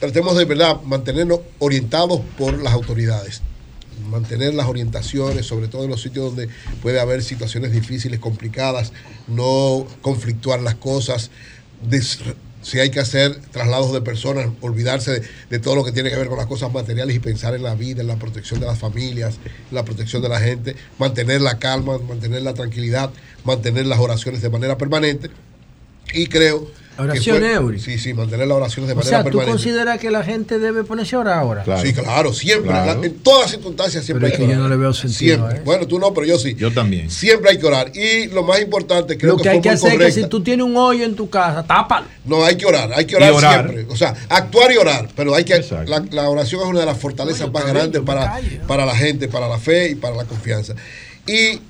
Tratemos 0.00 0.36
de 0.36 0.44
verdad 0.44 0.80
mantenernos 0.82 1.40
orientados 1.58 2.20
por 2.38 2.62
las 2.62 2.72
autoridades. 2.72 3.42
Mantener 4.08 4.54
las 4.54 4.66
orientaciones, 4.68 5.44
sobre 5.44 5.68
todo 5.68 5.84
en 5.84 5.90
los 5.90 6.00
sitios 6.00 6.26
donde 6.26 6.48
puede 6.80 7.00
haber 7.00 7.22
situaciones 7.22 7.72
difíciles, 7.72 8.20
complicadas, 8.20 8.92
no 9.26 9.86
conflictuar 10.00 10.60
las 10.60 10.76
cosas. 10.76 11.30
Si 12.62 12.80
hay 12.80 12.90
que 12.90 13.00
hacer 13.00 13.40
traslados 13.52 13.92
de 13.92 14.00
personas, 14.00 14.48
olvidarse 14.60 15.22
de 15.48 15.58
todo 15.58 15.76
lo 15.76 15.84
que 15.84 15.92
tiene 15.92 16.10
que 16.10 16.16
ver 16.16 16.28
con 16.28 16.38
las 16.38 16.46
cosas 16.46 16.72
materiales 16.72 17.14
y 17.16 17.20
pensar 17.20 17.54
en 17.54 17.62
la 17.62 17.74
vida, 17.74 18.00
en 18.00 18.08
la 18.08 18.16
protección 18.16 18.60
de 18.60 18.66
las 18.66 18.78
familias, 18.78 19.38
en 19.44 19.74
la 19.74 19.84
protección 19.84 20.22
de 20.22 20.28
la 20.28 20.40
gente, 20.40 20.76
mantener 20.98 21.40
la 21.40 21.58
calma, 21.58 21.98
mantener 21.98 22.42
la 22.42 22.54
tranquilidad, 22.54 23.10
mantener 23.44 23.86
las 23.86 23.98
oraciones 23.98 24.42
de 24.42 24.50
manera 24.50 24.76
permanente. 24.76 25.30
Y 26.12 26.26
creo. 26.26 26.70
Que 27.04 27.10
Oraciones, 27.12 27.42
fue- 27.42 27.52
Eury. 27.54 27.80
Sí, 27.80 27.98
sí, 27.98 28.12
mantener 28.14 28.46
las 28.48 28.56
oraciones 28.56 28.88
de 28.88 28.92
O 28.94 28.96
manera 28.96 29.10
sea, 29.10 29.18
¿tú 29.20 29.24
permanente. 29.38 29.50
consideras 29.52 29.98
que 29.98 30.10
la 30.10 30.22
gente 30.24 30.58
debe 30.58 30.84
ponerse 30.84 31.16
a 31.16 31.20
orar 31.20 31.38
ahora? 31.38 31.64
Sí, 31.82 31.92
claro, 31.92 32.32
siempre. 32.32 32.70
Claro. 32.70 33.04
en 33.04 33.14
todas 33.18 33.50
circunstancias 33.50 34.04
siempre 34.04 34.28
Pero 34.28 34.34
es 34.34 34.40
hay 34.40 34.46
que 34.46 34.52
yo 34.52 34.58
orar. 34.58 34.68
no 34.70 34.74
le 34.76 34.80
veo 34.80 34.92
sentido 34.92 35.36
Siempre. 35.36 35.54
eso. 35.56 35.64
Bueno, 35.64 35.86
tú 35.86 35.98
no, 35.98 36.12
pero 36.12 36.26
yo 36.26 36.38
sí. 36.38 36.54
Yo 36.56 36.72
también. 36.72 37.10
Siempre 37.10 37.50
hay 37.50 37.58
que 37.58 37.66
orar. 37.66 37.92
Y 37.96 38.26
lo 38.26 38.42
más 38.42 38.60
importante, 38.60 39.16
creo 39.16 39.36
Lo 39.36 39.42
que, 39.42 39.48
hay 39.48 39.56
fue 39.56 39.62
que 39.62 39.70
hacer 39.70 40.02
es 40.02 40.14
que 40.14 40.22
si 40.22 40.28
tú 40.28 40.42
tienes 40.42 40.66
un 40.66 40.76
hoyo 40.76 41.04
en 41.04 41.14
tu 41.14 41.30
casa, 41.30 41.62
tápalo. 41.64 42.06
No, 42.24 42.44
hay 42.44 42.56
que 42.56 42.66
orar, 42.66 42.90
hay 42.94 43.04
que 43.06 43.16
orar, 43.16 43.38
siempre. 43.38 43.86
O 43.88 43.96
sea, 43.96 44.14
actuar 44.28 44.72
y 44.72 44.76
orar, 44.76 45.08
pero 45.16 45.34
hay 45.34 45.44
que 45.44 45.58
la, 45.86 46.04
la 46.10 46.28
oración 46.28 46.60
es 46.62 46.66
una 46.68 46.80
de 46.80 46.86
las 46.86 46.98
fortalezas 46.98 47.50
más 47.52 47.64
grandes 47.66 48.02
para, 48.02 48.40
para 48.66 48.84
la 48.84 48.94
gente, 48.96 49.28
para 49.28 49.48
la 49.48 49.58
fe 49.58 49.90
y 49.90 49.94
para 49.94 50.16
la 50.16 50.24
confianza. 50.24 50.74
Y 51.26 51.60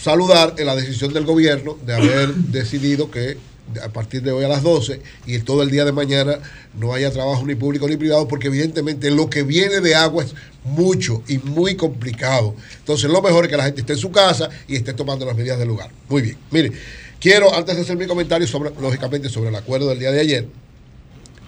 saludar 0.00 0.54
en 0.58 0.66
la 0.66 0.76
decisión 0.76 1.12
del 1.12 1.24
gobierno 1.24 1.76
de 1.84 1.94
haber 1.94 2.34
decidido 2.34 3.10
que 3.10 3.36
a 3.82 3.88
partir 3.88 4.22
de 4.22 4.32
hoy 4.32 4.44
a 4.44 4.48
las 4.48 4.62
12 4.62 5.00
y 5.26 5.38
todo 5.40 5.62
el 5.62 5.70
día 5.70 5.84
de 5.84 5.92
mañana 5.92 6.38
no 6.78 6.92
haya 6.92 7.10
trabajo 7.10 7.44
ni 7.44 7.54
público 7.54 7.88
ni 7.88 7.96
privado, 7.96 8.28
porque 8.28 8.48
evidentemente 8.48 9.10
lo 9.10 9.28
que 9.28 9.42
viene 9.42 9.80
de 9.80 9.94
agua 9.94 10.24
es 10.24 10.34
mucho 10.64 11.22
y 11.28 11.38
muy 11.38 11.76
complicado. 11.76 12.54
Entonces, 12.78 13.10
lo 13.10 13.22
mejor 13.22 13.44
es 13.44 13.50
que 13.50 13.56
la 13.56 13.64
gente 13.64 13.80
esté 13.80 13.94
en 13.94 13.98
su 13.98 14.10
casa 14.10 14.48
y 14.66 14.76
esté 14.76 14.92
tomando 14.94 15.26
las 15.26 15.36
medidas 15.36 15.58
del 15.58 15.68
lugar. 15.68 15.90
Muy 16.08 16.22
bien. 16.22 16.36
Mire, 16.50 16.72
quiero, 17.20 17.54
antes 17.54 17.76
de 17.76 17.82
hacer 17.82 17.96
mi 17.96 18.06
comentario, 18.06 18.46
sobre, 18.46 18.70
lógicamente, 18.80 19.28
sobre 19.28 19.50
el 19.50 19.56
acuerdo 19.56 19.88
del 19.88 19.98
día 19.98 20.10
de 20.10 20.20
ayer, 20.20 20.46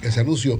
que 0.00 0.10
se 0.10 0.20
anunció, 0.20 0.58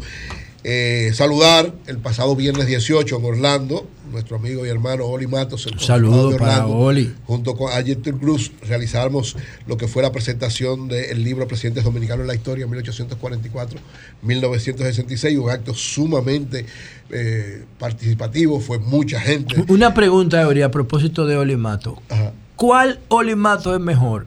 eh, 0.63 1.13
saludar 1.15 1.73
el 1.87 1.97
pasado 1.99 2.37
viernes 2.37 2.67
18 2.67 3.17
en 3.17 3.25
Orlando, 3.25 3.89
nuestro 4.13 4.37
amigo 4.37 4.67
y 4.67 4.69
hermano 4.69 5.07
Oli 5.07 5.27
Matos. 5.27 5.67
el 5.67 5.81
Saludo 5.81 6.29
de 6.31 6.39
para 6.39 6.67
Oli. 6.67 7.15
Junto 7.25 7.57
con 7.57 7.73
Ayetur 7.73 8.19
Cruz 8.19 8.53
realizamos 8.69 9.39
lo 9.67 9.79
que 9.79 9.89
fue 9.89 10.03
la 10.03 10.13
presentación 10.13 10.89
del 10.89 11.25
libro 11.25 11.49
Presidentes 11.49 11.85
Dominicanos 11.85 12.25
en 12.25 12.27
la 12.27 12.35
Historia, 12.35 12.67
1844-1966, 12.67 15.39
un 15.39 15.51
acto 15.51 15.73
sumamente 15.73 16.67
eh, 17.11 17.65
participativo, 17.79 18.61
fue 18.61 18.79
mucha 18.79 19.19
gente. 19.19 19.65
Una 19.69 19.95
pregunta, 19.95 20.43
Eury, 20.43 20.61
a 20.61 20.71
propósito 20.71 21.27
de 21.27 21.39
Olimato. 21.39 22.03
¿Cuál 22.57 23.01
Olimato 23.09 23.75
es 23.75 23.81
mejor? 23.81 24.27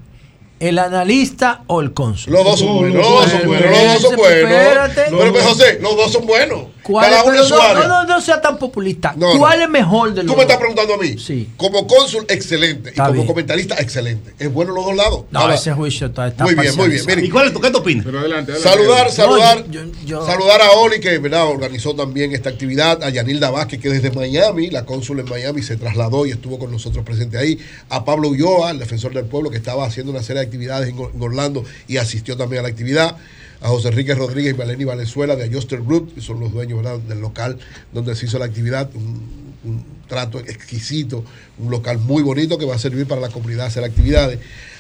¿El 0.64 0.80
analista 0.80 1.64
o 1.68 1.82
el 1.82 1.94
cónsul? 1.94 2.32
Los 2.32 2.46
dos 2.46 2.60
son 2.60 2.78
buenos, 2.78 2.96
los 2.96 3.10
dos 3.10 3.32
son 3.32 3.48
buenos, 3.48 3.70
los 3.70 3.82
dos 3.82 4.02
son 4.02 4.16
buenos. 4.16 4.92
Pero, 4.96 5.32
pues, 5.34 5.44
José, 5.44 5.80
los 5.82 5.98
dos 5.98 6.12
son 6.14 6.26
buenos. 6.26 6.62
¿Cuál 6.84 7.06
Cada 7.06 7.18
es, 7.20 7.24
uno 7.24 7.32
pero 7.32 7.44
es 7.44 7.50
su 7.50 7.56
no, 7.56 7.62
área. 7.62 7.88
no, 7.88 8.04
no, 8.04 8.06
no 8.16 8.22
sea 8.22 8.42
tan 8.42 8.58
populista. 8.58 9.14
No, 9.16 9.34
no. 9.34 9.40
¿Cuál 9.40 9.62
es 9.62 9.70
mejor 9.70 10.14
de 10.14 10.24
los 10.24 10.32
Tú 10.32 10.36
me 10.38 10.42
estás 10.44 10.58
dos? 10.60 10.68
preguntando 10.68 10.94
a 10.96 10.98
mí. 10.98 11.18
Sí. 11.18 11.50
Como 11.58 11.88
cónsul, 11.88 12.26
excelente. 12.28 12.90
Está 12.90 13.04
y 13.04 13.06
como 13.08 13.14
bien. 13.14 13.28
comentarista, 13.28 13.76
excelente. 13.80 14.34
Es 14.38 14.52
bueno 14.54 14.74
los 14.74 14.86
dos 14.86 14.96
lados. 14.96 15.24
No, 15.32 15.40
Ahora, 15.40 15.56
ese 15.56 15.72
juicio 15.72 16.08
está, 16.08 16.28
está 16.28 16.44
muy 16.44 16.56
bien, 16.56 16.76
muy 16.76 16.90
bien. 16.90 17.26
¿Y 17.26 17.30
cuál 17.30 17.48
es 17.48 17.54
tu, 17.54 17.62
qué 17.62 17.72
te 17.72 17.78
opinas? 17.78 18.06
Pero 18.06 18.20
adelante, 18.20 18.52
adelante. 18.52 18.78
Saludar, 18.78 19.12
saludar, 19.12 19.66
yo- 19.72 19.82
yo- 20.06 20.26
saludar 20.26 20.62
a 20.62 20.72
Oli, 20.72 21.00
que 21.00 21.18
¿verdad? 21.20 21.46
organizó 21.48 21.96
también 21.96 22.34
esta 22.34 22.50
actividad, 22.50 23.02
a 23.02 23.10
Yanilda 23.10 23.50
Vázquez, 23.50 23.80
que 23.80 23.90
desde 23.90 24.12
Miami, 24.12 24.70
la 24.70 24.86
cónsul 24.86 25.20
en 25.22 25.30
Miami, 25.30 25.62
se 25.64 25.78
trasladó 25.78 26.26
y 26.26 26.32
estuvo 26.32 26.60
con 26.60 26.70
nosotros 26.72 27.06
presente 27.06 27.38
ahí, 27.38 27.58
a 27.90 28.04
Pablo 28.04 28.28
Ulloa, 28.28 28.72
el 28.72 28.80
defensor 28.80 29.14
del 29.14 29.26
pueblo, 29.26 29.50
que 29.50 29.58
estaba 29.58 29.86
haciendo 29.86 30.12
una 30.12 30.22
serie 30.22 30.42
de 30.42 30.46
actividades 30.48 30.90
en 30.90 31.22
Orlando 31.22 31.64
y 31.88 31.98
asistió 31.98 32.36
también 32.36 32.60
a 32.60 32.64
la 32.64 32.70
actividad, 32.70 33.16
a 33.64 33.70
José 33.70 33.88
Enrique 33.88 34.14
Rodríguez 34.14 34.56
y 34.78 34.84
Valenzuela 34.84 35.38
de 35.38 35.46
Adjuster 35.46 35.82
Group, 35.82 36.14
que 36.14 36.22
son 36.22 36.40
los 36.40 36.52
dueños 36.52 36.84
del 37.08 37.22
local 37.22 37.58
donde 37.94 38.14
se 38.14 38.26
hizo 38.26 38.38
la 38.38 38.46
actividad, 38.46 38.90
un, 38.94 39.54
un 39.64 39.86
trato 40.08 40.38
exquisito, 40.40 41.24
un 41.58 41.72
local 41.72 41.98
muy 41.98 42.22
bonito 42.24 42.58
que 42.58 42.66
va 42.66 42.76
a 42.76 42.80
servir 42.80 43.08
para 43.08 43.22
la 43.22 43.30
comunidad 43.30 43.68
hacer 43.68 43.86
actividades, 43.86 44.40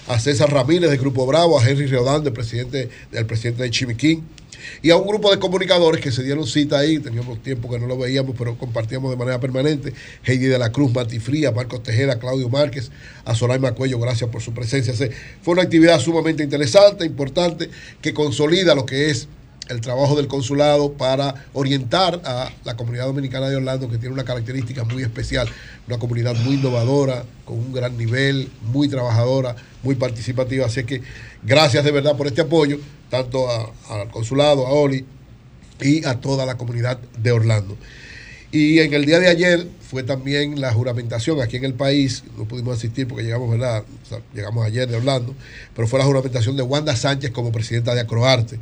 a 0.10 0.20
César 0.20 0.52
Ramírez 0.52 0.92
de 0.92 0.98
Grupo 0.98 1.26
Bravo, 1.26 1.58
a 1.58 1.68
Henry 1.68 1.86
Reodán, 1.86 2.26
del 2.26 2.34
presidente, 2.34 2.90
del 3.10 3.26
presidente 3.26 3.64
de 3.64 3.72
Chimiquín, 3.72 4.24
y 4.82 4.90
a 4.90 4.98
un 4.98 5.08
grupo 5.08 5.32
de 5.32 5.40
comunicadores 5.40 6.01
que 6.01 6.11
se 6.11 6.24
dieron 6.24 6.45
cita 6.48 6.80
ahí, 6.80 7.00
teníamos 7.00 7.42
tiempo 7.43 7.69
que 7.69 7.80
no 7.80 7.88
lo 7.88 7.98
veíamos, 7.98 8.35
pero 8.38 8.58
compartíamos 8.58 9.11
de 9.11 9.17
manera 9.17 9.40
permanente, 9.40 9.93
Heidi 10.25 10.45
de 10.48 10.58
la 10.59 10.72
Cruz, 10.72 10.93
Mati 10.93 11.19
Fría, 11.19 11.51
Marcos 11.51 11.83
Tejera, 11.83 12.19
Claudio 12.19 12.50
Márquez, 12.50 12.92
a 13.25 13.35
Soraima 13.35 13.74
Cuello, 13.74 14.00
gracias 14.00 14.30
por 14.30 14.42
su 14.42 14.53
presencia. 14.53 14.93
Se- 14.93 15.11
Fue 15.42 15.53
una 15.53 15.64
actividad 15.64 16.00
sumamente 16.00 16.43
interesante, 16.43 17.06
importante, 17.06 17.69
que 18.01 18.14
consolida 18.14 18.75
lo 18.75 18.85
que 18.85 19.09
es 19.09 19.27
el 19.69 19.82
trabajo 19.82 20.16
del 20.16 20.27
consulado 20.27 20.93
para 20.93 21.45
orientar 21.53 22.22
a 22.25 22.51
la 22.66 22.75
comunidad 22.75 23.06
dominicana 23.06 23.50
de 23.50 23.56
Orlando, 23.56 23.90
que 23.90 23.98
tiene 23.98 24.14
una 24.14 24.25
característica 24.25 24.83
muy 24.83 25.03
especial, 25.03 25.48
una 25.88 25.98
comunidad 25.98 26.35
muy 26.35 26.56
innovadora, 26.56 27.24
con 27.45 27.58
un 27.58 27.74
gran 27.74 27.98
nivel, 27.98 28.50
muy 28.61 28.90
trabajadora, 28.90 29.56
muy 29.82 29.95
participativa. 29.95 30.66
Así 30.66 30.83
que 30.83 31.01
gracias 31.43 31.83
de 31.83 31.92
verdad 31.92 32.17
por 32.17 32.27
este 32.27 32.42
apoyo, 32.42 32.77
tanto 33.09 33.48
al 33.90 34.09
consulado, 34.11 34.67
a 34.67 34.72
Oli 34.72 35.06
y 35.82 36.06
a 36.06 36.19
toda 36.19 36.45
la 36.45 36.58
comunidad 36.58 37.00
de 37.17 37.32
Orlando. 37.32 37.77
Y 38.51 38.80
en 38.80 38.93
el 38.93 39.06
día 39.06 39.19
de 39.19 39.30
ayer 39.30 39.67
fue 39.82 40.03
también 40.03 40.61
la 40.61 40.72
juramentación 40.72 41.42
aquí 41.42 41.58
en 41.58 41.66
el 41.66 41.74
país, 41.74 42.24
no 42.38 42.45
pudimos 42.45 42.77
asistir 42.77 43.08
porque 43.08 43.24
llegamos, 43.24 43.50
¿verdad? 43.50 43.83
Llegamos 44.33 44.66
ayer 44.66 44.88
de 44.88 44.98
Orlando, 44.98 45.33
pero 45.75 45.88
fue 45.88 45.98
la 45.98 46.06
juramentación 46.06 46.56
de 46.56 46.61
Wanda 46.61 46.95
Sánchez 46.95 47.32
como 47.32 47.51
presidenta 47.51 47.95
de 47.95 48.01
Acroarte. 48.01 48.59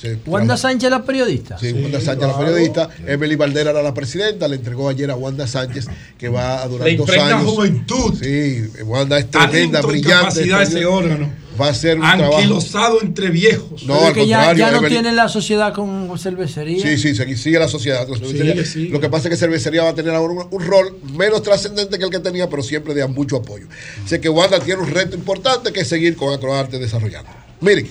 Se- 0.00 0.18
Wanda 0.26 0.56
Sánchez, 0.56 0.90
la 0.90 1.02
periodista. 1.04 1.58
Sí, 1.58 1.72
Wanda 1.72 2.00
Sánchez, 2.00 2.28
la 2.28 2.38
periodista. 2.38 2.88
Emily 3.06 3.34
Valdera 3.36 3.70
era 3.70 3.82
la 3.82 3.94
presidenta, 3.94 4.46
le 4.48 4.56
entregó 4.56 4.88
ayer 4.88 5.10
a 5.10 5.16
Wanda 5.16 5.46
Sánchez, 5.46 5.86
que 6.18 6.28
va 6.28 6.62
a 6.62 6.68
durar 6.68 6.96
dos 6.96 7.08
años. 7.10 7.42
juventud. 7.50 8.14
Sí, 8.22 8.64
Wanda 8.84 9.18
es 9.18 9.30
tremenda, 9.30 9.80
brillante. 9.80 10.12
capacidad 10.12 10.58
de 10.58 10.64
ese 10.64 10.86
órgano. 10.86 11.32
Va 11.58 11.68
a 11.68 11.74
ser 11.74 11.96
un 11.98 12.02
trabajo. 12.02 12.36
Anquilosado 12.36 13.00
entre 13.00 13.30
viejos. 13.30 13.82
No, 13.84 13.94
Pero 13.94 14.06
al 14.08 14.12
que 14.12 14.20
contrario, 14.20 14.58
ya 14.58 14.70
no 14.72 14.82
tienen 14.88 15.16
la 15.16 15.26
sociedad 15.30 15.72
con 15.72 16.18
cervecería. 16.18 16.82
Sí, 16.82 16.98
sí, 16.98 17.14
sigue, 17.14 17.34
sigue 17.38 17.58
la 17.58 17.66
sociedad. 17.68 18.06
La 18.06 18.18
cervecería. 18.18 18.90
Lo 18.90 19.00
que 19.00 19.08
pasa 19.08 19.28
es 19.28 19.30
que 19.30 19.36
cervecería 19.38 19.82
va 19.82 19.88
a 19.90 19.94
tener 19.94 20.14
ahora 20.14 20.34
un, 20.34 20.46
un 20.50 20.66
rol 20.66 20.98
menos 21.16 21.42
trascendente 21.42 21.98
que 21.98 22.04
el 22.04 22.10
que 22.10 22.18
tenía, 22.18 22.50
pero 22.50 22.62
siempre 22.62 22.92
de 22.92 23.06
mucho 23.06 23.36
apoyo. 23.36 23.66
Así 24.04 24.18
que 24.18 24.28
Wanda 24.28 24.60
tiene 24.60 24.82
un 24.82 24.90
reto 24.90 25.16
importante 25.16 25.72
que 25.72 25.80
es 25.80 25.88
seguir 25.88 26.14
con 26.14 26.34
Acroarte 26.34 26.78
desarrollando. 26.78 27.30
Miren, 27.62 27.88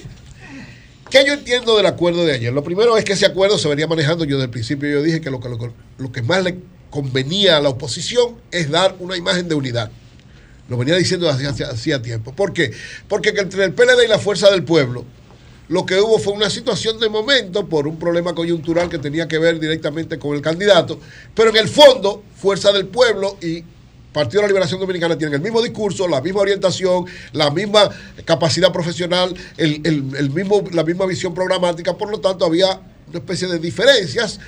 ¿qué 1.10 1.24
yo 1.26 1.34
entiendo 1.34 1.76
del 1.78 1.86
acuerdo 1.86 2.26
de 2.26 2.34
ayer? 2.34 2.54
Lo 2.54 2.64
primero 2.64 2.98
es 2.98 3.06
que 3.06 3.14
ese 3.14 3.26
acuerdo 3.26 3.58
se 3.58 3.68
venía 3.68 3.88
manejando. 3.88 4.26
Yo 4.26 4.38
desde 4.38 4.46
el 4.46 4.52
principio 4.52 4.90
yo 4.90 5.02
dije 5.02 5.22
que 5.22 5.30
lo, 5.30 5.40
que 5.40 5.50
lo, 5.98 6.12
que 6.12 6.22
más 6.22 6.44
le 6.44 6.58
convenía 6.90 7.58
a 7.58 7.62
la 7.62 7.70
oposición 7.70 8.36
es 8.52 8.70
dar 8.70 8.96
una 9.00 9.18
imagen 9.18 9.48
de 9.48 9.56
unidad. 9.56 9.92
Lo 10.68 10.78
venía 10.78 10.96
diciendo 10.96 11.30
hacía, 11.30 12.02
tiempo. 12.02 12.34
¿Por 12.34 12.54
qué? 12.54 12.72
Porque 13.08 13.34
que 13.34 13.42
entre 13.42 13.66
el 13.66 13.74
PLD 13.74 14.06
y 14.06 14.08
la 14.08 14.20
Fuerza 14.20 14.50
del 14.50 14.64
Pueblo, 14.64 15.06
lo 15.68 15.86
que 15.86 16.00
hubo 16.00 16.18
fue 16.20 16.34
una 16.34 16.50
situación 16.50 17.00
de 17.00 17.10
momento 17.10 17.68
por 17.68 17.88
un 17.88 17.98
problema 17.98 18.34
coyuntural 18.34 18.90
que 18.90 18.98
tenía 18.98 19.28
que 19.28 19.38
ver 19.38 19.60
directamente 19.60 20.18
con 20.18 20.36
el 20.36 20.42
candidato, 20.42 21.00
pero 21.36 21.50
en 21.50 21.58
el 21.58 21.68
fondo, 21.68 22.24
Fuerza 22.36 22.72
del 22.72 22.88
Pueblo 22.88 23.38
y 23.42 23.64
Partido 24.16 24.40
de 24.42 24.44
la 24.44 24.48
Liberación 24.48 24.80
Dominicana 24.80 25.18
tienen 25.18 25.34
el 25.36 25.42
mismo 25.42 25.62
discurso, 25.62 26.08
la 26.08 26.22
misma 26.22 26.40
orientación, 26.40 27.06
la 27.34 27.52
misma 27.52 27.90
capacidad 28.24 28.72
profesional, 28.72 29.36
el- 29.58 29.82
el- 29.84 30.16
el 30.18 30.30
mismo, 30.30 30.64
la 30.72 30.84
misma 30.86 31.06
visión 31.06 31.34
programática, 31.34 31.98
por 31.98 32.10
lo 32.10 32.22
tanto 32.22 32.46
había 32.46 32.80
una 33.10 33.20
especie 33.20 33.50
de 33.50 33.60
diferencias, 33.60 34.40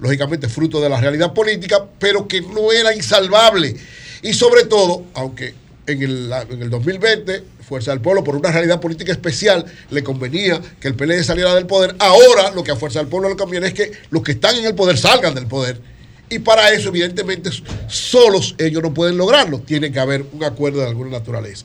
lógicamente 0.00 0.48
fruto 0.48 0.80
de 0.80 0.88
la 0.88 1.00
realidad 1.00 1.34
política, 1.34 1.84
pero 1.98 2.28
que 2.28 2.40
no 2.40 2.70
era 2.70 2.94
insalvable. 2.94 3.74
Y 4.22 4.32
sobre 4.32 4.62
todo, 4.64 5.02
aunque 5.14 5.54
en 5.88 6.02
el, 6.02 6.32
en 6.50 6.62
el 6.62 6.70
2020, 6.70 7.42
Fuerza 7.68 7.90
del 7.90 8.00
Pueblo, 8.00 8.22
por 8.22 8.36
una 8.36 8.52
realidad 8.52 8.80
política 8.80 9.10
especial, 9.10 9.64
le 9.90 10.04
convenía 10.04 10.60
que 10.80 10.86
el 10.86 10.94
PLD 10.94 11.24
saliera 11.24 11.52
del 11.52 11.66
poder. 11.66 11.96
Ahora 11.98 12.52
lo 12.52 12.62
que 12.62 12.70
a 12.70 12.76
Fuerza 12.76 13.00
del 13.00 13.08
Pueblo 13.08 13.28
le 13.28 13.34
conviene 13.36 13.66
es 13.66 13.74
que 13.74 13.90
los 14.10 14.22
que 14.22 14.32
están 14.32 14.54
en 14.56 14.66
el 14.66 14.76
poder 14.76 14.96
salgan 14.96 15.34
del 15.34 15.46
poder. 15.48 15.95
Y 16.28 16.40
para 16.40 16.70
eso, 16.70 16.88
evidentemente, 16.88 17.50
solos 17.86 18.54
ellos 18.58 18.82
no 18.82 18.92
pueden 18.92 19.16
lograrlo. 19.16 19.60
Tiene 19.60 19.92
que 19.92 20.00
haber 20.00 20.24
un 20.32 20.42
acuerdo 20.42 20.80
de 20.80 20.88
alguna 20.88 21.10
naturaleza. 21.10 21.64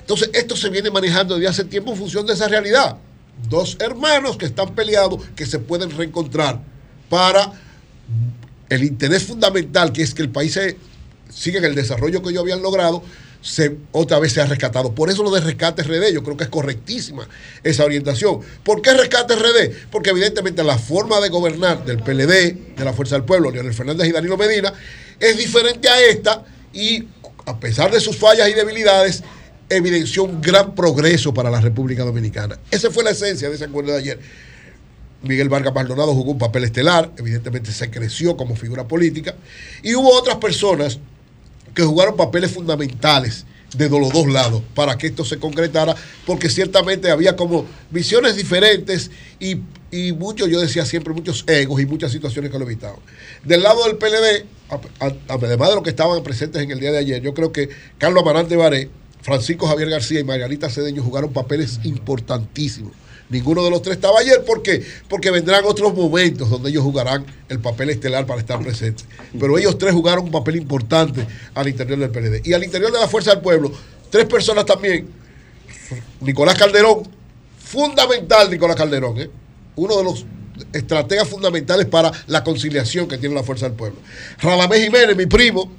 Entonces, 0.00 0.30
esto 0.32 0.56
se 0.56 0.68
viene 0.68 0.90
manejando 0.90 1.36
desde 1.36 1.48
hace 1.48 1.64
tiempo 1.64 1.92
en 1.92 1.96
función 1.96 2.26
de 2.26 2.32
esa 2.32 2.48
realidad. 2.48 2.96
Dos 3.48 3.76
hermanos 3.78 4.36
que 4.36 4.46
están 4.46 4.74
peleados, 4.74 5.22
que 5.36 5.46
se 5.46 5.60
pueden 5.60 5.90
reencontrar 5.96 6.60
para 7.08 7.52
el 8.68 8.84
interés 8.84 9.24
fundamental, 9.24 9.92
que 9.92 10.02
es 10.02 10.12
que 10.12 10.22
el 10.22 10.30
país 10.30 10.58
siga 11.32 11.58
en 11.58 11.64
el 11.64 11.74
desarrollo 11.74 12.22
que 12.22 12.30
ellos 12.30 12.42
habían 12.42 12.62
logrado, 12.62 13.02
se, 13.42 13.76
otra 13.92 14.18
vez 14.18 14.32
se 14.32 14.40
ha 14.40 14.46
rescatado. 14.46 14.94
Por 14.94 15.10
eso 15.10 15.22
lo 15.22 15.30
de 15.30 15.40
rescate 15.40 15.82
RD, 15.82 16.12
yo 16.12 16.22
creo 16.22 16.36
que 16.36 16.44
es 16.44 16.50
correctísima 16.50 17.28
esa 17.62 17.84
orientación. 17.84 18.40
¿Por 18.62 18.82
qué 18.82 18.92
rescate 18.94 19.34
RD? 19.34 19.88
Porque 19.90 20.10
evidentemente 20.10 20.62
la 20.62 20.78
forma 20.78 21.20
de 21.20 21.28
gobernar 21.28 21.84
del 21.84 21.98
PLD, 21.98 22.76
de 22.76 22.84
la 22.84 22.92
Fuerza 22.92 23.16
del 23.16 23.24
Pueblo, 23.24 23.50
Leonel 23.50 23.74
Fernández 23.74 24.08
y 24.08 24.12
Danilo 24.12 24.36
Medina, 24.36 24.72
es 25.18 25.36
diferente 25.36 25.88
a 25.88 26.00
esta 26.00 26.44
y 26.72 27.04
a 27.46 27.58
pesar 27.58 27.90
de 27.90 28.00
sus 28.00 28.16
fallas 28.16 28.48
y 28.48 28.52
debilidades, 28.52 29.22
evidenció 29.68 30.24
un 30.24 30.40
gran 30.40 30.74
progreso 30.74 31.32
para 31.32 31.50
la 31.50 31.60
República 31.60 32.04
Dominicana. 32.04 32.58
Esa 32.70 32.90
fue 32.90 33.04
la 33.04 33.10
esencia 33.10 33.48
de 33.48 33.54
ese 33.54 33.64
acuerdo 33.64 33.92
de 33.92 33.98
ayer. 33.98 34.20
Miguel 35.22 35.48
Vargas 35.48 35.74
Maldonado 35.74 36.14
jugó 36.14 36.32
un 36.32 36.38
papel 36.38 36.64
estelar, 36.64 37.10
evidentemente 37.18 37.72
se 37.72 37.90
creció 37.90 38.36
como 38.36 38.56
figura 38.56 38.88
política, 38.88 39.34
y 39.82 39.94
hubo 39.94 40.10
otras 40.12 40.36
personas 40.36 40.98
que 41.74 41.82
jugaron 41.82 42.16
papeles 42.16 42.50
fundamentales 42.50 43.44
de 43.76 43.88
los 43.88 44.12
dos 44.12 44.26
lados 44.26 44.62
para 44.74 44.98
que 44.98 45.08
esto 45.08 45.24
se 45.24 45.38
concretara, 45.38 45.94
porque 46.26 46.48
ciertamente 46.48 47.10
había 47.10 47.36
como 47.36 47.66
visiones 47.90 48.36
diferentes 48.36 49.10
y, 49.38 49.58
y 49.90 50.12
muchos, 50.12 50.48
yo 50.48 50.60
decía 50.60 50.84
siempre, 50.84 51.14
muchos 51.14 51.44
egos 51.46 51.80
y 51.80 51.86
muchas 51.86 52.12
situaciones 52.12 52.50
que 52.50 52.58
lo 52.58 52.64
evitaban. 52.64 52.98
Del 53.44 53.62
lado 53.62 53.84
del 53.84 53.96
PLD, 53.96 54.46
además 55.28 55.68
de 55.68 55.74
los 55.74 55.84
que 55.84 55.90
estaban 55.90 56.22
presentes 56.22 56.62
en 56.62 56.70
el 56.70 56.80
día 56.80 56.92
de 56.92 56.98
ayer, 56.98 57.22
yo 57.22 57.34
creo 57.34 57.52
que 57.52 57.68
Carlos 57.98 58.22
Amarante 58.22 58.56
Baré, 58.56 58.90
Francisco 59.22 59.66
Javier 59.66 59.90
García 59.90 60.20
y 60.20 60.24
Margarita 60.24 60.70
Cedeño 60.70 61.02
jugaron 61.02 61.32
papeles 61.32 61.80
importantísimos. 61.84 62.92
Ninguno 63.30 63.64
de 63.64 63.70
los 63.70 63.80
tres 63.80 63.96
estaba 63.96 64.18
ayer. 64.18 64.44
¿Por 64.44 64.62
qué? 64.62 64.84
Porque 65.08 65.30
vendrán 65.30 65.64
otros 65.64 65.94
momentos 65.94 66.50
donde 66.50 66.70
ellos 66.70 66.82
jugarán 66.82 67.24
el 67.48 67.60
papel 67.60 67.90
estelar 67.90 68.26
para 68.26 68.40
estar 68.40 68.60
presentes. 68.60 69.06
Pero 69.38 69.56
ellos 69.56 69.78
tres 69.78 69.94
jugaron 69.94 70.24
un 70.24 70.30
papel 70.32 70.56
importante 70.56 71.26
al 71.54 71.68
interior 71.68 71.98
del 71.98 72.10
PLD. 72.10 72.46
Y 72.46 72.52
al 72.52 72.64
interior 72.64 72.92
de 72.92 72.98
la 72.98 73.08
Fuerza 73.08 73.30
del 73.30 73.40
Pueblo, 73.40 73.72
tres 74.10 74.26
personas 74.26 74.66
también. 74.66 75.08
Nicolás 76.20 76.56
Calderón, 76.56 77.08
fundamental 77.58 78.50
Nicolás 78.50 78.76
Calderón, 78.76 79.18
¿eh? 79.18 79.30
uno 79.76 79.96
de 79.96 80.04
los 80.04 80.26
estrategas 80.72 81.28
fundamentales 81.28 81.86
para 81.86 82.12
la 82.26 82.44
conciliación 82.44 83.08
que 83.08 83.16
tiene 83.16 83.34
la 83.34 83.42
Fuerza 83.42 83.66
del 83.66 83.76
Pueblo. 83.76 83.98
Radamés 84.40 84.82
Jiménez, 84.82 85.16
mi 85.16 85.26
primo, 85.26 85.70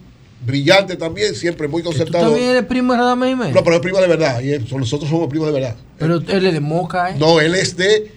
brillante 0.45 0.95
también, 0.95 1.35
siempre 1.35 1.67
muy 1.67 1.81
¿Tú 1.83 1.89
concertado. 1.89 2.25
también 2.29 2.49
eres 2.49 2.63
primo 2.65 2.93
de 2.93 2.99
Radamés 2.99 3.29
Jiménez? 3.29 3.55
No, 3.55 3.63
pero 3.63 3.75
es 3.75 3.81
primo 3.81 3.99
de 3.99 4.07
verdad. 4.07 4.41
Y 4.41 4.51
él- 4.53 4.67
nosotros 4.75 5.09
somos 5.09 5.27
primos 5.29 5.47
de 5.47 5.53
verdad. 5.53 5.75
Pero 5.97 6.15
él 6.27 6.45
es 6.47 6.53
de 6.53 6.59
Moca, 6.59 7.11
¿eh? 7.11 7.15
No, 7.19 7.39
él 7.39 7.55
es 7.55 7.75
de. 7.77 8.11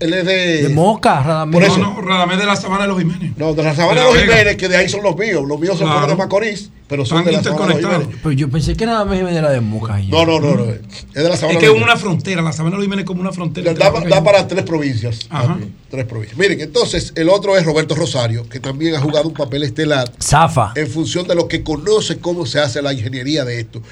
Él 0.00 0.14
es 0.14 0.24
de. 0.24 0.62
De 0.62 0.68
Moca, 0.68 1.22
Radamés. 1.22 1.54
Por 1.54 1.62
eso. 1.64 1.78
No, 1.78 1.94
no, 1.94 2.00
Radamés 2.00 2.38
de 2.38 2.46
la 2.46 2.54
Sabana 2.56 2.82
de 2.82 2.88
los 2.88 2.98
Jiménez. 2.98 3.32
No, 3.36 3.54
de 3.54 3.62
la 3.62 3.74
Sabana 3.74 4.00
De 4.02 4.06
los 4.06 4.14
Vega. 4.14 4.26
Jiménez, 4.36 4.56
que 4.56 4.68
de 4.68 4.76
ahí 4.76 4.88
son 4.88 5.02
los 5.02 5.16
míos. 5.16 5.42
Los 5.46 5.58
míos 5.58 5.76
son 5.78 5.88
Claro. 5.88 6.06
de 6.06 6.14
Macorís, 6.16 6.70
pero 6.86 7.04
son 7.04 7.18
Están 7.18 7.32
de 7.32 7.38
la 7.38 7.42
Sabana 7.42 7.74
de 7.74 7.82
los. 7.82 7.90
Jiménez. 7.92 8.16
Pero 8.22 8.32
yo 8.32 8.48
pensé 8.48 8.76
que 8.76 8.86
Radamés 8.86 9.18
Jiménez 9.18 9.38
era 9.38 9.50
de 9.50 9.60
Moca. 9.60 9.98
No, 10.08 10.24
no, 10.24 10.38
no, 10.40 10.54
no. 10.54 10.64
Es 10.72 10.80
de 11.12 11.28
la 11.28 11.36
Sabana 11.36 11.58
Es 11.58 11.62
de 11.64 11.68
que 11.70 11.76
es 11.76 11.82
una 11.82 11.96
frontera, 11.96 12.40
la 12.40 12.52
Sabana 12.52 12.76
de 12.76 12.76
los 12.78 12.84
Jiménez 12.84 13.02
es 13.02 13.06
como 13.08 13.20
una 13.20 13.32
frontera. 13.32 13.74
Da, 13.74 13.90
da 13.90 14.22
para 14.22 14.46
tres 14.46 14.62
provincias. 14.62 15.26
Ajá. 15.28 15.48
también, 15.48 15.74
Tres 15.90 16.04
provincias. 16.04 16.38
Miren, 16.38 16.60
entonces, 16.60 17.12
el 17.16 17.28
otro 17.28 17.56
es 17.56 17.64
Roberto 17.64 17.94
Rosario, 17.96 18.48
que 18.48 18.60
también 18.60 18.94
ha 18.94 19.00
jugado 19.00 19.26
un 19.28 19.34
papel 19.34 19.64
estelar. 19.64 20.12
Zafa. 20.22 20.72
En 20.76 20.86
función 20.86 21.26
de 21.26 21.34
lo 21.34 21.48
que 21.48 21.62
conoce 21.64 22.18
cómo 22.18 22.46
se 22.46 22.60
hace 22.60 22.80
la 22.80 22.92
ingeniería 22.92 23.44
de 23.44 23.58
esto. 23.60 23.82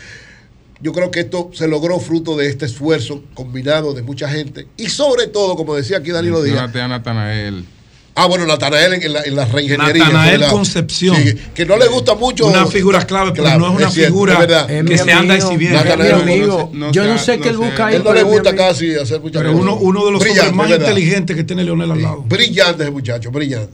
Yo 0.80 0.92
creo 0.92 1.10
que 1.10 1.20
esto 1.20 1.50
se 1.54 1.68
logró 1.68 1.98
fruto 2.00 2.36
de 2.36 2.48
este 2.48 2.66
esfuerzo 2.66 3.22
combinado 3.34 3.94
de 3.94 4.02
mucha 4.02 4.28
gente. 4.28 4.66
Y 4.76 4.88
sobre 4.90 5.26
todo, 5.26 5.56
como 5.56 5.74
decía 5.74 5.98
aquí 5.98 6.10
Danilo 6.10 6.42
Díaz. 6.42 6.70
Natanael. 6.74 7.64
Ah, 8.18 8.26
bueno, 8.26 8.46
Natanael 8.46 8.94
en, 8.94 9.02
en 9.02 9.12
la, 9.12 9.22
en 9.22 9.36
la 9.36 9.44
reingeniería. 9.44 10.04
Natanael 10.04 10.40
¿verdad? 10.40 10.52
Concepción. 10.52 11.16
Sí, 11.16 11.34
que 11.54 11.66
no 11.66 11.76
le 11.76 11.86
gusta 11.86 12.14
mucho. 12.14 12.46
Una 12.46 12.66
figura 12.66 13.06
clave, 13.06 13.32
pero 13.32 13.44
Claro, 13.44 13.58
no 13.60 13.66
es 13.72 13.76
una 13.78 13.90
cierto, 13.90 14.12
figura 14.12 14.32
es 14.34 14.38
verdad. 14.38 14.66
que 14.86 14.98
se 14.98 15.12
anda 15.12 15.34
exhibiendo. 15.36 15.78
amigo. 16.16 16.70
no 16.72 16.92
Yo 16.92 17.04
no 17.04 17.18
sé, 17.18 17.38
qué 17.40 17.48
él 17.50 17.54
no 17.56 17.60
busca 17.62 17.86
ahí. 17.86 17.96
Él 17.96 18.04
no 18.04 18.12
le 18.14 18.22
gusta 18.22 18.50
amigo. 18.50 18.64
casi 18.68 18.94
hacer 18.94 19.20
muchas 19.20 19.42
Pero 19.42 19.52
cosas. 19.52 19.62
uno, 19.66 19.76
uno 19.76 20.04
de 20.06 20.12
los 20.12 20.22
hombres 20.22 20.52
más 20.54 20.70
inteligentes 20.70 21.36
que 21.36 21.44
tiene 21.44 21.64
Leonel 21.64 21.90
al 21.90 22.02
lado. 22.02 22.22
Brillante 22.22 22.82
ese 22.84 22.90
muchacho, 22.92 23.30
brillante. 23.30 23.72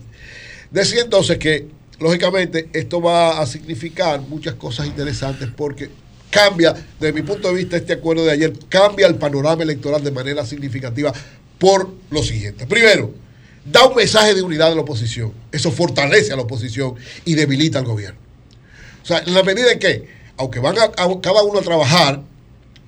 Decía 0.70 1.02
entonces 1.02 1.38
que, 1.38 1.66
lógicamente, 2.00 2.68
esto 2.72 3.00
va 3.00 3.40
a 3.40 3.46
significar 3.46 4.20
muchas 4.22 4.54
cosas 4.54 4.86
interesantes 4.86 5.48
porque 5.56 5.90
cambia, 6.32 6.74
desde 6.98 7.12
mi 7.12 7.22
punto 7.22 7.48
de 7.48 7.54
vista, 7.54 7.76
este 7.76 7.92
acuerdo 7.92 8.24
de 8.24 8.32
ayer, 8.32 8.52
cambia 8.68 9.06
el 9.06 9.16
panorama 9.16 9.62
electoral 9.62 10.02
de 10.02 10.10
manera 10.10 10.44
significativa 10.46 11.12
por 11.58 11.92
lo 12.10 12.22
siguiente. 12.22 12.66
Primero, 12.66 13.12
da 13.64 13.86
un 13.86 13.94
mensaje 13.94 14.34
de 14.34 14.42
unidad 14.42 14.70
de 14.70 14.74
la 14.74 14.80
oposición. 14.80 15.32
Eso 15.52 15.70
fortalece 15.70 16.32
a 16.32 16.36
la 16.36 16.42
oposición 16.42 16.94
y 17.26 17.34
debilita 17.34 17.78
al 17.78 17.84
gobierno. 17.84 18.18
O 19.02 19.06
sea, 19.06 19.18
en 19.24 19.34
la 19.34 19.42
medida 19.42 19.70
en 19.70 19.78
que, 19.78 20.08
aunque 20.38 20.58
van 20.58 20.78
a, 20.78 20.84
a- 20.84 21.20
cada 21.20 21.42
uno 21.42 21.58
a 21.60 21.62
trabajar 21.62 22.22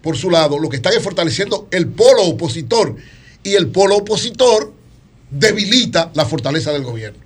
por 0.02 0.16
su 0.16 0.30
lado, 0.30 0.58
lo 0.58 0.68
que 0.68 0.76
están 0.76 0.92
es 0.94 1.02
fortaleciendo 1.02 1.68
el 1.70 1.86
polo 1.88 2.22
opositor. 2.24 2.96
Y 3.42 3.54
el 3.54 3.68
polo 3.68 3.96
opositor 3.98 4.72
debilita 5.30 6.10
la 6.14 6.24
fortaleza 6.24 6.72
del 6.72 6.82
gobierno. 6.82 7.18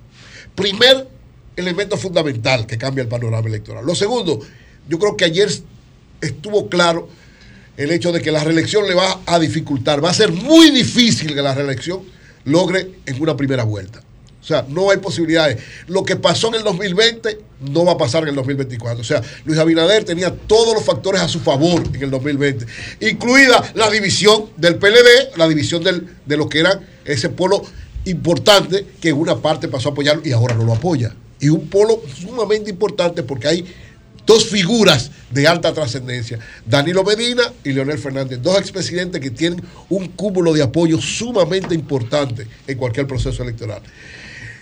Primer 0.53 1.07
elemento 1.55 1.97
fundamental 1.97 2.67
que 2.67 2.77
cambia 2.77 3.01
el 3.03 3.07
panorama 3.07 3.47
electoral. 3.47 3.85
Lo 3.85 3.95
segundo, 3.95 4.39
yo 4.87 4.99
creo 4.99 5.15
que 5.17 5.25
ayer 5.25 5.49
estuvo 6.21 6.69
claro 6.69 7.09
el 7.77 7.91
hecho 7.91 8.11
de 8.11 8.21
que 8.21 8.31
la 8.31 8.43
reelección 8.43 8.87
le 8.87 8.93
va 8.93 9.19
a 9.25 9.39
dificultar. 9.39 10.03
Va 10.03 10.09
a 10.09 10.13
ser 10.13 10.31
muy 10.31 10.69
difícil 10.71 11.33
que 11.33 11.41
la 11.41 11.53
reelección 11.55 12.01
logre 12.45 12.89
en 13.05 13.21
una 13.21 13.37
primera 13.37 13.63
vuelta. 13.63 14.01
O 14.41 14.45
sea, 14.49 14.65
no 14.67 14.89
hay 14.89 14.97
posibilidades. 14.97 15.57
Lo 15.87 16.03
que 16.03 16.15
pasó 16.15 16.47
en 16.47 16.55
el 16.55 16.63
2020 16.63 17.39
no 17.71 17.85
va 17.85 17.91
a 17.93 17.97
pasar 17.97 18.23
en 18.23 18.29
el 18.29 18.35
2024. 18.35 18.99
O 19.01 19.03
sea, 19.03 19.21
Luis 19.45 19.59
Abinader 19.59 20.03
tenía 20.05 20.33
todos 20.33 20.73
los 20.73 20.83
factores 20.83 21.21
a 21.21 21.27
su 21.27 21.39
favor 21.39 21.83
en 21.93 22.01
el 22.01 22.09
2020, 22.09 22.65
incluida 23.01 23.71
la 23.75 23.89
división 23.91 24.45
del 24.57 24.75
PLD, 24.75 25.37
la 25.37 25.47
división 25.47 25.83
del- 25.83 26.07
de 26.25 26.37
lo 26.37 26.47
que 26.49 26.59
era 26.59 26.81
ese 27.05 27.29
polo 27.29 27.61
importante 28.05 28.85
que 29.01 29.09
en 29.09 29.17
una 29.17 29.37
parte 29.37 29.67
pasó 29.67 29.89
a 29.89 29.91
apoyarlo 29.91 30.21
y 30.25 30.31
ahora 30.31 30.55
no 30.55 30.63
lo 30.63 30.73
apoya. 30.73 31.13
Y 31.39 31.49
un 31.49 31.67
polo 31.67 32.01
sumamente 32.19 32.69
importante 32.69 33.23
porque 33.23 33.47
hay 33.47 33.65
dos 34.29 34.45
figuras 34.45 35.09
de 35.31 35.47
alta 35.47 35.73
trascendencia, 35.73 36.37
Danilo 36.63 37.03
Medina 37.03 37.51
y 37.63 37.71
Leonel 37.71 37.97
Fernández, 37.97 38.39
dos 38.39 38.59
expresidentes 38.59 39.19
que 39.19 39.31
tienen 39.31 39.59
un 39.89 40.09
cúmulo 40.09 40.53
de 40.53 40.61
apoyo 40.61 41.01
sumamente 41.01 41.73
importante 41.73 42.45
en 42.67 42.77
cualquier 42.77 43.07
proceso 43.07 43.41
electoral. 43.41 43.81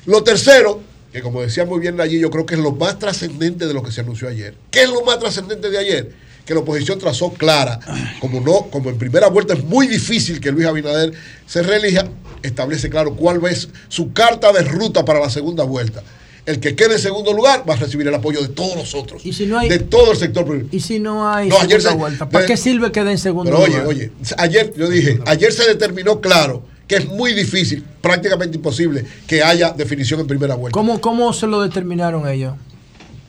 Lo 0.05 0.23
tercero, 0.23 0.81
que 1.11 1.21
como 1.21 1.41
decía 1.41 1.65
muy 1.65 1.81
bien 1.81 1.99
allí, 1.99 2.17
yo 2.17 2.29
creo 2.29 2.45
que 2.45 2.55
es 2.55 2.61
lo 2.61 2.71
más 2.71 2.97
trascendente 2.97 3.67
de 3.67 3.73
lo 3.73 3.83
que 3.83 3.91
se 3.91 3.99
anunció 3.99 4.29
ayer. 4.29 4.55
¿Qué 4.71 4.83
es 4.83 4.89
lo 4.89 5.03
más 5.03 5.19
trascendente 5.19 5.69
de 5.69 5.77
ayer? 5.77 6.13
Que 6.45 6.53
la 6.53 6.61
oposición 6.61 6.97
trazó 6.97 7.33
clara, 7.33 7.81
como 8.21 8.39
no, 8.39 8.69
como 8.71 8.89
en 8.89 8.97
primera 8.97 9.27
vuelta 9.27 9.53
es 9.53 9.65
muy 9.65 9.85
difícil 9.85 10.39
que 10.39 10.49
Luis 10.49 10.65
Abinader 10.65 11.11
se 11.45 11.61
reelija, 11.61 12.07
establece 12.41 12.89
claro 12.89 13.15
cuál 13.17 13.45
es 13.45 13.67
su 13.89 14.13
carta 14.13 14.53
de 14.53 14.61
ruta 14.61 15.03
para 15.03 15.19
la 15.19 15.29
segunda 15.29 15.65
vuelta. 15.65 16.03
El 16.47 16.61
que 16.61 16.75
quede 16.75 16.93
en 16.93 16.99
segundo 16.99 17.33
lugar 17.33 17.63
va 17.69 17.73
a 17.73 17.77
recibir 17.77 18.07
el 18.07 18.13
apoyo 18.15 18.41
de 18.41 18.47
todos 18.47 18.75
los 18.77 18.95
otros, 18.95 19.21
de 19.21 19.79
todo 19.79 20.13
el 20.13 20.17
sector 20.17 20.45
público. 20.45 20.69
Y 20.71 20.79
si 20.79 20.97
no 20.97 21.27
hay 21.29 21.49
No, 21.49 21.57
ayer 21.59 21.81
segunda 21.81 21.91
se- 21.91 21.97
vuelta, 21.97 22.29
¿para 22.29 22.41
de- 22.43 22.47
qué 22.47 22.55
sirve 22.57 22.89
que 22.91 23.01
en 23.01 23.17
segundo 23.17 23.51
Pero 23.51 23.63
oye, 23.63 23.73
lugar? 23.73 23.87
oye, 23.87 24.11
ayer 24.37 24.73
yo 24.77 24.87
dije, 24.89 25.19
ayer 25.25 25.51
se 25.51 25.67
determinó 25.67 26.21
claro 26.21 26.63
que 26.87 26.95
es 26.95 27.05
muy 27.05 27.33
difícil, 27.33 27.83
prácticamente 28.01 28.55
imposible, 28.55 29.03
que 29.27 29.43
haya 29.43 29.71
definición 29.71 30.21
en 30.21 30.27
primera 30.27 30.55
vuelta. 30.55 30.73
¿Cómo, 30.73 31.01
¿Cómo 31.01 31.33
se 31.33 31.47
lo 31.47 31.61
determinaron 31.61 32.25
ellos? 32.29 32.53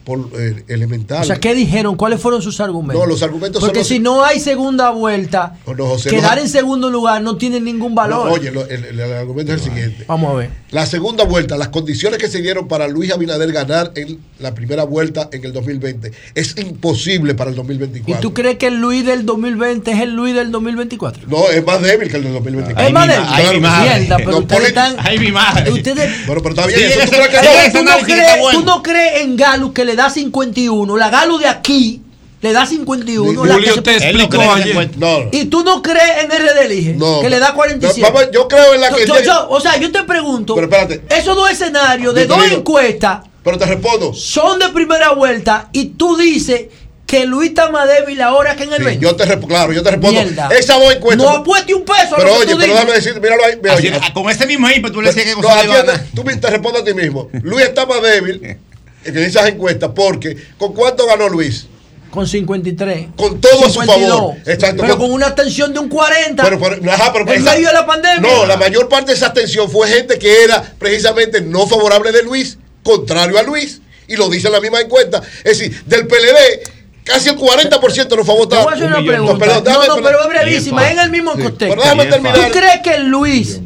Por 0.09 0.27
eh, 0.39 0.63
elemental. 0.69 1.21
O 1.21 1.23
sea, 1.23 1.35
¿qué 1.35 1.53
dijeron? 1.53 1.95
¿Cuáles 1.95 2.19
fueron 2.19 2.41
sus 2.41 2.59
argumentos? 2.59 2.99
No, 2.99 3.05
los 3.07 3.21
argumentos 3.21 3.59
son 3.61 3.67
Porque 3.69 3.81
los- 3.81 3.87
si 3.87 3.99
no 3.99 4.23
hay 4.25 4.39
segunda 4.39 4.89
vuelta, 4.89 5.53
No, 5.67 5.75
no, 5.75 5.85
José, 5.85 6.09
quedar 6.09 6.37
los- 6.37 6.45
en 6.45 6.49
segundo 6.51 6.89
lugar 6.89 7.21
no 7.21 7.37
tiene 7.37 7.59
ningún 7.59 7.93
valor. 7.93 8.25
No, 8.25 8.33
oye, 8.33 8.49
lo- 8.51 8.65
el, 8.67 8.85
el- 8.85 8.99
el 8.99 9.13
argumento 9.13 9.53
es 9.53 9.61
el 9.61 9.69
siguiente. 9.69 10.05
Vamos 10.07 10.31
a 10.31 10.33
ver. 10.37 10.49
La 10.71 10.87
segunda 10.87 11.25
vuelta, 11.25 11.57
las 11.57 11.67
condiciones 11.67 12.17
que 12.17 12.27
se 12.27 12.41
dieron 12.41 12.67
para 12.67 12.87
Luis 12.87 13.11
Abinader 13.11 13.51
ganar 13.51 13.91
en 13.95 14.19
la 14.39 14.55
primera 14.55 14.83
vuelta 14.83 15.29
en 15.31 15.45
el 15.45 15.53
2020 15.53 16.11
es 16.33 16.55
imposible 16.57 17.35
para 17.35 17.51
el 17.51 17.55
¿Y 17.55 17.57
2024. 17.59 18.21
tú 18.21 18.33
crees 18.33 18.57
que 18.57 18.65
el 18.67 18.77
Luis 18.81 19.05
del 19.05 19.27
2020 19.27 19.91
es 19.91 19.99
el 20.01 20.15
Luis 20.15 20.33
del 20.33 20.51
2024? 20.51 21.27
No, 21.27 21.47
es 21.49 21.63
más 21.63 21.81
débil 21.83 22.09
que 22.09 22.17
el 22.17 22.23
del 22.23 22.33
2024. 22.33 22.87
Es 22.87 22.93
más 22.93 23.07
débil. 23.07 23.25
Ay, 23.29 23.59
madre. 23.59 23.99
Mierda, 23.99 24.17
pero 24.17 24.37
ustedes 24.39 24.59
políticos- 24.61 24.87
están- 24.87 24.95
Ay, 25.07 25.19
mi 25.19 25.31
madre. 25.31 25.71
Ustedes- 25.71 26.25
Bueno, 26.25 26.41
pero 26.41 26.55
está 26.55 26.65
bien. 26.67 26.79
Sí, 26.79 26.85
eso 26.85 26.99
ese-. 27.01 27.11
¿tú, 27.11 27.83
no 27.83 27.97
crees, 27.99 28.51
tú 28.53 28.61
no 28.63 28.81
crees 28.83 29.21
en 29.21 29.35
Galo 29.35 29.73
que 29.73 29.85
le 29.85 29.95
da 29.99 30.09
51. 30.09 30.97
La 30.97 31.09
Galo 31.09 31.37
de 31.37 31.47
aquí 31.47 32.01
le 32.41 32.53
da 32.53 32.65
51. 32.65 33.43
la 33.45 33.57
que 33.57 33.65
se- 33.65 34.89
No. 34.97 35.19
Y 35.31 35.45
tú 35.45 35.63
no 35.63 35.81
crees 35.81 36.23
en 36.23 36.31
RD 36.31 36.65
Elige, 36.65 36.93
No. 36.93 37.19
que 37.21 37.29
le 37.29 37.37
da 37.39 37.53
47. 37.53 38.01
No, 38.01 38.13
vamos, 38.13 38.31
yo 38.33 38.47
creo 38.47 38.73
en 38.73 38.81
la 38.81 38.89
que- 38.89 39.05
Yo- 39.05 39.21
yo- 39.21 39.49
o 39.49 39.59
sea, 39.59 39.77
yo 39.77 39.91
te 39.91 40.03
pregunto, 40.03 40.55
Pero 40.55 40.67
espérate. 40.67 41.01
esos 41.15 41.35
dos 41.35 41.49
escenarios 41.51 42.15
de 42.15 42.21
te 42.21 42.27
dos 42.27 42.43
encuestas 42.51 43.19
Pero 43.43 43.57
te 43.57 43.65
respondo. 43.65 44.13
son 44.13 44.57
de 44.59 44.69
primera 44.69 45.11
vuelta 45.11 45.69
y 45.73 45.85
tú 45.89 46.15
dices 46.17 46.67
que 47.05 47.25
Luis 47.25 47.49
está 47.49 47.71
más 47.71 47.87
débil 47.89 48.21
ahora 48.21 48.55
que 48.55 48.63
en 48.65 48.71
el 48.71 48.77
Sí, 48.77 48.83
20. 48.85 49.03
yo 49.03 49.15
te 49.15 49.25
claro, 49.47 49.73
yo 49.73 49.81
te 49.81 49.89
respondo. 49.91 50.21
Mierda. 50.21 50.47
Esa 50.57 50.75
dos 50.79 50.93
encuestas. 50.93 51.25
No 51.25 51.31
apueste 51.37 51.73
un 51.73 51.83
peso 51.83 52.13
a 52.13 52.17
Pero 52.17 52.35
oye, 52.35 52.41
tú 52.45 52.45
pero 52.45 52.57
dices. 52.57 52.69
déjame 52.73 52.91
decir, 52.93 53.19
míralo 53.19 53.45
ahí. 53.45 53.53
mira, 53.61 53.73
Así- 53.73 53.87
oye. 53.87 53.99
con 54.13 54.29
ese 54.29 54.45
mismo 54.45 54.69
ímpetu 54.69 54.93
tú 54.93 55.01
le 55.01 55.07
decías 55.07 55.25
que 55.25 55.31
No, 55.31 55.41
Gonzalo 55.41 55.71
atiende, 55.73 55.91
ganar. 55.91 56.05
tú 56.15 56.23
te 56.23 56.49
respondo 56.51 56.79
a 56.79 56.83
ti 56.83 56.93
mismo. 56.93 57.27
Luis 57.41 57.65
está 57.65 57.85
más 57.87 58.01
débil 58.03 58.57
en 59.05 59.17
esas 59.17 59.47
encuestas 59.47 59.91
porque 59.95 60.35
¿con 60.57 60.73
cuánto 60.73 61.05
ganó 61.07 61.29
Luis? 61.29 61.67
Con 62.11 62.27
53. 62.27 63.07
Con 63.15 63.39
todo 63.39 63.65
a 63.65 63.69
su 63.69 63.81
52. 63.81 64.09
favor. 64.09 64.35
Exacto. 64.47 64.81
Pero 64.81 64.97
con 64.97 65.11
una 65.11 65.27
abstención 65.27 65.71
de 65.73 65.79
un 65.79 65.89
40. 65.89 66.41
Pero, 66.43 66.59
pero- 66.59 66.91
ajá, 66.91 67.13
pero- 67.13 67.31
en 67.31 67.43
medio 67.43 67.67
de 67.67 67.73
la 67.73 67.85
pandemia. 67.85 68.19
No, 68.21 68.45
la 68.47 68.57
mayor 68.57 68.89
parte 68.89 69.11
de 69.11 69.17
esa 69.17 69.27
abstención 69.27 69.69
fue 69.69 69.87
gente 69.89 70.17
que 70.17 70.43
era 70.43 70.73
precisamente 70.79 71.39
no 71.41 71.67
favorable 71.67 72.11
de 72.11 72.23
Luis, 72.23 72.57
contrario 72.81 73.37
a 73.37 73.43
Luis, 73.43 73.81
y 74.07 74.15
lo 74.15 74.27
dice 74.27 74.49
la 74.49 74.59
misma 74.59 74.81
encuesta. 74.81 75.21
Es 75.43 75.59
decir, 75.59 75.83
del 75.85 76.07
PLD, 76.07 76.63
casi 77.03 77.29
el 77.29 77.37
40% 77.37 78.15
no 78.17 78.25
fue 78.25 78.33
a 78.33 78.37
Te 78.37 78.43
votar. 78.43 78.63
voy 78.63 78.73
a 78.73 78.75
hacer 78.75 78.87
una 78.87 79.01
millón. 79.01 79.13
pregunta. 79.15 79.33
No, 79.33 79.39
perdón, 79.39 79.63
déjame- 79.65 79.87
no, 79.87 79.95
no, 79.97 80.01
pero 80.03 80.21
es 80.21 80.27
brevísima, 80.29 80.87
es 80.87 80.93
en 80.93 80.99
el 81.01 81.09
mismo 81.11 81.35
Sí. 81.35 81.43
contexto. 81.43 81.67
Pero 81.75 81.81
déjame 81.83 82.05
terminar. 82.07 82.35
¿Tú 82.35 82.51
crees 82.51 82.79
que 82.81 82.99
Luis 83.03 83.59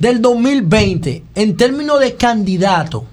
del 0.00 0.20
2020, 0.20 1.22
en 1.36 1.56
términos 1.56 2.00
de 2.00 2.16
candidato 2.16 3.06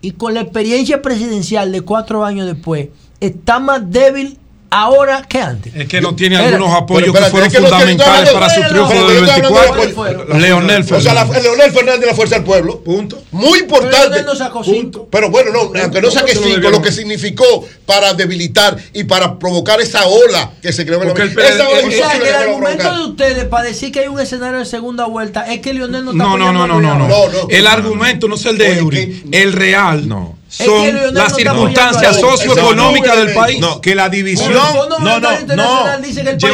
y 0.00 0.12
con 0.12 0.34
la 0.34 0.40
experiencia 0.40 1.02
presidencial 1.02 1.72
de 1.72 1.82
cuatro 1.82 2.24
años 2.24 2.46
después, 2.46 2.88
está 3.20 3.60
más 3.60 3.90
débil 3.90 4.39
ahora 4.70 5.22
que 5.28 5.38
antes? 5.40 5.74
Es 5.74 5.86
que 5.88 6.00
no 6.00 6.14
tiene 6.14 6.36
algunos 6.36 6.72
apoyos 6.72 7.10
Pero 7.12 7.24
que 7.24 7.30
fueron 7.30 7.46
es 7.48 7.54
que 7.54 7.60
no 7.60 7.68
tiene- 7.68 7.86
fundamentales 7.98 8.30
para 8.32 8.48
su 8.50 8.60
triunfo 8.62 8.92
del 8.92 9.00
yo 9.02 9.24
estoy 9.24 9.30
hablando 9.44 9.48
de 9.60 9.76
24. 9.76 10.22
apoyo. 10.22 10.38
Leonel 10.38 10.82
O 10.82 10.84
sea, 10.84 10.98
Fernández. 11.00 11.32
la, 11.36 11.40
Leonel 11.42 11.72
Fernández 11.72 12.00
de 12.00 12.06
la 12.06 12.14
Fuerza 12.14 12.34
del 12.36 12.44
Pueblo. 12.44 12.80
Punto. 12.80 13.22
Muy 13.32 13.58
importante. 13.58 13.96
Pero 13.98 14.08
Leonel 14.10 14.26
no 14.26 14.34
sacó 14.36 14.64
cinco. 14.64 15.08
Pero 15.10 15.30
bueno, 15.30 15.50
no, 15.52 15.72
aunque 15.80 16.00
no 16.00 16.10
saque 16.10 16.34
¿Cómo 16.34 16.34
te 16.34 16.34
lo 16.34 16.42
cinco, 16.42 16.48
debieron? 16.56 16.72
lo 16.72 16.82
que 16.82 16.92
significó 16.92 17.66
para 17.86 18.14
debilitar 18.14 18.76
y 18.92 19.04
para 19.04 19.38
provocar 19.38 19.80
esa 19.80 20.06
ola 20.06 20.52
que 20.62 20.72
se 20.72 20.86
creó 20.86 21.02
en 21.02 21.08
la 21.08 21.14
Porque 21.14 21.32
el 21.32 21.38
Esa 21.38 21.68
ola 21.68 21.86
O 21.86 21.90
sea, 21.90 22.18
que 22.20 22.28
el 22.28 22.34
argumento 22.34 22.94
de 22.96 23.04
ustedes 23.04 23.44
para 23.46 23.64
decir 23.64 23.90
que 23.92 24.00
hay 24.00 24.08
un 24.08 24.20
escenario 24.20 24.58
de 24.60 24.64
segunda 24.66 25.06
vuelta 25.06 25.52
es 25.52 25.60
que 25.60 25.72
Lionel 25.74 26.04
no 26.04 26.12
está 26.12 26.22
No, 26.24 26.36
no, 26.38 26.52
no, 26.52 26.66
no, 26.66 26.80
no, 26.80 26.94
no. 26.96 27.08
El 27.48 27.66
argumento 27.66 28.28
no 28.28 28.36
es 28.36 28.44
el 28.46 28.56
de 28.58 28.78
Eury, 28.78 29.24
el 29.32 29.52
real. 29.52 30.02
Que 30.02 30.39
Son 30.50 30.92
no 30.92 31.10
las 31.12 31.36
circunstancias 31.36 32.18
socioeconómicas 32.20 33.16
del 33.18 33.34
país. 33.34 33.60
No, 33.60 33.80
que 33.80 33.94
la 33.94 34.08
división. 34.08 34.48
Pero 34.48 34.60
el 34.66 34.72
Fondo 34.76 34.98
No, 34.98 35.20
no, 35.20 35.40
Internacional 35.40 36.00
no. 36.00 36.06
dice 36.06 36.20
que 36.20 36.24
la- 36.24 36.32
división, 36.32 36.52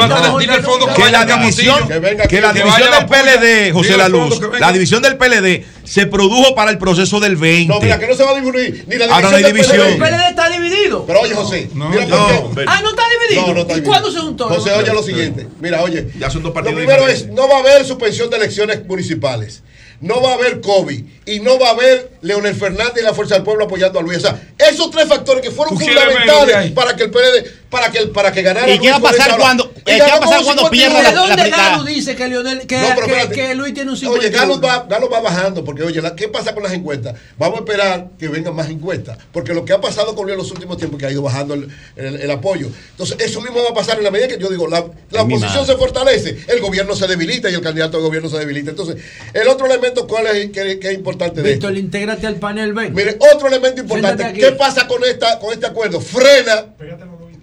que 2.28 2.40
la 2.40 2.52
división 2.52 2.90
del. 2.90 3.06
PLD, 3.06 3.72
José 3.72 3.96
La 3.96 4.08
Luz, 4.08 4.40
la 4.60 4.72
división 4.72 5.02
del 5.02 5.16
PLD 5.16 5.64
se 5.84 6.06
produjo 6.06 6.54
para 6.54 6.70
el 6.70 6.78
proceso 6.78 7.20
del 7.20 7.36
20. 7.36 7.72
No, 7.72 7.80
mira, 7.80 7.98
que 7.98 8.06
no 8.06 8.14
se 8.14 8.24
va 8.24 8.32
a 8.32 8.34
dividir 8.34 8.84
ni 8.86 8.96
la 8.96 9.06
división. 9.06 9.12
Ahora 9.12 9.30
no 9.30 9.36
hay 9.36 9.42
del 9.44 9.52
división. 9.54 9.86
El 9.88 9.96
PLD 9.98 10.28
está 10.28 10.48
dividido. 10.50 11.04
Pero 11.06 11.20
oye, 11.20 11.34
José, 11.34 11.70
mira 11.72 12.04
no, 12.06 12.26
por 12.42 12.54
qué. 12.54 12.64
Ah, 12.68 12.80
no 12.82 12.90
está 12.90 13.02
dividido. 13.08 13.46
No, 13.46 13.54
no 13.54 13.60
está 13.60 13.72
¿Y 13.72 13.76
dividido. 13.76 13.92
cuándo 13.92 14.10
se 14.12 14.18
juntó? 14.18 14.48
José, 14.48 14.72
oye 14.72 14.92
lo 14.92 15.02
siguiente. 15.02 15.48
Mira, 15.60 15.82
oye. 15.82 16.08
Ya 16.18 16.28
son 16.30 16.42
dos 16.42 16.50
Lo 16.50 16.54
partidos 16.54 16.76
primero 16.78 17.08
es, 17.08 17.26
no 17.28 17.48
va 17.48 17.56
a 17.56 17.60
haber 17.60 17.84
suspensión 17.86 18.28
de 18.30 18.36
elecciones 18.36 18.84
municipales. 18.86 19.62
No 20.00 20.20
va 20.20 20.32
a 20.32 20.34
haber 20.34 20.60
COVID. 20.60 21.04
Y 21.26 21.40
no 21.40 21.58
va 21.58 21.68
a 21.68 21.72
haber 21.72 22.12
Leonel 22.22 22.54
Fernández 22.54 22.98
y 22.98 23.02
la 23.02 23.14
Fuerza 23.14 23.34
del 23.34 23.44
Pueblo 23.44 23.64
apoyando 23.64 23.98
a 23.98 24.02
Luis. 24.02 24.18
O 24.18 24.20
sea, 24.20 24.40
esos 24.58 24.90
tres 24.90 25.08
factores 25.08 25.42
que 25.42 25.50
fueron 25.50 25.74
¿Tú 25.74 25.84
quieres 25.84 25.96
verlo 25.96 26.16
de 26.16 26.22
fundamentales 26.22 26.72
para 26.72 26.96
que 26.96 27.04
el 27.04 27.10
PLD, 27.10 27.65
para 27.76 27.90
que, 27.90 28.06
para 28.06 28.32
que 28.32 28.42
ganara 28.42 28.70
¿Y 28.72 28.78
qué 28.78 28.90
va 28.90 28.96
a 28.96 29.00
pasar 29.00 29.36
cuando- 29.38 29.64
eh, 29.76 29.80
Y 29.80 29.94
qué 29.96 30.00
va 30.00 30.14
a 30.14 30.20
pasar 30.20 30.42
cuando 30.42 30.62
51. 30.62 30.70
pierda 30.70 30.96
¿De 30.98 31.02
la- 31.02 31.20
dónde 31.20 31.50
la- 31.50 31.56
Galo 31.56 31.84
dice 31.84 32.16
que, 32.16 32.28
Lionel, 32.28 32.66
que, 32.66 32.80
No, 32.80 33.28
que- 33.30 33.54
Luis 33.54 33.74
tiene 33.74 33.90
un 33.90 33.96
51? 33.96 34.12
Oye, 34.18 34.30
Galo 34.30 34.60
va, 34.60 34.86
Galo 34.88 35.10
va 35.10 35.20
bajando 35.20 35.62
porque, 35.64 35.82
oye, 35.82 36.00
la- 36.00 36.16
¿qué 36.16 36.28
pasa 36.28 36.54
con 36.54 36.62
las 36.62 36.72
encuestas? 36.72 37.14
Vamos 37.38 37.58
a 37.58 37.60
esperar 37.60 38.08
que 38.18 38.28
vengan 38.28 38.54
más 38.56 38.70
encuestas, 38.70 39.18
porque 39.32 39.52
lo 39.52 39.64
que 39.64 39.72
ha 39.74 39.80
pasado 39.80 40.14
con 40.14 40.24
Luis 40.24 40.32
en 40.34 40.38
los 40.38 40.50
últimos 40.50 40.78
tiempos 40.78 40.96
es 40.98 41.00
que 41.02 41.06
ha 41.06 41.12
ido 41.12 41.22
bajando 41.22 41.54
el, 41.54 41.68
el- 41.96 42.20
el 42.22 42.30
apoyo. 42.30 42.68
Entonces, 42.92 43.16
eso 43.20 43.40
mismo 43.42 43.62
va 43.62 43.70
a 43.70 43.74
pasar 43.74 43.98
en 43.98 44.04
la 44.04 44.10
medida 44.10 44.28
que 44.28 44.38
yo 44.38 44.48
digo, 44.48 44.66
la, 44.68 44.84
la 45.10 45.22
oposición 45.22 45.66
se 45.66 45.76
fortalece, 45.76 46.38
el 46.48 46.60
gobierno 46.60 46.96
se 46.96 47.06
debilita 47.06 47.50
y 47.50 47.54
el 47.54 47.60
candidato 47.60 47.98
de 47.98 48.02
gobierno 48.04 48.28
se 48.30 48.38
debilita. 48.38 48.70
Entonces, 48.70 48.96
el 49.34 49.46
otro 49.48 49.66
elemento, 49.66 50.06
¿cuál 50.06 50.26
es 50.28 50.50
que, 50.50 50.78
que 50.78 50.88
es 50.88 50.94
importante 50.94 51.42
de 51.42 51.52
esto? 51.52 51.66
Víctor, 51.68 51.78
intégrate 51.84 52.26
al 52.26 52.36
panel, 52.36 52.72
ven. 52.72 52.94
Mire, 52.94 53.18
otro 53.34 53.48
elemento 53.48 53.82
importante. 53.82 54.32
¿qué 54.32 54.52
pasa 54.52 54.86
con, 54.86 55.04
esta, 55.04 55.38
con 55.38 55.52
este 55.52 55.66
acuerdo? 55.66 56.00
Frena 56.00 56.64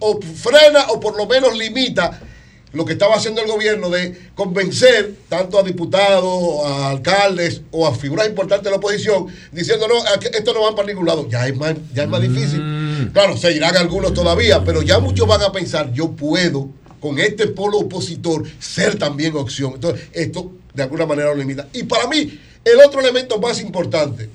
o 0.04 0.20
frena 0.20 0.86
o 0.90 1.00
por 1.00 1.16
lo 1.16 1.26
menos 1.26 1.56
limita 1.56 2.20
lo 2.74 2.84
que 2.84 2.92
estaba 2.92 3.14
haciendo 3.14 3.40
el 3.40 3.46
gobierno 3.46 3.88
de 3.88 4.30
convencer 4.34 5.14
tanto 5.28 5.58
a 5.58 5.62
diputados, 5.62 6.66
a 6.66 6.90
alcaldes 6.90 7.62
o 7.70 7.86
a 7.86 7.94
figuras 7.94 8.28
importantes 8.28 8.64
de 8.64 8.70
la 8.70 8.76
oposición 8.76 9.26
diciendo 9.52 9.86
no, 9.88 9.94
esto 10.04 10.52
no 10.52 10.62
va 10.62 10.74
para 10.74 10.88
ningún 10.88 11.06
lado. 11.06 11.28
Ya 11.28 11.46
es 11.46 11.56
más, 11.56 11.74
ya 11.94 12.02
es 12.02 12.08
más 12.08 12.20
difícil. 12.20 13.10
Claro, 13.12 13.36
se 13.36 13.52
irán 13.52 13.76
algunos 13.76 14.12
todavía, 14.12 14.62
pero 14.64 14.82
ya 14.82 14.98
muchos 14.98 15.26
van 15.26 15.42
a 15.42 15.52
pensar, 15.52 15.92
yo 15.92 16.10
puedo 16.10 16.68
con 17.00 17.18
este 17.18 17.46
polo 17.46 17.78
opositor 17.78 18.44
ser 18.58 18.98
también 18.98 19.36
opción. 19.36 19.74
Entonces, 19.74 20.08
esto 20.12 20.52
de 20.74 20.82
alguna 20.82 21.06
manera 21.06 21.28
lo 21.28 21.36
limita. 21.36 21.68
Y 21.72 21.84
para 21.84 22.08
mí, 22.08 22.40
el 22.64 22.80
otro 22.84 23.00
elemento 23.00 23.38
más 23.38 23.60
importante, 23.60 24.28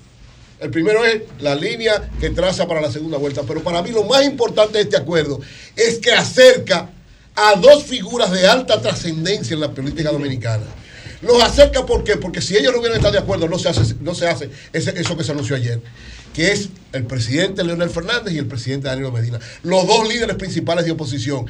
el 0.59 0.69
primero 0.69 1.05
es 1.05 1.21
la 1.39 1.55
línea 1.55 2.09
que 2.19 2.29
traza 2.31 2.67
para 2.67 2.81
la 2.81 2.91
segunda 2.91 3.17
vuelta, 3.17 3.43
pero 3.47 3.63
para 3.63 3.81
mí 3.81 3.91
lo 3.91 4.03
más 4.03 4.25
importante 4.25 4.77
de 4.77 4.83
este 4.83 4.97
acuerdo 4.97 5.39
es 5.75 5.99
que 5.99 6.11
acerca 6.11 6.89
a 7.35 7.55
dos 7.55 7.83
figuras 7.83 8.31
de 8.31 8.45
alta 8.45 8.81
trascendencia 8.81 9.53
en 9.53 9.61
la 9.61 9.71
política 9.71 10.11
dominicana. 10.11 10.65
Los 11.21 11.41
acerca, 11.41 11.85
¿por 11.85 12.03
qué? 12.03 12.17
Porque 12.17 12.41
si 12.41 12.55
ellos 12.57 12.73
no 12.73 12.79
hubieran 12.79 12.97
estado 12.97 13.13
de 13.13 13.19
acuerdo, 13.19 13.47
no 13.47 13.59
se 13.59 13.69
hace, 13.69 13.95
no 14.01 14.15
se 14.15 14.27
hace 14.27 14.49
eso 14.73 15.17
que 15.17 15.23
se 15.23 15.31
anunció 15.31 15.55
ayer, 15.55 15.81
que 16.33 16.51
es 16.51 16.69
el 16.91 17.05
presidente 17.05 17.63
Leonel 17.63 17.89
Fernández 17.89 18.33
y 18.33 18.38
el 18.38 18.47
presidente 18.47 18.88
Danilo 18.88 19.11
Medina, 19.11 19.39
los 19.63 19.88
dos 19.88 20.07
líderes 20.07 20.35
principales 20.35 20.85
de 20.85 20.91
oposición. 20.91 21.45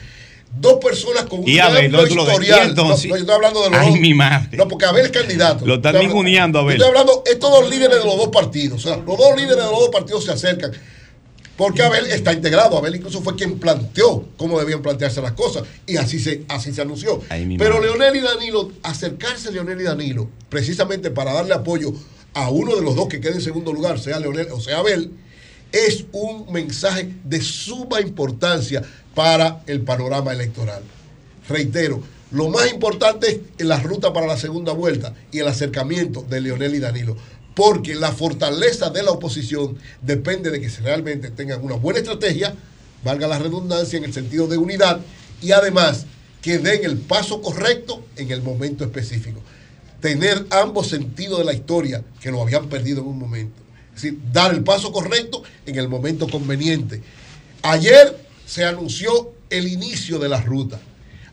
Dos 0.51 0.83
personas 0.83 1.25
con 1.25 1.39
un 1.39 1.47
historial. 1.47 1.83
¿Y 1.83 1.85
entonces? 1.85 2.15
No, 2.15 2.23
no, 2.23 2.97
yo 2.97 3.15
estoy 3.15 3.35
hablando 3.35 3.63
de 3.63 3.69
los 3.69 3.79
Ay, 3.79 3.91
dos. 3.91 3.99
mi 3.99 4.13
madre. 4.13 4.57
No, 4.57 4.67
porque 4.67 4.85
Abel 4.85 5.05
es 5.05 5.11
candidato. 5.11 5.65
Lo 5.65 5.75
están 5.75 5.99
ninguneando, 5.99 6.59
Abel. 6.59 6.75
Estoy 6.75 6.89
hablando, 6.89 7.23
estos 7.25 7.51
dos 7.51 7.69
líderes 7.69 7.99
de 7.99 8.05
los 8.05 8.17
dos 8.17 8.29
partidos. 8.29 8.83
O 8.83 8.87
sea, 8.87 8.97
los 8.97 9.17
dos 9.17 9.35
líderes 9.35 9.57
de 9.57 9.71
los 9.71 9.79
dos 9.79 9.89
partidos 9.89 10.25
se 10.25 10.31
acercan. 10.31 10.71
Porque 11.55 11.83
Abel 11.83 12.05
está 12.07 12.33
integrado. 12.33 12.77
Abel 12.77 12.95
incluso 12.95 13.21
fue 13.21 13.35
quien 13.35 13.59
planteó 13.59 14.25
cómo 14.37 14.59
debían 14.59 14.81
plantearse 14.81 15.21
las 15.21 15.33
cosas. 15.33 15.63
Y 15.85 15.97
así 15.97 16.19
se, 16.19 16.43
así 16.47 16.73
se 16.73 16.81
anunció. 16.81 17.21
Pero. 17.29 17.81
Leonel 17.81 18.15
y 18.15 18.21
Danilo, 18.21 18.71
acercarse 18.81 19.49
a 19.49 19.51
Leonel 19.51 19.79
y 19.79 19.83
Danilo, 19.83 20.29
precisamente 20.49 21.11
para 21.11 21.33
darle 21.33 21.53
apoyo 21.53 21.93
a 22.33 22.49
uno 22.49 22.75
de 22.75 22.81
los 22.81 22.95
dos 22.95 23.07
que 23.07 23.19
quede 23.19 23.33
en 23.33 23.41
segundo 23.41 23.73
lugar, 23.73 23.99
sea 23.99 24.19
Leonel 24.19 24.47
o 24.51 24.61
sea 24.61 24.77
Abel, 24.77 25.11
es 25.71 26.05
un 26.11 26.51
mensaje 26.51 27.09
de 27.23 27.41
suma 27.41 28.01
importancia 28.01 28.83
para 29.19 29.63
el 29.67 29.81
panorama 29.81 30.31
electoral. 30.31 30.81
Reitero, 31.49 32.01
lo 32.31 32.47
más 32.47 32.71
importante 32.71 33.43
es 33.57 33.65
la 33.65 33.77
ruta 33.77 34.13
para 34.13 34.25
la 34.25 34.37
segunda 34.37 34.71
vuelta 34.71 35.13
y 35.29 35.39
el 35.39 35.47
acercamiento 35.49 36.21
de 36.21 36.39
Leonel 36.39 36.75
y 36.75 36.79
Danilo. 36.79 37.17
Porque 37.53 37.95
la 37.95 38.13
fortaleza 38.13 38.91
de 38.91 39.03
la 39.03 39.11
oposición 39.11 39.77
depende 40.01 40.51
de 40.51 40.61
que 40.61 40.69
realmente 40.69 41.31
tengan 41.31 41.61
una 41.61 41.75
buena 41.75 41.99
estrategia, 41.99 42.55
valga 43.03 43.27
la 43.27 43.39
redundancia 43.39 43.97
en 43.97 44.05
el 44.05 44.13
sentido 44.13 44.47
de 44.47 44.55
unidad, 44.55 45.01
y 45.41 45.51
además 45.51 46.05
que 46.41 46.57
den 46.57 46.85
el 46.85 46.97
paso 46.97 47.41
correcto 47.41 48.01
en 48.15 48.31
el 48.31 48.41
momento 48.41 48.85
específico. 48.85 49.41
Tener 49.99 50.45
ambos 50.49 50.87
sentidos 50.87 51.39
de 51.39 51.43
la 51.43 51.53
historia 51.53 52.05
que 52.21 52.31
lo 52.31 52.41
habían 52.41 52.69
perdido 52.69 53.01
en 53.01 53.07
un 53.07 53.19
momento. 53.19 53.61
Es 53.93 54.01
decir, 54.01 54.17
dar 54.31 54.53
el 54.53 54.63
paso 54.63 54.93
correcto 54.93 55.43
en 55.65 55.75
el 55.75 55.89
momento 55.89 56.25
conveniente. 56.29 57.01
Ayer 57.61 58.28
se 58.49 58.65
anunció 58.65 59.31
el 59.51 59.67
inicio 59.67 60.17
de 60.17 60.27
la 60.27 60.41
ruta. 60.41 60.79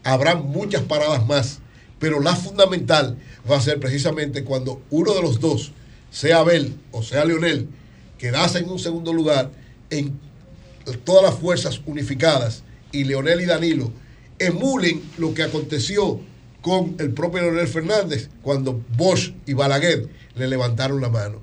Habrá 0.05 0.35
muchas 0.35 0.83
paradas 0.83 1.27
más, 1.27 1.61
pero 1.99 2.21
la 2.21 2.37
fundamental 2.37 3.17
va 3.51 3.57
a 3.57 3.61
ser 3.63 3.81
precisamente 3.81 4.45
cuando 4.45 4.83
uno 4.91 5.15
de 5.15 5.23
los 5.23 5.41
dos, 5.41 5.73
sea 6.11 6.41
Abel 6.41 6.77
o 6.93 7.03
sea 7.03 7.25
Leonel, 7.25 7.69
quedase 8.19 8.59
en 8.59 8.69
un 8.69 8.79
segundo 8.79 9.15
lugar 9.15 9.51
en 9.89 10.21
todas 11.05 11.23
las 11.23 11.41
fuerzas 11.41 11.81
unificadas 11.87 12.65
y 12.93 13.05
Leonel 13.05 13.41
y 13.41 13.47
Danilo 13.47 13.91
emulen 14.39 15.03
lo 15.17 15.33
que 15.33 15.43
aconteció 15.43 16.21
con 16.61 16.97
el 16.99 17.13
propio 17.13 17.41
Leonel 17.41 17.67
Fernández 17.67 18.29
cuando 18.43 18.85
Bosch 18.95 19.33
y 19.47 19.55
Balaguer 19.55 20.07
le 20.35 20.49
levantaron 20.49 21.01
la 21.01 21.09
mano. 21.09 21.41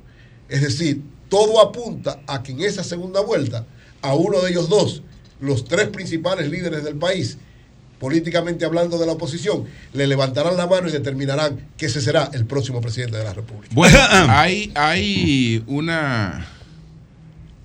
Es 0.49 0.61
decir, 0.61 1.01
todo 1.29 1.59
apunta 1.59 2.21
a 2.27 2.43
que 2.43 2.51
en 2.51 2.61
esa 2.61 2.83
segunda 2.83 3.21
vuelta, 3.21 3.65
a 4.03 4.13
uno 4.13 4.39
de 4.41 4.51
ellos 4.51 4.69
dos, 4.69 5.01
los 5.43 5.65
tres 5.65 5.87
principales 5.89 6.49
líderes 6.49 6.83
del 6.83 6.95
país, 6.95 7.37
políticamente 7.99 8.65
hablando 8.65 8.97
de 8.97 9.05
la 9.05 9.13
oposición, 9.13 9.65
le 9.93 10.07
levantarán 10.07 10.57
la 10.57 10.67
mano 10.67 10.87
y 10.89 10.91
determinarán 10.91 11.59
que 11.77 11.85
ese 11.87 12.01
será 12.01 12.29
el 12.33 12.45
próximo 12.45 12.81
presidente 12.81 13.17
de 13.17 13.23
la 13.23 13.33
República. 13.33 13.69
Bueno, 13.73 13.97
hay, 14.29 14.71
hay 14.75 15.63
una 15.67 16.47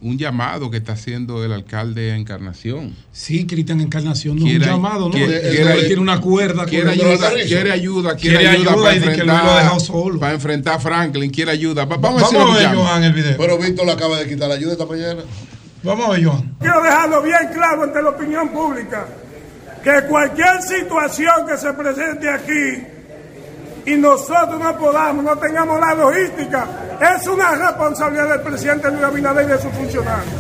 un 0.01 0.17
llamado 0.17 0.71
que 0.71 0.77
está 0.77 0.93
haciendo 0.93 1.45
el 1.45 1.53
alcalde 1.53 2.03
de 2.03 2.15
Encarnación. 2.15 2.95
Sí, 3.11 3.47
Cristian 3.47 3.81
Encarnación, 3.81 4.37
no 4.37 4.47
es 4.47 4.53
un 4.53 4.59
Quiere- 4.61 4.67
llamado, 4.71 5.07
¿no? 5.09 5.11
quiere- 5.11 5.39
Él 5.49 5.87
quiere- 5.87 6.01
una 6.01 6.21
cuerda. 6.21 6.67
Quiere 6.67 6.91
ayuda, 6.93 7.31
quiere 7.45 7.73
ayuda, 7.73 8.15
quiere, 8.15 8.37
ayuda, 8.47 8.53
ayuda 8.53 8.75
para 8.85 8.95
y 8.95 8.99
de 9.01 9.05
que 9.07 9.11
enfrentar, 9.11 9.45
lo 9.45 9.51
ha 9.51 9.59
dejado 9.59 9.81
solo. 9.81 10.21
para 10.21 10.35
enfrentar 10.35 10.75
a 10.77 10.79
Franklin, 10.79 11.31
quiere 11.33 11.51
ayuda. 11.51 11.85
Va- 11.85 11.97
Vamos 11.97 12.23
Vamos, 12.23 12.55
a 12.57 12.59
ver. 12.59 12.77
Johan, 12.77 13.03
el 13.03 13.13
video. 13.13 13.37
Pero 13.37 13.59
Víctor 13.59 13.87
le 13.87 13.93
acaba 13.93 14.19
de 14.21 14.29
quitar 14.29 14.49
la 14.49 14.55
ayuda 14.55 14.71
esta 14.73 14.87
mañana. 14.87 15.23
Vamos 15.83 16.09
a 16.09 16.13
ver, 16.13 16.25
Johan. 16.25 16.57
Quiero 16.61 16.83
dejarlo 16.83 17.23
bien 17.23 17.49
claro 17.55 17.83
ante 17.85 18.03
la 18.03 18.09
opinión 18.11 18.49
pública 18.51 19.07
que 19.83 20.03
cualquier 20.09 20.61
situación 20.63 21.47
que 21.49 21.57
se 21.57 21.73
presente 21.73 22.29
aquí 22.29 22.83
y 23.87 23.97
nosotros 23.97 24.61
no 24.61 24.77
podamos, 24.77 25.25
no 25.25 25.37
tengamos 25.39 25.81
la 25.81 25.95
logística, 25.95 26.67
es 27.17 27.27
una 27.29 27.55
responsabilidad 27.55 28.29
del 28.31 28.41
presidente 28.43 28.91
Luis 28.91 29.05
Abinader 29.05 29.47
y 29.47 29.49
de 29.53 29.63
sus 29.63 29.73
funcionarios. 29.73 30.35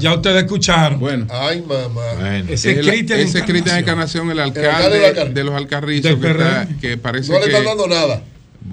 Ya 0.00 0.14
ustedes 0.14 0.42
escucharon. 0.44 0.98
Bueno. 0.98 1.26
Ay, 1.30 1.62
mamá. 1.62 2.00
Ese 2.48 2.72
El- 2.72 2.80
es 2.80 2.86
Cristian 2.88 3.20
ese 3.20 3.38
es 3.38 3.44
Cristian 3.44 3.78
Encarnación. 3.78 4.28
El 4.30 4.40
alcalde 4.40 4.68
alcalde 4.68 4.98
del 4.98 5.04
Alcar- 5.16 5.32
de 5.32 5.44
los 5.44 5.54
Alcarrizos, 5.54 6.16
que, 6.18 6.30
está- 6.30 6.66
que 6.80 6.96
parece 6.96 7.30
No 7.32 7.38
le 7.38 7.44
que... 7.44 7.50
están 7.52 7.64
dando 7.66 7.86
nada. 7.86 8.20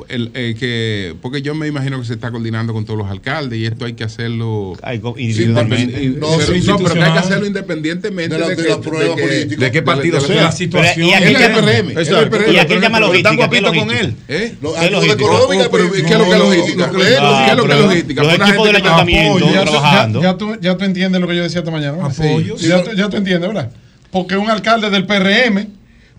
El, 0.09 0.31
eh, 0.33 0.55
que, 0.59 1.15
porque 1.21 1.41
yo 1.41 1.55
me 1.55 1.65
imagino 1.67 1.99
que 1.99 2.05
se 2.05 2.13
está 2.13 2.29
coordinando 2.29 2.73
con 2.73 2.83
todos 2.85 2.99
los 2.99 3.09
alcaldes 3.09 3.57
y 3.59 3.65
esto 3.65 3.85
hay 3.85 3.93
que 3.93 4.03
hacerlo 4.03 4.73
individualmente. 5.17 5.99
Sí, 5.99 6.07
No, 6.19 6.27
pero- 6.37 6.53
sí, 6.53 6.67
no, 6.67 6.77
pero 6.77 6.93
que 6.93 7.01
hay 7.03 7.13
que 7.13 7.19
hacerlo 7.19 7.45
independientemente 7.47 8.35
De 8.35 8.41
la- 8.41 8.47
de 8.49 8.55
que- 8.55 8.63
la 8.69 8.81
prueba 8.81 9.15
que-. 9.15 9.45
¿De 9.45 9.71
qué 9.71 9.81
partido 9.81 10.19
de 10.19 10.27
sea? 10.27 10.43
la 10.43 10.51
situación. 10.51 11.07
¿y 11.07 11.13
a 11.13 11.17
Él 11.19 11.23
quién 11.23 11.35
es 11.41 11.41
el 11.47 11.53
PRM, 11.53 11.69
él 11.91 11.97
es 11.97 12.07
el 12.09 12.13
Exacto. 12.15 12.29
PRM. 12.37 12.53
¿Y 12.53 12.57
a 12.57 12.67
quién 12.67 12.81
llama 12.81 12.97
Pero 12.97 13.07
logística? 13.07 13.29
están 13.29 13.35
guapitos 13.37 13.71
¿Qué 13.71 13.79
con 13.79 13.91
él. 13.91 13.97
logística? 13.97 14.33
¿Eh? 14.33 14.55
Lo- 14.61 14.73
¿Qué 14.73 14.91
logística? 14.91 15.17
¿Qué 15.17 16.13
es 16.13 16.19
lo 16.19 16.29
que 16.29 16.37
logística? 16.37 16.87
no, 16.87 16.93
¿Qué 16.97 17.03
es 17.03 17.19
lo- 17.19 17.31
no, 17.31 17.45
qué 17.45 17.51
es 17.51 17.57
lo 17.57 17.63
que 17.63 17.75
logística? 17.75 18.23
los 18.23 18.33
equipos 18.33 18.65
del 18.67 18.75
que- 18.81 18.81
ayuntamiento 18.87 19.37
Apoyo. 19.37 19.53
Ya 19.53 19.63
tú- 19.65 19.71
trabajando. 19.71 20.21
Ya, 20.21 20.37
entiendes 20.85 21.21
lo 21.21 21.27
que 21.27 21.35
yo 21.35 21.43
decía 21.43 21.59
esta 21.59 21.71
mañana. 21.71 21.97
Apoyo. 22.05 22.55
Ya, 22.57 22.83
tú, 22.83 22.91
ya 22.95 23.09
tú 23.09 23.17
entiendes, 23.17 23.47
¿verdad? 23.47 23.71
Porque 24.11 24.35
un 24.37 24.49
alcalde 24.49 24.89
del 24.89 25.05
PRM. 25.05 25.67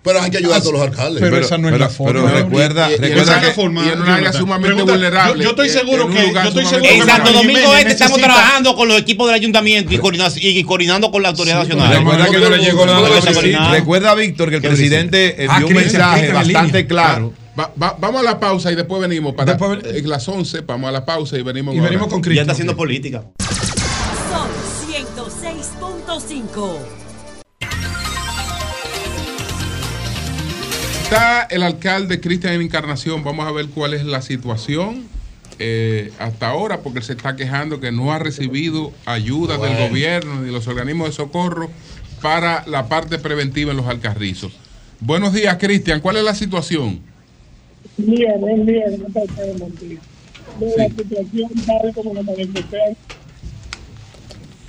Pero 0.03 0.21
hay 0.23 0.31
que 0.31 0.39
ayudar 0.39 0.59
a 0.59 0.61
todos 0.61 0.73
los 0.75 0.83
alcaldes. 0.83 1.21
Pero, 1.21 1.33
Pero- 1.35 1.47
esa 1.47 1.59
no 1.59 1.69
es 1.69 1.73
pero- 1.75 1.85
la 1.85 1.91
forma. 1.91 2.23
pero 2.31 2.35
recuerda- 2.45 2.89
Y- 2.89 2.93
y- 2.93 2.95
y 2.95 2.99
recuerda 2.99 3.41
que- 3.41 3.51
forma, 3.53 3.85
y 3.85 3.89
en 3.91 4.03
un 4.03 4.09
área 4.09 4.33
sumamente 4.33 4.67
Pregunta, 4.75 4.93
vulnerable, 4.93 5.37
Yo, 5.39 5.43
yo 5.45 5.51
estoy 5.51 5.69
seguro 5.69 6.07
un 6.07 6.13
que. 6.15 6.23
lugar 6.27 6.45
Yo 6.45 6.49
estoy 6.51 6.65
sumamente 6.65 6.89
seguro 6.89 7.05
En 7.05 7.17
Santo 7.17 7.33
Domingo 7.33 7.75
Este 7.77 7.93
estamos 7.93 8.19
trabajando 8.21 8.77
con 8.77 8.89
los 8.89 8.99
equipos 9.01 9.27
del 9.27 9.35
ayuntamiento 9.35 9.93
y, 9.95 9.99
coordina- 9.99 10.29
y 10.37 10.63
coordinando 10.65 11.11
con 11.11 11.23
la 11.23 11.29
autoridad 11.31 11.59
nacional. 11.59 11.97
Recuerda 11.99 12.31
que 12.31 12.39
no 12.39 12.51
le 12.51 12.59
llegó 12.59 12.87
nada 12.87 12.99
a 12.99 13.03
la 13.03 13.09
Coordinado. 13.09 13.43
visita. 13.43 13.71
Recuerda, 13.73 14.15
Víctor, 14.15 14.51
que 14.51 14.57
el 14.57 14.63
¿Qué 14.63 14.69
presidente 14.69 15.43
eh, 15.45 15.47
Ah, 15.51 15.59
dio 15.59 15.67
un 15.69 15.75
Cristian, 15.75 16.03
mensaje 16.13 16.33
bastante 16.33 16.87
claro. 16.87 17.33
Va- 17.59 17.73
va- 17.83 17.97
vamos 17.99 18.21
a 18.21 18.25
la 18.25 18.39
pausa 18.39 18.71
y 18.71 18.77
después 18.77 19.01
venimos. 19.03 19.35
Para 19.35 19.53
eh, 19.85 20.03
las 20.05 20.29
11, 20.29 20.61
vamos 20.61 20.89
a 20.89 20.93
la 20.93 21.05
pausa 21.05 21.37
y 21.37 21.43
venimos. 21.43 21.75
Y 21.75 21.81
venimos 21.81 22.07
con 22.09 22.23
Ya 22.23 22.41
está 22.43 22.53
haciendo 22.53 22.77
política. 22.77 23.25
Son 24.31 24.49
106.5. 24.89 26.79
Está 31.11 31.45
el 31.45 31.63
alcalde 31.63 32.21
Cristian 32.21 32.61
Encarnación. 32.61 33.25
Vamos 33.25 33.47
a 33.47 33.51
ver 33.51 33.69
cuál 33.69 33.95
es 33.95 34.05
la 34.05 34.21
situación 34.21 35.05
eh, 35.59 36.13
hasta 36.19 36.49
ahora, 36.49 36.83
porque 36.83 36.99
él 36.99 37.05
se 37.07 37.15
está 37.15 37.35
quejando 37.35 37.81
que 37.81 37.91
no 37.91 38.13
ha 38.13 38.19
recibido 38.19 38.93
ayuda 39.07 39.57
del 39.57 39.89
gobierno 39.89 40.41
ni 40.41 40.45
de 40.45 40.53
los 40.53 40.69
organismos 40.69 41.09
de 41.09 41.15
socorro 41.15 41.71
para 42.21 42.63
la 42.67 42.91
parte 42.91 43.19
preventiva 43.19 43.71
en 43.71 43.79
los 43.79 43.87
alcarrizos. 43.87 44.53
Buenos 45.01 45.33
días, 45.33 45.57
Cristian. 45.57 46.01
¿Cuál 46.01 46.19
es 46.19 46.25
la 46.25 46.35
situación? 46.35 47.01
Bien, 47.97 48.45
bien, 48.45 48.67
bien, 48.67 49.01
no. 49.01 49.09
De 50.61 50.77
La 50.77 50.89
situación 50.89 51.51
tal 51.67 51.95
como 51.95 52.13
lo 52.13 52.23
manifesté 52.23 52.97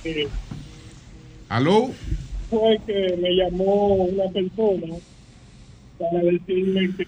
eh, 0.04 0.26
¿Aló? 1.50 1.90
fue 2.48 2.80
que 2.86 3.18
me 3.20 3.28
llamó 3.36 3.88
una 3.96 4.24
persona 4.32 4.96
para 6.00 6.24
decirme 6.24 6.90
que 6.96 7.06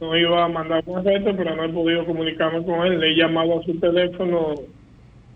no 0.00 0.16
iba 0.16 0.44
a 0.44 0.48
mandar 0.48 0.82
un 0.86 1.04
reto, 1.04 1.34
pero 1.36 1.56
no 1.56 1.64
he 1.64 1.68
podido 1.68 2.06
comunicarme 2.06 2.64
con 2.64 2.86
él. 2.86 3.00
Le 3.00 3.12
he 3.12 3.16
llamado 3.16 3.60
a 3.60 3.64
su 3.64 3.74
teléfono 3.78 4.54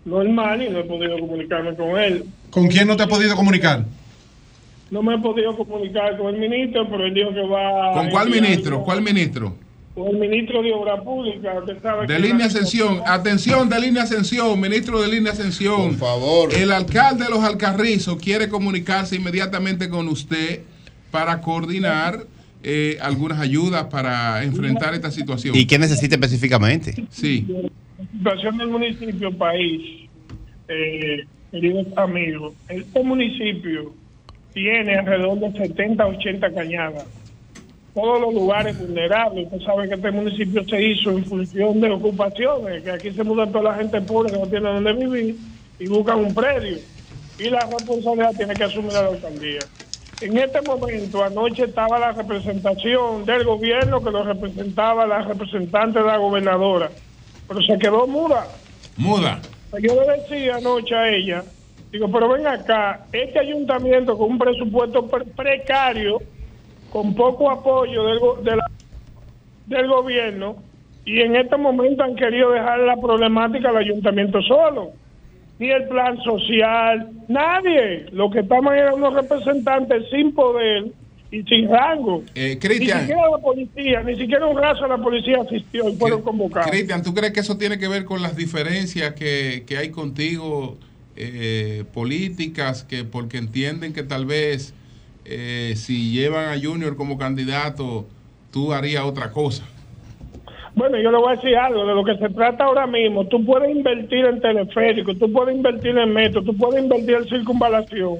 normal 0.05 0.61
y 0.61 0.69
no 0.69 0.79
he 0.79 0.83
podido 0.83 1.19
comunicarme 1.19 1.75
con 1.75 1.99
él. 1.99 2.23
¿Con 2.49 2.67
quién 2.67 2.87
no 2.87 2.95
te 2.95 3.03
ha 3.03 3.07
podido 3.07 3.35
comunicar? 3.35 3.85
No 4.89 5.03
me 5.03 5.15
he 5.15 5.19
podido 5.19 5.55
comunicar 5.55 6.17
con 6.17 6.33
el 6.33 6.39
ministro, 6.39 6.89
pero 6.89 7.05
él 7.05 7.13
dijo 7.13 7.33
que 7.33 7.41
va... 7.41 7.93
¿Con 7.93 8.09
cuál 8.09 8.29
ministro? 8.29 8.83
¿Cuál 8.83 9.01
ministro? 9.01 9.53
Con 9.93 10.07
el 10.07 10.17
ministro 10.17 10.63
de 10.63 10.73
Obra 10.73 11.01
Pública. 11.01 11.53
Usted 11.59 11.81
sabe 11.81 12.07
que 12.07 12.13
De 12.13 12.19
línea 12.19 12.47
Ascensión, 12.47 13.01
atención 13.05 13.69
de 13.69 13.79
línea 13.81 14.03
Ascensión, 14.03 14.59
ministro 14.59 15.01
de 15.01 15.09
línea 15.09 15.33
Ascensión. 15.33 15.89
Por 15.89 15.95
favor. 15.95 16.53
El 16.53 16.71
alcalde 16.71 17.25
de 17.25 17.29
los 17.29 17.43
Alcarrizos 17.43 18.17
quiere 18.17 18.49
comunicarse 18.49 19.15
inmediatamente 19.15 19.89
con 19.89 20.07
usted 20.07 20.61
para 21.11 21.41
coordinar 21.41 22.25
eh, 22.61 22.97
algunas 23.01 23.39
ayudas 23.39 23.85
para 23.85 24.43
enfrentar 24.43 24.93
esta 24.93 25.11
situación. 25.11 25.55
¿Y 25.55 25.65
qué 25.65 25.79
necesita 25.79 26.15
específicamente? 26.15 26.93
Sí. 27.09 27.45
La 27.97 28.07
situación 28.11 28.57
del 28.57 28.67
municipio 28.67 29.31
país, 29.37 30.09
eh, 30.67 31.25
queridos 31.51 31.87
amigos, 31.97 32.53
este 32.67 33.03
municipio 33.03 33.93
tiene 34.53 34.95
alrededor 34.95 35.39
de 35.39 35.51
70, 35.57 36.05
80 36.05 36.53
cañadas. 36.53 37.05
Todos 37.93 38.21
los 38.21 38.33
lugares 38.33 38.77
vulnerables. 38.77 39.45
Usted 39.45 39.65
sabe 39.65 39.87
que 39.87 39.95
este 39.95 40.11
municipio 40.11 40.63
se 40.65 40.81
hizo 40.81 41.11
en 41.11 41.25
función 41.25 41.79
de 41.79 41.91
ocupaciones, 41.91 42.83
que 42.83 42.91
aquí 42.91 43.11
se 43.11 43.23
muda 43.23 43.47
toda 43.47 43.71
la 43.71 43.75
gente 43.75 44.01
pobre 44.01 44.31
que 44.31 44.37
no 44.37 44.47
tiene 44.47 44.69
donde 44.69 44.93
vivir 44.93 45.35
y 45.79 45.87
buscan 45.87 46.19
un 46.19 46.33
predio. 46.33 46.77
Y 47.39 47.49
la 47.49 47.61
responsabilidad 47.61 48.35
tiene 48.35 48.53
que 48.53 48.63
asumir 48.65 48.91
la 48.91 49.07
alcaldía. 49.07 49.59
En 50.21 50.37
este 50.37 50.61
momento, 50.61 51.23
anoche 51.23 51.63
estaba 51.63 51.97
la 51.97 52.11
representación 52.11 53.25
del 53.25 53.45
gobierno 53.45 54.03
que 54.03 54.11
lo 54.11 54.23
representaba 54.23 55.07
la 55.07 55.21
representante 55.21 55.99
de 55.99 56.05
la 56.05 56.17
gobernadora, 56.17 56.91
pero 57.47 57.61
se 57.61 57.77
quedó 57.79 58.05
muda. 58.05 58.59
Muda. 58.97 59.41
Yo 59.81 59.93
le 59.95 60.17
decía 60.21 60.57
anoche 60.57 60.93
a 60.93 61.07
ella, 61.09 61.45
digo, 61.91 62.11
pero 62.11 62.29
ven 62.29 62.45
acá, 62.47 63.07
este 63.13 63.39
ayuntamiento 63.39 64.17
con 64.17 64.31
un 64.31 64.37
presupuesto 64.39 65.07
pre- 65.09 65.25
precario, 65.37 66.21
con 66.89 67.15
poco 67.15 67.49
apoyo 67.49 68.03
del, 68.03 68.19
go- 68.19 68.39
de 68.41 68.55
la- 68.57 68.65
del 69.67 69.87
gobierno, 69.87 70.63
y 71.05 71.21
en 71.21 71.37
este 71.37 71.55
momento 71.55 72.03
han 72.03 72.15
querido 72.15 72.51
dejar 72.51 72.79
la 72.79 72.97
problemática 72.97 73.69
al 73.69 73.77
ayuntamiento 73.77 74.41
solo. 74.41 74.93
Ni 75.59 75.69
el 75.69 75.87
plan 75.89 76.17
social, 76.23 77.11
nadie. 77.27 78.05
Lo 78.11 78.31
que 78.31 78.39
estaban 78.39 78.77
eran 78.77 78.93
unos 78.95 79.13
representantes 79.13 80.05
sin 80.09 80.33
poder 80.33 80.85
y 81.31 81.43
sin 81.43 81.69
rango. 81.69 82.23
Eh, 82.33 82.51
Ni 82.53 82.59
Cristian. 82.59 83.01
siquiera 83.01 83.29
la 83.29 83.37
policía, 83.37 84.03
ni 84.03 84.15
siquiera 84.15 84.45
un 84.47 84.57
raso 84.57 84.83
de 84.83 84.89
la 84.89 84.97
policía 84.97 85.37
asistió 85.45 85.89
y 85.89 85.95
fueron 85.97 86.21
convocados. 86.21 86.71
Cristian, 86.71 87.03
¿tú 87.03 87.13
crees 87.13 87.33
que 87.33 87.41
eso 87.41 87.57
tiene 87.57 87.77
que 87.77 87.87
ver 87.87 88.05
con 88.05 88.21
las 88.21 88.35
diferencias 88.35 89.13
que, 89.13 89.63
que 89.67 89.77
hay 89.77 89.89
contigo 89.91 90.77
eh, 91.15 91.83
políticas, 91.93 92.83
que 92.85 93.03
porque 93.03 93.37
entienden 93.37 93.91
que 93.93 94.03
tal 94.03 94.25
vez 94.25 94.73
eh, 95.25 95.73
si 95.75 96.11
llevan 96.11 96.45
a 96.57 96.59
Junior 96.59 96.95
como 96.95 97.17
candidato, 97.17 98.07
tú 98.51 98.71
harías 98.73 99.03
otra 99.03 99.31
cosa? 99.31 99.65
Bueno, 100.79 100.97
yo 100.97 101.11
le 101.11 101.17
voy 101.17 101.33
a 101.33 101.35
decir 101.35 101.57
algo, 101.57 101.85
de 101.85 101.93
lo 101.93 102.05
que 102.05 102.15
se 102.15 102.29
trata 102.29 102.63
ahora 102.63 102.87
mismo, 102.87 103.27
tú 103.27 103.45
puedes 103.45 103.69
invertir 103.69 104.23
en 104.23 104.39
teleférico, 104.39 105.13
tú 105.13 105.29
puedes 105.29 105.53
invertir 105.53 105.97
en 105.97 106.13
metro, 106.13 106.41
tú 106.41 106.55
puedes 106.55 106.81
invertir 106.81 107.15
en 107.15 107.27
circunvalación, 107.27 108.19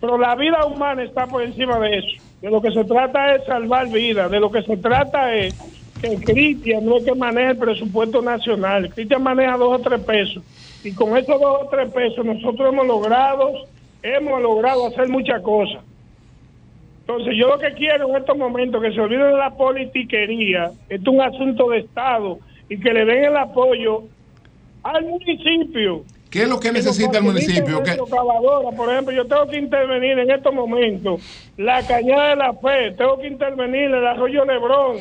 pero 0.00 0.18
la 0.18 0.34
vida 0.34 0.66
humana 0.66 1.04
está 1.04 1.28
por 1.28 1.44
encima 1.44 1.78
de 1.78 1.98
eso. 1.98 2.08
De 2.40 2.50
lo 2.50 2.60
que 2.60 2.72
se 2.72 2.82
trata 2.86 3.36
es 3.36 3.44
salvar 3.44 3.88
vidas, 3.88 4.28
de 4.32 4.40
lo 4.40 4.50
que 4.50 4.62
se 4.62 4.78
trata 4.78 5.32
es 5.32 5.54
que 6.00 6.18
Cristian 6.18 6.84
no 6.84 6.96
es 6.96 7.04
que 7.04 7.14
maneje 7.14 7.50
el 7.50 7.58
presupuesto 7.58 8.20
nacional, 8.20 8.92
Cristian 8.92 9.22
maneja 9.22 9.56
dos 9.56 9.78
o 9.78 9.80
tres 9.80 10.00
pesos, 10.00 10.42
y 10.82 10.92
con 10.96 11.16
esos 11.16 11.40
dos 11.40 11.58
o 11.62 11.68
tres 11.70 11.88
pesos 11.92 12.24
nosotros 12.24 12.68
hemos 12.72 12.84
logrado, 12.84 13.48
hemos 14.02 14.42
logrado 14.42 14.88
hacer 14.88 15.08
muchas 15.08 15.40
cosas. 15.40 15.84
Entonces, 17.02 17.34
yo 17.36 17.48
lo 17.48 17.58
que 17.58 17.72
quiero 17.72 18.08
en 18.08 18.16
estos 18.16 18.36
momentos 18.38 18.80
que 18.80 18.92
se 18.92 19.00
olviden 19.00 19.32
de 19.32 19.36
la 19.36 19.50
politiquería, 19.50 20.70
esto 20.88 21.10
es 21.10 21.16
un 21.16 21.20
asunto 21.20 21.70
de 21.70 21.78
Estado 21.78 22.38
y 22.68 22.78
que 22.78 22.92
le 22.92 23.04
den 23.04 23.24
el 23.24 23.36
apoyo 23.36 24.04
al 24.84 25.04
municipio. 25.06 26.04
¿Qué 26.30 26.42
es 26.42 26.48
lo 26.48 26.60
que 26.60 26.70
necesita 26.70 27.18
el 27.18 27.24
municipio? 27.24 27.82
¿Qué-. 27.82 27.98
Por 28.76 28.92
ejemplo, 28.92 29.12
yo 29.12 29.26
tengo 29.26 29.48
que 29.48 29.58
intervenir 29.58 30.16
en 30.16 30.30
estos 30.30 30.54
momentos 30.54 31.20
la 31.56 31.84
Cañada 31.84 32.30
de 32.30 32.36
la 32.36 32.54
Fe, 32.54 32.92
tengo 32.96 33.18
que 33.18 33.26
intervenir 33.26 33.82
en 33.82 33.94
el 33.94 34.06
Arroyo 34.06 34.44
Lebrón, 34.44 34.98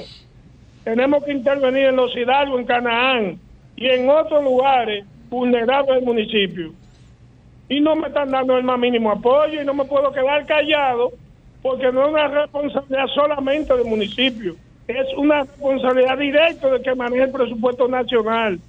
tenemos 0.83 1.23
que 1.23 1.33
intervenir 1.33 1.85
en 1.85 1.97
Los 1.97 2.17
Hidalgo, 2.17 2.57
en 2.57 2.65
Canaán 2.65 3.39
y 3.75 3.88
en 3.88 4.09
otros 4.09 4.43
lugares 4.43 5.05
vulnerables 5.30 5.97
del 5.97 6.03
municipio. 6.03 6.73
Y 7.69 7.80
no 7.80 7.95
me 7.95 8.07
están 8.07 8.31
dando 8.31 8.57
el 8.57 8.63
más 8.63 8.80
mínimo 8.80 9.11
apoyo 9.11 9.61
y 9.61 9.65
no 9.65 9.75
me 9.75 9.85
puedo 9.85 10.11
quedar 10.11 10.47
callado 10.47 11.11
porque 11.61 11.91
no 11.91 12.06
es 12.06 12.09
una 12.09 12.27
responsabilidad 12.27 13.07
solamente 13.14 13.75
del 13.75 13.85
municipio, 13.85 14.56
es 14.88 15.07
una 15.17 15.41
responsabilidad 15.41 16.17
directa 16.17 16.69
de 16.69 16.81
que 16.81 16.95
maneja 16.95 17.25
el 17.25 17.31
presupuesto 17.31 17.88
nacional. 17.88 18.59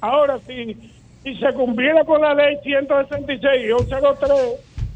Ahora, 0.00 0.38
si, 0.46 0.74
si 1.24 1.34
se 1.36 1.52
cumpliera 1.52 2.04
con 2.04 2.20
la 2.20 2.34
ley 2.34 2.56
166 2.62 3.66
y 3.66 3.72
803, 3.72 4.38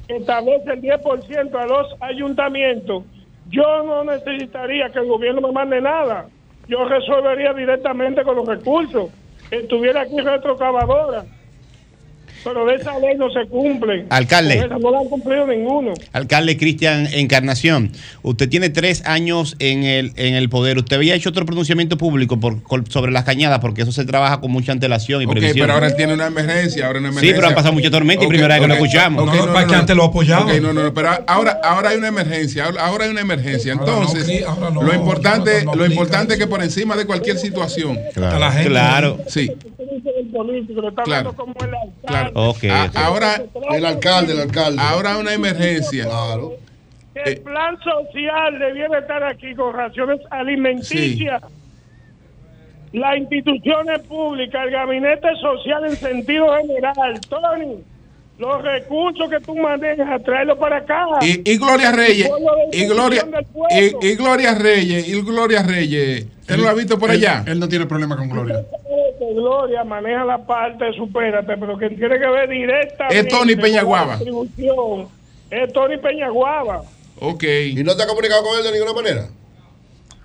que 0.06 0.16
establece 0.16 0.72
el 0.72 0.82
10% 0.82 1.54
a 1.54 1.66
los 1.66 1.86
ayuntamientos, 2.00 3.04
yo 3.50 3.82
no 3.82 4.04
necesitaría 4.04 4.88
que 4.90 5.00
el 5.00 5.06
gobierno 5.06 5.40
me 5.40 5.52
mande 5.52 5.80
nada. 5.80 6.26
Yo 6.68 6.84
resolvería 6.84 7.52
directamente 7.52 8.22
con 8.22 8.36
los 8.36 8.46
recursos. 8.46 9.10
Estuviera 9.50 10.02
aquí 10.02 10.18
retrocavadora. 10.20 11.24
Pero 12.44 12.66
de 12.66 12.74
esa 12.74 12.98
ley 12.98 13.16
no 13.16 13.30
se 13.30 13.46
cumple. 13.48 14.06
Alcalde. 14.10 14.58
Esa 14.58 14.78
no 14.78 14.90
la 14.90 14.98
han 15.00 15.08
cumplido 15.08 15.46
ninguno. 15.46 15.94
Alcalde 16.12 16.56
Cristian 16.56 17.06
Encarnación, 17.12 17.92
usted 18.22 18.48
tiene 18.48 18.68
tres 18.70 19.02
años 19.06 19.56
en 19.58 19.84
el, 19.84 20.12
en 20.16 20.34
el 20.34 20.48
poder. 20.48 20.78
¿Usted 20.78 20.96
había 20.96 21.14
hecho 21.14 21.28
otro 21.30 21.46
pronunciamiento 21.46 21.96
público 21.96 22.38
por- 22.40 22.58
sobre 22.88 23.12
las 23.12 23.24
cañadas? 23.24 23.60
Porque 23.60 23.82
eso 23.82 23.92
se 23.92 24.04
trabaja 24.04 24.40
con 24.40 24.50
mucha 24.50 24.72
antelación 24.72 25.22
y 25.22 25.24
Ok, 25.26 25.32
previsión. 25.32 25.64
pero 25.64 25.74
ahora 25.74 25.86
él 25.86 25.96
tiene 25.96 26.14
una 26.14 26.26
emergencia, 26.26 26.86
ahora 26.86 26.98
una 26.98 27.08
Sí, 27.08 27.12
emergencia. 27.14 27.36
pero 27.36 27.48
han 27.48 27.54
pasado 27.54 27.72
mucha 27.74 27.90
tormenta 27.90 28.24
y 28.24 28.28
primera 28.28 28.54
vez 28.54 28.60
que 28.62 28.68
lo 28.68 28.74
escuchamos. 28.74 29.22
ok, 29.22 29.28
No, 29.34 29.46
no, 29.46 29.52
para 29.52 29.60
no, 29.62 29.66
que 29.66 29.72
no. 29.74 29.80
antes 29.80 29.96
lo 29.96 30.12
no, 30.12 30.72
no, 30.72 30.82
no, 30.84 30.94
pero 30.94 31.08
ahora, 31.26 31.60
ahora 31.64 31.90
hay 31.90 31.96
una 31.98 32.08
emergencia, 32.08 32.64
ahora- 32.64 33.04
hay 33.04 33.10
una 33.10 33.20
emergencia. 33.20 33.72
Ahora 33.74 33.86
no, 33.86 33.98
Entonces, 34.02 34.28
Cri- 34.28 34.44
ahora 34.46 34.70
no, 34.70 34.82
lo 34.82 34.94
importante, 34.94 35.64
lo 35.74 35.86
importante 35.86 36.34
es 36.34 36.38
que 36.38 36.46
por 36.46 36.62
encima 36.62 36.96
de 36.96 37.06
cualquier 37.06 37.38
situación, 37.38 37.98
Claro. 38.14 38.38
La 38.38 38.50
gente. 38.52 38.68
Claro. 38.70 39.18
Sí. 39.26 39.50
El 39.78 40.28
político, 40.30 40.80
lo 40.80 40.88
está 40.90 41.02
Claro. 41.02 41.30
hablando 41.30 41.36
como 41.36 41.54
el 41.60 41.74
alcalde. 41.74 41.92
Claro. 42.06 42.31
Ok, 42.34 42.64
A- 42.64 42.84
ok. 42.86 42.96
Ahora, 42.96 43.42
El 43.74 43.86
alcalde, 43.86 44.32
el 44.32 44.40
alcalde. 44.40 44.80
ahora 44.82 45.18
una 45.18 45.32
emergencia. 45.34 46.04
Claro. 46.04 46.52
Que 47.14 47.30
el 47.32 47.40
plan 47.40 47.76
social 47.78 48.58
debiera 48.58 48.98
estar 48.98 49.22
aquí 49.24 49.54
con 49.54 49.74
raciones 49.74 50.20
alimenticias. 50.30 51.42
Las 52.92 53.16
instituciones 53.16 54.00
públicas, 54.06 54.62
el 54.66 54.70
gabinete 54.72 55.28
social 55.40 55.84
en 55.86 55.96
sentido 55.96 56.46
general, 56.56 57.18
Tony, 57.28 57.76
los 58.38 58.62
recursos 58.62 59.30
que 59.30 59.40
tú 59.40 59.54
manejas, 59.56 60.22
tráelos 60.24 60.58
para 60.58 60.76
acá. 60.78 61.04
Y, 61.22 61.50
y 61.52 61.56
Gloria 61.58 61.92
Reyes, 61.92 62.30
y 62.72 62.84
Gloria, 62.86 63.24
y, 63.70 64.06
y 64.08 64.14
Gloria 64.16 64.54
Reyes, 64.54 65.08
y 65.08 65.22
Gloria 65.22 65.62
Reyes, 65.62 66.26
¿usted 66.40 66.56
lo 66.58 66.68
ha 66.68 66.74
visto 66.74 66.98
por 66.98 67.10
allá? 67.10 67.44
Él 67.46 67.58
no 67.60 67.68
tiene 67.68 67.86
problema 67.86 68.16
con 68.16 68.28
Gloria. 68.28 68.62
Que 69.28 69.34
Gloria 69.34 69.84
maneja 69.84 70.24
la 70.24 70.38
parte, 70.44 70.92
supérate, 70.96 71.56
pero 71.56 71.78
que 71.78 71.88
tiene 71.90 72.18
que 72.18 72.26
ver 72.28 72.48
directamente. 72.48 73.18
Es 73.20 73.28
Tony 73.28 73.54
Peñaguaba. 73.56 74.18
Es 75.50 75.72
Tony 75.72 75.96
Peñaguaba. 75.98 76.82
Ok. 77.20 77.44
¿Y 77.44 77.84
no 77.84 77.94
te 77.96 78.02
ha 78.02 78.06
comunicado 78.06 78.42
con 78.42 78.58
él 78.58 78.64
de 78.64 78.72
ninguna 78.72 78.92
manera? 78.94 79.28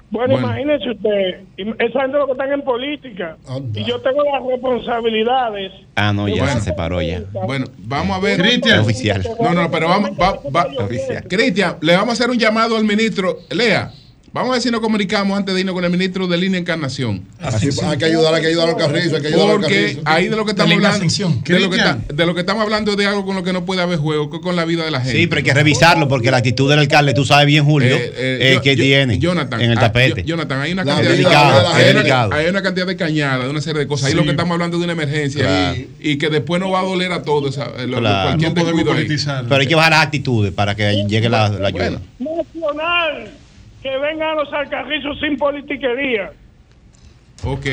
Bueno, 0.09 0.33
Bueno. 0.35 0.47
imagínense 0.47 0.89
usted, 0.91 1.41
esa 1.85 2.01
gente 2.01 2.17
lo 2.17 2.25
que 2.27 2.31
están 2.31 2.51
en 2.53 2.61
política. 2.63 3.37
Y 3.75 3.83
yo 3.83 3.99
tengo 4.01 4.23
las 4.23 4.41
responsabilidades. 4.47 5.73
Ah, 5.95 6.13
no, 6.13 6.27
ya 6.29 6.47
se 6.53 6.61
separó 6.61 7.01
ya. 7.01 7.21
Bueno, 7.45 7.65
vamos 7.77 8.17
a 8.17 8.19
ver. 8.21 8.39
Cristian. 8.39 8.79
Oficial. 8.79 9.21
No, 9.39 9.53
no, 9.53 9.69
pero 9.69 9.89
vamos, 9.89 10.11
va- 10.11 10.39
va- 10.49 10.67
Oficial. 10.83 11.23
Cristian, 11.27 11.75
le 11.81 11.93
vamos 11.93 12.09
a 12.09 12.13
hacer 12.13 12.29
un 12.29 12.39
llamado 12.39 12.77
al 12.77 12.85
ministro. 12.85 13.39
Lea, 13.51 13.91
vamos 14.33 14.49
a 14.49 14.53
ver 14.53 14.61
si 14.61 14.69
nos 14.71 14.81
comunicamos 14.81 15.37
antes 15.37 15.53
de 15.55 15.61
irnos 15.61 15.73
con 15.75 15.83
el 15.83 15.89
ministro 15.91 16.27
de 16.27 16.37
Línea 16.37 16.59
Encarnación. 16.59 17.23
Así, 17.41 17.69
hay 17.83 17.97
que 17.97 18.05
ayudar, 18.05 18.33
hay 18.35 18.41
que 18.41 18.47
ayudar 18.47 18.69
al 18.69 18.77
Carrizo, 18.77 19.15
hay 19.15 19.21
que 19.21 19.27
ayudar 19.29 19.49
al 19.49 19.55
Porque 19.59 19.81
Carrizo. 19.81 20.01
ahí 20.05 20.27
de 20.27 20.35
lo 20.35 20.45
que 20.45 20.51
estamos 20.51 20.73
hablando, 20.73 20.95
Ascensión. 20.95 21.43
de 21.43 21.53
lo, 21.59 21.69
que 21.69 21.69
Cristian. 21.77 21.99
está- 22.01 22.13
de 22.13 22.25
lo 22.25 22.33
que 22.35 22.39
estamos 22.41 22.63
hablando 22.63 22.91
es 22.91 22.97
de 22.97 23.05
algo 23.07 23.25
con 23.25 23.35
lo 23.35 23.43
que 23.43 23.53
no 23.53 23.65
puede 23.65 23.81
haber 23.81 23.97
juego, 23.99 24.29
que 24.29 24.39
con 24.41 24.55
la 24.55 24.65
vida 24.65 24.85
de 24.85 24.91
la 24.91 24.99
gente. 25.01 25.17
Sí, 25.17 25.27
pero 25.27 25.39
hay 25.39 25.43
que 25.43 25.53
revisarlo 25.53 26.07
porque 26.07 26.29
la 26.31 26.37
actitud 26.37 26.69
del 26.69 26.79
alcalde, 26.79 27.13
tú 27.13 27.25
sabes 27.25 27.47
bien, 27.47 27.65
Julio, 27.65 27.95
Eh, 27.95 28.13
eh, 28.15 28.53
eh, 28.55 28.59
que 28.63 28.75
yo- 28.75 28.83
tiene 28.83 29.17
Jonathan, 29.19 29.61
en 29.61 29.71
el 29.71 29.77
ah, 29.77 29.81
tapete. 29.81 30.23
Jonathan, 30.23 30.61
hay 30.61 30.71
una 30.73 30.83
La 30.83 30.91
cantidad 30.93 31.11
de 31.11 31.17
vida 31.17 31.29
cañadas, 31.29 31.57
de 31.57 31.63
la 31.63 31.75
hay, 31.75 31.83
gente. 31.93 32.11
una, 32.11 32.35
hay 32.35 32.47
una 32.47 32.61
cantidad 32.61 32.87
de 32.87 32.95
cañadas, 32.95 33.43
de 33.45 33.49
una 33.49 33.61
serie 33.61 33.79
de 33.79 33.87
cosas. 33.87 34.05
Ahí 34.07 34.11
Sí. 34.11 34.17
lo 34.17 34.23
que 34.23 34.31
estamos 34.31 34.51
hablando 34.53 34.77
de 34.77 34.83
una 34.83 34.93
emergencia 34.93 35.43
Claro. 35.45 35.77
y, 35.77 36.11
y 36.11 36.17
que 36.17 36.29
después 36.29 36.59
no 36.61 36.69
va 36.69 36.79
a 36.81 36.83
doler 36.83 37.11
a 37.11 37.21
todos. 37.23 37.55
Claro. 37.55 37.73
cualquier 38.29 38.53
descuido 38.53 38.93
ahí. 38.93 39.07
Pero 39.49 39.55
hay 39.61 39.67
que 39.67 39.75
bajar 39.75 39.91
las 39.91 40.03
actitudes 40.05 40.51
para 40.53 40.75
que 40.75 41.05
llegue 41.07 41.29
la, 41.29 41.49
la 41.49 41.67
ayuda. 41.69 41.99
Nacional, 42.19 43.31
que 43.83 43.89
vengan 43.97 44.35
los 44.35 44.51
alcarrizos 44.53 45.19
sin 45.19 45.37
politiquería. 45.37 46.31
Ok. 47.43 47.65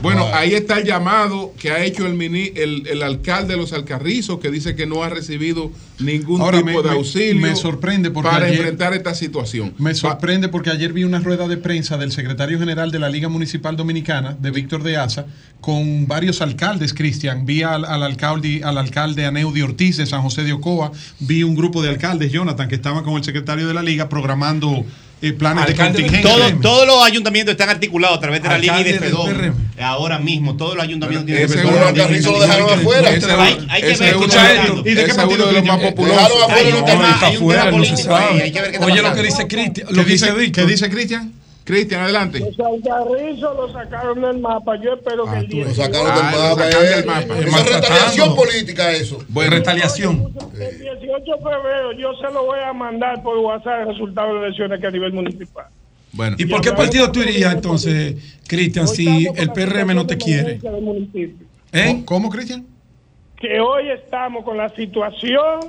Bueno, 0.00 0.24
ahí 0.32 0.54
está 0.54 0.78
el 0.78 0.84
llamado 0.84 1.52
que 1.58 1.72
ha 1.72 1.84
hecho 1.84 2.06
el, 2.06 2.14
mini- 2.14 2.52
el, 2.54 2.86
el 2.86 3.02
alcalde 3.02 3.54
de 3.54 3.56
los 3.60 3.72
Alcarrizos, 3.72 4.38
que 4.38 4.48
dice 4.48 4.76
que 4.76 4.86
no 4.86 5.02
ha 5.02 5.08
recibido 5.08 5.72
ningún 5.98 6.40
Ahora, 6.40 6.58
tipo 6.58 6.82
me- 6.84 6.88
de 6.88 6.94
auxilio 6.94 7.42
me 7.42 7.56
sorprende 7.56 8.12
porque 8.12 8.30
para 8.30 8.46
ayer- 8.46 8.58
enfrentar 8.60 8.94
esta 8.94 9.12
situación. 9.12 9.74
Me 9.78 9.96
sorprende 9.96 10.48
porque 10.48 10.70
ayer 10.70 10.92
vi 10.92 11.02
una 11.02 11.18
rueda 11.18 11.48
de 11.48 11.56
prensa 11.56 11.98
del 11.98 12.12
secretario 12.12 12.60
general 12.60 12.92
de 12.92 13.00
la 13.00 13.08
Liga 13.08 13.28
Municipal 13.28 13.76
Dominicana, 13.76 14.36
de 14.38 14.52
Víctor 14.52 14.84
de 14.84 14.98
Asa, 14.98 15.26
con 15.60 16.06
varios 16.06 16.40
alcaldes, 16.42 16.94
Cristian. 16.94 17.44
Vi 17.44 17.64
al, 17.64 17.84
al 17.84 18.04
alcalde, 18.04 18.60
al 18.62 18.78
alcalde 18.78 19.26
Aneudi 19.26 19.62
Ortiz 19.62 19.96
de 19.96 20.06
San 20.06 20.22
José 20.22 20.44
de 20.44 20.52
Ocoa, 20.52 20.92
vi 21.18 21.42
un 21.42 21.56
grupo 21.56 21.82
de 21.82 21.88
alcaldes, 21.88 22.30
Jonathan, 22.30 22.68
que 22.68 22.76
estaban 22.76 23.02
con 23.02 23.14
el 23.14 23.24
secretario 23.24 23.66
de 23.66 23.74
la 23.74 23.82
Liga 23.82 24.08
programando 24.08 24.84
eh, 25.20 25.32
planes 25.32 25.66
de 25.66 25.74
contingencia. 25.74 26.22
Todo- 26.22 26.60
todos 26.60 26.86
los 26.86 27.02
ayuntamientos 27.04 27.52
están 27.52 27.68
articulados 27.68 28.18
a 28.18 28.20
través 28.20 28.42
de 28.42 28.48
la 28.48 28.58
línea 28.58 28.76
Alcalde 28.76 28.98
del 28.98 29.02
FEDOM. 29.10 29.28
PRM. 29.30 29.54
Ahora 29.82 30.18
mismo, 30.18 30.56
todos 30.56 30.74
los 30.76 30.84
ayuntamientos 30.84 31.28
Ese 31.30 31.46
tienen 31.46 31.58
es 31.58 31.62
FEDOM. 31.62 31.76
uno, 31.76 31.86
Alcarrizo 31.88 32.32
lo 32.32 32.40
dejaron 32.40 32.70
afuera. 32.78 33.08
Hay- 33.10 33.66
Hay, 33.68 33.80
que 33.82 33.86
ver 33.88 33.98
qué. 33.98 34.90
¿Y 34.90 34.94
de 34.94 35.04
qué 35.04 35.14
partido 35.14 35.46
de 35.46 35.52
los 35.52 35.64
más 35.64 35.78
Cristian? 35.78 35.94
populares. 35.94 36.28
Hay 36.50 36.66
un 36.66 36.78
No, 36.80 36.84
tema- 36.84 37.20
político 37.70 38.14
ahí, 38.16 38.24
sabe. 38.28 38.42
hay 38.42 38.52
que 38.52 38.60
ver 38.60 38.70
qué 38.70 38.76
está 38.76 38.86
Oye 38.86 39.02
lo 39.02 39.14
que 39.14 39.22
dice 39.22 40.88
Cristian. 40.90 41.32
¿Qué 41.32 41.32
Cristian, 41.68 42.00
adelante. 42.00 42.38
Los 42.38 42.58
Algarrizos 42.58 43.54
lo 43.54 43.70
sacaron 43.70 44.22
del 44.22 44.38
mapa. 44.38 44.76
Yo 44.82 44.94
espero 44.94 45.24
que 45.24 45.30
ah, 45.30 45.38
el 45.40 45.48
día. 45.48 45.64
Lo 45.66 45.74
sacaron 45.74 46.06
ah, 46.10 46.56
eh. 46.56 46.96
del 46.96 47.04
mapa. 47.04 47.38
Es, 47.38 47.74
retaliación 47.74 48.34
política, 48.34 48.90
eso. 48.92 49.22
Bueno, 49.28 49.50
retaliación. 49.50 50.32
El 50.54 50.78
18 50.78 51.30
de 51.30 51.42
febrero 51.42 51.92
yo 51.92 52.14
se 52.14 52.32
lo 52.32 52.46
voy 52.46 52.58
a 52.60 52.72
mandar 52.72 53.22
por 53.22 53.36
WhatsApp 53.36 53.82
el 53.82 53.88
resultado 53.88 54.32
de 54.32 54.46
elecciones 54.46 54.80
que 54.80 54.86
a 54.86 54.90
nivel 54.90 55.12
municipal. 55.12 55.66
Bueno. 56.12 56.36
¿Y, 56.38 56.44
¿Y 56.44 56.46
por 56.46 56.62
qué 56.62 56.72
partido 56.72 57.12
tú 57.12 57.20
irías 57.20 57.52
entonces, 57.52 58.16
Cristian, 58.46 58.88
si 58.88 59.26
el 59.36 59.52
PRM 59.52 59.94
no 59.94 60.06
te 60.06 60.16
quiere? 60.16 60.60
¿Eh? 61.72 62.00
¿Cómo, 62.06 62.30
Cristian? 62.30 62.64
Que 63.36 63.60
hoy 63.60 63.90
estamos 63.90 64.42
con 64.42 64.56
la 64.56 64.70
situación 64.70 65.60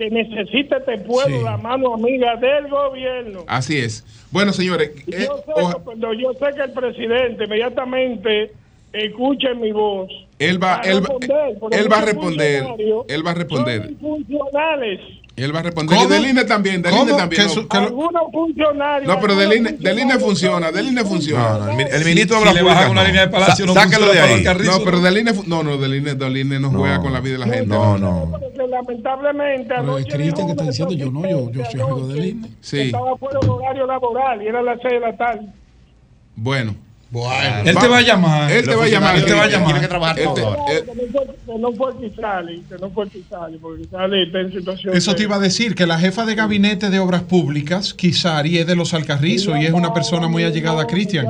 que 0.00 0.08
necesita 0.08 0.78
este 0.78 0.96
pueblo 0.96 1.42
la 1.42 1.58
mano 1.58 1.92
amiga 1.92 2.34
del 2.36 2.68
gobierno. 2.68 3.44
Así 3.46 3.76
es. 3.76 4.02
Bueno, 4.30 4.50
señores. 4.54 4.92
Yo, 5.06 5.18
eh, 5.18 5.28
sé, 5.28 6.18
yo 6.18 6.32
sé 6.32 6.54
que 6.56 6.62
el 6.62 6.72
presidente 6.72 7.44
inmediatamente 7.44 8.50
escuche 8.94 9.54
mi 9.56 9.72
voz. 9.72 10.10
Él 10.38 10.62
va, 10.62 10.80
él, 10.84 11.02
va, 11.02 11.68
él 11.70 11.92
va 11.92 11.98
a 11.98 12.00
responder. 12.00 12.64
Él 13.08 13.26
va 13.26 13.32
a 13.32 13.34
responder. 13.34 13.90
Funcionales. 14.00 15.00
Y 15.40 15.42
él 15.42 15.54
va 15.54 15.60
a 15.60 15.62
responder. 15.62 15.96
¿Cómo? 15.96 16.06
Y 16.06 16.12
Deline 16.12 16.46
también, 16.46 16.82
Deline 16.82 17.16
también. 17.16 17.48
¿Qué 17.48 17.80
no? 17.80 18.30
Funcionarios. 18.30 19.08
No, 19.08 19.18
pero 19.22 19.34
Deline, 19.34 19.78
Deline 19.78 20.20
funciona, 20.20 20.70
Deline 20.70 21.02
funciona. 21.02 21.48
No, 21.48 21.64
no, 21.64 21.80
el, 21.80 21.80
el 21.80 22.04
ministro 22.04 22.40
de 22.40 22.52
si 22.52 22.62
baja 22.62 22.90
una 22.90 23.04
línea 23.04 23.22
de 23.22 23.28
palacio, 23.28 23.72
sácalo 23.72 24.12
de 24.12 24.20
ahí. 24.20 24.44
No, 24.44 24.84
pero 24.84 25.00
Deline, 25.00 25.32
no, 25.46 25.62
no, 25.62 25.78
Deline, 25.78 26.14
Deline 26.14 26.60
no 26.60 26.70
juega 26.70 27.00
con 27.00 27.14
la 27.14 27.20
vida 27.20 27.38
de 27.38 27.38
la 27.38 27.46
gente. 27.46 27.68
No, 27.68 27.96
no. 27.96 28.30
Lamentablemente. 28.68 29.74
Pero 29.78 29.96
es 29.96 30.06
Cristian 30.12 30.46
que 30.46 30.52
está 30.52 30.64
diciendo, 30.64 30.94
yo 30.94 31.10
no, 31.10 31.26
yo, 31.26 31.50
yo 31.50 31.64
soy 31.64 31.80
amigo 31.80 32.06
de 32.06 32.14
Deline. 32.14 32.56
Sí. 32.60 32.80
Estaba 32.80 33.16
fuera 33.16 33.40
del 33.40 33.48
horario 33.48 33.86
laboral 33.86 34.42
y 34.42 34.46
era 34.46 34.60
las 34.60 34.78
6 34.82 34.92
de 34.92 35.00
la 35.00 35.16
tarde. 35.16 35.46
Bueno. 36.36 36.74
Bueno, 37.10 37.68
él 37.68 37.76
te 37.76 37.88
va 37.88 37.98
a 37.98 38.02
llamar. 38.02 38.52
Él 38.52 38.64
te 38.64 38.74
va 38.76 38.84
a 38.84 38.88
llamar. 38.88 39.16
Él 39.16 39.24
te 39.24 39.34
va 39.34 39.42
a 39.42 39.48
llamar. 39.48 39.66
Tiene 39.66 39.80
que 39.80 39.88
trabajar 39.88 40.16
todo. 40.22 40.56
Que 40.66 41.58
no 41.58 41.72
fue 41.72 41.96
Quisali, 41.98 42.64
no 42.80 42.90
fue 42.90 43.08
Quisali, 43.08 43.58
porque 43.58 43.82
Quisali 43.82 44.22
está 44.22 44.40
en 44.40 44.52
situación. 44.52 44.96
Eso 44.96 45.14
te 45.16 45.24
iba 45.24 45.36
a 45.36 45.40
decir, 45.40 45.74
que 45.74 45.86
la 45.86 45.98
jefa 45.98 46.24
de 46.24 46.36
gabinete 46.36 46.88
de 46.88 47.00
obras 47.00 47.22
públicas, 47.22 47.94
Quisari, 47.94 48.58
es 48.58 48.66
de 48.66 48.76
los 48.76 48.94
Alcarrizos 48.94 49.58
y 49.58 49.66
es 49.66 49.72
una 49.72 49.92
persona 49.92 50.28
muy 50.28 50.44
allegada 50.44 50.82
a 50.82 50.86
Cristian. 50.86 51.26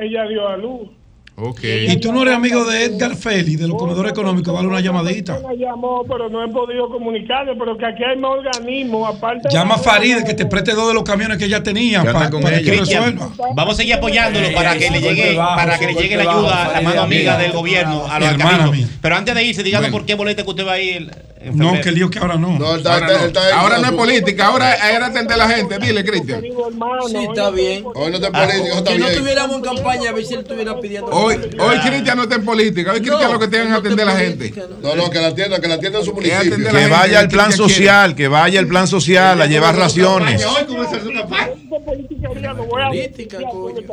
Ella 0.00 0.26
dio 0.26 0.48
a 0.48 0.56
luz. 0.56 0.88
Okay. 1.36 1.90
Y 1.90 1.96
tú 1.98 2.12
no 2.12 2.22
eres 2.22 2.34
amigo 2.34 2.64
de 2.64 2.84
Edgar 2.84 3.16
Félix, 3.16 3.58
de 3.60 3.66
los 3.66 3.76
comedores 3.76 4.12
económicos, 4.12 4.54
vale 4.54 4.68
una 4.68 4.78
llamadita. 4.78 5.40
Me 5.40 5.56
llamó, 5.56 6.04
pero 6.08 6.28
no 6.28 6.44
he 6.44 6.48
podido 6.48 6.88
comunicarle, 6.88 7.56
pero 7.58 7.76
que 7.76 7.86
aquí 7.86 8.04
hay 8.04 8.16
más 8.16 8.38
organismos, 8.38 9.16
aparte. 9.16 9.48
Llama 9.50 9.74
a 9.74 9.78
Farid 9.78 10.22
que 10.22 10.34
te 10.34 10.46
preste 10.46 10.74
dos 10.74 10.86
de 10.88 10.94
los 10.94 11.02
camiones 11.02 11.36
que 11.36 11.46
ella 11.46 11.60
tenía 11.60 12.04
para, 12.04 12.30
para 12.30 12.62
que 12.62 12.76
resuelva. 12.76 13.30
Vamos 13.52 13.74
a 13.74 13.76
seguir 13.78 13.94
apoyándolo 13.94 14.52
para 14.54 14.78
que 14.78 14.90
le 14.90 15.00
llegue, 15.00 15.34
para 15.34 15.76
que 15.76 15.86
le 15.88 15.94
llegue 15.94 16.16
la 16.16 16.22
ayuda 16.22 16.66
a 16.66 16.72
la 16.72 16.80
mano 16.82 17.02
amiga 17.02 17.36
del 17.36 17.50
gobierno, 17.50 18.06
a 18.08 18.20
los 18.20 18.34
caminos. 18.34 18.88
Pero 19.02 19.16
antes 19.16 19.34
de 19.34 19.44
irse, 19.44 19.64
díganos 19.64 19.90
por 19.90 20.06
qué 20.06 20.14
boleta 20.14 20.44
que 20.44 20.50
usted 20.50 20.66
va 20.66 20.74
a 20.74 20.80
ir 20.80 21.10
no, 21.52 21.80
que 21.80 21.92
lío 21.92 22.10
que 22.10 22.18
ahora 22.18 22.36
no. 22.36 22.58
no, 22.58 22.76
está, 22.76 22.94
ahora, 22.94 23.06
está, 23.06 23.18
no. 23.18 23.26
Está, 23.26 23.60
ahora, 23.60 23.78
no. 23.78 23.86
es 23.86 23.92
política, 23.92 24.46
ahora 24.46 24.74
era 24.90 25.06
atender 25.06 25.34
a 25.34 25.36
la 25.36 25.48
gente. 25.48 25.78
Dile, 25.78 26.04
Cristian. 26.04 26.40
Sí, 26.40 27.18
está 27.28 27.50
bien. 27.50 27.84
Hoy 27.94 28.10
no 28.10 28.18
ah, 28.18 28.20
está 28.20 28.26
en 28.26 28.32
política. 28.32 28.92
Si 28.92 28.98
no 28.98 29.08
tuviéramos 29.08 29.62
campaña, 29.62 30.10
a 30.10 30.12
ver 30.12 30.24
si 30.24 30.34
él 30.34 30.40
estuviera 30.40 30.80
pidiendo. 30.80 31.10
Hoy, 31.10 31.34
hoy 31.58 31.78
Cristian 31.80 32.16
no 32.16 32.22
está 32.24 32.36
en 32.36 32.44
política. 32.44 32.92
Hoy 32.92 33.00
Cristian 33.00 33.32
lo 33.32 33.38
que 33.38 33.48
tengan 33.48 33.68
que 33.68 33.74
atender 33.88 34.08
a 34.08 34.12
la 34.12 34.18
gente. 34.18 34.54
No, 34.82 34.94
no, 34.94 35.10
que 35.10 35.20
la 35.20 35.28
atienda, 35.28 35.60
que 35.60 35.68
la 35.68 35.74
atienda 35.74 35.98
en 35.98 36.04
su 36.04 36.14
municipio. 36.14 36.56
Que, 36.56 36.64
que 36.64 36.86
vaya 36.86 37.20
al 37.20 37.28
plan 37.28 37.52
social, 37.52 38.14
que 38.14 38.28
vaya 38.28 38.60
al 38.60 38.66
plan 38.66 38.86
social 38.86 39.40
a 39.40 39.46
llevar 39.46 39.76
raciones. 39.76 40.44
Hoy 40.44 40.64
comenzar 40.66 41.02
su 41.02 41.12
campaña. 41.12 41.52
Política, 41.70 43.38
coño. 43.50 43.84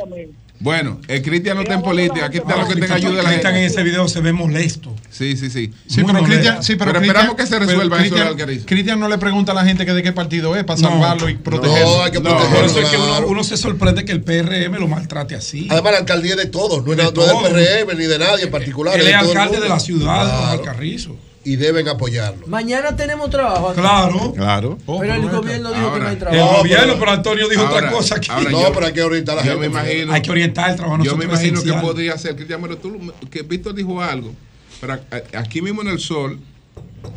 Bueno, 0.62 1.00
el 1.08 1.22
Cristian 1.22 1.56
no 1.56 1.62
está 1.62 1.74
en 1.74 1.82
política. 1.82 2.26
Aquí 2.26 2.38
está 2.38 2.56
lo 2.56 2.68
que 2.68 2.76
tenga 2.76 2.94
ayuda 2.94 3.22
la 3.22 3.30
gente. 3.30 3.42
Cristian 3.42 3.56
en 3.56 3.64
ese 3.64 3.82
video 3.82 4.06
se 4.06 4.20
ve 4.20 4.32
molesto. 4.32 4.94
Sí, 5.10 5.36
sí, 5.36 5.50
sí. 5.50 5.72
Sí, 5.88 6.02
pero, 6.06 6.22
Cristian, 6.22 6.62
sí, 6.62 6.76
pero, 6.76 6.92
pero 6.92 7.04
esperamos 7.04 7.34
que 7.34 7.46
se 7.46 7.58
resuelva 7.58 8.04
eso 8.04 8.14
Christian. 8.14 8.64
Cristian 8.64 9.00
no 9.00 9.08
le 9.08 9.18
pregunta 9.18 9.50
a 9.50 9.54
la 9.56 9.64
gente 9.64 9.84
que 9.84 9.92
de 9.92 10.04
qué 10.04 10.12
partido 10.12 10.54
es 10.54 10.62
para 10.62 10.78
salvarlo 10.78 11.28
y 11.28 11.34
protegerlo. 11.34 11.96
No, 11.96 12.02
hay 12.04 12.12
que 12.12 12.20
protegerlo. 12.20 12.56
Por 12.56 12.64
eso 12.64 12.80
es 12.80 12.88
que 12.88 12.96
uno, 12.96 13.26
uno, 13.26 13.44
se 13.44 13.56
sorprende 13.56 14.04
que 14.04 14.12
el 14.12 14.22
PRM 14.22 14.78
lo 14.78 14.86
maltrate 14.86 15.34
así. 15.34 15.66
Además, 15.68 15.92
la 15.92 15.98
alcaldía 15.98 16.32
es 16.32 16.38
de 16.38 16.46
todos, 16.46 16.84
no 16.84 16.92
es, 16.92 16.96
de 16.96 17.10
todo. 17.10 17.42
del 17.42 17.52
PRM 17.52 17.98
ni 17.98 18.04
de 18.04 18.18
nadie 18.20 18.44
en 18.44 18.50
particular. 18.52 18.98
Es, 18.98 19.14
alcalde 19.14 19.58
de 19.58 19.68
la 19.68 19.80
ciudad, 19.80 20.24
de 20.24 20.30
claro. 20.30 20.46
Alcarrizo 20.46 21.16
y 21.44 21.56
deben 21.56 21.88
apoyarlo. 21.88 22.46
Mañana 22.46 22.94
tenemos 22.96 23.30
trabajo. 23.30 23.70
Aquí. 23.70 23.80
Claro, 23.80 24.32
claro. 24.32 24.78
Pero 24.86 25.14
el 25.14 25.28
gobierno 25.28 25.72
dijo 25.72 25.94
que 25.94 26.00
no 26.00 26.08
hay 26.08 26.16
trabajo. 26.16 26.42
El 26.42 26.56
gobierno, 26.58 26.94
pero 26.98 27.10
Antonio 27.10 27.48
dijo 27.48 27.64
otra 27.64 27.90
cosa 27.90 28.16
aquí. 28.16 28.30
No, 28.50 28.50
yo, 28.50 28.72
pero 28.72 28.86
hay 28.86 28.92
que 28.92 29.02
orientar 29.02 29.38
a 29.38 29.40
la 29.40 29.46
yo 29.46 29.52
gente. 29.52 29.68
Me 29.68 29.80
imagino, 29.80 30.12
hay 30.12 30.22
que 30.22 30.30
orientar 30.30 30.70
el 30.70 30.76
trabajo. 30.76 31.02
Yo 31.02 31.16
me 31.16 31.24
imagino 31.24 31.62
que 31.62 31.72
podría 31.74 32.16
ser, 32.18 32.36
Cristian, 32.36 32.62
pero 32.62 32.78
tú, 32.78 33.12
que 33.30 33.42
Víctor 33.42 33.74
dijo 33.74 34.00
algo. 34.00 34.32
Pero 34.80 34.98
aquí 35.36 35.62
mismo 35.62 35.82
en 35.82 35.88
el 35.88 36.00
sol, 36.00 36.38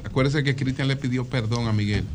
acuérdese 0.04 0.44
que 0.44 0.56
Cristian 0.56 0.88
le 0.88 0.96
pidió 0.96 1.26
perdón 1.26 1.68
a 1.68 1.74
Miguel. 1.74 2.06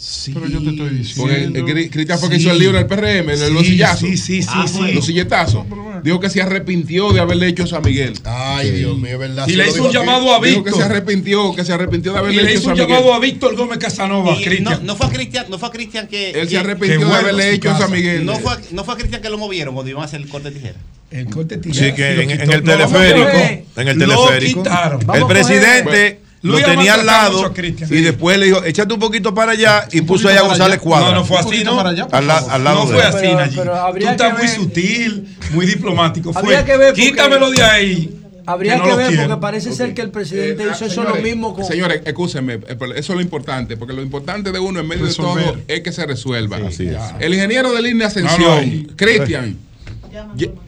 Sí, 0.00 0.32
pero 0.32 0.46
yo 0.46 0.62
te 0.62 0.70
estoy 0.70 0.86
eh, 0.86 0.90
diciendo. 0.92 1.60
Porque, 1.60 1.90
Cristian 1.90 2.18
fue 2.18 2.30
que 2.30 2.36
hizo 2.36 2.50
el 2.50 2.58
libro 2.58 2.78
del 2.78 2.86
PRM, 2.86 3.28
el 3.28 3.38
sí, 3.38 3.52
bolsillazo. 3.52 4.06
Sí, 4.06 4.16
sí, 4.16 4.42
sí. 4.42 4.48
Ah, 4.50 4.66
sí. 4.66 4.92
Los 4.94 5.04
silletazos. 5.04 5.66
Dijo 6.02 6.18
que 6.18 6.30
se 6.30 6.40
arrepintió 6.40 7.12
de 7.12 7.20
haberle 7.20 7.48
hecho 7.48 7.64
eso 7.64 7.76
a 7.76 7.82
Miguel. 7.82 8.14
Ay, 8.24 8.70
Dios 8.70 8.96
mío, 8.96 9.18
verdad. 9.18 9.46
Y 9.46 9.56
le 9.56 9.68
hizo 9.68 9.84
un 9.84 9.92
llamado 9.92 10.32
a 10.32 10.40
Víctor. 10.40 10.64
Dijo 10.64 10.64
que 10.64 10.72
se 10.72 10.82
arrepintió, 10.82 11.54
que 11.54 11.64
se 11.66 11.74
arrepintió 11.74 12.14
de 12.14 12.18
haberle 12.18 12.40
hecho 12.40 12.48
eso. 12.48 12.52
Y 12.52 12.54
le 12.54 12.60
hizo 12.60 12.70
un 12.70 12.88
llamado 12.88 13.12
a 13.12 13.18
Víctor 13.18 13.56
Gómez 13.56 13.76
Casanova, 13.76 14.38
No, 14.62 14.78
no, 14.80 14.96
fue 14.96 15.06
a 15.06 15.10
Cristian, 15.10 15.46
no 15.50 15.58
fue 15.58 15.68
a 15.68 15.72
Cristian 15.72 16.08
que. 16.08 16.30
Él 16.30 16.48
que, 16.48 16.48
se 16.48 16.58
arrepintió 16.58 17.06
de 17.06 17.14
haberle 17.14 17.52
hecho 17.52 17.70
eso 17.70 17.84
a 17.84 17.88
Miguel. 17.88 18.24
No 18.24 18.36
fue, 18.36 18.54
no 18.70 18.84
fue 18.84 18.94
a 18.94 18.96
Cristian 18.96 19.20
que 19.20 19.28
lo 19.28 19.36
movieron 19.36 19.74
cuando 19.74 19.90
iban 19.90 20.02
a 20.02 20.06
hacer 20.06 20.22
el 20.22 20.28
corte 20.28 20.50
de 20.50 20.58
tijera. 20.58 20.78
El 21.10 21.26
corte 21.26 21.56
de 21.56 21.60
tijera. 21.60 21.88
Sí, 21.88 21.94
que 21.94 22.22
en, 22.22 22.30
en, 22.30 22.50
el 22.50 22.62
teleférico. 22.62 23.28
En 23.76 23.88
el 23.88 23.98
teleférico. 23.98 24.62
El 25.12 25.26
presidente 25.26 26.20
lo 26.42 26.62
tenía 26.62 26.94
al 26.94 27.06
lado 27.06 27.52
y 27.90 28.00
después 28.00 28.38
le 28.38 28.46
dijo, 28.46 28.64
échate 28.64 28.94
un 28.94 29.00
poquito 29.00 29.34
para 29.34 29.52
allá 29.52 29.86
y 29.92 30.00
puso 30.02 30.28
allá 30.28 30.40
a 30.40 30.44
González 30.44 30.80
allá. 30.80 31.00
No, 31.00 31.14
no 31.14 31.24
fue 31.24 31.38
así, 31.38 31.64
¿no? 31.64 31.80
Al, 31.80 31.98
al, 32.30 32.64
lado 32.64 32.80
no 32.80 32.86
fue 32.86 32.96
de 32.96 33.02
así, 33.02 33.56
Tú 33.98 34.08
estás 34.08 34.38
muy 34.38 34.48
sutil, 34.48 35.36
muy 35.52 35.66
diplomático. 35.66 36.32
Fue, 36.32 36.64
que 36.64 36.76
ver 36.76 36.94
quítamelo 36.94 37.50
de 37.50 37.62
ahí. 37.62 38.16
Habría 38.46 38.82
que, 38.82 38.96
ver, 38.96 39.16
porque 39.16 39.36
parece 39.36 39.72
ser 39.72 39.94
que 39.94 40.02
el 40.02 40.10
presidente 40.10 40.64
eh, 40.64 40.68
hizo 40.72 40.84
ah, 40.84 40.88
eso 40.88 41.04
lo 41.04 41.14
mismo 41.16 41.54
con. 41.54 41.64
Señores, 41.64 42.02
escúsenme, 42.04 42.54
eh, 42.54 42.76
eso 42.96 43.12
es 43.12 43.16
lo 43.16 43.20
importante, 43.20 43.76
porque 43.76 43.92
lo 43.92 44.02
importante 44.02 44.50
de 44.50 44.58
uno 44.58 44.80
en 44.80 44.88
medio 44.88 45.06
de 45.06 45.14
todo 45.14 45.56
es 45.68 45.80
que 45.82 45.92
se 45.92 46.04
resuelva. 46.06 46.56
Así 46.66 46.88
es. 46.88 46.96
El 47.20 47.34
ingeniero 47.34 47.72
de 47.72 47.82
línea 47.82 48.08
Ascensión, 48.08 48.88
Cristian 48.96 49.56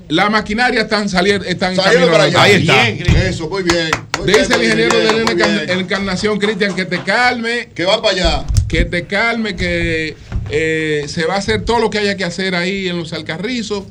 la 0.09 0.31
maquinaria 0.31 0.83
están 0.83 1.09
saliendo, 1.09 1.45
están 1.45 1.75
para 1.77 2.25
allá. 2.25 2.43
Ahí 2.43 2.53
está. 2.53 2.89
Eso, 2.89 3.49
muy 3.49 3.63
bien. 3.63 3.91
Dice 4.25 4.55
el 4.55 4.63
ingeniero 4.63 4.99
de 4.99 5.73
Encarnación, 5.73 6.39
Cristian, 6.39 6.75
que 6.75 6.85
te 6.85 7.03
calme. 7.03 7.71
Que 7.75 7.85
va 7.85 8.01
para 8.01 8.15
allá. 8.15 8.45
Que 8.69 8.85
te 8.85 9.07
calme, 9.07 9.57
que 9.57 10.17
eh, 10.51 11.05
se 11.09 11.27
va 11.27 11.35
a 11.35 11.39
hacer 11.39 11.65
todo 11.65 11.79
lo 11.79 11.91
que 11.91 11.99
haya 11.99 12.17
que 12.17 12.25
hacer 12.25 12.55
ahí 12.55 12.89
en 12.89 12.99
los 12.99 13.13
alcarrizos 13.13 13.85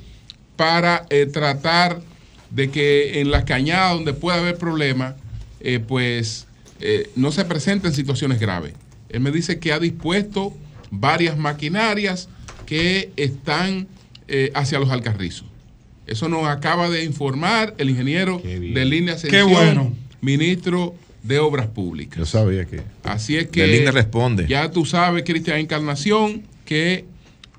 para 0.56 1.06
eh, 1.10 1.26
tratar 1.26 2.02
de 2.50 2.70
que 2.70 3.20
en 3.22 3.32
las 3.32 3.46
cañadas 3.46 3.94
donde 3.94 4.14
pueda 4.14 4.38
haber 4.38 4.58
problemas, 4.58 5.16
eh, 5.60 5.80
pues 5.80 6.48
no 7.16 7.32
se 7.32 7.46
presenten 7.46 7.94
situaciones 7.94 8.40
graves. 8.40 8.74
Él 9.10 9.20
me 9.20 9.30
dice 9.30 9.60
que 9.60 9.72
ha 9.72 9.78
dispuesto 9.78 10.52
varias 10.90 11.38
maquinarias 11.38 12.28
que 12.66 13.12
están 13.18 13.88
eh, 14.34 14.50
hacia 14.56 14.80
los 14.80 14.90
Alcarrizos. 14.90 15.46
Eso 16.08 16.30
nos 16.30 16.48
acaba 16.48 16.90
de 16.90 17.04
informar 17.04 17.76
el 17.78 17.90
ingeniero 17.90 18.42
de 18.42 18.86
Línea 18.86 19.16
Ascensión, 19.16 19.50
Qué 19.50 19.54
bueno. 19.54 19.94
ministro 20.22 20.96
de 21.22 21.40
Obras 21.40 21.68
Públicas. 21.68 22.18
Yo 22.18 22.26
sabía 22.26 22.64
que. 22.64 22.82
Así 23.04 23.36
es 23.36 23.48
que. 23.48 23.68
Línea 23.68 23.92
responde. 23.92 24.48
Ya 24.48 24.72
tú 24.72 24.86
sabes, 24.86 25.26
Cristian 25.26 25.60
Encarnación, 25.60 26.44
que 26.64 27.04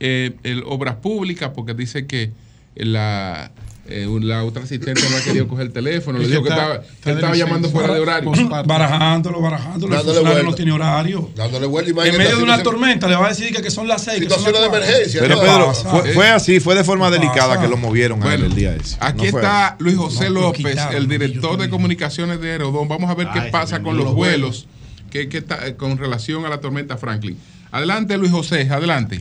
eh, 0.01 0.33
el 0.45 0.63
Obras 0.65 0.95
Públicas, 0.95 1.51
porque 1.55 1.75
dice 1.75 2.07
que 2.07 2.31
la 2.75 3.53
eh, 3.85 4.07
la 4.21 4.45
otra 4.45 4.63
asistente 4.63 5.03
no 5.11 5.17
ha 5.17 5.21
querido 5.23 5.49
coger 5.49 5.67
el 5.67 5.73
teléfono, 5.73 6.19
le 6.19 6.29
dijo 6.29 6.45
que, 6.45 6.51
estaba, 6.51 7.35
llamando 7.35 7.69
fuera 7.69 7.93
de 7.93 8.01
horario. 8.01 8.31
Barajándolo, 8.65 9.41
barajándolo. 9.41 9.97
Dándole 9.97 10.19
el 10.19 10.25
vuelta. 10.25 10.43
no 10.45 10.55
tiene 10.55 10.73
horario. 10.73 11.31
Dándole 11.35 11.67
vuelta 11.67 12.07
En 12.07 12.17
medio 12.17 12.37
de 12.37 12.43
una 12.45 12.63
tormenta 12.63 13.09
le 13.09 13.17
va 13.17 13.27
a 13.27 13.29
decir 13.31 13.53
que, 13.53 13.61
que 13.61 13.71
son 13.71 13.89
las 13.89 14.05
seis. 14.05 14.21
Situación 14.21 14.53
de 14.53 14.67
emergencia. 14.67 15.21
Pero 15.21 15.41
Pedro, 15.41 15.75
fue, 15.75 16.27
eh, 16.27 16.31
así, 16.31 16.61
fue 16.61 16.77
de 16.77 16.85
forma 16.85 17.11
delicada 17.11 17.61
que 17.61 17.67
lo 17.67 17.77
movieron 17.77 18.21
bueno, 18.21 18.47
el 18.47 18.55
día 18.55 18.75
ese. 18.75 18.97
Aquí 19.01 19.27
está 19.27 19.77
Luis 19.81 19.97
José 19.97 20.31
López, 20.31 20.79
el 20.95 21.09
director 21.09 21.59
de 21.59 21.69
comunicaciones 21.69 22.41
de 22.41 22.53
Aerodón. 22.53 22.87
Vamos 22.87 23.11
a 23.11 23.15
ver 23.15 23.29
qué 23.35 23.41
pasa 23.51 23.83
con 23.83 23.97
los 23.97 24.15
vuelos 24.15 24.69
que, 25.11 25.29
que 25.29 25.39
eh, 25.39 25.75
con 25.77 25.99
relación 25.99 26.47
a 26.47 26.49
la 26.49 26.61
tormenta 26.61 26.97
Franklin. 26.97 27.37
Adelante, 27.73 28.17
Luis 28.17 28.31
José, 28.31 28.69
adelante. 28.71 29.21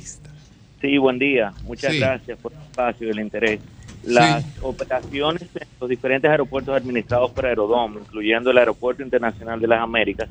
Sí, 0.82 0.98
buen 0.98 1.20
día. 1.20 1.54
Muchas 1.64 1.96
gracias 1.96 2.38
por 2.40 2.52
el 2.54 2.60
espacio 2.60 3.08
y 3.08 3.10
el 3.12 3.20
interés 3.20 3.60
las 4.04 4.44
operaciones 4.62 5.44
en 5.56 5.68
los 5.80 5.90
diferentes 5.90 6.30
aeropuertos 6.30 6.76
administrados 6.76 7.32
por 7.32 7.46
Aerodom, 7.46 7.98
incluyendo 8.00 8.52
el 8.52 8.58
Aeropuerto 8.58 9.04
Internacional 9.04 9.60
de 9.60 9.68
las 9.68 9.82
Américas, 9.82 10.30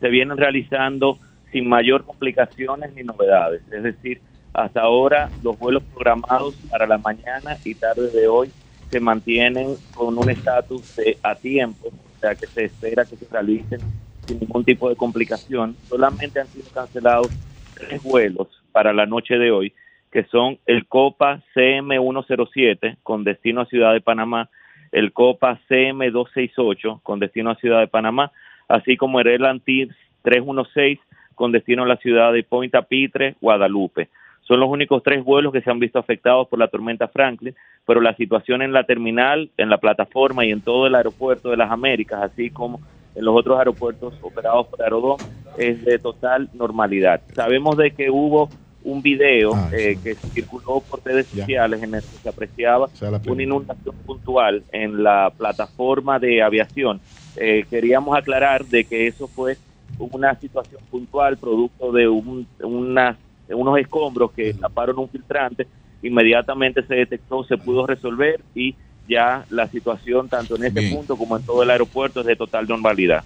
se 0.00 0.08
vienen 0.08 0.36
realizando 0.36 1.18
sin 1.52 1.68
mayor 1.68 2.04
complicaciones 2.04 2.92
ni 2.94 3.02
novedades. 3.02 3.62
Es 3.70 3.82
decir, 3.82 4.20
hasta 4.52 4.80
ahora 4.80 5.30
los 5.42 5.58
vuelos 5.58 5.82
programados 5.84 6.54
para 6.70 6.86
la 6.86 6.98
mañana 6.98 7.56
y 7.64 7.74
tarde 7.74 8.10
de 8.10 8.26
hoy 8.26 8.50
se 8.90 9.00
mantienen 9.00 9.76
con 9.94 10.18
un 10.18 10.28
estatus 10.28 10.96
de 10.96 11.16
a 11.22 11.34
tiempo, 11.34 11.88
o 11.88 12.20
sea 12.20 12.34
que 12.34 12.46
se 12.46 12.64
espera 12.64 13.04
que 13.04 13.16
se 13.16 13.26
realicen 13.30 13.80
sin 14.26 14.40
ningún 14.40 14.64
tipo 14.64 14.88
de 14.88 14.96
complicación. 14.96 15.76
Solamente 15.88 16.40
han 16.40 16.48
sido 16.48 16.68
cancelados 16.74 17.28
tres 17.74 18.02
vuelos 18.02 18.48
para 18.72 18.92
la 18.92 19.06
noche 19.06 19.38
de 19.38 19.50
hoy 19.50 19.72
que 20.12 20.24
son 20.24 20.58
el 20.66 20.86
Copa 20.86 21.40
CM107 21.56 22.98
con 23.02 23.24
destino 23.24 23.62
a 23.62 23.66
Ciudad 23.66 23.94
de 23.94 24.02
Panamá, 24.02 24.50
el 24.92 25.12
Copa 25.12 25.58
CM268 25.68 27.00
con 27.02 27.18
destino 27.18 27.50
a 27.50 27.56
Ciudad 27.56 27.80
de 27.80 27.88
Panamá, 27.88 28.30
así 28.68 28.96
como 28.96 29.20
el 29.20 29.34
Atlantis 29.34 29.88
316 30.22 31.00
con 31.34 31.50
destino 31.50 31.82
a 31.82 31.86
la 31.86 31.96
ciudad 31.96 32.32
de 32.32 32.44
Pointe 32.44 32.80
Pitre, 32.82 33.36
Guadalupe. 33.40 34.10
Son 34.42 34.60
los 34.60 34.68
únicos 34.68 35.02
tres 35.02 35.24
vuelos 35.24 35.52
que 35.52 35.62
se 35.62 35.70
han 35.70 35.78
visto 35.78 35.98
afectados 35.98 36.46
por 36.48 36.58
la 36.58 36.68
tormenta 36.68 37.08
Franklin, 37.08 37.54
pero 37.86 38.00
la 38.00 38.14
situación 38.14 38.60
en 38.60 38.72
la 38.72 38.84
terminal, 38.84 39.50
en 39.56 39.70
la 39.70 39.78
plataforma 39.78 40.44
y 40.44 40.50
en 40.50 40.60
todo 40.60 40.86
el 40.86 40.94
aeropuerto 40.94 41.50
de 41.50 41.56
las 41.56 41.70
Américas, 41.70 42.22
así 42.22 42.50
como 42.50 42.80
en 43.14 43.24
los 43.24 43.34
otros 43.34 43.58
aeropuertos 43.58 44.14
operados 44.20 44.66
por 44.66 44.82
Aerodón, 44.82 45.16
es 45.56 45.84
de 45.84 45.98
total 45.98 46.50
normalidad. 46.54 47.22
Sabemos 47.34 47.76
de 47.76 47.92
que 47.92 48.10
hubo 48.10 48.48
un 48.84 49.02
video 49.02 49.52
eh, 49.72 49.98
que 50.02 50.14
circuló 50.34 50.80
por 50.80 51.04
redes 51.04 51.26
sociales 51.28 51.82
en 51.82 51.94
el 51.94 52.02
que 52.02 52.16
se 52.22 52.28
apreciaba 52.28 52.88
una 53.26 53.42
inundación 53.42 53.94
puntual 54.06 54.62
en 54.72 55.02
la 55.02 55.32
plataforma 55.36 56.18
de 56.18 56.42
aviación. 56.42 57.00
Eh, 57.36 57.64
queríamos 57.70 58.16
aclarar 58.16 58.64
de 58.66 58.84
que 58.84 59.06
eso 59.06 59.28
fue 59.28 59.56
una 59.98 60.34
situación 60.38 60.80
puntual 60.90 61.36
producto 61.36 61.92
de 61.92 62.08
un, 62.08 62.46
unas, 62.62 63.16
unos 63.48 63.78
escombros 63.78 64.32
que 64.32 64.52
taparon 64.54 64.98
un 64.98 65.08
filtrante, 65.08 65.66
inmediatamente 66.02 66.82
se 66.84 66.94
detectó, 66.94 67.44
se 67.44 67.56
pudo 67.56 67.86
resolver 67.86 68.40
y 68.54 68.74
ya 69.08 69.44
la 69.50 69.68
situación 69.68 70.28
tanto 70.28 70.56
en 70.56 70.64
este 70.64 70.90
punto 70.90 71.16
como 71.16 71.36
en 71.36 71.44
todo 71.44 71.62
el 71.62 71.70
aeropuerto 71.70 72.20
es 72.20 72.26
de 72.26 72.36
total 72.36 72.66
normalidad. 72.66 73.22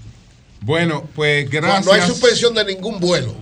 Bueno, 0.60 1.04
pues 1.14 1.44
No, 1.44 1.50
gracias. 1.60 1.86
no 1.86 1.92
hay 1.92 2.00
suspensión 2.02 2.54
de 2.54 2.64
ningún 2.64 2.98
vuelo. 2.98 3.34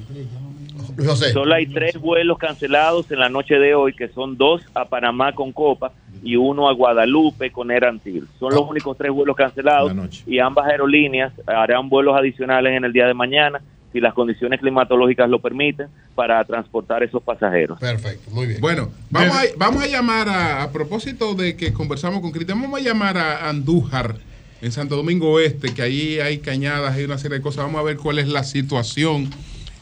Luis 0.96 1.08
José. 1.08 1.32
Solo 1.32 1.54
hay 1.54 1.66
tres 1.66 1.98
vuelos 1.98 2.38
cancelados 2.38 3.10
en 3.10 3.18
la 3.18 3.28
noche 3.28 3.54
de 3.56 3.74
hoy, 3.74 3.94
que 3.94 4.08
son 4.08 4.36
dos 4.36 4.62
a 4.74 4.84
Panamá 4.86 5.32
con 5.32 5.52
Copa 5.52 5.92
y 6.22 6.36
uno 6.36 6.68
a 6.68 6.72
Guadalupe 6.72 7.50
con 7.50 7.70
Air 7.70 7.84
Antilles. 7.84 8.24
Son 8.38 8.52
los 8.54 8.62
únicos 8.68 8.96
tres 8.96 9.12
vuelos 9.12 9.36
cancelados 9.36 9.92
y 10.26 10.38
ambas 10.38 10.66
aerolíneas 10.66 11.32
harán 11.46 11.88
vuelos 11.88 12.16
adicionales 12.16 12.76
en 12.76 12.84
el 12.84 12.92
día 12.92 13.06
de 13.06 13.14
mañana 13.14 13.60
si 13.92 14.00
las 14.00 14.12
condiciones 14.12 14.58
climatológicas 14.58 15.30
lo 15.30 15.38
permiten 15.38 15.86
para 16.16 16.44
transportar 16.44 17.04
esos 17.04 17.22
pasajeros. 17.22 17.78
Perfecto, 17.78 18.28
muy 18.32 18.46
bien. 18.46 18.60
Bueno, 18.60 18.88
vamos 19.08 19.36
a, 19.36 19.42
vamos 19.56 19.84
a 19.84 19.86
llamar 19.86 20.28
a, 20.28 20.64
a 20.64 20.72
propósito 20.72 21.34
de 21.34 21.56
que 21.56 21.72
conversamos 21.72 22.20
con 22.20 22.32
Cristian, 22.32 22.60
vamos 22.60 22.80
a 22.80 22.82
llamar 22.82 23.16
a 23.16 23.48
Andújar 23.48 24.16
en 24.60 24.72
Santo 24.72 24.96
Domingo 24.96 25.30
Oeste, 25.30 25.72
que 25.74 25.82
ahí 25.82 26.18
hay 26.18 26.38
cañadas, 26.38 26.96
hay 26.96 27.04
una 27.04 27.18
serie 27.18 27.36
de 27.38 27.42
cosas. 27.42 27.66
Vamos 27.66 27.80
a 27.80 27.84
ver 27.84 27.96
cuál 27.96 28.18
es 28.18 28.26
la 28.26 28.42
situación 28.42 29.30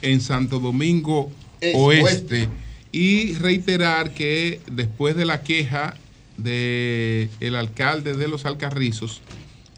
en 0.02 0.20
Santo 0.20 0.58
Domingo 0.58 1.30
Es 1.60 1.74
Oeste. 1.74 2.48
Y 2.92 3.34
reiterar 3.34 4.12
que 4.12 4.60
después 4.70 5.16
de 5.16 5.24
la 5.24 5.42
queja 5.42 5.94
del 6.36 7.30
el 7.40 7.56
alcalde 7.56 8.14
de 8.16 8.28
los 8.28 8.44
Alcarrizos, 8.44 9.20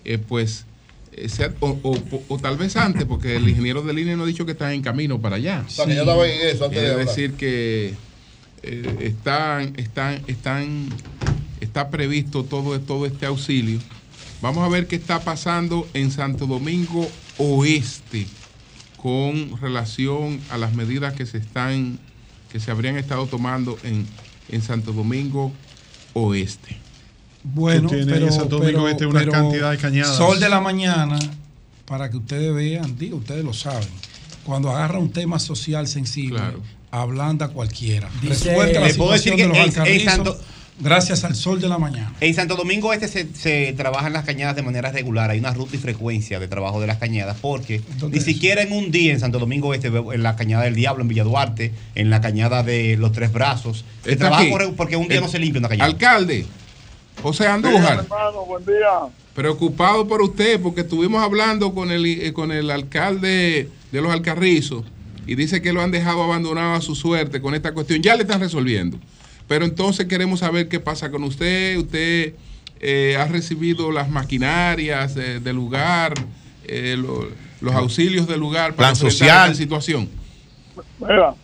eh, 0.05 0.19
pues, 0.19 0.65
eh, 1.12 1.28
o, 1.61 1.78
o- 1.83 2.23
o 2.28 2.39
tal 2.39 2.57
vez 2.57 2.77
antes, 2.77 3.05
porque 3.05 3.36
el 3.36 3.49
ingeniero 3.49 3.83
de 3.83 3.93
línea 3.93 4.17
nos 4.17 4.25
ha 4.25 4.28
dicho 4.28 4.47
que 4.47 4.53
está 4.53 4.73
en 4.75 4.83
camino 4.83 5.20
para 5.20 5.36
allá. 5.36 5.65
O 5.67 5.70
sea, 5.70 5.86
que 5.86 5.94
ya 5.94 6.01
estaba 6.01 6.27
en 6.27 6.49
eso 6.49 6.65
antes 6.65 6.81
de 6.83 6.97
decir, 6.97 7.33
que 7.35 7.94
eh, 8.62 8.97
están, 9.01 9.75
están, 9.77 10.23
están, 10.27 10.89
está 11.61 11.91
previsto 11.91 12.44
todo, 12.44 12.81
todo 12.81 13.07
este 13.07 13.27
auxilio. 13.27 13.78
Vamos 14.43 14.65
a 14.65 14.69
ver 14.69 14.86
qué 14.86 14.97
está 14.97 15.20
pasando 15.23 15.86
en 15.94 16.11
Santo 16.11 16.47
Domingo 16.47 17.09
Oeste 17.39 18.27
con 19.15 19.60
relación 19.60 20.41
a 20.50 20.57
las 20.57 20.73
medidas 20.74 21.12
que 21.12 21.26
se 21.26 21.36
están, 21.36 21.99
que 22.50 22.58
se 22.58 22.70
habrían 22.70 22.97
estado 22.97 23.26
tomando 23.26 23.76
en, 23.83 24.07
en 24.49 24.62
Santo 24.62 24.94
Domingo 24.94 25.52
Oeste. 26.15 26.78
Bueno, 27.42 27.91
tiene 27.91 28.07
pero, 28.10 28.33
Santo 28.33 28.57
Domingo 28.60 28.78
pero- 28.84 28.89
Este 28.89 29.05
una 29.05 29.20
pero 29.20 29.33
cantidad 29.33 29.70
de 29.73 29.76
cañadas. 29.76 30.16
Sol 30.16 30.41
de 30.41 30.49
la 30.49 30.58
mañana, 30.62 31.18
para 31.84 32.08
que 32.08 32.16
ustedes 32.16 32.55
vean, 32.55 32.97
digo, 32.97 33.18
ustedes 33.18 33.44
lo 33.44 33.52
saben, 33.52 33.86
cuando 34.42 34.70
agarra 34.70 34.99
un 34.99 35.10
tema 35.12 35.39
social 35.39 35.86
sensible, 35.86 36.41
ablanda 36.91 37.49
cualquiera. 37.49 38.08
Dice- 38.23 38.57
la 38.57 38.86
Le 38.86 38.94
puedo 38.94 39.12
decir 39.12 39.34
situación 39.34 39.36
de 39.36 39.36
que 39.36 39.49
los 39.49 39.76
en- 39.86 40.00
en 40.00 40.05
Santo- 40.08 40.41
gracias 40.81 41.25
al 41.25 41.35
sol 41.35 41.61
de 41.61 41.69
la 41.69 41.78
mañana. 41.78 42.12
En 42.20 42.35
Santo 42.35 42.57
Domingo 42.57 42.93
Este 42.93 43.09
se, 43.09 43.28
se 43.35 43.73
trabajan 43.75 44.12
las 44.12 44.25
cañadas 44.25 44.57
de 44.57 44.62
manera 44.62 44.91
regular. 44.93 45.31
Hay 45.31 45.39
una 45.39 45.53
ruta 45.55 45.77
y 45.77 45.78
frecuencia 45.78 46.39
de 46.41 46.49
trabajo 46.49 46.81
de 46.81 46.86
las 46.86 46.99
cañadas 46.99 47.36
porque 47.41 47.81
ni 48.11 48.20
siquiera 48.20 48.62
en 48.62 48.73
un 48.73 48.91
día 48.91 49.12
en 49.12 49.20
Santo 49.20 49.39
Domingo 49.39 49.73
Este, 49.75 49.89
en 49.89 50.23
la 50.23 50.36
cañada 50.36 50.65
del 50.65 50.75
Diablo 50.75 51.03
en 51.03 51.09
Villa 51.09 51.25
Duarte, 51.25 51.73
en 51.94 52.11
la 52.11 52.20
cañada 52.20 52.62
de 52.62 52.97
los 52.97 53.12
Tres 53.12 53.33
Brazos, 53.33 53.85
se 54.05 54.12
Está 54.12 54.28
trabaja 54.28 54.51
por- 54.51 54.75
porque 54.75 54.97
un 54.97 55.09
día 55.09 55.19
El- 55.19 55.25
no 55.25 55.28
se 55.31 55.39
limpia 55.39 55.59
una 55.61 55.69
cañada. 55.69 55.91
Alcalde, 55.91 56.47
José 57.23 57.47
Andújar. 57.47 58.01
hermano, 58.01 58.44
buen 58.47 58.65
día. 58.67 59.09
Preocupado 59.35 60.07
por 60.07 60.23
usted, 60.23 60.61
porque 60.61 60.83
estuvimos 60.83 61.23
hablando 61.23 61.75
con 61.75 61.91
el, 61.91 62.07
eh, 62.07 62.33
con 62.33 62.53
el 62.53 62.70
alcalde 62.70 63.69
de 63.91 64.01
los 64.01 64.12
Alcarrizos 64.12 64.85
y 65.27 65.35
dice 65.35 65.61
que 65.62 65.73
lo 65.73 65.81
han 65.83 65.91
dejado 65.91 66.23
abandonado 66.23 66.75
a 66.75 66.81
su 66.81 66.94
suerte 66.94 67.41
con 67.41 67.55
esta 67.55 67.73
cuestión. 67.73 68.01
Ya 68.03 68.15
le 68.15 68.23
están 68.23 68.41
resolviendo. 68.41 68.99
Pero 69.49 69.65
entonces 69.65 70.07
queremos 70.07 70.41
saber 70.41 70.69
qué 70.69 70.81
pasa 70.81 71.11
con 71.11 71.23
usted. 71.25 71.77
Usted 71.77 72.35
eh, 72.81 73.17
ha 73.19 73.27
recibido 73.27 73.91
las 73.93 74.11
maquinarias 74.11 75.17
eh, 75.17 75.41
del 75.41 75.57
lugar, 75.57 76.15
eh, 76.67 76.97
lo- 76.99 77.29
los 77.61 77.75
auxilios 77.75 78.27
del 78.27 78.41
lugar 78.41 78.75
para 78.75 78.95
social. 78.95 79.51
esta 79.51 79.55
situación. 79.63 80.09
Mira, 81.01 81.35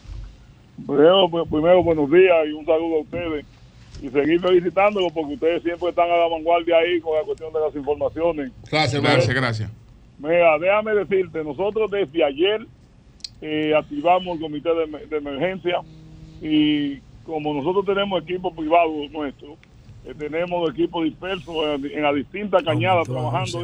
primero, 0.86 1.28
primero 1.50 1.82
buenos 1.82 2.10
días 2.10 2.36
y 2.48 2.52
un 2.52 2.64
saludo 2.66 2.96
a 2.96 3.00
ustedes. 3.00 3.44
Y 4.02 4.08
seguir 4.08 4.40
felicitándolos 4.40 5.12
porque 5.12 5.34
ustedes 5.34 5.62
siempre 5.62 5.90
están 5.90 6.10
a 6.10 6.16
la 6.16 6.26
vanguardia 6.28 6.76
ahí 6.78 7.00
con 7.00 7.14
la 7.18 7.22
cuestión 7.22 7.52
de 7.52 7.60
las 7.60 7.74
informaciones. 7.76 8.50
Gracias, 8.70 9.02
gracias, 9.02 9.34
gracias. 9.34 9.70
Mira, 10.18 10.58
déjame 10.58 10.94
decirte, 10.94 11.44
nosotros 11.44 11.90
desde 11.90 12.24
ayer 12.24 12.66
eh, 13.42 13.74
activamos 13.76 14.36
el 14.36 14.40
comité 14.40 14.70
de, 14.74 15.06
de 15.06 15.16
emergencia 15.18 15.80
y 16.42 16.98
como 17.30 17.54
nosotros 17.54 17.84
tenemos 17.86 18.22
equipos 18.22 18.52
privados 18.54 19.10
nuestros, 19.10 19.52
eh, 20.04 20.14
tenemos 20.18 20.68
equipos 20.70 21.04
dispersos 21.04 21.54
en, 21.56 21.86
en 21.86 22.02
las 22.02 22.14
distintas 22.14 22.62
cañadas 22.62 23.06
trabajando 23.06 23.60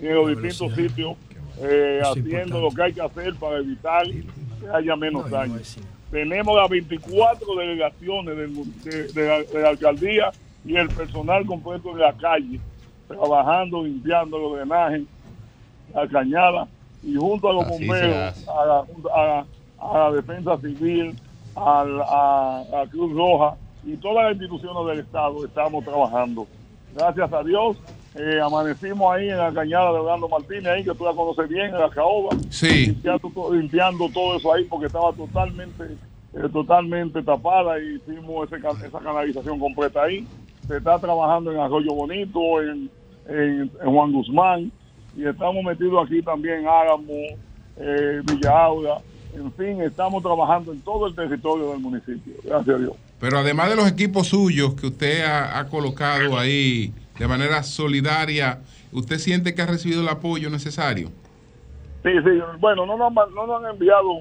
en 0.00 0.14
los 0.14 0.28
distintos 0.30 0.74
sitios, 0.74 1.16
eh, 1.60 2.00
haciendo 2.02 2.60
lo 2.60 2.70
que 2.70 2.82
hay 2.82 2.92
que 2.92 3.02
hacer 3.02 3.34
para 3.34 3.58
evitar 3.58 4.06
que 4.06 4.24
haya 4.72 4.96
menos 4.96 5.28
daño. 5.30 5.58
Tenemos 6.10 6.56
las 6.56 6.68
24 6.68 7.54
delegaciones 7.56 8.36
de, 8.84 9.02
de 9.12 9.28
la, 9.28 9.42
de 9.42 9.62
la 9.62 9.68
alcaldía 9.68 10.30
y 10.64 10.76
el 10.76 10.88
personal 10.88 11.44
completo 11.46 11.90
en 11.92 11.98
la 11.98 12.12
calle, 12.14 12.60
trabajando, 13.08 13.84
limpiando 13.84 14.38
los 14.38 14.56
drenajes, 14.56 15.02
la 15.94 16.08
cañada, 16.08 16.68
y 17.02 17.14
junto 17.14 17.50
a 17.50 17.52
los 17.54 17.64
Así 17.64 17.86
bomberos, 17.86 18.16
hace. 18.16 18.46
a 18.50 18.64
la, 18.66 18.84
a, 19.14 19.44
a 19.80 19.98
la 20.10 20.16
defensa 20.16 20.56
civil, 20.58 21.14
al- 21.54 22.00
a, 22.02 22.62
a 22.82 22.86
Cruz 22.90 23.12
Roja 23.14 23.56
y 23.84 23.96
todas 23.96 24.24
las 24.24 24.32
instituciones 24.32 24.86
del 24.86 25.00
Estado 25.04 25.44
estamos 25.44 25.84
trabajando. 25.84 26.46
Gracias 26.94 27.32
a 27.32 27.42
Dios, 27.42 27.76
eh, 28.14 28.40
amanecimos 28.44 29.12
ahí 29.14 29.28
en 29.30 29.38
la 29.38 29.52
cañada 29.52 29.92
de 29.92 29.98
Orlando 29.98 30.28
Martínez, 30.28 30.66
ahí 30.66 30.84
que 30.84 30.94
tú 30.94 31.04
la 31.04 31.12
conoces 31.14 31.48
bien, 31.48 31.66
en 31.66 31.78
la 31.80 31.88
caoba, 31.90 32.36
Sí. 32.50 32.86
limpiando, 32.86 33.30
limpiando 33.52 34.08
todo 34.12 34.36
eso 34.36 34.52
ahí 34.52 34.64
porque 34.64 34.86
estaba 34.86 35.12
totalmente 35.12 35.84
eh, 36.34 36.48
totalmente 36.50 37.22
tapada 37.22 37.78
y 37.78 37.96
hicimos 37.96 38.50
ese 38.50 38.56
esa 38.86 38.98
canalización 39.00 39.58
completa 39.58 40.02
ahí. 40.04 40.26
Se 40.66 40.78
está 40.78 40.98
trabajando 40.98 41.52
en 41.52 41.58
Arroyo 41.60 41.92
Bonito, 41.92 42.62
en, 42.62 42.90
en- 43.28 43.70
en 43.82 43.92
Juan 43.92 44.12
Guzmán 44.12 44.72
y 45.14 45.26
estamos 45.26 45.62
metidos 45.62 46.06
aquí 46.06 46.22
también 46.22 46.60
en 46.60 46.68
Álamo, 46.68 47.12
eh, 47.76 48.20
Villa 48.24 48.64
Aura. 48.64 48.94
En 49.34 49.52
fin, 49.52 49.80
estamos 49.80 50.22
trabajando 50.22 50.72
en 50.72 50.80
todo 50.80 51.06
el 51.06 51.14
territorio 51.14 51.70
del 51.70 51.80
municipio. 51.80 52.34
Gracias 52.44 52.76
a 52.76 52.78
Dios. 52.78 52.92
Pero 53.18 53.38
además 53.38 53.70
de 53.70 53.76
los 53.76 53.88
equipos 53.88 54.28
suyos 54.28 54.74
que 54.74 54.88
usted 54.88 55.24
ha, 55.24 55.58
ha 55.58 55.68
colocado 55.68 56.38
ahí 56.38 56.92
de 57.18 57.28
manera 57.28 57.62
solidaria, 57.62 58.60
¿usted 58.92 59.18
siente 59.18 59.54
que 59.54 59.62
ha 59.62 59.66
recibido 59.66 60.02
el 60.02 60.08
apoyo 60.08 60.50
necesario? 60.50 61.08
Sí, 62.02 62.10
sí. 62.24 62.30
Bueno, 62.58 62.84
no 62.84 62.96
nos, 62.96 63.12
no 63.32 63.46
nos 63.46 63.64
han 63.64 63.70
enviado 63.70 64.20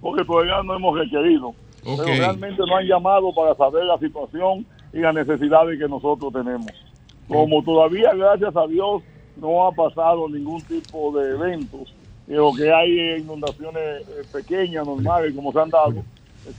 porque 0.00 0.24
todavía 0.24 0.62
no 0.62 0.74
hemos 0.74 0.98
requerido. 0.98 1.48
Ok. 1.84 2.02
Pero 2.04 2.18
realmente 2.18 2.58
nos 2.58 2.70
han 2.70 2.86
llamado 2.86 3.34
para 3.34 3.54
saber 3.54 3.84
la 3.84 3.98
situación 3.98 4.66
y 4.92 4.98
las 4.98 5.14
necesidades 5.14 5.78
que 5.78 5.88
nosotros 5.88 6.32
tenemos. 6.32 6.72
Como 7.28 7.62
todavía, 7.62 8.12
gracias 8.14 8.54
a 8.56 8.66
Dios, 8.66 9.02
no 9.36 9.66
ha 9.66 9.72
pasado 9.72 10.28
ningún 10.28 10.62
tipo 10.62 11.12
de 11.18 11.30
eventos, 11.30 11.92
lo 12.26 12.52
que 12.52 12.72
hay 12.72 12.98
es 13.00 13.20
inundaciones 13.20 14.02
eh, 14.02 14.22
pequeñas, 14.32 14.84
normales, 14.86 15.32
como 15.34 15.52
se 15.52 15.60
han 15.60 15.70
dado, 15.70 15.94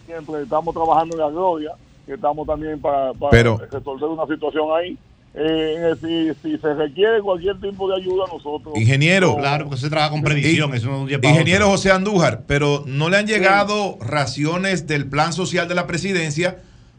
siempre 0.05 0.41
estamos 0.43 0.73
trabajando 0.73 1.15
en 1.15 1.21
la 1.21 1.29
gloria, 1.29 1.71
que 2.05 2.13
estamos 2.13 2.47
también 2.47 2.79
para, 2.79 3.13
para 3.13 3.31
Pero- 3.31 3.57
resolver 3.71 4.09
una 4.09 4.25
situación 4.25 4.67
ahí. 4.77 4.97
Eh, 5.39 5.93
si, 6.01 6.33
si 6.41 6.57
se 6.57 6.73
requiere 6.73 7.21
cualquier 7.21 7.59
tipo 7.61 7.87
de 7.89 7.97
ayuda, 8.01 8.25
nosotros. 8.33 8.75
Ingeniero. 8.75 9.35
Claro, 9.35 9.65
porque 9.65 9.81
se 9.81 9.89
trabaja 9.89 10.09
con 10.09 10.23
previsión. 10.23 10.71
Y- 10.73 10.77
eso 10.77 10.87
no 10.87 11.01
Ingeniero 11.07 11.65
otro. 11.65 11.71
José 11.77 11.91
Andújar, 11.91 12.43
pero 12.47 12.83
no 12.87 13.09
le 13.09 13.17
han 13.17 13.27
llegado 13.27 13.97
raciones 14.01 14.87
del 14.87 15.07
plan 15.07 15.33
social 15.33 15.67
de 15.67 15.75
la 15.75 15.85
presidencia, 15.85 16.57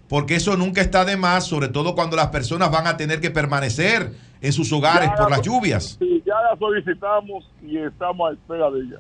porque 0.09 0.37
eso 0.37 0.57
nunca 0.57 0.81
está 0.81 1.05
de 1.05 1.17
más, 1.17 1.47
sobre 1.47 1.69
todo 1.69 1.95
cuando 1.95 2.17
las 2.17 2.28
personas 2.28 2.70
van 2.70 2.87
a 2.87 2.97
tener 2.97 3.20
que 3.20 3.31
permanecer 3.31 4.12
en 4.41 4.53
sus 4.53 4.73
hogares 4.73 5.09
Ya 5.11 5.17
por 5.17 5.31
la- 5.31 5.37
las 5.37 5.47
lluvias. 5.47 5.97
Sí, 5.99 6.23
ya 6.25 6.35
la 6.51 6.57
solicitamos 6.59 7.51
y 7.62 7.77
estamos 7.78 8.31
a 8.31 8.35
espera 8.35 8.70
de 8.70 8.81
ella. 8.81 8.99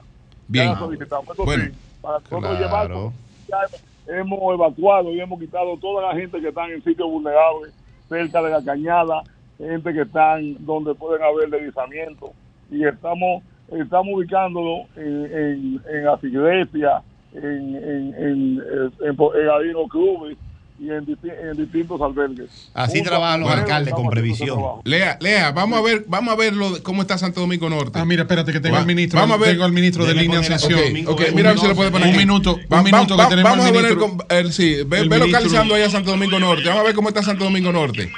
Bien. 0.48 0.66
Ya 0.66 0.72
la 0.72 0.78
solicitamos. 0.78 1.28
Eso 1.30 1.44
Bueno, 1.44 1.64
sí, 1.64 1.70
para 2.02 2.18
nosotros 2.18 2.58
claro. 2.68 3.12
ya 3.48 4.14
hemos 4.18 4.54
evacuado 4.54 5.12
y 5.12 5.20
hemos 5.20 5.38
quitado 5.38 5.76
toda 5.78 6.08
la 6.12 6.18
gente 6.18 6.40
que 6.40 6.48
está 6.48 6.66
en 6.66 6.82
sitios 6.84 7.08
vulnerables, 7.08 7.72
cerca 8.08 8.42
de 8.42 8.50
la 8.50 8.62
cañada, 8.64 9.22
gente 9.58 9.92
que 9.92 10.02
están 10.02 10.56
donde 10.64 10.94
pueden 10.94 11.22
haber 11.22 11.50
deslizamientos. 11.50 12.30
Y 12.70 12.84
estamos 12.84 13.42
estamos 13.70 14.08
ubicándolo 14.14 14.84
en, 14.96 15.24
en, 15.26 15.82
en 15.90 16.04
las 16.04 16.22
iglesias, 16.24 17.02
en, 17.34 17.44
en, 17.44 18.14
en, 18.14 18.62
en, 18.62 18.62
en, 19.10 19.88
clubes 19.88 20.38
y 20.80 20.90
en, 20.90 21.04
disti- 21.04 21.32
en 21.50 21.56
distintos 21.56 22.00
albergues. 22.00 22.70
Así 22.72 23.02
trabajan 23.02 23.40
los 23.40 23.50
alcaldes 23.50 23.92
con 23.94 24.08
previsión. 24.10 24.58
Lea, 24.84 25.18
Lea, 25.20 25.50
vamos 25.50 25.78
a 25.78 25.82
ver, 25.82 26.04
vamos 26.06 26.32
a 26.32 26.36
ver 26.36 26.54
lo 26.54 26.80
cómo 26.84 27.02
está 27.02 27.18
Santo 27.18 27.40
Domingo 27.40 27.68
Norte. 27.68 27.98
Ah, 27.98 28.04
mira, 28.04 28.22
espérate 28.22 28.52
que 28.52 28.60
tengo 28.60 28.76
al 28.76 28.86
ministro, 28.86 29.18
Vamos 29.18 29.36
a 29.36 29.40
ver. 29.40 29.50
tengo 29.50 29.64
al 29.64 29.72
ministro 29.72 30.06
de 30.06 30.14
línea 30.14 30.42
sesión. 30.42 30.78
Ok, 31.06 31.20
ok, 31.20 31.22
mira 31.34 31.50
a 31.50 31.52
ver 31.54 31.60
si 31.60 31.66
lo 31.68 31.74
puede 31.74 31.90
poner 31.90 32.10
Un 32.10 32.16
minuto, 32.16 32.58
Va- 32.72 32.78
un 32.78 32.84
minuto 32.84 33.16
va- 33.16 33.24
que 33.24 33.30
tenemos 33.30 33.50
Vamos 33.50 33.64
al 33.66 33.76
a 33.76 33.80
ver, 33.82 33.98
el, 34.46 34.52
sí, 34.52 34.76
ve, 34.86 35.00
El 35.00 35.08
ve 35.08 35.18
localizando 35.18 35.74
allá 35.74 35.90
Santo 35.90 36.10
Domingo 36.10 36.38
Norte. 36.38 36.64
Vamos 36.68 36.82
a 36.82 36.84
ver 36.84 36.94
cómo 36.94 37.08
está 37.08 37.22
Santo 37.22 37.44
Domingo 37.44 37.72
Norte. 37.72 38.12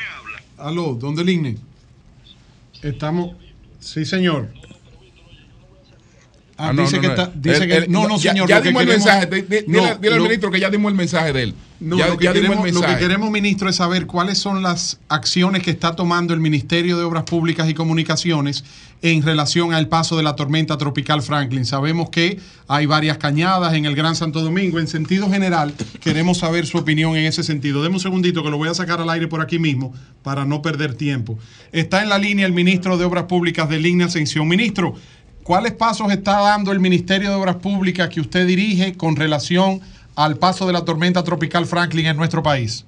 Aló, 0.58 0.94
¿dónde 1.00 1.22
el 1.22 1.30
INE? 1.30 1.56
Estamos. 2.82 3.32
Sí, 3.78 4.04
señor. 4.04 4.48
Ah, 6.56 6.68
Ah, 6.68 6.72
no, 6.74 6.82
dice 6.82 6.96
no, 6.96 7.00
que 7.02 7.06
no. 7.08 7.14
está. 7.14 7.32
Dice 7.34 7.56
El- 7.64 7.68
que, 7.68 7.76
el- 7.78 7.90
no, 7.90 8.06
no, 8.06 8.18
ya- 8.18 8.32
señor. 8.32 8.48
Ya 8.48 8.60
dimos 8.60 8.82
el 8.82 8.88
mensaje. 8.88 9.26
No, 9.26 9.34
Dile 9.36 9.64
dile 10.00 10.12
al 10.12 10.18
lo- 10.18 10.24
ministro 10.24 10.50
que 10.50 10.60
ya 10.60 10.68
dimos 10.68 10.90
el 10.92 10.96
mensaje 10.98 11.32
de 11.32 11.42
él. 11.44 11.54
No, 11.80 11.96
ya, 11.96 12.08
lo, 12.08 12.18
que 12.18 12.24
ya 12.26 12.34
queremos, 12.34 12.72
lo 12.72 12.82
que 12.82 12.98
queremos, 12.98 13.30
ministro, 13.30 13.70
es 13.70 13.76
saber 13.76 14.06
cuáles 14.06 14.36
son 14.36 14.62
las 14.62 15.00
acciones 15.08 15.62
que 15.62 15.70
está 15.70 15.96
tomando 15.96 16.34
el 16.34 16.40
Ministerio 16.40 16.98
de 16.98 17.04
Obras 17.04 17.24
Públicas 17.24 17.70
y 17.70 17.74
Comunicaciones 17.74 18.64
en 19.00 19.22
relación 19.22 19.72
al 19.72 19.88
paso 19.88 20.18
de 20.18 20.22
la 20.22 20.36
tormenta 20.36 20.76
tropical 20.76 21.22
Franklin. 21.22 21.64
Sabemos 21.64 22.10
que 22.10 22.38
hay 22.68 22.84
varias 22.84 23.16
cañadas 23.16 23.72
en 23.72 23.86
el 23.86 23.96
Gran 23.96 24.14
Santo 24.14 24.42
Domingo. 24.42 24.78
En 24.78 24.88
sentido 24.88 25.30
general, 25.30 25.72
queremos 26.00 26.38
saber 26.38 26.66
su 26.66 26.76
opinión 26.76 27.16
en 27.16 27.24
ese 27.24 27.42
sentido. 27.42 27.82
Deme 27.82 27.94
un 27.94 28.00
segundito 28.00 28.42
que 28.42 28.50
lo 28.50 28.58
voy 28.58 28.68
a 28.68 28.74
sacar 28.74 29.00
al 29.00 29.08
aire 29.08 29.26
por 29.26 29.40
aquí 29.40 29.58
mismo 29.58 29.94
para 30.22 30.44
no 30.44 30.60
perder 30.60 30.92
tiempo. 30.92 31.38
Está 31.72 32.02
en 32.02 32.10
la 32.10 32.18
línea 32.18 32.44
el 32.44 32.52
ministro 32.52 32.98
de 32.98 33.06
Obras 33.06 33.24
Públicas 33.24 33.70
de 33.70 33.78
Línea 33.78 34.08
Ascensión. 34.08 34.46
Ministro, 34.46 34.96
¿cuáles 35.44 35.72
pasos 35.72 36.12
está 36.12 36.40
dando 36.40 36.72
el 36.72 36.80
Ministerio 36.80 37.30
de 37.30 37.36
Obras 37.36 37.56
Públicas 37.56 38.10
que 38.10 38.20
usted 38.20 38.46
dirige 38.46 38.98
con 38.98 39.16
relación 39.16 39.80
al 40.16 40.36
paso 40.38 40.66
de 40.66 40.72
la 40.72 40.84
tormenta 40.84 41.22
tropical 41.24 41.66
Franklin 41.66 42.06
en 42.06 42.16
nuestro 42.16 42.42
país? 42.42 42.84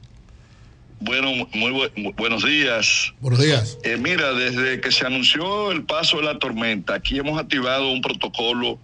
Bueno, 1.00 1.30
muy 1.52 1.72
bu- 1.72 1.90
mu- 1.96 2.12
buenos 2.12 2.44
días. 2.44 3.12
Buenos 3.20 3.40
días. 3.40 3.78
Eh, 3.82 3.96
mira, 3.96 4.32
desde 4.34 4.80
que 4.80 4.92
se 4.92 5.04
anunció 5.06 5.72
el 5.72 5.82
paso 5.84 6.18
de 6.18 6.24
la 6.24 6.38
tormenta, 6.38 6.94
aquí 6.94 7.18
hemos 7.18 7.40
activado 7.40 7.90
un 7.90 8.00
protocolo 8.00 8.78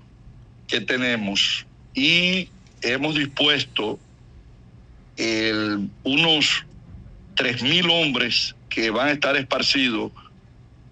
que 0.67 0.81
tenemos 0.81 1.65
y 1.95 2.49
hemos 2.83 3.15
dispuesto 3.15 3.99
el- 5.17 5.89
unos 6.05 6.65
3.000 7.37 7.89
hombres 7.91 8.55
que 8.69 8.91
van 8.91 9.09
a 9.09 9.13
estar 9.13 9.37
esparcidos 9.37 10.13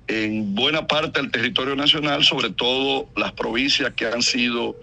en 0.09 0.55
buena 0.55 0.87
parte 0.87 1.21
del 1.21 1.31
territorio 1.33 1.75
nacional, 1.75 2.25
sobre 2.25 2.51
todo 2.51 3.09
las 3.17 3.33
provincias 3.33 3.93
que 3.95 4.07
han 4.07 4.23
sido 4.23 4.77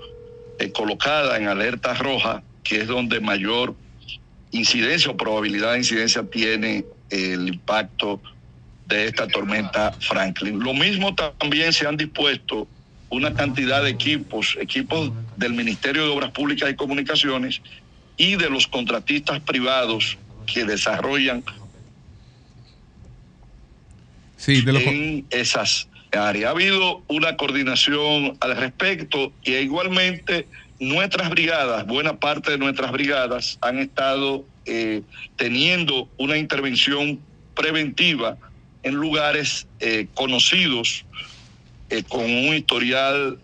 eh, 0.60 0.72
colocadas 0.72 1.40
en 1.40 1.48
alerta 1.48 1.94
roja, 1.96 2.44
que 2.64 2.82
es 2.82 2.88
donde 2.88 3.20
mayor 3.20 3.76
incidencia 4.52 5.12
o 5.12 5.18
probabilidad 5.18 5.74
de 5.74 5.80
incidencia 5.80 6.24
tiene 6.24 6.86
el 7.10 7.48
impacto 7.50 8.22
de 8.86 9.06
esta 9.08 9.28
tormenta 9.28 9.92
Franklin. 10.00 10.60
Lo 10.60 10.74
mismo 10.74 11.14
también 11.16 11.74
se 11.74 11.88
han 11.88 11.98
dispuesto 11.98 12.68
una 13.10 13.34
cantidad 13.34 13.84
de 13.84 13.90
equipos, 13.92 14.58
equipos 14.60 15.12
del 15.38 15.54
Ministerio 15.54 16.04
de 16.04 16.10
Obras 16.10 16.32
Públicas 16.32 16.70
y 16.70 16.76
Comunicaciones 16.76 17.62
y 18.18 18.36
de 18.36 18.50
los 18.50 18.68
contratistas 18.68 19.40
privados 19.42 20.18
que 20.46 20.66
desarrollan 20.66 21.44
Sí, 24.36 24.62
de 24.62 24.74
los 24.74 24.82
en 24.84 25.26
esas 25.30 25.88
áreas. 26.12 26.50
Ha 26.50 26.52
habido 26.52 27.04
una 27.08 27.38
coordinación 27.38 28.38
al 28.42 28.58
respecto 28.58 29.32
y 29.44 29.54
igualmente 29.54 30.48
nuestras 30.90 31.30
brigadas, 31.30 31.86
buena 31.86 32.20
parte 32.20 32.52
de 32.52 32.58
nuestras 32.58 32.92
brigadas 32.92 33.58
han 33.62 33.80
estado 33.80 34.46
eh, 34.66 35.02
teniendo 35.36 36.10
una 36.18 36.38
intervención 36.38 37.20
preventiva 37.56 38.38
en 38.84 38.96
lugares 38.96 39.68
eh, 39.80 40.08
conocidos 40.14 41.06
eh, 41.90 42.04
con 42.04 42.24
un 42.24 42.56
historial 42.56 43.40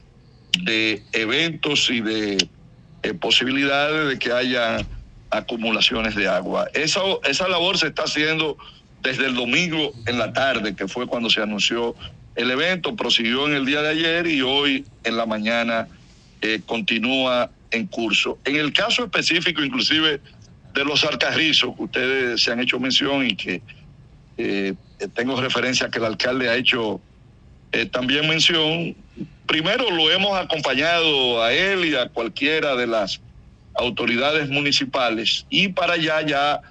de 0.64 1.04
eventos 1.14 1.90
y 1.90 2.02
de 2.02 2.50
eh, 3.04 3.14
posibilidades 3.14 4.10
de 4.10 4.20
que 4.20 4.32
haya 4.32 4.86
acumulaciones 5.30 6.16
de 6.16 6.28
agua. 6.28 6.68
Esa, 6.74 7.02
esa 7.24 7.48
labor 7.48 7.78
se 7.78 7.88
está 7.88 8.04
haciendo 8.04 8.58
desde 9.02 9.28
el 9.28 9.36
domingo 9.36 9.94
en 10.06 10.18
la 10.18 10.34
tarde, 10.34 10.76
que 10.76 10.88
fue 10.88 11.08
cuando 11.08 11.30
se 11.30 11.42
anunció 11.42 11.96
el 12.36 12.52
evento, 12.52 12.96
prosiguió 12.96 13.48
en 13.48 13.54
el 13.54 13.66
día 13.66 13.82
de 13.82 13.90
ayer 13.90 14.28
y 14.28 14.42
hoy 14.42 14.86
en 15.04 15.16
la 15.16 15.26
mañana 15.26 15.88
eh, 16.42 16.62
continúa 16.66 17.52
en 17.72 17.88
curso. 17.88 18.38
En 18.46 18.56
el 18.56 18.74
caso 18.74 19.04
específico, 19.04 19.64
inclusive 19.64 20.22
de 20.74 20.86
los 20.86 21.04
alcarrizos, 21.04 21.76
que 21.76 21.84
ustedes 21.84 22.42
se 22.42 22.52
han 22.52 22.60
hecho 22.60 22.80
mención 22.80 23.26
y 23.26 23.36
que 23.36 23.62
eh, 24.38 24.74
tengo 25.14 25.40
referencia 25.40 25.90
que 25.90 26.00
el 26.00 26.06
alcalde 26.06 26.50
ha 26.50 26.56
hecho 26.56 27.02
eh, 27.72 27.86
también 27.86 28.28
mención, 28.28 28.96
primero 29.46 29.92
lo 29.92 30.10
hemos 30.12 30.38
acompañado 30.40 31.44
a 31.44 31.54
él 31.54 31.86
y 31.86 31.96
a 31.96 32.10
cualquiera 32.10 32.76
de 32.76 32.88
las 32.88 33.22
autoridades 33.76 34.50
municipales 34.50 35.46
y 35.50 35.70
para 35.70 35.94
allá 35.94 36.22
ya 36.26 36.62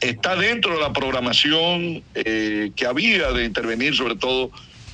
está 0.00 0.36
dentro 0.36 0.74
de 0.74 0.80
la 0.80 0.92
programación 0.92 2.02
eh, 2.14 2.70
que 2.76 2.86
había 2.86 3.32
de 3.32 3.44
intervenir 3.44 3.94
sobre 3.94 4.16
todo 4.16 4.50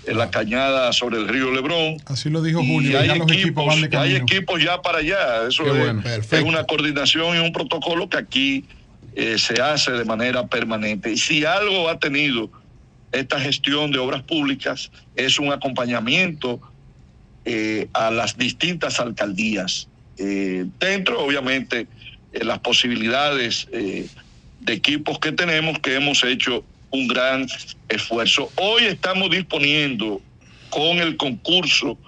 en 0.09 0.19
la 0.19 0.31
cañada 0.31 0.93
sobre 0.93 1.19
el 1.19 1.28
río 1.28 1.51
Lebrón. 1.51 1.99
Así 2.07 2.31
lo 2.31 2.43
dijo 2.43 2.61
Y 2.62 2.67
Julio, 2.67 2.99
hay 2.99 3.09
ya 3.09 3.17
los 3.17 3.31
equipos 3.31 3.67
van 3.67 3.81
de 3.81 3.87
equipos, 3.87 4.05
hay 4.05 4.15
equipos 4.17 4.62
ya 4.62 4.81
para 4.83 4.99
allá. 4.99 5.49
Eso 5.49 5.65
es, 5.67 6.43
una 6.43 6.65
coordinación 6.65 7.37
y 7.37 7.41
un 7.41 7.53
protocolo 7.53 8.09
que 8.09 8.17
aquí 8.17 8.65
eh, 9.15 9.39
se 9.39 9.61
hace 9.61 9.93
de 9.93 10.05
manera 10.05 10.47
permanente. 10.47 11.12
Y 11.12 11.19
si 11.19 11.45
algo 11.45 11.89
ha 11.89 11.99
tenido 11.99 12.51
esta 13.12 13.41
gestión 13.41 13.91
de 13.91 13.99
obras 13.99 14.23
públicas 14.23 14.91
es 15.17 15.39
un 15.39 15.53
acompañamiento 15.53 16.61
eh, 17.45 17.89
a 17.93 18.11
las 18.11 18.37
distintas 18.37 19.01
alcaldías. 19.01 19.89
Eh, 20.19 20.67
dentro, 20.78 21.25
obviamente, 21.25 21.87
eh, 22.33 22.45
las 22.45 22.59
posibilidades 22.59 23.69
eh, 23.73 24.07
de 24.61 24.73
equipos 24.73 25.19
que 25.19 25.33
tenemos, 25.33 25.78
que 25.78 25.95
hemos 25.95 26.23
hecho 26.25 26.65
un 26.91 27.08
gran 27.08 27.47
esfuerzo. 27.89 28.50
Hoy 28.57 28.84
estamos 28.84 29.31
disponiendo 29.31 30.20
con 30.70 30.99
el 30.99 31.17
concurso 31.17 31.99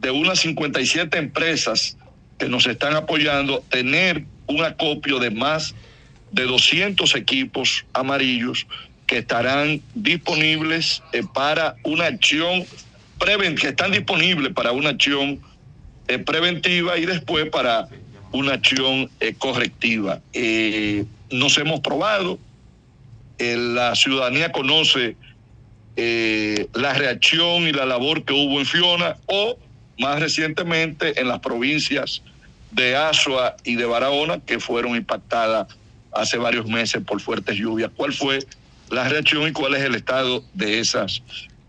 de 0.00 0.10
unas 0.10 0.40
57 0.40 1.16
empresas 1.18 1.96
que 2.38 2.48
nos 2.48 2.66
están 2.66 2.94
apoyando, 2.94 3.62
tener 3.70 4.24
un 4.46 4.64
acopio 4.64 5.18
de 5.18 5.30
más 5.30 5.74
de 6.32 6.44
200 6.44 7.14
equipos 7.14 7.84
amarillos 7.92 8.66
que 9.06 9.18
estarán 9.18 9.82
disponibles 9.94 11.02
eh, 11.12 11.22
para 11.34 11.76
una 11.84 12.06
acción 12.06 12.64
preventiva, 13.18 13.60
que 13.60 13.68
están 13.68 13.92
disponibles 13.92 14.52
para 14.52 14.72
una 14.72 14.90
acción 14.90 15.40
eh, 16.08 16.18
preventiva 16.18 16.98
y 16.98 17.06
después 17.06 17.48
para 17.50 17.88
una 18.32 18.54
acción 18.54 19.10
eh, 19.20 19.34
correctiva. 19.36 20.20
Nos 21.30 21.58
hemos 21.58 21.80
probado, 21.80 22.38
eh, 23.44 23.56
la 23.56 23.96
ciudadanía 23.96 24.52
conoce 24.52 25.16
eh, 25.96 26.68
la 26.74 26.94
reacción 26.94 27.66
y 27.66 27.72
la 27.72 27.84
labor 27.84 28.24
que 28.24 28.32
hubo 28.32 28.60
en 28.60 28.66
Fiona 28.66 29.16
o 29.26 29.58
más 29.98 30.20
recientemente 30.20 31.20
en 31.20 31.26
las 31.26 31.40
provincias 31.40 32.22
de 32.70 32.94
Asua 32.94 33.56
y 33.64 33.74
de 33.74 33.84
Barahona 33.84 34.38
que 34.38 34.60
fueron 34.60 34.94
impactadas 34.94 35.66
hace 36.12 36.38
varios 36.38 36.66
meses 36.66 37.02
por 37.04 37.20
fuertes 37.20 37.56
lluvias. 37.56 37.90
¿Cuál 37.96 38.12
fue 38.12 38.38
la 38.90 39.08
reacción 39.08 39.48
y 39.48 39.52
cuál 39.52 39.74
es 39.74 39.82
el 39.82 39.96
estado 39.96 40.44
de 40.54 40.78
esas 40.78 41.20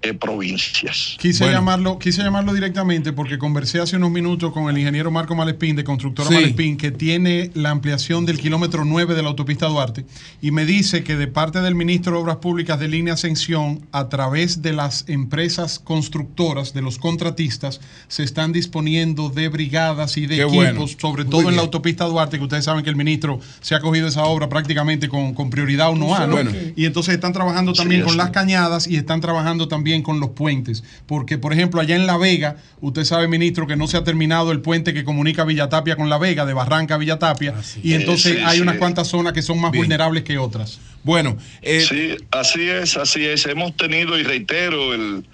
eh, 0.04 0.14
provincias. 0.14 1.16
Quise, 1.20 1.50
llamarlo, 1.50 1.98
quise 1.98 2.22
llamarlo 2.22 2.54
directamente 2.54 3.14
porque 3.14 3.38
conversé 3.38 3.80
hace 3.80 3.96
unos 3.96 4.12
minutos 4.12 4.52
con 4.52 4.70
el 4.70 4.78
ingeniero 4.78 5.10
Marco 5.12 5.34
Malespín 5.36 5.76
de 5.76 5.84
Constructora 5.84 6.28
Sí. 6.30 6.36
Malespín, 6.36 6.78
que 6.78 6.92
tiene 6.92 7.52
la 7.54 7.70
ampliación 7.72 8.26
del 8.26 8.38
kilómetro 8.38 8.86
9 8.86 9.16
de 9.16 9.22
la 9.24 9.30
autopista 9.30 9.68
Duarte, 9.68 10.06
y 10.42 10.52
me 10.52 10.66
dice 10.66 11.04
que 11.04 11.16
de 11.16 11.28
parte 11.28 11.62
del 11.62 11.76
ministro 11.76 12.14
de 12.14 12.20
Obras 12.20 12.38
Públicas 12.38 12.80
de 12.80 12.88
Línea 12.88 13.14
Ascensión, 13.14 13.86
a 13.92 14.10
través 14.10 14.62
de 14.62 14.74
las 14.74 15.06
empresas 15.08 15.80
constructoras, 15.80 16.74
de 16.74 16.82
los 16.82 16.98
contratistas, 16.98 17.80
se 18.08 18.24
están 18.24 18.52
disponiendo 18.52 19.30
de 19.30 19.48
brigadas 19.48 20.18
y 20.18 20.26
de 20.28 20.36
Qué 20.36 20.42
equipos, 20.44 20.56
bueno. 20.56 20.88
sobre 21.00 21.26
todo 21.26 21.50
en 21.50 21.56
la 21.56 21.62
autopista 21.62 22.06
Duarte, 22.06 22.38
que 22.38 22.44
ustedes 22.44 22.66
saben 22.66 22.84
que 22.84 22.90
el 22.90 22.96
ministro 22.96 23.40
se 23.62 23.76
ha 23.76 23.80
cogido 23.80 24.08
esa 24.08 24.24
obra 24.26 24.50
prácticamente 24.50 25.08
con, 25.08 25.34
con 25.34 25.50
prioridad 25.50 25.90
1A, 25.92 26.28
¿no? 26.28 26.34
Bueno. 26.34 26.52
Y 26.76 26.86
entonces 26.86 27.16
están 27.16 27.32
trabajando 27.32 27.72
también 27.74 28.02
Sí, 28.02 28.08
con 28.08 28.18
las 28.18 28.32
cañadas 28.32 28.88
y 28.88 28.96
están 28.98 29.22
trabajando 29.22 29.68
también 29.68 29.93
con 30.02 30.20
los 30.20 30.32
puentes. 30.32 30.84
Porque, 31.06 31.38
por 31.38 31.54
ejemplo, 31.54 31.82
allá 31.82 31.96
en 31.96 32.08
La 32.08 32.18
Vega, 32.18 32.58
usted 32.82 33.04
sabe, 33.04 33.28
ministro, 33.28 33.68
que 33.68 33.76
no 33.76 33.88
se 33.88 33.98
ha 33.98 34.04
terminado 34.04 34.52
el 34.52 34.62
puente 34.62 34.94
que 34.94 35.04
comunica 35.04 35.44
Villatapia 35.44 35.96
con 35.96 36.10
La 36.10 36.18
Vega, 36.18 36.46
de 36.46 36.54
Barranca 36.54 36.96
a 36.96 36.98
Villatapia. 36.98 37.54
y 37.84 37.94
entonces 37.94 38.34
Sí, 38.34 38.38
sí, 38.38 38.44
hay 38.46 38.62
unas 38.62 38.76
sí. 38.76 38.80
cuantas 38.80 39.08
zonas 39.08 39.34
que 39.34 39.42
son 39.42 39.60
más 39.60 39.72
vulnerables 39.72 40.24
que 40.24 40.38
otras. 40.38 40.80
Bueno, 41.04 41.38
sí, 41.62 42.16
así 42.32 42.70
es, 42.70 42.98
así 42.98 43.26
es. 43.26 43.46
Hemos 43.46 43.76
tenido, 43.76 44.18
y 44.18 44.24
reitero, 44.24 44.94
el 44.94 45.26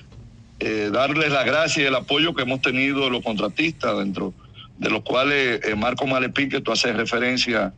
eh, 0.62 0.90
darles 0.92 1.32
la 1.32 1.44
gracia 1.46 1.84
y 1.84 1.86
el 1.86 1.96
apoyo 1.96 2.34
que 2.34 2.42
hemos 2.42 2.62
tenido 2.62 3.06
de 3.06 3.12
los 3.12 3.24
contratistas, 3.24 3.98
dentro 3.98 4.34
de 4.78 4.90
los 4.90 5.04
cuales 5.04 5.62
eh, 5.64 5.76
Marco 5.76 6.06
Malepín, 6.06 6.50
que 6.50 6.60
tú 6.60 6.74
haces 6.74 6.96
referencia, 6.96 7.74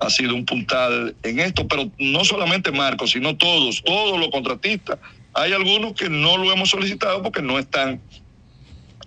ha 0.00 0.10
sido 0.10 0.34
un 0.34 0.44
puntal 0.44 1.14
en 1.22 1.38
esto, 1.38 1.68
pero 1.68 1.90
no 1.98 2.24
solamente 2.24 2.72
Marco, 2.72 3.06
sino 3.06 3.36
todos, 3.36 3.82
todos 3.84 4.18
los 4.18 4.30
contratistas. 4.30 4.98
Hay 5.34 5.52
algunos 5.52 5.94
que 5.94 6.08
no 6.08 6.36
lo 6.36 6.52
hemos 6.52 6.70
solicitado 6.70 7.22
porque 7.22 7.42
no 7.42 7.58
están 7.58 8.00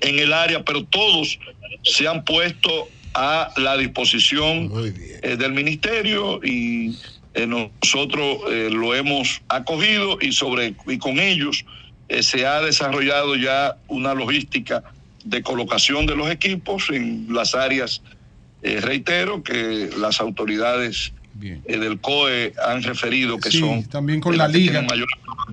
en 0.02 0.20
el 0.20 0.34
área, 0.34 0.64
pero 0.64 0.84
todos 0.86 1.40
se 1.84 2.08
han 2.08 2.24
puesto 2.24 2.88
a 3.14 3.52
la 3.58 3.78
disposición 3.78 4.72
eh, 5.24 5.36
del 5.38 5.54
ministerio 5.54 6.40
y 6.44 6.98
eh, 7.34 7.46
nosotros 7.46 8.40
eh, 8.50 8.70
lo 8.72 8.96
hemos 8.96 9.42
acogido 9.48 10.18
y 10.22 10.32
sobre 10.32 10.76
y 10.88 10.98
con 10.98 11.20
ellos 11.20 11.66
se 12.20 12.46
ha 12.46 12.60
desarrollado 12.60 13.36
ya 13.36 13.78
una 13.88 14.14
logística 14.14 14.84
de 15.24 15.42
colocación 15.42 16.06
de 16.06 16.16
los 16.18 16.30
equipos 16.30 16.90
en 16.90 17.28
las 17.30 17.56
áreas 17.56 18.02
reitero 18.62 19.44
que 19.44 19.90
las 19.98 20.20
autoridades 20.20 21.14
eh, 21.42 21.78
del 21.78 22.00
COE 22.00 22.54
han 22.66 22.84
referido 22.84 23.38
que 23.38 23.52
Sí, 23.52 23.60
son 23.60 23.84
también 23.86 24.20
con 24.22 24.38
la 24.38 24.48
liga. 24.48 24.82
mayor. 24.82 25.08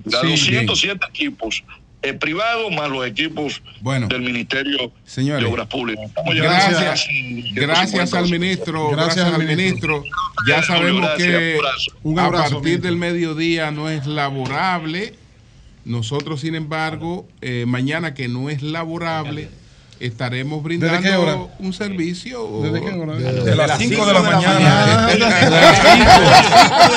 Sí, 0.05 0.11
207 0.11 0.99
equipos 1.09 1.63
eh, 2.01 2.13
privados 2.13 2.71
más 2.71 2.89
los 2.89 3.05
equipos 3.05 3.61
del 4.07 4.21
Ministerio 4.21 4.91
Señores, 5.05 5.43
de 5.43 5.51
Obras 5.51 5.67
Públicas. 5.67 6.09
Gracias, 6.33 7.07
gracias 7.53 8.13
al 8.13 8.27
150. 8.27 8.31
ministro, 8.31 8.89
gracias, 8.91 9.25
al 9.33 9.45
ministro. 9.45 10.03
Ya 10.47 10.63
sabemos 10.63 11.01
Gracias, 11.01 11.27
que 11.27 11.57
un 11.57 11.65
abrazo. 11.65 11.99
Un 12.03 12.19
a 12.19 12.23
partir 12.23 12.59
ministro. 12.63 12.89
del 12.89 12.95
mediodía 12.97 13.71
no 13.71 13.89
es 13.89 14.05
laborable. 14.05 15.13
Nosotros, 15.83 16.41
sin 16.41 16.55
embargo, 16.55 17.27
eh, 17.41 17.65
mañana 17.67 18.13
que 18.13 18.27
no 18.29 18.49
es 18.49 18.61
laborable, 18.61 19.49
estaremos 19.99 20.63
brindando 20.63 21.01
qué 21.01 21.15
hora? 21.15 21.37
un 21.59 21.73
servicio. 21.73 22.61
¿Desde 22.63 22.81
qué 22.81 22.91
hora? 22.93 23.15
De, 23.15 23.43
De 23.43 23.55
las 23.55 23.77
cinco 23.77 23.95
cinco 23.95 24.05
de 24.07 24.13
la 24.13 24.21
mañana. 24.21 25.07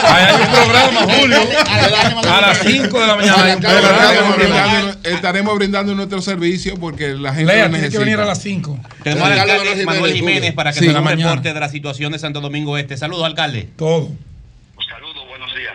Ahí 0.05 0.25
hay 0.25 0.35
un 0.41 0.49
programa, 0.53 1.01
Julio. 1.15 1.39
A 2.33 2.41
las 2.41 2.59
cinco 2.59 3.01
de 3.01 3.07
la 3.07 3.17
mañana. 3.17 4.97
Estaremos 5.05 5.57
brindando, 5.57 5.95
nuestro 5.95 6.21
servicio 6.23 6.77
porque 6.79 7.09
la 7.15 7.35
gente 7.35 7.53
Lea, 7.53 7.65
lo 7.65 7.71
tiene 7.71 7.79
que 7.79 7.83
necesita. 7.83 8.05
venir 8.05 8.21
a 8.21 8.25
las 8.25 8.41
5. 8.41 8.79
Tenemos 9.03 9.29
al 9.29 9.39
alcalde 9.39 9.85
Manuel 9.85 10.13
Jiménez 10.15 10.53
para 10.55 10.73
que 10.73 10.79
Sí, 10.81 10.87
nos 10.89 11.05
reporte 11.05 11.53
de 11.53 11.61
la 11.61 11.69
situación 11.69 12.13
de 12.13 12.19
Santo 12.19 12.41
Domingo 12.41 12.79
Este. 12.79 12.97
Saludos, 12.97 13.25
alcalde. 13.25 13.69
Todo. 13.77 14.11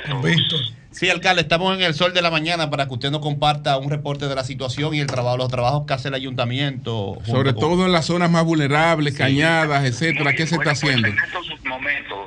Con 0.09 0.21
Víctor. 0.21 0.59
Sí, 0.97 1.09
alcalde, 1.11 1.41
estamos 1.43 1.75
en 1.77 1.83
el 1.83 1.93
sol 1.93 2.11
de 2.13 2.21
la 2.23 2.31
mañana 2.31 2.69
para 2.71 2.87
que 2.87 2.93
usted 2.95 3.11
nos 3.11 3.21
comparta 3.21 3.77
un 3.77 3.89
reporte 3.91 4.27
de 4.27 4.33
la 4.35 4.43
situación 4.43 4.95
y 4.95 4.99
el 4.99 5.05
trabajo, 5.07 5.37
los 5.37 5.47
trabajos 5.49 5.85
que 5.85 5.93
hace 5.93 6.07
el 6.07 6.15
ayuntamiento. 6.15 7.19
Sobre 7.25 7.53
con- 7.53 7.59
todo 7.61 7.85
en 7.85 7.91
las 7.91 8.05
zonas 8.05 8.31
más 8.31 8.43
vulnerables, 8.43 9.15
cañadas, 9.15 9.85
etcétera. 9.85 10.33
¿Qué 10.33 10.47
se 10.47 10.55
está 10.55 10.71
haciendo? 10.71 11.07
En 11.07 11.17
estos 11.19 11.45
momentos, 11.65 12.17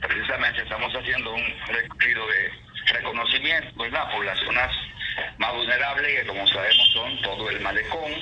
precisamente 0.00 0.62
estamos 0.62 0.92
haciendo 0.94 1.34
un 1.34 1.42
recorrido 1.66 2.22
de 2.28 2.92
reconocimiento, 2.94 3.82
¿verdad? 3.82 4.04
Por 4.14 4.24
las 4.24 4.38
zonas 4.38 4.70
más 5.38 5.52
vulnerables, 5.54 6.20
que 6.20 6.26
como 6.28 6.46
sabemos 6.46 6.90
son 6.92 7.22
todo 7.22 7.50
el 7.50 7.60
malecón 7.60 8.12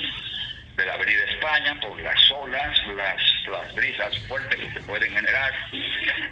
de 0.76 0.86
la 0.86 0.94
Avenida 0.94 1.24
España, 1.24 1.78
por 1.80 2.00
las 2.00 2.30
olas, 2.30 2.86
las, 2.96 3.22
las 3.50 3.74
brisas 3.74 4.18
fuertes 4.28 4.58
que 4.58 4.72
se 4.72 4.80
pueden 4.80 5.12
generar, 5.12 5.52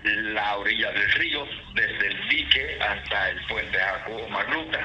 la 0.04 0.56
orilla 0.56 0.90
del 0.92 1.12
río, 1.12 1.46
desde 1.74 2.06
el 2.06 2.28
dique 2.28 2.78
hasta 2.80 3.30
el 3.30 3.46
puente 3.46 3.78
Jacobo 3.78 4.28
Magluta. 4.28 4.80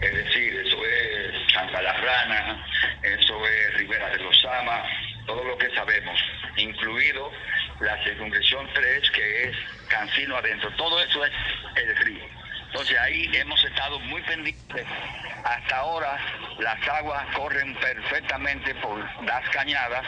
Es 0.00 0.12
decir, 0.12 0.54
eso 0.66 0.84
es 0.84 1.52
Santa 1.52 1.80
La 1.80 1.92
Rana, 1.92 2.66
eso 3.02 3.46
es 3.46 3.74
Rivera 3.74 4.10
de 4.10 4.18
los 4.18 4.40
Sama, 4.40 4.82
todo 5.26 5.44
lo 5.44 5.56
que 5.58 5.70
sabemos, 5.70 6.18
incluido 6.56 7.30
la 7.80 8.02
circunscripción 8.04 8.68
3, 8.74 9.10
que 9.10 9.44
es 9.44 9.56
Cancino 9.88 10.36
adentro. 10.36 10.70
Todo 10.76 11.02
eso 11.02 11.24
es 11.24 11.32
el 11.76 11.96
río. 11.98 12.41
Entonces 12.72 12.98
ahí 13.00 13.28
hemos 13.34 13.62
estado 13.62 14.00
muy 14.00 14.22
pendientes. 14.22 14.86
Hasta 15.44 15.76
ahora 15.76 16.18
las 16.58 16.88
aguas 16.88 17.22
corren 17.36 17.74
perfectamente 17.74 18.74
por 18.76 18.98
las 19.24 19.46
cañadas, 19.50 20.06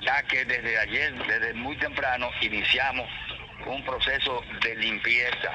ya 0.00 0.22
que 0.22 0.46
desde 0.46 0.78
ayer, 0.78 1.12
desde 1.26 1.52
muy 1.52 1.76
temprano, 1.76 2.30
iniciamos 2.40 3.06
un 3.66 3.84
proceso 3.84 4.42
de 4.62 4.76
limpieza 4.76 5.52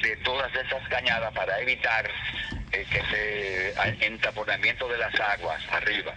de 0.00 0.16
todas 0.18 0.54
estas 0.54 0.86
cañadas 0.88 1.32
para 1.32 1.58
evitar 1.58 2.08
eh, 2.70 2.86
que 2.88 3.02
se 3.10 4.06
entaponamiento 4.06 4.86
de 4.86 4.96
las 4.96 5.18
aguas 5.18 5.60
arriba. 5.72 6.14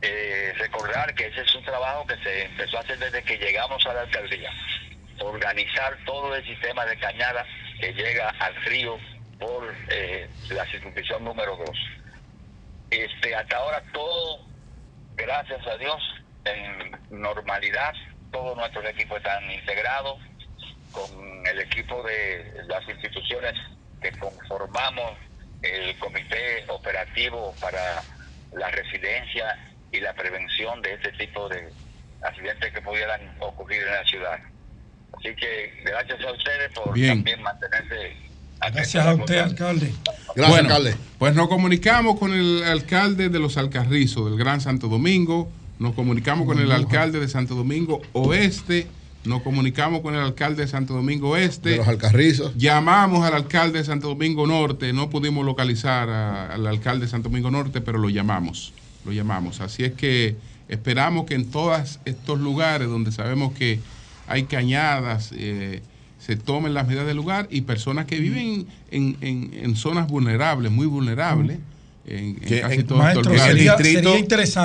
Eh, 0.00 0.54
recordar 0.56 1.14
que 1.14 1.26
ese 1.26 1.42
es 1.42 1.54
un 1.54 1.64
trabajo 1.64 2.06
que 2.06 2.16
se 2.22 2.44
empezó 2.44 2.78
a 2.78 2.80
hacer 2.80 2.98
desde 2.98 3.22
que 3.22 3.36
llegamos 3.36 3.84
a 3.84 3.92
la 3.92 4.00
alcaldía. 4.00 4.50
Organizar 5.18 5.98
todo 6.06 6.34
el 6.34 6.46
sistema 6.46 6.86
de 6.86 6.96
cañadas 6.96 7.46
que 7.80 7.92
llega 7.92 8.30
al 8.40 8.54
río 8.64 8.98
por 9.38 9.74
eh, 9.88 10.28
la 10.50 10.64
circunscripción 10.66 11.24
número 11.24 11.56
2. 11.56 11.70
Este, 12.90 13.34
hasta 13.34 13.56
ahora 13.56 13.82
todo, 13.92 14.46
gracias 15.16 15.66
a 15.66 15.76
Dios, 15.76 16.02
en 16.44 17.20
normalidad, 17.20 17.92
todos 18.32 18.56
nuestros 18.56 18.84
equipos 18.86 19.18
están 19.18 19.50
integrados 19.50 20.18
con 20.92 21.46
el 21.46 21.60
equipo 21.60 22.02
de 22.02 22.62
las 22.66 22.86
instituciones 22.88 23.54
que 24.00 24.10
conformamos 24.12 25.12
el 25.62 25.96
comité 25.98 26.64
operativo 26.68 27.54
para 27.60 28.02
la 28.52 28.70
residencia 28.70 29.56
y 29.92 30.00
la 30.00 30.14
prevención 30.14 30.80
de 30.82 30.94
este 30.94 31.12
tipo 31.12 31.48
de 31.48 31.70
accidentes 32.22 32.72
que 32.72 32.80
pudieran 32.80 33.20
ocurrir 33.40 33.82
en 33.82 33.92
la 33.92 34.04
ciudad. 34.04 34.40
Así 35.18 35.28
que 35.36 35.72
gracias 35.84 36.18
a 36.26 36.32
ustedes 36.32 36.72
por 36.74 36.94
Bien. 36.94 37.18
también 37.18 37.42
mantenerse 37.42 38.16
Gracias 38.72 39.06
a 39.06 39.14
usted, 39.14 39.38
alcalde. 39.38 39.92
bueno, 40.36 40.74
Pues 41.18 41.34
nos 41.34 41.48
comunicamos 41.48 42.18
con 42.18 42.32
el 42.32 42.64
alcalde 42.64 43.28
de 43.28 43.38
los 43.38 43.56
Alcarrizos, 43.56 44.28
del 44.30 44.38
Gran 44.38 44.60
Santo 44.60 44.88
Domingo, 44.88 45.48
nos 45.78 45.94
comunicamos 45.94 46.46
con 46.46 46.58
el 46.58 46.72
alcalde 46.72 47.20
de 47.20 47.28
Santo 47.28 47.54
Domingo 47.54 48.00
Oeste, 48.12 48.88
nos 49.24 49.42
comunicamos 49.42 50.00
con 50.00 50.14
el 50.14 50.20
alcalde 50.20 50.62
de 50.62 50.68
Santo 50.68 50.94
Domingo 50.94 51.36
Este. 51.36 51.70
De 51.70 51.76
los 51.76 51.86
Alcarrizos. 51.88 52.56
Llamamos 52.56 53.24
al 53.24 53.34
alcalde 53.34 53.78
de 53.78 53.84
Santo 53.84 54.08
Domingo 54.08 54.44
Norte, 54.46 54.92
no 54.92 55.08
pudimos 55.08 55.44
localizar 55.46 56.08
a- 56.08 56.52
al 56.54 56.66
alcalde 56.66 57.06
de 57.06 57.10
Santo 57.10 57.28
Domingo 57.28 57.50
Norte, 57.52 57.80
pero 57.80 57.98
lo 57.98 58.08
llamamos, 58.10 58.72
lo 59.04 59.12
llamamos. 59.12 59.60
Así 59.60 59.84
es 59.84 59.92
que 59.92 60.36
esperamos 60.68 61.26
que 61.26 61.34
en 61.34 61.48
todos 61.50 62.00
estos 62.04 62.40
lugares 62.40 62.88
donde 62.88 63.12
sabemos 63.12 63.52
que 63.54 63.78
hay 64.28 64.44
cañadas, 64.44 65.30
eh, 65.36 65.82
se 66.18 66.36
tomen 66.36 66.74
las 66.74 66.86
medidas 66.86 67.06
del 67.06 67.16
lugar 67.16 67.46
y 67.50 67.62
personas 67.62 68.06
que 68.06 68.18
viven 68.18 68.66
en, 68.90 69.16
en- 69.20 69.50
en 69.54 69.76
zonas 69.76 70.08
vulnerables, 70.08 70.70
muy 70.70 70.86
vulnerables. 70.86 71.58
En, 72.06 72.16
en 72.18 72.34
Que 72.36 72.60
casi 72.62 72.74
en, 72.76 72.86
todos 72.86 73.06
estos 73.08 73.28
que 73.28 73.34
en 73.36 73.48
el 73.50 73.58
distrito, 73.58 74.14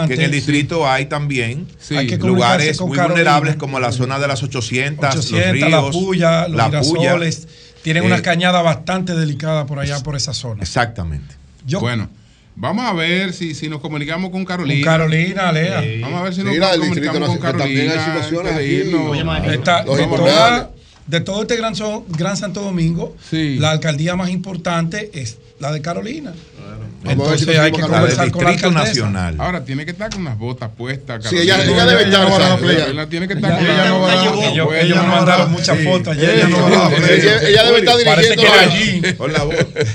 que 0.08 0.14
en 0.14 0.22
el 0.22 0.32
distrito 0.32 0.90
hay 0.90 1.08
también 1.08 1.68
Sí. 1.78 1.96
Hay 1.98 2.08
que 2.08 2.18
lugares 2.18 2.80
muy 2.80 2.96
Carolina. 2.96 3.08
vulnerables 3.16 3.56
como 3.58 3.80
la 3.82 3.92
zona 3.92 4.18
de 4.18 4.28
las 4.30 4.42
800, 4.44 5.10
800, 5.14 5.44
los 5.44 5.52
ríos, 5.52 5.70
la 5.72 5.92
puya, 5.92 6.48
los 6.48 6.58
la 6.58 6.66
girasoles. 6.68 7.48
Tienen 7.82 8.04
Eh, 8.04 8.08
una 8.08 8.22
cañada 8.22 8.62
bastante 8.62 9.14
delicada 9.14 9.66
por 9.66 9.80
allá, 9.80 10.00
por 10.02 10.16
esa 10.16 10.34
zona. 10.34 10.62
Exactamente. 10.64 11.36
bueno, 11.82 12.10
vamos 12.56 12.86
a 12.86 12.94
ver 12.94 13.34
si, 13.34 13.54
si 13.56 13.70
nos 13.70 13.80
comunicamos 13.82 14.30
con 14.32 14.46
Carolina. 14.46 14.86
Con 14.86 14.94
Carolina, 14.94 15.52
Lea. 15.52 15.82
Sí. 15.82 16.00
Vamos 16.02 16.20
a 16.20 16.24
ver 16.24 16.34
si 16.34 16.44
nos 16.44 16.54
comunicamos 16.56 17.20
con 17.20 17.30
Nacional, 17.40 17.58
también 17.58 17.88
Carolina. 17.88 17.94
hay 17.94 18.24
situaciones 18.24 18.54
aquí. 18.54 19.24
Mario, 19.24 19.52
Está- 19.52 19.84
Los 19.86 19.98
de, 19.98 20.04
toda- 20.06 20.72
de 21.08 21.20
todo 21.22 21.42
este 21.42 21.58
gran, 21.58 21.76
so- 21.76 22.06
gran 22.10 22.38
Santo 22.38 22.62
Domingo, 22.62 23.16
la 23.60 23.72
alcaldía 23.72 24.16
más 24.16 24.30
importante 24.30 25.12
es 25.14 25.38
la 25.60 25.72
de 25.72 25.82
Carolina. 25.82 26.34
Entonces, 27.06 27.60
hay 27.60 27.72
que 27.72 27.82
conversar 27.82 28.72
nacional. 28.72 29.36
Ahora 29.38 29.66
tiene 29.66 29.86
que 29.86 29.92
estar 29.92 30.10
con 30.10 30.22
unas 30.22 30.38
botas 30.38 30.70
puestas. 30.76 31.26
Sí, 31.26 31.38
ella, 31.38 31.64
ella 31.64 31.86
debe 31.86 32.04
estar 32.04 32.30
con 32.30 32.40
las 32.40 32.60
playas. 32.60 33.10
Tiene 33.10 33.28
que 33.28 33.34
estar 33.34 33.62
ella. 33.62 33.90
No 33.90 34.02
va 34.02 34.14
ellos, 34.82 35.02
me 35.02 35.08
mandaron 35.08 35.52
muchas 35.52 35.80
fotos 35.84 36.16
ayer. 36.16 36.48
Ella, 36.48 37.64
debe 37.64 37.80
estar 37.80 37.98
dirigiendo. 37.98 38.44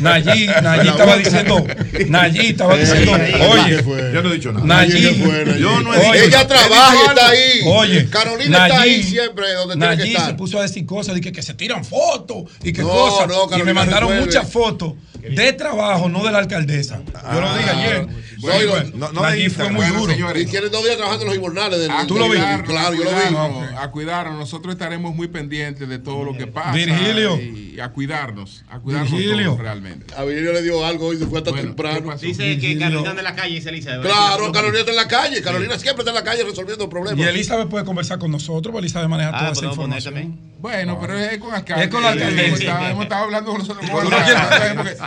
Nayí. 0.01 0.47
Nayí, 0.63 0.89
estaba 0.89 1.17
diciendo. 1.17 1.67
Nayí 2.09 2.47
estaba 2.49 2.77
diciendo. 2.77 3.13
Oye, 3.13 3.85
yo 4.13 4.23
no 4.23 4.31
he 4.31 4.35
dicho 4.35 4.53
nada. 4.53 4.67
Nayí. 4.67 5.23
Yo 5.59 5.81
Ella 6.15 6.47
trabaja 6.47 6.95
y 6.95 7.09
está 7.09 7.29
ahí. 7.29 7.61
Oye, 7.65 8.11
Carolina 8.11 8.67
está 8.67 8.83
ahí 8.83 9.03
siempre 9.03 9.53
donde 9.55 9.97
tiene 9.97 10.13
que 10.15 10.21
se 10.21 10.35
puso 10.35 10.59
a 10.59 10.63
decir 10.63 10.85
cosas, 10.85 11.15
dije 11.15 11.33
que 11.33 11.43
se 11.43 11.55
tiran 11.55 11.85
fotos 11.85 12.45
y 12.63 12.73
que 12.73 12.83
cosas. 12.83 13.29
Y 13.59 13.63
me 13.63 13.73
mandaron 13.73 14.19
muchas 14.19 14.51
fotos 14.51 14.93
de 15.21 15.53
trabajo, 15.53 16.09
no 16.09 16.25
de 16.25 16.33
la 16.33 16.39
alcaldesa. 16.39 17.01
Ah, 17.15 17.35
Yo 17.35 17.41
lo 17.41 17.55
dije 17.55 17.71
ayer. 17.71 18.07
Ah, 18.09 18.29
bueno, 18.41 18.71
bueno, 18.71 18.91
no, 18.95 19.13
no 19.13 19.25
allí 19.25 19.49
fue 19.49 19.69
muy 19.71 19.87
duro. 19.87 20.13
Señores, 20.13 20.43
y 20.43 20.47
tiene 20.47 20.69
dos 20.69 20.85
días 20.85 20.97
trabajando 20.97 21.25
en 21.25 21.29
los 21.29 21.37
inbornales. 21.37 21.81
Del, 21.81 21.91
¿Tú 22.07 22.19
lo 22.19 22.29
viste? 22.29 22.63
Claro, 22.67 22.95
yo 22.95 23.05
lo 23.05 23.11
vi. 23.11 23.75
A 23.77 23.91
cuidarnos. 23.91 24.39
Nosotros 24.39 24.75
estaremos 24.75 25.15
muy 25.15 25.29
pendientes 25.29 25.89
de 25.89 25.99
todo 25.99 26.25
lo 26.25 26.37
que 26.37 26.47
pasa. 26.47 26.73
Virgilio. 26.73 27.37
Y 27.41 27.81
a 27.81 27.91
cuidarnos. 27.91 28.65
A 28.69 28.79
cuidarnos 28.79 29.11
Virgilio. 29.11 29.47
Todos, 29.47 29.61
realmente. 29.61 30.15
A 30.17 30.25
Virgilio 30.25 30.53
le 30.53 30.63
dio 30.63 30.85
algo 30.85 31.13
y 31.13 31.19
se 31.19 31.27
fue 31.27 31.39
hasta 31.39 31.51
bueno, 31.51 31.69
temprano. 31.69 32.17
Dice 32.17 32.59
que 32.59 32.79
Carolina 32.79 33.11
está 33.11 33.19
en 33.19 33.25
la 33.25 33.35
calle, 33.35 33.55
dice 33.55 33.69
Elizabeth. 33.71 34.03
Claro, 34.03 34.53
Carolina 34.53 34.81
está 34.81 34.91
en 34.91 34.97
la 34.97 35.09
calle. 35.09 35.43
Carolina 35.43 35.75
sí. 35.75 35.81
siempre 35.81 36.03
está 36.03 36.11
en 36.11 36.17
la 36.17 36.25
calle 36.25 36.45
resolviendo 36.45 36.89
problemas. 36.89 37.19
Y 37.19 37.29
Elizabeth 37.29 37.69
puede 37.69 37.85
conversar 37.85 38.19
con 38.19 38.31
nosotros, 38.31 38.73
porque 38.73 38.87
Elizabeth 38.87 39.09
maneja 39.09 39.31
ah, 39.35 39.39
toda 39.39 39.53
esa 39.53 39.67
información. 39.67 40.39
Bueno, 40.61 40.99
pero 41.01 41.19
es 41.19 41.39
con 41.39 41.51
la 41.51 41.57
alcaldesa. 41.57 41.85
Es 41.85 41.91
con 41.91 42.03
la 42.03 42.09
alcaldesa. 42.11 42.91
Hemos 42.91 43.03
estado 43.03 43.25
hablando 43.25 43.51
con 43.51 43.59
nosotros. 43.59 43.91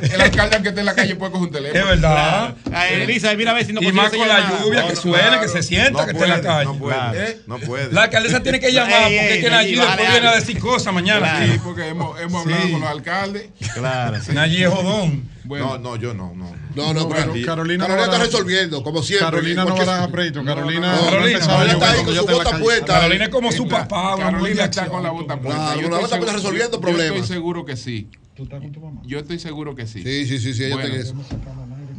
El 0.01 0.21
alcalde 0.21 0.61
que 0.61 0.69
esté 0.69 0.79
en 0.79 0.85
la 0.85 0.95
calle 0.95 1.15
puede 1.15 1.31
coger 1.31 1.47
un 1.47 1.53
teléfono. 1.53 1.79
Es 1.79 1.87
verdad. 1.87 2.55
Eh, 2.71 3.03
Elisa, 3.03 3.33
mira 3.35 3.51
a 3.51 3.53
ver 3.53 3.65
si 3.65 3.73
no 3.73 3.81
Y 3.81 3.91
más 3.91 4.11
con 4.11 4.27
la 4.27 4.59
lluvia, 4.59 4.87
que 4.87 4.95
suene, 4.95 5.39
que 5.39 5.47
se 5.47 5.63
sienta, 5.63 6.05
que 6.05 6.11
esté 6.11 6.23
en 6.23 6.29
la 6.29 6.41
calle. 6.41 6.65
No 6.65 6.77
puede, 6.77 7.41
no 7.47 7.57
eh, 7.57 7.65
puede. 7.65 7.91
La 7.91 8.03
alcaldesa 8.03 8.41
tiene 8.41 8.59
que 8.59 8.71
llamar 8.71 9.03
porque 9.03 9.35
es 9.35 9.43
que 9.43 9.49
Nayib 9.49 9.79
después 9.79 10.11
viene 10.11 10.27
a 10.27 10.35
decir 10.35 10.59
cosas 10.59 10.93
mañana. 10.93 11.45
Sí, 11.45 11.59
porque 11.63 11.89
hemos 11.89 12.17
hablado 12.19 12.71
con 12.71 12.81
los 12.81 12.89
alcaldes. 12.89 13.49
Claro. 13.73 14.17
Nayib 14.33 14.67
es 14.67 14.73
jodón. 14.73 15.31
No, 15.45 15.77
no, 15.77 15.95
yo 15.95 16.13
no, 16.13 16.33
no. 16.35 16.55
No, 16.75 16.93
no, 16.93 17.09
pero 17.09 17.33
Carolina, 17.45 17.85
está 17.85 18.17
resolviendo, 18.17 18.83
como 18.83 19.03
siempre. 19.03 19.25
Carolina 19.25 19.65
no 19.65 19.75
va 19.75 20.03
a 20.03 20.07
pleito. 20.07 20.43
Carolina, 20.43 20.95
no, 20.95 21.05
Carolina, 21.05 21.39
Carolina 21.39 21.73
está 21.73 21.91
ahí 21.91 22.03
con 22.03 22.15
su 22.15 22.25
bota 22.25 22.59
puesta. 22.59 22.93
Carolina 22.93 23.23
es 23.25 23.29
como 23.29 23.51
su 23.51 23.67
papá. 23.67 24.15
Carolina 24.17 24.63
está 24.65 24.85
con 24.87 25.03
la 25.03 25.09
bota 25.11 25.39
puesta. 25.39 25.61
Claro, 25.61 25.81
yo 25.81 25.89
la 25.89 25.99
bota 25.99 26.17
puesta 26.17 26.35
resolviendo 26.35 26.79
problemas. 26.79 27.21
Estoy 27.21 27.35
seguro 27.35 27.65
que 27.65 27.75
sí. 27.75 28.09
¿Tú 28.35 28.43
estás 28.43 28.61
con 28.61 28.71
tu 28.71 28.79
mamá? 28.79 29.01
Yo 29.05 29.19
estoy 29.19 29.39
seguro 29.39 29.75
que 29.75 29.87
sí. 29.87 30.03
Sí, 30.03 30.25
sí, 30.25 30.39
sí, 30.39 30.53
sí 30.53 30.63
ella 30.65 30.75
bueno. 30.75 30.95
está 30.95 31.13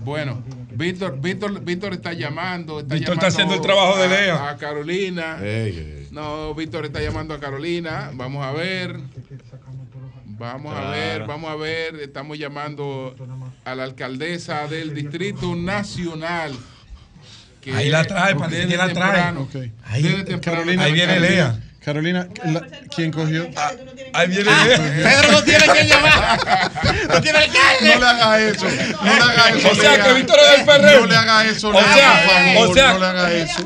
bueno, 0.05 0.43
Víctor, 0.75 1.21
Víctor, 1.21 1.65
Víctor 1.65 1.93
está 1.93 2.13
llamando. 2.13 2.81
Está 2.81 2.95
Víctor 2.95 3.15
llamando 3.15 3.27
está 3.27 3.27
haciendo 3.29 3.55
el 3.55 3.61
trabajo 3.61 3.99
de 3.99 4.09
Leo. 4.09 4.37
A, 4.37 4.57
Carolina. 4.57 5.39
No, 6.11 6.55
Víctor 6.55 6.87
está 6.87 7.01
llamando 7.01 7.35
a 7.35 7.41
Carolina. 7.41 8.11
Vamos 8.15 8.45
a 8.45 8.53
ver. 8.53 8.99
Vamos 10.27 10.75
a 10.75 10.91
ver, 10.91 11.27
vamos 11.27 11.51
a 11.51 11.57
ver. 11.57 11.97
Estamos 11.97 12.39
llamando 12.39 13.15
a 13.65 13.75
la 13.75 13.85
alcaldesa 13.85 14.67
del 14.67 14.95
Distrito 14.95 15.55
Nacional. 15.55 16.53
ahí 17.73 17.89
la 17.89 18.05
trae, 18.05 18.35
parece 18.35 18.67
que 18.67 18.77
la 18.77 18.93
trae. 18.93 19.35
Ahí, 19.85 20.25
Carolina, 20.43 20.85
ahí 20.85 20.93
viene 20.93 21.21
Lea. 21.21 21.61
Carolina, 21.85 22.29
¿quién 22.95 23.11
cogió? 23.11 23.51
Ah, 23.57 23.73
ahí 24.13 24.29
viene. 24.29 24.51
Ah, 24.51 24.65
Pedro 24.67 25.33
no 25.33 25.43
tiene 25.43 25.65
que 25.67 25.85
llamar. 25.85 26.39
No 27.09 27.21
tiene 27.21 27.41
que 27.41 27.49
llamar. 27.49 27.83
No 27.83 27.99
le 27.99 28.07
haga 28.07 28.41
eso. 28.41 28.67
No 29.03 29.15
le 29.17 29.23
haga 29.23 29.49
eso. 29.51 29.71
O 29.71 29.75
sea, 29.75 30.03
que 30.03 30.13
Víctor 30.13 30.39
es 30.39 30.51
del 30.59 30.67
Ferrer. 30.67 31.01
No 31.01 31.07
le 31.07 31.17
haga 31.17 31.45
eso. 31.45 31.69
O 31.71 31.73
sea, 31.73 32.55
o 32.59 32.75
sea, 32.75 32.93
no 32.93 32.99
le 33.01 33.07
haga 33.07 33.33
eso. 33.33 33.65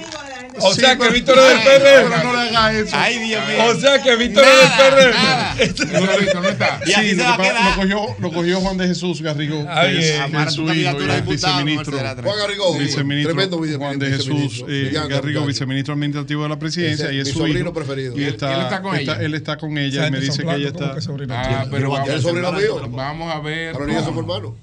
O 0.60 0.75
sí, 0.75 0.81
sea 0.81 0.91
que 0.93 0.97
pues, 0.97 1.12
Víctor 1.12 1.39
es 1.39 1.65
del 1.65 1.83
PRD. 1.83 2.09
No, 2.09 2.33
no 2.33 2.73
le 2.73 2.81
eso. 2.81 2.97
Ay, 2.97 3.18
Dios 3.18 3.47
mío. 3.47 3.65
O 3.67 3.75
sea 3.75 4.02
que 4.02 4.17
Víctor 4.17 4.44
es 4.44 4.60
del 4.60 4.91
PRD. 4.91 5.17
Este 5.59 5.86
no, 5.86 6.18
Víctor 6.18 6.43
no 6.43 6.49
está. 6.49 6.81
Sí, 6.85 7.15
lo, 7.15 7.25
lo, 7.25 7.75
cogió, 7.76 8.17
lo 8.18 8.33
cogió 8.33 8.60
Juan 8.60 8.76
de 8.76 8.89
Jesús 8.89 9.23
Garrigó. 9.23 9.65
Ay, 9.68 9.99
es, 9.99 10.05
eh, 10.05 10.26
es 10.47 10.52
su 10.52 10.62
hijo, 10.73 10.97
viceministro. 11.26 11.99
Juan 11.99 12.39
Garrigó. 12.39 12.78
Viceministro. 12.78 13.35
Tremendo 13.35 13.60
viceministro. 13.60 13.78
Juan 13.78 13.99
de 13.99 14.10
Jesús 14.10 14.65
eh, 14.68 14.93
Garrigó, 15.09 15.47
viceministro 15.47 15.94
administrativo 15.94 16.43
de 16.43 16.49
la 16.49 16.59
presidencia. 16.59 17.12
y 17.12 17.20
es 17.20 17.28
su 17.28 17.39
sobrino 17.39 17.73
preferido. 17.73 18.18
Y 18.18 18.25
está, 18.25 18.83
con 18.83 18.97
ella. 18.97 19.18
él 19.20 19.35
está 19.35 19.57
con 19.57 19.78
ella. 19.78 20.09
y 20.09 20.10
me 20.10 20.20
dice 20.20 20.44
que 20.44 20.55
ella 20.55 20.68
está. 20.68 20.97
Ah, 21.31 21.67
pero 21.70 21.91
vamos 21.91 22.09
a 22.09 22.51
ver. 22.51 22.70
Vamos 22.89 23.35
a 23.35 23.41
ver. 23.41 23.76
Pero 23.76 24.05
su 24.05 24.18
hermano. 24.18 24.57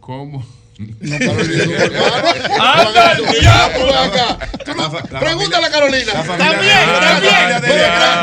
¿Cómo? 0.00 0.59
No, 0.80 1.18
Pregúntale 5.20 5.66
a 5.66 5.70
Carolina. 5.70 6.12
También, 6.12 6.78
también. 7.00 7.34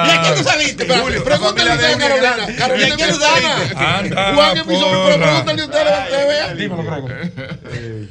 ¿Y 0.06 0.10
a 0.10 0.22
quién 0.22 0.36
tú 0.36 0.44
saliste? 0.44 0.86
Pregúntale 0.86 1.72
a 1.72 1.78
Carolina. 1.78 2.48
Carolina, 2.58 2.96
¿quién 2.96 3.10
tú 3.10 3.20
saliste? 3.20 3.76
Juan 3.76 4.58
es 4.58 4.64
pero 4.64 5.18
pregúntale 5.18 5.64
a 5.64 6.26
vea. 6.26 6.54
Dímelo, 6.56 7.08
eh, 7.70 8.08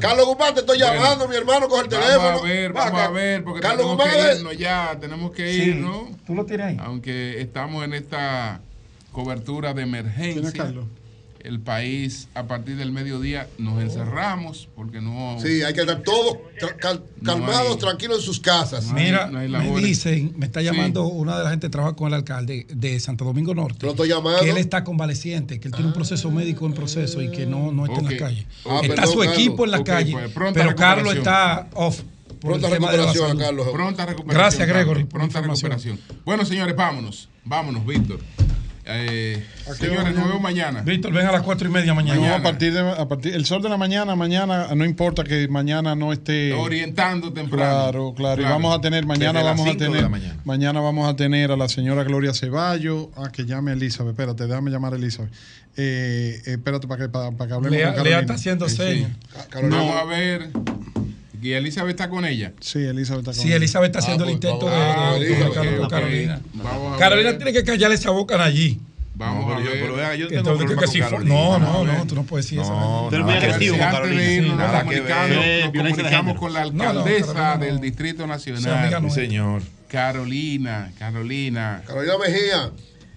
Carlos 0.00 0.26
Guzmán, 0.26 0.54
te 0.54 0.60
estoy 0.60 0.78
llamando, 0.78 1.26
mi 1.26 1.36
hermano, 1.36 1.68
coge 1.68 1.82
el 1.82 1.88
teléfono. 1.88 2.18
Vamos 2.18 2.42
a 2.42 2.44
ver, 2.44 2.72
vamos 2.72 3.00
a 3.00 3.08
ver, 3.08 3.44
porque 3.44 3.60
tenemos 3.60 4.04
que 4.04 4.36
irnos 4.36 4.56
ya, 4.56 4.96
tenemos 5.00 5.32
que 5.32 5.52
irnos. 5.52 6.08
Tú 6.26 6.34
lo 6.34 6.44
tienes 6.44 6.66
ahí. 6.66 6.76
Aunque 6.80 7.40
estamos 7.40 7.84
en 7.84 7.94
esta 7.94 8.60
cobertura 9.12 9.74
de 9.74 9.82
emergencia 9.82 10.72
el 11.40 11.60
país 11.60 12.28
a 12.34 12.44
partir 12.44 12.76
del 12.76 12.92
mediodía 12.92 13.48
nos 13.58 13.78
oh. 13.78 13.80
encerramos 13.80 14.68
porque 14.74 15.00
no. 15.00 15.38
Sí, 15.40 15.62
hay 15.62 15.74
que 15.74 15.80
estar 15.80 16.02
todos 16.02 16.38
calmados, 17.22 17.78
tranquilos 17.78 18.18
en 18.18 18.24
sus 18.24 18.40
casas. 18.40 18.92
Mira, 18.92 19.26
me 19.26 19.80
dicen, 19.80 20.34
me 20.36 20.46
está 20.46 20.62
llamando 20.62 21.06
una 21.06 21.38
de 21.38 21.44
la 21.44 21.50
gente 21.50 21.66
que 21.66 21.70
trabaja 21.70 21.96
con 21.96 22.08
el 22.08 22.14
alcalde 22.14 22.66
de 22.68 23.00
Santo 23.00 23.24
Domingo 23.24 23.54
Norte. 23.54 23.86
Lo 23.86 23.92
estoy 23.92 24.08
llamando. 24.08 24.40
Que 24.40 24.50
él 24.50 24.58
está 24.58 24.84
convaleciente, 24.84 25.60
que 25.60 25.68
él 25.68 25.74
tiene 25.74 25.86
un 25.86 25.92
ah. 25.92 25.94
proceso 25.94 26.30
médico 26.30 26.66
en 26.66 26.74
proceso 26.74 27.22
y 27.22 27.30
que 27.30 27.46
no, 27.46 27.72
no 27.72 27.86
está 27.86 28.00
en 28.00 28.04
la 28.04 28.16
calle. 28.16 28.46
Ah, 28.66 28.80
está 28.82 29.06
su 29.06 29.22
equipo 29.22 29.64
en 29.64 29.70
la 29.70 29.78
okay, 29.78 29.94
calle, 29.94 30.12
pues, 30.12 30.52
pero 30.54 30.74
Carlos 30.74 31.14
está 31.14 31.68
off. 31.74 32.02
Pronta 32.40 32.68
recuperación, 32.68 33.38
Carlos. 33.38 33.68
Pronta 33.72 34.06
recuperación. 34.06 34.40
Gracias, 34.40 34.68
Gregory. 34.68 35.04
Pronta 35.04 35.40
recuperación. 35.40 35.98
Bueno, 36.24 36.44
señores, 36.44 36.76
vámonos. 36.76 37.28
Vámonos, 37.44 37.84
Víctor. 37.84 38.20
Eh, 38.90 39.44
señores, 39.76 40.14
nos 40.14 40.24
vemos 40.24 40.40
mañana. 40.40 40.80
Víctor, 40.80 41.12
ven 41.12 41.26
a 41.26 41.32
las 41.32 41.42
cuatro 41.42 41.68
y 41.68 41.70
media 41.70 41.92
mañana. 41.92 42.36
a 42.36 42.42
partir 42.42 42.72
de 42.72 42.80
a 42.80 43.06
partir, 43.06 43.34
el 43.34 43.44
sol 43.44 43.60
de 43.60 43.68
la 43.68 43.76
mañana, 43.76 44.16
mañana, 44.16 44.68
no 44.74 44.84
importa 44.84 45.24
que 45.24 45.46
mañana 45.48 45.94
no 45.94 46.12
esté. 46.12 46.54
Orientando 46.54 47.32
temprano. 47.32 47.70
Claro, 47.70 48.14
claro. 48.14 48.40
Y 48.40 48.44
vamos 48.44 48.76
a 48.76 48.80
tener, 48.80 49.04
mañana 49.04 49.42
vamos 49.42 49.68
a 49.68 49.76
tener. 49.76 50.08
Mañana. 50.08 50.40
mañana. 50.44 50.80
vamos 50.80 51.08
a 51.08 51.16
tener 51.16 51.52
a 51.52 51.56
la 51.56 51.68
señora 51.68 52.02
Gloria 52.04 52.32
Ceballos. 52.32 53.08
Ah, 53.14 53.30
que 53.30 53.44
llame 53.44 53.72
a 53.72 53.74
Elizabeth. 53.74 54.12
Espérate, 54.12 54.46
déjame 54.46 54.70
llamar 54.70 54.94
a 54.94 54.96
Elizabeth. 54.96 55.32
Eh, 55.76 56.40
eh, 56.46 56.52
espérate 56.52 56.88
para 56.88 57.02
que, 57.04 57.08
para, 57.10 57.30
para 57.32 57.48
que 57.48 57.54
hablemos. 57.54 57.78
Lea, 57.78 57.94
con 57.94 58.04
Lea 58.04 58.20
está 58.20 58.34
haciendo 58.34 58.66
eh, 58.66 58.70
señas. 58.70 59.10
Vamos 59.52 59.96
a 59.96 60.04
ver. 60.04 60.50
¿Y 61.40 61.52
Elizabeth 61.52 61.90
está 61.90 62.08
con 62.08 62.24
ella? 62.24 62.52
Sí, 62.60 62.78
Elizabeth 62.78 63.28
está 63.28 63.32
con 63.32 63.42
Sí, 63.42 63.52
Elizabeth 63.52 63.88
está 63.88 63.98
haciendo 64.00 64.24
ah, 64.24 64.26
pues, 64.26 64.30
el 64.30 64.34
intento 64.34 64.66
de, 64.68 65.26
de, 65.26 65.80
de, 65.80 65.88
Carolina. 65.88 66.40
Carolina 66.98 67.36
tiene 67.36 67.52
que 67.52 67.64
callar 67.64 67.92
esa 67.92 68.10
boca 68.10 68.42
allí. 68.42 68.80
Vamos 69.18 69.46
no, 69.46 69.52
a 69.52 69.58
ver. 69.58 69.64
Yo, 69.64 69.70
pero 69.72 70.14
yo 70.14 70.28
tengo 70.28 70.76
que 70.76 70.86
si 70.86 71.00
Carolina, 71.00 71.34
no, 71.34 71.58
no, 71.58 71.84
no, 71.84 72.06
tú 72.06 72.14
no 72.14 72.22
puedes 72.22 72.46
decir 72.46 72.60
eso. 72.60 72.70
No, 72.70 73.10
no, 73.10 73.18
nada, 73.18 73.34
agresivo, 73.34 73.76
Carolina. 73.76 74.54
Nada 74.54 74.84
que 74.84 75.00
ver. 75.00 75.74
Nos 75.74 75.88
comunicamos 75.88 76.38
con 76.38 76.52
la 76.52 76.62
alcaldesa 76.62 77.58
del 77.58 77.80
Distrito 77.80 78.26
Nacional. 78.26 79.10
señor. 79.10 79.62
Carolina, 79.88 80.92
Carolina. 80.98 81.82
Carolina 81.86 82.14
Mejía. 82.18 82.70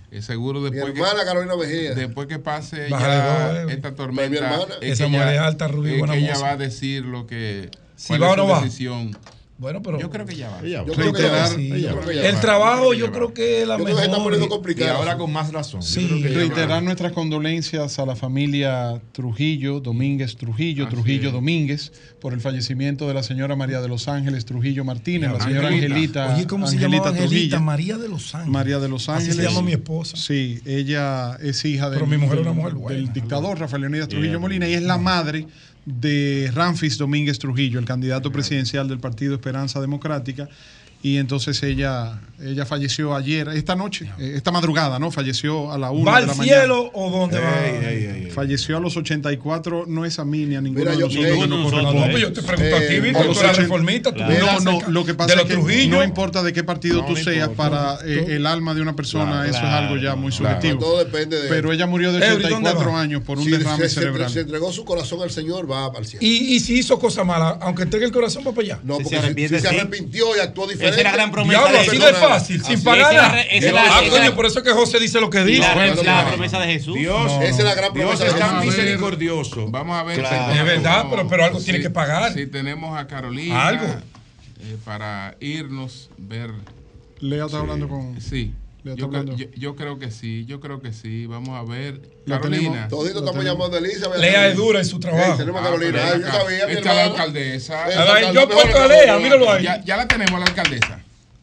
Eh, 0.10 0.22
seguro 0.22 0.62
después. 0.64 0.94
Mi 0.94 1.00
hermana 1.00 1.20
que, 1.20 1.26
Carolina 1.26 1.56
Mejía. 1.56 1.94
Después 1.94 2.28
que 2.28 2.40
pase 2.40 2.90
ya 2.90 3.64
eh. 3.64 3.66
esta 3.70 3.94
tormenta. 3.94 4.30
Mi 4.30 4.38
hermana. 4.38 4.76
Es 4.82 4.94
esa 4.94 5.08
mujer 5.08 5.36
es 5.36 5.40
alta, 5.40 5.68
rubia, 5.68 5.98
buena 5.98 6.16
Ella 6.16 6.38
va 6.40 6.52
a 6.52 6.58
decir 6.58 7.06
lo 7.06 7.28
que 7.28 7.70
si 8.02 8.18
va 8.18 8.32
o 8.32 8.36
no 8.36 8.48
va. 8.48 8.64
Bueno, 9.62 9.80
pero 9.84 10.00
yo 10.00 10.10
creo 10.10 10.26
que 10.26 10.36
ya 10.36 10.50
va. 10.50 10.64
Yo 10.64 10.86
creo 10.86 11.14
que 11.14 11.28
va. 11.28 11.48
El 11.48 12.40
trabajo 12.40 12.96
yo 12.96 13.12
creo 13.12 13.32
que 13.32 13.62
es 13.62 13.68
la 13.68 13.78
mejor. 13.78 14.36
Y 14.76 14.84
ahora 14.86 15.18
con 15.18 15.32
más 15.32 15.54
razón. 15.54 15.82
Reiterar 16.24 16.82
nuestras 16.82 17.12
condolencias 17.12 18.00
a 18.00 18.08
la 18.08 18.16
familia 18.16 19.00
Trujillo, 19.12 19.80
Domínguez 19.80 20.36
Trujillo, 20.36 20.88
Trujillo. 20.88 21.32
Domínguez, 21.32 21.92
por 22.20 22.34
el 22.34 22.42
fallecimiento 22.42 23.08
de 23.08 23.14
la 23.14 23.22
señora 23.22 23.56
María 23.56 23.82
de 23.82 23.88
los 23.88 24.08
Ángeles 24.08 24.46
Trujillo 24.46 24.84
Martínez, 24.84 25.32
la, 25.32 25.40
señora 25.40 25.68
Angelita. 25.68 26.26
Angelita. 26.26 26.50
¿cómo 26.50 26.66
se 26.66 26.78
Angelita 26.78 27.10
Angelita 27.10 27.60
María 27.60 27.98
de 28.00 28.10
los 28.10 28.34
Ángeles. 28.34 28.52
María 28.52 28.80
de 28.80 28.90
los 28.90 29.10
Ángeles. 29.10 29.38
Así 29.38 29.44
se 29.44 29.48
llama 29.48 29.62
mi 29.62 29.74
esposa. 29.74 30.18
Sí, 30.18 30.60
ella 30.66 31.36
es 31.36 31.64
hija 31.66 31.92
del, 31.92 33.14
dictador 33.14 33.60
Rafael 33.60 33.82
Leonidas 33.82 34.08
Trujillo. 34.08 34.40
Molina 34.40 34.68
y 34.68 34.74
es 34.74 34.82
la 34.82 34.98
madre 34.98 35.46
de 35.86 36.52
Ramfis 36.54 36.98
Domínguez 36.98 37.40
Trujillo, 37.40 37.80
el 37.80 37.86
candidato 37.86 38.32
presidencial 38.32 38.88
del 38.88 39.00
Partido 39.00 39.34
Esperanza 39.36 39.82
Democrática. 39.82 40.48
Y 41.04 41.18
entonces 41.18 41.62
ella 41.64 42.20
ella 42.44 42.66
falleció 42.66 43.14
ayer, 43.16 43.48
esta 43.50 43.76
noche, 43.76 44.10
eh, 44.20 44.34
esta 44.36 44.50
madrugada, 44.52 44.98
¿no? 44.98 45.12
Falleció 45.12 45.72
a 45.72 45.78
la 45.78 45.92
una 45.92 46.10
¿Va 46.12 46.18
de 46.18 46.24
al 46.24 46.28
la 46.30 46.44
cielo 46.44 46.76
mañana. 46.76 46.92
o 46.96 47.12
dónde 47.12 47.38
va? 47.40 48.34
Falleció 48.34 48.78
a 48.78 48.80
los 48.80 48.98
84, 48.98 49.86
no 49.88 50.06
es 50.06 50.18
a 50.18 50.26
mí 50.26 50.46
ni 50.46 50.56
a 50.56 50.62
ninguno 50.62 50.80
Mira, 50.86 50.92
de 50.94 50.98
yo- 51.02 51.06
nosotros 51.08 51.40
que 51.44 51.48
no 51.48 52.08
no, 52.08 52.18
yo 52.18 52.34
te 52.34 52.42
pregunto 52.42 52.76
a 52.76 52.80
ti, 52.80 52.86
Eh, 52.96 53.00
Víctor, 53.00 53.22
a 53.22 53.26
los 53.26 53.38
tú 53.38 53.44
eres 53.44 53.52
80 53.52 53.62
reformista, 53.62 54.12
tú 54.14 54.22
No, 54.22 54.60
no, 54.62 54.90
lo 54.90 55.06
que 55.06 55.14
pasa 55.14 55.34
es 55.36 55.42
que 55.44 55.54
Trujillo. 55.54 55.98
no 55.98 56.04
importa 56.04 56.42
de 56.42 56.52
qué 56.52 56.64
partido 56.64 57.02
No, 57.02 57.06
tú 57.06 57.16
seas, 57.16 57.50
para 57.50 58.00
eh, 58.06 58.26
el 58.30 58.48
alma 58.48 58.74
de 58.74 58.82
una 58.82 58.96
persona 58.96 59.32
Claro, 59.44 59.50
eso 59.50 59.58
es 59.60 59.64
algo 59.64 59.98
ya 59.98 60.16
muy 60.16 60.32
claro. 60.32 60.56
subjetivo. 60.56 60.80
Todo 60.80 60.98
depende 61.04 61.42
de- 61.44 61.48
Pero 61.50 61.72
ella 61.72 61.86
murió 61.86 62.12
de 62.12 62.26
Eury, 62.26 62.44
¿dónde 62.50 62.70
84 62.70 62.92
va? 62.92 63.02
años 63.02 63.22
por 63.22 63.38
un 63.38 63.44
Si 63.46 63.52
derrame 63.52 63.84
se- 63.84 63.90
cerebral. 63.90 64.30
Se 64.32 64.40
entregó 64.42 64.72
su 64.72 64.84
corazón 64.84 65.22
al 65.22 65.30
Señor, 65.30 65.70
va 65.70 65.86
al 65.96 66.06
cielo. 66.08 66.26
Y, 66.26 66.56
y 66.56 66.60
si 66.60 66.80
hizo 66.80 66.98
cosas 66.98 67.24
malas, 67.24 67.58
aunque 67.62 67.84
entregue 67.84 68.06
el 68.06 68.12
corazón, 68.12 68.44
va 68.48 68.52
para 68.52 68.66
allá. 68.66 68.80
No, 68.84 68.98
porque 68.98 69.10
si, 69.22 69.48
si 69.48 69.60
se 69.60 69.68
arrepintió 69.68 70.36
y 70.36 70.40
actuó 70.40 70.66
diferente. 70.66 70.91
Esa 70.92 71.00
es 71.00 71.04
la 71.06 71.12
gran 71.12 71.32
promesa 71.32 71.60
Diablo, 71.60 71.74
de 71.78 71.82
así 71.82 71.90
Jesús. 71.98 72.06
de 72.06 72.14
fácil, 72.14 72.64
sin 72.64 72.84
pagar. 72.84 73.36
Ah, 73.36 74.02
coño, 74.10 74.36
por 74.36 74.46
eso 74.46 74.60
es 74.60 74.66
que 74.66 74.72
José 74.72 75.00
dice 75.00 75.20
lo 75.20 75.30
que 75.30 75.44
dice. 75.44 75.62
La- 76.04 76.26
promesa 76.28 76.60
de 76.60 76.68
Jesús. 76.68 76.96
Dios, 76.96 77.32
esa 77.42 77.46
es 77.58 77.64
la 77.64 77.76
gran 77.76 77.94
Dios 77.94 78.06
promesa 78.06 78.28
es 78.28 78.34
de 78.34 78.40
tan 78.40 78.60
misericordioso. 78.66 79.68
Vamos 79.70 79.98
a 79.98 80.04
ver. 80.04 80.20
Es 80.20 80.64
verdad, 80.66 81.06
pero- 81.28 81.46
algo 81.46 81.60
tiene 81.60 81.82
que 81.82 81.90
pagar. 81.90 82.34
Si 82.34 82.48
tenemos 82.48 82.98
a 82.98 83.08
Carolina. 83.08 83.68
Algo. 83.68 83.86
eh, 84.64 84.78
para 84.86 85.36
irnos, 85.40 86.10
ver. 86.18 86.52
Lea 87.20 87.46
está 87.46 87.60
hablando 87.60 87.88
con. 87.88 88.20
Sí. 88.22 88.54
Yo, 88.84 88.96
creo- 88.96 89.06
hablando. 89.06 89.36
yo- 89.38 89.46
yo 89.56 89.76
creo 89.76 90.00
que 90.00 90.10
sí, 90.10 90.46
yo 90.46 90.60
creo 90.60 90.82
que 90.82 90.92
sí. 90.92 91.28
Vamos 91.28 91.50
a 91.50 91.64
ver. 91.70 92.02
Carolina. 92.28 92.88
Todito 92.88 93.20
estamos 93.20 93.44
llamando 93.46 93.76
a 93.78 93.80
Elizabeth. 93.80 94.20
Lea 94.20 94.48
es 94.48 94.56
dura 94.56 94.80
en 94.80 94.86
su 94.86 95.00
trabajo. 95.00 95.38
Tenemos 95.38 95.62
a 95.62 95.64
Ah, 95.64 95.68
Carolina. 95.70 96.18
yo 96.18 96.28
sabía, 96.32 96.66
Está 96.66 96.94
la 96.96 97.04
alcaldesa. 97.06 98.32
Yo 98.34 98.50
puesto 98.50 98.80
a 98.82 98.88
que 98.88 98.94
Lea, 98.94 99.20
míralo 99.20 99.52
ahí. 99.52 99.64
Ya, 99.64 99.84
ya 99.84 99.98
la 99.98 100.08
tenemos 100.08 100.34
a 100.34 100.40
la 100.40 100.46
alcaldesa. 100.46 101.00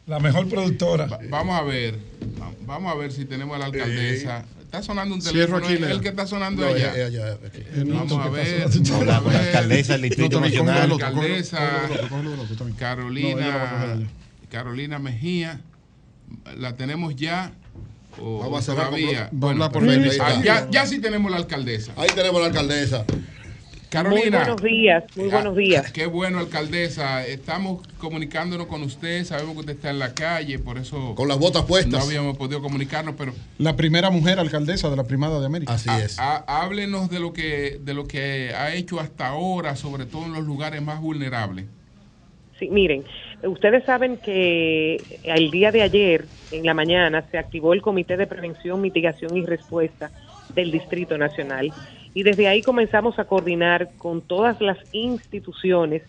La 0.06 0.18
mejor 0.18 0.48
productora. 0.48 1.06
Va- 1.06 1.18
vamos 1.28 1.58
a 1.60 1.62
ver. 1.62 1.94
va- 2.40 2.48
Vamos 2.66 2.92
a 2.92 2.96
ver 2.96 3.12
si 3.12 3.24
tenemos 3.24 3.54
a 3.56 3.58
la 3.58 3.66
alcaldesa. 3.66 4.44
Está 4.62 4.82
sonando 4.82 5.14
un 5.14 5.22
teléfono. 5.22 5.64
aquí, 5.64 5.74
el, 5.82 6.00
que 6.02 6.08
está 6.08 6.26
sonando 6.26 6.60
No, 6.62 6.68
allá. 6.74 6.92
ella- 6.94 7.06
ella- 7.06 7.38
aquí. 7.46 7.62
Vamos 7.86 8.12
a 8.12 8.28
ver. 8.28 8.68
No, 8.90 9.04
la, 9.04 9.20
la 9.20 9.38
alcaldesa 9.38 9.92
del 9.94 10.02
Distrito 10.02 10.40
Nacional. 10.40 10.90
alcaldesa 10.92 11.88
Carolina. 12.78 13.98
Carolina 14.50 14.98
Mejía, 14.98 15.60
¿la 16.56 16.76
tenemos 16.76 17.16
ya? 17.16 17.52
O, 18.20 18.40
Vamos 18.40 18.60
a 18.60 18.62
cerrar 18.62 18.86
todavía? 18.86 19.28
Bueno, 19.32 19.70
por. 19.70 19.84
Ah, 19.88 20.40
ya, 20.42 20.68
ya 20.70 20.86
sí 20.86 21.00
tenemos 21.00 21.30
la 21.30 21.36
alcaldesa. 21.36 21.92
Ahí 21.96 22.08
tenemos 22.14 22.40
la 22.40 22.48
alcaldesa. 22.48 23.04
Carolina. 23.90 24.20
Muy 24.20 24.30
buenos 24.30 24.62
días, 24.62 25.04
muy 25.16 25.28
buenos 25.30 25.56
días. 25.56 25.92
Qué 25.92 26.04
bueno, 26.06 26.40
alcaldesa. 26.40 27.24
Estamos 27.26 27.86
comunicándonos 27.96 28.66
con 28.66 28.82
usted. 28.82 29.24
Sabemos 29.24 29.54
que 29.54 29.60
usted 29.60 29.72
está 29.76 29.88
en 29.90 29.98
la 29.98 30.12
calle, 30.12 30.58
por 30.58 30.76
eso. 30.76 31.14
Con 31.14 31.26
las 31.28 31.38
botas 31.38 31.62
puestas. 31.64 31.92
No 32.00 32.04
habíamos 32.06 32.36
podido 32.36 32.60
comunicarnos, 32.60 33.14
pero 33.16 33.32
La 33.56 33.76
primera 33.76 34.10
mujer 34.10 34.40
alcaldesa 34.40 34.90
de 34.90 34.96
la 34.96 35.04
Primada 35.04 35.40
de 35.40 35.46
América. 35.46 35.72
Así 35.72 35.88
es. 36.02 36.18
há- 36.18 36.44
háblenos 36.46 37.08
de 37.08 37.18
lo 37.20 37.32
que 37.32 37.78
de 37.82 37.94
lo 37.94 38.06
que 38.06 38.52
ha 38.54 38.74
hecho 38.74 39.00
hasta 39.00 39.28
ahora, 39.28 39.74
sobre 39.74 40.04
todo 40.04 40.24
en 40.26 40.32
los 40.32 40.44
lugares 40.44 40.82
más 40.82 41.00
vulnerables. 41.00 41.64
Sí, 42.58 42.68
miren, 42.68 43.04
ustedes 43.42 43.84
saben 43.84 44.16
que 44.16 44.96
el 45.24 45.50
día 45.50 45.70
de 45.70 45.82
ayer, 45.82 46.24
en 46.50 46.64
la 46.64 46.74
mañana, 46.74 47.22
se 47.30 47.38
activó 47.38 47.72
el 47.72 47.82
Comité 47.82 48.16
de 48.16 48.26
Prevención, 48.26 48.80
Mitigación 48.80 49.36
y 49.36 49.44
Respuesta 49.44 50.10
del 50.54 50.70
Distrito 50.70 51.18
Nacional. 51.18 51.72
Y 52.14 52.22
desde 52.22 52.48
ahí 52.48 52.62
comenzamos 52.62 53.18
a 53.18 53.24
coordinar 53.24 53.90
con 53.98 54.22
todas 54.22 54.60
las 54.60 54.78
instituciones 54.92 56.02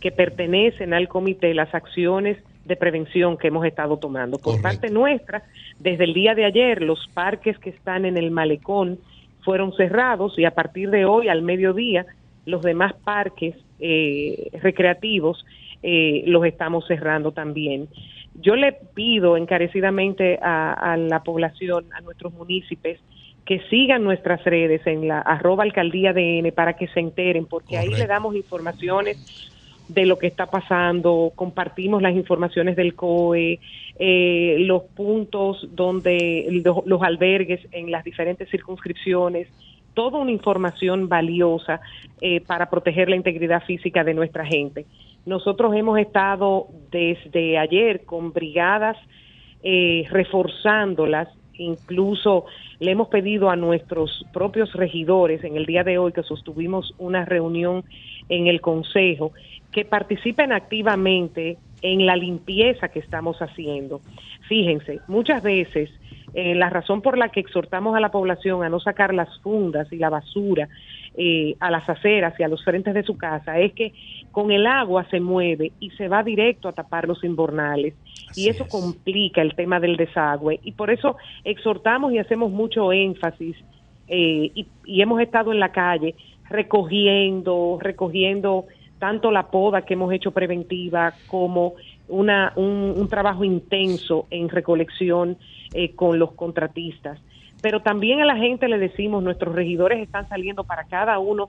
que 0.00 0.12
pertenecen 0.12 0.94
al 0.94 1.08
comité 1.08 1.54
las 1.54 1.74
acciones 1.74 2.38
de 2.64 2.76
prevención 2.76 3.36
que 3.38 3.48
hemos 3.48 3.64
estado 3.64 3.96
tomando. 3.96 4.38
Por 4.38 4.60
parte 4.60 4.90
nuestra, 4.90 5.44
desde 5.78 6.04
el 6.04 6.14
día 6.14 6.34
de 6.34 6.44
ayer, 6.44 6.82
los 6.82 7.08
parques 7.14 7.58
que 7.58 7.70
están 7.70 8.04
en 8.04 8.16
el 8.16 8.30
malecón 8.30 8.98
fueron 9.42 9.72
cerrados 9.74 10.38
y 10.38 10.44
a 10.44 10.50
partir 10.50 10.90
de 10.90 11.04
hoy, 11.04 11.28
al 11.28 11.42
mediodía, 11.42 12.06
los 12.44 12.62
demás 12.62 12.94
parques 13.04 13.54
eh, 13.78 14.50
recreativos 14.60 15.44
eh, 15.82 16.22
los 16.26 16.44
estamos 16.44 16.86
cerrando 16.86 17.32
también. 17.32 17.88
Yo 18.34 18.54
le 18.54 18.72
pido 18.72 19.36
encarecidamente 19.36 20.38
a, 20.42 20.72
a 20.72 20.96
la 20.96 21.22
población, 21.22 21.86
a 21.92 22.00
nuestros 22.00 22.32
municipios, 22.34 22.98
que 23.46 23.60
sigan 23.70 24.02
nuestras 24.02 24.44
redes 24.44 24.84
en 24.86 25.06
la 25.06 25.20
arroba 25.20 25.62
alcaldía 25.62 26.12
DN 26.12 26.50
para 26.52 26.74
que 26.74 26.88
se 26.88 27.00
enteren, 27.00 27.46
porque 27.46 27.78
ahí 27.78 27.88
le 27.88 28.06
damos 28.06 28.34
informaciones 28.34 29.52
de 29.88 30.04
lo 30.04 30.18
que 30.18 30.26
está 30.26 30.46
pasando, 30.46 31.32
compartimos 31.34 32.02
las 32.02 32.14
informaciones 32.14 32.74
del 32.74 32.94
COE, 32.94 33.60
eh, 33.98 34.56
los 34.58 34.82
puntos 34.82 35.68
donde 35.72 36.46
los, 36.64 36.84
los 36.86 37.02
albergues 37.02 37.60
en 37.70 37.92
las 37.92 38.02
diferentes 38.02 38.50
circunscripciones, 38.50 39.48
toda 39.94 40.18
una 40.18 40.32
información 40.32 41.08
valiosa 41.08 41.80
eh, 42.20 42.40
para 42.40 42.68
proteger 42.68 43.08
la 43.08 43.16
integridad 43.16 43.62
física 43.62 44.02
de 44.02 44.12
nuestra 44.12 44.44
gente. 44.44 44.86
Nosotros 45.26 45.74
hemos 45.74 45.98
estado 45.98 46.68
desde 46.92 47.58
ayer 47.58 48.04
con 48.04 48.32
brigadas 48.32 48.96
eh, 49.62 50.06
reforzándolas, 50.08 51.28
incluso 51.58 52.44
le 52.78 52.92
hemos 52.92 53.08
pedido 53.08 53.50
a 53.50 53.56
nuestros 53.56 54.24
propios 54.32 54.72
regidores 54.72 55.42
en 55.42 55.56
el 55.56 55.66
día 55.66 55.82
de 55.82 55.98
hoy 55.98 56.12
que 56.12 56.22
sostuvimos 56.22 56.94
una 56.98 57.24
reunión 57.24 57.84
en 58.28 58.46
el 58.46 58.60
Consejo 58.60 59.32
que 59.72 59.84
participen 59.84 60.52
activamente 60.52 61.58
en 61.82 62.06
la 62.06 62.14
limpieza 62.14 62.88
que 62.88 63.00
estamos 63.00 63.38
haciendo. 63.42 64.00
Fíjense, 64.48 65.00
muchas 65.08 65.42
veces 65.42 65.90
eh, 66.34 66.54
la 66.54 66.70
razón 66.70 67.02
por 67.02 67.18
la 67.18 67.30
que 67.30 67.40
exhortamos 67.40 67.96
a 67.96 68.00
la 68.00 68.10
población 68.10 68.62
a 68.62 68.68
no 68.68 68.78
sacar 68.78 69.12
las 69.12 69.40
fundas 69.40 69.92
y 69.92 69.96
la 69.96 70.10
basura 70.10 70.68
eh, 71.16 71.56
a 71.60 71.70
las 71.70 71.88
aceras 71.88 72.38
y 72.38 72.42
a 72.42 72.48
los 72.48 72.62
frentes 72.62 72.92
de 72.92 73.02
su 73.02 73.16
casa 73.16 73.58
es 73.58 73.72
que 73.72 73.94
con 74.36 74.50
el 74.52 74.66
agua 74.66 75.06
se 75.10 75.18
mueve 75.18 75.72
y 75.80 75.88
se 75.92 76.08
va 76.08 76.22
directo 76.22 76.68
a 76.68 76.74
tapar 76.74 77.08
los 77.08 77.24
inbornales 77.24 77.94
y 78.34 78.50
eso 78.50 78.68
complica 78.68 79.40
el 79.40 79.54
tema 79.54 79.80
del 79.80 79.96
desagüe. 79.96 80.60
Y 80.62 80.72
por 80.72 80.90
eso 80.90 81.16
exhortamos 81.42 82.12
y 82.12 82.18
hacemos 82.18 82.50
mucho 82.50 82.92
énfasis 82.92 83.56
eh, 84.08 84.50
y, 84.54 84.66
y 84.84 85.00
hemos 85.00 85.22
estado 85.22 85.52
en 85.52 85.58
la 85.58 85.72
calle 85.72 86.16
recogiendo, 86.50 87.78
recogiendo 87.80 88.66
tanto 88.98 89.30
la 89.30 89.50
poda 89.50 89.86
que 89.86 89.94
hemos 89.94 90.12
hecho 90.12 90.32
preventiva 90.32 91.14
como 91.28 91.72
una, 92.06 92.52
un, 92.56 92.92
un 92.94 93.08
trabajo 93.08 93.42
intenso 93.42 94.26
en 94.28 94.50
recolección 94.50 95.38
eh, 95.72 95.94
con 95.94 96.18
los 96.18 96.32
contratistas. 96.32 97.18
Pero 97.62 97.80
también 97.80 98.20
a 98.20 98.26
la 98.26 98.36
gente 98.36 98.68
le 98.68 98.76
decimos, 98.76 99.22
nuestros 99.22 99.54
regidores 99.54 99.98
están 100.02 100.28
saliendo 100.28 100.64
para 100.64 100.84
cada 100.84 101.18
uno 101.18 101.48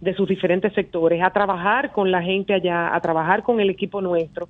de 0.00 0.14
sus 0.14 0.28
diferentes 0.28 0.72
sectores 0.74 1.22
a 1.22 1.30
trabajar 1.30 1.92
con 1.92 2.10
la 2.10 2.22
gente 2.22 2.54
allá, 2.54 2.94
a 2.94 3.00
trabajar 3.00 3.42
con 3.42 3.60
el 3.60 3.70
equipo 3.70 4.00
nuestro 4.00 4.48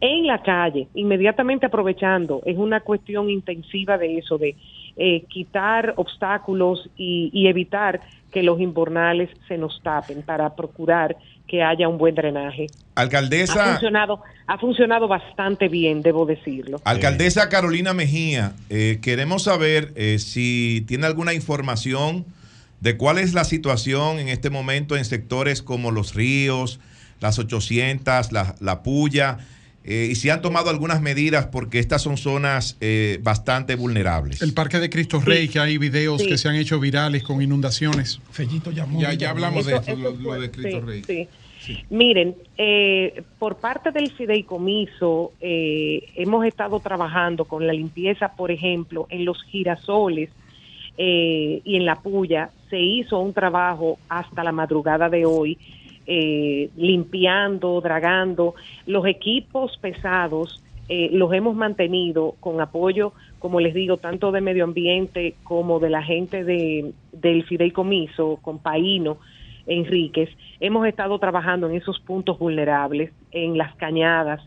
en 0.00 0.26
la 0.26 0.42
calle, 0.42 0.88
inmediatamente 0.94 1.66
aprovechando. 1.66 2.42
Es 2.46 2.56
una 2.56 2.80
cuestión 2.80 3.28
intensiva 3.28 3.98
de 3.98 4.18
eso, 4.18 4.38
de 4.38 4.56
eh, 4.96 5.24
quitar 5.28 5.92
obstáculos 5.96 6.88
y, 6.96 7.30
y 7.32 7.48
evitar 7.48 8.00
que 8.32 8.42
los 8.42 8.60
inbornales 8.60 9.28
se 9.48 9.58
nos 9.58 9.80
tapen 9.82 10.22
para 10.22 10.54
procurar 10.54 11.16
que 11.46 11.62
haya 11.62 11.88
un 11.88 11.98
buen 11.98 12.14
drenaje. 12.14 12.66
Ha 12.94 13.00
Alcaldesa, 13.02 13.72
funcionado, 13.72 14.22
ha 14.46 14.56
funcionado 14.58 15.08
bastante 15.08 15.68
bien, 15.68 16.00
debo 16.00 16.24
decirlo. 16.24 16.80
alcaldesa 16.84 17.48
Carolina 17.48 17.92
Mejía, 17.92 18.52
eh, 18.68 19.00
queremos 19.02 19.42
saber 19.44 19.92
eh, 19.96 20.18
si 20.20 20.84
tiene 20.86 21.06
alguna 21.06 21.34
información 21.34 22.24
de 22.80 22.96
cuál 22.96 23.18
es 23.18 23.34
la 23.34 23.44
situación 23.44 24.18
en 24.18 24.28
este 24.28 24.50
momento 24.50 24.96
en 24.96 25.04
sectores 25.04 25.62
como 25.62 25.90
Los 25.90 26.14
Ríos, 26.14 26.80
las 27.20 27.38
800, 27.38 28.32
la, 28.32 28.54
la 28.60 28.82
Puya, 28.82 29.38
eh, 29.84 30.08
y 30.10 30.14
si 30.14 30.28
han 30.30 30.42
tomado 30.42 30.68
algunas 30.70 31.00
medidas 31.00 31.46
porque 31.46 31.78
estas 31.78 32.02
son 32.02 32.16
zonas 32.18 32.76
eh, 32.80 33.18
bastante 33.22 33.74
vulnerables. 33.76 34.42
El 34.42 34.52
Parque 34.52 34.78
de 34.78 34.90
Cristo 34.90 35.20
Rey, 35.20 35.48
que 35.48 35.58
hay 35.58 35.78
videos 35.78 36.20
Sí. 36.20 36.28
que 36.28 36.36
se 36.38 36.48
han 36.48 36.54
hecho 36.56 36.78
virales 36.80 37.22
con 37.22 37.40
inundaciones. 37.40 38.20
Fellito 38.30 38.70
llamó. 38.70 39.00
Ya, 39.00 39.14
ya 39.14 39.30
hablamos 39.30 39.64
de 39.66 39.72
Eso- 39.76 39.80
esto, 39.80 39.96
lo, 39.96 40.40
de 40.40 40.50
Cristo 40.50 40.80
sí, 40.80 40.86
Rey. 40.86 41.02
sí. 41.06 41.28
Miren, 41.90 42.34
eh, 42.58 43.22
por 43.38 43.56
parte 43.58 43.90
del 43.90 44.10
fideicomiso 44.12 45.32
eh, 45.40 46.08
hemos 46.16 46.44
estado 46.46 46.80
trabajando 46.80 47.44
con 47.44 47.66
la 47.66 47.72
limpieza, 47.72 48.32
por 48.34 48.50
ejemplo, 48.50 49.06
en 49.10 49.24
los 49.24 49.42
girasoles 49.44 50.30
eh, 51.02 51.62
y 51.64 51.76
en 51.76 51.86
la 51.86 51.96
puya. 51.96 52.50
Se 52.68 52.78
hizo 52.78 53.18
un 53.20 53.32
trabajo 53.32 53.98
hasta 54.10 54.44
la 54.44 54.52
madrugada 54.52 55.08
de 55.08 55.24
hoy, 55.24 55.56
eh, 56.06 56.68
limpiando, 56.76 57.80
dragando. 57.80 58.54
Los 58.86 59.06
equipos 59.06 59.78
pesados 59.78 60.62
eh, 60.90 61.08
los 61.10 61.32
hemos 61.32 61.56
mantenido 61.56 62.34
con 62.38 62.60
apoyo, 62.60 63.14
como 63.38 63.60
les 63.60 63.72
digo, 63.72 63.96
tanto 63.96 64.30
de 64.30 64.42
medio 64.42 64.64
ambiente 64.64 65.36
como 65.42 65.80
de 65.80 65.88
la 65.88 66.02
gente 66.02 66.44
de, 66.44 66.92
del 67.12 67.44
fideicomiso, 67.44 68.38
con 68.42 68.58
Paíno, 68.58 69.16
Enríquez. 69.66 70.28
Hemos 70.60 70.86
estado 70.86 71.18
trabajando 71.18 71.66
en 71.66 71.76
esos 71.76 71.98
puntos 72.00 72.38
vulnerables, 72.38 73.10
en 73.32 73.56
las 73.56 73.74
cañadas, 73.76 74.42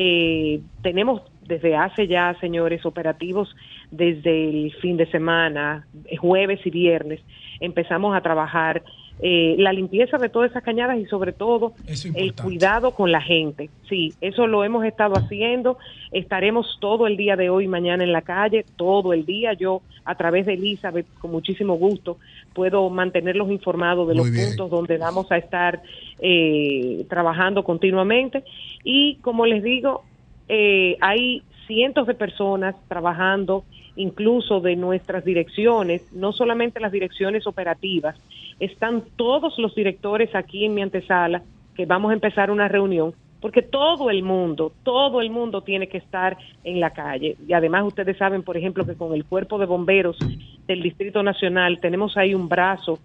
Eh, 0.00 0.60
tenemos 0.82 1.22
desde 1.48 1.74
hace 1.74 2.06
ya, 2.06 2.36
señores, 2.40 2.86
operativos 2.86 3.48
desde 3.90 4.48
el 4.48 4.72
fin 4.80 4.96
de 4.96 5.06
semana, 5.10 5.86
jueves 6.18 6.60
y 6.64 6.70
viernes, 6.70 7.20
empezamos 7.60 8.16
a 8.16 8.20
trabajar 8.20 8.82
eh, 9.20 9.56
la 9.58 9.72
limpieza 9.72 10.16
de 10.16 10.28
todas 10.28 10.50
esas 10.50 10.62
cañadas 10.62 10.96
y 10.96 11.06
sobre 11.06 11.32
todo 11.32 11.72
el 12.14 12.34
cuidado 12.34 12.92
con 12.92 13.10
la 13.10 13.20
gente. 13.20 13.68
Sí, 13.88 14.14
eso 14.20 14.46
lo 14.46 14.62
hemos 14.62 14.84
estado 14.84 15.14
haciendo. 15.14 15.76
Estaremos 16.12 16.78
todo 16.80 17.08
el 17.08 17.16
día 17.16 17.34
de 17.34 17.50
hoy 17.50 17.64
y 17.64 17.68
mañana 17.68 18.04
en 18.04 18.12
la 18.12 18.22
calle, 18.22 18.64
todo 18.76 19.12
el 19.12 19.26
día. 19.26 19.54
Yo, 19.54 19.82
a 20.04 20.14
través 20.14 20.46
de 20.46 20.54
Elizabeth, 20.54 21.06
con 21.18 21.32
muchísimo 21.32 21.74
gusto, 21.74 22.18
puedo 22.54 22.88
mantenerlos 22.90 23.50
informados 23.50 24.06
de 24.06 24.14
los 24.14 24.30
puntos 24.30 24.70
donde 24.70 24.98
vamos 24.98 25.30
a 25.32 25.36
estar 25.36 25.82
eh, 26.20 27.04
trabajando 27.08 27.64
continuamente. 27.64 28.44
Y 28.84 29.16
como 29.16 29.46
les 29.46 29.64
digo, 29.64 30.04
eh, 30.48 30.96
hay 31.00 31.42
cientos 31.66 32.06
de 32.06 32.14
personas 32.14 32.76
trabajando 32.86 33.64
incluso 33.98 34.60
de 34.60 34.76
nuestras 34.76 35.24
direcciones, 35.24 36.12
no 36.12 36.32
solamente 36.32 36.80
las 36.80 36.92
direcciones 36.92 37.46
operativas, 37.46 38.16
están 38.60 39.02
todos 39.16 39.58
los 39.58 39.74
directores 39.74 40.34
aquí 40.34 40.64
en 40.64 40.74
mi 40.74 40.82
antesala, 40.82 41.42
que 41.74 41.84
vamos 41.84 42.10
a 42.10 42.14
empezar 42.14 42.50
una 42.50 42.68
reunión, 42.68 43.12
porque 43.40 43.62
todo 43.62 44.10
el 44.10 44.22
mundo, 44.22 44.72
todo 44.84 45.20
el 45.20 45.30
mundo 45.30 45.62
tiene 45.62 45.88
que 45.88 45.98
estar 45.98 46.36
en 46.64 46.80
la 46.80 46.90
calle. 46.90 47.36
Y 47.46 47.52
además 47.52 47.84
ustedes 47.86 48.16
saben, 48.16 48.42
por 48.42 48.56
ejemplo, 48.56 48.86
que 48.86 48.94
con 48.94 49.14
el 49.14 49.24
cuerpo 49.24 49.58
de 49.58 49.66
bomberos 49.66 50.16
del 50.66 50.82
Distrito 50.82 51.22
Nacional 51.22 51.80
tenemos 51.80 52.16
ahí 52.16 52.34
un 52.34 52.48
brazo 52.48 53.00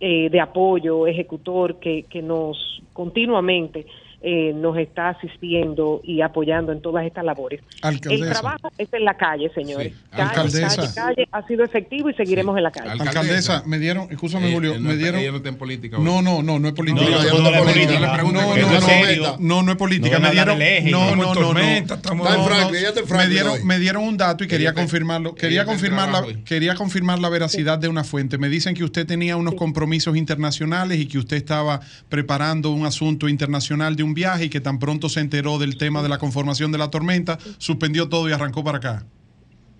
eh, 0.00 0.30
de 0.30 0.40
apoyo 0.40 1.06
ejecutor 1.06 1.78
que, 1.78 2.04
que 2.08 2.22
nos 2.22 2.82
continuamente 2.94 3.86
eh, 4.22 4.52
nos 4.54 4.76
está 4.76 5.08
asistiendo 5.10 6.00
y 6.04 6.20
apoyando 6.20 6.72
en 6.72 6.82
todas 6.82 7.06
estas 7.06 7.24
labores. 7.24 7.60
Alcaldesa. 7.82 8.24
El 8.26 8.30
trabajo 8.32 8.70
es 8.76 8.88
en 8.92 9.04
la 9.04 9.14
calle, 9.16 9.50
señores. 9.54 9.94
Calle, 10.10 10.22
Alcaldesa. 10.22 10.76
calle, 10.76 10.94
calle, 10.94 11.28
ha 11.32 11.46
sido 11.46 11.64
efectivo 11.64 12.10
y 12.10 12.14
seguiremos 12.14 12.56
en 12.56 12.62
la 12.64 12.70
calle. 12.70 12.90
Alcaldesa, 13.00 13.62
me 13.66 13.78
dieron, 13.78 14.08
escúchame 14.10 14.50
Eh, 14.50 14.54
Julio, 14.54 14.74
no 14.74 14.80
me 14.80 14.90
está- 14.90 15.02
dieron. 15.02 15.20
ella 15.20 15.30
no 15.30 15.36
está 15.38 15.48
en 15.48 15.56
política. 15.56 15.96
No, 15.98 16.20
no, 16.22 16.42
no, 16.42 16.58
no 16.58 16.68
es 16.68 16.74
política. 16.74 17.06
No, 17.10 17.18
no, 17.18 17.22
no, 17.22 17.42
no, 17.42 17.50
no, 17.50 17.64
política. 17.64 18.00
No, 18.00 18.32
no, 18.32 18.32
no 18.32 18.54
es 18.56 18.70
no, 18.70 18.80
serio. 18.82 19.36
no, 19.38 19.62
no 19.62 19.72
es 19.72 19.78
política. 19.78 20.18
No 20.18 20.28
Me 20.28 20.32
dieron, 20.32 20.58
no, 20.90 21.16
no, 21.16 21.34
no, 21.34 21.54
no. 21.54 21.60
Está 21.60 21.94
está 21.94 22.14
me 22.14 23.26
dieron, 23.28 23.66
me 23.66 23.78
dieron 23.78 24.04
un 24.04 24.16
dato 24.16 24.44
y 24.44 24.48
quería 24.48 24.70
está- 24.70 24.80
confirmarlo. 24.80 25.34
Quería 25.34 25.60
está 25.62 25.72
confirmar 25.72 26.08
la, 26.10 26.26
quería 26.44 26.74
confirmar 26.74 27.18
la 27.18 27.28
veracidad 27.28 27.78
de 27.78 27.88
una 27.88 28.04
fuente. 28.04 28.38
Me 28.38 28.48
dicen 28.48 28.74
que 28.74 28.84
usted 28.84 29.06
tenía 29.06 29.36
unos 29.36 29.54
compromisos 29.54 30.16
internacionales 30.16 30.98
y 30.98 31.06
que 31.06 31.18
usted 31.18 31.36
estaba 31.36 31.80
preparando 32.08 32.70
un 32.70 32.86
asunto 32.86 33.28
internacional 33.28 33.96
de 33.96 34.02
un 34.02 34.09
viaje 34.14 34.46
y 34.46 34.50
que 34.50 34.60
tan 34.60 34.78
pronto 34.78 35.08
se 35.08 35.20
enteró 35.20 35.58
del 35.58 35.76
tema 35.76 36.02
de 36.02 36.08
la 36.08 36.18
conformación 36.18 36.72
de 36.72 36.78
la 36.78 36.90
tormenta, 36.90 37.38
suspendió 37.58 38.08
todo 38.08 38.28
y 38.28 38.32
arrancó 38.32 38.62
para 38.64 38.78
acá. 38.78 39.04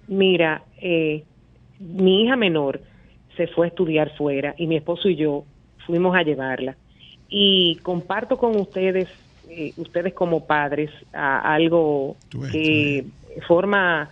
Mira, 0.06 0.62
eh, 0.80 1.24
mi 1.78 2.22
hija 2.24 2.36
menor 2.36 2.82
se 3.36 3.46
fue 3.48 3.66
a 3.66 3.68
estudiar 3.68 4.10
fuera 4.16 4.54
y 4.58 4.66
mi 4.66 4.76
esposo 4.76 5.08
y 5.08 5.16
yo 5.16 5.44
fuimos 5.86 6.16
a 6.16 6.22
llevarla. 6.22 6.76
Y 7.28 7.76
comparto 7.82 8.36
con 8.36 8.56
ustedes, 8.56 9.08
eh, 9.48 9.72
ustedes 9.76 10.12
como 10.14 10.46
padres, 10.46 10.90
a- 11.12 11.54
algo 11.54 12.16
que 12.52 13.04
forma, 13.46 14.10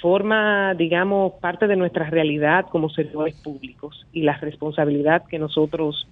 forma, 0.00 0.74
digamos, 0.74 1.32
parte 1.40 1.66
de 1.66 1.76
nuestra 1.76 2.08
realidad 2.08 2.66
como 2.70 2.88
servidores 2.88 3.34
públicos 3.34 4.06
y 4.12 4.22
la 4.22 4.36
responsabilidad 4.38 5.24
que 5.28 5.38
nosotros 5.38 6.06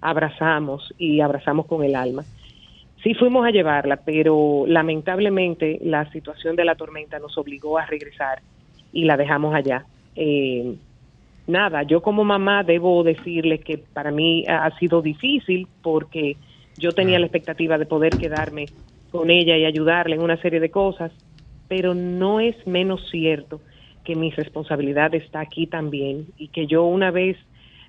abrazamos 0.00 0.94
y 0.98 1.20
abrazamos 1.20 1.66
con 1.66 1.84
el 1.84 1.94
alma. 1.94 2.24
Sí 3.02 3.14
fuimos 3.14 3.46
a 3.46 3.50
llevarla, 3.50 4.02
pero 4.04 4.64
lamentablemente 4.66 5.78
la 5.82 6.10
situación 6.12 6.56
de 6.56 6.64
la 6.64 6.74
tormenta 6.74 7.18
nos 7.18 7.36
obligó 7.38 7.78
a 7.78 7.86
regresar 7.86 8.42
y 8.92 9.04
la 9.04 9.16
dejamos 9.16 9.54
allá. 9.54 9.86
Eh, 10.14 10.76
nada, 11.46 11.82
yo 11.84 12.02
como 12.02 12.24
mamá 12.24 12.62
debo 12.62 13.02
decirles 13.02 13.60
que 13.64 13.78
para 13.78 14.10
mí 14.10 14.44
ha 14.48 14.70
sido 14.78 15.00
difícil 15.02 15.68
porque 15.82 16.38
yo 16.76 16.94
tenía 16.94 17.18
la 17.18 17.26
expectativa 17.26 17.78
de 17.78 17.86
poder 17.86 18.16
quedarme 18.16 18.70
con 19.10 19.30
ella 19.30 19.56
y 19.56 19.64
ayudarla 19.64 20.14
en 20.14 20.22
una 20.22 20.40
serie 20.40 20.60
de 20.60 20.70
cosas, 20.70 21.12
pero 21.68 21.94
no 21.94 22.40
es 22.40 22.54
menos 22.66 23.00
cierto 23.10 23.62
que 24.04 24.16
mi 24.16 24.30
responsabilidad 24.30 25.14
está 25.14 25.40
aquí 25.40 25.66
también 25.66 26.26
y 26.36 26.48
que 26.48 26.66
yo 26.66 26.84
una 26.84 27.10
vez 27.10 27.36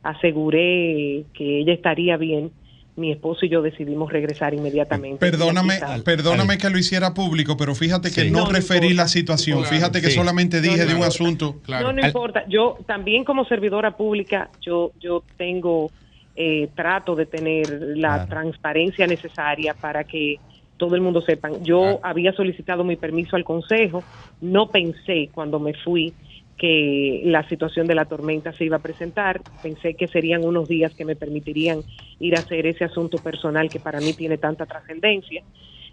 aseguré 0.04 1.26
que 1.34 1.60
ella 1.60 1.74
estaría 1.74 2.18
bien, 2.18 2.52
mi 2.96 3.12
esposo 3.12 3.46
y 3.46 3.50
yo 3.50 3.62
decidimos 3.62 4.12
regresar 4.12 4.54
inmediatamente. 4.54 5.18
Perdóname, 5.18 5.80
perdóname 6.04 6.58
que 6.58 6.70
lo 6.70 6.78
hiciera 6.78 7.14
público, 7.14 7.56
pero 7.58 7.74
fíjate 7.74 8.10
que 8.12 8.22
Sí. 8.24 8.32
no, 8.32 8.46
referí 8.46 8.88
importa. 8.88 9.04
la 9.04 9.08
situación. 9.08 9.60
Claro, 9.60 9.76
Fíjate 9.76 10.02
que 10.02 10.08
sí. 10.10 10.16
solamente 10.16 10.60
dije 10.62 10.84
no 10.84 10.86
de 10.90 10.96
un 10.96 11.04
asunto. 11.04 11.56
No, 11.68 11.94
no 11.94 12.06
importa. 12.06 12.44
Yo 12.50 12.78
también 12.86 13.24
como 13.24 13.46
servidora 13.46 13.96
pública, 13.96 14.50
yo, 14.62 14.92
yo 15.00 15.24
tengo, 15.38 15.90
eh, 16.36 16.70
trato 16.76 17.16
de 17.16 17.26
tener 17.26 17.70
la 17.98 18.26
transparencia 18.28 19.08
necesaria 19.08 19.74
para 19.74 20.04
que 20.04 20.38
todo 20.78 20.96
el 20.96 21.02
mundo 21.02 21.22
sepa. 21.22 21.50
Yo 21.62 22.00
había 22.04 22.34
solicitado 22.34 22.84
mi 22.84 22.96
permiso 22.96 23.36
al 23.36 23.44
Consejo, 23.44 24.04
no 24.42 24.70
pensé 24.70 25.30
cuando 25.34 25.60
me 25.60 25.74
fui 25.76 26.14
que 26.62 27.24
la 27.26 27.42
situación 27.50 27.88
de 27.88 27.96
la 27.96 28.06
tormenta 28.06 28.54
se 28.54 28.66
iba 28.66 28.76
a 28.76 28.82
presentar, 28.84 29.42
pensé 29.64 29.96
que 29.96 30.08
serían 30.08 30.46
unos 30.46 30.68
días 30.68 30.94
que 30.94 31.06
me 31.06 31.16
permitirían 31.16 31.82
ir 32.20 32.36
a 32.36 32.42
hacer 32.42 32.68
ese 32.68 32.84
asunto 32.84 33.18
personal 33.18 33.72
que 33.72 33.80
para 33.80 34.00
mí 34.00 34.14
tiene 34.14 34.38
tanta 34.38 34.68
trascendencia. 34.68 35.42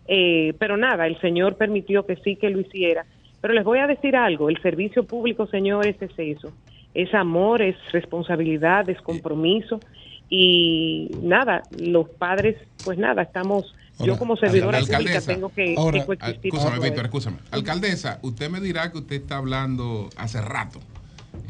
Eh, 0.07 0.53
pero 0.59 0.77
nada, 0.77 1.07
el 1.07 1.19
Señor 1.23 1.57
permitió 1.57 2.05
que 2.05 2.17
sí 2.17 2.37
que 2.37 2.51
lo 2.51 2.61
hiciera. 2.61 3.07
Pero 3.41 3.55
les 3.55 3.65
voy 3.65 3.79
a 3.79 3.87
decir 3.87 4.15
algo, 4.15 4.51
el 4.51 4.61
servicio 4.61 5.05
público, 5.05 5.47
señores, 5.47 5.97
es 6.03 6.11
eso. 6.19 6.53
Es 6.93 7.15
amor, 7.15 7.63
es 7.63 7.77
responsabilidad, 7.91 8.91
es 8.91 9.01
compromiso. 9.01 9.81
Y 10.29 11.09
nada, 11.23 11.63
los 11.81 12.11
padres, 12.11 12.59
pues 12.85 12.99
nada, 12.99 13.23
estamos, 13.23 13.75
yo 14.07 14.19
como 14.19 14.37
servidora 14.37 14.79
pública 14.81 15.21
tengo 15.21 15.49
que, 15.53 15.75
que 15.75 16.05
coexistir 16.07 16.51
con 16.51 16.61
Escúchame, 16.61 16.85
Víctor, 16.85 17.05
escúchame. 17.07 17.37
Alcaldesa, 17.51 18.19
usted 18.23 18.51
me 18.51 18.61
dirá 18.61 18.91
que 18.93 18.99
usted 18.99 19.17
está 19.23 19.37
hablando 19.39 20.09
hace 20.17 20.41
rato. 20.41 20.81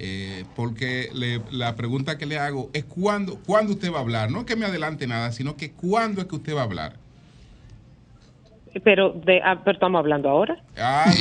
eh, 0.00 0.44
porque 0.54 1.10
le- 1.12 1.40
la 1.50 1.74
pregunta 1.74 2.18
que 2.18 2.26
le 2.26 2.38
hago 2.38 2.70
es 2.72 2.84
cuándo, 2.84 3.36
cuándo 3.44 3.72
usted 3.72 3.92
va 3.92 3.98
a 3.98 4.00
hablar. 4.00 4.30
No 4.30 4.44
que 4.46 4.54
me 4.54 4.64
adelante 4.66 5.06
nada, 5.06 5.32
sino 5.32 5.56
que 5.56 5.72
cuándo 5.72 6.20
es 6.20 6.26
que 6.28 6.36
usted 6.36 6.54
va 6.54 6.60
a 6.60 6.64
hablar. 6.64 6.96
Pero, 8.84 9.12
de, 9.12 9.40
ah, 9.44 9.60
pero 9.64 9.74
estamos 9.74 9.98
hablando 9.98 10.28
ahora. 10.28 10.56
Ah. 10.78 11.04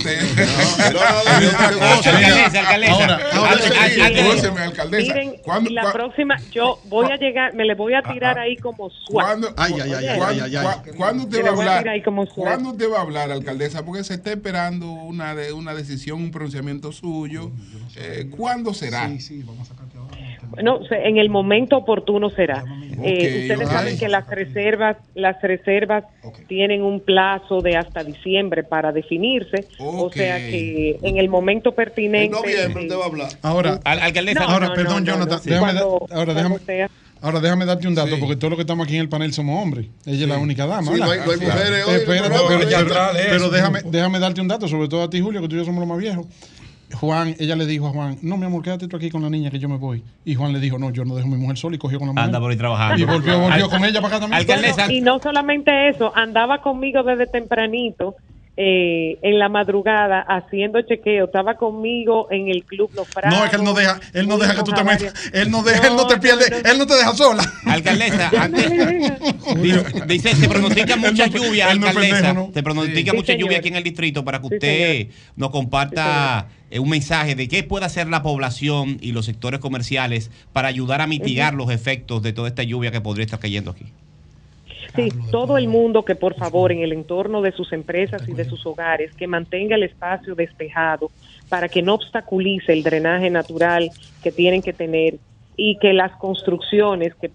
Alcaldesa, 1.48 2.60
alcaldesa. 2.60 4.56
Sí, 4.56 4.62
alcaldesa. 4.62 5.14
Miren, 5.14 5.36
¿Cuándo- 5.44 5.70
y 5.70 5.74
la 5.74 5.92
próxima, 5.92 6.36
yo 6.52 6.80
voy 6.86 7.12
a 7.12 7.16
llegar, 7.18 7.54
me 7.54 7.66
le 7.66 7.76
voy 7.76 7.94
a 7.94 8.02
tirar 8.02 8.38
ahí 8.40 8.58
como 8.58 8.90
suave. 8.90 9.28
¿Cuándo, 9.28 9.54
cuándo- 9.56 9.78
cuándo- 10.18 10.98
cuándo 10.98 11.24
usted 11.24 11.38
va 11.44 11.48
a 11.48 11.52
le 11.52 11.56
voy 11.56 11.66
a 11.66 11.70
hablar? 11.70 11.80
tirar 11.80 11.94
ahí 11.94 12.02
como 12.02 12.26
suave. 12.26 12.42
¿Cuándo 12.52 12.70
usted 12.72 12.92
va 12.92 12.98
a 12.98 13.02
hablar, 13.02 13.32
alcaldesa? 13.32 13.86
Porque 13.86 14.04
se 14.04 14.16
está 14.16 14.32
esperando 14.32 14.92
una, 14.92 15.36
de, 15.36 15.54
una 15.54 15.74
decisión, 15.74 16.22
un 16.22 16.32
pronunciamiento 16.32 16.92
suyo. 16.92 17.52
Eh, 17.96 18.30
¿Cuándo 18.36 18.74
será? 18.74 19.10
No, 20.64 20.80
en 20.90 21.18
el 21.18 21.30
momento 21.30 21.78
oportuno 21.78 22.30
será. 22.30 22.64
Eh, 23.04 23.42
ustedes 23.42 23.70
saben 23.70 23.98
que 24.00 24.08
las 24.10 24.28
reservas, 24.28 24.98
las 25.14 25.42
reservas 25.42 26.04
tienen 26.48 26.82
un 26.82 27.00
plazo 27.02 27.62
de 27.62 27.76
hasta 27.78 28.04
diciembre 28.04 28.64
para 28.64 28.92
definirse, 28.92 29.66
o 29.78 30.10
sea 30.12 30.38
que 30.38 30.98
en 31.04 31.18
el 31.18 31.30
momento 31.30 31.74
pertinente. 31.74 32.36
eh, 32.48 32.70
Ahora, 33.42 33.80
Al- 33.84 34.00
alcaldesa. 34.00 34.44
ahora 34.46 34.68
No, 34.70 34.74
perdón, 34.74 35.04
no, 35.06 35.12
no, 35.12 35.18
Jonathan, 35.18 35.40
sí. 35.42 35.50
déjame, 35.50 35.74
da- 35.74 35.82
ahora 36.12 36.34
déjame, 36.34 36.60
sea. 36.60 36.90
ahora 37.22 37.40
déjame 37.40 37.66
darte 37.66 37.88
un 37.88 37.96
dato, 37.96 38.18
porque 38.20 38.36
todos 38.36 38.52
los 38.52 38.58
que 38.58 38.62
estamos 38.62 38.86
aquí 38.88 38.96
en 38.96 39.02
el 39.02 39.10
panel 39.10 39.32
somos 39.34 39.62
hombres. 39.62 39.88
Ella 40.06 40.24
es 40.24 40.30
la 40.30 40.38
única 40.40 40.66
dama. 40.66 40.92
Sí, 40.94 41.00
no 41.00 41.12
hay- 41.12 41.20
no 41.20 41.32
hay 41.32 41.38
mujeres 41.40 41.86
hoy 41.88 41.94
en 41.94 42.02
Espérate, 42.02 42.36
pero, 43.30 43.50
déjame, 43.50 43.80
déjame 43.86 44.20
darte 44.20 44.42
un 44.42 44.48
dato, 44.48 44.68
sobre 44.68 44.88
todo 44.88 45.04
a 45.04 45.10
ti, 45.10 45.20
Julio, 45.22 45.42
que 45.42 45.48
tú 45.48 45.56
y 45.56 45.60
yo 45.60 45.66
somos 45.66 45.80
los 45.82 45.88
más 45.90 45.98
viejos. 46.00 46.26
Juan, 46.94 47.36
ella 47.40 47.56
le 47.56 47.66
dijo 47.66 47.88
a 47.88 47.90
Juan, 47.92 48.18
no, 48.22 48.38
mi 48.38 48.46
amor, 48.46 48.64
quédate 48.64 48.88
tú 48.88 48.96
aquí 48.96 49.10
con 49.10 49.22
la 49.22 49.30
niña 49.30 49.52
que 49.52 49.60
yo 49.60 49.68
me 49.68 49.78
voy. 49.78 50.04
Y 50.24 50.36
Juan 50.36 50.54
le 50.54 50.60
dijo, 50.60 50.80
no, 50.80 50.90
yo 50.92 51.04
no 51.04 51.16
dejo 51.16 51.28
a 51.28 51.32
mi 51.32 51.38
mujer 51.38 51.58
sola 51.58 51.76
y 51.76 51.80
cogió 51.80 52.00
con 52.00 52.08
la 52.08 52.14
mujer. 52.14 52.26
Anda 52.26 52.40
por 52.40 52.50
ahí 52.52 52.58
trabajando. 52.58 53.02
Y 53.02 53.06
volvió, 53.06 53.40
volvió 53.40 53.70
con 53.70 53.84
ella 53.84 54.02
para 54.02 54.16
acá 54.18 54.28
también. 54.28 54.46
Bueno, 54.48 54.92
y 54.94 55.02
no 55.02 55.20
solamente 55.20 55.90
eso, 55.90 56.12
andaba 56.16 56.62
conmigo 56.62 57.04
desde 57.04 57.28
tempranito 57.28 58.16
eh, 58.60 59.20
en 59.22 59.38
la 59.38 59.50
madrugada 59.50 60.22
haciendo 60.22 60.82
chequeo. 60.82 61.26
Estaba 61.26 61.56
conmigo 61.56 62.28
en 62.32 62.48
el 62.48 62.64
club 62.64 62.90
Los 62.96 63.08
Prados. 63.10 63.38
No, 63.38 63.44
es 63.46 63.52
que 63.52 63.58
él 63.58 63.64
no 63.64 63.74
deja, 63.74 64.00
él 64.14 64.28
no 64.28 64.38
deja 64.38 64.56
que 64.56 64.64
tú 64.64 64.72
te 64.72 64.84
metas. 64.84 65.14
Él 65.34 65.52
no 65.52 65.62
deja, 65.64 65.88
él 65.88 65.96
no 65.96 66.08
te 66.08 66.18
pierde, 66.18 66.46
él 66.72 66.78
no 66.80 66.88
te 66.88 66.94
deja 66.96 67.14
sola. 67.14 67.44
Alcaldesa, 67.66 68.32
antes, 68.42 68.72
dice, 70.08 70.36
se 70.36 70.48
pronostica 70.50 70.96
mucha 70.96 71.28
lluvia, 71.28 71.70
alcaldesa. 71.70 72.00
pendejo, 72.16 72.34
¿no? 72.34 72.52
Se 72.54 72.64
pronostica 72.64 73.12
Sí. 73.12 73.18
mucha 73.18 73.34
Sí, 73.34 73.40
lluvia 73.40 73.58
aquí 73.60 73.68
en 73.68 73.76
el 73.76 73.84
distrito 73.84 74.24
para 74.26 74.40
que 74.42 74.48
Sí, 74.48 74.54
usted 74.56 75.08
nos 75.36 75.52
comparta 75.52 76.48
un 76.72 76.90
mensaje 76.90 77.36
de 77.36 77.48
qué 77.48 77.64
puede 77.64 77.86
hacer 77.86 78.08
la 78.08 78.22
población 78.22 78.98
y 79.02 79.14
los 79.14 79.26
sectores 79.26 79.60
comerciales 79.60 80.32
para 80.54 80.68
ayudar 80.68 81.02
a 81.02 81.08
mitigar 81.08 81.54
los 81.54 81.72
efectos 81.72 82.22
de 82.22 82.34
toda 82.34 82.50
esta 82.50 82.64
lluvia 82.64 82.92
que 82.92 83.02
podría 83.02 83.26
estar 83.26 83.40
cayendo 83.40 83.72
aquí. 83.72 83.86
Sí, 84.96 85.10
todo 85.32 85.58
el 85.58 85.68
mundo 85.68 86.04
que 86.04 86.16
por 86.16 86.36
favor. 86.36 86.72
en 86.72 86.80
el 86.80 86.92
entorno 86.92 87.42
de 87.42 87.52
sus 87.52 87.72
empresas 87.72 88.28
y 88.28 88.34
de 88.34 88.46
sus 88.46 88.66
hogares 88.66 89.14
que 89.14 89.28
mantenga 89.28 89.76
el 89.76 89.84
espacio 89.84 90.36
despejado 90.36 91.12
para 91.50 91.70
que 91.70 91.82
no 91.82 91.94
obstaculice 91.94 92.74
el 92.74 92.84
drenaje 92.84 93.30
natural 93.30 93.90
que 94.24 94.32
tienen 94.32 94.62
que 94.62 94.74
tener 94.74 95.16
y 95.56 95.78
que 95.78 95.94
las 95.94 96.12
construcciones 96.14 97.14
que 97.16 97.32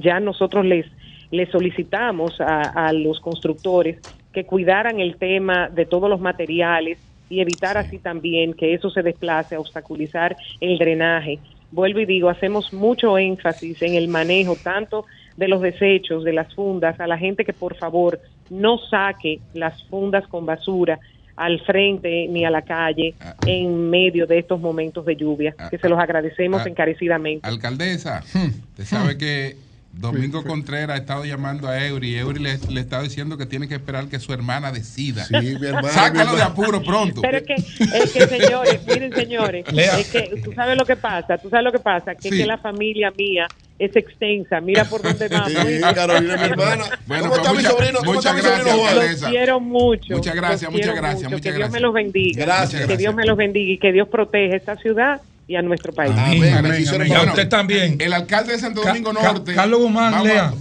ya 0.00 0.20
nosotros 0.20 0.64
les 0.64 0.86
les 1.30 1.48
solicitamos 1.50 2.40
a, 2.40 2.88
a 2.88 2.92
los 2.92 3.20
constructores 3.20 3.98
que 4.32 4.44
cuidaran 4.44 4.98
el 4.98 5.16
tema 5.16 5.68
de 5.68 5.86
todos 5.86 6.10
los 6.10 6.20
materiales 6.20 6.98
y 7.30 7.40
evitar 7.40 7.78
así 7.78 7.98
también 7.98 8.52
que 8.52 8.74
eso 8.74 8.90
se 8.90 9.02
desplace 9.02 9.54
a 9.54 9.60
obstaculizar 9.60 10.36
el 10.60 10.76
drenaje. 10.76 11.38
Vuelvo 11.70 12.00
y 12.00 12.04
digo, 12.04 12.28
hacemos 12.28 12.72
mucho 12.72 13.16
énfasis 13.16 13.80
en 13.80 13.94
el 13.94 14.08
manejo 14.08 14.56
tanto 14.56 15.06
de 15.36 15.48
los 15.48 15.62
desechos, 15.62 16.24
de 16.24 16.32
las 16.32 16.52
fundas, 16.54 16.98
a 17.00 17.06
la 17.06 17.16
gente 17.16 17.44
que 17.44 17.52
por 17.52 17.76
favor 17.76 18.20
no 18.50 18.78
saque 18.78 19.40
las 19.54 19.82
fundas 19.84 20.26
con 20.26 20.44
basura 20.44 20.98
al 21.36 21.60
frente 21.60 22.26
ni 22.28 22.44
a 22.44 22.50
la 22.50 22.62
calle 22.62 23.14
en 23.46 23.88
medio 23.88 24.26
de 24.26 24.40
estos 24.40 24.60
momentos 24.60 25.06
de 25.06 25.16
lluvia, 25.16 25.54
que 25.70 25.78
se 25.78 25.88
los 25.88 25.98
agradecemos 25.98 26.62
ah, 26.66 26.68
encarecidamente. 26.68 27.48
Alcaldesa, 27.48 28.22
usted 28.24 28.84
sabe 28.84 29.16
que 29.16 29.56
Domingo 29.92 30.44
Contreras 30.44 30.90
ha 30.96 31.00
estado 31.00 31.24
llamando 31.24 31.68
a 31.68 31.84
Eury 31.84 32.14
y 32.14 32.16
Eury 32.18 32.38
le, 32.40 32.58
le 32.70 32.80
está 32.80 33.02
diciendo 33.02 33.36
que 33.36 33.44
tiene 33.44 33.66
que 33.68 33.74
esperar 33.74 34.06
que 34.08 34.18
su 34.20 34.32
hermana 34.32 34.70
decida. 34.70 35.24
Sí, 35.24 35.34
mi 35.60 35.66
hermana, 35.66 35.88
Sácalo 35.88 36.30
mi 36.30 36.36
de 36.36 36.42
apuro 36.42 36.82
pronto. 36.82 37.20
Pero 37.20 37.38
es 37.38 37.42
que, 37.44 37.54
es 37.54 38.12
que 38.12 38.26
señores, 38.28 38.80
miren 38.86 39.12
señores, 39.12 39.70
Lea. 39.72 39.98
es 39.98 40.08
que 40.08 40.40
tú 40.44 40.52
sabes 40.52 40.78
lo 40.78 40.84
que 40.86 40.96
pasa, 40.96 41.36
tú 41.38 41.50
sabes 41.50 41.64
lo 41.64 41.72
que 41.72 41.80
pasa, 41.80 42.14
que, 42.14 42.28
es 42.28 42.34
que 42.34 42.46
la 42.46 42.56
familia 42.58 43.10
mía 43.18 43.46
es 43.78 43.94
extensa, 43.96 44.60
mira 44.60 44.84
por 44.84 45.02
dónde 45.02 45.26
vamos. 45.28 45.50
Sí, 45.50 45.80
Carolina, 45.80 46.36
mi 46.36 46.42
hermana. 46.44 46.84
Bueno, 47.06 47.24
¿Cómo 47.24 47.28
pues 47.30 47.38
está 47.40 47.50
mi 47.50 47.56
mucha- 47.58 47.70
sobrino? 47.70 47.98
¿Cómo 47.98 48.12
muchas 48.14 48.36
está 48.36 48.36
mi 48.36 48.40
sobrino 48.40 48.64
gracias, 48.64 48.76
Juan? 48.78 48.88
alcaldesa. 48.94 49.26
Los 49.26 49.30
quiero 49.32 49.60
mucho. 49.60 50.14
Muchas 50.14 50.34
gracias, 50.34 50.70
muchas 50.72 50.94
gracias, 50.94 51.22
mucho. 51.24 51.30
muchas 51.30 51.42
que 51.42 51.48
Dios 51.50 51.58
gracias. 51.58 51.72
me 51.72 51.80
los 51.80 51.94
bendiga. 51.94 52.44
Gracias. 52.44 52.86
Que 52.86 52.96
Dios 52.96 53.14
me 53.14 53.24
los 53.26 53.36
bendiga 53.36 53.72
y 53.72 53.78
que 53.78 53.92
Dios 53.92 54.08
proteja 54.08 54.54
esta 54.56 54.76
ciudad 54.76 55.20
y 55.50 55.56
a 55.56 55.62
nuestro 55.62 55.92
país. 55.92 56.12
Amén, 56.12 56.24
amén, 56.26 56.54
amén. 56.54 56.72
amén. 56.88 57.08
Y 57.08 57.12
a 57.12 57.16
Bueno, 57.16 57.32
usted 57.32 57.48
también. 57.48 57.96
El 58.00 58.12
alcalde 58.12 58.52
de 58.52 58.60
Santo 58.60 58.82
Domingo 58.82 59.12
Ca- 59.12 59.22
Norte. 59.32 59.52
Carlos 59.52 59.80
Guzmán, 59.80 60.12
Vamos 60.12 60.28
a- 60.28 60.32
lea. 60.32 60.52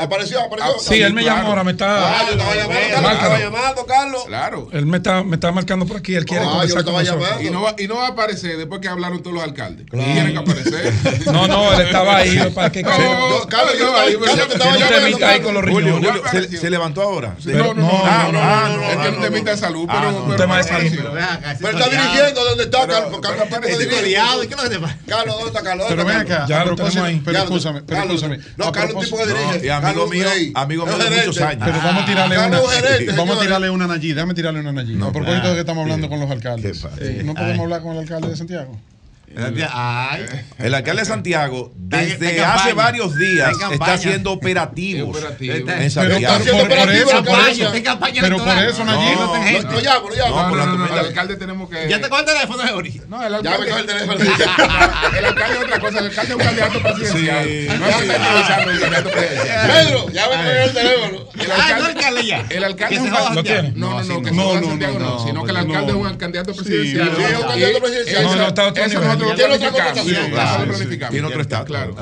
Apareció, 0.00 0.40
apareció. 0.40 0.72
Ah, 0.74 0.80
Sí, 0.80 1.00
él 1.00 1.14
me 1.14 1.22
claro. 1.22 1.36
llamó 1.38 1.48
ahora, 1.50 1.62
me 1.64 1.70
está. 1.72 2.08
Ah, 2.18 2.24
yo 2.26 2.32
estaba 2.32 2.54
llamando, 2.56 2.80
Carlos, 2.80 3.02
Márcalo. 3.02 3.34
estaba 3.34 3.38
llamando, 3.38 3.86
Carlos. 3.86 4.24
Claro. 4.26 4.68
Él 4.72 4.86
me 4.86 4.96
está, 4.96 5.22
me 5.22 5.34
está 5.36 5.52
marcando 5.52 5.86
por 5.86 5.96
aquí, 5.98 6.16
él 6.16 6.24
quiere 6.24 6.44
Ah, 6.44 6.64
yo 6.66 6.74
con 6.84 6.92
nosotros. 6.94 7.40
Y 7.40 7.50
no, 7.50 7.62
va, 7.62 7.74
y 7.78 7.86
no 7.86 7.96
va 7.98 8.06
a 8.06 8.08
aparecer 8.08 8.56
después 8.56 8.80
que 8.80 8.88
hablaron 8.88 9.22
todos 9.22 9.34
los 9.34 9.44
alcaldes. 9.44 9.86
Claro. 9.88 10.12
Tienen 10.12 10.32
que 10.32 10.38
aparecer. 10.38 10.92
No, 11.32 11.46
no, 11.46 11.72
él 11.74 11.80
estaba 11.86 12.16
ahí 12.16 12.50
para 12.52 12.70
que 12.72 12.82
No, 12.82 12.88
Carlos- 12.90 13.08
Yo, 13.42 13.48
Carlos, 13.48 13.74
yo 13.78 13.96
ahí, 13.96 14.14
Carlos, 14.24 14.48
te 14.48 14.52
estaba 14.54 14.76
llamando, 14.76 15.26
ahí 15.26 15.40
con 15.40 15.54
los 15.54 15.64
Julio, 15.70 16.00
¿se, 16.60 16.68
levantó 16.70 17.02
ahora? 17.02 17.36
No, 17.44 17.52
no, 17.52 17.74
no, 17.74 17.74
No, 17.74 18.32
no, 18.32 18.32
no, 18.32 18.68
no, 18.68 18.76
no, 18.76 18.82
Él 18.90 18.96
tiene 18.96 19.10
no, 19.12 19.16
un 19.18 19.22
temita 19.22 19.50
de 19.52 19.56
salud, 19.56 19.86
Ah, 19.88 19.98
pero. 20.00 20.10
no, 20.10 20.18
un 20.18 20.24
pero 20.24 20.36
tema 20.36 20.56
de 20.56 20.62
apareció. 20.68 21.02
salud. 21.02 21.18
Pero 21.60 21.78
está 21.78 21.90
dirigiendo 21.90 22.44
donde 22.44 22.64
está 22.64 22.86
Carlos. 22.88 23.20
Carlos. 24.32 24.46
¿qué 24.46 24.54
es 24.54 24.62
lo 24.62 24.68
que 24.68 24.74
te 24.74 24.80
pasa? 24.80 24.98
Carlos, 25.06 25.34
¿dónde 25.34 25.48
está 25.48 25.62
Carlos? 25.62 25.86
Pero 25.88 26.04
¿Dónde 26.04 26.18
ven 26.18 26.32
acá, 26.32 26.46
Ya 26.48 26.64
lo 26.64 26.76
tenemos 26.76 26.96
ahí. 26.96 27.22
pero 27.24 27.38
escúchame, 27.38 27.82
pero 27.82 28.02
escúchame. 28.02 28.38
No, 28.56 28.72
Carlos, 28.72 28.94
un 28.94 29.04
tipo 29.04 29.16
que 29.18 29.26
dirige. 29.26 29.66
Y 29.66 29.68
amigo 29.68 29.82
Carlos 29.82 30.10
mío, 30.10 30.28
amigo 30.54 30.86
mío 30.86 30.96
Es 30.96 31.10
de 31.10 31.16
muchos 31.16 31.40
años. 31.40 31.62
Pero 31.64 31.78
vamos 31.82 32.02
a 32.02 32.06
tirarle 32.06 32.36
Carlos 32.36 32.60
una. 32.64 33.16
Vamos 33.16 33.36
a 33.36 33.40
tirarle 33.40 33.70
una 33.70 33.84
a 33.84 33.88
Nayi. 33.88 34.12
Déjame 34.12 34.34
tirarle 34.34 34.60
una. 34.60 34.72
No, 34.72 35.06
a 35.06 35.12
propósito 35.12 35.46
ah, 35.46 35.48
de 35.48 35.54
que 35.54 35.60
estamos 35.60 35.82
hablando 35.82 36.08
con 36.08 36.20
los 36.20 36.30
alcaldes. 36.30 36.84
¿No 37.24 37.34
podemos 37.34 37.60
hablar 37.60 37.82
con 37.82 37.92
el 37.92 37.98
alcalde 37.98 38.28
de 38.28 38.36
Santiago? 38.36 38.78
Ay. 39.72 40.26
El 40.58 40.74
alcalde 40.74 41.02
de 41.02 41.06
Santiago, 41.06 41.72
desde 41.76 42.44
hace 42.44 42.72
varios 42.72 43.16
días, 43.16 43.52
Está 43.72 43.94
haciendo 43.94 44.32
operativos 44.32 45.16
Operativo. 45.16 45.54
en 45.54 45.66
Pero 45.66 45.90
Santiago. 45.90 46.38
por, 46.44 46.68
por- 46.68 46.78
por 46.78 46.90
eso, 46.90 47.24
por 47.24 47.24
campaña, 47.82 48.20
eso. 48.20 48.22
Pero 48.22 48.38
por 48.38 48.58
eso. 48.58 48.84
No, 48.84 48.92
Lo 48.92 49.72
lo 49.72 49.80
llamo, 49.80 50.08
lo 50.10 50.14
llamo. 50.16 50.56
No, 50.56 50.86
el 50.86 50.98
alcalde 50.98 51.36
tenemos 51.36 51.68
que. 51.70 51.88
¿Ya 51.88 52.00
te 52.00 52.08
coge 52.08 52.20
el 52.22 52.26
teléfono 52.26 52.76
Ori? 52.76 53.00
No, 53.08 53.22
el 53.22 53.42
Ya 53.42 53.50
me 53.58 53.66
coge 53.68 53.80
el 53.80 53.86
teléfono. 53.86 54.12
el 54.22 55.24
alcalde 55.24 55.54
es 55.58 55.64
otra 55.64 55.80
cosa. 55.80 55.98
El 55.98 56.04
alcalde 56.06 56.30
es 56.32 56.34
un 56.36 56.42
candidato 56.44 56.82
presidencial. 56.82 57.44
Sí. 57.44 57.66
No 57.78 57.86
es 57.86 57.96
que 57.96 58.02
está 58.02 58.16
improvisando 58.16 58.70
un 58.72 58.78
candidato 58.80 59.10
presidencial. 59.10 59.70
Pedro, 59.70 60.10
ya 60.10 60.22
me 60.28 60.36
cogió 60.36 60.62
el 60.62 60.72
teléfono. 60.72 61.18
El 61.32 61.50
Ah, 61.50 61.54
alcalde, 61.54 61.80
no, 61.82 61.86
alcalde 61.86 62.26
ya. 62.26 62.46
el 62.50 62.64
alcalde 62.64 62.94
es 62.96 63.00
se 63.02 63.06
un. 63.08 63.12
No, 63.12 63.18
no, 63.18 63.42
No, 63.42 63.42
no, 63.42 63.42
no. 63.74 64.02
No, 64.02 64.04
Santiago 64.04 64.98
no, 64.98 65.04
no, 65.06 65.16
no, 65.18 65.26
sino 65.26 65.44
que 65.44 65.50
el 65.50 65.54
no. 65.54 65.60
alcalde 65.62 65.88
es 65.90 65.94
un 65.96 66.16
candidato 66.16 66.54
presidencial. 66.54 67.10
sí, 67.16 67.22
es 67.22 67.38
un 67.38 67.42
candidato 67.48 67.78
presidencial. 67.80 68.22
No, 68.24 68.36
no, 68.36 68.48
está 68.48 68.62
a 68.62 68.66
otro 68.68 68.84
Eso 68.84 68.98
nivel. 69.00 69.08
Nosotros 69.22 69.58
Tiene 69.58 69.68
otra 69.68 69.70
planificamos. 69.92 70.02
connotación. 70.02 70.30
Claro, 70.32 70.62
sí. 70.64 70.68
planificamos. 70.78 71.10
Tiene 71.12 71.26
otro 71.28 71.40
estatus. 71.42 71.66
Claro. 71.66 71.96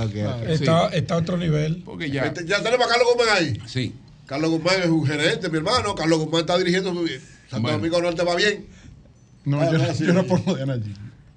Está, 0.48 0.88
está 0.88 1.14
a 1.14 1.16
otro 1.18 1.36
nivel. 1.36 1.82
Porque 1.84 2.10
ya. 2.10 2.26
Este, 2.26 2.46
Ya 2.46 2.62
tenemos 2.62 2.86
a 2.86 2.88
Carlos 2.90 3.08
Guzmán 3.14 3.36
ahí. 3.36 3.58
Sí. 3.66 3.94
Carlos 4.26 4.50
Guzmán 4.50 4.82
es 4.82 4.88
un 4.88 5.06
gerente, 5.06 5.48
mi 5.48 5.56
hermano. 5.58 5.94
Carlos 5.94 6.18
Guzmán 6.20 6.40
está 6.42 6.56
dirigiendo 6.58 6.92
muy 6.92 7.04
bien. 7.06 7.20
Santo 7.48 7.62
Bueno. 7.62 7.78
Domingo 7.78 8.00
Norte 8.02 8.22
va 8.22 8.36
bien. 8.36 8.66
No, 9.44 9.60
Ah, 9.60 9.70
yo, 9.72 9.78
no, 9.78 9.94
sí, 9.94 10.04
yo 10.06 10.12
no 10.12 10.22
sí. 10.22 10.28
pongo 10.28 10.54
de. 10.54 10.62
Allí 10.62 10.74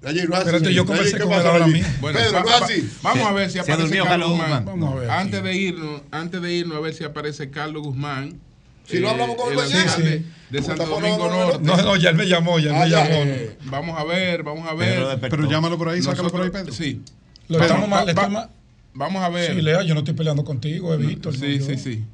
no 0.02 0.10
es 0.10 0.40
así. 0.40 0.48
Espérate, 0.48 0.74
yo 0.74 0.82
¿qué 0.84 0.88
con 0.88 0.98
pasó 1.30 1.40
él 1.40 1.46
ahora 1.46 1.64
allí? 1.64 1.72
mismo. 1.74 1.88
Bueno, 2.02 2.18
Pedro, 2.18 2.32
va- 2.34 2.40
no 2.42 2.46
es 2.48 2.60
va- 2.60 2.64
así. 2.66 2.90
vamos 3.02 3.26
a 3.26 3.32
ver 3.32 3.50
si 3.50 3.58
aparece 3.58 3.96
Carlos 3.98 4.28
Guzmán. 4.30 4.48
Guzmán. 4.50 4.64
Vamos 4.66 4.92
a 4.92 5.00
ver. 5.00 5.10
Antes 5.10 5.42
de 5.42 5.54
irnos, 5.56 6.02
antes 6.10 6.42
de 6.42 6.52
irnos 6.52 6.76
a 6.76 6.80
ver 6.80 6.94
si 6.94 7.04
aparece 7.04 7.50
Carlos 7.50 7.82
Guzmán. 7.82 8.38
Si 8.86 9.00
no 9.00 9.08
hablamos 9.10 9.36
con 9.36 9.50
el 9.52 9.56
mañana. 9.58 9.80
alcalde 9.82 10.18
Sí, 10.18 10.24
de 10.50 10.62
Santo 10.62 10.86
Domingo 10.86 11.28
Norte. 11.30 11.58
No, 11.62 11.76
no, 11.82 11.96
ya 11.96 12.10
él 12.10 12.16
me 12.16 12.26
llamó, 12.26 12.58
ya 12.58 12.70
él 12.70 12.76
Ah, 12.76 12.84
me 12.84 12.90
ya. 12.90 13.08
llamó. 13.08 13.22
Eh, 13.30 13.56
Vamos 13.64 13.98
a 13.98 14.04
ver, 14.04 14.42
vamos 14.42 14.68
a 14.68 14.74
ver. 14.74 15.18
Pero 15.20 15.48
llámalo 15.50 15.78
por 15.78 15.88
ahí, 15.88 16.02
sácalo 16.02 16.30
por 16.30 16.42
ahí, 16.42 16.48
Nosotros- 16.48 16.76
Pedro. 16.76 16.84
Sí. 16.84 17.00
Lo 17.48 17.60
estamos 17.60 17.88
mal, 17.88 18.06
va-. 18.16 18.50
Vamos 18.94 19.22
a 19.22 19.28
ver. 19.28 19.54
Sí, 19.54 19.60
Lea, 19.62 19.82
yo 19.82 19.94
no 19.94 20.00
estoy 20.00 20.14
peleando 20.14 20.44
contigo, 20.44 20.94
he 20.94 20.96
visto. 20.98 21.32
Sí, 21.32 21.58
no, 21.58 21.66
sí, 21.66 21.76
sí. 21.78 22.04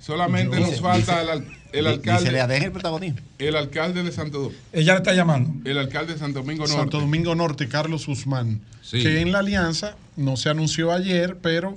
Solamente 0.00 0.60
Yo- 0.60 0.66
nos 0.66 0.80
falta 0.80 1.20
el, 1.22 1.28
el 1.30 1.40
Y 1.40 1.44
se 1.72 1.82
le 1.82 1.88
alcalde. 1.90 2.46
deja 2.54 2.64
el 2.66 2.72
protagonismo. 2.72 3.18
El 3.38 3.56
alcalde 3.56 4.02
de 4.04 4.12
Santo 4.12 4.38
Domingo. 4.38 4.60
Ella 4.72 4.92
le 4.92 4.98
está 4.98 5.12
llamando. 5.12 5.68
El 5.68 5.76
alcalde 5.78 6.12
de 6.12 6.18
Santo 6.20 6.38
Domingo 6.40 6.62
Norte. 6.64 6.76
Santo 6.80 7.00
Domingo 7.00 7.34
Norte, 7.34 7.68
Carlos 7.68 8.06
Guzmán. 8.06 8.60
Sí. 8.82 9.02
Que 9.02 9.20
en 9.20 9.32
la 9.32 9.40
alianza 9.40 9.96
no 10.16 10.36
se 10.36 10.48
anunció 10.50 10.92
ayer, 10.92 11.36
pero 11.42 11.76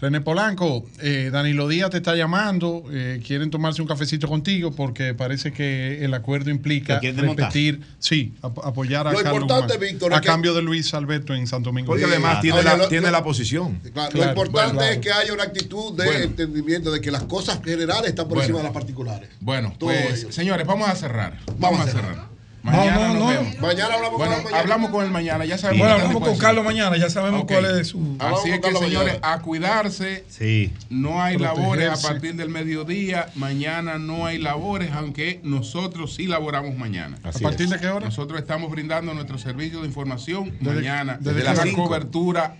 René 0.00 0.20
Polanco, 0.20 0.86
eh, 1.00 1.28
Danilo 1.32 1.66
Díaz 1.66 1.90
te 1.90 1.96
está 1.96 2.14
llamando, 2.14 2.84
eh, 2.92 3.20
quieren 3.26 3.50
tomarse 3.50 3.82
un 3.82 3.88
cafecito 3.88 4.28
contigo 4.28 4.70
porque 4.70 5.12
parece 5.12 5.52
que 5.52 6.04
el 6.04 6.14
acuerdo 6.14 6.50
implica 6.50 7.00
repetir, 7.00 7.80
sí, 7.98 8.32
ap- 8.42 8.64
apoyar 8.64 9.08
a 9.08 9.12
Lo 9.12 9.18
Carlos 9.18 9.42
importante, 9.42 9.74
Guzmán, 9.74 9.90
Víctor, 9.90 10.14
a 10.14 10.20
que- 10.20 10.26
cambio 10.28 10.54
de 10.54 10.62
Luis 10.62 10.94
Alberto 10.94 11.34
en 11.34 11.48
Santo 11.48 11.70
Domingo. 11.70 11.88
Porque 11.88 12.04
además 12.04 12.40
tiene, 12.40 12.58
Oye, 12.58 12.64
la, 12.68 12.76
lo- 12.76 12.88
tiene 12.88 13.06
lo- 13.06 13.12
la 13.12 13.24
posición. 13.24 13.80
Claro, 13.92 14.10
Claro, 14.12 14.16
lo 14.24 14.28
importante 14.28 14.74
bueno, 14.76 14.90
es 14.92 14.98
que 14.98 15.10
haya 15.10 15.32
una 15.32 15.42
actitud 15.42 15.96
de 15.96 16.04
Bueno. 16.04 16.24
entendimiento 16.26 16.92
de 16.92 17.00
que 17.00 17.10
las 17.10 17.24
cosas 17.24 17.60
generales 17.64 18.10
están 18.10 18.26
por 18.28 18.34
Bueno. 18.36 18.42
encima 18.42 18.58
de 18.58 18.64
las 18.64 18.72
particulares. 18.72 19.28
Bueno, 19.40 19.74
Todo 19.78 19.90
pues, 19.90 20.22
ello. 20.22 20.32
señores, 20.32 20.64
vamos 20.64 20.88
a 20.88 20.94
cerrar. 20.94 21.38
Vamos, 21.44 21.58
Vamos 21.58 21.80
a 21.80 21.82
a 21.82 21.86
cerrar. 21.88 22.37
Mañana 22.70 22.96
No, 22.96 23.08
no, 23.08 23.14
nos 23.14 23.18
no. 23.22 23.26
vemos. 23.28 23.58
Mañana 23.60 23.94
hablamos 23.94 24.18
Bueno, 24.18 24.32
con 24.32 24.38
él 24.38 24.44
mañana. 24.44 24.58
hablamos 24.60 24.90
con 24.90 25.04
él 25.04 25.10
mañana. 25.10 25.44
Ya 25.44 25.58
sabemos. 25.58 25.86
Bueno, 25.88 25.94
hablamos 26.02 26.28
con 26.28 26.38
Carlos 26.38 26.64
mañana, 26.64 26.96
ya 26.96 27.10
sabemos 27.10 27.42
Ok. 27.42 27.48
cuál 27.52 27.80
es 27.80 27.88
su. 27.88 28.16
Así 28.18 28.48
es 28.50 28.54
que, 28.56 28.60
Carlos 28.60 28.82
señores, 28.82 29.14
mañana. 29.20 29.32
a 29.34 29.40
cuidarse. 29.42 30.24
Sí. 30.28 30.72
No 30.90 31.22
hay 31.22 31.38
labores 31.38 31.88
a 32.04 32.08
partir 32.08 32.34
del 32.36 32.48
mediodía. 32.48 33.30
Mañana 33.34 33.98
no 33.98 34.26
hay 34.26 34.38
labores, 34.38 34.90
aunque 34.92 35.40
nosotros 35.42 36.14
sí 36.14 36.26
laboramos 36.26 36.76
mañana. 36.76 37.18
¿A 37.24 37.32
partir 37.38 37.68
de 37.68 37.78
qué 37.78 37.88
hora? 37.88 38.04
Nosotros 38.06 38.40
estamos 38.40 38.70
brindando 38.70 39.14
nuestro 39.14 39.38
servicio 39.38 39.80
de 39.80 39.86
información 39.86 40.52
Desde- 40.60 40.74
mañana 40.76 41.18
desde 41.20 41.56
cinco. 41.62 41.84
cobertura 41.84 42.56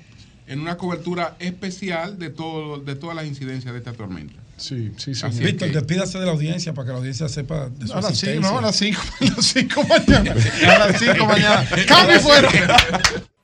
en 0.46 0.60
una 0.60 0.76
cobertura 0.78 1.36
especial 1.40 2.18
de 2.18 2.30
todo 2.30 2.78
de 2.78 2.94
todas 2.94 3.14
las 3.14 3.26
incidencias 3.26 3.72
de 3.72 3.78
esta 3.78 3.92
tormenta. 3.92 4.34
Sí, 4.58 4.92
sí, 4.96 5.14
sí. 5.14 5.26
Víctor, 5.42 5.70
despídase 5.72 6.18
de 6.18 6.26
la 6.26 6.32
audiencia 6.32 6.74
para 6.74 6.86
que 6.86 6.92
la 6.92 6.98
audiencia 6.98 7.28
sepa 7.28 7.68
de 7.68 7.86
su 7.86 7.92
A 7.92 8.00
las 8.00 8.18
5, 8.18 8.32
existencia. 8.32 8.50
no, 8.50 8.58
a 8.58 8.62
las 8.62 8.76
5, 8.76 9.00
a 9.20 9.24
las 9.24 9.46
5 9.46 9.84
mañana. 9.84 10.34
A 10.74 10.78
las 10.88 10.98
5 11.00 11.26
mañana. 11.26 11.68
¡Cambio 11.86 12.20
fuera! 12.20 12.48